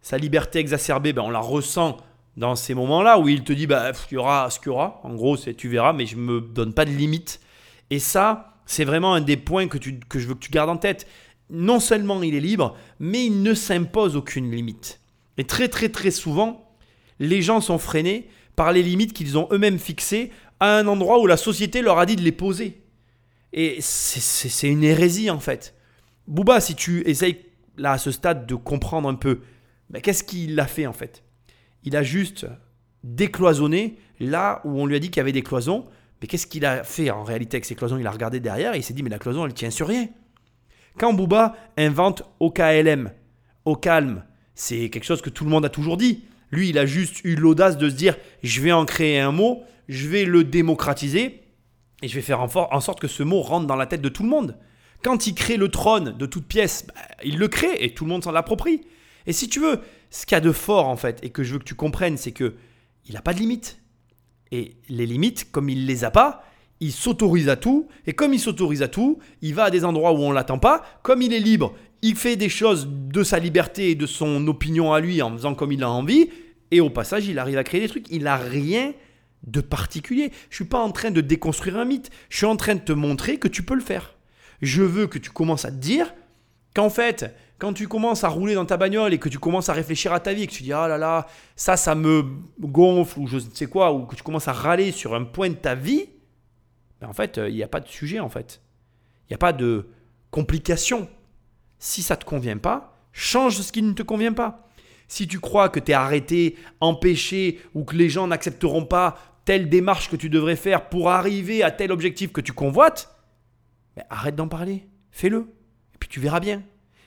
Sa 0.00 0.18
liberté 0.18 0.58
exacerbée, 0.58 1.12
ben, 1.12 1.22
on 1.22 1.30
la 1.30 1.38
ressent 1.38 1.98
dans 2.36 2.56
ces 2.56 2.74
moments-là 2.74 3.20
où 3.20 3.28
il 3.28 3.44
te 3.44 3.52
dit 3.52 3.66
bah, 3.68 3.92
il 4.10 4.14
y 4.14 4.16
aura 4.16 4.50
ce 4.50 4.58
qu'il 4.58 4.68
y 4.68 4.70
aura. 4.70 5.00
En 5.04 5.14
gros, 5.14 5.36
c'est 5.36 5.54
tu 5.54 5.68
verras, 5.68 5.92
mais 5.92 6.06
je 6.06 6.16
me 6.16 6.40
donne 6.40 6.72
pas 6.72 6.84
de 6.84 6.90
limite. 6.90 7.40
Et 7.90 8.00
ça, 8.00 8.54
c'est 8.66 8.84
vraiment 8.84 9.14
un 9.14 9.20
des 9.20 9.36
points 9.36 9.68
que, 9.68 9.78
tu, 9.78 10.00
que 10.00 10.18
je 10.18 10.26
veux 10.26 10.34
que 10.34 10.40
tu 10.40 10.50
gardes 10.50 10.70
en 10.70 10.76
tête. 10.76 11.06
Non 11.50 11.78
seulement 11.78 12.22
il 12.22 12.34
est 12.34 12.40
libre, 12.40 12.76
mais 12.98 13.26
il 13.26 13.42
ne 13.42 13.54
s'impose 13.54 14.16
aucune 14.16 14.50
limite. 14.50 15.00
Et 15.36 15.44
très 15.44 15.68
très 15.68 15.88
très 15.88 16.10
souvent, 16.10 16.74
les 17.18 17.42
gens 17.42 17.60
sont 17.60 17.78
freinés 17.78 18.28
par 18.56 18.72
les 18.72 18.82
limites 18.82 19.12
qu'ils 19.12 19.38
ont 19.38 19.48
eux-mêmes 19.52 19.78
fixées 19.78 20.32
à 20.60 20.78
un 20.78 20.86
endroit 20.86 21.20
où 21.20 21.26
la 21.26 21.36
société 21.36 21.80
leur 21.80 21.98
a 21.98 22.06
dit 22.06 22.16
de 22.16 22.22
les 22.22 22.32
poser. 22.32 22.82
Et 23.52 23.78
c'est 23.80 24.68
une 24.68 24.84
hérésie 24.84 25.30
en 25.30 25.38
fait. 25.38 25.74
Booba, 26.26 26.60
si 26.60 26.74
tu 26.74 27.02
essayes 27.08 27.47
là 27.78 27.92
à 27.92 27.98
ce 27.98 28.10
stade 28.10 28.46
de 28.46 28.54
comprendre 28.54 29.08
un 29.08 29.14
peu, 29.14 29.40
qu'est-ce 30.02 30.24
qu'il 30.24 30.58
a 30.60 30.66
fait 30.66 30.86
en 30.86 30.92
fait? 30.92 31.22
Il 31.84 31.96
a 31.96 32.02
juste 32.02 32.46
décloisonné 33.04 33.96
là 34.20 34.60
où 34.64 34.80
on 34.80 34.86
lui 34.86 34.96
a 34.96 34.98
dit 34.98 35.08
qu'il 35.08 35.18
y 35.18 35.20
avait 35.20 35.32
des 35.32 35.42
cloisons. 35.42 35.86
Mais 36.20 36.26
qu'est-ce 36.26 36.48
qu'il 36.48 36.66
a 36.66 36.82
fait 36.82 37.10
en 37.10 37.22
réalité 37.22 37.56
avec 37.56 37.64
ces 37.64 37.76
cloisons? 37.76 37.96
Il 37.96 38.06
a 38.06 38.10
regardé 38.10 38.40
derrière 38.40 38.74
et 38.74 38.78
il 38.78 38.82
s'est 38.82 38.92
dit 38.92 39.02
mais 39.02 39.10
la 39.10 39.20
cloison 39.20 39.46
elle 39.46 39.54
tient 39.54 39.70
sur 39.70 39.86
rien. 39.86 40.08
Quand 40.98 41.12
Booba 41.12 41.54
invente 41.76 42.24
OKLM, 42.40 43.12
au 43.64 43.76
calme, 43.76 44.24
c'est 44.54 44.90
quelque 44.90 45.04
chose 45.04 45.22
que 45.22 45.30
tout 45.30 45.44
le 45.44 45.50
monde 45.50 45.64
a 45.64 45.68
toujours 45.68 45.96
dit. 45.96 46.24
Lui, 46.50 46.70
il 46.70 46.78
a 46.78 46.86
juste 46.86 47.24
eu 47.24 47.36
l'audace 47.36 47.78
de 47.78 47.88
se 47.88 47.94
dire 47.94 48.16
je 48.42 48.60
vais 48.60 48.72
en 48.72 48.84
créer 48.84 49.20
un 49.20 49.30
mot, 49.30 49.62
je 49.88 50.08
vais 50.08 50.24
le 50.24 50.42
démocratiser 50.42 51.42
et 52.02 52.08
je 52.08 52.14
vais 52.14 52.22
faire 52.22 52.40
en 52.40 52.80
sorte 52.80 53.00
que 53.00 53.08
ce 53.08 53.22
mot 53.22 53.40
rentre 53.40 53.66
dans 53.66 53.76
la 53.76 53.86
tête 53.86 54.02
de 54.02 54.08
tout 54.08 54.24
le 54.24 54.28
monde. 54.28 54.56
Quand 55.02 55.26
il 55.26 55.34
crée 55.34 55.56
le 55.56 55.68
trône 55.68 56.16
de 56.16 56.26
toute 56.26 56.46
pièce, 56.46 56.86
bah, 56.86 56.94
il 57.24 57.38
le 57.38 57.48
crée 57.48 57.76
et 57.80 57.94
tout 57.94 58.04
le 58.04 58.10
monde 58.10 58.24
s'en 58.24 58.34
approprie. 58.34 58.82
Et 59.26 59.32
si 59.32 59.48
tu 59.48 59.60
veux, 59.60 59.80
ce 60.10 60.26
qu'il 60.26 60.34
y 60.34 60.38
a 60.38 60.40
de 60.40 60.52
fort 60.52 60.86
en 60.88 60.96
fait, 60.96 61.18
et 61.22 61.30
que 61.30 61.42
je 61.42 61.52
veux 61.52 61.58
que 61.58 61.64
tu 61.64 61.74
comprennes, 61.74 62.16
c'est 62.16 62.32
que 62.32 62.54
il 63.06 63.14
n'a 63.14 63.22
pas 63.22 63.34
de 63.34 63.38
limite. 63.38 63.78
Et 64.50 64.76
les 64.88 65.06
limites, 65.06 65.50
comme 65.50 65.68
il 65.68 65.86
les 65.86 66.04
a 66.04 66.10
pas, 66.10 66.44
il 66.80 66.92
s'autorise 66.92 67.48
à 67.48 67.56
tout. 67.56 67.88
Et 68.06 68.12
comme 68.12 68.34
il 68.34 68.40
s'autorise 68.40 68.82
à 68.82 68.88
tout, 68.88 69.18
il 69.42 69.54
va 69.54 69.64
à 69.64 69.70
des 69.70 69.84
endroits 69.84 70.12
où 70.12 70.18
on 70.18 70.32
l'attend 70.32 70.58
pas. 70.58 70.84
Comme 71.02 71.22
il 71.22 71.32
est 71.32 71.40
libre, 71.40 71.74
il 72.02 72.16
fait 72.16 72.36
des 72.36 72.48
choses 72.48 72.88
de 72.88 73.22
sa 73.22 73.38
liberté 73.38 73.90
et 73.90 73.94
de 73.94 74.06
son 74.06 74.46
opinion 74.46 74.92
à 74.92 75.00
lui 75.00 75.20
en 75.22 75.32
faisant 75.32 75.54
comme 75.54 75.72
il 75.72 75.82
a 75.82 75.90
envie. 75.90 76.30
Et 76.70 76.80
au 76.80 76.90
passage, 76.90 77.26
il 77.26 77.38
arrive 77.38 77.58
à 77.58 77.64
créer 77.64 77.80
des 77.80 77.88
trucs. 77.88 78.10
Il 78.10 78.24
n'a 78.24 78.36
rien 78.36 78.92
de 79.46 79.60
particulier. 79.60 80.32
Je 80.50 80.56
suis 80.56 80.64
pas 80.64 80.80
en 80.80 80.90
train 80.90 81.10
de 81.10 81.20
déconstruire 81.20 81.78
un 81.78 81.84
mythe. 81.84 82.10
Je 82.28 82.38
suis 82.38 82.46
en 82.46 82.56
train 82.56 82.74
de 82.74 82.80
te 82.80 82.92
montrer 82.92 83.38
que 83.38 83.48
tu 83.48 83.62
peux 83.62 83.74
le 83.74 83.80
faire. 83.80 84.17
Je 84.60 84.82
veux 84.82 85.06
que 85.06 85.18
tu 85.18 85.30
commences 85.30 85.64
à 85.64 85.70
te 85.70 85.76
dire 85.76 86.12
qu'en 86.74 86.90
fait, 86.90 87.34
quand 87.58 87.72
tu 87.72 87.88
commences 87.88 88.24
à 88.24 88.28
rouler 88.28 88.54
dans 88.54 88.64
ta 88.64 88.76
bagnole 88.76 89.12
et 89.12 89.18
que 89.18 89.28
tu 89.28 89.38
commences 89.38 89.68
à 89.68 89.72
réfléchir 89.72 90.12
à 90.12 90.20
ta 90.20 90.32
vie 90.32 90.44
et 90.44 90.46
que 90.46 90.52
tu 90.52 90.62
dis 90.62 90.72
ah 90.72 90.86
là 90.86 90.96
là, 90.96 91.26
ça, 91.56 91.76
ça 91.76 91.94
me 91.94 92.24
gonfle 92.60 93.18
ou 93.18 93.26
je 93.26 93.36
ne 93.36 93.50
sais 93.52 93.66
quoi, 93.66 93.92
ou 93.92 94.06
que 94.06 94.14
tu 94.14 94.22
commences 94.22 94.48
à 94.48 94.52
râler 94.52 94.92
sur 94.92 95.14
un 95.14 95.24
point 95.24 95.50
de 95.50 95.54
ta 95.54 95.74
vie, 95.74 96.08
ben 97.00 97.08
en 97.08 97.12
fait, 97.12 97.38
euh, 97.38 97.48
il 97.48 97.56
n'y 97.56 97.62
a 97.62 97.68
pas 97.68 97.80
de 97.80 97.88
sujet 97.88 98.20
en 98.20 98.28
fait. 98.28 98.60
Il 99.26 99.32
n'y 99.32 99.34
a 99.34 99.38
pas 99.38 99.52
de 99.52 99.88
complication. 100.30 101.08
Si 101.78 102.02
ça 102.02 102.14
ne 102.14 102.20
te 102.20 102.24
convient 102.24 102.58
pas, 102.58 102.96
change 103.12 103.56
ce 103.56 103.72
qui 103.72 103.82
ne 103.82 103.92
te 103.92 104.02
convient 104.02 104.32
pas. 104.32 104.68
Si 105.06 105.26
tu 105.26 105.40
crois 105.40 105.68
que 105.68 105.80
tu 105.80 105.92
es 105.92 105.94
arrêté, 105.94 106.56
empêché 106.80 107.60
ou 107.74 107.84
que 107.84 107.96
les 107.96 108.08
gens 108.08 108.26
n'accepteront 108.26 108.84
pas 108.84 109.16
telle 109.44 109.68
démarche 109.68 110.10
que 110.10 110.16
tu 110.16 110.28
devrais 110.28 110.56
faire 110.56 110.88
pour 110.88 111.10
arriver 111.10 111.62
à 111.62 111.70
tel 111.70 111.90
objectif 111.90 112.32
que 112.32 112.40
tu 112.40 112.52
convoites, 112.52 113.10
arrête 114.10 114.36
d'en 114.36 114.48
parler, 114.48 114.88
fais-le. 115.10 115.54
Et 115.94 115.98
puis 115.98 116.08
tu 116.08 116.20
verras 116.20 116.40
bien. 116.40 116.62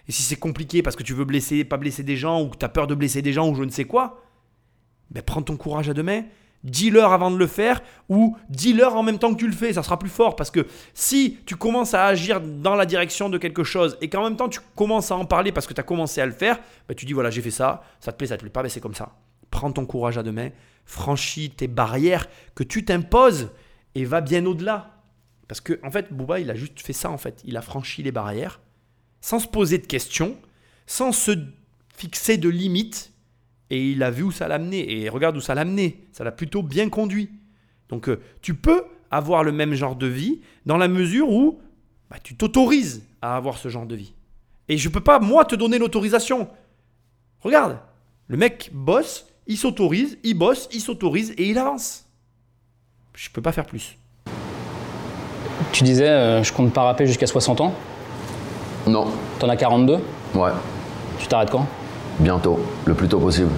Et 0.07 0.11
si 0.11 0.23
c'est 0.23 0.35
compliqué 0.35 0.81
parce 0.81 0.95
que 0.95 1.03
tu 1.03 1.13
veux 1.13 1.25
blesser, 1.25 1.63
pas 1.63 1.77
blesser 1.77 2.03
des 2.03 2.17
gens 2.17 2.41
ou 2.41 2.49
que 2.49 2.57
tu 2.57 2.65
as 2.65 2.69
peur 2.69 2.87
de 2.87 2.95
blesser 2.95 3.21
des 3.21 3.33
gens 3.33 3.49
ou 3.49 3.55
je 3.55 3.63
ne 3.63 3.69
sais 3.69 3.85
quoi, 3.85 4.23
ben 5.09 5.21
prends 5.21 5.41
ton 5.41 5.57
courage 5.57 5.89
à 5.89 5.93
deux 5.93 6.03
mains, 6.03 6.23
dis-leur 6.63 7.11
avant 7.11 7.31
de 7.31 7.37
le 7.37 7.47
faire 7.47 7.81
ou 8.09 8.37
dis-leur 8.49 8.95
en 8.95 9.03
même 9.03 9.19
temps 9.19 9.33
que 9.33 9.39
tu 9.39 9.47
le 9.47 9.53
fais, 9.53 9.73
ça 9.73 9.83
sera 9.83 9.97
plus 9.97 10.09
fort 10.09 10.35
parce 10.35 10.51
que 10.51 10.65
si 10.93 11.37
tu 11.45 11.55
commences 11.55 11.93
à 11.93 12.05
agir 12.05 12.41
dans 12.41 12.75
la 12.75 12.85
direction 12.85 13.29
de 13.29 13.37
quelque 13.37 13.63
chose 13.63 13.97
et 14.01 14.09
qu'en 14.09 14.23
même 14.23 14.35
temps 14.35 14.49
tu 14.49 14.59
commences 14.75 15.11
à 15.11 15.15
en 15.15 15.25
parler 15.25 15.51
parce 15.51 15.67
que 15.67 15.73
tu 15.73 15.79
as 15.81 15.83
commencé 15.83 16.21
à 16.21 16.25
le 16.25 16.31
faire, 16.31 16.59
ben 16.87 16.95
tu 16.95 17.05
dis 17.05 17.13
voilà, 17.13 17.29
j'ai 17.29 17.41
fait 17.41 17.51
ça, 17.51 17.83
ça 17.99 18.11
te 18.11 18.17
plaît, 18.17 18.27
ça 18.27 18.37
te 18.37 18.41
plaît 18.41 18.49
pas, 18.49 18.63
ben 18.63 18.69
c'est 18.69 18.81
comme 18.81 18.95
ça. 18.95 19.15
Prends 19.49 19.71
ton 19.71 19.85
courage 19.85 20.17
à 20.17 20.23
deux 20.23 20.31
mains, 20.31 20.49
franchis 20.85 21.49
tes 21.51 21.67
barrières 21.67 22.27
que 22.55 22.63
tu 22.63 22.85
t'imposes 22.85 23.49
et 23.95 24.05
va 24.05 24.21
bien 24.21 24.45
au-delà. 24.45 25.00
Parce 25.51 25.59
que 25.59 25.77
en 25.83 25.91
fait, 25.91 26.13
Booba, 26.13 26.39
il 26.39 26.49
a 26.49 26.55
juste 26.55 26.79
fait 26.79 26.93
ça 26.93 27.11
en 27.11 27.17
fait, 27.17 27.41
il 27.43 27.57
a 27.57 27.61
franchi 27.61 28.01
les 28.03 28.13
barrières 28.13 28.61
sans 29.19 29.37
se 29.37 29.49
poser 29.49 29.79
de 29.79 29.85
questions, 29.85 30.37
sans 30.87 31.11
se 31.11 31.31
fixer 31.93 32.37
de 32.37 32.47
limites, 32.47 33.11
et 33.69 33.91
il 33.91 34.01
a 34.01 34.11
vu 34.11 34.23
où 34.23 34.31
ça 34.31 34.47
l'a 34.47 34.55
amené. 34.55 35.01
Et 35.01 35.09
regarde 35.09 35.35
où 35.35 35.41
ça 35.41 35.53
l'a 35.53 35.63
amené. 35.63 36.07
Ça 36.13 36.23
l'a 36.23 36.31
plutôt 36.31 36.63
bien 36.63 36.87
conduit. 36.87 37.31
Donc 37.89 38.07
euh, 38.07 38.21
tu 38.41 38.53
peux 38.53 38.85
avoir 39.09 39.43
le 39.43 39.51
même 39.51 39.73
genre 39.73 39.97
de 39.97 40.07
vie 40.07 40.39
dans 40.65 40.77
la 40.77 40.87
mesure 40.87 41.29
où 41.29 41.59
bah, 42.09 42.15
tu 42.23 42.37
t'autorises 42.37 43.03
à 43.21 43.35
avoir 43.35 43.57
ce 43.57 43.67
genre 43.67 43.85
de 43.85 43.95
vie. 43.95 44.13
Et 44.69 44.77
je 44.77 44.87
ne 44.87 44.93
peux 44.93 45.03
pas, 45.03 45.19
moi, 45.19 45.43
te 45.43 45.55
donner 45.55 45.79
l'autorisation. 45.79 46.47
Regarde, 47.41 47.77
le 48.29 48.37
mec 48.37 48.69
bosse, 48.71 49.27
il 49.47 49.57
s'autorise, 49.57 50.17
il 50.23 50.35
bosse, 50.35 50.69
il 50.71 50.79
s'autorise 50.79 51.31
et 51.31 51.49
il 51.49 51.57
avance. 51.57 52.07
Je 53.15 53.29
peux 53.29 53.41
pas 53.41 53.51
faire 53.51 53.65
plus. 53.65 53.97
Tu 55.71 55.83
disais, 55.83 56.07
euh, 56.07 56.43
je 56.43 56.51
compte 56.53 56.73
pas 56.73 56.83
rapper 56.83 57.05
jusqu'à 57.05 57.27
60 57.27 57.61
ans. 57.61 57.73
Non, 58.87 59.07
T'en 59.39 59.49
as 59.49 59.55
42. 59.55 59.99
ouais, 60.35 60.49
Tu 61.19 61.27
t'arrêtes 61.27 61.51
quand? 61.51 61.65
Bientôt, 62.19 62.59
le 62.85 62.93
plus 62.93 63.07
tôt 63.07 63.19
possible. 63.19 63.49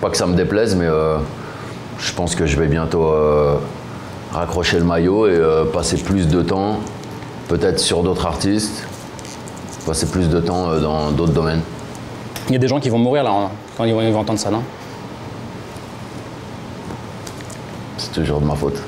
Pas 0.00 0.10
que 0.10 0.16
ça 0.16 0.26
me 0.26 0.34
déplaise, 0.34 0.74
mais 0.76 0.86
euh, 0.86 1.18
je 1.98 2.12
pense 2.12 2.34
que 2.34 2.46
je 2.46 2.58
vais 2.58 2.66
bientôt 2.66 3.06
euh, 3.06 3.56
raccrocher 4.32 4.78
le 4.78 4.84
maillot 4.84 5.28
et 5.28 5.40
passer 5.72 5.96
plus 5.96 6.26
de 6.28 6.42
temps, 6.42 6.80
peut-être 7.48 7.78
sur 7.78 8.02
d'autres 8.02 8.26
artistes, 8.26 8.86
passer 9.86 10.06
plus 10.06 10.28
de 10.28 10.40
temps 10.40 10.74
dans 10.80 11.10
d'autres 11.12 11.32
domaines. 11.32 11.62
Il 12.48 12.52
y 12.52 12.56
a 12.56 12.58
des 12.58 12.68
gens 12.68 12.80
qui 12.80 12.88
vont 12.88 12.98
mourir 12.98 13.22
là 13.22 13.50
quand 13.76 13.84
ils 13.84 13.94
vont, 13.94 14.02
ils 14.02 14.12
vont 14.12 14.20
entendre 14.20 14.38
ça, 14.38 14.50
non? 14.50 14.62
C'est 17.96 18.12
toujours 18.12 18.40
de 18.40 18.46
ma 18.46 18.54
faute. 18.54 18.82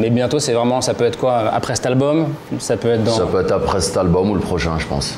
Mais 0.00 0.08
bientôt, 0.08 0.38
c'est 0.38 0.54
vraiment, 0.54 0.80
ça 0.80 0.94
peut 0.94 1.04
être 1.04 1.18
quoi 1.18 1.50
Après 1.52 1.76
cet 1.76 1.84
album? 1.84 2.28
Ça 2.58 2.76
peut 2.78 2.90
être 2.90 3.04
dans. 3.04 3.12
Ça 3.12 3.26
peut 3.26 3.40
être 3.40 3.52
après 3.52 3.80
cet 3.82 3.96
album 3.98 4.30
ou 4.30 4.34
le 4.34 4.40
prochain, 4.40 4.78
je 4.78 4.86
pense. 4.86 5.14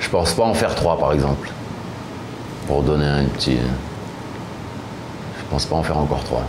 Je 0.00 0.08
pense 0.08 0.32
pas 0.32 0.44
en 0.44 0.54
faire 0.54 0.74
trois, 0.74 0.98
par 0.98 1.12
exemple. 1.12 1.50
Pour 2.66 2.82
donner 2.82 3.04
un 3.06 3.24
petit. 3.24 3.58
Je 5.38 5.44
pense 5.50 5.66
pas 5.66 5.76
en 5.76 5.82
faire 5.82 5.98
encore 5.98 6.24
trois. 6.24 6.42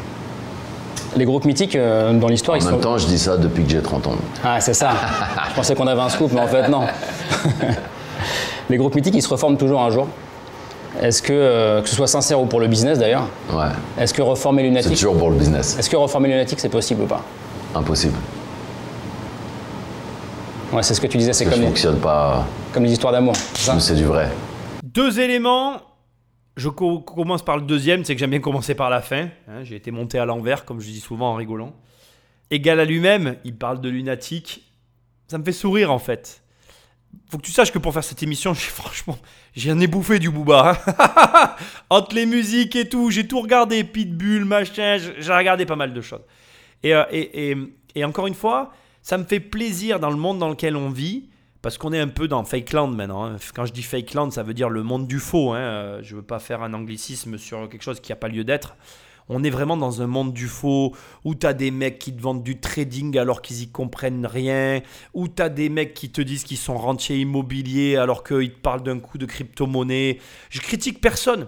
Les 1.17 1.25
groupes 1.25 1.43
mythiques 1.43 1.75
euh, 1.75 2.13
dans 2.13 2.29
l'histoire, 2.29 2.55
En 2.55 2.59
ils 2.61 2.63
même 2.65 2.75
sont. 2.75 2.79
temps, 2.79 2.97
je 2.97 3.05
dis 3.05 3.19
ça 3.19 3.35
depuis 3.35 3.65
que 3.65 3.69
j'ai 3.69 3.81
30 3.81 4.07
ans. 4.07 4.15
Ah, 4.45 4.61
c'est 4.61 4.73
ça. 4.73 4.91
Je 5.49 5.55
pensais 5.55 5.75
qu'on 5.75 5.87
avait 5.87 5.99
un 5.99 6.07
scoop, 6.07 6.31
mais 6.31 6.39
en 6.39 6.47
fait, 6.47 6.69
non. 6.69 6.83
Les 8.69 8.77
groupes 8.77 8.95
mythiques, 8.95 9.15
ils 9.15 9.21
se 9.21 9.27
reforment 9.27 9.57
toujours 9.57 9.81
un 9.81 9.89
jour. 9.89 10.07
Est-ce 11.01 11.21
que, 11.23 11.33
euh, 11.33 11.81
que 11.81 11.89
ce 11.89 11.95
soit 11.95 12.07
sincère 12.07 12.39
ou 12.39 12.45
pour 12.45 12.59
le 12.59 12.67
business 12.67 12.99
d'ailleurs, 12.99 13.27
Ouais. 13.51 13.65
est-ce 13.97 14.13
que 14.13 14.21
reformer 14.21 14.61
C'est 14.61 14.67
Lunatic, 14.67 14.91
toujours 14.91 15.17
pour 15.17 15.31
le 15.31 15.35
business. 15.37 15.75
est-ce 15.79 15.89
que 15.89 15.95
reformer 15.95 16.29
Lunatic, 16.29 16.59
c'est 16.59 16.69
possible 16.69 17.01
ou 17.03 17.07
pas? 17.07 17.23
Impossible. 17.73 18.15
Ouais, 20.71 20.83
c'est 20.83 20.93
ce 20.93 21.01
que 21.01 21.07
tu 21.07 21.17
disais, 21.17 21.33
c'est 21.33 21.45
comme, 21.45 21.59
les- 21.59 21.65
fonctionne 21.67 21.99
pas. 21.99 22.45
comme 22.73 22.83
les 22.85 22.91
histoires 22.93 23.11
d'amour. 23.11 23.35
c'est 23.35 23.57
ça? 23.65 23.79
C'est 23.79 23.95
du 23.95 24.05
vrai. 24.05 24.29
Deux 24.83 25.19
éléments. 25.19 25.81
Je 26.57 26.69
co- 26.69 26.99
commence 26.99 27.43
par 27.43 27.55
le 27.57 27.63
deuxième, 27.63 28.03
c'est 28.05 28.13
que 28.13 28.19
j'aime 28.19 28.29
bien 28.31 28.39
commencer 28.39 28.75
par 28.75 28.89
la 28.89 29.01
fin. 29.01 29.27
hein. 29.47 29.63
J'ai 29.63 29.75
été 29.77 29.89
monté 29.89 30.19
à 30.19 30.25
l'envers, 30.25 30.65
comme 30.65 30.79
je 30.81 30.87
dis 30.87 30.99
souvent 30.99 31.31
en 31.31 31.35
rigolant. 31.35 31.73
Égal 32.51 32.79
à 32.79 32.85
lui-même, 32.85 33.35
il 33.45 33.55
parle 33.55 33.79
de 33.81 33.89
lunatique. 33.89 34.63
Ça 35.27 35.37
me 35.37 35.43
fait 35.45 35.53
sourire 35.53 35.91
en 35.91 35.99
fait. 35.99 36.40
Faut 37.29 37.37
que 37.37 37.43
tu 37.43 37.51
saches 37.51 37.71
que 37.71 37.79
pour 37.79 37.93
faire 37.93 38.03
cette 38.03 38.21
émission, 38.23 38.53
j'ai 38.55 38.61
franchement, 38.69 39.17
j'ai 39.55 39.71
un 39.71 39.79
ébouffé 39.79 40.19
du 40.19 40.29
Booba. 40.29 40.77
hein. 40.85 41.55
Entre 41.89 42.15
les 42.15 42.25
musiques 42.25 42.75
et 42.75 42.87
tout, 42.89 43.09
j'ai 43.09 43.27
tout 43.27 43.39
regardé, 43.41 43.83
Pitbull, 43.83 44.45
machin, 44.45 44.97
j'ai 45.17 45.33
regardé 45.33 45.65
pas 45.65 45.75
mal 45.75 45.93
de 45.93 46.01
choses. 46.01 46.21
Et, 46.83 46.93
euh, 46.93 47.03
et, 47.11 47.51
et- 47.51 47.57
et 47.95 48.05
encore 48.05 48.27
une 48.27 48.33
fois, 48.35 48.71
ça 49.01 49.17
me 49.17 49.23
fait 49.25 49.39
plaisir 49.41 49.99
dans 49.99 50.09
le 50.09 50.15
monde 50.15 50.39
dans 50.39 50.49
lequel 50.49 50.75
on 50.77 50.89
vit, 50.89 51.29
parce 51.61 51.77
qu'on 51.77 51.91
est 51.93 51.99
un 51.99 52.07
peu 52.07 52.27
dans 52.27 52.43
fake 52.43 52.71
land 52.73 52.87
maintenant. 52.87 53.25
hein. 53.25 53.35
Quand 53.53 53.65
je 53.65 53.73
dis 53.73 53.83
fake 53.83 54.13
land, 54.13 54.31
ça 54.31 54.43
veut 54.43 54.53
dire 54.53 54.69
le 54.69 54.81
monde 54.83 55.07
du 55.07 55.19
faux. 55.19 55.51
Hein. 55.53 55.57
Euh, 55.59 55.99
Je 56.03 56.15
veux 56.15 56.21
pas 56.23 56.39
faire 56.39 56.63
un 56.63 56.73
anglicisme 56.73 57.37
sur 57.37 57.69
quelque 57.69 57.83
chose 57.83 57.99
qui 57.99 58.11
n'a 58.11 58.15
pas 58.15 58.29
lieu 58.29 58.43
d'être. 58.43 58.75
On 59.33 59.45
est 59.45 59.49
vraiment 59.49 59.77
dans 59.77 60.01
un 60.01 60.07
monde 60.07 60.33
du 60.33 60.49
faux 60.49 60.93
où 61.23 61.35
tu 61.35 61.47
as 61.47 61.53
des 61.53 61.71
mecs 61.71 61.99
qui 61.99 62.13
te 62.13 62.21
vendent 62.21 62.43
du 62.43 62.59
trading 62.59 63.17
alors 63.17 63.41
qu'ils 63.41 63.61
y 63.61 63.69
comprennent 63.69 64.25
rien, 64.25 64.81
où 65.13 65.29
tu 65.29 65.41
as 65.41 65.47
des 65.47 65.69
mecs 65.69 65.93
qui 65.93 66.09
te 66.11 66.19
disent 66.19 66.43
qu'ils 66.43 66.57
sont 66.57 66.77
rentiers 66.77 67.17
immobiliers 67.17 67.95
alors 67.95 68.25
qu'ils 68.25 68.51
te 68.51 68.59
parlent 68.59 68.83
d'un 68.83 68.99
coup 68.99 69.17
de 69.17 69.25
crypto-monnaie. 69.25 70.19
Je 70.49 70.59
critique 70.59 70.99
personne. 70.99 71.47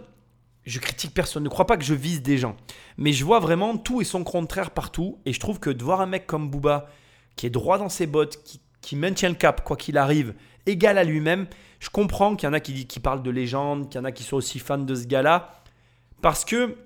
Je 0.66 0.80
critique 0.80 1.14
personne. 1.14 1.44
Ne 1.44 1.50
crois 1.50 1.68
pas 1.68 1.76
que 1.76 1.84
je 1.84 1.94
vise 1.94 2.22
des 2.22 2.38
gens. 2.38 2.56
Mais 2.96 3.12
je 3.12 3.26
vois 3.26 3.42
vraiment 3.42 3.76
tout 3.76 4.00
et 4.00 4.06
son 4.06 4.24
contraire 4.24 4.72
partout. 4.72 5.20
Et 5.26 5.34
je 5.34 5.40
trouve 5.42 5.60
que 5.60 5.70
de 5.70 5.84
voir 5.84 6.00
un 6.00 6.06
mec 6.06 6.26
comme 6.26 6.50
Booba, 6.50 6.88
qui 7.36 7.48
est 7.48 7.50
droit 7.50 7.78
dans 7.78 7.90
ses 7.90 8.08
bottes, 8.08 8.40
qui, 8.82 8.96
maintient 8.96 9.28
le 9.28 9.36
cap, 9.36 9.62
quoi 9.62 9.76
qu'il 9.76 9.98
arrive, 9.98 10.36
égal 10.66 10.98
à 10.98 11.04
lui-même, 11.04 11.48
je 11.82 11.90
comprends 11.90 12.38
qu'il 12.38 12.48
y 12.48 12.50
en 12.50 12.54
a 12.54 12.62
qui, 12.62 12.88
qui 12.88 13.02
parlent 13.02 13.24
de 13.24 13.32
légende, 13.32 13.90
qu'il 13.90 14.00
y 14.00 14.02
en 14.02 14.06
a 14.06 14.14
qui 14.14 14.24
sont 14.24 14.38
aussi 14.38 14.60
fans 14.60 14.78
de 14.78 14.96
ce 14.96 15.06
gars-là. 15.06 15.52
Parce 16.22 16.46
que 16.46 16.78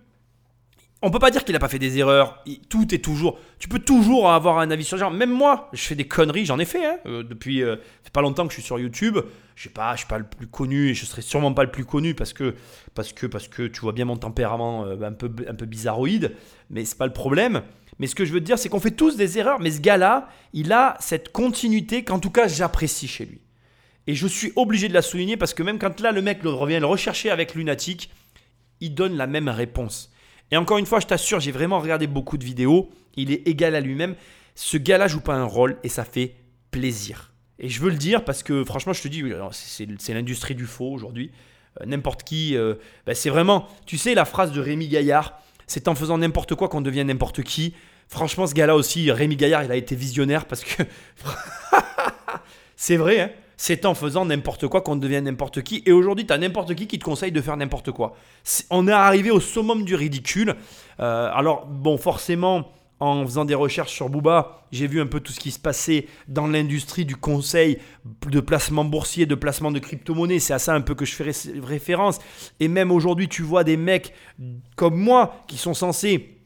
on 1.04 1.12
peut 1.12 1.20
pas 1.20 1.30
dire 1.30 1.46
qu'il 1.46 1.56
a 1.56 1.60
pas 1.60 1.68
fait 1.68 1.80
des 1.80 2.00
erreurs. 2.00 2.44
Tout 2.70 2.94
est 2.94 3.04
toujours. 3.04 3.40
Tu 3.60 3.68
peux 3.68 3.80
toujours 3.80 4.32
avoir 4.32 4.58
un 4.58 4.72
avis 4.72 4.84
sur 4.84 4.96
le 4.96 5.02
genre. 5.02 5.12
Même 5.12 5.32
moi, 5.32 5.70
je 5.74 5.82
fais 5.84 5.96
des 5.96 6.08
conneries, 6.08 6.46
j'en 6.46 6.58
ai 6.58 6.66
fait. 6.66 6.86
Hein. 6.86 6.98
Euh, 7.06 7.24
depuis, 7.24 7.62
euh, 7.62 7.76
pas 8.14 8.22
longtemps 8.22 8.48
que 8.48 8.54
je 8.54 8.60
suis 8.60 8.66
sur 8.66 8.80
YouTube. 8.80 9.20
Je 9.56 9.70
pas, 9.70 9.94
je 9.94 10.00
suis 10.00 10.08
pas 10.08 10.18
le 10.18 10.26
plus 10.26 10.48
connu 10.48 10.90
et 10.90 10.94
je 10.94 11.06
serai 11.06 11.22
sûrement 11.22 11.54
pas 11.54 11.64
le 11.64 11.72
plus 11.72 11.86
connu 11.86 12.14
parce 12.14 12.34
que 12.34 12.56
parce 12.94 13.14
que 13.14 13.26
parce 13.26 13.48
que 13.48 13.68
tu 13.68 13.82
vois 13.82 13.92
bien 13.92 14.06
mon 14.06 14.18
tempérament 14.18 14.86
euh, 14.86 15.02
un 15.02 15.14
peu 15.14 15.32
un 15.48 15.54
peu 15.54 15.66
bizarroïde. 15.66 16.36
Mais 16.72 16.84
c'est 16.86 16.98
pas 16.98 17.08
le 17.08 17.14
problème. 17.14 17.62
Mais 18.00 18.08
ce 18.08 18.16
que 18.16 18.26
je 18.26 18.34
veux 18.34 18.40
te 18.40 18.46
dire, 18.46 18.58
c'est 18.58 18.70
qu'on 18.70 18.80
fait 18.80 18.92
tous 18.92 19.18
des 19.18 19.38
erreurs. 19.38 19.60
Mais 19.60 19.72
ce 19.72 19.82
gars-là, 19.82 20.30
il 20.54 20.72
a 20.72 20.98
cette 21.00 21.32
continuité 21.32 22.04
qu'en 22.04 22.20
tout 22.20 22.32
cas 22.32 22.48
j'apprécie 22.48 23.08
chez 23.08 23.26
lui. 23.26 23.42
Et 24.08 24.16
je 24.16 24.26
suis 24.26 24.52
obligé 24.56 24.88
de 24.88 24.94
la 24.94 25.02
souligner 25.02 25.38
parce 25.38 25.54
que 25.54 25.62
même 25.62 25.78
quand 25.78 26.00
là 26.00 26.12
le 26.12 26.22
mec 26.22 26.42
revient 26.44 26.80
le 26.80 26.88
rechercher 26.88 27.30
avec 27.30 27.54
Lunatic, 27.54 28.10
il 28.80 28.96
donne 28.96 29.16
la 29.16 29.28
même 29.28 29.50
réponse. 29.50 30.12
Et 30.52 30.58
encore 30.58 30.78
une 30.78 30.86
fois, 30.86 31.00
je 31.00 31.08
t'assure, 31.08 31.40
j'ai 31.40 31.52
vraiment 31.52 31.80
regardé 31.80 32.08
beaucoup 32.08 32.38
de 32.38 32.44
vidéos. 32.44 32.90
Il 33.16 33.32
est 33.32 33.48
égal 33.48 33.76
à 33.76 33.82
lui-même. 33.82 34.16
Ce 34.56 34.78
gars-là 34.78 35.08
joue 35.08 35.22
pas 35.22 35.36
un 35.36 35.44
rôle 35.44 35.78
et 35.84 35.90
ça 35.90 36.04
fait 36.04 36.36
plaisir. 36.72 37.34
Et 37.60 37.70
je 37.70 37.82
veux 37.82 37.90
le 37.90 37.96
dire 37.96 38.24
parce 38.24 38.44
que 38.44 38.64
franchement, 38.64 38.94
je 38.94 39.02
te 39.02 39.08
dis, 39.08 39.24
c'est 39.52 40.14
l'industrie 40.14 40.56
du 40.56 40.66
faux 40.66 40.92
aujourd'hui. 40.92 41.32
Euh, 41.82 41.86
n'importe 41.86 42.24
qui, 42.24 42.56
euh, 42.56 42.76
ben, 43.06 43.16
c'est 43.16 43.30
vraiment, 43.30 43.68
tu 43.86 43.98
sais, 43.98 44.14
la 44.14 44.26
phrase 44.26 44.52
de 44.52 44.62
Rémi 44.62 44.88
Gaillard, 44.88 45.40
c'est 45.66 45.88
en 45.88 45.96
faisant 45.96 46.18
n'importe 46.18 46.56
quoi 46.56 46.70
qu'on 46.70 46.82
devient 46.82 47.04
n'importe 47.04 47.44
qui. 47.44 47.74
Franchement, 48.08 48.48
ce 48.48 48.54
gars-là 48.54 48.76
aussi, 48.76 49.12
Rémi 49.12 49.36
Gaillard, 49.36 49.64
il 49.64 49.72
a 49.72 49.76
été 49.76 49.96
visionnaire 49.96 50.46
parce 50.46 50.64
que 50.64 50.84
c'est 52.76 52.96
vrai, 52.96 53.20
hein 53.20 53.30
c'est 53.58 53.86
en 53.86 53.96
faisant 53.96 54.24
n'importe 54.24 54.68
quoi 54.68 54.82
qu'on 54.82 54.96
devient 54.96 55.22
n'importe 55.22 55.64
qui. 55.64 55.82
Et 55.86 55.92
aujourd'hui, 55.92 56.26
tu 56.28 56.32
as 56.34 56.38
n'importe 56.38 56.76
qui 56.76 56.86
qui 56.88 57.00
te 57.00 57.04
conseille 57.04 57.32
de 57.32 57.42
faire 57.42 57.58
n'importe 57.58 57.92
quoi. 57.92 58.16
On 58.70 58.88
est 58.88 58.92
arrivé 58.92 59.32
au 59.32 59.40
summum 59.40 59.84
du 59.84 59.96
ridicule. 59.96 60.56
Euh, 61.00 61.30
alors, 61.34 61.66
bon, 61.66 61.98
forcément, 61.98 62.72
en 63.00 63.26
faisant 63.26 63.46
des 63.46 63.56
recherches 63.56 63.92
sur 63.94 64.10
Booba, 64.10 64.62
j'ai 64.72 64.88
vu 64.88 65.02
un 65.02 65.06
peu 65.08 65.20
tout 65.20 65.32
ce 65.32 65.40
qui 65.40 65.52
se 65.52 65.60
passait 65.60 66.08
dans 66.28 66.48
l'industrie 66.48 67.06
du 67.06 67.16
conseil 67.16 67.80
de 68.28 68.40
placement 68.40 68.86
boursier, 68.86 69.26
de 69.26 69.36
placement 69.36 69.72
de 69.72 69.80
crypto-monnaie. 69.80 70.40
C'est 70.40 70.54
à 70.54 70.60
ça 70.60 70.74
un 70.74 70.82
peu 70.82 70.94
que 70.96 71.06
je 71.06 71.14
fais 71.16 71.24
ré- 71.24 71.60
référence. 71.64 72.20
Et 72.60 72.68
même 72.68 72.92
aujourd'hui, 72.92 73.28
tu 73.28 73.42
vois 73.42 73.64
des 73.64 73.78
mecs 73.78 74.14
comme 74.76 74.98
moi 74.98 75.44
qui 75.48 75.58
sont 75.58 75.74
censés 75.74 76.38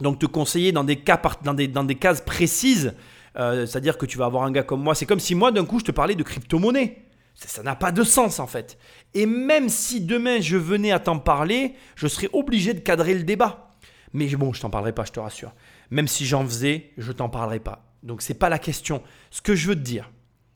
donc 0.00 0.18
te 0.18 0.26
conseiller 0.26 0.72
dans 0.72 0.84
des 0.84 0.96
cas 0.96 1.20
dans 1.42 1.54
des, 1.54 1.68
dans 1.68 1.84
des 1.84 1.94
cases 1.94 2.22
précises. 2.22 2.94
Euh, 3.36 3.66
C'est-à-dire 3.66 3.98
que 3.98 4.06
tu 4.06 4.18
vas 4.18 4.26
avoir 4.26 4.44
un 4.44 4.50
gars 4.50 4.62
comme 4.62 4.82
moi. 4.82 4.94
C'est 4.94 5.06
comme 5.06 5.20
si 5.20 5.34
moi 5.34 5.52
d'un 5.52 5.64
coup 5.64 5.78
je 5.78 5.84
te 5.84 5.92
parlais 5.92 6.14
de 6.14 6.22
crypto-monnaie. 6.22 7.04
Ça 7.34 7.62
n'a 7.62 7.76
pas 7.76 7.92
de 7.92 8.02
sens 8.02 8.38
en 8.38 8.46
fait. 8.46 8.76
Et 9.14 9.24
même 9.26 9.68
si 9.68 10.00
demain 10.00 10.40
je 10.40 10.56
venais 10.56 10.92
à 10.92 10.98
t'en 10.98 11.18
parler, 11.18 11.74
je 11.94 12.06
serais 12.06 12.28
obligé 12.32 12.74
de 12.74 12.80
cadrer 12.80 13.14
le 13.14 13.22
débat. 13.22 13.76
Mais 14.12 14.26
bon, 14.34 14.52
je 14.52 14.60
t'en 14.60 14.70
parlerai 14.70 14.92
pas, 14.92 15.04
je 15.04 15.12
te 15.12 15.20
rassure. 15.20 15.54
Même 15.90 16.08
si 16.08 16.26
j'en 16.26 16.44
faisais, 16.44 16.90
je 16.98 17.12
t'en 17.12 17.28
parlerai 17.28 17.60
pas. 17.60 17.84
Donc 18.02 18.22
c'est 18.22 18.34
pas 18.34 18.48
la 18.48 18.58
question. 18.58 19.02
Ce 19.30 19.40
que 19.40 19.54
je 19.54 19.68
veux 19.68 19.74
te 19.74 19.80
dire, 19.80 20.10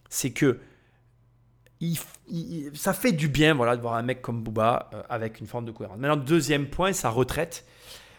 c'est 0.09 0.31
que 0.31 0.61
ça 2.75 2.93
fait 2.93 3.13
du 3.13 3.29
bien 3.29 3.55
voilà, 3.55 3.77
de 3.77 3.83
voir 3.83 3.95
un 3.95 4.03
mec 4.03 4.23
comme 4.23 4.43
Booba 4.43 4.89
euh, 4.95 5.03
avec 5.09 5.41
une 5.41 5.47
forme 5.47 5.65
de 5.65 5.71
cohérence. 5.71 5.99
Maintenant, 5.99 6.17
deuxième 6.17 6.67
point, 6.67 6.93
sa 6.93 7.11
retraite. 7.11 7.67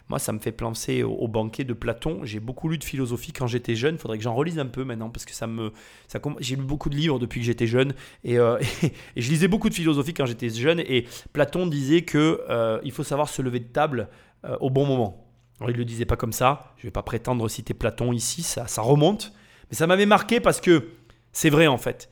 Moi, 0.07 0.19
ça 0.19 0.32
me 0.32 0.40
fait 0.40 0.52
penser 0.52 1.02
au, 1.02 1.27
banquet 1.27 1.64
de 1.64 1.73
Platon. 1.73 2.19
J'ai 2.23 2.40
beaucoup 2.40 2.69
lu 2.69 2.77
de 2.77 2.84
philosophie 2.84 3.34
quand 3.34 3.48
j'étais 3.48 3.76
jeune. 3.76 3.95
Il 3.95 3.98
faudrait 3.98 4.18
que 4.18 4.23
j'en 4.23 4.36
relise 4.36 4.60
un 4.60 4.68
peu 4.68 4.84
maintenant 4.84 5.10
parce 5.10 5.26
que 5.26 5.34
ça 5.34 5.48
me, 5.48 5.72
ça, 6.07 6.19
j'ai 6.40 6.56
lu 6.56 6.61
beaucoup 6.61 6.90
de 6.90 6.95
livres 6.95 7.18
depuis 7.18 7.40
que 7.40 7.45
j'étais 7.45 7.65
jeune 7.65 7.95
et, 8.23 8.38
euh, 8.38 8.60
et 9.15 9.22
je 9.22 9.30
lisais 9.30 9.48
beaucoup 9.48 9.68
de 9.68 9.73
philosophie 9.73 10.14
quand 10.14 10.27
j'étais 10.27 10.49
jeune. 10.49 10.80
Et 10.80 11.07
Platon 11.34 11.65
disait 11.65 12.03
que 12.03 12.41
euh, 12.49 12.80
il 12.84 12.91
faut 12.91 13.03
savoir 13.03 13.30
se 13.30 13.41
lever 13.41 13.60
de 13.60 13.65
table 13.65 14.10
euh, 14.45 14.56
au 14.60 14.69
bon 14.69 14.86
moment. 14.86 15.26
Alors, 15.60 15.72
il 15.72 15.77
le 15.77 15.86
disait 15.86 16.06
pas 16.06 16.18
comme 16.18 16.34
ça. 16.34 16.73
Je 16.77 16.84
vais 16.84 16.91
pas 16.91 17.03
prétendre 17.03 17.48
citer 17.49 17.73
Platon 17.73 18.14
ici. 18.14 18.44
Ça, 18.44 18.68
ça 18.68 18.84
remonte, 18.84 19.34
mais 19.72 19.76
ça 19.76 19.88
m'avait 19.88 20.06
marqué 20.06 20.40
parce 20.40 20.61
que 20.61 20.90
c'est 21.32 21.49
vrai 21.49 21.65
en 21.68 21.77
fait. 21.77 22.10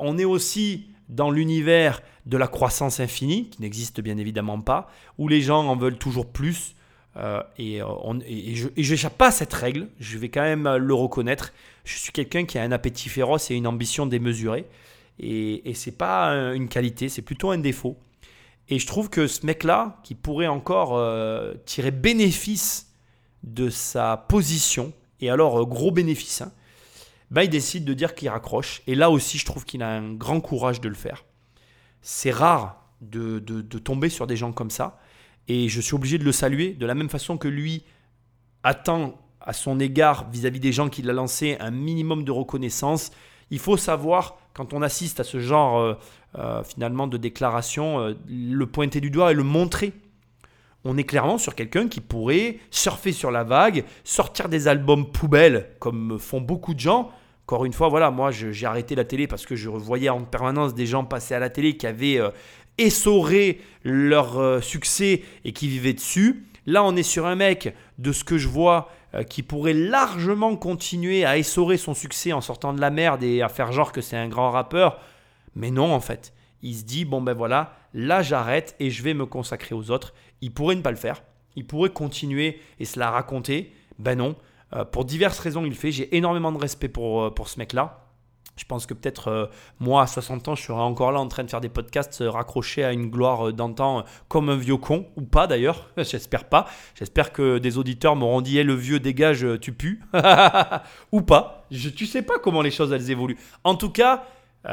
On 0.00 0.16
est 0.16 0.24
aussi 0.24 0.88
dans 1.10 1.30
l'univers 1.30 2.00
de 2.24 2.38
la 2.38 2.46
croissance 2.46 3.00
infinie, 3.00 3.50
qui 3.50 3.60
n'existe 3.60 4.00
bien 4.00 4.16
évidemment 4.16 4.60
pas, 4.60 4.90
où 5.18 5.28
les 5.28 5.42
gens 5.42 5.66
en 5.66 5.76
veulent 5.76 5.98
toujours 5.98 6.26
plus. 6.26 6.74
Euh, 7.18 7.42
et, 7.58 7.82
euh, 7.82 7.86
et- 8.26 8.54
je 8.54 8.90
n'échappe 8.90 9.18
pas 9.18 9.28
à 9.28 9.30
cette 9.32 9.52
règle, 9.52 9.88
je 9.98 10.18
vais 10.18 10.28
quand 10.28 10.42
même 10.42 10.66
euh, 10.66 10.78
le 10.78 10.94
reconnaître. 10.94 11.52
Je 11.84 11.98
suis 11.98 12.12
quelqu'un 12.12 12.44
qui 12.44 12.58
a 12.58 12.62
un 12.62 12.70
appétit 12.72 13.08
féroce 13.08 13.50
et 13.50 13.54
une 13.56 13.66
ambition 13.66 14.06
démesurée. 14.06 14.66
Et, 15.18 15.68
et 15.68 15.74
c'est 15.74 15.96
pas 15.96 16.26
un- 16.28 16.52
une 16.52 16.68
qualité, 16.68 17.08
c'est 17.08 17.22
plutôt 17.22 17.50
un 17.50 17.58
défaut. 17.58 17.98
Et 18.68 18.78
je 18.78 18.86
trouve 18.86 19.08
que 19.10 19.26
ce 19.26 19.44
mec-là, 19.46 19.98
qui 20.04 20.14
pourrait 20.14 20.46
encore 20.46 21.00
tirer 21.64 21.90
bénéfice 21.90 22.92
de 23.42 23.70
sa 23.70 24.18
position, 24.28 24.92
et 25.22 25.30
alors 25.30 25.66
gros 25.66 25.90
bénéfice, 25.90 26.42
bah, 27.30 27.44
il 27.44 27.50
décide 27.50 27.86
de 27.86 27.94
dire 27.94 28.14
qu'il 28.14 28.28
raccroche. 28.28 28.82
Et 28.86 28.94
là 28.94 29.08
aussi, 29.10 29.38
je 29.38 29.46
trouve 29.46 29.64
qu'il 29.64 29.82
a 29.82 29.88
un 29.88 30.12
grand 30.12 30.40
courage 30.42 30.82
de 30.82 30.88
le 30.90 30.94
faire. 30.94 31.24
C'est 32.02 32.30
rare 32.30 32.84
de 33.00 33.38
tomber 33.78 34.10
sur 34.10 34.26
des 34.26 34.36
gens 34.36 34.52
comme 34.52 34.70
ça. 34.70 34.98
Et 35.48 35.68
je 35.68 35.80
suis 35.80 35.94
obligé 35.94 36.18
de 36.18 36.24
le 36.24 36.32
saluer 36.32 36.74
de 36.74 36.86
la 36.86 36.94
même 36.94 37.08
façon 37.08 37.38
que 37.38 37.48
lui 37.48 37.82
attend 38.62 39.18
à 39.40 39.54
son 39.54 39.80
égard 39.80 40.28
vis-à-vis 40.30 40.60
des 40.60 40.72
gens 40.72 40.90
qu'il 40.90 41.08
a 41.08 41.12
lancé 41.14 41.56
un 41.58 41.70
minimum 41.70 42.22
de 42.24 42.30
reconnaissance. 42.30 43.10
Il 43.50 43.58
faut 43.58 43.78
savoir, 43.78 44.36
quand 44.52 44.74
on 44.74 44.82
assiste 44.82 45.20
à 45.20 45.24
ce 45.24 45.40
genre 45.40 45.78
euh, 45.78 45.94
euh, 46.38 46.62
finalement 46.62 47.06
de 47.06 47.16
déclaration, 47.16 48.00
euh, 48.00 48.14
le 48.28 48.66
pointer 48.66 49.00
du 49.00 49.10
doigt 49.10 49.32
et 49.32 49.34
le 49.34 49.42
montrer. 49.42 49.94
On 50.84 50.98
est 50.98 51.04
clairement 51.04 51.38
sur 51.38 51.54
quelqu'un 51.54 51.88
qui 51.88 52.02
pourrait 52.02 52.58
surfer 52.70 53.12
sur 53.12 53.30
la 53.30 53.42
vague, 53.42 53.84
sortir 54.04 54.50
des 54.50 54.68
albums 54.68 55.10
poubelles, 55.10 55.70
comme 55.78 56.18
font 56.18 56.40
beaucoup 56.40 56.74
de 56.74 56.80
gens, 56.80 57.10
Encore 57.44 57.64
une 57.64 57.72
fois, 57.72 57.88
voilà, 57.88 58.10
moi 58.10 58.30
j'ai 58.30 58.66
arrêté 58.66 58.94
la 58.94 59.04
télé 59.04 59.26
parce 59.26 59.46
que 59.46 59.56
je 59.56 59.70
voyais 59.70 60.10
en 60.10 60.22
permanence 60.24 60.74
des 60.74 60.84
gens 60.86 61.04
passer 61.04 61.34
à 61.34 61.38
la 61.38 61.48
télé 61.48 61.78
qui 61.78 61.86
avaient 61.86 62.20
essoré 62.78 63.60
leur 63.84 64.38
euh, 64.38 64.60
succès 64.60 65.22
et 65.44 65.52
qui 65.52 65.68
vivaient 65.68 65.92
dessus. 65.92 66.44
Là, 66.66 66.84
on 66.84 66.96
est 66.96 67.02
sur 67.02 67.26
un 67.26 67.34
mec, 67.34 67.74
de 67.98 68.12
ce 68.12 68.24
que 68.24 68.38
je 68.38 68.48
vois, 68.48 68.90
euh, 69.14 69.22
qui 69.22 69.42
pourrait 69.42 69.74
largement 69.74 70.54
continuer 70.56 71.24
à 71.24 71.38
essorer 71.38 71.78
son 71.78 71.94
succès 71.94 72.32
en 72.32 72.40
sortant 72.40 72.74
de 72.74 72.80
la 72.80 72.90
merde 72.90 73.22
et 73.22 73.42
à 73.42 73.48
faire 73.48 73.72
genre 73.72 73.92
que 73.92 74.00
c'est 74.00 74.16
un 74.16 74.28
grand 74.28 74.50
rappeur. 74.50 75.00
Mais 75.54 75.70
non, 75.70 75.92
en 75.92 76.00
fait. 76.00 76.32
Il 76.62 76.74
se 76.74 76.84
dit, 76.84 77.04
bon 77.04 77.22
ben 77.22 77.34
voilà, 77.34 77.76
là 77.94 78.20
j'arrête 78.20 78.74
et 78.80 78.90
je 78.90 79.02
vais 79.02 79.14
me 79.14 79.26
consacrer 79.26 79.74
aux 79.74 79.90
autres. 79.90 80.12
Il 80.40 80.52
pourrait 80.52 80.74
ne 80.74 80.82
pas 80.82 80.90
le 80.90 80.96
faire. 80.96 81.22
Il 81.56 81.66
pourrait 81.66 81.90
continuer 81.90 82.60
et 82.80 82.84
se 82.84 82.98
la 82.98 83.10
raconter. 83.10 83.72
Ben 83.98 84.18
non. 84.18 84.36
Euh, 84.74 84.84
pour 84.84 85.04
diverses 85.04 85.38
raisons, 85.38 85.64
il 85.64 85.70
le 85.70 85.74
fait. 85.74 85.92
J'ai 85.92 86.16
énormément 86.16 86.52
de 86.52 86.58
respect 86.58 86.88
pour, 86.88 87.32
pour 87.32 87.48
ce 87.48 87.58
mec-là. 87.60 88.07
Je 88.58 88.64
pense 88.64 88.84
que 88.84 88.92
peut-être 88.92 89.28
euh, 89.28 89.46
moi, 89.80 90.02
à 90.02 90.06
60 90.06 90.48
ans, 90.48 90.54
je 90.54 90.64
serai 90.64 90.80
encore 90.80 91.12
là 91.12 91.20
en 91.20 91.28
train 91.28 91.44
de 91.44 91.50
faire 91.50 91.60
des 91.60 91.68
podcasts 91.70 92.22
raccrochés 92.26 92.84
à 92.84 92.92
une 92.92 93.08
gloire 93.08 93.52
d'antan 93.52 94.04
comme 94.28 94.50
un 94.50 94.56
vieux 94.56 94.76
con, 94.76 95.06
ou 95.16 95.22
pas 95.22 95.46
d'ailleurs, 95.46 95.88
j'espère 95.96 96.44
pas. 96.44 96.66
J'espère 96.94 97.32
que 97.32 97.58
des 97.58 97.78
auditeurs 97.78 98.16
m'auront 98.16 98.40
dit 98.40 98.58
hey, 98.58 98.64
le 98.64 98.74
vieux 98.74 99.00
dégage, 99.00 99.46
tu 99.60 99.72
pues, 99.72 100.00
ou 101.12 101.22
pas. 101.22 101.66
Tu 101.70 102.06
sais 102.06 102.22
pas 102.22 102.38
comment 102.38 102.60
les 102.60 102.70
choses 102.70 102.92
elles 102.92 103.10
évoluent. 103.10 103.38
En 103.64 103.74
tout 103.74 103.90
cas, 103.90 104.24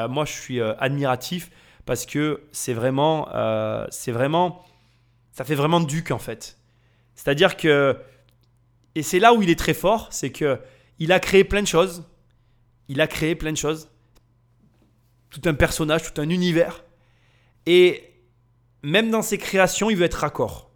moi 0.10 0.26
je 0.26 0.34
suis 0.34 0.62
admiratif 0.62 1.52
parce 1.86 2.06
que 2.06 2.42
c'est 2.52 2.74
vraiment, 2.74 3.28
c'est 3.92 4.12
vraiment, 4.12 4.64
ça 5.32 5.44
fait 5.44 5.56
vraiment 5.56 5.80
duc 5.80 6.12
en 6.12 6.20
fait. 6.20 6.58
C'est-à-dire 7.16 7.56
que 7.56 7.98
et 8.96 9.04
c'est 9.04 9.20
là 9.20 9.34
où 9.34 9.42
il 9.42 9.50
est 9.50 9.60
très 9.60 9.74
fort, 9.74 10.08
c'est 10.10 10.32
que 10.32 10.60
il 11.00 11.12
a 11.12 11.20
créé 11.20 11.44
plein 11.44 11.62
de 11.62 11.68
choses. 11.68 12.04
Il 12.88 13.02
a 13.02 13.08
créé 13.08 13.36
plein 13.36 13.52
de 13.52 13.58
choses. 13.58 13.90
Tout 15.30 15.42
un 15.46 15.54
personnage, 15.54 16.12
tout 16.12 16.22
un 16.22 16.30
univers. 16.30 16.84
Et 17.66 18.04
même 18.84 19.10
dans 19.10 19.22
ses 19.22 19.38
créations, 19.38 19.90
il 19.90 19.98
veut 19.98 20.06
être 20.06 20.16
raccord. 20.16 20.72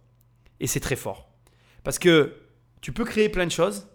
Et 0.58 0.66
c'est 0.66 0.80
très 0.80 0.96
fort. 0.96 1.30
Parce 1.84 1.98
que 1.98 2.36
tu 2.80 2.92
peux 2.92 3.04
créer 3.04 3.28
plein 3.28 3.46
de 3.46 3.52
choses 3.52 3.88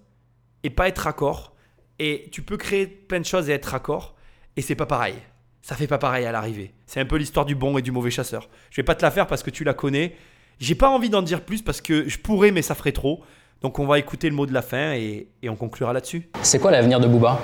et 0.64 0.70
pas 0.70 0.88
être 0.88 1.00
raccord. 1.00 1.56
Et 2.00 2.30
tu 2.32 2.42
peux 2.42 2.58
créer 2.58 2.88
plein 2.88 3.20
de 3.20 3.26
choses 3.26 3.50
et 3.50 3.54
être 3.54 3.66
raccord. 3.66 4.16
Et 4.56 4.62
c'est 4.62 4.76
pas 4.76 4.86
pareil. 4.86 5.16
Ça 5.62 5.76
fait 5.76 5.88
pas 5.88 5.98
pareil 5.98 6.26
à 6.26 6.32
l'arrivée. 6.32 6.74
C'est 6.86 7.00
un 7.00 7.06
peu 7.06 7.18
l'histoire 7.18 7.46
du 7.46 7.56
bon 7.56 7.78
et 7.78 7.82
du 7.82 7.92
mauvais 7.92 8.12
chasseur. 8.12 8.50
Je 8.70 8.78
vais 8.78 8.86
pas 8.86 8.96
te 8.96 9.02
la 9.02 9.12
faire 9.12 9.28
parce 9.28 9.44
que 9.44 9.50
tu 9.50 9.64
la 9.64 9.74
connais. 9.74 10.16
J'ai 10.60 10.76
pas 10.76 10.90
envie 10.90 11.10
d'en 11.10 11.22
dire 11.22 11.42
plus 11.42 11.62
parce 11.62 11.82
que 11.82 12.08
je 12.08 12.18
pourrais, 12.20 12.52
mais 12.52 12.62
ça 12.62 12.76
ferait 12.76 12.92
trop. 12.92 13.24
Donc 13.62 13.80
on 13.80 13.86
va 13.86 14.00
écouter 14.00 14.30
le 14.30 14.36
mot 14.36 14.46
de 14.46 14.54
la 14.54 14.62
fin 14.62 14.94
et, 14.94 15.28
on 15.48 15.56
conclura 15.56 15.92
là-dessus. 15.92 16.30
C'est 16.44 16.60
quoi 16.60 16.72
l'avenir 16.72 17.00
de 17.00 17.08
Booba? 17.08 17.42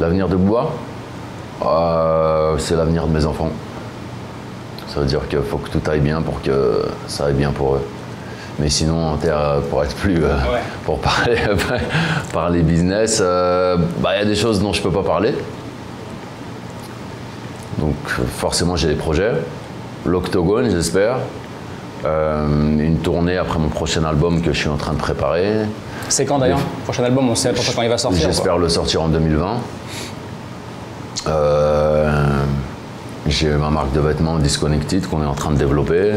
L'avenir 0.00 0.28
de 0.28 0.36
Booba 0.36 0.68
euh, 1.62 2.56
C'est 2.58 2.76
l'avenir 2.76 3.06
de 3.06 3.12
mes 3.12 3.24
enfants. 3.24 3.50
Ça 4.88 5.00
veut 5.00 5.06
dire 5.06 5.28
qu'il 5.28 5.42
faut 5.42 5.58
que 5.58 5.70
tout 5.70 5.90
aille 5.90 6.00
bien 6.00 6.20
pour 6.22 6.42
que 6.42 6.84
ça 7.06 7.26
aille 7.26 7.34
bien 7.34 7.52
pour 7.52 7.76
eux. 7.76 7.82
Mais 8.58 8.68
sinon, 8.68 9.16
pour 9.70 9.82
être 9.82 9.94
plus. 9.96 10.24
Euh, 10.24 10.36
pour 10.84 10.98
parler, 10.98 11.36
parler 12.32 12.62
business, 12.62 13.20
euh, 13.22 13.76
bah, 14.00 14.10
il 14.16 14.18
y 14.18 14.22
a 14.22 14.26
des 14.26 14.34
choses 14.34 14.60
dont 14.60 14.72
je 14.72 14.80
ne 14.80 14.84
peux 14.84 14.92
pas 14.92 15.02
parler. 15.02 15.34
Donc 17.78 17.94
forcément, 18.36 18.76
j'ai 18.76 18.88
des 18.88 18.96
projets. 18.96 19.32
L'Octogone, 20.04 20.70
j'espère. 20.70 21.18
Euh, 22.04 22.46
une 22.78 22.98
tournée 22.98 23.36
après 23.36 23.58
mon 23.58 23.68
prochain 23.68 24.04
album 24.04 24.42
que 24.42 24.52
je 24.52 24.58
suis 24.58 24.68
en 24.68 24.76
train 24.76 24.92
de 24.92 24.98
préparer. 24.98 25.52
C'est 26.08 26.24
quand 26.24 26.38
d'ailleurs 26.38 26.60
Prochain 26.84 27.04
album, 27.04 27.28
on 27.28 27.34
sait 27.34 27.52
quand 27.52 27.82
il 27.82 27.88
va 27.88 27.98
sortir 27.98 28.26
J'espère 28.26 28.58
le 28.58 28.68
sortir 28.68 29.02
en 29.02 29.08
2020. 29.08 29.56
Euh, 31.26 32.24
j'ai 33.26 33.48
ma 33.50 33.70
marque 33.70 33.92
de 33.92 34.00
vêtements 34.00 34.38
Disconnected 34.38 35.06
qu'on 35.06 35.22
est 35.22 35.26
en 35.26 35.34
train 35.34 35.50
de 35.52 35.56
développer. 35.56 36.14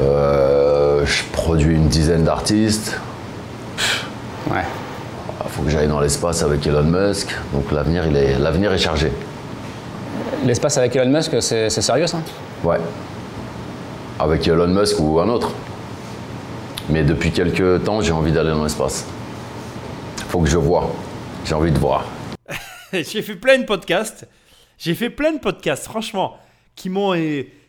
Euh, 0.00 1.04
je 1.04 1.22
produis 1.32 1.74
une 1.74 1.88
dizaine 1.88 2.24
d'artistes. 2.24 2.98
Ouais. 4.50 4.64
Il 5.44 5.50
faut 5.50 5.62
que 5.62 5.70
j'aille 5.70 5.88
dans 5.88 6.00
l'espace 6.00 6.42
avec 6.42 6.66
Elon 6.66 6.84
Musk. 6.84 7.34
Donc 7.52 7.70
l'avenir, 7.72 8.06
il 8.06 8.16
est, 8.16 8.38
l'avenir 8.38 8.72
est 8.72 8.78
chargé. 8.78 9.12
L'espace 10.44 10.78
avec 10.78 10.96
Elon 10.96 11.10
Musk, 11.10 11.36
c'est 11.40 11.70
sérieux 11.70 12.06
ça? 12.06 12.18
Ouais 12.62 12.78
avec 14.18 14.46
Elon 14.46 14.68
Musk 14.68 14.98
ou 15.00 15.20
un 15.20 15.28
autre. 15.28 15.50
Mais 16.90 17.02
depuis 17.02 17.30
quelques 17.30 17.84
temps, 17.84 18.02
j'ai 18.02 18.12
envie 18.12 18.32
d'aller 18.32 18.50
dans 18.50 18.62
l'espace. 18.62 19.06
Faut 20.28 20.40
que 20.40 20.48
je 20.48 20.58
vois. 20.58 20.94
J'ai 21.44 21.54
envie 21.54 21.72
de 21.72 21.78
voir. 21.78 22.06
j'ai 22.92 23.22
fait 23.22 23.36
plein 23.36 23.58
de 23.58 23.64
podcasts. 23.64 24.28
J'ai 24.76 24.94
fait 24.94 25.08
plein 25.08 25.32
de 25.32 25.38
podcasts, 25.38 25.84
franchement, 25.84 26.36
qui 26.74 26.90
m'ont 26.90 27.14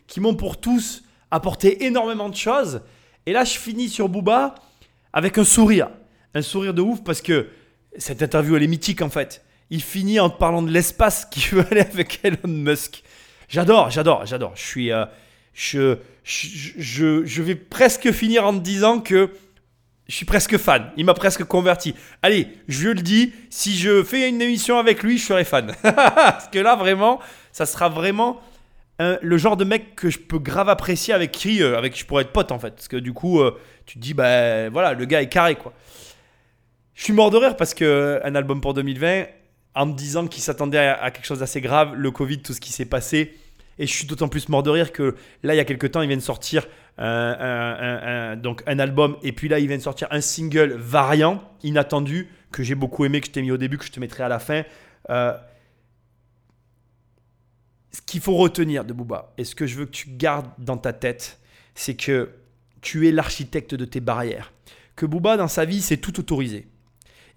qui 0.07 0.19
m'ont 0.19 0.35
pour 0.35 0.59
tous 0.59 1.03
apporté 1.31 1.85
énormément 1.85 2.29
de 2.29 2.35
choses. 2.35 2.81
Et 3.25 3.31
là, 3.31 3.43
je 3.43 3.57
finis 3.57 3.89
sur 3.89 4.09
Booba 4.09 4.55
avec 5.13 5.37
un 5.37 5.43
sourire. 5.43 5.89
Un 6.33 6.41
sourire 6.41 6.73
de 6.73 6.81
ouf 6.81 7.03
parce 7.03 7.21
que 7.21 7.47
cette 7.97 8.21
interview, 8.21 8.57
elle 8.57 8.63
est 8.63 8.67
mythique 8.67 9.01
en 9.01 9.09
fait. 9.09 9.43
Il 9.69 9.81
finit 9.81 10.19
en 10.19 10.29
parlant 10.29 10.61
de 10.61 10.71
l'espace 10.71 11.25
qui 11.31 11.39
veut 11.49 11.65
aller 11.71 11.81
avec 11.81 12.19
Elon 12.23 12.37
Musk. 12.47 13.03
J'adore, 13.47 13.89
j'adore, 13.91 14.25
j'adore. 14.25 14.51
Je 14.55 14.63
suis, 14.63 14.91
euh, 14.91 15.05
je, 15.55 17.41
vais 17.41 17.55
presque 17.55 18.11
finir 18.11 18.45
en 18.45 18.53
te 18.53 18.59
disant 18.59 18.99
que 18.99 19.31
je 20.07 20.15
suis 20.15 20.25
presque 20.25 20.57
fan. 20.57 20.91
Il 20.97 21.05
m'a 21.05 21.15
presque 21.15 21.43
converti. 21.45 21.95
Allez, 22.21 22.47
je 22.67 22.89
le 22.89 23.01
dis, 23.01 23.33
si 23.49 23.75
je 23.75 24.03
fais 24.03 24.29
une 24.29 24.41
émission 24.41 24.77
avec 24.77 25.01
lui, 25.01 25.17
je 25.17 25.25
serai 25.25 25.45
fan. 25.45 25.73
Parce 25.81 26.47
que 26.49 26.59
là, 26.59 26.75
vraiment, 26.75 27.19
ça 27.51 27.65
sera 27.65 27.89
vraiment 27.89 28.41
le 28.99 29.37
genre 29.37 29.57
de 29.57 29.65
mec 29.65 29.95
que 29.95 30.09
je 30.09 30.19
peux 30.19 30.39
grave 30.39 30.69
apprécier 30.69 31.13
avec 31.13 31.31
qui 31.31 31.61
euh, 31.61 31.77
avec 31.77 31.97
je 31.97 32.05
pourrais 32.05 32.23
être 32.23 32.31
pote 32.31 32.51
en 32.51 32.59
fait. 32.59 32.71
Parce 32.71 32.87
que 32.87 32.97
du 32.97 33.13
coup, 33.13 33.41
euh, 33.41 33.59
tu 33.85 33.95
te 33.95 33.99
dis, 33.99 34.13
bah 34.13 34.69
voilà, 34.69 34.93
le 34.93 35.05
gars 35.05 35.21
est 35.21 35.27
carré 35.27 35.55
quoi. 35.55 35.73
Je 36.93 37.03
suis 37.03 37.13
mort 37.13 37.29
de 37.29 37.37
rire 37.37 37.57
parce 37.57 37.73
que 37.73 38.21
un 38.23 38.35
album 38.35 38.61
pour 38.61 38.73
2020, 38.73 39.25
en 39.75 39.85
me 39.87 39.93
disant 39.93 40.27
qu'il 40.27 40.41
s'attendait 40.41 40.77
à 40.77 41.11
quelque 41.11 41.25
chose 41.25 41.39
d'assez 41.39 41.59
grave, 41.59 41.93
le 41.93 42.09
Covid, 42.09 42.41
tout 42.41 42.53
ce 42.53 42.61
qui 42.61 42.71
s'est 42.71 42.85
passé 42.85 43.35
et 43.77 43.87
je 43.87 43.93
suis 43.93 44.05
d'autant 44.05 44.27
plus 44.27 44.47
mort 44.49 44.63
de 44.63 44.69
rire 44.69 44.91
que 44.91 45.15
là, 45.43 45.53
il 45.53 45.57
y 45.57 45.59
a 45.59 45.65
quelques 45.65 45.91
temps, 45.91 46.01
ils 46.01 46.07
viennent 46.07 46.21
sortir 46.21 46.67
un, 46.97 48.35
donc 48.37 48.63
un 48.67 48.79
album. 48.79 49.17
Et 49.21 49.31
puis 49.31 49.49
là, 49.49 49.59
ils 49.59 49.67
viennent 49.67 49.81
sortir 49.81 50.07
un 50.11 50.21
single 50.21 50.73
variant, 50.73 51.43
inattendu, 51.63 52.29
que 52.51 52.63
j'ai 52.63 52.75
beaucoup 52.75 53.03
aimé, 53.05 53.19
que 53.19 53.27
je 53.27 53.31
t'ai 53.31 53.41
mis 53.41 53.51
au 53.51 53.57
début, 53.57 53.77
que 53.77 53.85
je 53.85 53.91
te 53.91 53.99
mettrai 53.99 54.23
à 54.23 54.29
la 54.29 54.39
fin. 54.39 54.63
Euh, 55.09 55.33
ce 57.91 58.01
qu'il 58.01 58.21
faut 58.21 58.35
retenir 58.35 58.85
de 58.85 58.93
Booba, 58.93 59.33
et 59.37 59.43
ce 59.43 59.55
que 59.55 59.67
je 59.67 59.75
veux 59.75 59.85
que 59.85 59.91
tu 59.91 60.09
gardes 60.09 60.49
dans 60.57 60.77
ta 60.77 60.93
tête, 60.93 61.39
c'est 61.75 61.95
que 61.95 62.29
tu 62.81 63.07
es 63.07 63.11
l'architecte 63.11 63.75
de 63.75 63.85
tes 63.85 63.99
barrières. 63.99 64.53
Que 64.95 65.05
Booba, 65.05 65.35
dans 65.37 65.47
sa 65.47 65.65
vie, 65.65 65.81
c'est 65.81 65.97
tout 65.97 66.17
autorisé. 66.19 66.67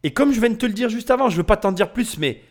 Et 0.04 0.12
comme 0.12 0.32
je 0.32 0.38
viens 0.38 0.50
de 0.50 0.56
te 0.56 0.66
le 0.66 0.72
dire 0.72 0.88
juste 0.88 1.10
avant, 1.10 1.28
je 1.28 1.34
ne 1.34 1.38
veux 1.38 1.46
pas 1.46 1.56
t'en 1.56 1.72
dire 1.72 1.92
plus, 1.92 2.18
mais 2.18 2.42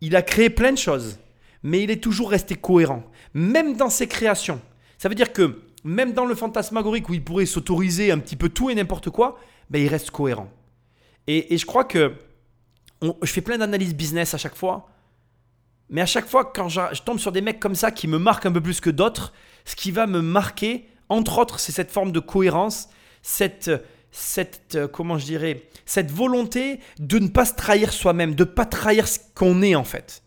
il 0.00 0.16
a 0.16 0.22
créé 0.22 0.50
plein 0.50 0.72
de 0.72 0.78
choses 0.78 1.18
mais 1.62 1.82
il 1.82 1.90
est 1.90 2.02
toujours 2.02 2.30
resté 2.30 2.54
cohérent, 2.54 3.04
même 3.34 3.76
dans 3.76 3.90
ses 3.90 4.08
créations. 4.08 4.60
Ça 4.98 5.08
veut 5.08 5.14
dire 5.14 5.32
que 5.32 5.62
même 5.84 6.12
dans 6.12 6.24
le 6.24 6.34
fantasmagorique 6.34 7.08
où 7.08 7.14
il 7.14 7.24
pourrait 7.24 7.46
s'autoriser 7.46 8.12
un 8.12 8.18
petit 8.18 8.36
peu 8.36 8.48
tout 8.48 8.70
et 8.70 8.74
n'importe 8.74 9.10
quoi, 9.10 9.38
ben 9.70 9.82
il 9.82 9.88
reste 9.88 10.10
cohérent. 10.10 10.48
Et, 11.26 11.56
je 11.56 11.66
crois 11.66 11.84
que 11.84 12.14
je 13.00 13.32
fais 13.32 13.40
plein 13.40 13.58
d'analyses 13.58 13.94
business 13.94 14.34
à 14.34 14.38
chaque 14.38 14.56
fois, 14.56 14.88
mais 15.88 16.00
à 16.00 16.06
chaque 16.06 16.28
fois 16.28 16.44
quand 16.44 16.68
je, 16.68 17.02
tombe 17.02 17.18
sur 17.18 17.32
des 17.32 17.40
mecs 17.40 17.60
comme 17.60 17.74
ça 17.74 17.90
qui 17.90 18.08
me 18.08 18.18
marquent 18.18 18.46
un 18.46 18.52
peu 18.52 18.60
plus 18.60 18.80
que 18.80 18.90
d'autres, 18.90 19.32
ce 19.64 19.76
qui 19.76 19.90
va 19.90 20.06
me 20.06 20.20
marquer, 20.20 20.88
entre 21.08 21.38
autres, 21.38 21.60
c'est 21.60 21.72
cette 21.72 21.90
forme 21.90 22.12
de 22.12 22.20
cohérence, 22.20 22.88
cette, 23.22 23.70
cette 24.10 24.74
euh, 24.74 24.88
comment 24.88 25.18
je 25.18 25.26
dirais, 25.26 25.68
cette 25.84 26.10
volonté 26.10 26.80
de 26.98 27.18
ne 27.18 27.28
pas 27.28 27.44
se 27.44 27.54
trahir 27.54 27.92
soi-même, 27.92 28.34
de 28.34 28.44
ne 28.44 28.48
pas 28.48 28.64
trahir 28.64 29.06
ce 29.06 29.18
qu'on 29.34 29.62
est 29.62 29.74
en 29.74 29.84
fait 29.84 30.22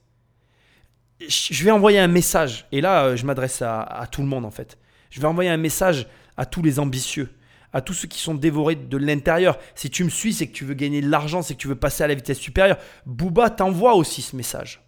je 1.30 1.64
vais 1.64 1.72
envoyer 1.72 2.00
un 2.00 2.08
message, 2.08 2.66
et 2.72 2.82
là 2.82 3.06
euh, 3.06 3.16
je 3.16 3.26
m'adresse 3.26 3.62
à, 3.62 4.08
tout 4.12 4.22
le 4.22 4.28
monde 4.28 4.46
en 4.46 4.52
fait. 4.52 4.78
Je 5.10 5.20
vais 5.20 5.28
envoyer 5.28 5.50
un 5.50 5.58
message 5.58 6.08
à 6.38 6.46
tous 6.46 6.62
les 6.62 6.80
ambitieux, 6.80 7.30
à 7.74 7.82
tous 7.82 7.94
ceux 7.94 8.08
qui 8.08 8.20
sont 8.20 8.36
dévorés 8.36 8.76
de 8.76 8.98
l'intérieur. 8.98 9.58
Si 9.76 9.90
tu 9.90 10.04
me 10.04 10.10
suis, 10.10 10.34
c'est 10.34 10.48
que 10.48 10.54
tu 10.54 10.66
veux 10.66 10.74
gagner 10.74 11.02
de 11.02 11.10
l'argent, 11.10 11.42
c'est 11.42 11.54
que 11.54 11.60
tu 11.60 11.68
veux 11.68 11.76
passer 11.76 12.04
à 12.04 12.08
la 12.08 12.16
vitesse 12.16 12.40
supérieure. 12.40 12.78
Booba 13.06 13.50
t'envoie 13.50 13.96
aussi 13.96 14.22
ce 14.22 14.36
message. 14.36 14.82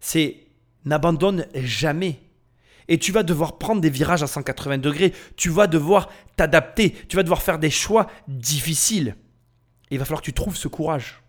C'est 0.00 0.36
n'abandonne 0.84 1.46
jamais. 1.54 2.20
Et 2.88 2.98
tu 2.98 3.12
vas 3.12 3.22
devoir 3.22 3.58
prendre 3.58 3.80
des 3.80 3.90
virages 3.90 4.22
à 4.22 4.26
180 4.26 4.78
degrés. 4.78 5.14
Tu 5.36 5.48
vas 5.48 5.66
devoir 5.66 6.10
t'adapter. 6.36 6.92
Tu 7.08 7.16
vas 7.16 7.22
devoir 7.22 7.42
faire 7.42 7.58
des 7.58 7.70
choix 7.70 8.08
difficiles. 8.28 9.16
Il 9.90 9.98
va 9.98 10.04
falloir 10.04 10.20
que 10.20 10.26
tu 10.26 10.34
trouves 10.34 10.56
ce 10.56 10.68
courage. 10.68 11.23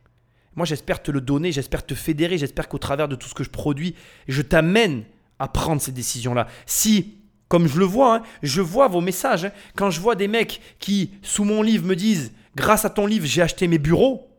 Moi, 0.55 0.65
j'espère 0.65 1.03
te 1.03 1.11
le 1.11 1.21
donner, 1.21 1.51
j'espère 1.51 1.85
te 1.85 1.95
fédérer, 1.95 2.37
j'espère 2.37 2.69
qu'au 2.69 2.77
travers 2.77 3.07
de 3.07 3.15
tout 3.15 3.27
ce 3.27 3.33
que 3.33 3.43
je 3.43 3.49
produis, 3.49 3.95
je 4.27 4.41
t'amène 4.41 5.03
à 5.39 5.47
prendre 5.47 5.81
ces 5.81 5.91
décisions-là. 5.91 6.47
Si, 6.65 7.15
comme 7.47 7.67
je 7.67 7.77
le 7.77 7.85
vois, 7.85 8.15
hein, 8.15 8.23
je 8.41 8.61
vois 8.61 8.87
vos 8.87 9.01
messages, 9.01 9.45
hein, 9.45 9.51
quand 9.75 9.89
je 9.89 9.99
vois 9.99 10.15
des 10.15 10.27
mecs 10.27 10.61
qui, 10.79 11.11
sous 11.21 11.43
mon 11.43 11.61
livre, 11.61 11.85
me 11.85 11.95
disent, 11.95 12.31
grâce 12.55 12.85
à 12.85 12.89
ton 12.89 13.05
livre, 13.05 13.25
j'ai 13.25 13.41
acheté 13.41 13.67
mes 13.67 13.79
bureaux, 13.79 14.29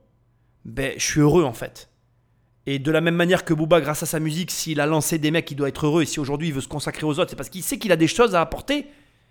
ben, 0.64 0.94
je 0.97 1.05
suis 1.05 1.20
heureux 1.20 1.44
en 1.44 1.52
fait. 1.52 1.90
Et 2.68 2.80
de 2.80 2.90
la 2.90 3.01
même 3.01 3.14
manière 3.14 3.44
que 3.44 3.55
Booba, 3.55 3.80
grâce 3.80 4.02
à 4.02 4.06
sa 4.06 4.18
musique, 4.18 4.51
s'il 4.51 4.80
a 4.80 4.86
lancé 4.86 5.18
des 5.18 5.30
mecs, 5.30 5.48
il 5.51 5.55
doit 5.55 5.68
être 5.68 5.86
heureux. 5.86 6.02
Et 6.02 6.06
si 6.06 6.18
aujourd'hui 6.18 6.48
il 6.48 6.55
veut 6.55 6.60
se 6.60 6.66
consacrer 6.66 7.06
aux 7.06 7.20
autres, 7.20 7.30
c'est 7.30 7.36
parce 7.36 7.48
qu'il 7.48 7.62
sait 7.62 7.78
qu'il 7.78 7.93
a 7.93 7.97
des 7.97 8.09
choses 8.09 8.34
à 8.34 8.40
apporter. 8.40 8.88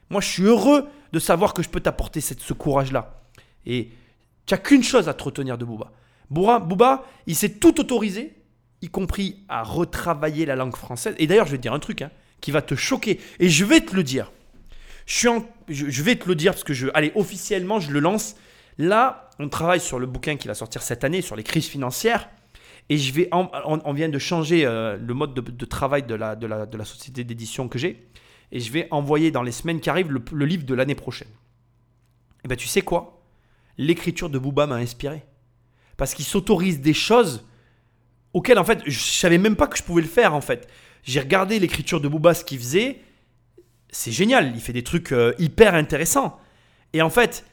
Moi, 0.09 0.21
je 0.21 0.27
suis 0.27 0.43
heureux 0.43 0.87
de 1.11 1.19
savoir 1.19 1.53
que 1.53 1.61
je 1.61 1.67
peux 1.67 1.81
t'apporter 1.81 2.21
ce 2.21 2.53
courage-là. 2.53 3.23
Et 3.65 3.89
tu 4.45 4.53
n'as 4.53 4.57
qu'une 4.57 4.83
chose 4.83 5.09
à 5.09 5.13
te 5.13 5.23
retenir 5.23 5.57
de 5.57 5.65
Booba. 5.65 5.91
Booba, 6.29 7.05
il 7.27 7.35
s'est 7.35 7.53
tout 7.53 7.79
autorisé, 7.79 8.33
y 8.81 8.89
compris 8.89 9.43
à 9.49 9.63
retravailler 9.63 10.45
la 10.45 10.55
langue 10.55 10.75
française. 10.75 11.15
Et 11.17 11.27
d'ailleurs, 11.27 11.45
je 11.45 11.51
vais 11.51 11.57
te 11.57 11.63
dire 11.63 11.73
un 11.73 11.79
truc 11.79 12.01
hein, 12.01 12.11
qui 12.41 12.51
va 12.51 12.61
te 12.61 12.75
choquer. 12.75 13.19
Et 13.39 13.49
je 13.49 13.65
vais 13.65 13.81
te 13.81 13.95
le 13.95 14.03
dire. 14.03 14.31
Je, 15.05 16.01
vais 16.01 16.15
te 16.15 16.27
le 16.27 16.35
dire 16.35 16.53
parce 16.53 16.63
que 16.63 16.73
je. 16.73 16.87
Allez, 16.93 17.11
officiellement, 17.15 17.79
je 17.79 17.91
le 17.91 17.99
lance. 17.99 18.35
Là, 18.77 19.29
on 19.39 19.49
travaille 19.49 19.79
sur 19.79 19.99
le 19.99 20.07
bouquin 20.07 20.35
qui 20.35 20.47
va 20.47 20.53
sortir 20.53 20.81
cette 20.81 21.03
année, 21.03 21.21
sur 21.21 21.35
les 21.35 21.43
crises 21.43 21.67
financières. 21.67 22.29
Et 22.89 22.97
je 22.97 23.13
vais, 23.13 23.29
on, 23.31 23.93
vient 23.93 24.09
de 24.09 24.19
changer 24.19 24.65
euh, 24.65 24.97
le 24.97 25.13
mode 25.15 25.33
de, 25.33 25.65
travail 25.65 26.03
de 26.03 26.13
la, 26.13 26.85
société 26.85 27.23
d'édition 27.23 27.67
que 27.67 27.79
j'ai. 27.79 28.07
Et 28.51 28.59
je 28.59 28.71
vais 28.71 28.87
envoyer 28.91 29.31
dans 29.31 29.41
les 29.41 29.51
semaines 29.51 29.79
qui 29.79 29.89
arrivent 29.89 30.11
le, 30.11 30.45
livre 30.45 30.65
de 30.65 30.73
l'année 30.75 30.93
prochaine. 30.93 31.27
Et 32.43 32.47
ben 32.47 32.55
tu 32.55 32.67
sais 32.67 32.83
quoi? 32.83 33.23
L'écriture 33.77 34.29
de 34.29 34.37
Booba 34.37 34.67
m'a 34.67 34.75
inspiré. 34.75 35.23
Parce 35.97 36.13
qu'il 36.13 36.25
s'autorise 36.25 36.81
des 36.81 36.93
choses 36.93 37.45
auxquelles 38.33 38.59
en 38.59 38.65
fait 38.65 38.81
je 38.85 38.99
savais 38.99 39.37
même 39.37 39.55
pas 39.55 39.67
que 39.67 39.77
je 39.77 39.83
pouvais 39.83 40.01
le 40.01 40.07
faire 40.07 40.33
en 40.33 40.41
fait. 40.41 40.67
J'ai 41.03 41.19
regardé 41.19 41.59
l'écriture 41.59 42.01
de 42.01 42.07
Booba, 42.07 42.33
ce 42.33 42.43
qu'il 42.43 42.59
faisait. 42.59 43.01
C'est 43.89 44.11
génial, 44.11 44.51
il 44.55 44.61
fait 44.61 44.73
des 44.73 44.83
trucs 44.83 45.11
euh, 45.11 45.33
hyper 45.37 45.75
intéressants. 45.75 46.39
Et 46.93 47.01
en 47.01 47.09
fait, 47.09 47.45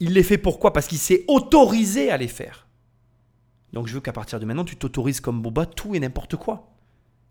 il 0.00 0.12
les 0.12 0.22
fait 0.22 0.38
pourquoi? 0.38 0.72
Parce 0.72 0.88
qu'il 0.88 0.98
s'est 0.98 1.24
autorisé 1.28 2.10
à 2.10 2.16
les 2.16 2.28
faire. 2.28 2.66
Donc 3.72 3.86
je 3.86 3.94
veux 3.94 4.00
qu'à 4.00 4.12
partir 4.12 4.40
de 4.40 4.44
maintenant, 4.44 4.64
tu 4.64 4.76
t'autorises 4.76 5.20
comme 5.20 5.40
Booba 5.40 5.66
tout 5.66 5.94
et 5.94 6.00
n'importe 6.00 6.36
quoi. 6.36 6.72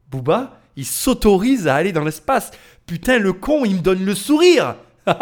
Booba, 0.10 0.62
il 0.76 0.86
s'autorise 0.86 1.68
à 1.68 1.76
aller 1.76 1.92
dans 1.92 2.04
l'espace. 2.04 2.52
Putain, 2.86 3.20
le 3.20 3.34
con, 3.34 3.66
il 3.66 3.76
me 3.76 3.82
donne 3.82 4.06
le 4.06 4.16
sourire. 4.16 4.76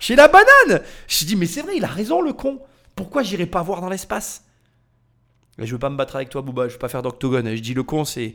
J'ai 0.00 0.16
la 0.16 0.28
banane. 0.28 0.82
Je 1.08 1.24
dis, 1.24 1.36
mais 1.36 1.46
c'est 1.46 1.62
vrai, 1.62 1.76
il 1.76 1.84
a 1.84 1.88
raison, 1.88 2.20
le 2.20 2.32
con. 2.32 2.60
Pourquoi 2.96 3.22
j'irai 3.22 3.46
pas 3.46 3.62
voir 3.62 3.80
dans 3.80 3.88
l'espace? 3.88 4.44
Je 5.58 5.70
veux 5.70 5.78
pas 5.78 5.90
me 5.90 5.96
battre 5.96 6.16
avec 6.16 6.30
toi, 6.30 6.42
Booba. 6.42 6.68
Je 6.68 6.72
veux 6.72 6.78
pas 6.78 6.88
faire 6.88 7.02
d'octogone. 7.02 7.54
Je 7.54 7.60
dis, 7.60 7.74
le 7.74 7.82
con, 7.82 8.04
c'est 8.04 8.34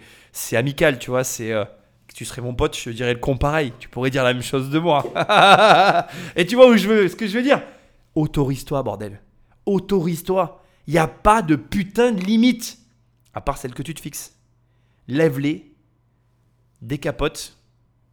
amical, 0.54 1.00
tu 1.00 1.10
vois. 1.10 1.24
C'est 1.24 1.52
euh, 1.52 1.66
tu 2.14 2.26
serais 2.26 2.42
mon 2.42 2.54
pote, 2.54 2.78
je 2.78 2.90
dirais 2.90 3.14
le 3.14 3.20
con 3.20 3.38
pareil. 3.38 3.74
Tu 3.80 3.90
pourrais 3.90 4.10
dire 4.10 4.24
la 4.24 4.34
même 4.34 4.44
chose 4.44 4.70
de 4.70 4.80
moi. 4.80 5.06
Et 6.36 6.46
tu 6.46 6.56
vois 6.56 6.70
où 6.70 6.76
je 6.76 6.88
veux, 6.88 7.08
ce 7.08 7.16
que 7.16 7.28
je 7.28 7.38
veux 7.38 7.44
dire? 7.44 7.62
Autorise-toi, 8.16 8.82
bordel. 8.84 9.22
Autorise-toi. 9.66 10.64
Il 10.88 10.98
a 10.98 11.08
pas 11.08 11.42
de 11.42 11.56
putain 11.56 12.12
de 12.12 12.22
limite. 12.22 12.80
À 13.34 13.42
part 13.42 13.58
celle 13.58 13.74
que 13.74 13.84
tu 13.84 13.94
te 13.94 14.02
fixes. 14.02 14.36
Lève-les, 15.08 15.72
décapote, 16.82 17.58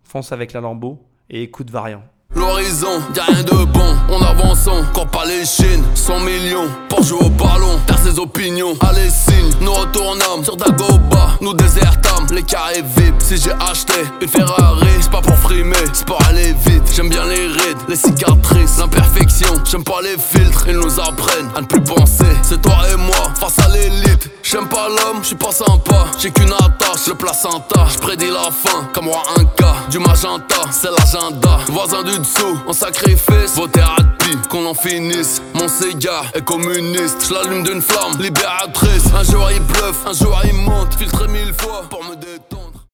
fonce 0.03 0.33
avec 0.33 0.53
la 0.53 0.61
lambeau 0.61 1.07
et 1.31 1.43
écoute 1.43 1.71
variant. 1.71 2.05
L'horizon, 2.35 3.01
y'a 3.15 3.25
rien 3.25 3.43
de 3.43 3.65
bon, 3.65 3.95
on 4.11 4.21
avance, 4.21 4.67
on 4.67 4.83
court 4.93 5.07
pas 5.07 5.25
les 5.25 5.45
chines 5.47 5.83
100 5.95 6.21
millions 6.21 6.69
pour 6.89 7.03
jouer 7.03 7.25
au 7.25 7.31
ballon, 7.31 7.79
taire 7.87 7.99
ses 7.99 8.19
opinions. 8.19 8.75
Allez 8.81 9.09
signe, 9.09 9.51
nous 9.61 9.73
retournons 9.73 10.45
sur 10.45 10.57
Dagoba 10.57 11.39
Nous 11.41 11.55
désertons, 11.55 12.27
les 12.33 12.43
carrés 12.43 12.83
vides 12.97 13.15
Si 13.21 13.37
j'ai 13.39 13.53
acheté 13.53 13.95
une 14.21 14.29
Ferrari, 14.29 14.87
c'est 15.01 15.11
pas 15.11 15.23
pour 15.23 15.37
frimer, 15.37 15.77
c'est 15.93 16.07
pour 16.07 16.19
aller 16.29 16.55
vite. 16.67 16.83
J'aime 16.95 17.09
bien 17.09 17.25
les 17.25 17.47
rides, 17.47 17.79
les 17.89 17.97
cicatrices, 17.97 18.79
l'imperfection. 18.79 19.55
J'aime 19.65 19.85
pas 19.85 20.01
les 20.03 20.19
filtres, 20.19 20.67
ils 20.69 20.77
nous 20.77 21.01
apprennent 21.01 21.51
à 21.57 21.63
ne 21.63 21.67
plus 21.67 21.83
penser. 21.83 22.25
C'est 22.43 22.61
toi 22.61 22.77
et 22.93 22.97
moi, 22.97 23.33
face 23.35 23.59
à 23.61 23.69
l'élite 23.69 24.31
J'aime 24.49 24.69
pas 24.69 24.89
l'homme, 24.89 25.23
je 25.23 25.27
suis 25.27 25.37
pas 25.37 25.51
sympa. 25.51 26.07
J'ai 26.21 26.31
qu'une 26.31 26.53
attache, 26.53 27.09
le 27.09 27.17
placenta 27.17 27.85
Je 27.93 27.99
prédis 27.99 28.31
la 28.31 28.53
fin, 28.53 28.85
comme 28.95 29.07
moi 29.07 29.21
un 29.37 29.45
cas. 29.45 29.75
Du 29.91 29.99
magenta, 29.99 30.71
c'est 30.71 30.89
l'agenda. 30.89 31.59
Voisin 31.67 32.05
du 32.05 32.17
dessous, 32.17 32.57
on 32.65 32.73
sacrifice. 32.73 33.57
Vos 33.57 33.67
thérapies, 33.67 34.39
qu'on 34.49 34.65
en 34.67 34.75
finisse. 34.75 35.43
Mon 35.55 35.67
cigare 35.67 36.27
est 36.33 36.45
communiste. 36.45 37.27
Je 37.29 37.35
l'allume 37.35 37.65
d'une 37.65 37.83
flamme 37.83 38.21
libératrice. 38.21 39.07
Un 39.19 39.25
jour 39.25 39.51
il 39.51 39.63
bluffe, 39.63 40.07
un 40.07 40.13
jour 40.13 40.41
il 40.45 40.55
monte. 40.55 40.95
Filtré 40.95 41.27
mille 41.27 41.53
fois 41.53 41.83
pour 41.91 42.05
me 42.05 42.15
détendre 42.15 42.56